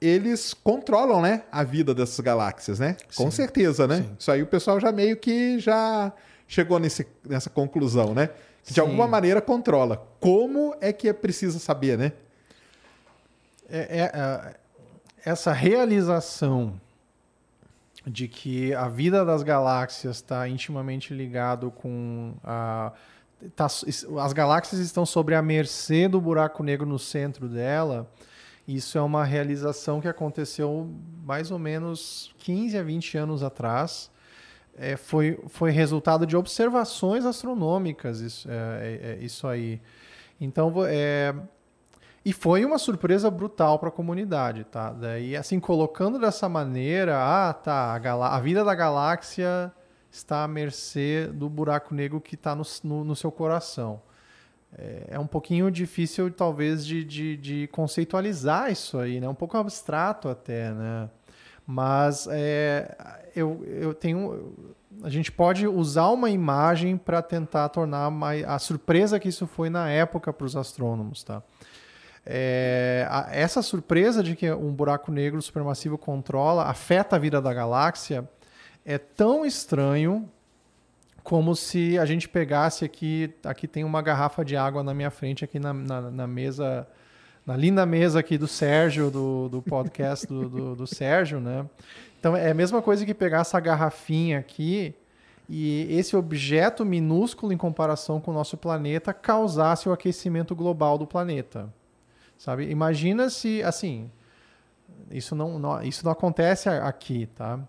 eles 0.00 0.54
controlam, 0.54 1.20
né, 1.20 1.44
a 1.52 1.62
vida 1.62 1.94
dessas 1.94 2.18
galáxias, 2.20 2.78
né? 2.78 2.96
Sim. 3.10 3.22
Com 3.22 3.30
certeza, 3.30 3.86
né? 3.86 3.98
Sim. 3.98 4.16
Isso 4.18 4.30
aí 4.30 4.42
o 4.42 4.46
pessoal 4.46 4.80
já 4.80 4.90
meio 4.90 5.18
que 5.18 5.58
já 5.58 6.10
chegou 6.48 6.78
nesse, 6.78 7.06
nessa 7.28 7.50
conclusão, 7.50 8.14
né? 8.14 8.30
Que 8.62 8.72
de 8.72 8.80
alguma 8.80 9.06
maneira 9.06 9.42
controla. 9.42 10.08
Como 10.18 10.74
é 10.80 10.90
que 10.90 11.06
é 11.06 11.12
preciso 11.12 11.60
saber, 11.60 11.98
né? 11.98 12.12
É, 13.68 13.78
é, 13.78 14.02
é, 14.02 14.54
essa 15.24 15.52
realização 15.52 16.80
de 18.06 18.28
que 18.28 18.74
a 18.74 18.88
vida 18.88 19.24
das 19.24 19.42
galáxias 19.42 20.16
está 20.16 20.48
intimamente 20.48 21.14
ligado 21.14 21.70
com 21.70 22.34
a 22.44 22.92
tá, 23.56 23.66
as 23.66 24.32
galáxias 24.32 24.80
estão 24.80 25.04
sobre 25.04 25.34
a 25.34 25.42
mercê 25.42 26.08
do 26.08 26.20
buraco 26.20 26.62
negro 26.62 26.86
no 26.86 26.98
centro 26.98 27.48
dela. 27.48 28.10
Isso 28.66 28.96
é 28.96 29.02
uma 29.02 29.24
realização 29.24 30.00
que 30.00 30.08
aconteceu 30.08 30.90
mais 31.24 31.50
ou 31.50 31.58
menos 31.58 32.34
15 32.38 32.78
a 32.78 32.82
20 32.82 33.18
anos 33.18 33.42
atrás. 33.42 34.10
É, 34.76 34.96
foi, 34.96 35.38
foi 35.48 35.70
resultado 35.70 36.26
de 36.26 36.36
observações 36.36 37.24
astronômicas, 37.24 38.20
isso, 38.20 38.50
é, 38.50 38.54
é, 38.54 39.10
é 39.12 39.24
isso 39.24 39.46
aí. 39.46 39.80
Então, 40.40 40.72
é, 40.86 41.34
e 42.24 42.32
foi 42.32 42.64
uma 42.64 42.78
surpresa 42.78 43.30
brutal 43.30 43.78
para 43.78 43.90
a 43.90 43.92
comunidade, 43.92 44.64
tá? 44.64 44.90
Daí, 44.90 45.36
assim, 45.36 45.60
colocando 45.60 46.18
dessa 46.18 46.48
maneira, 46.48 47.18
ah, 47.18 47.52
tá, 47.52 48.00
a, 48.02 48.36
a, 48.36 48.40
vida 48.40 48.64
da 48.64 48.74
galáxia 48.74 49.70
está 50.10 50.42
à 50.42 50.48
mercê 50.48 51.26
do 51.26 51.50
buraco 51.50 51.94
negro 51.94 52.20
que 52.22 52.34
está 52.34 52.54
no, 52.54 52.62
no, 52.82 53.04
no, 53.04 53.14
seu 53.14 53.30
coração. 53.30 54.00
É, 54.76 55.08
é, 55.10 55.18
um 55.18 55.26
pouquinho 55.26 55.70
difícil, 55.70 56.30
talvez, 56.30 56.86
de, 56.86 57.04
de, 57.04 57.36
de, 57.36 57.66
conceitualizar 57.68 58.72
isso 58.72 58.98
aí, 58.98 59.20
né? 59.20 59.28
Um 59.28 59.34
pouco 59.34 59.58
abstrato 59.58 60.26
até, 60.26 60.72
né? 60.72 61.10
Mas 61.66 62.26
é, 62.30 63.28
eu, 63.36 63.62
eu 63.66 63.92
tenho... 63.92 64.72
A 65.02 65.10
gente 65.10 65.30
pode 65.30 65.66
usar 65.66 66.08
uma 66.08 66.30
imagem 66.30 66.96
para 66.96 67.20
tentar 67.20 67.68
tornar 67.68 68.10
mais, 68.10 68.44
a 68.44 68.58
surpresa 68.58 69.20
que 69.20 69.28
isso 69.28 69.46
foi 69.46 69.68
na 69.68 69.90
época 69.90 70.32
para 70.32 70.46
os 70.46 70.56
astrônomos, 70.56 71.22
tá? 71.22 71.42
É, 72.26 73.06
a, 73.10 73.28
essa 73.30 73.60
surpresa 73.60 74.22
de 74.22 74.34
que 74.34 74.50
um 74.50 74.72
buraco 74.72 75.12
negro 75.12 75.40
supermassivo 75.42 75.98
controla, 75.98 76.64
afeta 76.64 77.16
a 77.16 77.18
vida 77.18 77.40
da 77.40 77.52
galáxia, 77.52 78.28
é 78.84 78.98
tão 78.98 79.44
estranho 79.44 80.28
como 81.22 81.56
se 81.56 81.98
a 81.98 82.04
gente 82.04 82.28
pegasse 82.28 82.84
aqui, 82.84 83.32
aqui 83.44 83.66
tem 83.66 83.82
uma 83.82 84.02
garrafa 84.02 84.44
de 84.44 84.56
água 84.56 84.82
na 84.82 84.92
minha 84.92 85.10
frente, 85.10 85.42
aqui 85.42 85.58
na, 85.58 85.72
na, 85.72 86.10
na 86.10 86.26
mesa, 86.26 86.86
na 87.46 87.56
linda 87.56 87.86
mesa 87.86 88.20
aqui 88.20 88.36
do 88.36 88.46
Sérgio, 88.46 89.10
do, 89.10 89.48
do 89.48 89.62
podcast 89.62 90.26
do, 90.26 90.48
do, 90.48 90.76
do 90.76 90.86
Sérgio, 90.86 91.40
né? 91.40 91.64
Então 92.20 92.36
é 92.36 92.50
a 92.50 92.54
mesma 92.54 92.82
coisa 92.82 93.06
que 93.06 93.14
pegar 93.14 93.40
essa 93.40 93.58
garrafinha 93.58 94.38
aqui 94.38 94.94
e 95.48 95.86
esse 95.90 96.16
objeto 96.16 96.84
minúsculo 96.84 97.52
em 97.52 97.56
comparação 97.56 98.20
com 98.20 98.30
o 98.30 98.34
nosso 98.34 98.56
planeta 98.56 99.12
causasse 99.12 99.88
o 99.88 99.92
aquecimento 99.92 100.54
global 100.54 100.96
do 100.96 101.06
planeta. 101.06 101.72
Sabe? 102.36 102.68
Imagina 102.68 103.30
se, 103.30 103.62
assim, 103.62 104.10
isso 105.10 105.34
não, 105.34 105.58
não, 105.58 105.82
isso 105.82 106.04
não 106.04 106.12
acontece 106.12 106.68
aqui, 106.68 107.26
tá? 107.26 107.60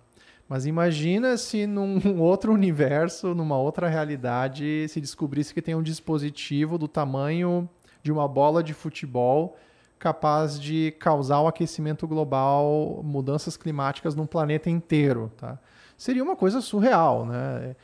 Mas 0.48 0.66
imagina 0.66 1.38
se 1.38 1.66
num 1.66 2.00
outro 2.22 2.54
universo, 2.54 3.34
numa 3.34 3.58
outra 3.58 3.88
realidade, 3.88 4.88
se 4.90 5.02
descobrisse 5.02 5.54
que 5.54 5.62
tem 5.62 5.76
um 5.76 5.84
dispositivo 5.84 6.78
do 6.78 6.88
tamanho 6.88 7.68
de 8.04 8.12
uma 8.12 8.28
bola 8.28 8.64
de 8.64 8.74
futebol 8.74 9.58
capaz 9.98 10.60
de 10.60 10.92
causar 11.00 11.40
o 11.42 11.48
aquecimento 11.48 12.08
global, 12.08 13.02
mudanças 13.04 13.58
climáticas 13.58 14.14
no 14.14 14.28
planeta 14.28 14.70
inteiro, 14.70 15.32
tá? 15.38 15.58
Seria 15.98 16.24
uma 16.24 16.36
coisa 16.36 16.62
surreal, 16.62 17.26
né? 17.26 17.76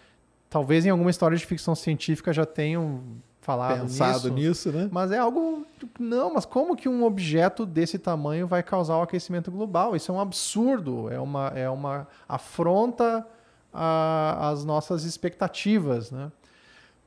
Talvez 0.49 0.85
em 0.85 0.89
alguma 0.89 1.09
história 1.09 1.37
de 1.37 1.45
ficção 1.45 1.73
científica 1.73 2.33
já 2.33 2.45
tenham 2.45 3.01
falado 3.41 3.81
Pensado 3.81 4.30
nisso, 4.30 4.69
nisso, 4.69 4.72
né? 4.72 4.89
Mas 4.91 5.11
é 5.11 5.18
algo. 5.18 5.65
Não, 5.99 6.34
mas 6.34 6.45
como 6.45 6.76
que 6.76 6.88
um 6.88 7.03
objeto 7.03 7.65
desse 7.65 7.97
tamanho 7.99 8.47
vai 8.47 8.63
causar 8.63 8.97
o 8.97 9.01
aquecimento 9.01 9.51
global? 9.51 9.95
Isso 9.95 10.11
é 10.11 10.15
um 10.15 10.22
absurdo, 10.22 11.11
é 11.11 11.19
uma, 11.19 11.47
é 11.47 11.69
uma 11.69 12.07
afronta 12.30 13.27
às 13.73 14.63
nossas 14.63 15.03
expectativas, 15.03 16.11
né? 16.11 16.31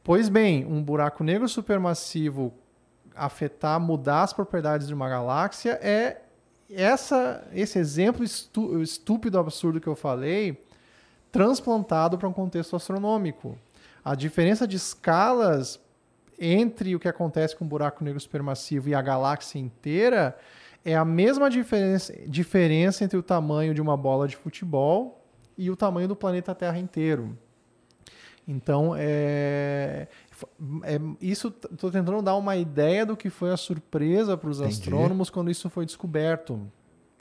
Pois 0.02 0.28
bem, 0.28 0.66
um 0.66 0.82
buraco 0.82 1.24
negro 1.24 1.48
supermassivo 1.48 2.52
afetar, 3.14 3.80
mudar 3.80 4.24
as 4.24 4.32
propriedades 4.32 4.88
de 4.88 4.94
uma 4.94 5.08
galáxia 5.08 5.78
é 5.80 6.20
essa, 6.68 7.46
esse 7.52 7.78
exemplo 7.78 8.24
estú 8.24 8.82
estúpido, 8.82 9.38
absurdo 9.38 9.80
que 9.80 9.86
eu 9.86 9.94
falei, 9.94 10.60
transplantado 11.30 12.18
para 12.18 12.28
um 12.28 12.32
contexto 12.32 12.74
astronômico. 12.74 13.56
A 14.04 14.14
diferença 14.14 14.66
de 14.66 14.76
escalas 14.76 15.78
entre 16.38 16.94
o 16.94 17.00
que 17.00 17.08
acontece 17.08 17.56
com 17.56 17.64
o 17.64 17.68
buraco 17.68 18.02
negro 18.04 18.20
supermassivo 18.20 18.88
e 18.88 18.94
a 18.94 19.02
galáxia 19.02 19.58
inteira 19.58 20.36
é 20.84 20.94
a 20.94 21.04
mesma 21.04 21.48
diferença, 21.48 22.12
diferença 22.26 23.04
entre 23.04 23.18
o 23.18 23.22
tamanho 23.22 23.72
de 23.74 23.80
uma 23.80 23.96
bola 23.96 24.28
de 24.28 24.36
futebol 24.36 25.24
e 25.56 25.70
o 25.70 25.76
tamanho 25.76 26.08
do 26.08 26.16
planeta 26.16 26.54
Terra 26.54 26.78
inteiro. 26.78 27.36
Então, 28.46 28.94
é, 28.96 30.06
é 30.82 31.00
isso 31.20 31.48
estou 31.72 31.90
tentando 31.90 32.20
dar 32.20 32.36
uma 32.36 32.56
ideia 32.56 33.06
do 33.06 33.16
que 33.16 33.30
foi 33.30 33.50
a 33.50 33.56
surpresa 33.56 34.36
para 34.36 34.50
os 34.50 34.60
astrônomos 34.60 35.30
quando 35.30 35.50
isso 35.50 35.70
foi 35.70 35.86
descoberto. 35.86 36.60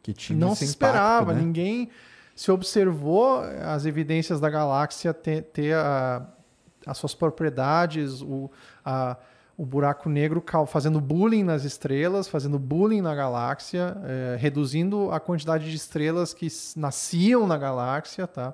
Que 0.01 0.11
tinha 0.11 0.37
Não 0.37 0.53
se 0.53 0.65
impacto, 0.65 0.71
esperava, 0.71 1.33
né? 1.33 1.41
ninguém 1.41 1.89
se 2.35 2.51
observou 2.51 3.39
as 3.39 3.85
evidências 3.85 4.41
da 4.41 4.49
galáxia 4.49 5.13
ter, 5.13 5.43
ter 5.43 5.75
a, 5.75 6.27
as 6.85 6.97
suas 6.97 7.13
propriedades, 7.13 8.21
o, 8.21 8.49
a, 8.83 9.17
o 9.57 9.65
buraco 9.65 10.09
negro 10.09 10.43
fazendo 10.67 10.99
bullying 10.99 11.43
nas 11.43 11.63
estrelas, 11.63 12.27
fazendo 12.27 12.57
bullying 12.57 13.01
na 13.01 13.13
galáxia, 13.13 13.95
é, 14.03 14.37
reduzindo 14.37 15.11
a 15.11 15.19
quantidade 15.19 15.69
de 15.69 15.75
estrelas 15.75 16.33
que 16.33 16.47
nasciam 16.75 17.45
na 17.45 17.57
galáxia, 17.57 18.27
tá? 18.27 18.53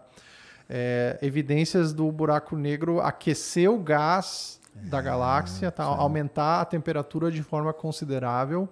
É, 0.69 1.17
evidências 1.21 1.93
do 1.93 2.11
buraco 2.11 2.55
negro 2.55 2.99
aquecer 3.01 3.71
o 3.71 3.79
gás 3.79 4.59
da 4.75 5.01
galáxia, 5.01 5.71
tá? 5.71 5.83
aumentar 5.83 6.61
a 6.61 6.65
temperatura 6.65 7.31
de 7.31 7.41
forma 7.41 7.73
considerável. 7.73 8.69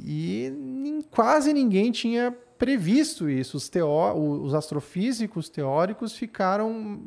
E 0.00 1.04
quase 1.10 1.52
ninguém 1.52 1.92
tinha 1.92 2.34
previsto 2.58 3.28
isso. 3.28 3.56
Os, 3.56 3.68
teó 3.68 4.14
os 4.14 4.54
astrofísicos 4.54 5.48
teóricos 5.48 6.14
ficaram 6.14 7.02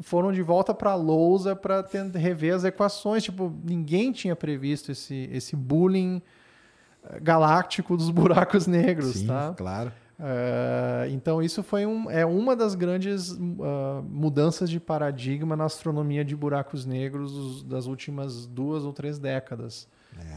foram 0.00 0.32
de 0.32 0.42
volta 0.42 0.74
para 0.74 0.92
a 0.92 0.94
lousa 0.94 1.54
para 1.54 1.86
rever 2.14 2.54
as 2.54 2.64
equações. 2.64 3.22
Tipo, 3.22 3.52
ninguém 3.64 4.12
tinha 4.12 4.34
previsto 4.34 4.92
esse, 4.92 5.28
esse 5.32 5.54
bullying 5.54 6.20
eh, 7.04 7.20
galáctico 7.20 7.96
dos 7.96 8.10
buracos 8.10 8.66
negros, 8.66 9.16
Sim, 9.16 9.26
tá? 9.26 9.54
claro. 9.56 9.92
Eh, 10.18 11.08
então 11.10 11.42
isso 11.42 11.62
foi 11.62 11.84
um, 11.86 12.10
é 12.10 12.24
uma 12.24 12.54
das 12.54 12.74
grandes 12.74 13.36
ah, 13.62 14.02
mudanças 14.08 14.70
de 14.70 14.78
paradigma 14.78 15.56
na 15.56 15.64
astronomia 15.64 16.24
de 16.24 16.36
buracos 16.36 16.86
negros 16.86 17.62
das 17.64 17.86
últimas 17.86 18.46
duas 18.46 18.84
ou 18.84 18.92
três 18.92 19.18
décadas. 19.18 19.88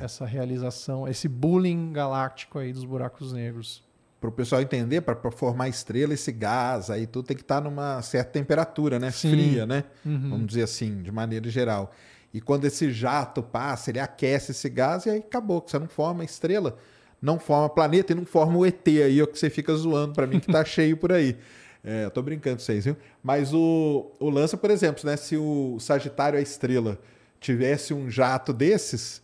Essa 0.01 0.25
realização, 0.25 1.07
esse 1.07 1.27
bullying 1.27 1.93
galáctico 1.93 2.57
aí 2.57 2.73
dos 2.73 2.83
buracos 2.83 3.31
negros. 3.31 3.83
Para 4.27 4.33
o 4.33 4.35
pessoal 4.35 4.61
entender, 4.61 4.99
para 4.99 5.31
formar 5.31 5.69
estrela, 5.69 6.13
esse 6.13 6.33
gás 6.33 6.89
aí 6.89 7.07
tudo 7.07 7.27
tem 7.27 7.37
que 7.37 7.43
estar 7.43 7.61
numa 7.61 8.01
certa 8.01 8.31
temperatura, 8.31 8.99
né? 8.99 9.09
Sim. 9.09 9.31
Fria, 9.31 9.65
né? 9.65 9.85
Vamos 10.03 10.47
dizer 10.47 10.63
assim, 10.63 11.01
de 11.01 11.09
maneira 11.13 11.49
geral. 11.49 11.93
E 12.33 12.41
quando 12.41 12.65
esse 12.65 12.91
jato 12.91 13.41
passa, 13.41 13.89
ele 13.89 14.01
aquece 14.01 14.51
esse 14.51 14.67
gás 14.67 15.05
e 15.05 15.11
aí 15.11 15.19
acabou, 15.19 15.61
que 15.61 15.71
você 15.71 15.79
não 15.79 15.87
forma 15.87 16.25
estrela, 16.25 16.77
não 17.21 17.39
forma 17.39 17.69
planeta 17.69 18.11
e 18.11 18.15
não 18.15 18.25
forma 18.25 18.57
o 18.57 18.65
ET 18.65 18.85
aí, 18.85 19.21
ó, 19.21 19.25
que 19.25 19.39
você 19.39 19.49
fica 19.49 19.73
zoando 19.73 20.13
para 20.13 20.27
mim 20.27 20.41
que 20.41 20.51
tá 20.51 20.63
cheio 20.65 20.97
por 20.97 21.13
aí. 21.13 21.37
É, 21.81 22.03
eu 22.03 22.11
tô 22.11 22.21
brincando 22.21 22.57
com 22.57 22.63
vocês, 22.63 22.83
viu? 22.83 22.97
Mas 23.23 23.53
o, 23.53 24.11
o 24.19 24.29
lance, 24.29 24.57
por 24.57 24.69
exemplo, 24.69 25.05
né? 25.05 25.15
Se 25.15 25.37
o 25.37 25.77
Sagitário, 25.79 26.37
a 26.37 26.41
estrela, 26.41 26.99
tivesse 27.39 27.93
um 27.93 28.11
jato 28.11 28.51
desses, 28.51 29.21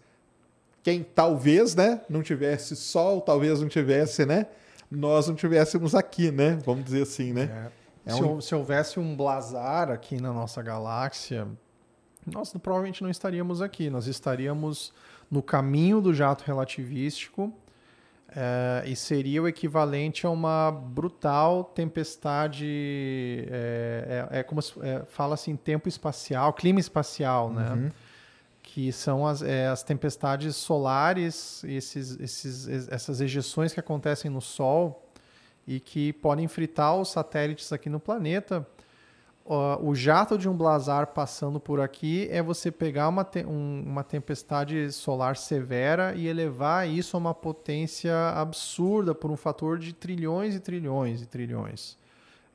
quem 0.82 1.04
talvez, 1.04 1.76
né, 1.76 2.02
não 2.10 2.24
tivesse 2.24 2.76
sol, 2.76 3.20
talvez 3.20 3.60
não 3.60 3.68
tivesse, 3.68 4.26
né, 4.26 4.48
nós 4.96 5.28
não 5.28 5.36
tivéssemos 5.36 5.94
aqui, 5.96 6.32
né, 6.32 6.58
vamos 6.66 6.84
dizer 6.86 7.04
assim, 7.04 7.34
né. 7.34 7.70
É 8.06 8.12
se, 8.12 8.22
um- 8.24 8.42
se 8.42 8.54
houvesse 8.56 9.00
um 9.00 9.16
blazar 9.16 9.90
aqui 9.90 10.22
na 10.22 10.34
nossa 10.34 10.62
galáxia, 10.62 11.48
nós 12.26 12.54
provavelmente 12.62 13.02
não 13.02 13.10
estaríamos 13.10 13.62
aqui. 13.62 13.90
Nós 13.90 14.08
estaríamos 14.08 14.94
no 15.32 15.42
caminho 15.42 16.00
do 16.02 16.14
jato 16.14 16.44
relativístico 16.46 17.52
eh, 18.36 18.84
e 18.88 18.96
seria 18.96 19.42
o 19.44 19.48
equivalente 19.48 20.26
a 20.26 20.30
uma 20.30 20.72
brutal 20.72 21.64
tempestade. 21.66 23.46
É, 23.50 24.28
é- 24.32 24.40
é 24.40 24.44
como 24.44 24.62
se 24.62 24.74
é, 24.82 25.04
fala 25.08 25.34
assim, 25.36 25.56
tempo 25.56 25.88
espacial, 25.88 26.52
clima 26.54 26.80
espacial, 26.80 27.50
né? 27.52 27.92
Que 28.74 28.92
são 28.92 29.28
as, 29.28 29.44
é, 29.44 29.68
as 29.68 29.84
tempestades 29.84 30.56
solares, 30.56 31.64
esses, 31.64 32.20
esses, 32.20 32.88
essas 32.90 33.22
ejeções 33.22 33.72
que 33.72 33.80
acontecem 33.80 34.32
no 34.32 34.42
Sol 34.42 35.08
e 35.68 35.80
que 35.80 36.12
podem 36.14 36.48
fritar 36.48 36.98
os 37.00 37.10
satélites 37.10 37.72
aqui 37.72 37.88
no 37.88 38.00
planeta. 38.00 38.68
Ó, 39.46 39.80
o 39.80 39.94
jato 39.94 40.40
de 40.40 40.50
um 40.50 40.58
blazar 40.58 41.06
passando 41.08 41.60
por 41.60 41.80
aqui 41.80 42.28
é 42.32 42.42
você 42.42 42.72
pegar 42.72 43.10
uma, 43.10 43.24
te- 43.24 43.46
um- 43.46 43.84
uma 43.86 44.04
tempestade 44.04 44.92
solar 44.92 45.38
severa 45.38 46.16
e 46.16 46.28
elevar 46.28 46.90
isso 46.90 47.16
a 47.16 47.20
uma 47.20 47.34
potência 47.36 48.16
absurda 48.30 49.14
por 49.14 49.30
um 49.30 49.38
fator 49.38 49.78
de 49.78 49.94
trilhões 49.94 50.56
e 50.56 50.60
trilhões 50.60 51.22
e 51.22 51.28
trilhões. 51.28 51.96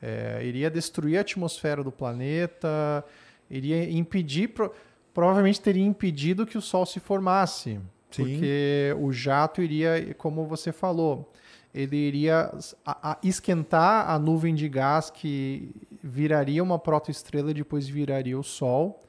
É, 0.02 0.40
iria 0.42 0.68
destruir 0.68 1.16
a 1.18 1.20
atmosfera 1.20 1.84
do 1.84 1.92
planeta, 1.92 3.04
iria 3.48 3.88
impedir, 3.88 4.48
pro- 4.48 4.72
provavelmente 5.18 5.60
teria 5.60 5.84
impedido 5.84 6.46
que 6.46 6.56
o 6.56 6.62
Sol 6.62 6.86
se 6.86 7.00
formasse, 7.00 7.80
Sim. 8.08 8.22
porque 8.22 8.94
o 9.00 9.10
jato 9.10 9.60
iria, 9.60 10.14
como 10.16 10.46
você 10.46 10.70
falou, 10.70 11.32
ele 11.74 11.96
iria 11.96 12.52
a- 12.86 13.10
a- 13.10 13.18
esquentar 13.20 14.08
a 14.08 14.16
nuvem 14.16 14.54
de 14.54 14.68
gás 14.68 15.10
que 15.10 15.74
viraria 16.00 16.62
uma 16.62 16.78
protoestrela 16.78 17.50
e 17.50 17.54
depois 17.54 17.88
viraria 17.88 18.38
o 18.38 18.44
Sol. 18.44 19.02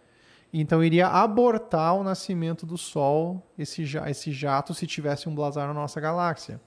Então 0.51 0.83
iria 0.83 1.07
abortar 1.07 1.93
o 1.95 2.03
nascimento 2.03 2.65
do 2.65 2.75
Sol, 2.75 3.45
esse, 3.55 3.83
esse 4.07 4.31
jato, 4.31 4.73
se 4.73 4.87
tivesse 4.87 5.29
um 5.29 5.35
blazar 5.35 5.67
na 5.67 5.75
nossa 5.75 6.01
galáxia. 6.01 6.59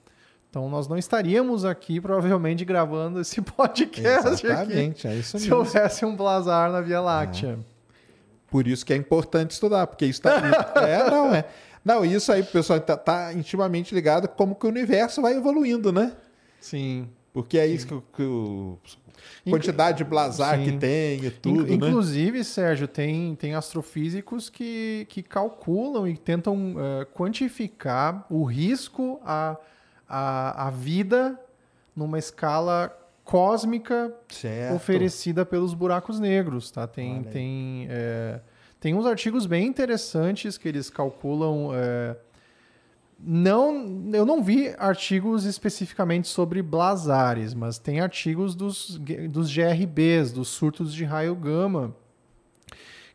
Então 0.49 0.69
nós 0.69 0.87
não 0.87 0.97
estaríamos 0.97 1.65
aqui, 1.65 1.99
provavelmente, 1.99 2.63
gravando 2.65 3.19
esse 3.19 3.41
podcast 3.41 4.27
aqui, 4.29 4.47
Exatamente, 4.47 5.05
é 5.05 5.15
isso 5.15 5.37
se 5.37 5.45
mesmo. 5.49 5.57
houvesse 5.57 6.05
um 6.05 6.15
blazar 6.15 6.71
na 6.71 6.79
Via 6.79 7.01
Láctea. 7.01 7.59
Por 8.53 8.67
isso 8.67 8.85
que 8.85 8.93
é 8.93 8.95
importante 8.95 9.49
estudar, 9.49 9.87
porque 9.87 10.05
isso 10.05 10.21
tá... 10.21 10.35
é, 10.87 11.09
não, 11.09 11.33
é. 11.33 11.43
Não, 11.83 12.05
isso 12.05 12.31
aí, 12.31 12.43
pessoal, 12.43 12.79
tá, 12.79 12.95
tá 12.95 13.33
intimamente 13.33 13.95
ligado 13.95 14.27
como 14.27 14.53
que 14.53 14.67
o 14.67 14.69
universo 14.69 15.23
vai 15.23 15.33
evoluindo, 15.33 15.91
né? 15.91 16.15
Sim. 16.61 17.09
Porque 17.33 17.57
é 17.57 17.65
isso 17.65 17.87
que, 17.87 17.99
que 18.15 18.21
o... 18.21 18.77
Quantidade 19.49 19.97
de 19.97 20.03
blazar 20.03 20.59
Sim. 20.59 20.65
que 20.65 20.77
tem 20.77 21.25
e 21.25 21.31
tudo, 21.31 21.65
né? 21.65 21.73
Inclusive, 21.73 22.43
Sérgio, 22.43 22.87
tem, 22.87 23.33
tem 23.33 23.55
astrofísicos 23.55 24.51
que, 24.51 25.07
que 25.09 25.23
calculam 25.23 26.07
e 26.07 26.15
tentam 26.15 26.75
eh, 26.77 27.07
quantificar 27.11 28.23
o 28.29 28.43
risco 28.43 29.19
à, 29.25 29.57
à, 30.07 30.67
à 30.67 30.69
vida 30.69 31.39
numa 31.95 32.19
escala 32.19 32.95
cósmica 33.23 34.13
Certo. 34.29 34.75
oferecida 34.75 35.45
pelos 35.45 35.73
buracos 35.73 36.19
negros, 36.19 36.69
tá? 36.71 36.87
Tem, 36.87 37.19
Olha 37.19 37.23
tem, 37.31 37.87
é, 37.89 38.39
tem 38.79 38.93
uns 38.93 39.05
artigos 39.05 39.45
bem 39.45 39.67
interessantes 39.67 40.57
que 40.57 40.67
eles 40.67 40.89
calculam. 40.89 41.71
é, 41.73 42.15
não, 43.25 44.09
eu 44.11 44.25
não 44.25 44.43
vi 44.43 44.75
artigos 44.77 45.45
especificamente 45.45 46.27
sobre 46.27 46.61
blazares, 46.61 47.53
mas 47.53 47.79
tem 47.79 48.01
artigos 48.01 48.53
dos, 48.53 48.99
dos 49.29 49.49
GRBs, 49.55 50.33
dos 50.33 50.49
surtos 50.49 50.93
de 50.93 51.05
raio 51.05 51.33
gama, 51.33 51.95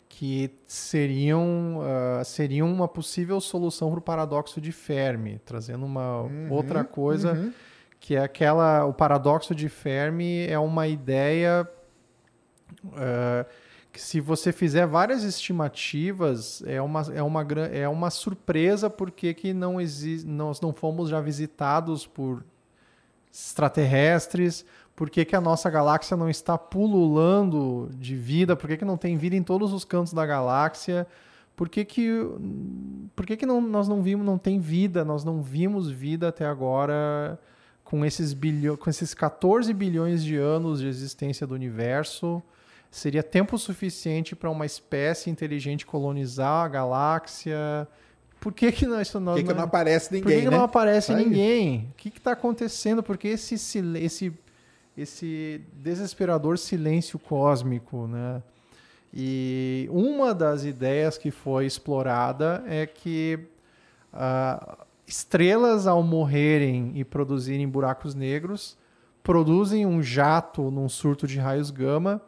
que 0.08 0.50
seriam, 0.66 1.80
ah, 1.82 2.24
seriam 2.24 2.72
uma 2.72 2.88
possível 2.88 3.38
solução 3.40 3.90
para 3.90 3.98
o 3.98 4.02
paradoxo 4.02 4.60
de 4.60 4.72
Fermi, 4.72 5.40
trazendo 5.44 5.84
uma 5.84 6.22
outra 6.50 6.82
coisa 6.82 7.52
que 8.00 8.14
é 8.14 8.22
aquela 8.22 8.84
o 8.84 8.92
paradoxo 8.92 9.54
de 9.54 9.68
Fermi 9.68 10.46
é 10.46 10.58
uma 10.58 10.86
ideia 10.86 11.68
eh, 12.96 13.46
que 13.92 14.00
se 14.00 14.20
você 14.20 14.52
fizer 14.52 14.86
várias 14.86 15.24
estimativas 15.24 16.62
é 16.66 16.80
uma, 16.80 17.02
é 17.12 17.22
uma, 17.22 17.46
é 17.72 17.88
uma 17.88 18.10
surpresa 18.10 18.88
porque 18.88 19.34
que 19.34 19.52
não 19.52 19.80
exi 19.80 20.24
nós 20.26 20.60
não 20.60 20.72
fomos 20.72 21.08
já 21.08 21.20
visitados 21.20 22.06
por 22.06 22.44
extraterrestres 23.32 24.64
por 24.94 25.10
que, 25.10 25.24
que 25.24 25.36
a 25.36 25.40
nossa 25.40 25.70
galáxia 25.70 26.16
não 26.16 26.28
está 26.28 26.56
pululando 26.56 27.88
de 27.94 28.14
vida 28.14 28.54
por 28.56 28.68
que, 28.68 28.76
que 28.76 28.84
não 28.84 28.96
tem 28.96 29.16
vida 29.16 29.36
em 29.36 29.42
todos 29.42 29.72
os 29.72 29.84
cantos 29.84 30.12
da 30.12 30.24
galáxia 30.24 31.06
por 31.56 31.68
que, 31.68 31.84
que, 31.84 32.10
por 33.16 33.26
que, 33.26 33.36
que 33.36 33.46
não, 33.46 33.60
nós 33.60 33.88
não 33.88 34.00
vimos 34.00 34.24
não 34.24 34.38
tem 34.38 34.60
vida 34.60 35.04
nós 35.04 35.24
não 35.24 35.42
vimos 35.42 35.90
vida 35.90 36.28
até 36.28 36.46
agora 36.46 37.38
com 37.88 38.04
esses, 38.04 38.34
bilho... 38.34 38.76
com 38.76 38.90
esses 38.90 39.14
14 39.14 39.72
bilhões 39.72 40.22
de 40.22 40.36
anos 40.36 40.80
de 40.80 40.86
existência 40.86 41.46
do 41.46 41.54
universo, 41.54 42.42
seria 42.90 43.22
tempo 43.22 43.56
suficiente 43.56 44.36
para 44.36 44.50
uma 44.50 44.66
espécie 44.66 45.30
inteligente 45.30 45.86
colonizar 45.86 46.66
a 46.66 46.68
galáxia? 46.68 47.88
Por 48.38 48.52
que, 48.52 48.70
que 48.72 48.86
nós, 48.86 49.10
Por 49.10 49.34
que, 49.36 49.42
que 49.42 49.54
não 49.54 49.62
aparece 49.62 50.12
ninguém, 50.12 50.22
por 50.22 50.32
que, 50.32 50.38
que 50.38 50.50
né? 50.50 50.56
não 50.58 50.64
aparece 50.64 51.12
Aí. 51.12 51.24
ninguém? 51.24 51.88
O 51.90 51.94
que 51.96 52.08
está 52.10 52.32
acontecendo? 52.32 53.02
Por 53.02 53.16
que 53.16 53.28
esse, 53.28 53.54
esse, 53.54 54.34
esse 54.94 55.62
desesperador 55.72 56.58
silêncio 56.58 57.18
cósmico, 57.18 58.06
né? 58.06 58.42
E 59.14 59.88
uma 59.90 60.34
das 60.34 60.62
ideias 60.62 61.16
que 61.16 61.30
foi 61.30 61.64
explorada 61.64 62.62
é 62.66 62.84
que 62.84 63.38
ah, 64.12 64.76
estrelas, 65.08 65.86
ao 65.86 66.02
morrerem 66.02 66.92
e 66.94 67.04
produzirem 67.04 67.66
buracos 67.66 68.14
negros, 68.14 68.76
produzem 69.22 69.86
um 69.86 70.02
jato 70.02 70.70
num 70.70 70.88
surto 70.88 71.26
de 71.26 71.38
raios 71.38 71.70
gama 71.70 72.20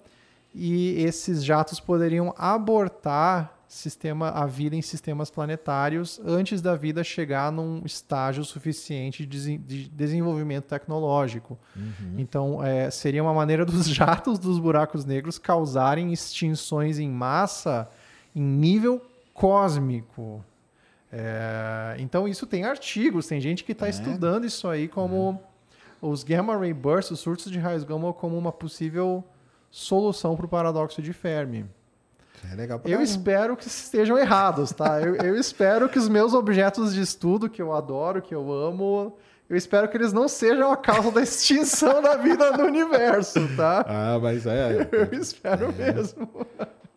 e 0.54 0.94
esses 1.02 1.44
jatos 1.44 1.78
poderiam 1.78 2.34
abortar 2.36 3.54
sistema, 3.68 4.30
a 4.30 4.46
vida 4.46 4.74
em 4.74 4.82
sistemas 4.82 5.30
planetários 5.30 6.20
antes 6.24 6.60
da 6.60 6.74
vida 6.74 7.04
chegar 7.04 7.52
num 7.52 7.82
estágio 7.84 8.42
suficiente 8.44 9.24
de, 9.24 9.58
de 9.58 9.88
desenvolvimento 9.88 10.64
tecnológico. 10.64 11.56
Então, 12.18 12.64
é, 12.64 12.90
seria 12.90 13.22
uma 13.22 13.32
maneira 13.32 13.64
dos 13.64 13.86
jatos 13.88 14.40
dos 14.40 14.58
buracos 14.58 15.04
negros 15.04 15.38
causarem 15.38 16.12
extinções 16.12 16.98
em 16.98 17.08
massa 17.08 17.88
em 18.34 18.42
nível 18.42 19.00
cósmico. 19.32 20.44
É, 21.12 21.96
então, 21.98 22.28
isso 22.28 22.46
tem 22.46 22.64
artigos, 22.64 23.26
tem 23.26 23.40
gente 23.40 23.64
que 23.64 23.72
está 23.72 23.88
estudando 23.88 24.44
isso 24.44 24.68
aí 24.68 24.86
como 24.86 25.40
os 26.00 26.22
gamma 26.22 26.56
ray 26.56 26.72
bursts, 26.72 27.10
os 27.10 27.20
surtos 27.20 27.50
de 27.50 27.58
raios 27.58 27.84
gama, 27.84 28.12
como 28.12 28.38
uma 28.38 28.52
possível 28.52 29.24
solução 29.70 30.36
para 30.36 30.46
o 30.46 30.48
paradoxo 30.48 31.02
de 31.02 31.12
Fermi. 31.12 31.66
É 32.50 32.54
legal 32.54 32.78
pra 32.78 32.90
Eu 32.90 33.02
espero 33.02 33.56
que 33.56 33.66
estejam 33.66 34.16
errados, 34.18 34.72
tá? 34.72 35.00
Eu, 35.00 35.16
eu 35.16 35.36
espero 35.36 35.88
que 35.88 35.98
os 35.98 36.08
meus 36.08 36.32
objetos 36.32 36.94
de 36.94 37.00
estudo, 37.00 37.50
que 37.50 37.60
eu 37.60 37.72
adoro, 37.72 38.22
que 38.22 38.34
eu 38.34 38.50
amo, 38.50 39.16
eu 39.48 39.56
espero 39.56 39.88
que 39.88 39.96
eles 39.96 40.12
não 40.12 40.26
sejam 40.26 40.72
a 40.72 40.76
causa 40.76 41.10
da 41.10 41.22
extinção 41.22 42.00
da 42.00 42.16
vida 42.16 42.56
no 42.56 42.64
universo, 42.64 43.40
tá? 43.56 43.84
Ah, 43.86 44.18
mas 44.20 44.46
é. 44.46 44.88
Eu 44.90 45.20
espero 45.20 45.72
mesmo. 45.72 46.46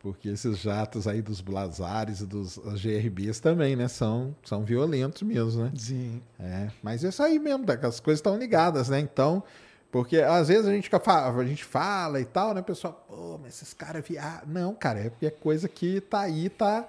Porque 0.03 0.27
esses 0.27 0.57
jatos 0.57 1.07
aí 1.07 1.21
dos 1.21 1.39
Blazares 1.39 2.19
e 2.19 2.25
dos 2.25 2.57
GRBs 2.57 3.39
também, 3.39 3.73
né? 3.73 3.87
São, 3.87 4.35
são 4.43 4.65
violentos 4.65 5.21
mesmo, 5.21 5.63
né? 5.63 5.71
Sim. 5.77 6.21
É, 6.37 6.67
mas 6.83 7.05
é 7.05 7.07
isso 7.07 7.23
aí 7.23 7.39
mesmo, 7.39 7.65
tá? 7.65 7.77
que 7.77 7.85
as 7.85 8.01
coisas 8.01 8.19
estão 8.19 8.37
ligadas, 8.37 8.89
né? 8.89 8.99
Então, 8.99 9.41
porque 9.89 10.17
às 10.17 10.49
vezes 10.49 10.67
a 10.67 10.73
gente, 10.73 10.91
a 10.93 11.43
gente 11.45 11.63
fala 11.63 12.19
e 12.19 12.25
tal, 12.25 12.53
né? 12.53 12.59
O 12.59 12.63
pessoal, 12.65 13.05
pô, 13.07 13.39
mas 13.41 13.53
esses 13.53 13.73
caras 13.73 14.05
viajam. 14.05 14.41
Não, 14.45 14.75
cara, 14.75 14.99
é 14.99 15.09
porque 15.09 15.25
é 15.25 15.31
coisa 15.31 15.69
que 15.69 16.01
tá 16.01 16.19
aí, 16.19 16.49
tá. 16.49 16.85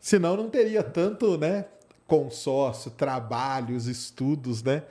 Senão 0.00 0.34
não 0.34 0.48
teria 0.48 0.82
tanto, 0.82 1.36
né? 1.36 1.66
Consórcio, 2.06 2.90
trabalhos, 2.90 3.86
estudos, 3.86 4.62
né? 4.62 4.82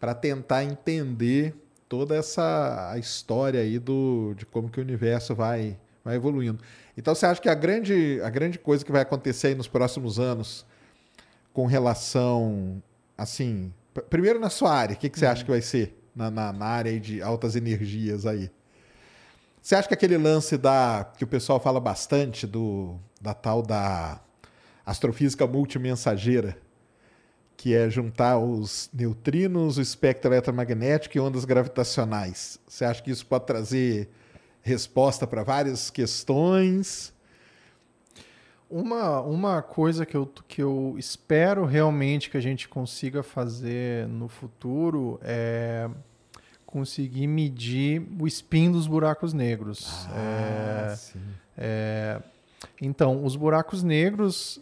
Para 0.00 0.12
tentar 0.12 0.64
entender 0.64 1.54
toda 1.88 2.16
essa 2.16 2.90
a 2.90 2.98
história 2.98 3.60
aí 3.60 3.78
do, 3.78 4.34
de 4.36 4.44
como 4.44 4.68
que 4.68 4.80
o 4.80 4.82
universo 4.82 5.36
vai, 5.36 5.78
vai 6.04 6.16
evoluindo. 6.16 6.62
Então 6.96 7.14
você 7.14 7.26
acha 7.26 7.40
que 7.40 7.48
a 7.48 7.54
grande, 7.54 8.20
a 8.22 8.30
grande 8.30 8.58
coisa 8.58 8.84
que 8.84 8.92
vai 8.92 9.02
acontecer 9.02 9.48
aí 9.48 9.54
nos 9.54 9.68
próximos 9.68 10.18
anos 10.18 10.66
com 11.52 11.66
relação, 11.66 12.82
assim, 13.16 13.72
pr- 13.92 14.02
primeiro 14.02 14.40
na 14.40 14.50
sua 14.50 14.72
área, 14.74 14.94
o 14.94 14.98
que, 14.98 15.08
que 15.08 15.18
você 15.18 15.26
acha 15.26 15.44
que 15.44 15.50
vai 15.50 15.62
ser 15.62 15.96
na, 16.14 16.30
na, 16.30 16.52
na 16.52 16.66
área 16.66 16.98
de 16.98 17.22
altas 17.22 17.56
energias 17.56 18.26
aí? 18.26 18.50
Você 19.60 19.76
acha 19.76 19.86
que 19.86 19.94
aquele 19.94 20.18
lance 20.18 20.58
da 20.58 21.12
que 21.16 21.22
o 21.22 21.26
pessoal 21.26 21.60
fala 21.60 21.78
bastante 21.78 22.46
do 22.46 22.96
da 23.20 23.32
tal 23.32 23.62
da 23.62 24.20
astrofísica 24.84 25.46
multimensageira, 25.46 26.58
que 27.56 27.72
é 27.72 27.88
juntar 27.88 28.38
os 28.38 28.90
neutrinos, 28.92 29.78
o 29.78 29.80
espectro 29.80 30.32
eletromagnético 30.32 31.16
e 31.16 31.20
ondas 31.20 31.44
gravitacionais. 31.44 32.58
Você 32.66 32.84
acha 32.84 33.00
que 33.00 33.12
isso 33.12 33.24
pode 33.24 33.46
trazer 33.46 34.10
resposta 34.62 35.26
para 35.26 35.42
várias 35.42 35.90
questões? 35.90 37.12
Uma, 38.70 39.20
uma 39.20 39.60
coisa 39.60 40.06
que 40.06 40.16
eu, 40.16 40.26
que 40.48 40.62
eu 40.62 40.94
espero 40.96 41.66
realmente 41.66 42.30
que 42.30 42.38
a 42.38 42.40
gente 42.40 42.68
consiga 42.68 43.22
fazer 43.22 44.08
no 44.08 44.28
futuro 44.28 45.20
é 45.22 45.90
conseguir 46.64 47.26
medir 47.26 48.02
o 48.18 48.26
spin 48.26 48.72
dos 48.72 48.86
buracos 48.86 49.34
negros. 49.34 50.08
É, 50.16 50.96
sim. 50.96 51.20
é, 51.58 52.22
então, 52.80 53.22
os 53.22 53.36
buracos 53.36 53.82
negros, 53.82 54.58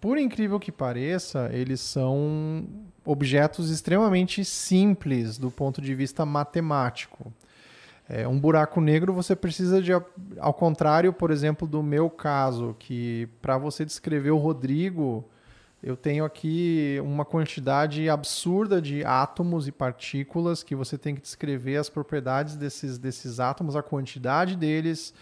por 0.00 0.16
incrível 0.16 0.60
que 0.60 0.70
pareça, 0.70 1.50
eles 1.52 1.80
são 1.80 2.68
objetos 3.04 3.68
extremamente 3.68 4.44
simples 4.44 5.38
do 5.38 5.50
ponto 5.50 5.82
de 5.82 5.92
vista 5.92 6.24
matemático. 6.24 7.32
É, 8.08 8.26
um 8.26 8.40
buraco 8.40 8.80
negro 8.80 9.12
você 9.12 9.36
precisa 9.36 9.82
de, 9.82 9.92
ao 9.92 10.54
contrário, 10.54 11.12
por 11.12 11.30
exemplo, 11.30 11.68
do 11.68 11.82
meu 11.82 12.08
caso, 12.08 12.74
que 12.78 13.28
para 13.42 13.58
você 13.58 13.84
descrever 13.84 14.30
o 14.30 14.38
Rodrigo, 14.38 15.28
eu 15.82 15.94
tenho 15.94 16.24
aqui 16.24 16.98
uma 17.04 17.24
quantidade 17.24 18.08
absurda 18.08 18.80
de 18.80 19.04
átomos 19.04 19.68
e 19.68 19.72
partículas 19.72 20.62
que 20.62 20.74
você 20.74 20.96
tem 20.96 21.14
que 21.14 21.20
descrever 21.20 21.76
as 21.76 21.90
propriedades 21.90 22.56
desses, 22.56 22.96
desses 22.98 23.38
átomos, 23.38 23.76
a 23.76 23.82
quantidade 23.82 24.56
deles, 24.56 25.12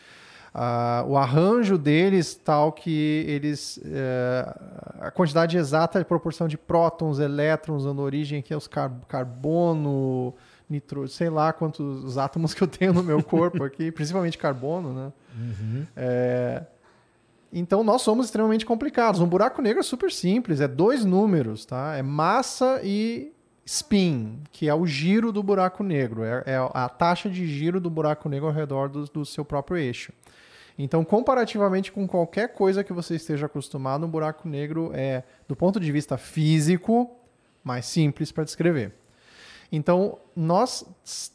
ah, 0.55 1.05
o 1.07 1.19
arranjo 1.19 1.77
deles, 1.77 2.35
tal 2.37 2.73
que 2.73 3.25
eles. 3.29 3.79
eh, 3.85 4.55
a 5.01 5.11
quantidade 5.11 5.59
exata 5.59 5.99
de 5.99 6.05
proporção 6.07 6.49
de 6.49 6.57
prótons, 6.57 7.19
elétrons, 7.19 7.85
dando 7.85 8.01
origem 8.01 8.39
aqui 8.39 8.55
aos 8.55 8.67
car 8.67 8.91
carbono, 9.09 10.35
nitro, 10.69 11.07
sei 11.09 11.31
lá 11.31 11.53
quantos 11.53 12.19
átomos 12.19 12.53
que 12.53 12.63
eu 12.63 12.67
tenho 12.67 12.93
no 12.93 13.03
meu 13.03 13.23
corpo 13.23 13.65
aqui, 13.65 13.91
principalmente 13.93 14.37
carbono, 14.37 14.93
né? 14.93 15.13
É, 15.97 16.63
então 17.53 17.85
nós 17.85 18.03
somos 18.03 18.27
extremamente 18.27 18.67
complicados. 18.67 19.21
Um 19.21 19.27
buraco 19.27 19.63
negro 19.63 19.81
é 19.81 19.83
super 19.83 20.11
simples, 20.11 20.61
é 20.61 20.69
dois 20.69 21.05
números, 21.05 21.65
tá? 21.65 21.97
É 21.97 22.03
massa 22.03 22.81
e 22.83 23.33
spin, 23.65 24.41
que 24.53 24.69
é 24.69 24.75
o 24.75 24.87
giro 24.87 25.33
do 25.33 25.43
buraco 25.43 25.83
negro, 25.83 26.23
é, 26.23 26.43
é 26.47 26.57
a 26.57 26.89
taxa 26.89 27.29
de 27.29 27.47
giro 27.47 27.81
do 27.81 27.91
buraco 27.91 28.29
negro 28.29 28.47
ao 28.47 28.53
redor 28.53 28.89
do, 28.89 29.05
do 29.07 29.25
seu 29.25 29.45
próprio 29.45 29.77
eixo. 29.77 30.13
Então, 30.79 31.05
comparativamente 31.05 31.91
com 31.91 32.07
qualquer 32.07 32.53
coisa 32.53 32.85
que 32.85 32.93
você 32.93 33.17
esteja 33.17 33.47
acostumado, 33.47 34.05
um 34.05 34.11
buraco 34.11 34.47
negro 34.47 34.91
é, 34.95 35.25
do 35.49 35.57
ponto 35.57 35.81
de 35.81 35.91
vista 35.91 36.19
físico, 36.19 37.11
mais 37.65 37.87
simples 37.87 38.31
para 38.31 38.45
descrever. 38.45 38.93
Então, 39.71 40.19
nós 40.35 40.85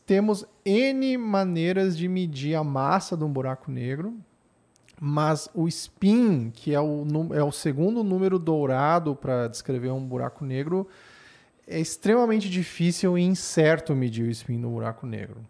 temos 0.06 0.46
N 0.66 1.18
maneiras 1.18 1.98
de 1.98 2.08
medir 2.08 2.56
a 2.56 2.64
massa 2.64 3.18
de 3.18 3.24
um 3.24 3.32
buraco 3.32 3.70
negro, 3.72 4.16
mas 5.00 5.50
o 5.54 5.68
spin, 5.68 6.50
que 6.54 6.74
é 6.74 6.80
o, 6.80 7.06
é 7.34 7.44
o 7.44 7.52
segundo 7.52 8.04
número 8.04 8.38
dourado 8.40 9.16
para 9.16 9.48
descrever 9.48 9.92
um 9.92 10.06
buraco 10.06 10.46
negro, 10.46 10.88
é 11.68 11.80
extremamente 11.80 12.50
difícil 12.50 13.18
e 13.18 13.22
incerto 13.22 13.96
medir 13.96 14.28
o 14.28 14.30
spin 14.32 14.60
do 14.62 14.70
buraco 14.70 15.06
negro. 15.06 15.42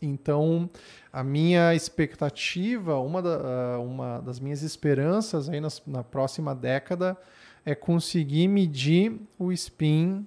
Então, 0.00 0.70
a 1.12 1.24
minha 1.24 1.74
expectativa, 1.74 2.98
uma, 3.00 3.20
da- 3.20 3.74
ah, 3.74 3.78
uma 3.80 4.20
das 4.20 4.38
minhas 4.38 4.62
esperanças 4.62 5.48
aí 5.48 5.60
nas- 5.60 5.82
na 5.86 6.04
próxima 6.04 6.54
década 6.54 7.16
é 7.64 7.74
conseguir 7.74 8.46
medir 8.48 9.20
o 9.38 9.50
spin 9.52 10.24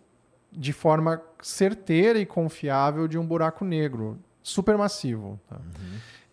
de 0.51 0.73
forma 0.73 1.21
certeira 1.41 2.19
e 2.19 2.25
confiável 2.25 3.07
de 3.07 3.17
um 3.17 3.25
buraco 3.25 3.63
negro 3.63 4.19
supermassivo. 4.43 5.39
tá? 5.47 5.59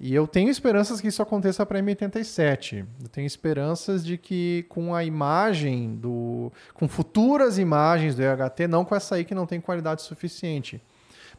E 0.00 0.14
eu 0.14 0.28
tenho 0.28 0.48
esperanças 0.48 1.00
que 1.00 1.08
isso 1.08 1.20
aconteça 1.20 1.66
para 1.66 1.80
M87. 1.80 2.86
Eu 3.02 3.08
tenho 3.08 3.26
esperanças 3.26 4.04
de 4.04 4.16
que 4.16 4.64
com 4.68 4.94
a 4.94 5.02
imagem 5.04 5.96
do. 5.96 6.52
com 6.72 6.86
futuras 6.86 7.58
imagens 7.58 8.14
do 8.14 8.22
EHT, 8.22 8.68
não 8.68 8.84
com 8.84 8.94
essa 8.94 9.16
aí 9.16 9.24
que 9.24 9.34
não 9.34 9.44
tem 9.44 9.60
qualidade 9.60 10.02
suficiente, 10.02 10.80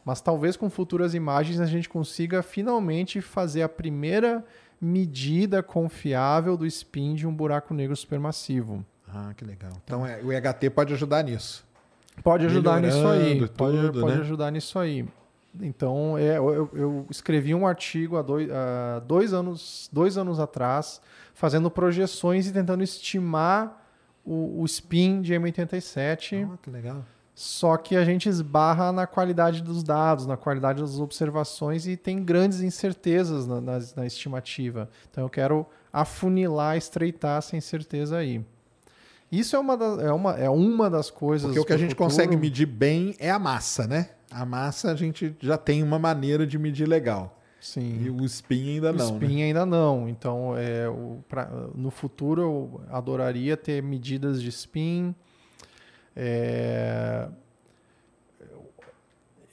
mas 0.04 0.20
talvez 0.20 0.56
com 0.56 0.68
futuras 0.68 1.14
imagens 1.14 1.58
a 1.58 1.64
gente 1.64 1.88
consiga 1.88 2.42
finalmente 2.42 3.22
fazer 3.22 3.62
a 3.62 3.68
primeira 3.68 4.44
medida 4.78 5.62
confiável 5.62 6.56
do 6.56 6.66
spin 6.66 7.14
de 7.14 7.26
um 7.26 7.34
buraco 7.34 7.72
negro 7.72 7.96
supermassivo. 7.96 8.84
Ah, 9.08 9.32
que 9.34 9.44
legal. 9.44 9.72
Então 9.82 10.06
é, 10.06 10.22
o 10.22 10.30
EHT 10.32 10.70
pode 10.70 10.92
ajudar 10.92 11.24
nisso. 11.24 11.66
Pode 12.22 12.46
ajudar 12.46 12.80
nisso 12.80 13.06
aí. 13.06 13.18
Melhorando 13.34 13.52
Pode, 13.52 13.76
tudo, 13.80 14.00
pode 14.00 14.14
né? 14.16 14.20
ajudar 14.20 14.50
nisso 14.50 14.78
aí. 14.78 15.06
Então, 15.60 16.16
é, 16.16 16.38
eu, 16.38 16.50
eu- 16.54 16.70
eu 16.74 17.06
escrevi 17.10 17.54
um 17.54 17.66
artigo 17.66 18.16
há 18.16 18.22
dois, 18.22 18.48
há 18.50 19.00
dois 19.00 19.32
anos, 19.32 19.88
dois 19.92 20.16
anos 20.16 20.38
atrás, 20.38 21.00
fazendo 21.34 21.70
projeções 21.70 22.46
e 22.46 22.52
tentando 22.52 22.82
estimar 22.84 23.84
o, 24.24 24.60
o 24.62 24.64
spin 24.66 25.20
de 25.22 25.34
M87. 25.34 26.48
Ah, 26.52 26.56
que 26.62 26.70
legal. 26.70 27.04
Só 27.34 27.76
que 27.78 27.96
a 27.96 28.04
gente 28.04 28.28
esbarra 28.28 28.92
na 28.92 29.06
qualidade 29.06 29.62
dos 29.62 29.82
dados, 29.82 30.26
na 30.26 30.36
qualidade 30.36 30.82
das 30.82 31.00
observações 31.00 31.86
e 31.86 31.96
tem 31.96 32.22
grandes 32.22 32.60
incertezas 32.60 33.46
na, 33.46 33.60
na- 33.60 33.78
na 33.96 34.06
estimativa. 34.06 34.88
Então 35.10 35.24
eu 35.24 35.30
quero 35.30 35.66
afunilar, 35.92 36.76
estreitar 36.76 37.38
essa 37.38 37.56
incerteza 37.56 38.18
aí. 38.18 38.44
Isso 39.30 39.54
é 39.54 39.58
uma, 39.58 39.76
da- 39.76 40.02
é 40.02 40.12
uma, 40.12 40.32
é 40.36 40.50
uma 40.50 40.90
das 40.90 41.10
coisas. 41.10 41.46
Porque 41.48 41.60
o 41.60 41.64
que 41.64 41.72
a 41.72 41.76
gente 41.78 41.90
futuro. 41.90 42.08
consegue 42.08 42.36
medir 42.36 42.66
bem 42.66 43.14
é 43.18 43.30
a 43.30 43.38
massa, 43.38 43.86
né? 43.86 44.10
A 44.30 44.44
massa 44.44 44.90
a 44.90 44.94
gente 44.96 45.34
já 45.40 45.56
tem 45.56 45.82
uma 45.82 45.98
maneira 45.98 46.46
de 46.46 46.58
medir 46.58 46.88
legal. 46.88 47.36
Sim. 47.60 48.02
E 48.02 48.10
o 48.10 48.24
spin 48.24 48.70
ainda 48.74 48.90
O 48.90 48.96
não, 48.96 49.18
né? 49.18 49.26
spin 49.26 49.42
ainda 49.42 49.66
não. 49.66 50.08
Então, 50.08 50.56
é, 50.56 50.88
o, 50.88 51.18
pra- 51.28 51.50
no 51.74 51.90
futuro, 51.90 52.40
eu 52.40 52.80
adoraria 52.90 53.56
ter 53.56 53.82
medidas 53.82 54.40
de 54.42 54.48
spin. 54.48 55.14
É, 56.16 57.28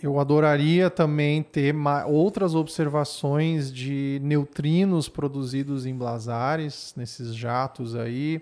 eu 0.02 0.20
adoraria 0.20 0.90
também 0.90 1.42
ter 1.42 1.76
outras 2.06 2.54
observações 2.54 3.72
de 3.74 4.20
neutrinos 4.24 5.10
produzidos 5.10 5.86
em 5.86 5.96
blazares, 5.96 6.94
nesses 6.96 7.34
jatos 7.36 7.96
aí, 7.96 8.42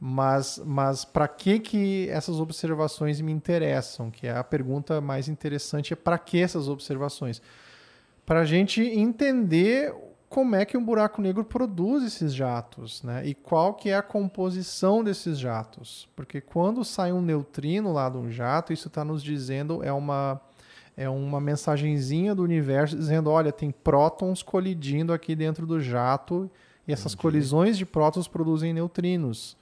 mas, 0.00 0.60
mas 0.64 1.04
para 1.04 1.26
que, 1.26 1.58
que 1.58 2.08
essas 2.08 2.38
observações 2.38 3.20
me 3.20 3.32
interessam? 3.32 4.10
Que 4.10 4.28
é 4.28 4.36
a 4.36 4.44
pergunta 4.44 5.00
mais 5.00 5.28
interessante, 5.28 5.92
é 5.92 5.96
para 5.96 6.18
que 6.18 6.40
essas 6.40 6.68
observações? 6.68 7.42
Para 8.24 8.40
a 8.40 8.44
gente 8.44 8.80
entender 8.80 9.92
como 10.28 10.54
é 10.54 10.64
que 10.64 10.76
um 10.76 10.84
buraco 10.84 11.20
negro 11.22 11.42
produz 11.42 12.04
esses 12.04 12.34
jatos, 12.34 13.02
né? 13.02 13.26
E 13.26 13.34
qual 13.34 13.74
que 13.74 13.88
é 13.88 13.96
a 13.96 14.02
composição 14.02 15.02
desses 15.02 15.38
jatos? 15.38 16.08
Porque 16.14 16.40
quando 16.40 16.84
sai 16.84 17.12
um 17.12 17.22
neutrino 17.22 17.92
lá 17.92 18.08
de 18.08 18.18
um 18.18 18.30
jato, 18.30 18.72
isso 18.72 18.88
está 18.88 19.04
nos 19.04 19.22
dizendo 19.22 19.82
é 19.82 19.92
uma 19.92 20.40
é 20.96 21.08
uma 21.08 21.40
mensagenzinha 21.40 22.34
do 22.34 22.42
universo 22.42 22.96
dizendo, 22.96 23.30
olha, 23.30 23.52
tem 23.52 23.70
prótons 23.70 24.42
colidindo 24.42 25.12
aqui 25.12 25.36
dentro 25.36 25.64
do 25.64 25.80
jato 25.80 26.50
e 26.88 26.92
essas 26.92 27.14
colisões 27.14 27.78
de 27.78 27.86
prótons 27.86 28.26
produzem 28.26 28.72
neutrinos. 28.72 29.56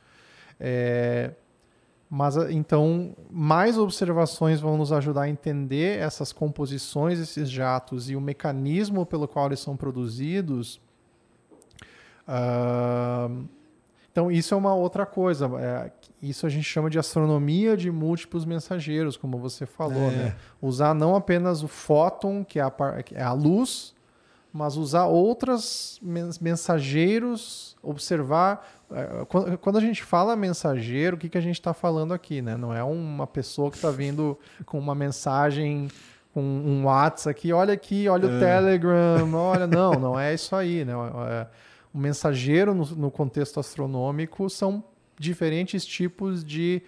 É, 0.59 1.33
mas 2.09 2.37
então, 2.51 3.15
mais 3.31 3.77
observações 3.77 4.61
vão 4.61 4.77
nos 4.77 4.93
ajudar 4.93 5.23
a 5.23 5.28
entender 5.28 5.99
essas 5.99 6.33
composições 6.33 7.19
desses 7.19 7.51
jatos 7.51 8.09
e 8.09 8.16
o 8.16 8.20
mecanismo 8.20 9.05
pelo 9.05 9.27
qual 9.27 9.47
eles 9.47 9.61
são 9.61 9.77
produzidos. 9.77 10.81
Ah, 12.27 13.28
então, 14.11 14.31
isso 14.31 14.55
é 14.55 14.57
uma 14.57 14.74
outra 14.74 15.05
coisa. 15.05 15.47
É, 15.61 15.93
isso 16.23 16.47
a 16.47 16.49
gente 16.49 16.65
chama 16.65 16.89
de 16.89 16.99
astronomia 16.99 17.77
de 17.77 17.91
múltiplos 17.91 18.47
mensageiros, 18.47 19.15
como 19.15 19.37
você 19.37 19.66
falou. 19.66 20.11
É. 20.11 20.16
Né? 20.16 20.37
Usar 20.62 20.95
não 20.95 21.15
apenas 21.15 21.62
o 21.62 21.69
fóton, 21.69 22.43
que 22.43 22.59
é 22.59 22.62
a, 22.62 23.03
que 23.03 23.15
é 23.15 23.23
a 23.23 23.33
luz, 23.35 23.95
mas 24.51 24.78
usar 24.78 25.05
outros 25.05 26.01
mensageiros, 26.41 27.77
observar. 27.83 28.66
Eh, 28.90 29.56
Quando 29.60 29.76
a 29.76 29.80
gente 29.80 30.02
fala 30.02 30.34
mensageiro, 30.36 31.16
o 31.16 31.18
que, 31.18 31.28
que 31.28 31.38
a 31.38 31.40
gente 31.40 31.56
está 31.56 31.72
falando 31.74 32.12
aqui? 32.14 32.40
Né? 32.42 32.56
Não 32.56 32.72
é 32.74 32.82
uma 32.82 33.26
pessoa 33.26 33.70
que 33.70 33.76
está 33.76 33.90
vindo 33.90 34.38
com 34.64 34.78
uma 34.78 34.94
mensagem, 34.94 35.88
com 36.32 36.42
um 36.42 36.84
WhatsApp 36.84 37.30
aqui, 37.30 37.52
olha 37.52 37.74
aqui, 37.74 38.08
olha 38.08 38.26
o 38.28 38.38
Telegram, 38.38 39.32
olha. 39.34 39.66
Não, 39.66 39.92
não 39.94 40.18
é 40.20 40.34
isso 40.34 40.54
aí. 40.54 40.84
Né? 40.84 40.92
É, 41.30 41.46
O 41.94 41.98
mensageiro, 41.98 42.74
no, 42.74 42.84
no 42.96 43.10
contexto 43.10 43.58
astronômico, 43.60 44.48
são 44.50 44.84
diferentes 45.18 45.84
tipos 45.86 46.44
de 46.44 46.82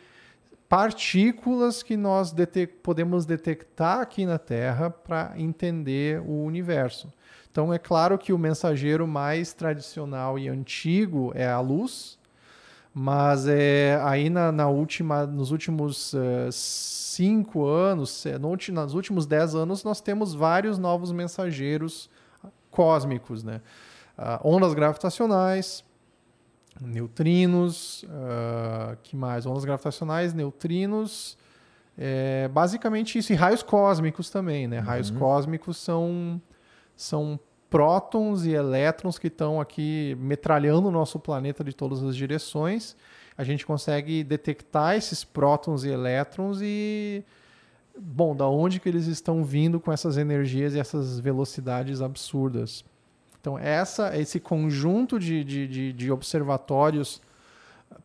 partículas 0.68 1.82
que 1.82 1.96
nós 1.96 2.30
dete- 2.30 2.66
podemos 2.66 3.24
detectar 3.24 4.00
aqui 4.00 4.26
na 4.26 4.38
Terra 4.38 4.90
para 4.90 5.32
entender 5.36 6.20
o 6.20 6.44
universo. 6.44 7.10
Então 7.59 7.74
é 7.74 7.78
claro 7.78 8.16
que 8.16 8.32
o 8.32 8.39
mensageiro 8.39 9.05
mais 9.05 9.52
tradicional 9.52 10.39
e 10.39 10.47
antigo 10.48 11.32
é 11.35 11.48
a 11.48 11.59
luz, 11.59 12.16
mas 12.94 13.48
é, 13.48 14.01
aí 14.05 14.30
na, 14.30 14.52
na 14.52 14.68
última, 14.68 15.26
nos 15.26 15.51
últimos 15.51 16.14
eh, 16.14 16.51
cinco 16.52 17.66
anos, 17.66 18.10
se- 18.10 18.39
no 18.39 18.51
nos 18.55 18.94
últimos 18.94 19.26
dez 19.26 19.56
anos, 19.56 19.82
nós 19.82 20.01
temos 20.01 20.35
vários 20.35 20.78
novos 20.78 21.10
mensageiros 21.10 22.09
cósmicos, 22.70 23.43
né? 23.43 23.60
Ah, 24.16 24.40
ondas 24.44 24.72
gravitacionais, 24.72 25.82
neutrinos, 26.80 28.05
ah, 28.09 28.97
que 29.02 29.16
mais? 29.16 29.47
Ondas 29.47 29.64
gravitacionais, 29.64 30.32
neutrinos, 30.32 31.36
é, 31.98 32.47
basicamente 32.52 33.18
isso, 33.18 33.32
e 33.32 33.35
raios 33.35 33.64
cósmicos 33.64 34.30
também, 34.30 34.68
né? 34.68 34.78
Raios 34.78 35.10
cósmicos 35.10 35.76
são, 35.76 36.40
são 36.94 37.40
prótons 37.70 38.45
e 38.45 38.53
elétrons 38.53 39.19
que 39.19 39.28
estão 39.28 39.61
aqui 39.61 40.16
metralhando 40.20 40.89
o 40.89 40.90
nosso 40.90 41.19
planeta 41.19 41.62
de 41.62 41.74
todas 41.74 42.03
as 42.03 42.16
direções. 42.16 42.97
A 43.36 43.45
gente 43.45 43.65
consegue 43.65 44.24
detectar 44.24 44.97
esses 44.97 45.23
prótons 45.24 45.85
e 45.85 45.89
elétrons 45.89 46.61
e 46.62 47.24
bom, 47.99 48.35
da 48.35 48.49
onde 48.49 48.81
que 48.81 48.89
eles 48.89 49.07
estão 49.07 49.45
vindo 49.45 49.78
com 49.81 49.93
essas 49.93 50.16
energias 50.16 50.74
e 50.74 50.78
essas 50.78 51.20
velocidades 51.20 52.01
absurdas. 52.01 52.85
Então, 53.40 53.59
essa, 53.59 54.16
esse 54.19 54.40
conjunto 54.40 55.19
de, 55.19 55.45
de, 55.45 55.69
de, 55.69 55.93
de 55.93 56.11
observatórios 56.11 57.20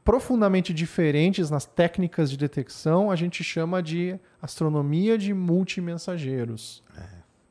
profundamente 0.03 0.73
diferentes 0.73 1.49
nas 1.49 1.65
técnicas 1.65 2.29
de 2.29 2.37
detecção, 2.37 3.09
a 3.09 3.15
gente 3.15 3.43
chama 3.43 3.81
de 3.81 4.19
astronomia 4.41 5.17
de 5.17 5.33
multimensageiros. 5.33 6.83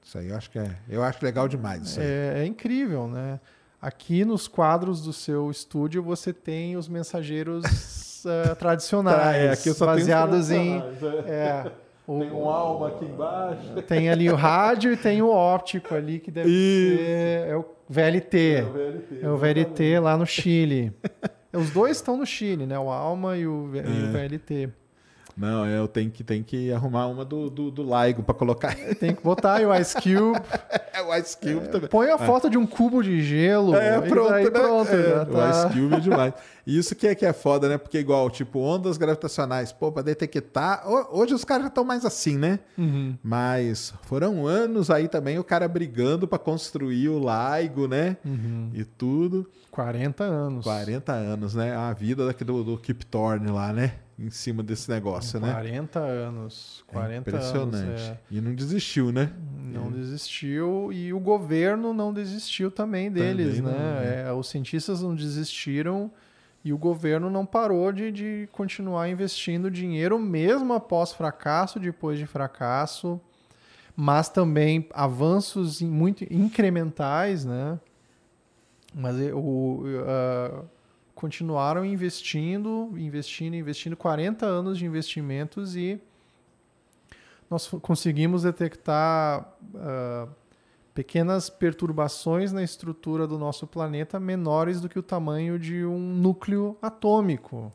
Isso 0.04 0.18
aí 0.18 0.28
eu 0.28 0.36
acho 0.36 0.50
que 0.50 0.58
é. 0.58 0.76
Eu 0.88 1.02
acho 1.02 1.24
legal 1.24 1.46
demais 1.48 1.82
isso. 1.82 2.00
É, 2.00 2.40
é 2.42 2.44
incrível, 2.46 3.06
né? 3.06 3.38
Aqui 3.80 4.24
nos 4.24 4.46
quadros 4.46 5.00
do 5.02 5.12
seu 5.12 5.50
estúdio 5.50 6.02
você 6.02 6.32
tem 6.32 6.76
os 6.76 6.88
mensageiros 6.88 7.64
eh, 8.26 8.54
tradicionais, 8.54 9.62
Tá, 9.64 9.70
é, 9.70 9.74
baseados 9.86 10.50
em 10.50 10.78
é, 11.26 11.70
o- 12.06 12.18
Tem 12.20 12.30
um 12.32 12.48
alma 12.48 12.88
aqui 12.88 13.04
embaixo. 13.04 13.74
tem 13.86 14.08
ali 14.10 14.28
o 14.30 14.34
rádio 14.34 14.92
e 14.92 14.96
tem 14.96 15.22
o 15.22 15.28
óptico 15.30 15.94
ali 15.94 16.18
que 16.20 16.30
deve 16.30 16.48
Isso. 16.50 16.96
ser 16.98 17.48
é 17.48 17.56
o 17.56 17.64
VLT. 17.88 18.64
É 19.22 19.28
o 19.28 19.36
VLT 19.36 19.98
lá 20.00 20.16
no 20.16 20.26
Chile. 20.26 20.92
Os 21.52 21.70
dois 21.70 21.96
estão 21.98 22.16
no 22.16 22.24
Chile, 22.26 22.66
né? 22.66 22.78
O 22.78 22.90
Alma 22.90 23.36
e 23.36 23.46
o, 23.46 23.70
É. 23.74 23.78
e 23.78 24.04
o 24.08 24.12
VLT. 24.12 24.68
Não, 25.42 25.66
eu 25.66 25.88
tenho 25.88 26.10
que, 26.10 26.22
tenho 26.22 26.44
que 26.44 26.72
arrumar 26.72 27.06
uma 27.08 27.24
do, 27.24 27.50
do, 27.50 27.70
do 27.70 27.82
Laigo 27.82 28.22
pra 28.22 28.34
colocar. 28.34 28.74
Tem 29.00 29.14
que 29.14 29.22
botar 29.22 29.54
aí 29.54 29.66
o 29.66 29.74
Ice 29.74 29.94
Cube. 29.94 30.40
É 30.94 31.00
o 31.00 31.14
Ice 31.16 31.34
Cube 31.38 31.68
também. 31.68 31.88
Põe 31.88 32.10
a 32.10 32.18
foto 32.18 32.50
de 32.50 32.58
um 32.58 32.66
cubo 32.66 33.02
de 33.02 33.22
gelo. 33.22 33.74
É, 33.74 33.98
pronto, 34.02 34.28
daí 34.28 34.44
né? 34.44 34.50
pronto, 34.50 34.90
É, 34.90 35.02
já 35.08 35.24
tá. 35.24 35.32
O 35.32 35.50
Ice 35.50 35.68
Cube 35.80 35.94
é 35.94 36.00
demais. 36.00 36.34
E 36.66 36.78
Isso 36.78 36.94
que 36.94 37.06
é, 37.06 37.14
que 37.14 37.24
é 37.24 37.32
foda, 37.32 37.66
né? 37.66 37.78
Porque 37.78 37.98
igual, 37.98 38.28
tipo, 38.28 38.58
ondas 38.60 38.98
gravitacionais, 38.98 39.72
pô, 39.72 39.90
pra 39.90 40.02
detectar... 40.02 40.82
ho- 40.86 41.18
Hoje 41.18 41.32
os 41.32 41.46
caras 41.46 41.62
já 41.62 41.68
estão 41.68 41.82
mais 41.82 42.04
assim, 42.04 42.36
né? 42.36 42.58
Uhum. 42.76 43.16
Mas 43.22 43.94
foram 44.02 44.46
anos 44.46 44.90
aí 44.90 45.08
também 45.08 45.38
o 45.38 45.44
cara 45.44 45.66
brigando 45.66 46.28
pra 46.28 46.38
construir 46.38 47.08
o 47.08 47.18
Laigo, 47.18 47.88
né? 47.88 48.18
Uhum. 48.22 48.68
E 48.74 48.84
tudo. 48.84 49.48
40 49.70 50.22
anos. 50.24 50.62
40 50.62 51.10
anos, 51.10 51.54
né? 51.54 51.74
A 51.74 51.94
vida 51.94 52.26
daqui 52.26 52.44
do, 52.44 52.62
do 52.62 52.76
Kip 52.76 53.06
Thorne 53.06 53.50
lá, 53.50 53.72
né? 53.72 53.94
Em 54.18 54.30
cima 54.30 54.62
desse 54.62 54.90
negócio, 54.90 55.40
né? 55.40 55.50
40 55.52 55.98
anos. 55.98 56.84
40 56.86 57.14
É 57.14 57.18
impressionante. 57.18 57.76
anos. 57.76 58.00
é. 58.02 58.18
E 58.30 58.40
não 58.40 58.54
desistiu, 58.54 59.10
né? 59.10 59.32
Não 59.58 59.90
desistiu 59.90 60.92
e 60.92 61.12
o 61.12 61.18
governo 61.18 61.94
não 61.94 62.12
desistiu 62.12 62.70
também 62.70 63.10
deles, 63.10 63.56
Também 63.56 63.72
não, 63.72 63.78
né? 63.78 64.24
É, 64.28 64.32
os 64.32 64.48
cientistas 64.48 65.02
não 65.02 65.14
desistiram 65.14 66.10
e 66.64 66.72
o 66.72 66.78
governo 66.78 67.28
não 67.30 67.44
parou 67.44 67.90
de, 67.90 68.12
de 68.12 68.48
continuar 68.52 69.08
investindo 69.08 69.70
dinheiro 69.70 70.18
mesmo 70.18 70.72
após 70.74 71.12
fracasso, 71.12 71.80
depois 71.80 72.18
de 72.18 72.26
fracasso, 72.26 73.20
mas 73.96 74.28
também 74.28 74.86
avanços 74.92 75.80
muito 75.82 76.22
incrementais, 76.32 77.44
né? 77.44 77.78
Mas 78.94 79.16
o, 79.34 79.82
ah, 80.06 80.62
continuaram 81.22 81.84
investindo, 81.84 82.90
investindo, 82.96 83.54
investindo, 83.54 83.96
40 83.96 84.44
anos 84.44 84.76
de 84.76 84.84
investimentos 84.84 85.76
e 85.76 86.00
nós 87.48 87.68
conseguimos 87.80 88.42
detectar 88.42 89.46
ah, 89.76 90.26
pequenas 90.92 91.48
perturbações 91.48 92.50
na 92.50 92.60
estrutura 92.60 93.24
do 93.24 93.38
nosso 93.38 93.68
planeta 93.68 94.18
menores 94.18 94.80
do 94.80 94.88
que 94.88 94.98
o 94.98 95.02
tamanho 95.02 95.60
de 95.60 95.84
um 95.84 95.96
núcleo 95.96 96.76
atômico. 96.82 97.72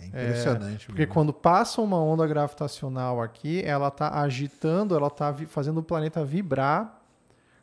É 0.00 0.06
impressionante. 0.06 0.86
Porque 0.86 1.02
mesmo. 1.02 1.12
quando 1.12 1.32
passa 1.34 1.82
uma 1.82 2.02
onda 2.02 2.26
gravitacional 2.26 3.20
aqui, 3.20 3.62
ela 3.66 3.88
está 3.88 4.18
agitando, 4.18 4.96
ela 4.96 5.08
está 5.08 5.34
fazendo 5.46 5.80
o 5.80 5.82
planeta 5.82 6.24
vibrar 6.24 7.02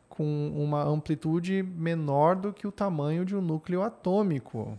com 0.08 0.52
uma 0.54 0.84
amplitude 0.84 1.64
menor 1.64 2.36
do 2.36 2.52
que 2.52 2.64
o 2.64 2.70
tamanho 2.70 3.24
de 3.24 3.34
um 3.34 3.40
núcleo 3.40 3.82
atômico. 3.82 4.78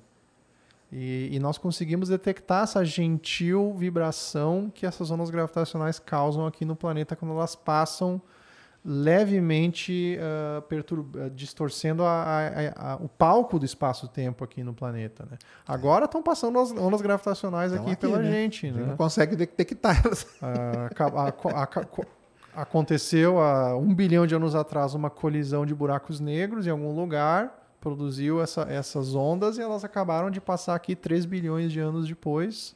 E, 0.91 1.29
e 1.31 1.39
nós 1.39 1.57
conseguimos 1.57 2.09
detectar 2.09 2.63
essa 2.63 2.83
gentil 2.83 3.73
vibração 3.77 4.69
que 4.73 4.85
essas 4.85 5.09
ondas 5.09 5.29
gravitacionais 5.29 5.97
causam 5.99 6.45
aqui 6.45 6.65
no 6.65 6.75
planeta 6.75 7.15
quando 7.15 7.31
elas 7.33 7.55
passam 7.55 8.21
levemente 8.83 10.17
ah, 10.21 10.61
pertur- 10.63 11.05
ah, 11.17 11.29
distorcendo 11.33 12.03
a- 12.03 12.23
a- 12.75 12.93
a- 12.93 12.95
o 12.97 13.07
palco 13.07 13.57
do 13.59 13.65
espaço-tempo 13.65 14.43
aqui 14.43 14.63
no 14.63 14.73
planeta. 14.73 15.25
Né? 15.29 15.37
Agora 15.67 16.05
estão 16.05 16.21
passando 16.21 16.59
as 16.59 16.71
ondas 16.71 17.01
gravitacionais 17.01 17.71
Então 17.71 17.85
aqui, 17.85 17.95
pela 17.95 18.19
né? 18.19 18.31
gente. 18.31 18.65
A 18.65 18.69
gente 18.69 18.81
Né? 18.81 18.87
não 18.89 18.97
consegue 18.97 19.35
detectar 19.35 20.01
elas. 20.03 20.25
Co- 21.85 22.05
aconteceu 22.53 23.39
há 23.39 23.77
um 23.77 23.93
bilhão 23.93 24.27
de 24.27 24.35
anos 24.35 24.55
atrás 24.55 24.93
uma 24.93 25.09
colisão 25.09 25.65
de 25.65 25.73
buracos 25.73 26.19
negros 26.19 26.67
em 26.67 26.69
algum 26.69 26.93
lugar, 26.93 27.60
produziu 27.82 28.42
essa- 28.42 28.61
essas 28.69 29.14
ondas 29.16 29.58
e 29.58 29.61
elas 29.61 29.84
acabaram 29.84 30.32
de 30.32 30.40
passar 30.40 30.76
aqui 30.76 30.95
3 30.95 31.26
bilhões 31.26 31.72
de 31.74 31.80
anos 31.82 32.08
depois. 32.08 32.74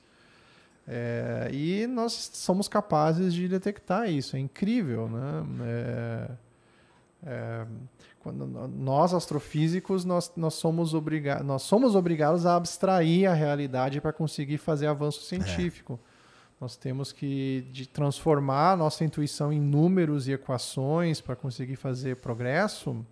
É, 0.88 1.50
e 1.54 1.88
nós 1.88 2.12
somos 2.34 2.68
capazes 2.68 3.34
de 3.34 3.48
detectar 3.48 4.10
isso. 4.10 4.36
É 4.36 4.40
incrível, 4.40 5.08
né? 5.08 5.44
É, 5.64 6.32
é, 7.28 7.66
quando 8.20 8.46
nós 8.46 9.14
astrofísicos 9.14 10.04
nós, 10.06 10.32
nós 10.36 10.56
somos 10.56 10.94
obrigados 10.94 11.46
nós 11.46 11.62
somos 11.62 11.96
obrigados 11.96 12.46
a 12.46 12.56
abstrair 12.56 13.28
a 13.30 13.34
realidade 13.34 14.02
para 14.02 14.12
conseguir 14.14 14.58
fazer 14.58 14.88
avanço 14.88 15.22
científico. 15.22 16.00
Nós 16.60 16.76
temos 16.78 17.12
que 17.12 17.68
de 17.72 17.88
transformar 17.88 18.72
a 18.72 18.76
nossa 18.78 19.04
intuição 19.04 19.52
em 19.52 19.60
números 19.60 20.28
e 20.28 20.32
equações 20.34 21.20
para 21.22 21.36
conseguir 21.36 21.76
fazer 21.76 22.16
progresso. 22.18 23.06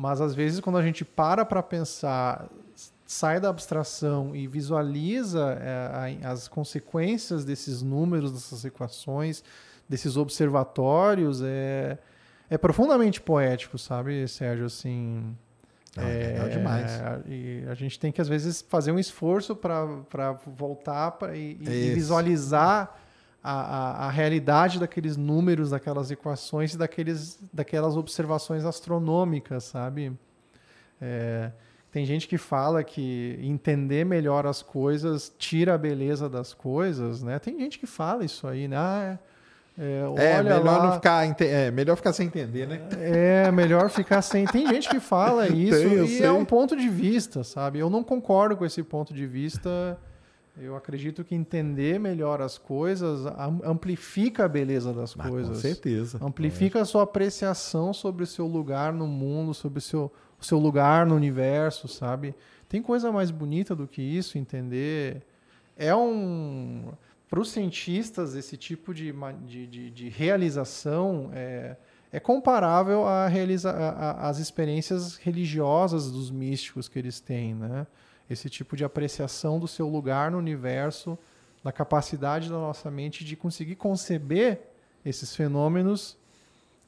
Mas 0.00 0.18
às 0.22 0.34
vezes 0.34 0.60
quando 0.60 0.78
a 0.78 0.82
gente 0.82 1.04
para 1.04 1.44
para 1.44 1.62
pensar, 1.62 2.48
sai 3.04 3.38
da 3.38 3.50
abstração 3.50 4.34
e 4.34 4.46
visualiza 4.46 5.58
é, 5.60 6.26
as 6.26 6.48
consequências 6.48 7.44
desses 7.44 7.82
números, 7.82 8.32
dessas 8.32 8.64
equações, 8.64 9.44
desses 9.86 10.16
observatórios, 10.16 11.42
é, 11.42 11.98
é 12.48 12.56
profundamente 12.56 13.20
poético, 13.20 13.76
sabe, 13.76 14.26
Sérgio? 14.26 14.64
Assim, 14.64 15.36
Ah, 15.96 16.08
é 16.08 16.26
legal 16.28 16.48
demais. 16.48 16.90
E 17.26 17.64
a 17.68 17.74
gente 17.74 17.98
tem 17.98 18.10
que, 18.10 18.22
às 18.22 18.28
vezes, 18.28 18.64
fazer 18.66 18.92
um 18.92 18.98
esforço 18.98 19.54
para 19.54 20.32
voltar 20.46 21.10
pra, 21.10 21.36
e, 21.36 21.58
e 21.60 21.92
visualizar 21.92 22.96
a, 23.42 23.52
a, 23.52 24.06
a 24.06 24.10
realidade 24.10 24.78
daqueles 24.78 25.16
números, 25.16 25.70
daquelas 25.70 26.10
equações 26.10 26.74
e 26.74 26.78
daqueles, 26.78 27.38
daquelas 27.52 27.96
observações 27.96 28.64
astronômicas, 28.64 29.64
sabe? 29.64 30.12
É, 31.00 31.50
tem 31.90 32.04
gente 32.04 32.28
que 32.28 32.36
fala 32.38 32.84
que 32.84 33.38
entender 33.42 34.04
melhor 34.04 34.46
as 34.46 34.62
coisas 34.62 35.32
tira 35.38 35.74
a 35.74 35.78
beleza 35.78 36.28
das 36.28 36.52
coisas, 36.54 37.22
né? 37.22 37.38
Tem 37.38 37.58
gente 37.58 37.78
que 37.78 37.86
fala 37.86 38.24
isso 38.24 38.46
aí, 38.46 38.68
né? 38.68 38.76
Ah, 38.76 39.18
é, 39.78 39.82
É, 39.82 40.04
olha 40.06 40.42
melhor 40.42 40.64
lá, 40.64 40.86
não 40.86 40.92
ficar. 40.94 41.26
ente- 41.26 41.46
É, 41.46 41.70
melhor 41.70 41.96
ficar 41.96 42.12
sem 42.12 42.26
entender, 42.26 42.68
né? 42.68 42.80
é, 43.00 43.50
melhor 43.50 43.88
ficar 43.88 44.20
sem. 44.20 44.44
Tem 44.44 44.66
gente 44.66 44.88
que 44.88 45.00
fala 45.00 45.48
isso 45.50 45.78
Tem, 45.78 46.04
e 46.04 46.08
sei. 46.18 46.26
é 46.26 46.30
um 46.32 46.44
ponto 46.44 46.76
de 46.76 46.88
vista, 46.88 47.42
sabe? 47.42 47.78
Eu 47.78 47.88
não 47.88 48.04
concordo 48.04 48.56
com 48.56 48.64
esse 48.66 48.82
ponto 48.82 49.14
de 49.14 49.26
vista. 49.26 49.98
Eu 50.62 50.76
acredito 50.76 51.24
que 51.24 51.34
entender 51.34 51.98
melhor 51.98 52.42
as 52.42 52.58
coisas 52.58 53.24
am- 53.26 53.60
amplifica 53.64 54.44
a 54.44 54.48
beleza 54.48 54.92
das 54.92 55.14
Ah, 55.18 55.28
coisas. 55.28 55.56
Com 55.56 55.62
certeza. 55.62 56.18
Amplifica 56.22 56.80
a 56.82 56.84
sua 56.84 57.02
apreciação 57.04 57.92
sobre 57.94 58.22
o 58.24 58.26
seu 58.26 58.46
lugar 58.46 58.92
no 58.92 59.06
mundo, 59.06 59.54
sobre 59.54 59.78
o 59.78 59.82
seu, 59.82 60.12
o 60.40 60.44
seu 60.44 60.58
lugar 60.58 61.06
no 61.06 61.14
universo, 61.14 61.88
sabe? 61.88 62.34
Tem 62.68 62.82
coisa 62.82 63.10
mais 63.10 63.30
bonita 63.30 63.74
do 63.74 63.88
que 63.88 64.02
isso, 64.02 64.36
entender. 64.38 65.22
É 65.76 65.94
um. 65.94 66.92
Para 67.28 67.40
os 67.40 67.50
cientistas, 67.50 68.34
esse 68.34 68.56
tipo 68.56 68.92
de, 68.92 69.14
de, 69.46 69.66
de, 69.66 69.90
de 69.90 70.08
realização 70.08 71.30
é, 71.32 71.76
é 72.12 72.18
comparável 72.18 73.04
às 73.06 74.38
experiências 74.38 75.14
religiosas 75.16 76.10
dos 76.10 76.28
místicos 76.30 76.88
que 76.88 76.98
eles 76.98 77.20
têm, 77.20 77.54
né? 77.54 77.86
Esse 78.30 78.48
tipo 78.48 78.76
de 78.76 78.84
apreciação 78.84 79.58
do 79.58 79.66
seu 79.68 79.88
lugar 79.88 80.30
no 80.30 80.38
universo, 80.38 81.18
da 81.64 81.72
capacidade 81.72 82.48
da 82.48 82.54
nossa 82.54 82.90
mente 82.90 83.24
de 83.24 83.34
conseguir 83.36 83.74
conceber 83.74 84.60
esses 85.04 85.34
fenômenos 85.34 86.16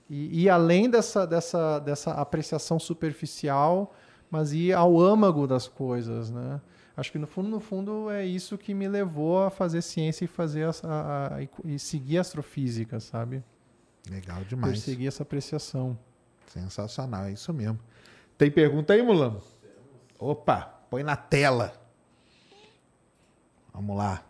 e 0.08 0.42
ir 0.44 0.48
além 0.48 0.88
dessa, 0.88 1.26
dessa, 1.26 1.78
dessa 1.80 2.12
apreciação 2.12 2.78
superficial, 2.78 3.94
mas 4.30 4.52
ir 4.52 4.72
ao 4.72 5.00
âmago 5.00 5.46
das 5.46 5.66
coisas, 5.66 6.30
né? 6.30 6.60
Acho 6.96 7.10
que 7.10 7.18
no 7.18 7.26
fundo, 7.26 7.48
no 7.48 7.58
fundo, 7.60 8.10
é 8.10 8.24
isso 8.24 8.56
que 8.58 8.74
me 8.74 8.86
levou 8.86 9.42
a 9.44 9.50
fazer 9.50 9.80
ciência 9.82 10.26
e 10.26 10.28
fazer 10.28 10.64
a, 10.68 10.70
a- 10.84 11.36
a- 11.38 11.42
e 11.64 11.78
seguir 11.78 12.18
a 12.18 12.20
astrofísica, 12.20 13.00
sabe? 13.00 13.42
Legal 14.10 14.44
demais. 14.44 14.74
Perseguir 14.74 15.08
essa 15.08 15.22
apreciação. 15.22 15.98
Sensacional, 16.46 17.24
é 17.24 17.32
isso 17.32 17.52
mesmo. 17.52 17.78
Tem 18.36 18.50
pergunta 18.50 18.92
aí, 18.92 19.02
Mulano? 19.02 19.40
Opa, 20.18 20.81
põe 20.92 21.02
na 21.02 21.16
tela. 21.16 21.72
Vamos 23.72 23.96
lá. 23.96 24.22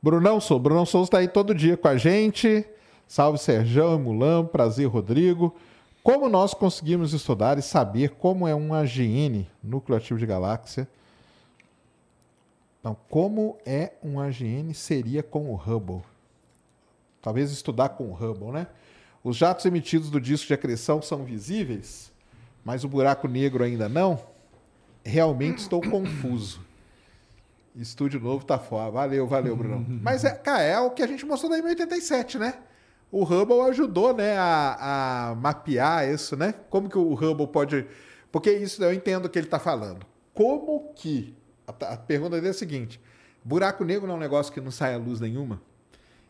Brunão 0.00 0.40
Souza. 0.40 0.62
Brunão 0.62 0.86
Souza 0.86 1.08
está 1.08 1.18
aí 1.18 1.28
todo 1.28 1.54
dia 1.54 1.76
com 1.76 1.88
a 1.88 1.98
gente. 1.98 2.64
Salve 3.06 3.36
Serjão 3.36 3.96
e 3.96 3.98
Mulan. 3.98 4.46
Prazer, 4.46 4.86
Rodrigo. 4.86 5.54
Como 6.02 6.26
nós 6.30 6.54
conseguimos 6.54 7.12
estudar 7.12 7.58
e 7.58 7.62
saber 7.62 8.12
como 8.12 8.48
é 8.48 8.54
um 8.54 8.72
AGN, 8.72 9.46
núcleo 9.62 9.98
ativo 9.98 10.18
de 10.18 10.24
galáxia? 10.24 10.88
Então, 12.80 12.96
como 13.10 13.58
é 13.66 13.92
um 14.02 14.18
AGN 14.18 14.72
seria 14.72 15.22
com 15.22 15.50
o 15.50 15.54
Hubble? 15.54 16.00
Talvez 17.20 17.50
estudar 17.50 17.90
com 17.90 18.04
o 18.04 18.14
Hubble, 18.14 18.52
né? 18.52 18.68
Os 19.22 19.36
jatos 19.36 19.66
emitidos 19.66 20.08
do 20.08 20.18
disco 20.18 20.46
de 20.46 20.54
acreção 20.54 21.02
são 21.02 21.24
visíveis, 21.24 22.10
mas 22.64 22.84
o 22.84 22.88
buraco 22.88 23.28
negro 23.28 23.62
ainda 23.62 23.86
não? 23.86 24.18
Realmente 25.04 25.58
estou 25.58 25.80
confuso. 25.80 26.60
Estúdio 27.74 28.20
novo 28.20 28.44
tá 28.44 28.58
fora. 28.58 28.90
Valeu, 28.90 29.26
valeu, 29.26 29.56
Bruno. 29.56 29.86
Mas, 30.02 30.24
é, 30.24 30.30
cara, 30.30 30.62
é 30.62 30.78
o 30.78 30.90
que 30.90 31.02
a 31.02 31.06
gente 31.06 31.24
mostrou 31.24 31.50
daí 31.50 31.60
em 31.60 31.64
87, 31.64 32.38
né? 32.38 32.54
O 33.12 33.24
Hubble 33.24 33.60
ajudou, 33.62 34.14
né, 34.14 34.36
a, 34.38 35.30
a 35.30 35.34
mapear 35.34 36.08
isso, 36.08 36.36
né? 36.36 36.54
Como 36.68 36.88
que 36.88 36.96
o 36.98 37.12
Hubble 37.14 37.46
pode... 37.48 37.86
Porque 38.30 38.52
isso 38.52 38.82
eu 38.84 38.92
entendo 38.94 39.24
o 39.24 39.28
que 39.28 39.38
ele 39.38 39.46
está 39.46 39.58
falando. 39.58 40.06
Como 40.32 40.92
que... 40.94 41.34
A, 41.66 41.94
a 41.94 41.96
pergunta 41.96 42.36
dele 42.36 42.48
é 42.48 42.50
a 42.50 42.54
seguinte. 42.54 43.00
Buraco 43.44 43.84
negro 43.84 44.06
não 44.06 44.14
é 44.14 44.16
um 44.16 44.20
negócio 44.20 44.52
que 44.52 44.60
não 44.60 44.70
sai 44.70 44.94
a 44.94 44.98
luz 44.98 45.18
nenhuma? 45.20 45.60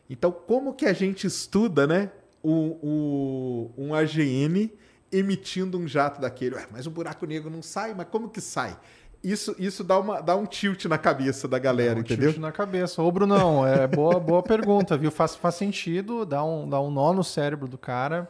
Então, 0.09 0.31
como 0.31 0.73
que 0.73 0.85
a 0.87 0.93
gente 0.93 1.27
estuda, 1.27 1.85
né, 1.85 2.09
o, 2.41 2.77
o- 2.81 3.71
um 3.77 3.93
AGN 3.93 4.71
emitindo 5.11 5.77
um 5.77 5.87
jato 5.87 6.21
daquele? 6.21 6.55
Ué, 6.55 6.65
mas 6.71 6.85
o 6.87 6.91
buraco 6.91 7.25
negro 7.25 7.49
não 7.49 7.61
sai, 7.61 7.93
mas 7.93 8.07
como 8.09 8.29
que 8.29 8.39
sai? 8.41 8.77
Isso, 9.23 9.55
isso 9.59 9.83
dá, 9.83 9.99
uma, 9.99 10.19
dá 10.19 10.35
um 10.35 10.45
tilt 10.47 10.85
na 10.85 10.97
cabeça 10.97 11.47
da 11.47 11.59
galera, 11.59 11.97
Um 11.97 12.01
entendeu? 12.01 12.31
tilt 12.31 12.41
na 12.41 12.51
cabeça. 12.51 13.03
Ô, 13.03 13.11
Brunão, 13.11 13.65
é 13.67 13.85
boa, 13.87 14.19
boa 14.19 14.41
pergunta, 14.41 14.97
viu? 14.97 15.11
Faz, 15.11 15.35
faz 15.35 15.55
sentido, 15.55 16.25
dá 16.25 16.43
um, 16.43 16.67
dá 16.67 16.81
um 16.81 16.89
nó 16.89 17.13
no 17.13 17.23
cérebro 17.23 17.67
do 17.67 17.77
cara. 17.77 18.27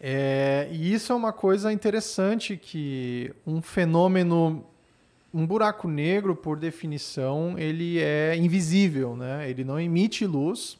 É, 0.00 0.68
e 0.72 0.92
isso 0.92 1.12
é 1.12 1.14
uma 1.14 1.32
coisa 1.32 1.72
interessante 1.72 2.56
que 2.56 3.32
um 3.46 3.62
fenômeno, 3.62 4.66
um 5.32 5.46
buraco 5.46 5.86
negro, 5.86 6.34
por 6.34 6.58
definição, 6.58 7.56
ele 7.56 8.00
é 8.00 8.34
invisível, 8.36 9.14
né? 9.14 9.48
Ele 9.48 9.62
não 9.62 9.78
emite 9.78 10.26
luz. 10.26 10.76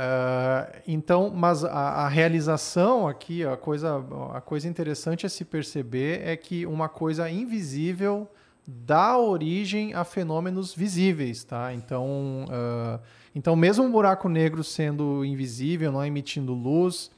Ah, 0.00 0.70
então, 0.86 1.28
mas 1.28 1.64
a, 1.64 1.70
a 1.70 2.08
realização 2.08 3.08
aqui, 3.08 3.44
a 3.44 3.56
coisa, 3.56 4.00
a 4.32 4.40
coisa 4.40 4.68
interessante 4.68 5.26
a 5.26 5.28
se 5.28 5.44
perceber 5.44 6.20
é 6.24 6.36
que 6.36 6.64
uma 6.64 6.88
coisa 6.88 7.28
invisível 7.28 8.30
dá 8.64 9.18
origem 9.18 9.94
a 9.94 10.04
fenômenos 10.04 10.72
visíveis, 10.72 11.42
tá? 11.42 11.74
Então, 11.74 12.44
ah, 12.48 13.00
então 13.34 13.56
mesmo 13.56 13.82
um 13.82 13.90
buraco 13.90 14.28
negro 14.28 14.62
sendo 14.62 15.24
invisível, 15.24 15.90
não 15.90 16.06
emitindo 16.06 16.54
luz, 16.54 17.10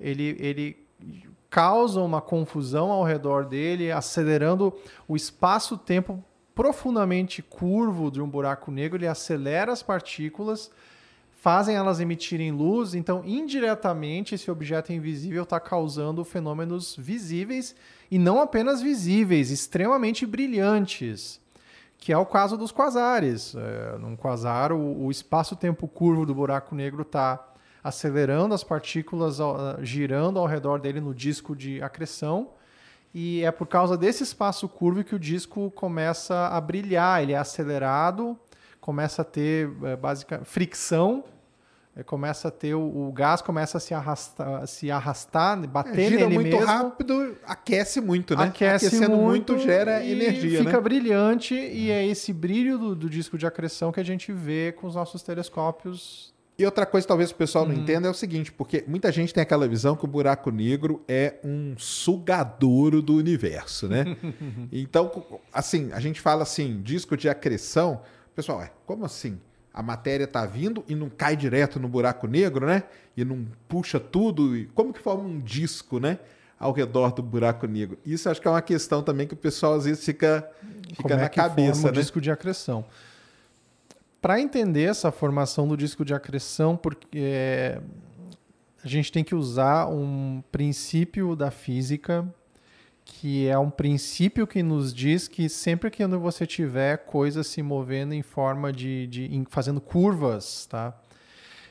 ele, 0.00 0.36
ele 0.40 0.76
causa 1.48 2.00
uma 2.00 2.20
confusão 2.20 2.90
ao 2.90 3.04
redor 3.04 3.44
dele, 3.44 3.92
acelerando 3.92 4.74
o 5.06 5.14
espaço-tempo 5.14 6.20
profundamente 6.52 7.42
curvo 7.42 8.10
de 8.10 8.20
um 8.20 8.28
buraco 8.28 8.72
negro, 8.72 8.98
ele 8.98 9.06
acelera 9.06 9.70
as 9.70 9.84
partículas, 9.84 10.68
fazem 11.44 11.76
elas 11.76 12.00
emitirem 12.00 12.50
luz, 12.50 12.94
então 12.94 13.22
indiretamente 13.22 14.34
esse 14.34 14.50
objeto 14.50 14.94
invisível 14.94 15.42
está 15.42 15.60
causando 15.60 16.24
fenômenos 16.24 16.96
visíveis 16.96 17.76
e 18.10 18.18
não 18.18 18.40
apenas 18.40 18.80
visíveis, 18.80 19.50
extremamente 19.50 20.24
brilhantes, 20.24 21.38
que 21.98 22.14
é 22.14 22.16
o 22.16 22.24
caso 22.24 22.56
dos 22.56 22.72
quasares. 22.72 23.54
É, 23.54 23.98
num 23.98 24.16
quasar, 24.16 24.72
o, 24.72 25.04
o 25.04 25.10
espaço-tempo 25.10 25.86
curvo 25.86 26.24
do 26.24 26.34
buraco 26.34 26.74
negro 26.74 27.02
está 27.02 27.46
acelerando 27.82 28.54
as 28.54 28.64
partículas, 28.64 29.38
ao- 29.38 29.84
girando 29.84 30.38
ao 30.38 30.46
redor 30.46 30.80
dele 30.80 30.98
no 30.98 31.14
disco 31.14 31.54
de 31.54 31.82
acreção. 31.82 32.52
E 33.12 33.44
é 33.44 33.50
por 33.50 33.66
causa 33.66 33.98
desse 33.98 34.22
espaço 34.22 34.66
curvo 34.66 35.04
que 35.04 35.14
o 35.14 35.18
disco 35.18 35.70
começa 35.72 36.48
a 36.48 36.58
brilhar. 36.58 37.22
Ele 37.22 37.34
é 37.34 37.36
acelerado, 37.36 38.34
começa 38.80 39.20
a 39.20 39.24
ter 39.26 39.70
é, 39.82 39.94
básica 39.94 40.40
fricção, 40.42 41.22
começa 42.02 42.48
a 42.48 42.50
ter 42.50 42.74
o, 42.74 42.80
o 43.08 43.12
gás 43.12 43.40
começa 43.40 43.78
a 43.78 43.80
se 43.80 43.94
arrastar, 43.94 44.66
se 44.66 44.90
arrastar 44.90 45.64
bater 45.68 46.00
É, 46.00 46.08
gira 46.08 46.22
nele 46.22 46.34
muito 46.34 46.56
mesmo 46.56 46.66
rápido, 46.66 47.36
aquece 47.46 48.00
muito, 48.00 48.34
né? 48.36 48.44
aquece 48.44 48.86
Aquecendo 48.86 49.16
muito, 49.16 49.56
gera 49.58 50.02
e 50.02 50.10
energia, 50.10 50.58
fica 50.58 50.72
né? 50.72 50.80
brilhante 50.80 51.54
e 51.54 51.90
é 51.90 52.04
esse 52.06 52.32
brilho 52.32 52.76
do, 52.78 52.96
do 52.96 53.08
disco 53.08 53.38
de 53.38 53.46
acreção 53.46 53.92
que 53.92 54.00
a 54.00 54.04
gente 54.04 54.32
vê 54.32 54.72
com 54.72 54.86
os 54.88 54.94
nossos 54.96 55.22
telescópios 55.22 56.34
E 56.58 56.64
outra 56.64 56.86
coisa, 56.86 57.06
talvez 57.06 57.30
o 57.30 57.34
pessoal 57.34 57.64
Uhum. 57.64 57.72
não 57.72 57.80
entenda, 57.82 58.06
é 58.08 58.10
o 58.10 58.14
seguinte, 58.14 58.50
porque 58.52 58.84
muita 58.86 59.10
gente 59.12 59.32
tem 59.34 59.42
aquela 59.42 59.66
visão 59.68 59.96
que 59.96 60.04
o 60.04 60.08
buraco 60.08 60.50
negro 60.50 61.02
é 61.08 61.34
um 61.44 61.74
sugadouro 61.76 63.02
do 63.02 63.14
universo, 63.16 63.88
né? 63.88 64.04
então, 64.72 65.10
assim, 65.52 65.90
a 65.92 66.00
gente 66.00 66.20
fala 66.20 66.42
assim, 66.44 66.80
disco 66.82 67.16
de 67.16 67.28
acreção, 67.28 68.00
pessoal, 68.34 68.58
ué, 68.58 68.70
como 68.86 69.04
assim? 69.04 69.38
A 69.74 69.82
matéria 69.82 70.26
tá 70.28 70.46
vindo 70.46 70.84
e 70.88 70.94
não 70.94 71.10
cai 71.10 71.36
direto 71.36 71.80
no 71.80 71.88
buraco 71.88 72.28
negro, 72.28 72.64
né? 72.64 72.84
E 73.16 73.24
não 73.24 73.44
puxa 73.68 73.98
tudo. 73.98 74.56
e 74.56 74.66
Como 74.66 74.92
que 74.92 75.00
forma 75.00 75.24
um 75.24 75.40
disco, 75.40 75.98
né? 75.98 76.20
Ao 76.58 76.70
redor 76.70 77.10
do 77.12 77.22
buraco 77.22 77.66
negro. 77.66 77.98
Isso 78.06 78.30
acho 78.30 78.40
que 78.40 78.46
é 78.46 78.50
uma 78.50 78.62
questão 78.62 79.02
também 79.02 79.26
que 79.26 79.34
o 79.34 79.36
pessoal 79.36 79.74
às 79.74 79.84
vezes 79.84 80.04
fica, 80.04 80.48
fica 80.90 81.02
Como 81.02 81.16
na 81.16 81.22
é 81.24 81.28
que 81.28 81.40
forma 81.40 81.50
cabeça, 81.50 81.88
o 81.88 81.90
né? 81.90 81.98
disco 82.00 82.20
de 82.20 82.30
acreção. 82.30 82.84
Para 84.22 84.40
entender 84.40 84.84
essa 84.84 85.10
formação 85.10 85.66
do 85.66 85.76
disco 85.76 86.04
de 86.04 86.14
acreção, 86.14 86.76
porque 86.76 87.06
é, 87.14 87.80
a 88.82 88.88
gente 88.88 89.10
tem 89.10 89.24
que 89.24 89.34
usar 89.34 89.86
um 89.88 90.42
princípio 90.52 91.34
da 91.34 91.50
física, 91.50 92.24
que 93.24 93.48
é 93.48 93.58
um 93.58 93.70
princípio 93.70 94.46
que 94.46 94.62
nos 94.62 94.92
diz 94.92 95.26
que 95.28 95.48
sempre 95.48 95.90
que 95.90 96.06
você 96.06 96.46
tiver 96.46 97.06
coisas 97.06 97.46
se 97.46 97.62
movendo 97.62 98.12
em 98.12 98.20
forma 98.20 98.70
de, 98.70 99.06
de 99.06 99.44
fazendo 99.48 99.80
curvas, 99.80 100.66
tá? 100.66 100.92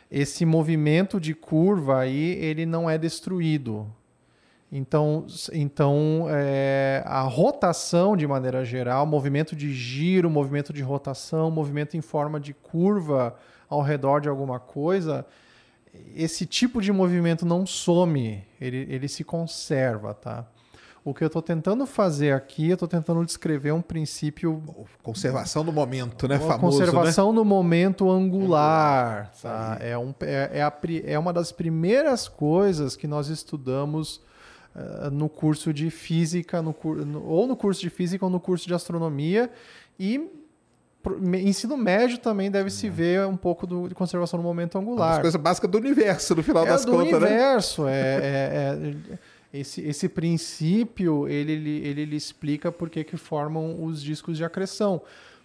Esse 0.10 0.46
movimento 0.46 1.20
de 1.20 1.36
curva 1.36 2.00
aí 2.00 2.44
ele 2.44 2.66
não 2.66 2.90
é 2.90 2.98
destruído. 2.98 3.86
Então, 4.72 5.28
então 5.54 6.26
é, 6.28 7.04
a 7.06 7.22
rotação, 7.22 8.18
de 8.18 8.26
maneira 8.26 8.66
geral, 8.66 9.06
movimento 9.06 9.56
de 9.56 9.72
giro, 9.76 10.32
movimento 10.32 10.74
de 10.74 10.82
rotação, 10.82 11.52
movimento 11.52 11.96
em 11.96 12.02
forma 12.02 12.40
de 12.40 12.56
curva 12.56 13.36
ao 13.70 13.84
redor 13.84 14.22
de 14.22 14.28
alguma 14.28 14.60
coisa, 14.60 15.24
esse 16.16 16.48
tipo 16.48 16.82
de 16.82 16.92
movimento 16.92 17.46
não 17.46 17.64
some, 17.64 18.44
ele, 18.60 18.88
ele 18.90 19.08
se 19.08 19.24
conserva, 19.24 20.16
tá? 20.16 20.48
O 21.06 21.14
que 21.14 21.22
eu 21.22 21.28
estou 21.28 21.42
tentando 21.42 21.86
fazer 21.86 22.32
aqui, 22.34 22.70
eu 22.70 22.76
estou 22.76 22.88
tentando 22.88 23.26
descrever 23.26 23.74
um 23.74 23.82
princípio 23.82 24.64
Conservação 25.04 25.66
do 25.66 25.74
momento, 25.74 26.28
né? 26.30 26.38
uma 26.38 26.48
Famoso, 26.48 26.80
né? 26.80 26.86
conservação 26.86 27.34
do 27.34 27.44
momento 27.44 28.10
angular. 28.10 29.30
tá? 29.42 29.78
É, 29.82 29.98
um, 29.98 30.14
é, 30.22 30.50
é, 30.60 30.62
a 30.64 30.72
é 31.06 31.20
uma 31.20 31.34
das 31.34 31.52
primeiras 31.52 32.30
coisas 32.30 32.96
que 32.96 33.06
nós 33.06 33.28
estudamos 33.28 34.22
eh, 34.76 35.10
no 35.12 35.28
curso 35.28 35.74
de 35.74 35.90
física, 35.90 36.62
no, 36.62 36.74
no- 37.06 37.26
ou 37.26 37.48
no 37.48 37.56
curso 37.58 37.82
de 37.82 37.90
física 37.90 38.24
ou 38.26 38.32
no 38.32 38.40
curso 38.40 38.66
de 38.66 38.74
astronomia. 38.74 39.52
E 40.00 40.30
ensino 41.46 41.76
médio 41.76 42.18
também 42.18 42.50
deve 42.50 42.70
se 42.70 42.90
ver 42.90 43.26
um 43.28 43.36
pouco 43.36 43.68
do, 43.68 43.90
de 43.90 43.94
conservação 43.94 44.40
do 44.40 44.44
momento 44.44 44.76
Uma 44.76 44.82
das 44.86 44.90
angular. 44.94 45.22
coisas 45.22 45.42
básicas 45.42 45.70
do 45.70 45.78
universo, 45.78 46.34
no 46.34 46.42
final 46.42 46.64
É 46.66 46.70
das 46.70 46.86
do 46.86 46.92
contas, 46.94 47.12
né? 47.20 47.28
universo. 47.28 47.88
É, 47.88 47.92
é- 47.92 48.80
é- 49.12 49.18
esse, 49.54 49.82
esse 49.82 50.10
princípio 50.10 51.28
ele, 51.28 51.52
ele, 51.54 52.02
ele 52.02 52.16
explica 52.16 52.72
por 52.72 52.90
que, 52.90 53.04
que 53.04 53.16
formam 53.16 53.84
os 53.84 54.02
discos 54.02 54.36
de 54.36 54.44
acreção. 54.44 55.02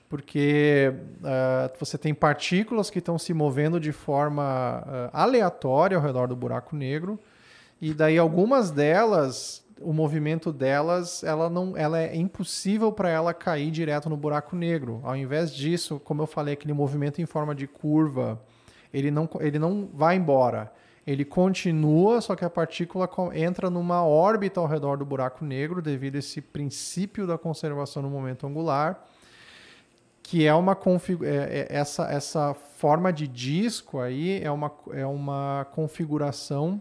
Porque 0.09 0.95
ah, 1.23 1.71
você 1.79 1.99
tem 1.99 2.15
partículas 2.15 2.89
que 2.89 2.99
estão 2.99 3.19
se 3.19 3.35
movendo 3.35 3.79
de 3.79 3.93
forma 3.93 4.43
ah, 4.43 5.11
aleatória 5.13 5.99
ao 5.99 6.03
redor 6.03 6.27
do 6.27 6.35
buraco 6.35 6.75
negro, 6.75 7.21
e 7.81 7.93
daí 7.93 8.17
algumas 8.17 8.71
delas, 8.71 9.63
o 9.81 9.93
movimento 9.93 10.51
delas, 10.53 11.23
ela 11.23 11.51
não, 11.51 11.77
ela 11.77 12.01
é 12.01 12.17
impossível 12.17 12.91
para 12.91 13.11
ela 13.11 13.35
cair 13.35 13.71
direto 13.71 14.09
no 14.09 14.17
buraco 14.17 14.57
negro. 14.57 15.01
Ao 15.05 15.15
invés 15.15 15.55
disso, 15.55 16.01
como 16.03 16.23
eu 16.23 16.27
falei, 16.27 16.55
aquele 16.55 16.73
movimento 16.73 17.21
em 17.21 17.27
forma 17.27 17.55
de 17.55 17.67
curva, 17.67 18.41
ele 18.93 19.11
não, 19.11 19.29
ele 19.41 19.59
não 19.59 19.89
vai 19.93 20.17
embora. 20.17 20.73
Ele 21.09 21.25
continua, 21.25 22.21
só 22.21 22.37
que 22.37 22.45
a 22.45 22.51
partícula 22.51 23.09
entra 23.33 23.71
numa 23.71 24.05
órbita 24.05 24.61
ao 24.61 24.67
redor 24.67 24.99
do 24.99 25.07
buraco 25.07 25.43
negro 25.43 25.81
devido 25.81 26.17
a 26.17 26.19
esse 26.19 26.43
princípio 26.43 27.27
da 27.27 27.39
conservação 27.39 28.03
no 28.03 28.11
momento 28.11 28.47
angular, 28.47 29.03
que 30.23 30.47
é 30.47 30.53
uma 30.53 30.77
configu- 30.77 31.25
é- 31.25 31.61
é- 31.61 31.67
essa, 31.71 32.05
essa 32.13 32.53
forma 32.53 33.11
de 33.11 33.27
disco 33.27 34.01
aí 34.01 34.39
é 34.45 34.51
uma, 34.51 34.71
é 34.93 35.07
uma 35.07 35.67
configuração 35.73 36.79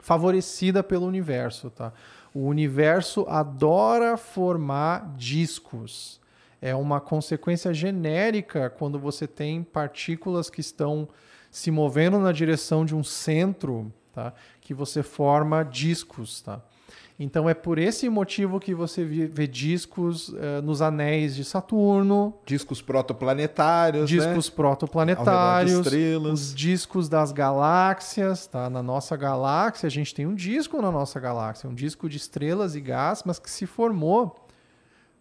favorecida 0.00 0.82
pelo 0.82 1.06
universo, 1.06 1.70
tá? 1.70 1.92
O 2.34 2.40
universo 2.48 3.24
adora 3.28 4.16
formar 4.16 5.14
discos. 5.16 6.20
É 6.60 6.74
uma 6.74 7.00
consequência 7.00 7.72
genérica 7.72 8.68
quando 8.68 8.98
você 8.98 9.28
tem 9.28 9.62
partículas 9.62 10.50
que 10.50 10.60
estão 10.60 11.08
se 11.50 11.70
movendo 11.70 12.18
na 12.18 12.32
direção 12.32 12.84
de 12.84 12.94
um 12.94 13.02
centro, 13.02 13.92
tá? 14.12 14.32
Que 14.60 14.72
você 14.74 15.02
forma 15.02 15.62
discos, 15.64 16.40
tá? 16.42 16.60
Então 17.22 17.46
é 17.46 17.52
por 17.52 17.76
esse 17.78 18.08
motivo 18.08 18.58
que 18.58 18.74
você 18.74 19.04
vê 19.04 19.46
discos 19.46 20.32
eh, 20.38 20.62
nos 20.62 20.80
anéis 20.80 21.36
de 21.36 21.44
Saturno, 21.44 22.34
Discos 22.46 22.80
protoplanetários, 22.80 24.08
discos 24.08 24.48
né? 24.48 24.56
protoplanetários, 24.56 25.72
estrelas. 25.86 26.32
os 26.40 26.54
discos 26.54 27.10
das 27.10 27.30
galáxias, 27.30 28.46
tá? 28.46 28.70
Na 28.70 28.82
nossa 28.82 29.16
galáxia, 29.18 29.86
a 29.86 29.90
gente 29.90 30.14
tem 30.14 30.26
um 30.26 30.34
disco 30.34 30.80
na 30.80 30.90
nossa 30.90 31.20
galáxia, 31.20 31.68
um 31.68 31.74
disco 31.74 32.08
de 32.08 32.16
estrelas 32.16 32.74
e 32.74 32.80
gás, 32.80 33.22
mas 33.26 33.38
que 33.38 33.50
se 33.50 33.66
formou, 33.66 34.46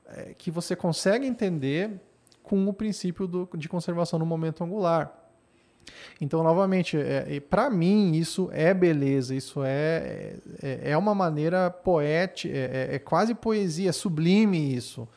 é, 0.05 0.33
que 0.37 0.49
você 0.49 0.77
consegue 0.77 1.25
entender 1.27 1.99
com 2.41 2.65
o 2.65 2.73
princípio 2.73 3.27
do- 3.27 3.49
de 3.57 3.67
conservação 3.67 4.17
no 4.17 4.25
momento 4.25 4.63
angular. 4.63 5.13
Então, 6.21 6.43
novamente, 6.43 6.97
para 7.49 7.69
mim, 7.69 8.11
isso 8.13 8.49
é 8.51 8.73
beleza, 8.73 9.33
isso 9.33 9.63
é, 9.63 10.33
é, 10.61 10.91
é 10.91 10.97
uma 10.97 11.15
maneira 11.15 11.69
poética, 11.69 12.53
é, 12.53 12.89
é- 12.91 12.95
é 12.95 12.99
quase 12.99 13.33
poesia, 13.33 13.89
é 13.89 13.93
sublime 13.93 14.73
isso. 14.75 15.07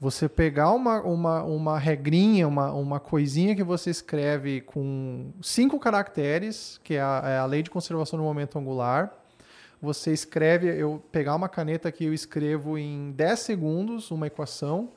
Você 0.00 0.28
pegar 0.28 0.70
uma, 0.72 1.00
uma, 1.00 1.42
uma 1.44 1.78
regrinha, 1.78 2.46
uma, 2.46 2.70
uma 2.72 3.00
coisinha 3.00 3.54
que 3.56 3.62
você 3.62 3.88
escreve 3.90 4.60
com 4.60 5.30
cinco 5.40 5.78
caracteres, 5.78 6.78
que 6.84 6.94
é 6.94 7.00
a, 7.00 7.22
é 7.24 7.38
a 7.38 7.46
lei 7.46 7.62
de 7.62 7.70
conservação 7.70 8.18
do 8.18 8.24
momento 8.24 8.58
angular. 8.58 9.12
Você 9.80 10.12
escreve, 10.12 10.66
eu 10.68 11.02
pegar 11.12 11.34
uma 11.34 11.48
caneta 11.48 11.90
que 11.90 12.04
eu 12.04 12.12
escrevo 12.12 12.76
em 12.76 13.12
10 13.12 13.38
segundos 13.40 14.10
uma 14.10 14.26
equação, 14.26 14.90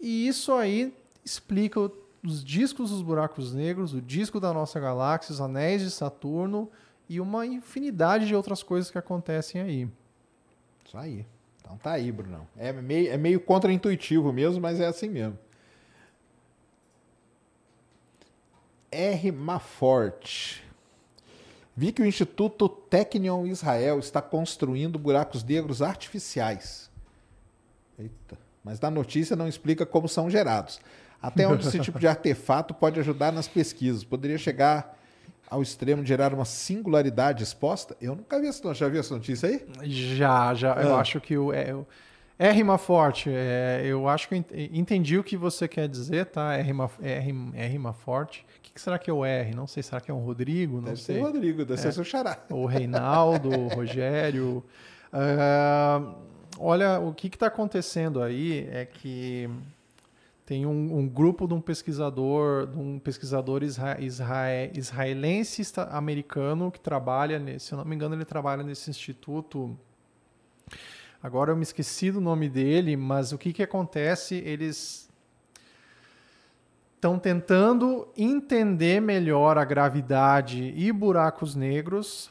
e 0.00 0.28
isso 0.28 0.52
aí 0.52 0.92
explica 1.24 1.80
os 2.24 2.44
discos 2.44 2.90
dos 2.90 3.02
buracos 3.02 3.52
negros, 3.52 3.92
o 3.92 4.00
disco 4.00 4.38
da 4.38 4.52
nossa 4.52 4.78
galáxia, 4.78 5.32
os 5.32 5.40
anéis 5.40 5.82
de 5.82 5.90
Saturno 5.90 6.70
e 7.08 7.20
uma 7.20 7.44
infinidade 7.44 8.26
de 8.26 8.34
outras 8.34 8.62
coisas 8.62 8.90
que 8.90 8.98
acontecem 8.98 9.60
aí. 9.60 9.88
Isso 10.84 10.96
aí. 10.96 11.26
Então 11.60 11.76
tá 11.76 11.92
aí, 11.92 12.12
Brunão. 12.12 12.46
É 12.56 12.72
meio, 12.72 13.10
é 13.10 13.16
meio 13.16 13.40
contraintuitivo 13.40 14.32
mesmo, 14.32 14.60
mas 14.60 14.78
é 14.78 14.86
assim 14.86 15.08
mesmo. 15.08 15.38
R. 18.90 19.32
Mafort. 19.32 20.60
Vi 21.74 21.90
que 21.90 22.02
o 22.02 22.06
Instituto 22.06 22.68
Technion 22.68 23.46
Israel 23.46 23.98
está 23.98 24.20
construindo 24.20 24.98
buracos 24.98 25.42
negros 25.42 25.80
artificiais. 25.80 26.90
Eita. 27.98 28.38
Mas 28.62 28.78
na 28.78 28.90
notícia 28.90 29.34
não 29.34 29.48
explica 29.48 29.86
como 29.86 30.08
são 30.08 30.28
gerados. 30.28 30.78
Até 31.22 31.46
onde 31.46 31.66
esse 31.68 31.78
tipo 31.78 31.98
de 31.98 32.06
artefato 32.08 32.74
pode 32.74 32.98
ajudar 32.98 33.30
nas 33.32 33.46
pesquisas? 33.46 34.02
Poderia 34.02 34.36
chegar 34.38 34.98
ao 35.48 35.62
extremo 35.62 36.02
de 36.02 36.08
gerar 36.08 36.34
uma 36.34 36.44
singularidade 36.44 37.42
exposta? 37.44 37.96
Eu 38.00 38.16
nunca 38.16 38.40
vi 38.40 38.48
essa 38.48 38.62
notícia. 38.64 38.86
Já 38.86 38.90
viu 38.90 39.00
essa 39.00 39.14
notícia 39.14 39.48
aí? 39.48 39.64
Já, 39.84 40.52
já. 40.54 40.74
Eu 40.74 40.96
Ah. 40.96 41.00
acho 41.00 41.20
que 41.20 41.36
o. 41.38 41.52
É, 41.52 41.74
o- 41.74 41.86
é 42.38 42.50
rima 42.50 42.76
forte. 42.76 43.30
É, 43.32 43.82
eu 43.84 44.08
acho 44.08 44.26
que 44.28 44.34
eu 44.34 44.38
ent- 44.38 44.50
entendi 44.72 45.16
o 45.16 45.22
que 45.22 45.36
você 45.36 45.68
quer 45.68 45.86
dizer, 45.86 46.26
tá? 46.26 46.54
É 46.54 46.62
rima, 46.62 46.90
é 47.00 47.18
rima, 47.20 47.52
é 47.56 47.66
rima 47.68 47.92
forte. 47.92 48.44
O 48.58 48.62
que, 48.62 48.72
que 48.72 48.80
será 48.80 48.98
que 48.98 49.08
é 49.08 49.12
o 49.12 49.24
R? 49.24 49.54
Não 49.54 49.66
sei. 49.68 49.80
Será 49.82 50.00
que 50.00 50.10
é 50.10 50.14
um 50.14 50.24
Rodrigo? 50.24 50.76
Não 50.78 50.84
Deve 50.84 50.96
sei. 50.96 51.16
ser 51.16 51.20
o 51.20 51.24
Rodrigo, 51.26 51.64
deve 51.64 51.80
ser 51.80 51.92
seu 51.92 52.02
xará. 52.02 52.38
o 52.50 52.66
Reinaldo, 52.66 53.48
o 53.50 53.68
Rogério. 53.68 54.64
Ah, 55.14 56.14
olha, 56.58 56.98
o 56.98 57.12
que 57.12 57.26
está 57.28 57.48
acontecendo 57.48 58.22
aí 58.22 58.66
é 58.72 58.86
que 58.86 59.46
tem 60.52 60.66
um, 60.66 60.98
um 60.98 61.08
grupo 61.08 61.48
de 61.48 61.54
um 61.54 61.62
pesquisador, 61.62 62.66
de 62.66 62.78
um 62.78 62.98
pesquisador 62.98 63.62
isra 63.62 63.98
isra 63.98 64.70
israelense 64.74 65.62
americano 65.88 66.70
que 66.70 66.78
trabalha, 66.78 67.38
nesse, 67.38 67.68
se 67.68 67.72
eu 67.72 67.78
não 67.78 67.86
me 67.86 67.94
engano, 67.96 68.14
ele 68.14 68.26
trabalha 68.26 68.62
nesse 68.62 68.90
instituto. 68.90 69.74
Agora 71.22 71.52
eu 71.52 71.56
me 71.56 71.62
esqueci 71.62 72.12
do 72.12 72.20
nome 72.20 72.50
dele, 72.50 72.98
mas 72.98 73.32
o 73.32 73.38
que, 73.38 73.50
que 73.50 73.62
acontece? 73.62 74.42
Eles 74.44 75.08
estão 76.96 77.18
tentando 77.18 78.06
entender 78.14 79.00
melhor 79.00 79.56
a 79.56 79.64
gravidade 79.64 80.74
e 80.76 80.92
buracos 80.92 81.54
negros 81.54 82.30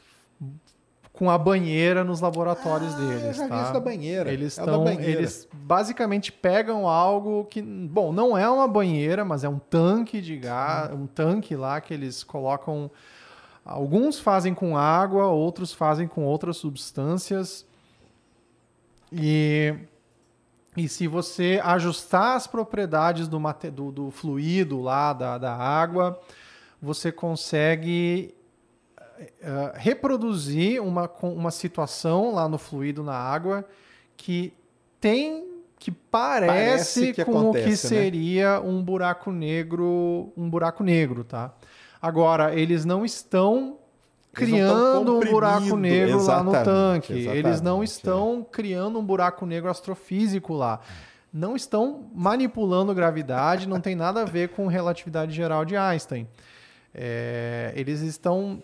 com 1.21 1.29
a 1.29 1.37
banheira 1.37 2.03
nos 2.03 2.19
laboratórios 2.19 2.95
Ah, 2.95 2.97
deles. 2.97 3.23
eu 3.25 3.33
já 3.35 3.47
tá? 3.47 3.71
da 3.73 3.79
banheira. 3.79 4.33
Eles, 4.33 4.57
É 4.57 4.63
o 4.63 4.65
da 4.65 4.71
tão, 4.71 4.83
banheira. 4.85 5.19
eles 5.19 5.47
basicamente 5.53 6.31
pegam 6.31 6.87
algo 6.87 7.45
que, 7.45 7.61
bom, 7.61 8.11
não 8.11 8.35
é 8.35 8.49
uma 8.49 8.67
banheira, 8.67 9.23
mas 9.23 9.43
é 9.43 9.47
um 9.49 9.59
tanque 9.59 10.19
de 10.19 10.35
gás, 10.35 10.91
um 10.91 11.05
tanque 11.05 11.55
lá 11.55 11.79
que 11.79 11.93
eles 11.93 12.23
colocam. 12.23 12.89
Alguns 13.63 14.19
fazem 14.19 14.55
com 14.55 14.75
água, 14.75 15.27
outros 15.27 15.71
fazem 15.71 16.07
com 16.07 16.23
outras 16.25 16.57
substâncias. 16.57 17.67
E, 19.13 19.75
e 20.75 20.89
se 20.89 21.07
você 21.07 21.61
ajustar 21.63 22.35
as 22.35 22.47
propriedades 22.47 23.27
do, 23.27 23.39
mate- 23.39 23.69
do, 23.69 23.91
do 23.91 24.09
fluido 24.09 24.81
lá, 24.81 25.13
da, 25.13 25.37
da 25.37 25.55
água, 25.55 26.19
você 26.81 27.11
consegue 27.11 28.33
eh, 29.41 29.71
reproduzir 29.75 30.81
uma, 30.81 31.09
uma 31.21 31.51
situação 31.51 32.33
lá 32.33 32.47
no 32.47 32.57
fluido, 32.57 33.03
na 33.03 33.15
água, 33.15 33.65
que 34.17 34.53
tem 34.99 35.51
que 35.81 35.89
parece, 35.89 36.47
Parece 36.47 37.13
que 37.13 37.25
com 37.25 37.31
o 37.31 37.39
acontece, 37.39 37.65
que 37.65 37.71
né? 37.71 38.01
seria 38.01 38.61
um 38.61 38.83
buraco 38.83 39.31
negro, 39.31 40.31
um 40.37 40.47
buraco 40.47 40.83
negro, 40.83 41.23
tá? 41.23 41.51
Agora, 41.99 42.53
eles 42.53 42.85
não 42.85 43.03
estão 43.03 43.79
Eles 44.37 44.51
não 44.51 45.03
criando 45.03 45.17
um 45.17 45.19
buraco 45.19 45.75
negro 45.75 46.23
lá 46.23 46.43
no 46.43 46.51
tanque. 46.51 47.13
Eles 47.13 47.61
não 47.61 47.81
é. 47.81 47.85
estão 47.85 48.45
criando 48.51 48.99
um 48.99 49.03
buraco 49.03 49.43
negro 49.43 49.71
astrofísico 49.71 50.53
lá. 50.53 50.79
Não 51.33 51.55
estão 51.55 52.11
manipulando 52.13 52.93
gravidade, 52.93 53.67
não 53.67 53.81
tem 53.81 53.95
nada 53.95 54.21
a 54.21 54.25
ver 54.25 54.49
com 54.49 54.67
relatividade 54.67 55.33
geral 55.33 55.65
de 55.65 55.75
Einstein. 55.75 56.27
É, 56.93 57.73
eles 57.75 58.01
estão. 58.01 58.61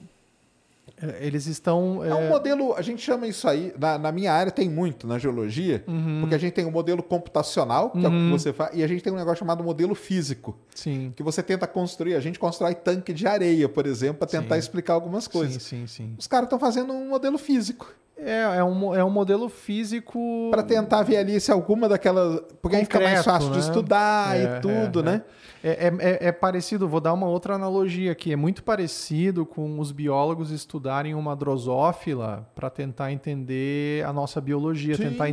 Eles 1.20 1.46
estão. 1.46 2.04
É 2.04 2.12
um 2.14 2.24
é, 2.24 2.30
modelo, 2.30 2.74
a 2.74 2.82
gente 2.82 3.02
chama 3.04 3.28
isso 3.28 3.48
aí, 3.48 3.72
na, 3.80 4.00
na 4.00 4.12
minha 4.12 4.34
área 4.34 4.52
tem 4.52 4.68
muito, 4.68 5.06
na 5.06 5.20
geologia, 5.20 5.84
Uhum. 5.88 6.22
porque 6.22 6.34
a 6.34 6.38
gente 6.40 6.54
tem 6.54 6.66
um 6.66 6.72
modelo 6.72 7.04
computacional, 7.04 7.92
que 7.92 8.04
é 8.04 8.08
o 8.08 8.12
que 8.12 8.30
você 8.32 8.52
faz, 8.52 8.72
e 8.76 8.84
a 8.84 8.88
gente 8.88 9.04
tem 9.04 9.14
um 9.14 9.16
negócio 9.16 9.38
chamado 9.40 9.64
modelo 9.64 9.94
físico, 9.94 10.58
Sim. 10.74 11.14
que 11.16 11.22
você 11.22 11.44
tenta 11.44 11.68
construir. 11.68 12.16
A 12.16 12.20
gente 12.20 12.40
constrói 12.40 12.74
tanque 12.74 13.14
de 13.14 13.28
areia, 13.28 13.70
por 13.70 13.86
exemplo, 13.86 14.16
para 14.20 14.28
tentar 14.28 14.56
Sim. 14.56 14.60
explicar 14.60 14.94
algumas 14.94 15.28
coisas. 15.28 15.62
Sim, 15.62 15.86
sim, 15.86 15.88
sim. 15.88 16.16
Os 16.18 16.26
caras 16.26 16.46
estão 16.48 16.58
fazendo 16.58 16.92
um 16.94 17.10
modelo 17.10 17.38
físico, 17.38 17.94
É, 18.20 18.58
é, 18.58 18.64
um, 18.64 18.96
é 18.96 19.04
um 19.04 19.10
modelo 19.10 19.48
físico. 19.48 20.20
para 20.52 20.64
tentar 20.64 21.04
ver 21.04 21.18
ali 21.18 21.40
se 21.40 21.52
alguma 21.52 21.88
daquelas. 21.88 22.42
Porque 22.62 22.76
aí 22.76 22.84
fica 22.84 23.00
mais 23.00 23.24
fácil 23.24 23.50
de 23.52 23.58
né? 23.58 23.64
estudar 23.64 24.36
É, 24.38 24.58
e 24.58 24.60
tudo, 24.60 25.00
é, 25.02 25.04
né? 25.04 25.22
É, 25.64 25.70
é- 25.88 25.94
é- 26.00 26.28
é 26.28 26.32
parecido, 26.32 26.88
vou 26.88 27.00
dar 27.00 27.14
uma 27.14 27.28
outra 27.28 27.56
analogia 27.56 28.12
aqui. 28.12 28.32
É 28.32 28.36
muito 28.36 28.64
parecido 28.64 29.46
com 29.46 29.80
os 29.80 29.92
biólogos 29.92 30.52
estudarem 30.52 31.14
uma 31.16 31.36
drosófila 31.36 32.48
para 32.56 32.70
tentar 32.70 33.12
entender 33.12 34.04
a 34.06 34.12
nossa 34.14 34.40
biologia, 34.42 34.96
Sim. 34.96 35.10
tentar 35.10 35.28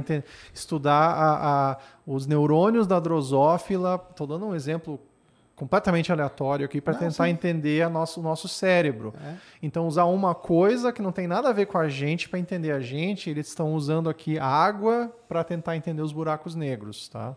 estudar 0.52 0.92
a- 1.10 1.70
a- 1.72 1.78
os 2.06 2.26
neurônios 2.26 2.86
da 2.86 2.98
drosófila. 3.00 4.00
Estou 4.10 4.26
dando 4.26 4.46
um 4.46 4.54
exemplo 4.54 4.98
completamente 5.57 6.10
aleatório 6.10 6.65
aqui 6.66 6.81
para 6.81 6.94
tentar 6.94 7.24
sim. 7.26 7.31
entender 7.31 7.83
a 7.83 7.89
nosso, 7.89 8.20
o 8.20 8.23
nosso 8.23 8.49
cérebro. 8.49 9.15
É. 9.24 9.34
Então, 9.62 9.86
usar 9.86 10.05
uma 10.07 10.34
coisa 10.34 10.92
que 10.92 11.00
não 11.00 11.12
tem 11.12 11.26
nada 11.26 11.49
a 11.49 11.52
ver 11.52 11.66
com 11.66 11.78
a 11.78 11.89
gente 11.89 12.28
para 12.28 12.39
entender 12.39 12.73
a 12.73 12.81
gente, 12.81 13.31
eles 13.31 13.47
estão 13.49 13.73
usando 13.74 14.08
aqui 14.10 14.39
água 14.39 15.15
para 15.28 15.44
tentar 15.44 15.76
entender 15.76 16.02
os 16.02 16.12
buracos 16.12 16.55
negros, 16.55 17.08
tá? 17.08 17.36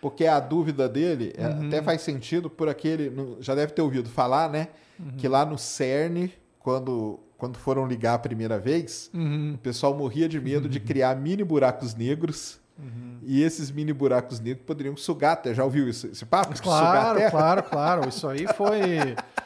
Porque 0.00 0.26
a 0.26 0.38
dúvida 0.38 0.88
dele 0.88 1.32
é, 1.36 1.46
Uhum. 1.48 1.66
até 1.66 1.82
faz 1.82 2.02
sentido 2.02 2.48
por 2.48 2.68
aquele. 2.68 3.12
já 3.40 3.54
deve 3.54 3.72
ter 3.72 3.82
ouvido 3.82 4.08
falar, 4.08 4.48
né? 4.48 4.68
Uhum. 5.00 5.12
Que 5.16 5.26
lá 5.26 5.44
no 5.44 5.58
CERN, 5.58 6.30
quando, 6.60 7.18
quando 7.36 7.58
foram 7.58 7.86
ligar 7.86 8.14
a 8.14 8.18
primeira 8.18 8.58
vez, 8.58 9.10
Uhum. 9.12 9.54
o 9.54 9.58
pessoal 9.58 9.96
morria 9.96 10.28
de 10.28 10.40
medo 10.40 10.68
de 10.68 10.78
criar 10.80 11.16
mini 11.16 11.42
buracos 11.42 11.94
negros. 11.94 12.60
Uhum. 12.78 13.18
E 13.22 13.42
esses 13.42 13.70
mini 13.70 13.92
buracos 13.92 14.38
negros 14.38 14.64
poderiam 14.66 14.96
sugar 14.96 15.32
a 15.32 15.36
Terra. 15.36 15.54
Já 15.54 15.64
ouviu 15.64 15.88
isso, 15.88 16.06
esse 16.08 16.24
papo? 16.24 16.54
Claro, 16.60 17.30
claro, 17.30 17.62
claro. 17.62 18.08
Isso 18.08 18.28
aí 18.28 18.46
foi. 18.54 19.16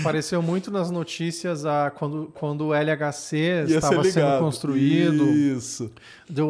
Apareceu 0.00 0.40
muito 0.42 0.70
nas 0.70 0.90
notícias 0.90 1.64
ah, 1.66 1.90
quando, 1.94 2.32
quando 2.34 2.66
o 2.68 2.74
LHC 2.74 3.36
Ia 3.68 3.78
estava 3.78 4.02
sendo 4.12 4.38
construído. 4.40 5.24
Isso. 5.28 5.90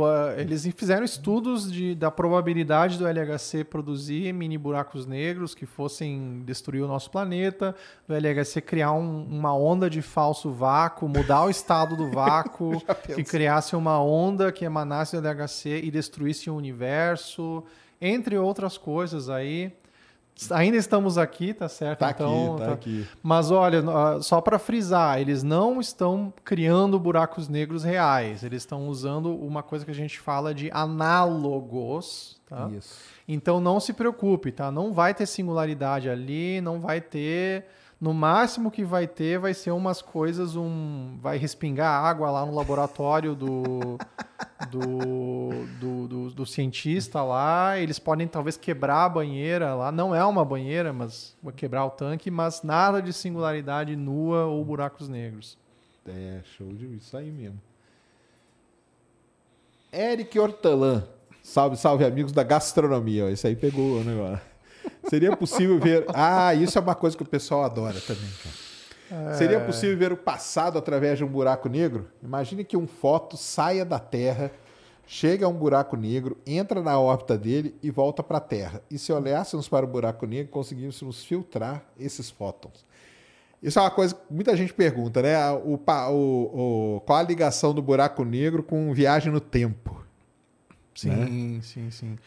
Ah, 0.05 0.41
eles 0.41 0.67
fizeram 0.77 1.05
estudos 1.05 1.71
de, 1.71 1.95
da 1.95 2.11
probabilidade 2.11 2.99
do 2.99 3.07
LHC 3.07 3.65
produzir 3.65 4.33
mini 4.33 4.57
buracos 4.57 5.07
negros 5.07 5.55
que 5.55 5.67
fossem 5.67 6.43
destruir 6.45 6.83
o 6.83 6.87
nosso 6.89 7.11
planeta, 7.11 7.75
do 8.07 8.15
LHC 8.15 8.61
criar 8.61 8.93
um- 8.93 9.25
uma 9.25 9.55
onda 9.57 9.91
de 9.91 10.01
falso 10.03 10.51
vácuo, 10.51 11.09
mudar 11.09 11.45
o 11.45 11.51
estado 11.51 11.97
do 11.97 12.09
vácuo, 12.13 12.81
que 13.15 13.25
criasse 13.25 13.75
uma 13.75 14.03
onda 14.03 14.53
que 14.53 14.65
emanasse 14.65 15.17
do 15.21 15.27
LHC 15.27 15.81
e 15.83 15.91
destruísse 15.91 16.49
o 16.49 16.55
universo, 16.55 17.65
entre 18.01 18.37
outras 18.39 18.77
coisas 18.79 19.29
aí. 19.29 19.73
Ainda 20.51 20.77
estamos 20.77 21.19
aqui, 21.19 21.55
tá 21.55 21.69
certo? 21.69 22.01
Tá 22.01 22.11
então, 22.11 22.55
aqui, 22.55 22.65
tá 22.65 22.73
aqui. 22.73 23.09
mas 23.23 23.51
olha, 23.51 23.83
ah, 23.89 24.21
só 24.21 24.41
para 24.41 24.59
frisar, 24.59 25.21
eles 25.21 25.43
não 25.43 25.81
estão 25.81 26.33
criando 26.45 26.99
buracos 26.99 27.49
negros 27.49 27.85
reais. 27.85 28.43
Eles 28.43 28.63
estão 28.63 28.89
usando 28.89 29.35
uma 29.37 29.63
coisa 29.63 29.85
que 29.85 29.91
a 29.91 29.95
gente 29.95 30.19
fala 30.19 30.55
de 30.55 30.71
análogos, 30.73 32.41
tá? 32.49 32.71
Isso. 32.77 32.99
Então 33.29 33.61
não 33.61 33.79
se 33.79 33.93
preocupe, 33.93 34.51
tá? 34.51 34.71
Não 34.71 34.93
vai 34.93 35.15
ter 35.15 35.27
singularidade 35.27 36.09
ali, 36.09 36.61
não 36.61 36.81
vai 36.81 37.01
ter. 37.01 37.67
No 38.03 38.13
máximo 38.13 38.69
que 38.69 38.85
vai 38.85 39.07
ter 39.07 39.39
vai 39.39 39.55
ser 39.55 39.71
umas 39.71 40.03
coisas, 40.03 40.57
um. 40.57 41.17
Vai 41.21 41.39
respingar 41.39 42.05
água 42.05 42.33
lá 42.33 42.45
no 42.45 42.53
laboratório 42.53 43.33
do. 43.33 43.97
Do, 44.69 45.67
do, 45.79 46.09
do, 46.09 46.31
do 46.31 46.47
cientista 46.47 47.23
lá. 47.23 47.79
Eles 47.79 48.01
podem 48.01 48.27
talvez 48.27 48.57
quebrar 48.57 49.05
a 49.05 49.09
banheira 49.09 49.77
lá. 49.77 49.93
Não 49.93 50.13
é 50.13 50.25
uma 50.25 50.45
banheira, 50.45 50.93
mas 50.93 51.37
vai 51.41 51.53
quebrar 51.53 51.85
o 51.85 51.91
tanque, 51.91 52.29
mas 52.29 52.65
nada 52.65 53.01
de 53.01 53.13
singularidade 53.13 53.95
nua 53.95 54.47
ou 54.47 54.65
buracos 54.65 55.09
negros. 55.09 55.57
É, 56.05 56.41
show 56.57 56.73
de 56.73 56.97
isso 56.97 57.17
aí 57.17 57.31
mesmo. 57.31 57.61
Eric 59.93 60.37
Hortelã. 60.41 61.05
Salve, 61.41 61.77
salve, 61.77 62.05
amigos 62.05 62.33
da 62.33 62.43
gastronomia. 62.43 63.31
Esse 63.31 63.47
aí 63.47 63.55
pegou 63.55 64.01
o 64.01 64.05
negócio. 64.05 64.52
Seria 65.09 65.37
possível 65.37 65.79
ver. 65.79 66.05
Ah, 66.15 66.55
isso 66.55 66.79
é 66.79 66.81
uma 66.81 66.95
coisa 66.95 67.17
que 67.17 67.23
o 67.23 67.27
pessoal 67.27 67.65
adora 67.65 68.01
também, 68.01 68.31
cara. 68.43 69.35
Seria 69.37 69.61
possível 69.61 69.97
ver 69.99 70.13
o 70.13 70.17
passado 70.17 70.79
através 70.79 71.19
de 71.19 71.25
um 71.25 71.29
buraco 71.29 71.69
negro? 71.69 72.09
Imagine 72.23 72.65
que 72.65 72.77
um 72.79 72.87
foto 72.87 73.37
saia 73.37 73.85
da 73.85 73.99
Terra, 73.99 74.51
chega 75.07 75.45
a 75.45 75.49
um 75.51 75.53
buraco 75.53 75.97
negro, 75.97 76.39
entra 76.47 76.81
na 76.81 76.99
órbita 76.99 77.37
dele 77.37 77.75
e 77.83 77.91
volta 77.91 78.23
para 78.23 78.39
a 78.39 78.41
Terra. 78.41 78.81
E 78.91 78.97
se 78.99 79.13
olhássemos 79.13 79.69
para 79.69 79.85
o 79.85 79.89
buraco 79.89 80.25
negro, 80.25 80.51
conseguíssemos 80.51 81.23
filtrar 81.25 81.83
esses 82.01 82.31
fótons. 82.31 82.87
Isso 83.63 83.79
é 83.79 83.83
uma 83.83 83.91
coisa 83.91 84.15
que 84.15 84.21
muita 84.31 84.57
gente 84.57 84.73
pergunta, 84.73 85.21
né? 85.21 85.37
O, 85.51 85.77
pa- 85.77 86.09
o- 86.09 86.97
o- 86.97 87.01
qual 87.05 87.19
a 87.19 87.23
ligação 87.23 87.75
do 87.75 87.83
buraco 87.83 88.25
negro 88.25 88.63
com 88.63 88.93
viagem 88.95 89.31
no 89.31 89.41
tempo? 89.41 90.03
Sim, 90.95 91.61
sim, 91.63 91.91
sim. 91.91 92.19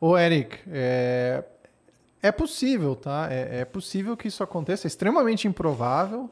Ô, 0.00 0.18
Eric, 0.18 0.58
é, 0.68 1.44
é 2.22 2.30
possível, 2.30 2.94
tá? 2.94 3.26
É, 3.30 3.60
é 3.60 3.64
possível 3.64 4.16
que 4.16 4.28
isso 4.28 4.42
aconteça. 4.42 4.86
É 4.86 4.88
extremamente 4.88 5.48
improvável, 5.48 6.30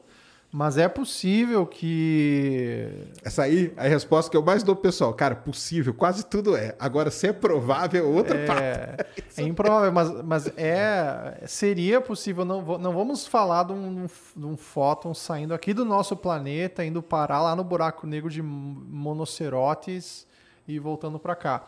mas 0.49 0.77
é 0.77 0.87
possível 0.87 1.65
que. 1.65 2.87
Essa 3.23 3.43
aí 3.43 3.73
é 3.75 3.85
a 3.85 3.89
resposta 3.89 4.31
que 4.31 4.37
eu 4.37 4.41
mais 4.41 4.63
dou 4.63 4.73
pro 4.73 4.83
pessoal. 4.83 5.13
Cara, 5.13 5.35
possível, 5.35 5.93
quase 5.93 6.25
tudo 6.25 6.55
é. 6.55 6.75
Agora, 6.79 7.11
se 7.11 7.27
é 7.27 7.33
provável, 7.33 8.05
é 8.05 8.07
outra 8.07 8.45
papo. 8.45 8.61
É, 8.61 8.97
é 9.37 9.41
improvável, 9.43 9.91
mas, 9.91 10.23
mas 10.23 10.53
é, 10.57 11.43
seria 11.45 11.99
possível. 11.99 12.45
Não, 12.45 12.77
não 12.77 12.93
vamos 12.93 13.27
falar 13.27 13.63
de 13.63 13.73
um, 13.73 14.07
de 14.35 14.45
um 14.45 14.55
fóton 14.55 15.13
saindo 15.13 15.53
aqui 15.53 15.73
do 15.73 15.83
nosso 15.83 16.15
planeta, 16.15 16.85
indo 16.85 17.03
parar 17.03 17.41
lá 17.41 17.53
no 17.53 17.65
buraco 17.65 18.07
negro 18.07 18.29
de 18.29 18.41
monocerotes 18.41 20.25
e 20.65 20.79
voltando 20.79 21.19
para 21.19 21.35
cá. 21.35 21.67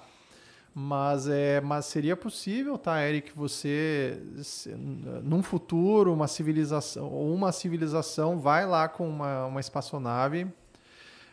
Mas, 0.76 1.28
é, 1.28 1.62
mas 1.62 1.86
seria 1.86 2.18
possível, 2.18 2.80
tá, 2.80 3.08
Eric, 3.08 3.32
você, 3.36 4.20
num 5.22 5.44
futuro, 5.44 6.12
uma 6.12 6.28
civilização, 6.28 7.10
uma 7.10 7.52
civilização 7.52 8.40
vai 8.40 8.66
lá 8.66 8.88
com 8.90 9.08
uma, 9.08 9.46
uma 9.46 9.60
espaçonave, 9.60 10.48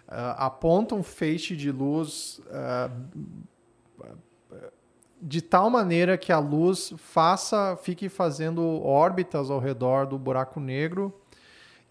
ah, 0.07 0.47
aponta 0.47 0.95
um 0.95 1.03
feixe 1.03 1.57
de 1.57 1.73
luz 1.73 2.43
ah, 2.51 2.91
de 5.23 5.43
tal 5.43 5.69
maneira 5.71 6.17
que 6.17 6.33
a 6.33 6.39
luz 6.39 6.95
faça, 6.97 7.79
fique 7.83 8.09
fazendo 8.09 8.63
órbitas 8.83 9.51
ao 9.51 9.59
redor 9.59 10.07
do 10.07 10.19
buraco 10.19 10.59
negro 10.59 11.20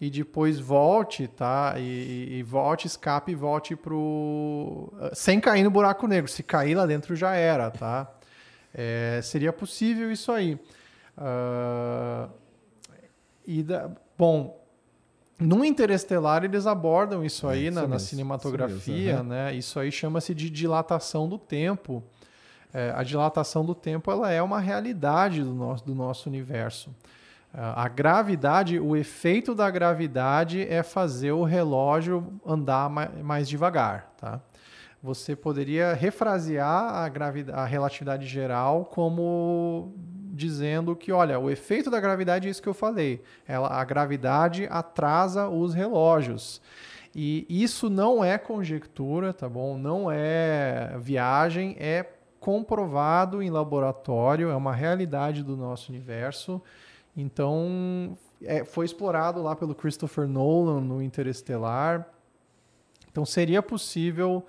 e 0.00 0.08
depois 0.08 0.58
volte, 0.58 1.28
tá? 1.28 1.74
E, 1.78 2.38
e- 2.38 2.42
volte, 2.42 2.86
escape 2.86 3.32
e 3.32 3.34
volte 3.34 3.76
pro. 3.76 4.92
Sem 5.12 5.38
cair 5.40 5.62
no 5.62 5.70
buraco 5.70 6.06
negro. 6.06 6.30
Se 6.30 6.42
cair 6.42 6.74
lá 6.74 6.86
dentro 6.86 7.14
já 7.14 7.34
era, 7.34 7.70
tá? 7.70 8.10
É, 8.72 9.20
seria 9.22 9.52
possível 9.52 10.10
isso 10.10 10.32
aí. 10.32 10.58
Ah, 11.18 12.28
e 13.46 13.62
da- 13.62 13.90
bom, 14.16 14.58
No 15.38 15.64
Interestelar 15.64 16.44
eles 16.44 16.66
abordam 16.66 17.24
isso 17.24 17.46
aí 17.48 17.66
isso 17.68 17.74
na, 17.80 17.86
na 17.88 17.98
cinematografia, 17.98 18.76
isso 18.76 18.90
mesmo, 18.92 19.18
aham. 19.20 19.22
né? 19.28 19.54
Isso 19.54 19.78
aí 19.80 19.90
chama-se 19.90 20.34
de 20.34 20.48
dilatação 20.50 21.28
do 21.28 21.38
tempo. 21.38 22.02
É, 22.72 22.92
a 22.94 23.02
dilatação 23.02 23.64
do 23.64 23.74
tempo 23.74 24.10
ela 24.10 24.30
é 24.30 24.40
uma 24.42 24.60
realidade 24.60 25.42
do 25.42 25.52
nosso, 25.54 25.84
do 25.84 25.94
nosso 25.94 26.28
universo. 26.28 26.94
A 27.52 27.88
gravidade, 27.88 28.78
o 28.78 28.96
efeito 28.96 29.54
da 29.54 29.68
gravidade 29.68 30.64
é 30.68 30.82
fazer 30.82 31.32
o 31.32 31.42
relógio 31.42 32.32
andar 32.46 32.88
ma- 32.88 33.10
mais 33.22 33.48
devagar, 33.48 34.12
tá? 34.16 34.40
Você 35.02 35.34
poderia 35.34 35.92
refrasear 35.94 36.94
a, 36.94 37.08
gravida- 37.08 37.54
a 37.54 37.64
relatividade 37.64 38.26
geral 38.26 38.84
como 38.84 39.92
dizendo 40.32 40.94
que, 40.94 41.10
olha, 41.10 41.40
o 41.40 41.50
efeito 41.50 41.90
da 41.90 41.98
gravidade 41.98 42.46
é 42.46 42.50
isso 42.50 42.62
que 42.62 42.68
eu 42.68 42.74
falei. 42.74 43.22
Ela, 43.48 43.68
a 43.68 43.84
gravidade 43.84 44.68
atrasa 44.70 45.48
os 45.48 45.74
relógios. 45.74 46.62
E 47.14 47.44
isso 47.48 47.90
não 47.90 48.24
é 48.24 48.38
conjectura, 48.38 49.32
tá 49.32 49.48
bom? 49.48 49.76
Não 49.76 50.08
é 50.08 50.94
viagem, 50.98 51.76
é 51.80 52.06
comprovado 52.38 53.42
em 53.42 53.50
laboratório, 53.50 54.50
é 54.50 54.54
uma 54.56 54.72
realidade 54.72 55.42
do 55.42 55.56
nosso 55.56 55.90
universo. 55.90 56.62
Então, 57.16 58.16
é, 58.42 58.64
foi 58.64 58.84
explorado 58.84 59.42
lá 59.42 59.54
pelo 59.54 59.74
Christopher 59.74 60.26
Nolan 60.26 60.80
no 60.80 61.02
Interestelar. 61.02 62.08
Então, 63.10 63.24
seria 63.24 63.62
possível 63.62 64.46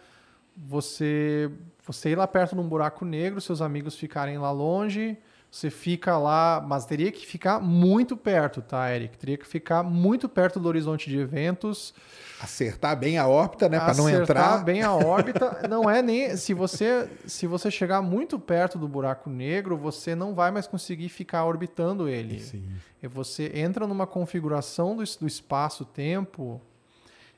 você 0.55 1.51
você 1.85 2.11
ir 2.11 2.15
lá 2.15 2.27
perto 2.27 2.55
de 2.55 2.61
um 2.61 2.67
buraco 2.67 3.03
negro, 3.03 3.41
seus 3.41 3.61
amigos 3.61 3.95
ficarem 3.95 4.37
lá 4.37 4.51
longe, 4.51 5.17
você 5.51 5.69
fica 5.69 6.17
lá, 6.17 6.63
mas 6.65 6.85
teria 6.85 7.11
que 7.11 7.27
ficar 7.27 7.59
muito 7.59 8.15
perto, 8.15 8.61
tá, 8.61 8.89
Eric? 8.95 9.17
Teria 9.17 9.37
que 9.37 9.45
ficar 9.45 9.83
muito 9.83 10.29
perto 10.29 10.61
do 10.61 10.67
horizonte 10.69 11.09
de 11.09 11.19
eventos. 11.19 11.93
Acertar 12.41 12.97
bem 12.97 13.17
a 13.17 13.27
órbita, 13.27 13.67
né? 13.67 13.77
Para 13.77 13.93
não 13.93 14.07
acertar 14.07 14.37
entrar. 14.37 14.63
bem 14.63 14.81
a 14.81 14.93
órbita. 14.93 15.67
não 15.69 15.89
é 15.89 16.01
nem 16.01 16.37
se 16.37 16.53
você 16.53 17.09
se 17.27 17.45
você 17.47 17.69
chegar 17.69 18.01
muito 18.01 18.39
perto 18.39 18.79
do 18.79 18.87
buraco 18.87 19.29
negro, 19.29 19.75
você 19.75 20.15
não 20.15 20.33
vai 20.33 20.51
mais 20.51 20.67
conseguir 20.67 21.09
ficar 21.09 21.43
orbitando 21.43 22.07
ele. 22.07 22.39
Sim. 22.39 22.63
E 23.03 23.07
você 23.09 23.51
entra 23.53 23.85
numa 23.85 24.07
configuração 24.07 24.95
do, 24.95 25.03
do 25.03 25.27
espaço-tempo 25.27 26.61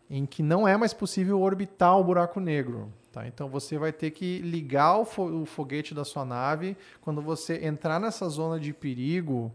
em 0.08 0.28
que 0.28 0.44
não 0.44 0.68
é 0.68 0.78
mais 0.78 0.94
possível 0.94 1.42
orbitar 1.42 1.98
o 1.98 2.04
buraco 2.04 2.40
negro. 2.40 2.94
Tá? 3.14 3.28
Então 3.28 3.48
você 3.48 3.78
vai 3.78 3.94
ter 3.94 4.10
que 4.10 4.40
ligar 4.40 4.98
o, 4.98 5.06
fo- 5.06 5.44
o 5.44 5.46
foguete 5.46 5.94
da 5.94 6.04
sua 6.04 6.26
nave 6.26 6.76
quando 7.00 7.22
você 7.22 7.64
entrar 7.64 8.00
nessa 8.00 8.28
zona 8.28 8.60
de 8.60 8.74
perigo. 8.74 9.52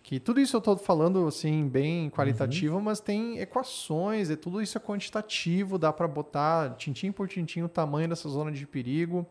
Que 0.00 0.20
tudo 0.20 0.40
isso 0.40 0.54
eu 0.56 0.58
estou 0.58 0.76
falando 0.76 1.26
assim 1.26 1.68
bem 1.68 2.08
qualitativo, 2.08 2.80
mas 2.80 3.00
tem 3.00 3.40
equações, 3.40 4.30
e 4.30 4.36
tudo 4.36 4.62
isso 4.62 4.78
é 4.78 4.80
quantitativo, 4.80 5.76
dá 5.76 5.92
para 5.92 6.06
botar 6.06 6.76
tintim 6.76 7.10
por 7.10 7.28
tintim 7.28 7.62
o 7.62 7.68
tamanho 7.68 8.08
dessa 8.08 8.28
zona 8.28 8.52
de 8.52 8.64
perigo, 8.64 9.26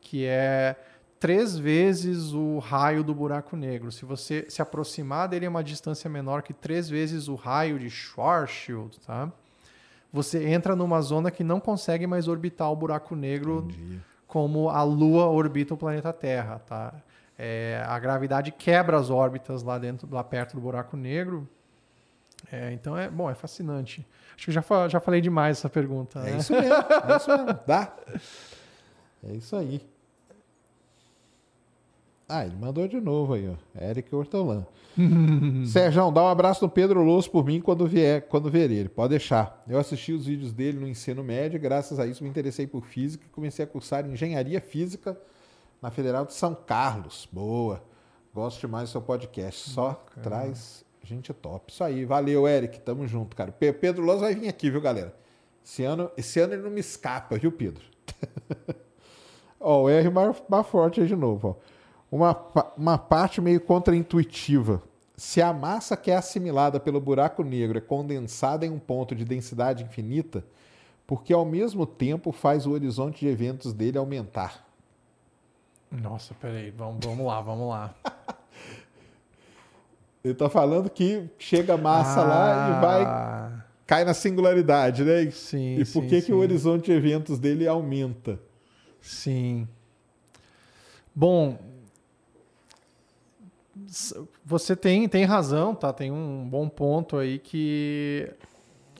que 0.00 0.24
é 0.24 0.74
três 1.20 1.58
vezes 1.58 2.32
o 2.32 2.58
raio 2.58 3.04
do 3.04 3.14
buraco 3.14 3.54
negro. 3.54 3.92
Se 3.92 4.06
você 4.06 4.46
se 4.48 4.62
aproximar 4.62 5.28
dele 5.28 5.44
a 5.44 5.50
uma 5.50 5.62
distância 5.62 6.08
menor 6.08 6.42
que 6.42 6.54
três 6.54 6.88
vezes 6.88 7.28
o 7.28 7.34
raio 7.34 7.78
de 7.78 7.90
Schwarzschild, 7.90 8.98
tá? 9.00 9.30
Você 10.12 10.48
entra 10.48 10.74
numa 10.74 11.00
zona 11.00 11.30
que 11.30 11.44
não 11.44 11.60
consegue 11.60 12.06
mais 12.06 12.28
orbitar 12.28 12.70
o 12.70 12.76
buraco 12.76 13.14
negro 13.14 13.68
como 14.26 14.68
a 14.68 14.82
Lua 14.82 15.26
orbita 15.26 15.74
o 15.74 15.76
planeta 15.76 16.12
Terra, 16.12 16.58
tá? 16.58 16.94
É, 17.38 17.82
a 17.86 17.98
gravidade 17.98 18.50
quebra 18.50 18.98
as 18.98 19.10
órbitas 19.10 19.62
lá 19.62 19.78
dentro, 19.78 20.08
lá 20.10 20.24
perto 20.24 20.54
do 20.54 20.60
buraco 20.60 20.96
negro. 20.96 21.48
É, 22.50 22.72
então 22.72 22.96
é 22.96 23.08
bom, 23.08 23.30
é 23.30 23.34
fascinante. 23.34 24.06
Acho 24.36 24.44
que 24.44 24.50
eu 24.50 24.54
já, 24.54 24.88
já 24.88 25.00
falei 25.00 25.20
demais 25.20 25.58
essa 25.58 25.68
pergunta. 25.68 26.20
É 26.20 26.32
né? 26.32 26.38
isso 26.38 26.52
mesmo, 26.52 26.74
é 26.74 27.16
isso 27.16 27.28
mesmo. 27.30 27.60
Dá. 27.66 27.92
É 29.28 29.32
isso 29.34 29.56
aí. 29.56 29.86
Ah, 32.28 32.44
ele 32.44 32.56
mandou 32.56 32.86
de 32.86 33.00
novo 33.00 33.32
aí, 33.34 33.48
ó. 33.48 33.82
Eric 33.82 34.14
Hortolã. 34.14 34.66
Sérgio, 35.66 36.10
dá 36.10 36.22
um 36.24 36.28
abraço 36.28 36.62
no 36.64 36.70
Pedro 36.70 37.02
Louço 37.02 37.30
por 37.30 37.44
mim 37.44 37.60
quando 37.60 37.86
vier, 37.86 38.22
quando 38.28 38.50
ver 38.50 38.70
ele. 38.70 38.88
Pode 38.88 39.10
deixar. 39.10 39.64
Eu 39.66 39.78
assisti 39.78 40.12
os 40.12 40.26
vídeos 40.26 40.52
dele 40.52 40.78
no 40.78 40.86
ensino 40.86 41.24
médio, 41.24 41.56
e 41.56 41.58
graças 41.60 41.98
a 41.98 42.06
isso 42.06 42.22
me 42.22 42.28
interessei 42.28 42.66
por 42.66 42.84
física 42.84 43.24
e 43.26 43.30
comecei 43.30 43.64
a 43.64 43.68
cursar 43.68 44.04
engenharia 44.06 44.60
física 44.60 45.18
na 45.80 45.90
Federal 45.90 46.26
de 46.26 46.34
São 46.34 46.54
Carlos. 46.54 47.26
Boa. 47.32 47.82
Gosto 48.34 48.60
demais 48.60 48.90
do 48.90 48.92
seu 48.92 49.00
podcast. 49.00 49.70
Só 49.70 50.04
traz 50.22 50.84
gente 51.02 51.32
top. 51.32 51.72
Isso 51.72 51.82
aí. 51.82 52.04
Valeu, 52.04 52.46
Eric. 52.46 52.78
Tamo 52.80 53.06
junto, 53.06 53.34
cara. 53.34 53.50
Pe- 53.52 53.72
Pedro 53.72 54.04
Louço 54.04 54.20
vai 54.20 54.34
vir 54.34 54.48
aqui, 54.48 54.70
viu, 54.70 54.82
galera? 54.82 55.14
Esse 55.64 55.82
ano, 55.82 56.10
esse 56.16 56.38
ano 56.40 56.52
ele 56.52 56.62
não 56.62 56.70
me 56.70 56.80
escapa, 56.80 57.38
viu, 57.38 57.50
Pedro? 57.50 57.82
Ó, 59.58 59.84
o 59.84 59.88
R 59.88 60.10
mais, 60.10 60.36
mais 60.48 60.66
forte 60.66 61.00
aí 61.00 61.06
de 61.06 61.16
novo. 61.16 61.56
Ó. 61.58 61.77
Uma, 62.10 62.34
uma 62.76 62.98
parte 62.98 63.40
meio 63.40 63.60
contraintuitiva. 63.60 64.82
Se 65.16 65.42
a 65.42 65.52
massa 65.52 65.96
que 65.96 66.10
é 66.10 66.16
assimilada 66.16 66.78
pelo 66.78 67.00
buraco 67.00 67.42
negro 67.42 67.76
é 67.78 67.80
condensada 67.80 68.64
em 68.64 68.70
um 68.70 68.78
ponto 68.78 69.14
de 69.14 69.24
densidade 69.24 69.84
infinita, 69.84 70.44
porque 71.06 71.32
ao 71.32 71.44
mesmo 71.44 71.84
tempo 71.86 72.32
faz 72.32 72.66
o 72.66 72.70
horizonte 72.72 73.20
de 73.20 73.28
eventos 73.28 73.72
dele 73.72 73.98
aumentar. 73.98 74.64
Nossa, 75.90 76.34
peraí, 76.34 76.70
vamos, 76.70 77.04
vamos 77.04 77.26
lá, 77.26 77.40
vamos 77.40 77.68
lá. 77.68 77.94
Ele 80.22 80.34
tá 80.34 80.48
falando 80.50 80.90
que 80.90 81.28
chega 81.38 81.74
a 81.74 81.78
massa 81.78 82.22
lá 82.22 82.68
e 82.68 82.80
vai 82.80 83.04
Ah, 83.04 83.64
cai 83.86 84.04
na 84.04 84.12
singularidade, 84.12 85.02
né? 85.04 85.22
E, 85.22 85.32
Sim, 85.32 85.76
e 85.76 85.84
por 85.84 86.02
sim, 86.02 86.08
que, 86.08 86.22
que 86.22 86.32
o 86.32 86.36
sim. 86.36 86.42
horizonte 86.42 86.86
de 86.86 86.92
eventos 86.92 87.38
dele 87.38 87.66
aumenta? 87.66 88.38
Sim. 89.00 89.66
Bom, 91.14 91.58
você 94.44 94.76
tem, 94.76 95.08
tem 95.08 95.24
razão, 95.24 95.74
tá? 95.74 95.92
Tem 95.92 96.10
um 96.10 96.46
bom 96.48 96.68
ponto 96.68 97.16
aí 97.16 97.38
que 97.38 98.30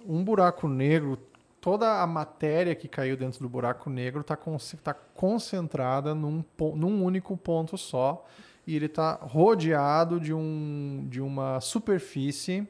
um 0.07 0.25
buraco 0.25 0.67
negro, 0.67 1.19
toda 1.61 2.01
a 2.01 2.07
matéria 2.07 2.75
que 2.75 2.89
caiu 2.89 3.17
dentro 3.17 3.41
do 3.41 3.49
buraco 3.49 3.91
negro 3.91 4.23
está 4.23 4.37
tá 4.83 4.95
concentrada 4.95 6.15
num, 6.15 6.43
num 6.75 7.05
único 7.05 7.37
ponto 7.37 7.77
só 7.77 8.25
e 8.67 8.75
ele 8.75 8.87
está 8.87 9.15
rodeado 9.15 10.19
de, 10.19 10.33
um, 10.33 11.07
de 11.09 11.21
uma 11.21 11.61
superfície 11.61 12.67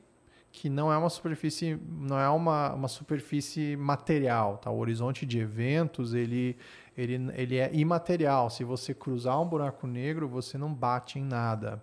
que 0.51 0.69
não 0.69 0.93
é 0.93 0.97
uma 0.97 1.11
superfície 1.11 1.79
não 1.89 2.19
é 2.19 2.29
uma, 2.29 2.73
uma 2.73 2.89
superfície 2.89 3.77
material 3.77 4.59
tá? 4.59 4.71
O 4.71 4.79
horizonte 4.79 5.25
de 5.25 5.39
eventos 5.39 6.15
ele 6.15 6.57
ele, 6.97 7.31
ele 7.37 7.57
é 7.59 7.71
imaterial. 7.73 8.51
Se 8.51 8.65
você 8.65 8.93
cruzar 8.93 9.41
um 9.41 9.47
buraco 9.47 9.87
negro 9.87 10.29
você 10.29 10.59
não 10.59 10.75
bate 10.75 11.19
em 11.19 11.25
nada 11.25 11.81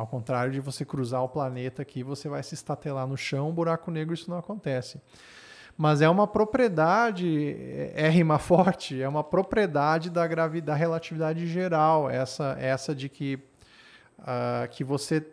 ao 0.00 0.06
contrário 0.06 0.52
de 0.52 0.60
você 0.60 0.84
cruzar 0.84 1.22
o 1.22 1.28
planeta 1.28 1.82
aqui 1.82 2.02
você 2.02 2.28
vai 2.28 2.42
se 2.42 2.54
estatelar 2.54 3.06
no 3.06 3.16
chão 3.16 3.52
buraco 3.52 3.90
negro 3.90 4.14
isso 4.14 4.30
não 4.30 4.38
acontece. 4.38 5.00
Mas 5.76 6.02
é 6.02 6.08
uma 6.08 6.26
propriedade, 6.26 7.56
é 7.94 8.08
rima 8.08 8.38
forte, 8.40 9.00
é 9.00 9.08
uma 9.08 9.24
propriedade 9.24 10.10
da, 10.10 10.26
gravi, 10.26 10.60
da 10.60 10.74
relatividade 10.74 11.46
geral, 11.46 12.10
essa, 12.10 12.56
essa 12.58 12.94
de 12.94 13.08
que, 13.08 13.38
ah, 14.18 14.68
que 14.70 14.82
você 14.84 15.26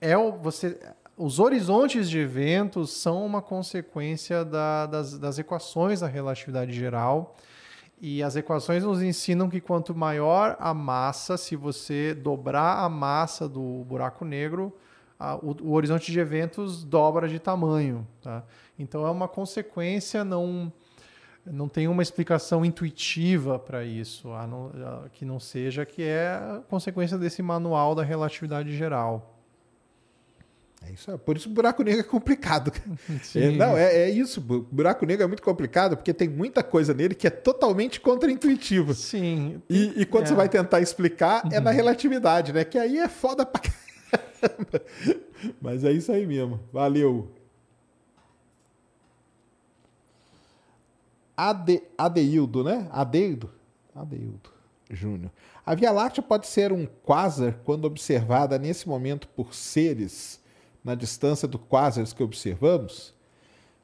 é 0.00 0.16
o, 0.16 0.32
você 0.32 0.78
os 1.16 1.38
horizontes 1.38 2.08
de 2.08 2.18
eventos 2.18 2.90
são 2.90 3.24
uma 3.24 3.40
consequência 3.40 4.44
da- 4.44 4.86
das, 4.86 5.18
das 5.18 5.38
equações 5.38 6.00
da 6.00 6.06
relatividade 6.06 6.72
geral 6.72 7.36
e 8.02 8.20
as 8.22 8.34
equações 8.34 8.82
nos 8.82 9.00
ensinam 9.00 9.48
que 9.48 9.60
quanto 9.60 9.94
maior 9.94 10.56
a 10.58 10.74
massa, 10.74 11.36
se 11.36 11.54
você 11.54 12.12
dobrar 12.12 12.84
a 12.84 12.88
massa 12.88 13.48
do 13.48 13.84
buraco 13.86 14.24
negro, 14.24 14.76
a- 15.18 15.36
o, 15.36 15.56
o 15.62 15.72
horizonte 15.72 16.10
de 16.10 16.18
eventos 16.18 16.82
dobra 16.82 17.28
de 17.28 17.38
tamanho. 17.38 18.04
Tá? 18.20 18.42
Então 18.76 19.06
é 19.06 19.10
uma 19.10 19.28
consequência, 19.28 20.24
não, 20.24 20.72
não 21.46 21.68
tem 21.68 21.86
uma 21.86 22.02
explicação 22.02 22.64
intuitiva 22.64 23.56
para 23.56 23.84
isso, 23.84 24.32
a 24.32 24.48
não- 24.48 24.72
a- 25.04 25.08
que 25.10 25.24
não 25.24 25.38
seja 25.38 25.86
que 25.86 26.02
é 26.02 26.60
consequência 26.68 27.16
desse 27.16 27.40
manual 27.40 27.94
da 27.94 28.02
relatividade 28.02 28.76
geral. 28.76 29.31
É 30.86 30.92
isso, 30.92 31.16
por 31.18 31.36
isso 31.36 31.48
o 31.48 31.52
buraco 31.52 31.82
negro 31.82 32.00
é 32.00 32.04
complicado. 32.04 32.72
É, 33.34 33.50
não, 33.50 33.76
é, 33.76 34.02
é 34.02 34.10
isso. 34.10 34.40
O 34.40 34.60
buraco 34.60 35.06
negro 35.06 35.24
é 35.24 35.26
muito 35.26 35.42
complicado 35.42 35.96
porque 35.96 36.12
tem 36.12 36.28
muita 36.28 36.62
coisa 36.62 36.92
nele 36.92 37.14
que 37.14 37.26
é 37.26 37.30
totalmente 37.30 38.00
contraintuitiva. 38.00 38.92
Sim. 38.94 39.62
E, 39.70 40.02
e 40.02 40.06
quando 40.06 40.24
É. 40.24 40.28
você 40.28 40.34
vai 40.34 40.48
tentar 40.48 40.80
explicar, 40.80 41.42
é 41.52 41.60
na 41.60 41.70
relatividade, 41.70 42.52
né? 42.52 42.64
Que 42.64 42.78
aí 42.78 42.98
é 42.98 43.08
foda 43.08 43.46
pra 43.46 43.60
caramba. 43.60 44.82
Mas 45.60 45.84
é 45.84 45.92
isso 45.92 46.10
aí 46.12 46.26
mesmo. 46.26 46.60
Valeu. 46.72 47.30
Ade, 51.36 51.82
Adeildo, 51.96 52.62
né? 52.62 52.86
Adeildo? 52.90 53.50
Adeildo 53.94 54.50
Júnior. 54.90 55.30
A 55.64 55.74
Via 55.74 55.90
Láctea 55.90 56.22
pode 56.22 56.46
ser 56.46 56.72
um 56.72 56.86
quasar 56.86 57.54
quando 57.64 57.84
observada 57.84 58.58
nesse 58.58 58.88
momento 58.88 59.26
por 59.28 59.54
seres 59.54 60.40
na 60.84 60.94
distância 60.94 61.46
do 61.48 61.58
quasares 61.58 62.12
que 62.12 62.22
observamos? 62.22 63.14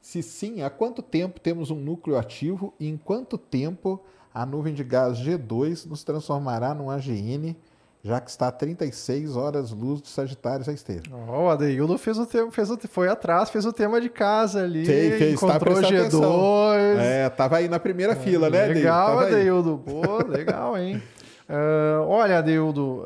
Se 0.01 0.23
sim, 0.23 0.61
há 0.61 0.69
quanto 0.69 1.01
tempo 1.01 1.39
temos 1.39 1.69
um 1.71 1.75
núcleo 1.75 2.17
ativo 2.17 2.73
e 2.79 2.87
em 2.87 2.97
quanto 2.97 3.37
tempo 3.37 3.99
a 4.33 4.45
nuvem 4.45 4.73
de 4.73 4.83
gás 4.83 5.17
G2 5.17 5.85
nos 5.85 6.03
transformará 6.03 6.73
num 6.73 6.89
AGN, 6.89 7.55
já 8.01 8.21
que 8.21 8.29
está 8.29 8.47
a 8.47 8.51
36 8.51 9.35
horas 9.35 9.71
luz 9.71 10.01
de 10.01 10.07
Sagitário 10.07 10.63
à 10.69 10.71
esteira? 10.73 11.03
Ó, 11.27 11.47
o 11.47 11.49
Adeildo 11.49 11.97
fez 11.97 12.17
o 12.17 12.25
tema, 12.25 12.49
fez 12.49 12.69
o, 12.71 12.77
foi 12.87 13.09
atrás, 13.09 13.49
fez 13.49 13.65
o 13.65 13.73
tema 13.73 13.99
de 13.99 14.09
casa 14.09 14.63
ali, 14.63 14.85
Fez, 14.85 15.17
fez, 15.17 15.39
tá 15.39 15.47
encontrou 15.47 15.75
prestando 15.75 15.93
G2. 15.93 15.99
atenção. 15.99 17.01
É, 17.01 17.29
tava 17.29 17.57
aí 17.57 17.67
na 17.67 17.79
primeira 17.79 18.15
fila, 18.15 18.49
né, 18.49 18.59
Adeildo? 18.59 18.79
Legal. 18.79 19.19
Adeildo. 19.19 19.81
Pô, 19.85 20.23
legal, 20.27 20.77
hein? 20.77 21.01
Ah, 21.51 22.05
olha, 22.05 22.37
Adeildo, 22.37 23.03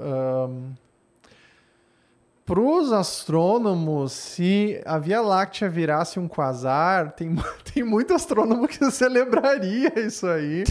para 2.46 2.60
os 2.60 2.92
astrônomos, 2.92 4.12
se 4.12 4.82
a 4.86 5.00
Via 5.00 5.22
Láctea 5.22 5.70
virasse 5.70 6.20
um 6.20 6.28
quasar, 6.28 7.14
tem, 7.14 7.36
tem 7.74 7.84
muito 7.84 8.14
astrônomo 8.14 8.68
que 8.68 8.84
celebraria 8.92 9.98
isso 10.00 10.28
aí, 10.28 10.64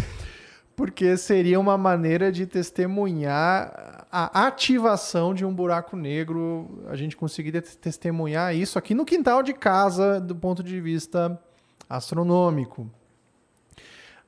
porque 0.77 1.17
seria 1.17 1.59
uma 1.59 1.79
maneira 1.79 2.31
de 2.31 2.47
testemunhar 2.47 4.07
a 4.11 4.47
ativação 4.47 5.33
de 5.33 5.43
um 5.43 5.55
buraco 5.55 5.97
negro, 5.97 6.83
a 6.89 6.97
gente 6.97 7.17
conseguiria 7.17 7.63
te- 7.63 7.79
testemunhar 7.79 8.55
isso 8.55 8.79
aqui 8.79 8.95
no 8.95 9.07
quintal 9.07 9.43
de 9.43 9.55
casa, 9.55 10.21
do 10.21 10.37
ponto 10.37 10.63
de 10.63 10.79
vista 10.79 11.41
astronômico. 11.89 12.91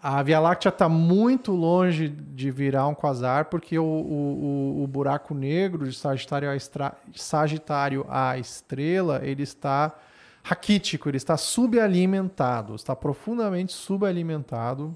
A 0.07 0.23
Via 0.23 0.39
Láctea 0.39 0.69
está 0.69 0.87
muito 0.87 1.51
longe 1.51 2.09
de 2.11 2.51
virar 2.51 2.87
um 2.87 2.95
quasar, 2.95 3.47
porque 3.47 3.79
o, 3.79 3.83
o, 3.85 4.83
o- 4.83 4.87
buraco 4.87 5.33
negro 5.33 5.89
de 5.89 5.97
Sagitário 5.97 6.51
a, 6.51 6.55
estra- 6.55 6.93
Sagitário 7.15 8.05
a 8.11 8.37
estrela, 8.37 9.23
ele 9.25 9.43
está 9.43 9.95
raquítico, 10.43 11.09
ele 11.09 11.17
está 11.17 11.39
subalimentado, 11.39 12.75
está 12.75 12.95
profundamente 12.95 13.73
subalimentado. 13.73 14.95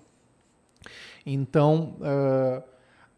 Então, 1.25 1.97
eh, 2.03 2.63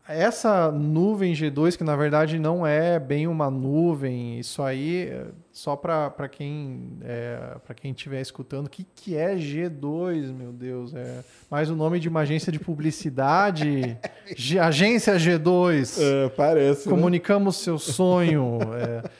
essa 0.07 0.71
nuvem 0.71 1.33
G2, 1.35 1.77
que 1.77 1.83
na 1.83 1.97
verdade 1.97 2.39
não 2.39 2.65
é 2.65 3.01
bem 3.01 3.27
uma 3.27 3.51
nuvem, 3.51 4.39
isso 4.39 4.63
aí, 4.63 5.09
eh, 5.09 5.27
só 5.61 5.77
para 5.77 6.27
quem 6.27 6.97
é, 7.03 7.59
para 7.67 7.75
quem 7.75 7.91
estiver 7.91 8.23
escutando, 8.23 8.67
o 8.67 8.71
que, 8.71 8.83
que 8.95 9.15
é 9.15 9.35
G2, 9.37 10.33
meu 10.33 10.53
Deus? 10.53 10.95
É 10.95 11.23
mais 11.51 11.69
o 11.69 11.77
nome 11.77 12.01
de 12.01 12.09
uma 12.09 12.21
agência 12.21 12.51
de 12.51 12.59
publicidade? 12.59 13.99
G- 14.35 14.59
agência 14.59 15.17
G2. 15.17 15.99
É, 16.01 16.29
parece. 16.31 16.89
né? 16.89 16.95
Comunicamos 16.95 17.57
seu 17.57 17.79
sonho. 17.79 18.59
É, 18.75 19.11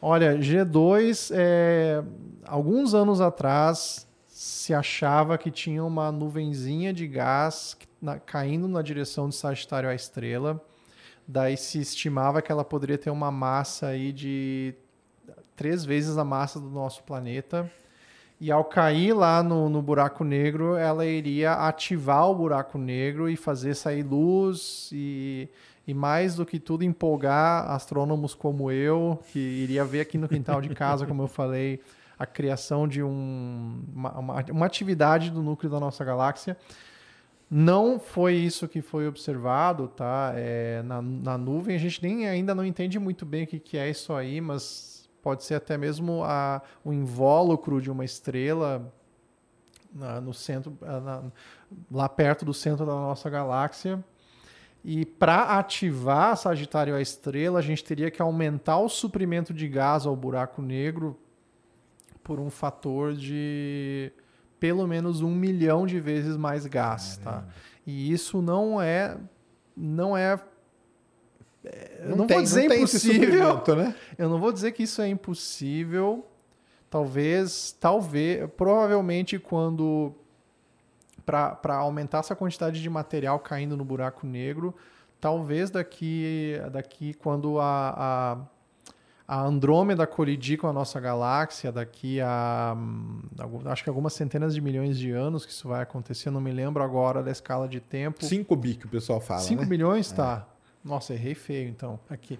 olha, 0.00 0.38
G2, 0.38 1.32
é, 1.34 2.02
alguns 2.46 2.94
anos 2.94 3.20
atrás, 3.20 4.08
se 4.26 4.72
achava 4.72 5.36
que 5.36 5.50
tinha 5.50 5.84
uma 5.84 6.10
nuvenzinha 6.10 6.94
de 6.94 7.06
gás 7.06 7.76
na- 8.00 8.18
caindo 8.18 8.66
na 8.66 8.80
direção 8.80 9.28
de 9.28 9.34
Sagitário 9.34 9.86
à 9.90 9.94
estrela. 9.94 10.58
Daí 11.28 11.58
se 11.58 11.78
estimava 11.78 12.40
que 12.40 12.50
ela 12.50 12.64
poderia 12.64 12.96
ter 12.96 13.10
uma 13.10 13.30
massa 13.30 13.88
aí 13.88 14.12
de 14.12 14.74
três 15.60 15.84
vezes 15.84 16.16
a 16.16 16.24
massa 16.24 16.58
do 16.58 16.70
nosso 16.70 17.02
planeta. 17.02 17.70
E 18.40 18.50
ao 18.50 18.64
cair 18.64 19.12
lá 19.12 19.42
no, 19.42 19.68
no 19.68 19.82
buraco 19.82 20.24
negro, 20.24 20.74
ela 20.74 21.04
iria 21.04 21.52
ativar 21.52 22.30
o 22.30 22.34
buraco 22.34 22.78
negro 22.78 23.28
e 23.28 23.36
fazer 23.36 23.74
sair 23.74 24.02
luz 24.02 24.88
e, 24.90 25.50
e 25.86 25.92
mais 25.92 26.34
do 26.36 26.46
que 26.46 26.58
tudo 26.58 26.82
empolgar 26.82 27.70
astrônomos 27.70 28.34
como 28.34 28.70
eu, 28.70 29.22
que 29.30 29.38
iria 29.38 29.84
ver 29.84 30.00
aqui 30.00 30.16
no 30.16 30.26
quintal 30.26 30.62
de 30.62 30.70
casa, 30.70 31.04
como 31.06 31.24
eu 31.24 31.28
falei, 31.28 31.82
a 32.18 32.24
criação 32.24 32.88
de 32.88 33.02
um, 33.02 33.82
uma, 33.94 34.18
uma, 34.18 34.44
uma 34.52 34.64
atividade 34.64 35.30
do 35.30 35.42
núcleo 35.42 35.70
da 35.70 35.78
nossa 35.78 36.02
galáxia. 36.02 36.56
Não 37.50 38.00
foi 38.00 38.32
isso 38.32 38.66
que 38.66 38.80
foi 38.80 39.06
observado, 39.06 39.88
tá? 39.88 40.32
É, 40.36 40.80
na, 40.84 41.02
na 41.02 41.36
nuvem 41.36 41.76
a 41.76 41.78
gente 41.78 42.02
nem 42.02 42.26
ainda 42.26 42.54
não 42.54 42.64
entende 42.64 42.98
muito 42.98 43.26
bem 43.26 43.44
o 43.44 43.46
que, 43.46 43.60
que 43.60 43.76
é 43.76 43.90
isso 43.90 44.14
aí, 44.14 44.40
mas 44.40 44.99
pode 45.22 45.44
ser 45.44 45.54
até 45.54 45.76
mesmo 45.76 46.22
a, 46.24 46.62
o 46.84 46.92
invólucro 46.92 47.80
de 47.80 47.90
uma 47.90 48.04
estrela 48.04 48.92
na- 49.92 50.20
no 50.20 50.32
centro, 50.32 50.76
ah, 50.82 51.00
na- 51.00 51.22
lá 51.90 52.08
perto 52.08 52.44
do 52.44 52.54
centro 52.54 52.84
da 52.86 52.92
nossa 52.92 53.28
galáxia. 53.28 54.02
E 54.84 55.04
para 55.04 55.58
ativar 55.58 56.36
Sagitário 56.36 56.94
a 56.94 57.00
estrela, 57.02 57.58
a 57.58 57.62
gente 57.62 57.84
teria 57.84 58.10
que 58.10 58.22
aumentar 58.22 58.78
o 58.78 58.88
suprimento 58.88 59.52
de 59.52 59.68
gás 59.68 60.06
ao 60.06 60.16
buraco 60.16 60.62
negro 60.62 61.18
por 62.24 62.40
um 62.40 62.48
fator 62.48 63.12
de 63.14 64.10
pelo 64.58 64.86
menos 64.86 65.20
um 65.22 65.34
milhão 65.34 65.86
de 65.86 65.98
vezes 66.00 66.36
mais 66.36 66.66
gás, 66.66 67.18
tá? 67.18 67.44
E 67.86 68.12
isso 68.12 68.40
não 68.42 68.80
é 68.80 69.16
não 69.76 70.16
é, 70.16 70.38
eu 71.62 72.16
não, 72.16 72.26
tem, 72.26 72.36
vou 72.36 72.44
dizer 72.44 72.68
não 72.68 72.76
impossível. 72.76 73.76
né? 73.76 73.94
Eu 74.16 74.28
não 74.28 74.40
vou 74.40 74.52
dizer 74.52 74.72
que 74.72 74.82
isso 74.82 75.02
é 75.02 75.08
impossível. 75.08 76.26
Talvez, 76.88 77.76
talvez, 77.78 78.48
provavelmente 78.56 79.38
quando 79.38 80.12
para 81.24 81.76
aumentar 81.76 82.18
essa 82.18 82.34
quantidade 82.34 82.82
de 82.82 82.90
material 82.90 83.38
caindo 83.38 83.76
no 83.76 83.84
buraco 83.84 84.26
negro, 84.26 84.74
talvez 85.20 85.70
daqui 85.70 86.54
daqui 86.72 87.14
quando 87.14 87.60
a, 87.60 88.44
a, 89.28 89.36
a 89.36 89.42
Andrômeda 89.44 90.04
colidir 90.08 90.58
com 90.58 90.66
a 90.66 90.72
nossa 90.72 90.98
galáxia, 90.98 91.70
daqui 91.70 92.20
a 92.20 92.74
hum, 92.76 93.20
acho 93.66 93.84
que 93.84 93.88
algumas 93.88 94.14
centenas 94.14 94.52
de 94.52 94.60
milhões 94.60 94.98
de 94.98 95.12
anos 95.12 95.46
que 95.46 95.52
isso 95.52 95.68
vai 95.68 95.82
acontecer, 95.82 96.30
não 96.30 96.40
me 96.40 96.50
lembro 96.50 96.82
agora 96.82 97.22
da 97.22 97.30
escala 97.30 97.68
de 97.68 97.78
tempo. 97.78 98.24
5 98.24 98.56
bi 98.56 98.74
que 98.74 98.86
o 98.86 98.88
pessoal 98.88 99.20
fala, 99.20 99.40
5 99.40 99.62
né? 99.62 99.68
bilhões, 99.68 100.10
tá. 100.10 100.48
Nossa, 100.84 101.12
errei 101.14 101.34
feio, 101.34 101.68
então. 101.68 102.00
Aqui. 102.08 102.38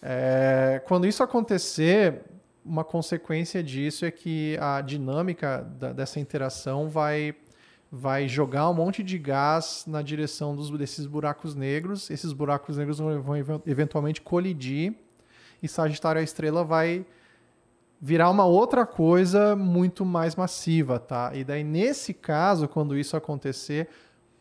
É, 0.00 0.80
quando 0.86 1.06
isso 1.06 1.22
acontecer, 1.22 2.22
uma 2.64 2.84
consequência 2.84 3.62
disso 3.62 4.04
é 4.04 4.10
que 4.10 4.56
a 4.60 4.80
dinâmica 4.80 5.62
da- 5.78 5.92
dessa 5.92 6.18
interação 6.18 6.88
vai, 6.88 7.34
vai 7.90 8.26
jogar 8.28 8.68
um 8.70 8.74
monte 8.74 9.02
de 9.02 9.18
gás 9.18 9.84
na 9.86 10.00
direção 10.00 10.56
dos, 10.56 10.70
desses 10.70 11.06
buracos 11.06 11.54
negros. 11.54 12.08
Esses 12.10 12.32
buracos 12.32 12.78
negros 12.78 12.98
vão, 12.98 13.20
vão 13.20 13.36
even- 13.36 13.60
eventualmente 13.66 14.22
colidir 14.22 14.94
e 15.62 15.68
Sagitário 15.68 16.20
a 16.20 16.24
estrela 16.24 16.64
vai 16.64 17.04
virar 18.00 18.30
uma 18.30 18.44
outra 18.44 18.84
coisa 18.84 19.54
muito 19.54 20.04
mais 20.04 20.34
massiva, 20.34 20.98
tá? 20.98 21.30
E 21.34 21.44
daí, 21.44 21.62
nesse 21.62 22.12
caso, 22.12 22.66
quando 22.66 22.98
isso 22.98 23.16
acontecer, 23.16 23.88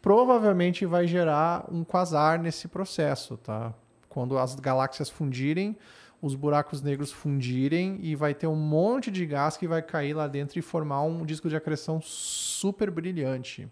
provavelmente 0.02 0.86
vai 0.86 1.06
gerar 1.08 1.66
um 1.72 1.84
quasar 1.84 2.40
nesse 2.40 2.68
processo, 2.68 3.38
tá? 3.38 3.74
Quando 4.10 4.38
as 4.38 4.56
galáxias 4.56 5.10
fundirem, 5.10 5.78
os 6.22 6.36
buracos 6.36 6.82
negros 6.82 7.12
fundirem 7.12 7.98
e 8.02 8.16
vai 8.16 8.34
ter 8.34 8.48
um 8.48 8.56
monte 8.56 9.10
de 9.10 9.26
gás 9.26 9.58
que 9.58 9.68
vai 9.68 9.82
cair 9.82 10.14
lá 10.14 10.28
dentro 10.28 10.60
e 10.60 10.62
formar 10.62 11.02
um 11.04 11.26
disco 11.26 11.50
de 11.50 11.56
acreção 11.56 12.02
super 12.02 12.92
brilhante. 12.92 13.68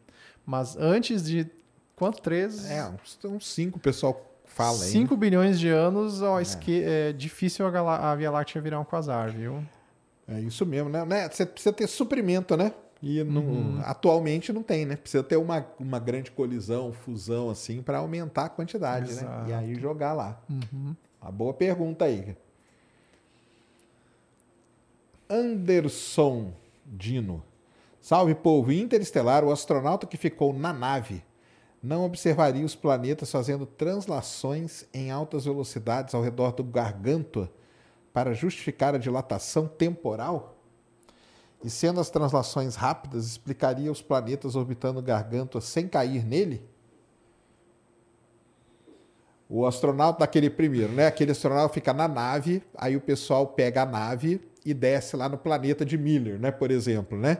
Mas 0.45 0.75
antes 0.77 1.24
de 1.24 1.48
quanto? 1.95 2.22
Três? 2.22 2.69
É, 2.69 2.85
uns- 2.88 3.19
uns 3.25 3.48
5 3.53 3.77
o 3.77 3.82
pessoal 3.82 4.25
fala 4.45 4.83
aí. 4.83 4.90
5 4.91 5.16
bilhões 5.17 5.59
de 5.59 5.69
anos, 5.69 6.22
ó, 6.22 6.40
esque- 6.40 6.82
é 6.83 7.11
difícil 7.14 7.67
a, 7.67 7.69
galá- 7.72 8.11
a 8.11 8.16
Via 8.16 8.32
Láctea 8.32 8.61
virar 8.61 8.80
um 8.80 8.85
quasar, 8.85 9.30
viu? 9.30 9.64
É 10.27 10.40
isso 10.40 10.66
mesmo, 10.66 10.90
né? 10.90 11.03
né? 11.06 11.27
Você 11.30 11.45
precisa 11.45 11.74
ter 11.74 11.88
suprimento, 11.88 12.56
né? 12.56 12.72
E 13.01 13.21
Uhum. 13.21 13.79
atualmente 13.85 14.51
não 14.51 14.61
tem, 14.61 14.85
né? 14.85 14.95
Precisa 14.95 15.23
ter 15.23 15.37
uma, 15.37 15.65
uma 15.79 15.99
grande 15.99 16.31
colisão, 16.31 16.91
fusão, 16.91 17.49
assim, 17.49 17.81
para 17.81 17.99
aumentar 17.99 18.45
a 18.45 18.49
quantidade, 18.49 19.13
né? 19.13 19.21
Exato. 19.21 19.49
E 19.49 19.53
aí 19.53 19.75
jogar 19.75 20.13
lá. 20.13 20.41
Uhum. 20.49 20.95
Uma 21.21 21.31
boa 21.31 21.53
pergunta 21.53 22.05
aí. 22.05 22.35
Anderson 25.29 26.51
Dino. 26.85 27.43
Salve, 28.01 28.33
povo. 28.33 28.71
Interestelar, 28.71 29.43
o 29.43 29.51
astronauta 29.51 30.07
que 30.07 30.17
ficou 30.17 30.53
na 30.53 30.73
nave 30.73 31.23
não 31.81 32.03
observaria 32.03 32.65
os 32.65 32.75
planetas 32.75 33.31
fazendo 33.31 33.65
translações 33.65 34.85
em 34.93 35.11
altas 35.11 35.45
velocidades 35.45 36.13
ao 36.13 36.21
redor 36.21 36.51
do 36.51 36.63
Gargantua 36.63 37.49
para 38.11 38.33
justificar 38.33 38.95
a 38.95 38.97
dilatação 38.97 39.67
temporal? 39.67 40.58
E 41.63 41.69
sendo 41.69 41.99
as 41.99 42.09
translações 42.09 42.75
rápidas, 42.75 43.25
explicaria 43.25 43.91
os 43.91 44.01
planetas 44.01 44.55
orbitando 44.55 45.01
Gargantua 45.01 45.59
sem 45.59 45.88
cair 45.88 46.25
nele? 46.25 46.63
O 49.49 49.65
astronauta 49.65 50.19
daquele 50.19 50.49
primeiro, 50.49 50.93
né? 50.93 51.07
Aquele 51.07 51.31
astronauta 51.31 51.73
fica 51.73 51.91
na 51.91 52.07
nave, 52.07 52.63
aí 52.75 52.95
o 52.95 53.01
pessoal 53.01 53.47
pega 53.47 53.81
a 53.81 53.85
nave 53.85 54.39
e 54.63 54.73
desce 54.73 55.17
lá 55.17 55.27
no 55.27 55.38
planeta 55.38 55.83
de 55.83 55.97
Miller, 55.97 56.39
né? 56.39 56.51
Por 56.51 56.71
exemplo, 56.71 57.17
né? 57.17 57.39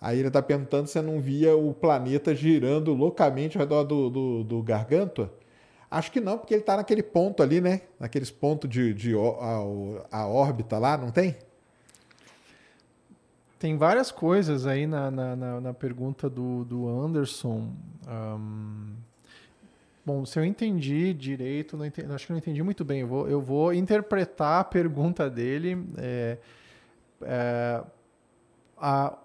Aí 0.00 0.18
ele 0.18 0.30
tá 0.30 0.40
perguntando 0.40 0.88
se 0.88 1.00
não 1.02 1.20
via 1.20 1.56
o 1.56 1.74
planeta 1.74 2.34
girando 2.34 2.94
loucamente 2.94 3.56
ao 3.56 3.62
redor 3.62 3.84
do, 3.84 4.08
do, 4.08 4.44
do 4.44 4.62
Gargantua. 4.62 5.32
Acho 5.90 6.10
que 6.12 6.20
não, 6.20 6.38
porque 6.38 6.54
ele 6.54 6.62
tá 6.62 6.76
naquele 6.76 7.02
ponto 7.02 7.42
ali, 7.42 7.60
né? 7.60 7.82
Naqueles 8.00 8.30
pontos 8.30 8.68
de, 8.68 8.92
de 8.94 9.14
a, 9.14 10.18
a 10.18 10.26
órbita 10.26 10.78
lá, 10.78 10.96
não 10.96 11.10
tem? 11.10 11.36
Tem 13.58 13.76
várias 13.76 14.10
coisas 14.12 14.66
aí 14.66 14.86
na, 14.86 15.10
na, 15.10 15.34
na, 15.36 15.60
na 15.60 15.74
pergunta 15.74 16.30
do, 16.30 16.64
do 16.64 16.88
Anderson. 16.88 17.72
Ahn, 18.06 18.94
bom, 20.06 20.24
se 20.24 20.38
eu 20.38 20.44
entendi 20.44 21.12
direito, 21.12 21.76
não 21.76 21.84
entendi- 21.84 22.12
acho 22.12 22.26
que 22.26 22.32
não 22.32 22.38
entendi 22.38 22.62
muito 22.62 22.84
bem. 22.84 23.00
Eu 23.00 23.08
vou, 23.08 23.28
eu 23.28 23.40
vou 23.40 23.74
interpretar 23.74 24.60
a 24.60 24.64
pergunta 24.64 25.28
dele. 25.28 25.84
é, 25.96 26.38
é, 27.22 27.82
a, 28.80 29.18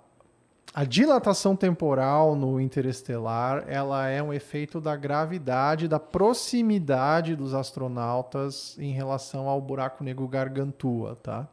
a 0.73 0.83
dilatação 0.83 1.55
temporal 1.55 2.35
no 2.35 2.59
interestelar, 2.59 3.63
ela 3.67 4.07
é 4.07 4.23
um 4.23 4.33
efeito 4.33 4.81
da 4.81 4.95
gravidade, 4.95 5.87
da 5.87 5.99
proximidade 5.99 7.35
dos 7.35 7.53
astronautas 7.53 8.75
em 8.79 8.91
relação 8.91 9.47
ao 9.47 9.61
buraco 9.61 10.03
negro 10.03 10.27
Gargantua, 10.27 11.15
tá? 11.21 11.47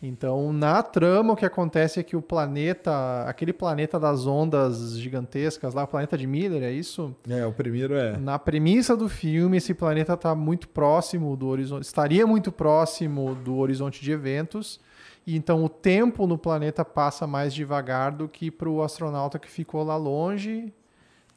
Então, 0.00 0.52
na 0.52 0.82
trama, 0.82 1.32
o 1.32 1.36
que 1.36 1.44
acontece 1.44 1.98
é 1.98 2.02
que 2.02 2.16
o 2.16 2.22
planeta, 2.22 3.24
aquele 3.24 3.52
planeta 3.52 3.98
das 3.98 4.26
ondas 4.26 4.96
gigantescas 4.98 5.74
lá, 5.74 5.82
o 5.84 5.88
planeta 5.88 6.16
de 6.16 6.26
Miller, 6.26 6.62
é 6.62 6.70
isso? 6.70 7.14
É, 7.28 7.44
o 7.44 7.52
primeiro 7.52 7.94
é. 7.94 8.16
Na 8.16 8.38
premissa 8.38 8.96
do 8.96 9.08
filme, 9.08 9.56
esse 9.56 9.74
planeta 9.74 10.14
está 10.14 10.34
muito 10.34 10.68
próximo 10.68 11.36
do 11.36 11.48
horizonte, 11.48 11.82
estaria 11.82 12.26
muito 12.26 12.52
próximo 12.52 13.34
do 13.34 13.56
horizonte 13.56 14.00
de 14.00 14.12
eventos, 14.12 14.80
e 15.26 15.36
então 15.36 15.64
o 15.64 15.68
tempo 15.68 16.26
no 16.26 16.38
planeta 16.38 16.84
passa 16.84 17.26
mais 17.26 17.52
devagar 17.52 18.12
do 18.12 18.28
que 18.28 18.50
para 18.50 18.68
o 18.68 18.82
astronauta 18.82 19.38
que 19.38 19.50
ficou 19.50 19.82
lá 19.82 19.96
longe. 19.96 20.72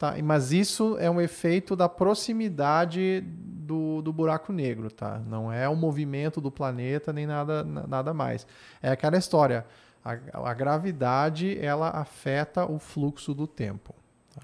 Tá? 0.01 0.15
Mas 0.23 0.51
isso 0.51 0.97
é 0.97 1.11
um 1.11 1.21
efeito 1.21 1.75
da 1.75 1.87
proximidade 1.87 3.21
do, 3.21 4.01
do 4.01 4.11
buraco 4.11 4.51
negro, 4.51 4.89
tá? 4.89 5.19
Não 5.27 5.53
é 5.53 5.69
o 5.69 5.75
movimento 5.75 6.41
do 6.41 6.49
planeta 6.49 7.13
nem 7.13 7.27
nada, 7.27 7.63
na- 7.63 7.85
nada 7.85 8.11
mais. 8.11 8.47
É 8.81 8.89
aquela 8.89 9.15
história. 9.15 9.63
A, 10.03 10.17
a 10.49 10.53
gravidade 10.55 11.55
ela 11.63 11.89
afeta 11.91 12.65
o 12.65 12.79
fluxo 12.79 13.35
do 13.35 13.45
tempo. 13.45 13.93
tá? 14.33 14.41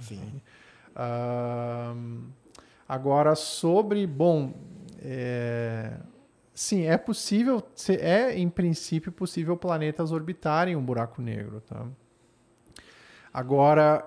Ahn, 0.95 2.27
agora, 2.87 3.33
sobre. 3.33 4.05
Bom. 4.05 4.53
é, 5.01 5.97
sim, 6.53 6.85
é 6.85 6.99
possível. 6.99 7.63
É, 7.99 8.37
em 8.37 8.47
princípio, 8.47 9.11
possível 9.11 9.57
planetas 9.57 10.11
orbitarem 10.11 10.75
um 10.75 10.83
buraco 10.85 11.19
negro. 11.19 11.61
Tá? 11.61 11.83
Agora, 13.33 14.05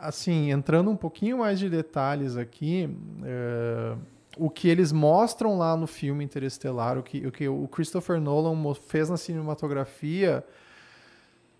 assim, 0.00 0.50
entrando 0.50 0.90
um 0.90 0.96
pouquinho 0.96 1.38
mais 1.38 1.58
de 1.58 1.68
detalhes 1.68 2.36
aqui. 2.36 2.88
é, 3.24 3.96
o 4.38 4.50
que 4.50 4.68
eles 4.68 4.92
mostram 4.92 5.56
lá 5.56 5.76
no 5.76 5.86
filme 5.86 6.22
Interestelar, 6.22 6.98
o 6.98 7.02
que 7.02 7.26
o, 7.26 7.32
que 7.32 7.48
o 7.48 7.66
Christopher 7.68 8.20
Nolan 8.20 8.74
fez 8.74 9.08
na 9.08 9.16
cinematografia, 9.16 10.44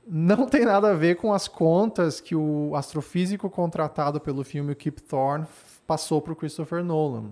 não 0.06 0.46
tem 0.46 0.64
nada 0.64 0.90
a 0.90 0.94
ver 0.94 1.16
com 1.16 1.32
as 1.32 1.48
contas 1.48 2.20
que 2.20 2.36
o 2.36 2.76
astrofísico 2.76 3.48
contratado 3.48 4.20
pelo 4.20 4.44
filme, 4.44 4.74
Kip 4.74 5.02
Thorne, 5.02 5.46
passou 5.86 6.20
para 6.20 6.32
o 6.32 6.36
Christopher 6.36 6.84
Nolan. 6.84 7.30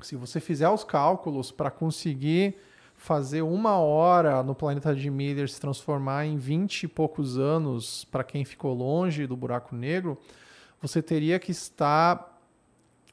Se 0.00 0.16
você 0.16 0.38
fizer 0.38 0.68
os 0.68 0.84
cálculos 0.84 1.50
para 1.50 1.70
conseguir 1.70 2.56
fazer 3.02 3.42
uma 3.42 3.78
hora 3.78 4.44
no 4.44 4.54
planeta 4.54 4.94
de 4.94 5.10
Miller 5.10 5.48
se 5.48 5.60
transformar 5.60 6.24
em 6.24 6.36
20 6.36 6.84
e 6.84 6.88
poucos 6.88 7.36
anos 7.36 8.04
para 8.04 8.22
quem 8.22 8.44
ficou 8.44 8.72
longe 8.72 9.26
do 9.26 9.36
buraco 9.36 9.74
negro, 9.74 10.16
você 10.80 11.02
teria 11.02 11.40
que 11.40 11.50
estar 11.50 12.40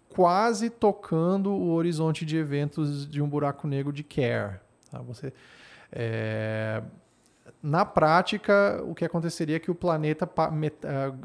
quase 0.08 0.70
tocando 0.70 1.50
o 1.50 1.72
horizonte 1.72 2.24
de 2.24 2.38
eventos 2.38 3.10
de 3.10 3.20
um 3.20 3.28
buraco 3.28 3.68
negro 3.68 3.92
de 3.92 4.04
Care. 4.04 4.60
tá? 4.92 5.00
Você, 5.00 5.34
é, 5.92 6.84
na 7.62 7.84
prática, 7.84 8.84
o 8.86 8.94
que 8.94 9.04
aconteceria 9.04 9.56
é 9.56 9.60
que 9.60 9.72
o 9.72 9.76
planeta, 9.76 10.30
ah, 10.38 10.52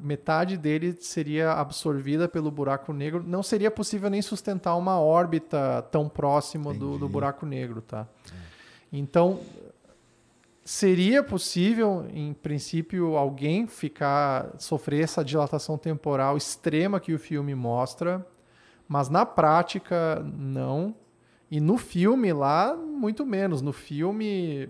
metade 0.01 0.57
dele 0.57 0.97
seria 1.01 1.53
absorvida 1.53 2.27
pelo 2.31 2.51
buraco 2.51 2.95
negro. 2.95 3.23
Não 3.23 3.43
seria 3.43 3.71
possível 3.71 4.09
nem 4.09 4.23
sustentar 4.23 4.75
uma 4.75 4.99
órbita 4.99 5.83
tão 5.91 6.09
próxima 6.09 6.73
do, 6.73 6.97
do 6.97 7.07
buraco 7.11 7.45
negro, 7.45 7.83
tá? 7.83 8.09
Então, 8.97 9.41
seria 10.65 11.23
possível, 11.23 12.07
em 12.13 12.33
princípio, 12.33 13.17
alguém 13.17 13.67
ficar 13.67 14.55
sofrer 14.59 15.03
essa 15.03 15.25
dilatação 15.25 15.77
temporal 15.77 16.37
extrema 16.37 17.01
que 17.01 17.13
o 17.13 17.19
filme 17.19 17.55
mostra, 17.55 18.27
mas 18.89 19.09
na 19.09 19.27
prática 19.27 20.21
não. 20.37 20.95
E 21.51 21.61
no 21.61 21.77
filme 21.77 22.33
lá, 22.33 22.75
muito 22.77 23.27
menos. 23.27 23.61
No 23.61 23.73
filme, 23.73 24.69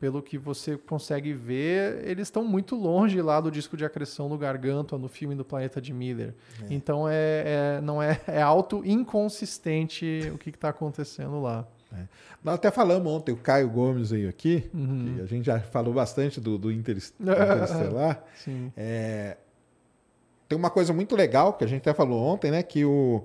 pelo 0.00 0.22
que 0.22 0.38
você 0.38 0.76
consegue 0.76 1.32
ver, 1.32 2.02
eles 2.08 2.28
estão 2.28 2.44
muito 2.44 2.74
longe 2.74 3.20
lá 3.20 3.40
do 3.40 3.50
disco 3.50 3.76
de 3.76 3.84
acreção 3.84 4.28
do 4.28 4.38
Gargantua 4.38 4.98
no 4.98 5.08
filme 5.08 5.34
do 5.34 5.44
Planeta 5.44 5.80
de 5.80 5.92
Miller. 5.92 6.34
Então 6.70 7.08
é, 7.08 7.76
é- 7.76 7.80
não 7.82 8.02
é, 8.02 8.20
é 8.26 8.40
auto 8.40 8.82
inconsistente 8.84 10.30
o 10.34 10.38
que 10.38 10.50
está 10.50 10.70
acontecendo 10.70 11.40
lá. 11.42 11.66
Nós 12.44 12.54
até 12.56 12.70
falamos 12.70 13.10
ontem, 13.10 13.32
o 13.32 13.36
Caio 13.36 13.68
Gomes 13.68 14.10
veio 14.10 14.28
aqui, 14.28 14.70
Uhum. 14.74 15.14
que 15.16 15.22
a 15.22 15.26
gente 15.26 15.44
já 15.46 15.58
falou 15.58 15.92
bastante 15.92 16.40
do, 16.40 16.56
do 16.58 16.70
Interes- 16.70 17.12
Interestelar. 17.20 18.22
É, 18.76 19.36
tem 20.48 20.56
uma 20.56 20.70
coisa 20.70 20.92
muito 20.92 21.16
legal 21.16 21.52
que 21.54 21.64
a 21.64 21.66
gente 21.66 21.80
até 21.80 21.94
falou 21.94 22.22
ontem, 22.22 22.50
né? 22.50 22.62
Que 22.62 22.84
o, 22.84 23.24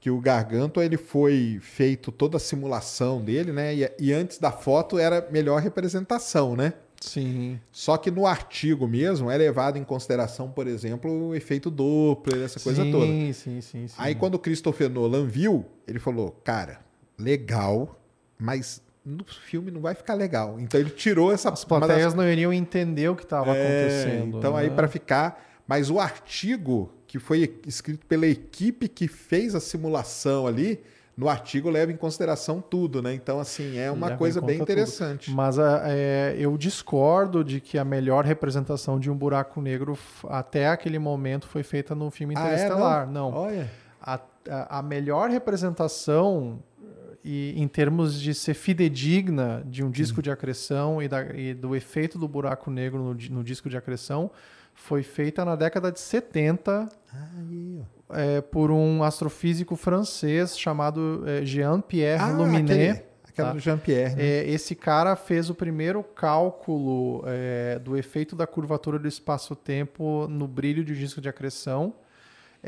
que 0.00 0.10
o 0.10 0.20
Garganto 0.20 0.80
ele 0.80 0.96
foi 0.96 1.58
feito 1.60 2.10
toda 2.10 2.36
a 2.38 2.40
simulação 2.40 3.20
dele, 3.20 3.52
né? 3.52 3.74
E, 3.74 3.90
e 3.98 4.12
antes 4.12 4.38
da 4.38 4.50
foto 4.52 4.98
era 4.98 5.26
melhor 5.30 5.60
representação, 5.60 6.56
né? 6.56 6.72
Sim. 7.00 7.60
Só 7.70 7.96
que 7.98 8.10
no 8.10 8.26
artigo 8.26 8.88
mesmo 8.88 9.30
é 9.30 9.36
levado 9.36 9.76
em 9.76 9.84
consideração, 9.84 10.50
por 10.50 10.66
exemplo, 10.66 11.28
o 11.28 11.34
efeito 11.34 11.70
Doppler, 11.70 12.42
essa 12.42 12.58
coisa 12.58 12.82
sim, 12.84 12.90
toda. 12.90 13.06
Sim, 13.06 13.32
sim, 13.34 13.60
sim. 13.60 13.86
Aí 13.98 14.14
quando 14.14 14.36
o 14.36 14.38
Christopher 14.38 14.88
Nolan 14.88 15.26
viu, 15.26 15.66
ele 15.86 15.98
falou, 15.98 16.30
cara, 16.42 16.80
legal, 17.18 17.98
mas 18.38 18.82
no 19.04 19.24
filme 19.24 19.70
não 19.70 19.80
vai 19.80 19.94
ficar 19.94 20.14
legal. 20.14 20.58
Então 20.58 20.80
ele 20.80 20.90
tirou 20.90 21.32
essa 21.32 21.48
As 21.50 21.62
uma 21.64 21.78
das- 21.80 21.86
plateias 21.88 22.14
não 22.14 22.28
iriam 22.28 22.52
entender 22.52 23.08
o 23.08 23.14
que 23.16 23.22
estava 23.22 23.54
É, 23.56 23.60
acontecendo. 23.60 24.38
Então 24.38 24.56
aí 24.56 24.68
né? 24.68 24.74
para 24.74 24.88
ficar, 24.88 25.42
mas 25.66 25.90
o 25.90 26.00
artigo 26.00 26.92
que 27.06 27.18
foi 27.18 27.60
escrito 27.66 28.04
pela 28.06 28.26
equipe 28.26 28.88
que 28.88 29.06
fez 29.06 29.54
a 29.54 29.60
simulação 29.60 30.46
ali, 30.46 30.80
no 31.16 31.28
artigo 31.30 31.70
leva 31.70 31.90
em 31.90 31.96
consideração 31.96 32.60
tudo, 32.60 33.00
né? 33.00 33.14
Então 33.14 33.38
assim 33.40 33.78
é 33.78 33.90
uma 33.90 34.08
Leva 34.08 34.18
coisa 34.18 34.40
bem 34.40 34.58
conta 34.58 34.72
tudo. 34.72 34.78
interessante. 34.80 35.30
Mas 35.30 35.58
a- 35.58 35.82
é, 35.86 36.34
eu 36.38 36.58
discordo 36.58 37.42
de 37.44 37.58
que 37.60 37.78
a 37.78 37.84
melhor 37.84 38.24
representação 38.24 38.98
de 39.00 39.08
um 39.10 39.16
buraco 39.16 39.60
negro 39.62 39.96
até 40.28 40.68
aquele 40.68 40.98
momento 40.98 41.46
foi 41.46 41.62
feita 41.62 41.94
no 41.94 42.10
filme 42.10 42.34
Ah, 42.36 42.40
é? 42.40 42.54
Interestelar. 42.54 43.06
não. 43.10 43.32
Olha. 43.32 43.70
A, 44.02 44.20
a- 44.50 44.78
a 44.78 44.82
melhor 44.82 45.30
representação 45.30 46.58
e, 47.26 47.60
em 47.60 47.66
termos 47.66 48.20
de 48.20 48.32
ser 48.34 48.54
fidedigna 48.54 49.62
de 49.66 49.82
um 49.84 49.90
disco 49.90 50.22
de 50.22 50.30
acreção 50.30 51.02
e, 51.02 51.08
da- 51.08 51.34
e 51.34 51.52
do 51.54 51.74
efeito 51.74 52.18
do 52.18 52.28
buraco 52.28 52.70
negro 52.70 53.00
no, 53.02 53.14
no 53.14 53.42
disco 53.44 53.68
de 53.68 53.76
acreção 53.76 54.30
foi 54.74 55.02
feita 55.02 55.44
na 55.44 55.56
década 55.56 55.90
de 55.90 55.98
70 55.98 56.88
Aí, 57.12 57.80
ó. 58.08 58.14
é, 58.14 58.40
por 58.40 58.70
um 58.70 59.02
astrofísico 59.02 59.74
francês 59.74 60.58
chamado 60.58 61.24
é, 61.26 61.44
Jean-Pierre 61.44 62.22
Ah, 62.22 62.30
Luminet. 62.30 62.72
aquele, 62.72 63.02
aquela 63.28 63.48
tá? 63.48 63.54
do 63.54 63.58
Jean-Pierre. 63.60 64.14
né? 64.16 64.22
É, 64.22 64.48
esse 64.50 64.74
cara 64.74 65.16
fez 65.16 65.48
o 65.50 65.54
primeiro 65.54 66.02
cálculo 66.02 67.22
é, 67.26 67.78
do 67.78 67.96
efeito 67.96 68.36
da 68.36 68.46
curvatura 68.46 68.98
do 68.98 69.08
espaço-tempo 69.08 70.26
no 70.28 70.46
brilho 70.46 70.84
de 70.84 70.94
disco 70.94 71.20
de 71.20 71.28
acreção. 71.28 71.94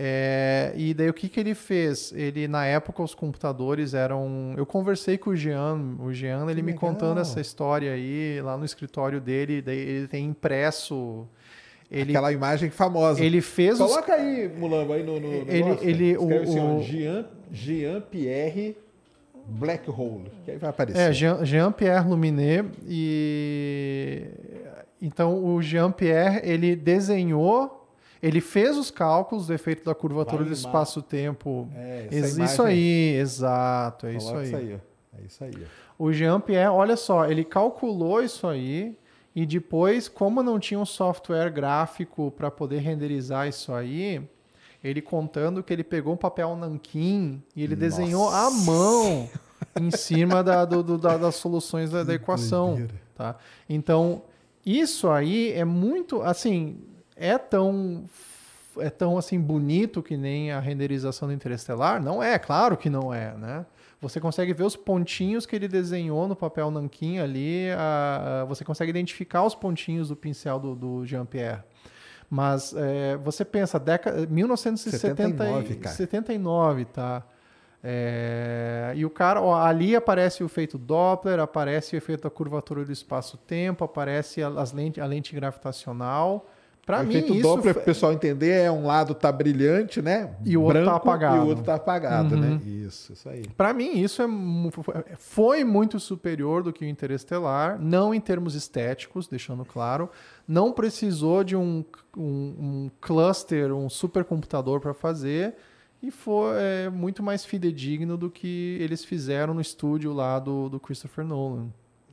É, 0.01 0.73
e 0.77 0.95
daí 0.95 1.09
o 1.11 1.13
que, 1.13 1.29
que 1.29 1.41
ele 1.41 1.57
fez? 1.57 2.13
Ele, 2.15 2.47
na 2.47 2.65
época, 2.65 3.03
os 3.03 3.17
computadores 3.17 3.95
eram. 3.95 4.55
Eu 4.57 4.65
conversei 4.65 5.19
com 5.19 5.31
o 5.31 5.37
Jean, 5.37 5.97
o 5.99 6.13
Jean, 6.13 6.43
ele 6.49 6.63
me 6.63 6.71
legal. 6.73 6.79
contando 6.79 7.19
essa 7.21 7.41
história 7.41 7.93
aí, 7.93 8.41
lá 8.41 8.57
no 8.57 8.65
escritório 8.65 9.21
dele, 9.21 9.61
daí 9.61 9.77
ele 9.77 10.07
tem 10.07 10.25
impresso. 10.27 11.27
Ele, 11.91 12.13
Aquela 12.13 12.31
imagem 12.33 12.71
famosa. 12.71 13.25
ele 13.25 13.41
fez 13.41 13.81
os 13.81 13.91
Coloca 13.91 14.13
aí, 14.15 14.49
Mulambo, 14.57 14.93
aí 14.93 15.03
no, 15.03 15.19
no 15.19 15.27
Ele- 15.27 16.13
negócio, 16.13 16.21
o- 16.23 16.43
assim, 16.43 16.61
o- 16.61 16.83
Jean, 16.83 17.25
Jean-Pierre 17.51 18.77
Black 19.49 19.91
Hole. 19.91 20.31
Que 20.45 20.51
aí 20.53 20.59
vai 20.59 20.71
aparecer. 20.71 21.01
É, 21.01 21.13
Jean- 21.13 21.45
Jean-Pierre 21.45 22.07
Luminet 22.07 22.69
e 22.87 24.27
então 25.01 25.43
o 25.45 25.63
Jean-Pierre 25.63 26.41
ele 26.45 26.77
desenhou, 26.77 27.88
ele 28.23 28.41
fez 28.41 28.77
os 28.77 28.91
cálculos 28.91 29.47
do 29.47 29.55
efeito 29.55 29.85
da 29.85 29.95
curvatura 29.95 30.45
do 30.45 30.53
espaço-tempo. 30.53 31.69
É, 31.75 32.09
essa 32.11 32.45
isso 32.45 32.63
aí, 32.63 33.15
exato, 33.17 34.07
é 34.07 34.15
isso 34.15 34.27
Coloca 34.27 34.41
aí. 34.43 34.47
isso 34.49 34.57
aí. 34.57 34.73
É 34.73 35.27
isso 35.27 35.45
aí. 35.45 35.67
O 35.99 36.13
Jean-Pierre, 36.13 36.69
olha 36.69 36.97
só, 36.97 37.27
ele 37.27 37.45
calculou 37.45 38.23
isso 38.23 38.47
aí 38.47 38.97
e 39.35 39.45
depois, 39.47 40.09
como 40.09 40.43
não 40.43 40.59
tinha 40.59 40.79
um 40.81 40.85
software 40.87 41.51
gráfico 41.51 42.33
para 42.37 42.51
poder 42.51 42.79
renderizar 42.79 43.49
isso 43.49 43.73
aí, 43.73 44.21
ele 44.83 45.03
contando 45.03 45.63
que 45.63 45.73
ele 45.73 45.83
pegou 45.85 46.15
um 46.15 46.17
papel 46.17 46.55
nanquim 46.57 47.43
e 47.55 47.63
ele 47.65 47.75
desenhou 47.75 48.29
à 48.31 48.49
mão 48.51 49.29
em 49.81 49.91
cima 49.91 50.43
da- 50.43 50.65
do- 50.65 50.83
do- 50.85 50.99
da- 50.99 51.17
das 51.17 51.35
soluções 51.35 51.91
da, 51.91 52.05
da 52.05 52.15
equação. 52.15 52.87
Tá? 53.17 53.37
Então, 53.69 54.23
Isso 54.67 55.09
aí 55.09 55.51
é 55.53 55.65
muito, 55.65 56.21
assim, 56.21 56.79
é 57.19 57.37
tão 57.37 58.05
é 58.81 58.91
tão 58.91 59.19
assim 59.19 59.41
bonito 59.41 60.03
que 60.03 60.17
nem 60.17 60.53
a 60.53 60.61
renderização 60.61 61.29
do 61.29 61.35
Interestelar? 61.35 62.03
Não 62.03 62.23
é, 62.23 62.39
claro 62.39 62.77
que 62.77 62.89
não 62.89 63.13
é, 63.13 63.35
né? 63.37 63.67
Você 64.01 64.21
consegue 64.21 64.53
ver 64.55 64.63
os 64.63 64.77
pontinhos 64.77 65.45
que 65.45 65.57
ele 65.57 65.67
desenhou 65.67 66.29
no 66.29 66.37
papel 66.37 66.71
nanquim 66.71 67.19
ali, 67.19 67.71
a, 67.73 68.43
a, 68.43 68.45
você 68.45 68.65
consegue 68.65 68.91
identificar 68.91 69.43
os 69.43 69.55
pontinhos 69.57 70.09
do 70.09 70.15
pincel 70.15 70.61
do, 70.61 70.77
do 70.77 71.05
Jean-Pierre. 71.05 71.63
Mas 72.31 72.73
é, 72.77 73.17
você 73.17 73.45
pensa, 73.45 73.79
década, 73.81 74.27
1979, 74.27 75.77
cara. 75.77 75.97
79, 75.97 76.85
tá? 76.85 77.25
É, 77.83 78.93
e 78.95 79.05
o 79.05 79.11
cara, 79.11 79.41
ó, 79.41 79.57
ali 79.57 79.97
aparece 79.97 80.43
o 80.43 80.47
efeito 80.47 80.77
Doppler, 80.77 81.41
aparece 81.41 81.95
o 81.95 81.97
efeito 81.97 82.23
da 82.23 82.31
curvatura 82.31 82.85
do 82.85 82.93
espaço-tempo, 82.93 83.85
aparece 83.85 84.43
as 84.43 84.73
lente, 84.73 85.01
a 85.01 85.07
lente 85.07 85.35
gravitacional. 85.35 86.47
Para 86.89 87.03
o 87.03 87.07
mim, 87.07 87.11
efeito 87.17 87.35
isso 87.35 87.43
Doppler, 87.43 87.77
o 87.77 87.81
pessoal 87.83 88.13
entender, 88.15 88.51
é 88.63 88.71
um 88.73 88.87
lado 88.87 89.15
tá 89.15 89.31
brilhante, 89.31 90.01
né? 90.01 90.35
E 90.45 90.57
o 90.57 90.63
outro 90.63 90.79
tá 90.79 90.85
Branco, 90.93 90.97
apagado. 90.97 91.37
E 91.37 91.41
o 91.41 91.47
outro 91.47 91.63
tá 91.65 91.75
apagado, 91.75 92.35
Uhum. 92.35 92.41
né? 92.41 92.61
Isso, 92.65 93.13
isso 93.13 93.29
aí. 93.29 93.47
Para 93.57 93.75
mim, 93.75 94.01
isso 94.01 94.23
é, 94.23 94.27
mu- 94.27 94.71
foi 95.19 95.65
muito 95.65 96.01
superior 96.01 96.63
do 96.63 96.73
que 96.73 96.85
o 96.85 96.89
Interestelar, 96.89 97.79
não 97.79 98.15
em 98.15 98.21
termos 98.21 98.55
estéticos, 98.55 99.29
deixando 99.29 99.65
claro. 99.67 100.09
Não 100.49 100.73
precisou 100.73 101.45
de 101.45 101.55
um, 101.55 101.85
um, 102.17 102.23
um 102.23 102.91
cluster, 103.03 103.71
um 103.73 103.91
supercomputador 103.91 104.81
para 104.81 104.95
fazer. 104.95 105.57
E 106.03 106.11
foi 106.11 106.53
é, 106.57 106.89
muito 106.89 107.23
mais 107.23 107.45
fidedigno 107.45 108.17
do 108.17 108.31
que 108.31 108.79
eles 108.81 109.05
fizeram 109.05 109.53
no 109.53 109.61
estúdio 109.61 110.13
lá 110.13 110.39
do, 110.39 110.69
do 110.71 110.81
Christopher 110.81 111.25
Nolan. 111.25 111.67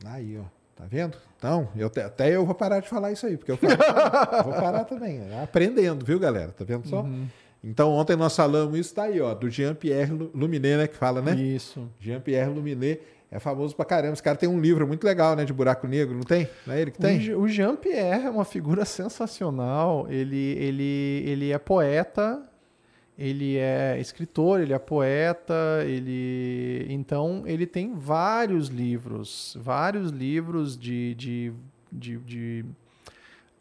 Aí, 0.04 0.38
ó. 0.38 0.44
Tá 0.76 0.84
vendo? 0.90 1.18
Então, 1.38 1.70
eu 1.78 1.90
te- 1.90 2.02
até 2.02 2.36
eu 2.36 2.46
vou 2.46 2.54
parar 2.54 2.80
de 2.82 2.90
falar 2.90 3.12
isso 3.12 3.26
aí, 3.26 3.38
porque 3.38 3.52
eu 3.52 3.58
falo, 3.58 3.74
eu 3.74 4.44
vou 4.44 4.54
parar 4.54 4.84
também. 4.84 5.22
é, 5.32 5.42
Aprendendo, 5.44 6.06
viu, 6.06 6.20
galera? 6.20 6.52
Tá 6.52 6.66
vendo 6.66 6.86
só? 6.88 7.02
Uhum. 7.02 7.28
Então, 7.64 7.92
ontem 7.94 8.16
nós 8.16 8.36
falamos 8.36 8.78
isso, 8.78 8.94
tá 8.94 9.04
aí, 9.04 9.20
ó, 9.22 9.34
do 9.34 9.50
Jean-Pierre 9.50 10.12
Lu- 10.12 10.30
Luminet, 10.36 10.78
né? 10.78 10.88
Que 10.88 10.96
fala, 10.96 11.22
né? 11.22 11.34
Isso. 11.36 11.90
Jean-Pierre 12.00 12.50
Luminet 12.50 13.02
é 13.32 13.40
famoso 13.40 13.76
pra 13.76 13.86
caramba. 13.86 14.14
Esse 14.14 14.22
cara 14.22 14.38
tem 14.38 14.48
um 14.50 14.60
livro 14.60 14.86
muito 14.86 15.04
legal, 15.06 15.36
né? 15.36 15.46
De 15.46 15.54
buraco 15.54 15.88
negro, 15.88 16.14
não 16.14 16.22
tem? 16.24 16.48
Não 16.68 16.74
é 16.76 16.82
ele 16.82 16.92
que 16.92 17.00
tem? 17.00 17.34
O 17.34 17.48
Jean-Pierre 17.48 18.26
é 18.26 18.30
uma 18.30 18.46
figura 18.46 18.84
sensacional. 18.86 20.06
Ele, 20.10 20.38
ele, 20.60 21.24
ele 21.26 21.52
é 21.52 21.58
poeta, 21.58 22.42
ele 23.18 23.58
é 23.58 23.98
escritor, 24.00 24.60
ele 24.62 24.74
é 24.74 24.80
poeta, 24.80 25.54
ele. 25.86 26.86
Então, 26.90 27.44
ele 27.46 27.66
tem 27.66 27.94
vários 27.96 28.68
livros, 28.68 29.58
vários 29.60 30.12
livros 30.12 30.78
de. 30.78 31.16
de, 31.16 31.54
de, 31.92 32.18
de- 32.18 32.66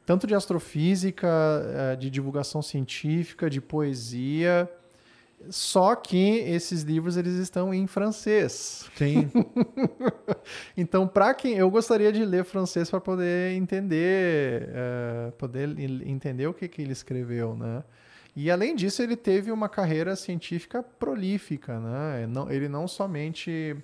tanto 0.07 0.27
de 0.27 0.35
astrofísica, 0.35 1.27
eh, 1.93 1.97
de 1.97 2.11
divulgação 2.11 2.61
científica, 2.61 3.49
de 3.49 3.61
poesia. 3.61 4.69
Só 5.51 5.95
que 5.95 6.39
esses 6.41 6.83
livros 6.83 7.17
eles 7.17 7.35
estão 7.35 7.73
em 7.73 7.87
francês. 7.87 8.87
Sim. 8.97 9.31
Então, 10.77 11.07
para 11.07 11.33
quem 11.35 11.55
eu 11.55 11.71
gostaria 11.71 12.13
de 12.13 12.25
ler 12.25 12.45
francês 12.45 12.91
para 12.91 13.01
poder 13.01 13.53
entender, 13.53 14.69
eh, 14.69 15.33
poder 15.39 15.79
en- 15.79 16.03
entender 16.11 16.47
o 16.47 16.53
que, 16.55 16.69
que 16.69 16.83
ele 16.83 16.93
escreveu, 16.93 17.55
né? 17.57 17.83
E 18.37 18.51
além 18.51 18.75
disso, 18.75 19.01
ele 19.03 19.17
teve 19.17 19.53
uma 19.53 19.69
carreira 19.69 20.17
científica 20.17 20.83
prolífica, 20.83 21.79
né? 21.79 22.27
Ele 22.51 22.69
não 22.69 22.89
somente 22.89 23.77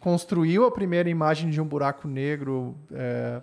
construiu 0.00 0.64
a 0.66 0.70
primeira 0.70 1.08
imagem 1.08 1.50
de 1.50 1.60
um 1.60 1.66
buraco 1.66 2.08
negro 2.08 2.74
eh, 2.90 3.40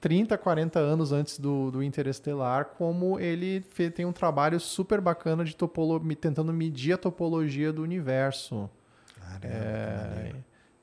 30, 0.00 0.38
40 0.38 0.78
anos 0.78 1.12
antes 1.12 1.38
do, 1.38 1.70
do 1.70 1.82
Interestelar, 1.82 2.66
como 2.78 3.18
ele 3.20 3.60
fe- 3.60 3.90
tem 3.90 4.06
um 4.06 4.12
trabalho 4.12 4.58
super 4.58 5.00
bacana 5.00 5.44
de 5.44 5.54
topolo 5.54 6.00
tentando 6.14 6.52
medir 6.54 6.94
a 6.94 6.96
topologia 6.96 7.70
do 7.72 7.82
universo. 7.82 8.70
Caramba, 9.20 9.46
É, 9.46 10.32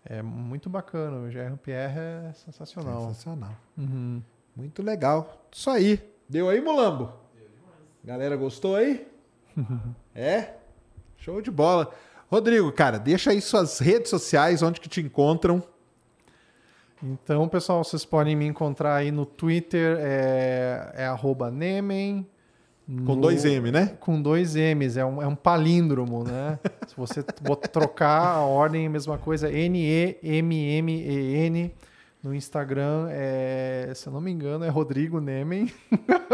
é 0.05 0.21
muito 0.21 0.69
bacana. 0.69 1.17
O 1.17 1.31
Jean-Pierre 1.31 1.97
é 2.29 2.33
sensacional. 2.33 3.07
Sensacional. 3.07 3.55
Uhum. 3.75 4.21
Muito 4.55 4.83
legal. 4.83 5.47
Isso 5.51 5.69
aí. 5.69 5.99
Deu 6.29 6.47
aí, 6.49 6.61
Mulambo? 6.61 7.11
Galera, 8.07 8.35
gostou 8.37 8.77
aí? 8.77 9.05
é? 10.15 10.53
Show 11.17 11.41
de 11.41 11.51
bola. 11.51 11.91
Rodrigo, 12.31 12.71
cara, 12.71 12.97
deixa 12.97 13.31
aí 13.31 13.41
suas 13.41 13.79
redes 13.79 14.09
sociais, 14.09 14.61
onde 14.63 14.79
que 14.79 14.87
te 14.87 15.01
encontram. 15.01 15.61
Então, 17.03 17.49
pessoal, 17.49 17.83
vocês 17.83 18.05
podem 18.05 18.33
me 18.33 18.45
encontrar 18.45 18.95
aí 18.95 19.11
no 19.11 19.25
Twitter, 19.25 19.97
é, 19.99 20.93
é 20.95 21.05
arroba 21.05 21.51
Nemen. 21.51 22.25
Com 22.85 23.15
no- 23.15 23.17
dois 23.17 23.43
M, 23.43 23.73
né? 23.73 23.97
Com 23.99 24.21
dois 24.21 24.55
M's, 24.55 24.95
é 24.95 25.03
um, 25.03 25.21
é 25.21 25.27
um 25.27 25.35
palíndromo, 25.35 26.23
né? 26.23 26.57
Se 26.87 26.95
você 26.95 27.21
trocar 27.21 28.35
a 28.35 28.39
ordem, 28.39 28.85
é 28.85 28.87
a 28.87 28.89
mesma 28.89 29.17
coisa, 29.17 29.51
N-E-M-M-E-N. 29.51 30.15
No 32.23 32.33
Instagram, 32.33 33.09
é, 33.11 33.91
se 33.93 34.07
eu 34.07 34.13
não 34.13 34.21
me 34.21 34.31
engano, 34.31 34.63
é 34.63 34.69
Rodrigo 34.69 35.19
Nemen. 35.19 35.71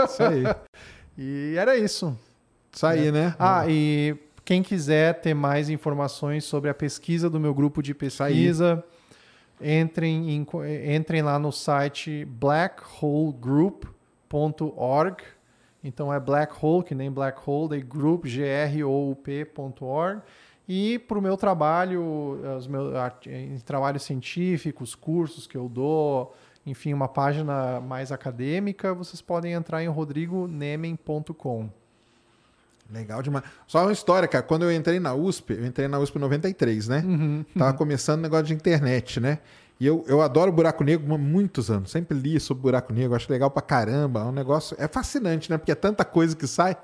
Isso 0.05 0.21
aí. 0.21 0.43
E 1.17 1.55
era 1.57 1.77
isso. 1.77 2.17
Isso 2.71 2.85
aí, 2.85 3.11
né? 3.11 3.35
Ah, 3.37 3.65
e 3.69 4.15
quem 4.43 4.63
quiser 4.63 5.21
ter 5.21 5.33
mais 5.33 5.69
informações 5.69 6.43
sobre 6.43 6.69
a 6.69 6.73
pesquisa 6.73 7.29
do 7.29 7.39
meu 7.39 7.53
grupo 7.53 7.81
de 7.83 7.93
pesquisa, 7.93 8.83
entrem, 9.61 10.29
em- 10.31 10.47
entrem 10.95 11.21
lá 11.21 11.37
no 11.39 11.51
site 11.51 12.25
blackholegroup.org. 12.25 15.23
Então 15.83 16.13
é 16.13 16.19
black 16.19 16.53
hole, 16.61 16.83
que 16.83 16.95
nem 16.95 17.11
black 17.11 17.37
hole, 17.45 17.69
daí 17.69 17.81
group, 17.81 18.25
G-R-O-U-P.org. 18.25 20.21
E 20.67 20.97
para 20.99 21.19
o 21.19 21.21
meu 21.21 21.35
trabalho, 21.35 22.39
os 22.57 22.67
meus 22.67 22.93
em 23.27 23.57
trabalhos 23.59 24.03
científicos, 24.03 24.95
cursos 24.95 25.45
que 25.45 25.57
eu 25.57 25.67
dou, 25.67 26.33
enfim, 26.65 26.93
uma 26.93 27.07
página 27.07 27.79
mais 27.81 28.11
acadêmica, 28.11 28.93
vocês 28.93 29.21
podem 29.21 29.53
entrar 29.53 29.83
em 29.83 29.87
rodrigonemen.com. 29.87 31.69
Legal 32.91 33.21
demais. 33.21 33.43
Só 33.67 33.81
uma 33.83 33.91
história, 33.91 34.27
cara. 34.27 34.43
Quando 34.43 34.63
eu 34.63 34.71
entrei 34.71 34.99
na 34.99 35.13
USP, 35.13 35.53
eu 35.53 35.65
entrei 35.65 35.87
na 35.87 35.99
USP 35.99 36.17
em 36.17 36.21
93, 36.21 36.87
né? 36.87 37.03
Tava 37.57 37.73
começando 37.73 38.19
o 38.19 38.21
negócio 38.21 38.45
de 38.45 38.53
internet, 38.53 39.19
né? 39.19 39.39
E 39.79 39.85
eu, 39.85 40.05
eu 40.07 40.21
adoro 40.21 40.51
buraco 40.51 40.83
negro 40.83 41.13
há 41.13 41.17
muitos 41.17 41.71
anos. 41.71 41.91
Sempre 41.91 42.17
li 42.17 42.39
sobre 42.39 42.61
buraco 42.61 42.93
negro, 42.93 43.15
acho 43.15 43.31
legal 43.31 43.49
pra 43.49 43.61
caramba. 43.61 44.21
É 44.21 44.23
um 44.23 44.31
negócio. 44.31 44.77
É 44.79 44.87
fascinante, 44.87 45.49
né? 45.49 45.57
Porque 45.57 45.71
é 45.71 45.75
tanta 45.75 46.05
coisa 46.05 46.35
que 46.35 46.45
sai. 46.45 46.77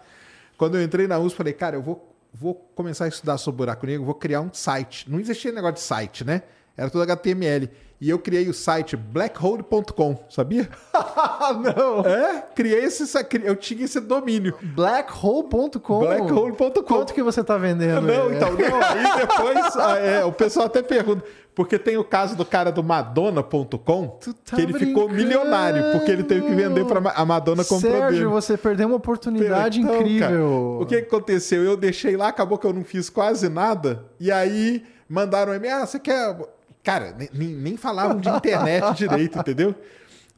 Quando 0.57 0.77
eu 0.77 0.83
entrei 0.83 1.07
na 1.07 1.19
USP, 1.19 1.37
falei, 1.37 1.53
cara, 1.53 1.75
eu 1.75 1.81
vou, 1.81 2.13
vou 2.33 2.55
começar 2.75 3.05
a 3.05 3.07
estudar 3.07 3.37
sobre 3.37 3.59
buraco 3.59 3.85
negro, 3.85 4.03
vou 4.03 4.15
criar 4.15 4.41
um 4.41 4.49
site. 4.51 5.09
Não 5.09 5.19
existia 5.19 5.51
negócio 5.51 5.75
de 5.75 5.81
site, 5.81 6.25
né? 6.25 6.43
Era 6.79 6.89
tudo 6.89 7.03
HTML. 7.03 7.69
E 8.01 8.09
eu 8.09 8.17
criei 8.17 8.47
o 8.47 8.53
site 8.53 8.95
blackhole.com, 8.95 10.23
sabia? 10.29 10.69
não! 11.75 11.99
É, 12.05 12.45
criei 12.55 12.85
esse. 12.85 13.03
Eu 13.43 13.57
tinha 13.57 13.83
esse 13.83 13.99
domínio. 13.99 14.55
Blackhole.com. 14.61 15.99
Blackhole.com. 15.99 16.83
Quanto 16.83 17.13
que 17.13 17.21
você 17.21 17.43
tá 17.43 17.57
vendendo? 17.57 18.07
Não, 18.07 18.31
então, 18.33 18.51
não, 18.53 18.81
aí 18.81 19.17
depois 19.17 19.75
ah, 19.75 19.97
é, 19.97 20.23
o 20.23 20.31
pessoal 20.31 20.67
até 20.67 20.81
pergunta, 20.81 21.25
porque 21.53 21.77
tem 21.77 21.97
o 21.97 22.03
caso 22.05 22.37
do 22.37 22.45
cara 22.45 22.71
do 22.71 22.81
Madonna.com, 22.81 24.07
tá 24.45 24.55
que 24.55 24.61
ele 24.61 24.79
ficou 24.79 25.09
brincando? 25.09 25.15
milionário, 25.15 25.91
porque 25.91 26.09
ele 26.09 26.23
teve 26.23 26.47
que 26.47 26.55
vender 26.55 26.85
para 26.85 27.11
a 27.11 27.25
Madonna 27.25 27.65
comprou 27.65 27.91
dele. 27.91 28.03
Sérgio, 28.03 28.29
você 28.29 28.57
perdeu 28.57 28.87
uma 28.87 28.95
oportunidade 28.95 29.81
Então, 29.81 29.95
incrível. 29.97 30.29
cara, 30.29 30.83
o 30.83 30.85
que 30.85 31.01
que 31.01 31.07
aconteceu? 31.07 31.65
Eu 31.65 31.75
deixei 31.75 32.15
lá, 32.15 32.29
acabou 32.29 32.57
que 32.57 32.65
eu 32.65 32.71
não 32.71 32.85
fiz 32.85 33.09
quase 33.09 33.49
nada, 33.49 34.05
e 34.17 34.31
aí 34.31 34.85
mandaram 35.09 35.51
um 35.51 35.55
e-mail, 35.55 35.75
ah, 35.75 35.85
você 35.85 35.99
quer... 35.99 36.37
Cara, 36.83 37.15
nem, 37.33 37.49
nem- 37.49 37.77
falavam 37.77 38.19
de 38.19 38.29
internet 38.29 38.93
direito, 38.97 39.37
entendeu? 39.39 39.75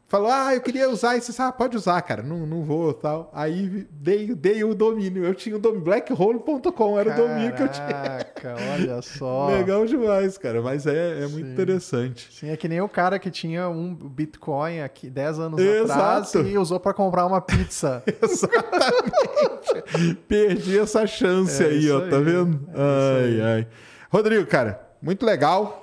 Falou, 0.08 0.30
ah, 0.30 0.54
eu 0.54 0.60
queria 0.60 0.90
usar 0.90 1.16
isso. 1.16 1.34
Ah, 1.42 1.54
pode 1.54 1.78
usar, 1.78 2.02
cara. 2.02 2.22
Não, 2.22 2.40
não 2.46 2.66
vou 2.66 2.94
tal. 2.94 3.32
Aí 3.34 3.88
dei, 3.90 4.36
dei 4.36 4.62
o 4.62 4.76
domínio. 4.76 5.24
Eu 5.24 5.34
tinha 5.34 5.56
o 5.56 5.60
domínio. 5.60 5.86
Blackhole.com 5.86 7.00
era 7.00 7.14
o 7.14 7.16
domínio 7.16 7.54
que 7.56 7.64
eu 7.64 7.70
tinha. 7.70 7.88
Caraca, 7.88 8.56
olha 8.74 9.02
só. 9.02 9.48
Legal 9.56 9.86
demais, 9.86 10.38
cara. 10.38 10.62
Mas 10.62 10.86
é, 10.86 11.24
é 11.24 11.28
muito 11.28 11.46
Sim. 11.48 11.54
interessante. 11.54 12.28
Sim, 12.30 12.50
é 12.50 12.58
que 12.58 12.68
nem 12.68 12.82
o 12.82 12.90
cara 12.90 13.18
que 13.20 13.32
tinha 13.32 13.70
um 13.70 13.96
Bitcoin 13.96 14.82
aqui 14.82 15.10
10 15.10 15.40
anos 15.40 15.62
Exato. 15.62 15.94
atrás 16.02 16.34
e 16.52 16.58
usou 16.58 16.78
para 16.78 16.94
comprar 16.94 17.26
uma 17.26 17.40
pizza. 17.40 18.04
Exatamente. 18.22 20.16
Perdi 20.28 20.78
essa 20.80 21.08
chance 21.08 21.64
É 21.64 21.68
aí, 21.68 21.90
ó. 21.90 22.02
Tá 22.10 22.18
aí. 22.18 22.24
vendo? 22.24 22.60
É 22.74 22.78
ai, 22.78 23.42
ai. 23.60 23.68
Rodrigo, 24.10 24.46
cara, 24.46 24.82
muito 25.02 25.26
legal. 25.26 25.81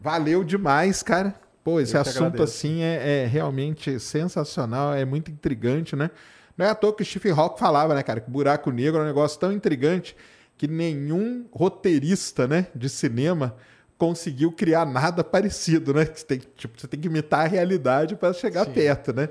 Valeu 0.00 0.42
demais, 0.42 1.02
cara. 1.02 1.34
Pô, 1.62 1.78
esse 1.78 1.94
Eu 1.94 2.00
assunto 2.00 2.42
assim 2.42 2.82
é, 2.82 3.24
é 3.24 3.26
realmente 3.26 4.00
sensacional, 4.00 4.94
é 4.94 5.04
muito 5.04 5.30
intrigante, 5.30 5.94
né? 5.94 6.10
Não 6.56 6.66
é 6.66 6.70
à 6.70 6.74
toa 6.74 6.94
que 6.94 7.02
o 7.02 7.06
Stephen 7.06 7.32
Hawking 7.32 7.58
falava, 7.58 7.94
né, 7.94 8.02
cara, 8.02 8.20
que 8.20 8.30
buraco 8.30 8.70
negro 8.70 9.00
é 9.00 9.02
um 9.04 9.06
negócio 9.06 9.38
tão 9.38 9.52
intrigante 9.52 10.16
que 10.56 10.66
nenhum 10.66 11.46
roteirista, 11.52 12.46
né, 12.46 12.66
de 12.74 12.88
cinema 12.88 13.56
conseguiu 13.96 14.50
criar 14.50 14.86
nada 14.86 15.22
parecido, 15.24 15.92
né? 15.92 16.06
Você 16.06 16.24
tem, 16.24 16.40
tipo, 16.56 16.80
você 16.80 16.88
tem 16.88 16.98
que 16.98 17.08
imitar 17.08 17.44
a 17.44 17.48
realidade 17.48 18.16
para 18.16 18.32
chegar 18.32 18.66
perto, 18.66 19.12
né? 19.12 19.28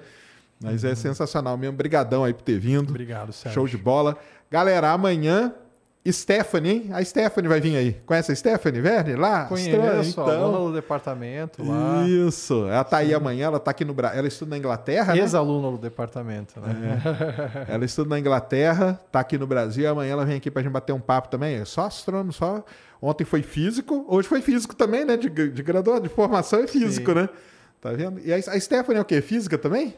Mas 0.61 0.83
é 0.83 0.93
sensacional 0.93 1.57
mesmo. 1.57 1.73
Obrigadão 1.73 2.23
aí 2.23 2.33
por 2.33 2.43
ter 2.43 2.59
vindo. 2.59 2.89
Obrigado, 2.89 3.31
Sérgio. 3.31 3.53
Show 3.53 3.67
de 3.67 3.77
bola. 3.77 4.17
Galera, 4.51 4.91
amanhã, 4.91 5.53
Stephanie, 6.11 6.71
hein? 6.71 6.89
A 6.91 7.03
Stephanie 7.03 7.47
vai 7.47 7.59
vir 7.59 7.75
aí. 7.75 7.93
Conhece 8.05 8.31
a 8.31 8.35
Stephanie 8.35 8.81
Werner 8.81 9.19
lá? 9.19 9.45
Conheço, 9.45 10.21
a 10.21 10.33
aluna 10.33 10.69
do 10.69 10.73
departamento 10.73 11.63
lá. 11.63 12.05
Isso. 12.07 12.65
Ela 12.67 12.83
tá 12.83 12.97
aí 12.97 13.13
amanhã, 13.13 13.47
ela 13.47 13.59
tá 13.59 13.71
aqui 13.71 13.85
no 13.85 13.93
Brasil. 13.93 14.19
Ela 14.19 14.27
estuda 14.27 14.51
na 14.51 14.57
Inglaterra, 14.57 15.13
né? 15.13 15.21
Ex-aluna 15.21 15.71
do 15.71 15.77
departamento, 15.77 16.59
né? 16.59 17.01
Ela 17.67 17.85
estuda 17.85 18.09
na 18.09 18.19
Inglaterra, 18.19 18.99
tá 19.11 19.19
aqui 19.19 19.37
no 19.37 19.47
Brasil. 19.47 19.89
Amanhã 19.89 20.13
ela 20.13 20.25
vem 20.25 20.37
aqui 20.37 20.51
pra 20.51 20.61
gente 20.61 20.71
bater 20.71 20.93
um 20.93 20.99
papo 20.99 21.29
também. 21.29 21.55
É 21.55 21.65
só 21.65 21.85
astrônomo, 21.85 22.33
só. 22.33 22.63
Ontem 23.01 23.23
foi 23.23 23.41
físico, 23.41 24.05
hoje 24.07 24.27
foi 24.27 24.41
físico 24.41 24.75
também, 24.75 25.05
né? 25.05 25.15
De, 25.15 25.29
de 25.29 25.63
graduado, 25.63 26.01
de 26.01 26.09
formação 26.09 26.59
é 26.59 26.67
físico, 26.67 27.11
Sim. 27.11 27.17
né? 27.17 27.29
Tá 27.81 27.91
vendo? 27.91 28.19
E 28.19 28.33
a, 28.33 28.35
a 28.35 28.59
Stephanie 28.59 28.99
é 28.99 29.01
o 29.01 29.05
quê? 29.05 29.21
Física 29.21 29.57
também? 29.57 29.95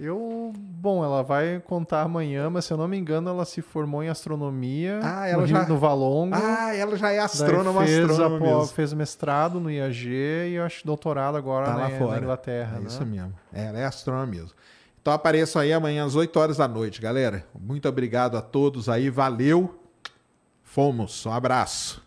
Eu, 0.00 0.52
bom, 0.56 1.02
ela 1.04 1.24
vai 1.24 1.60
contar 1.66 2.02
amanhã, 2.02 2.48
mas 2.48 2.64
se 2.64 2.72
eu 2.72 2.76
não 2.76 2.86
me 2.86 2.96
engano, 2.96 3.28
ela 3.30 3.44
se 3.44 3.60
formou 3.60 4.00
em 4.02 4.08
astronomia 4.08 5.00
Ah, 5.02 5.26
ela 5.26 5.42
no, 5.42 5.48
já- 5.48 5.66
no 5.66 5.76
Valongo. 5.76 6.36
Ah, 6.36 6.72
ela 6.72 6.96
já 6.96 7.10
é 7.10 7.18
astrônoma, 7.18 7.84
fez, 7.84 8.08
astrônoma 8.08 8.66
fez 8.68 8.92
mestrado 8.92 9.58
no 9.58 9.68
IAG 9.68 10.08
e 10.52 10.58
acho 10.58 10.86
doutorado 10.86 11.36
agora 11.36 11.66
Tá 11.66 11.72
na, 11.72 11.78
lá 11.88 11.88
na. 12.12 12.18
Inglaterra. 12.18 12.76
É 12.76 12.80
né? 12.80 12.86
isso 12.86 13.04
mesmo. 13.04 13.34
É, 13.52 13.64
ela 13.66 13.78
é 13.80 13.84
astrônoma 13.86 14.26
mesmo. 14.26 14.52
Então 15.02 15.12
apareçam 15.12 15.60
aí 15.62 15.72
amanhã 15.72 16.04
às 16.04 16.14
8 16.14 16.38
horas 16.38 16.56
da 16.58 16.68
noite, 16.68 17.00
galera. 17.00 17.44
Muito 17.58 17.88
obrigado 17.88 18.36
a 18.36 18.40
todos 18.40 18.88
aí. 18.88 19.10
Valeu. 19.10 19.82
Fomos. 20.62 21.26
Um 21.26 21.32
abraço. 21.32 22.06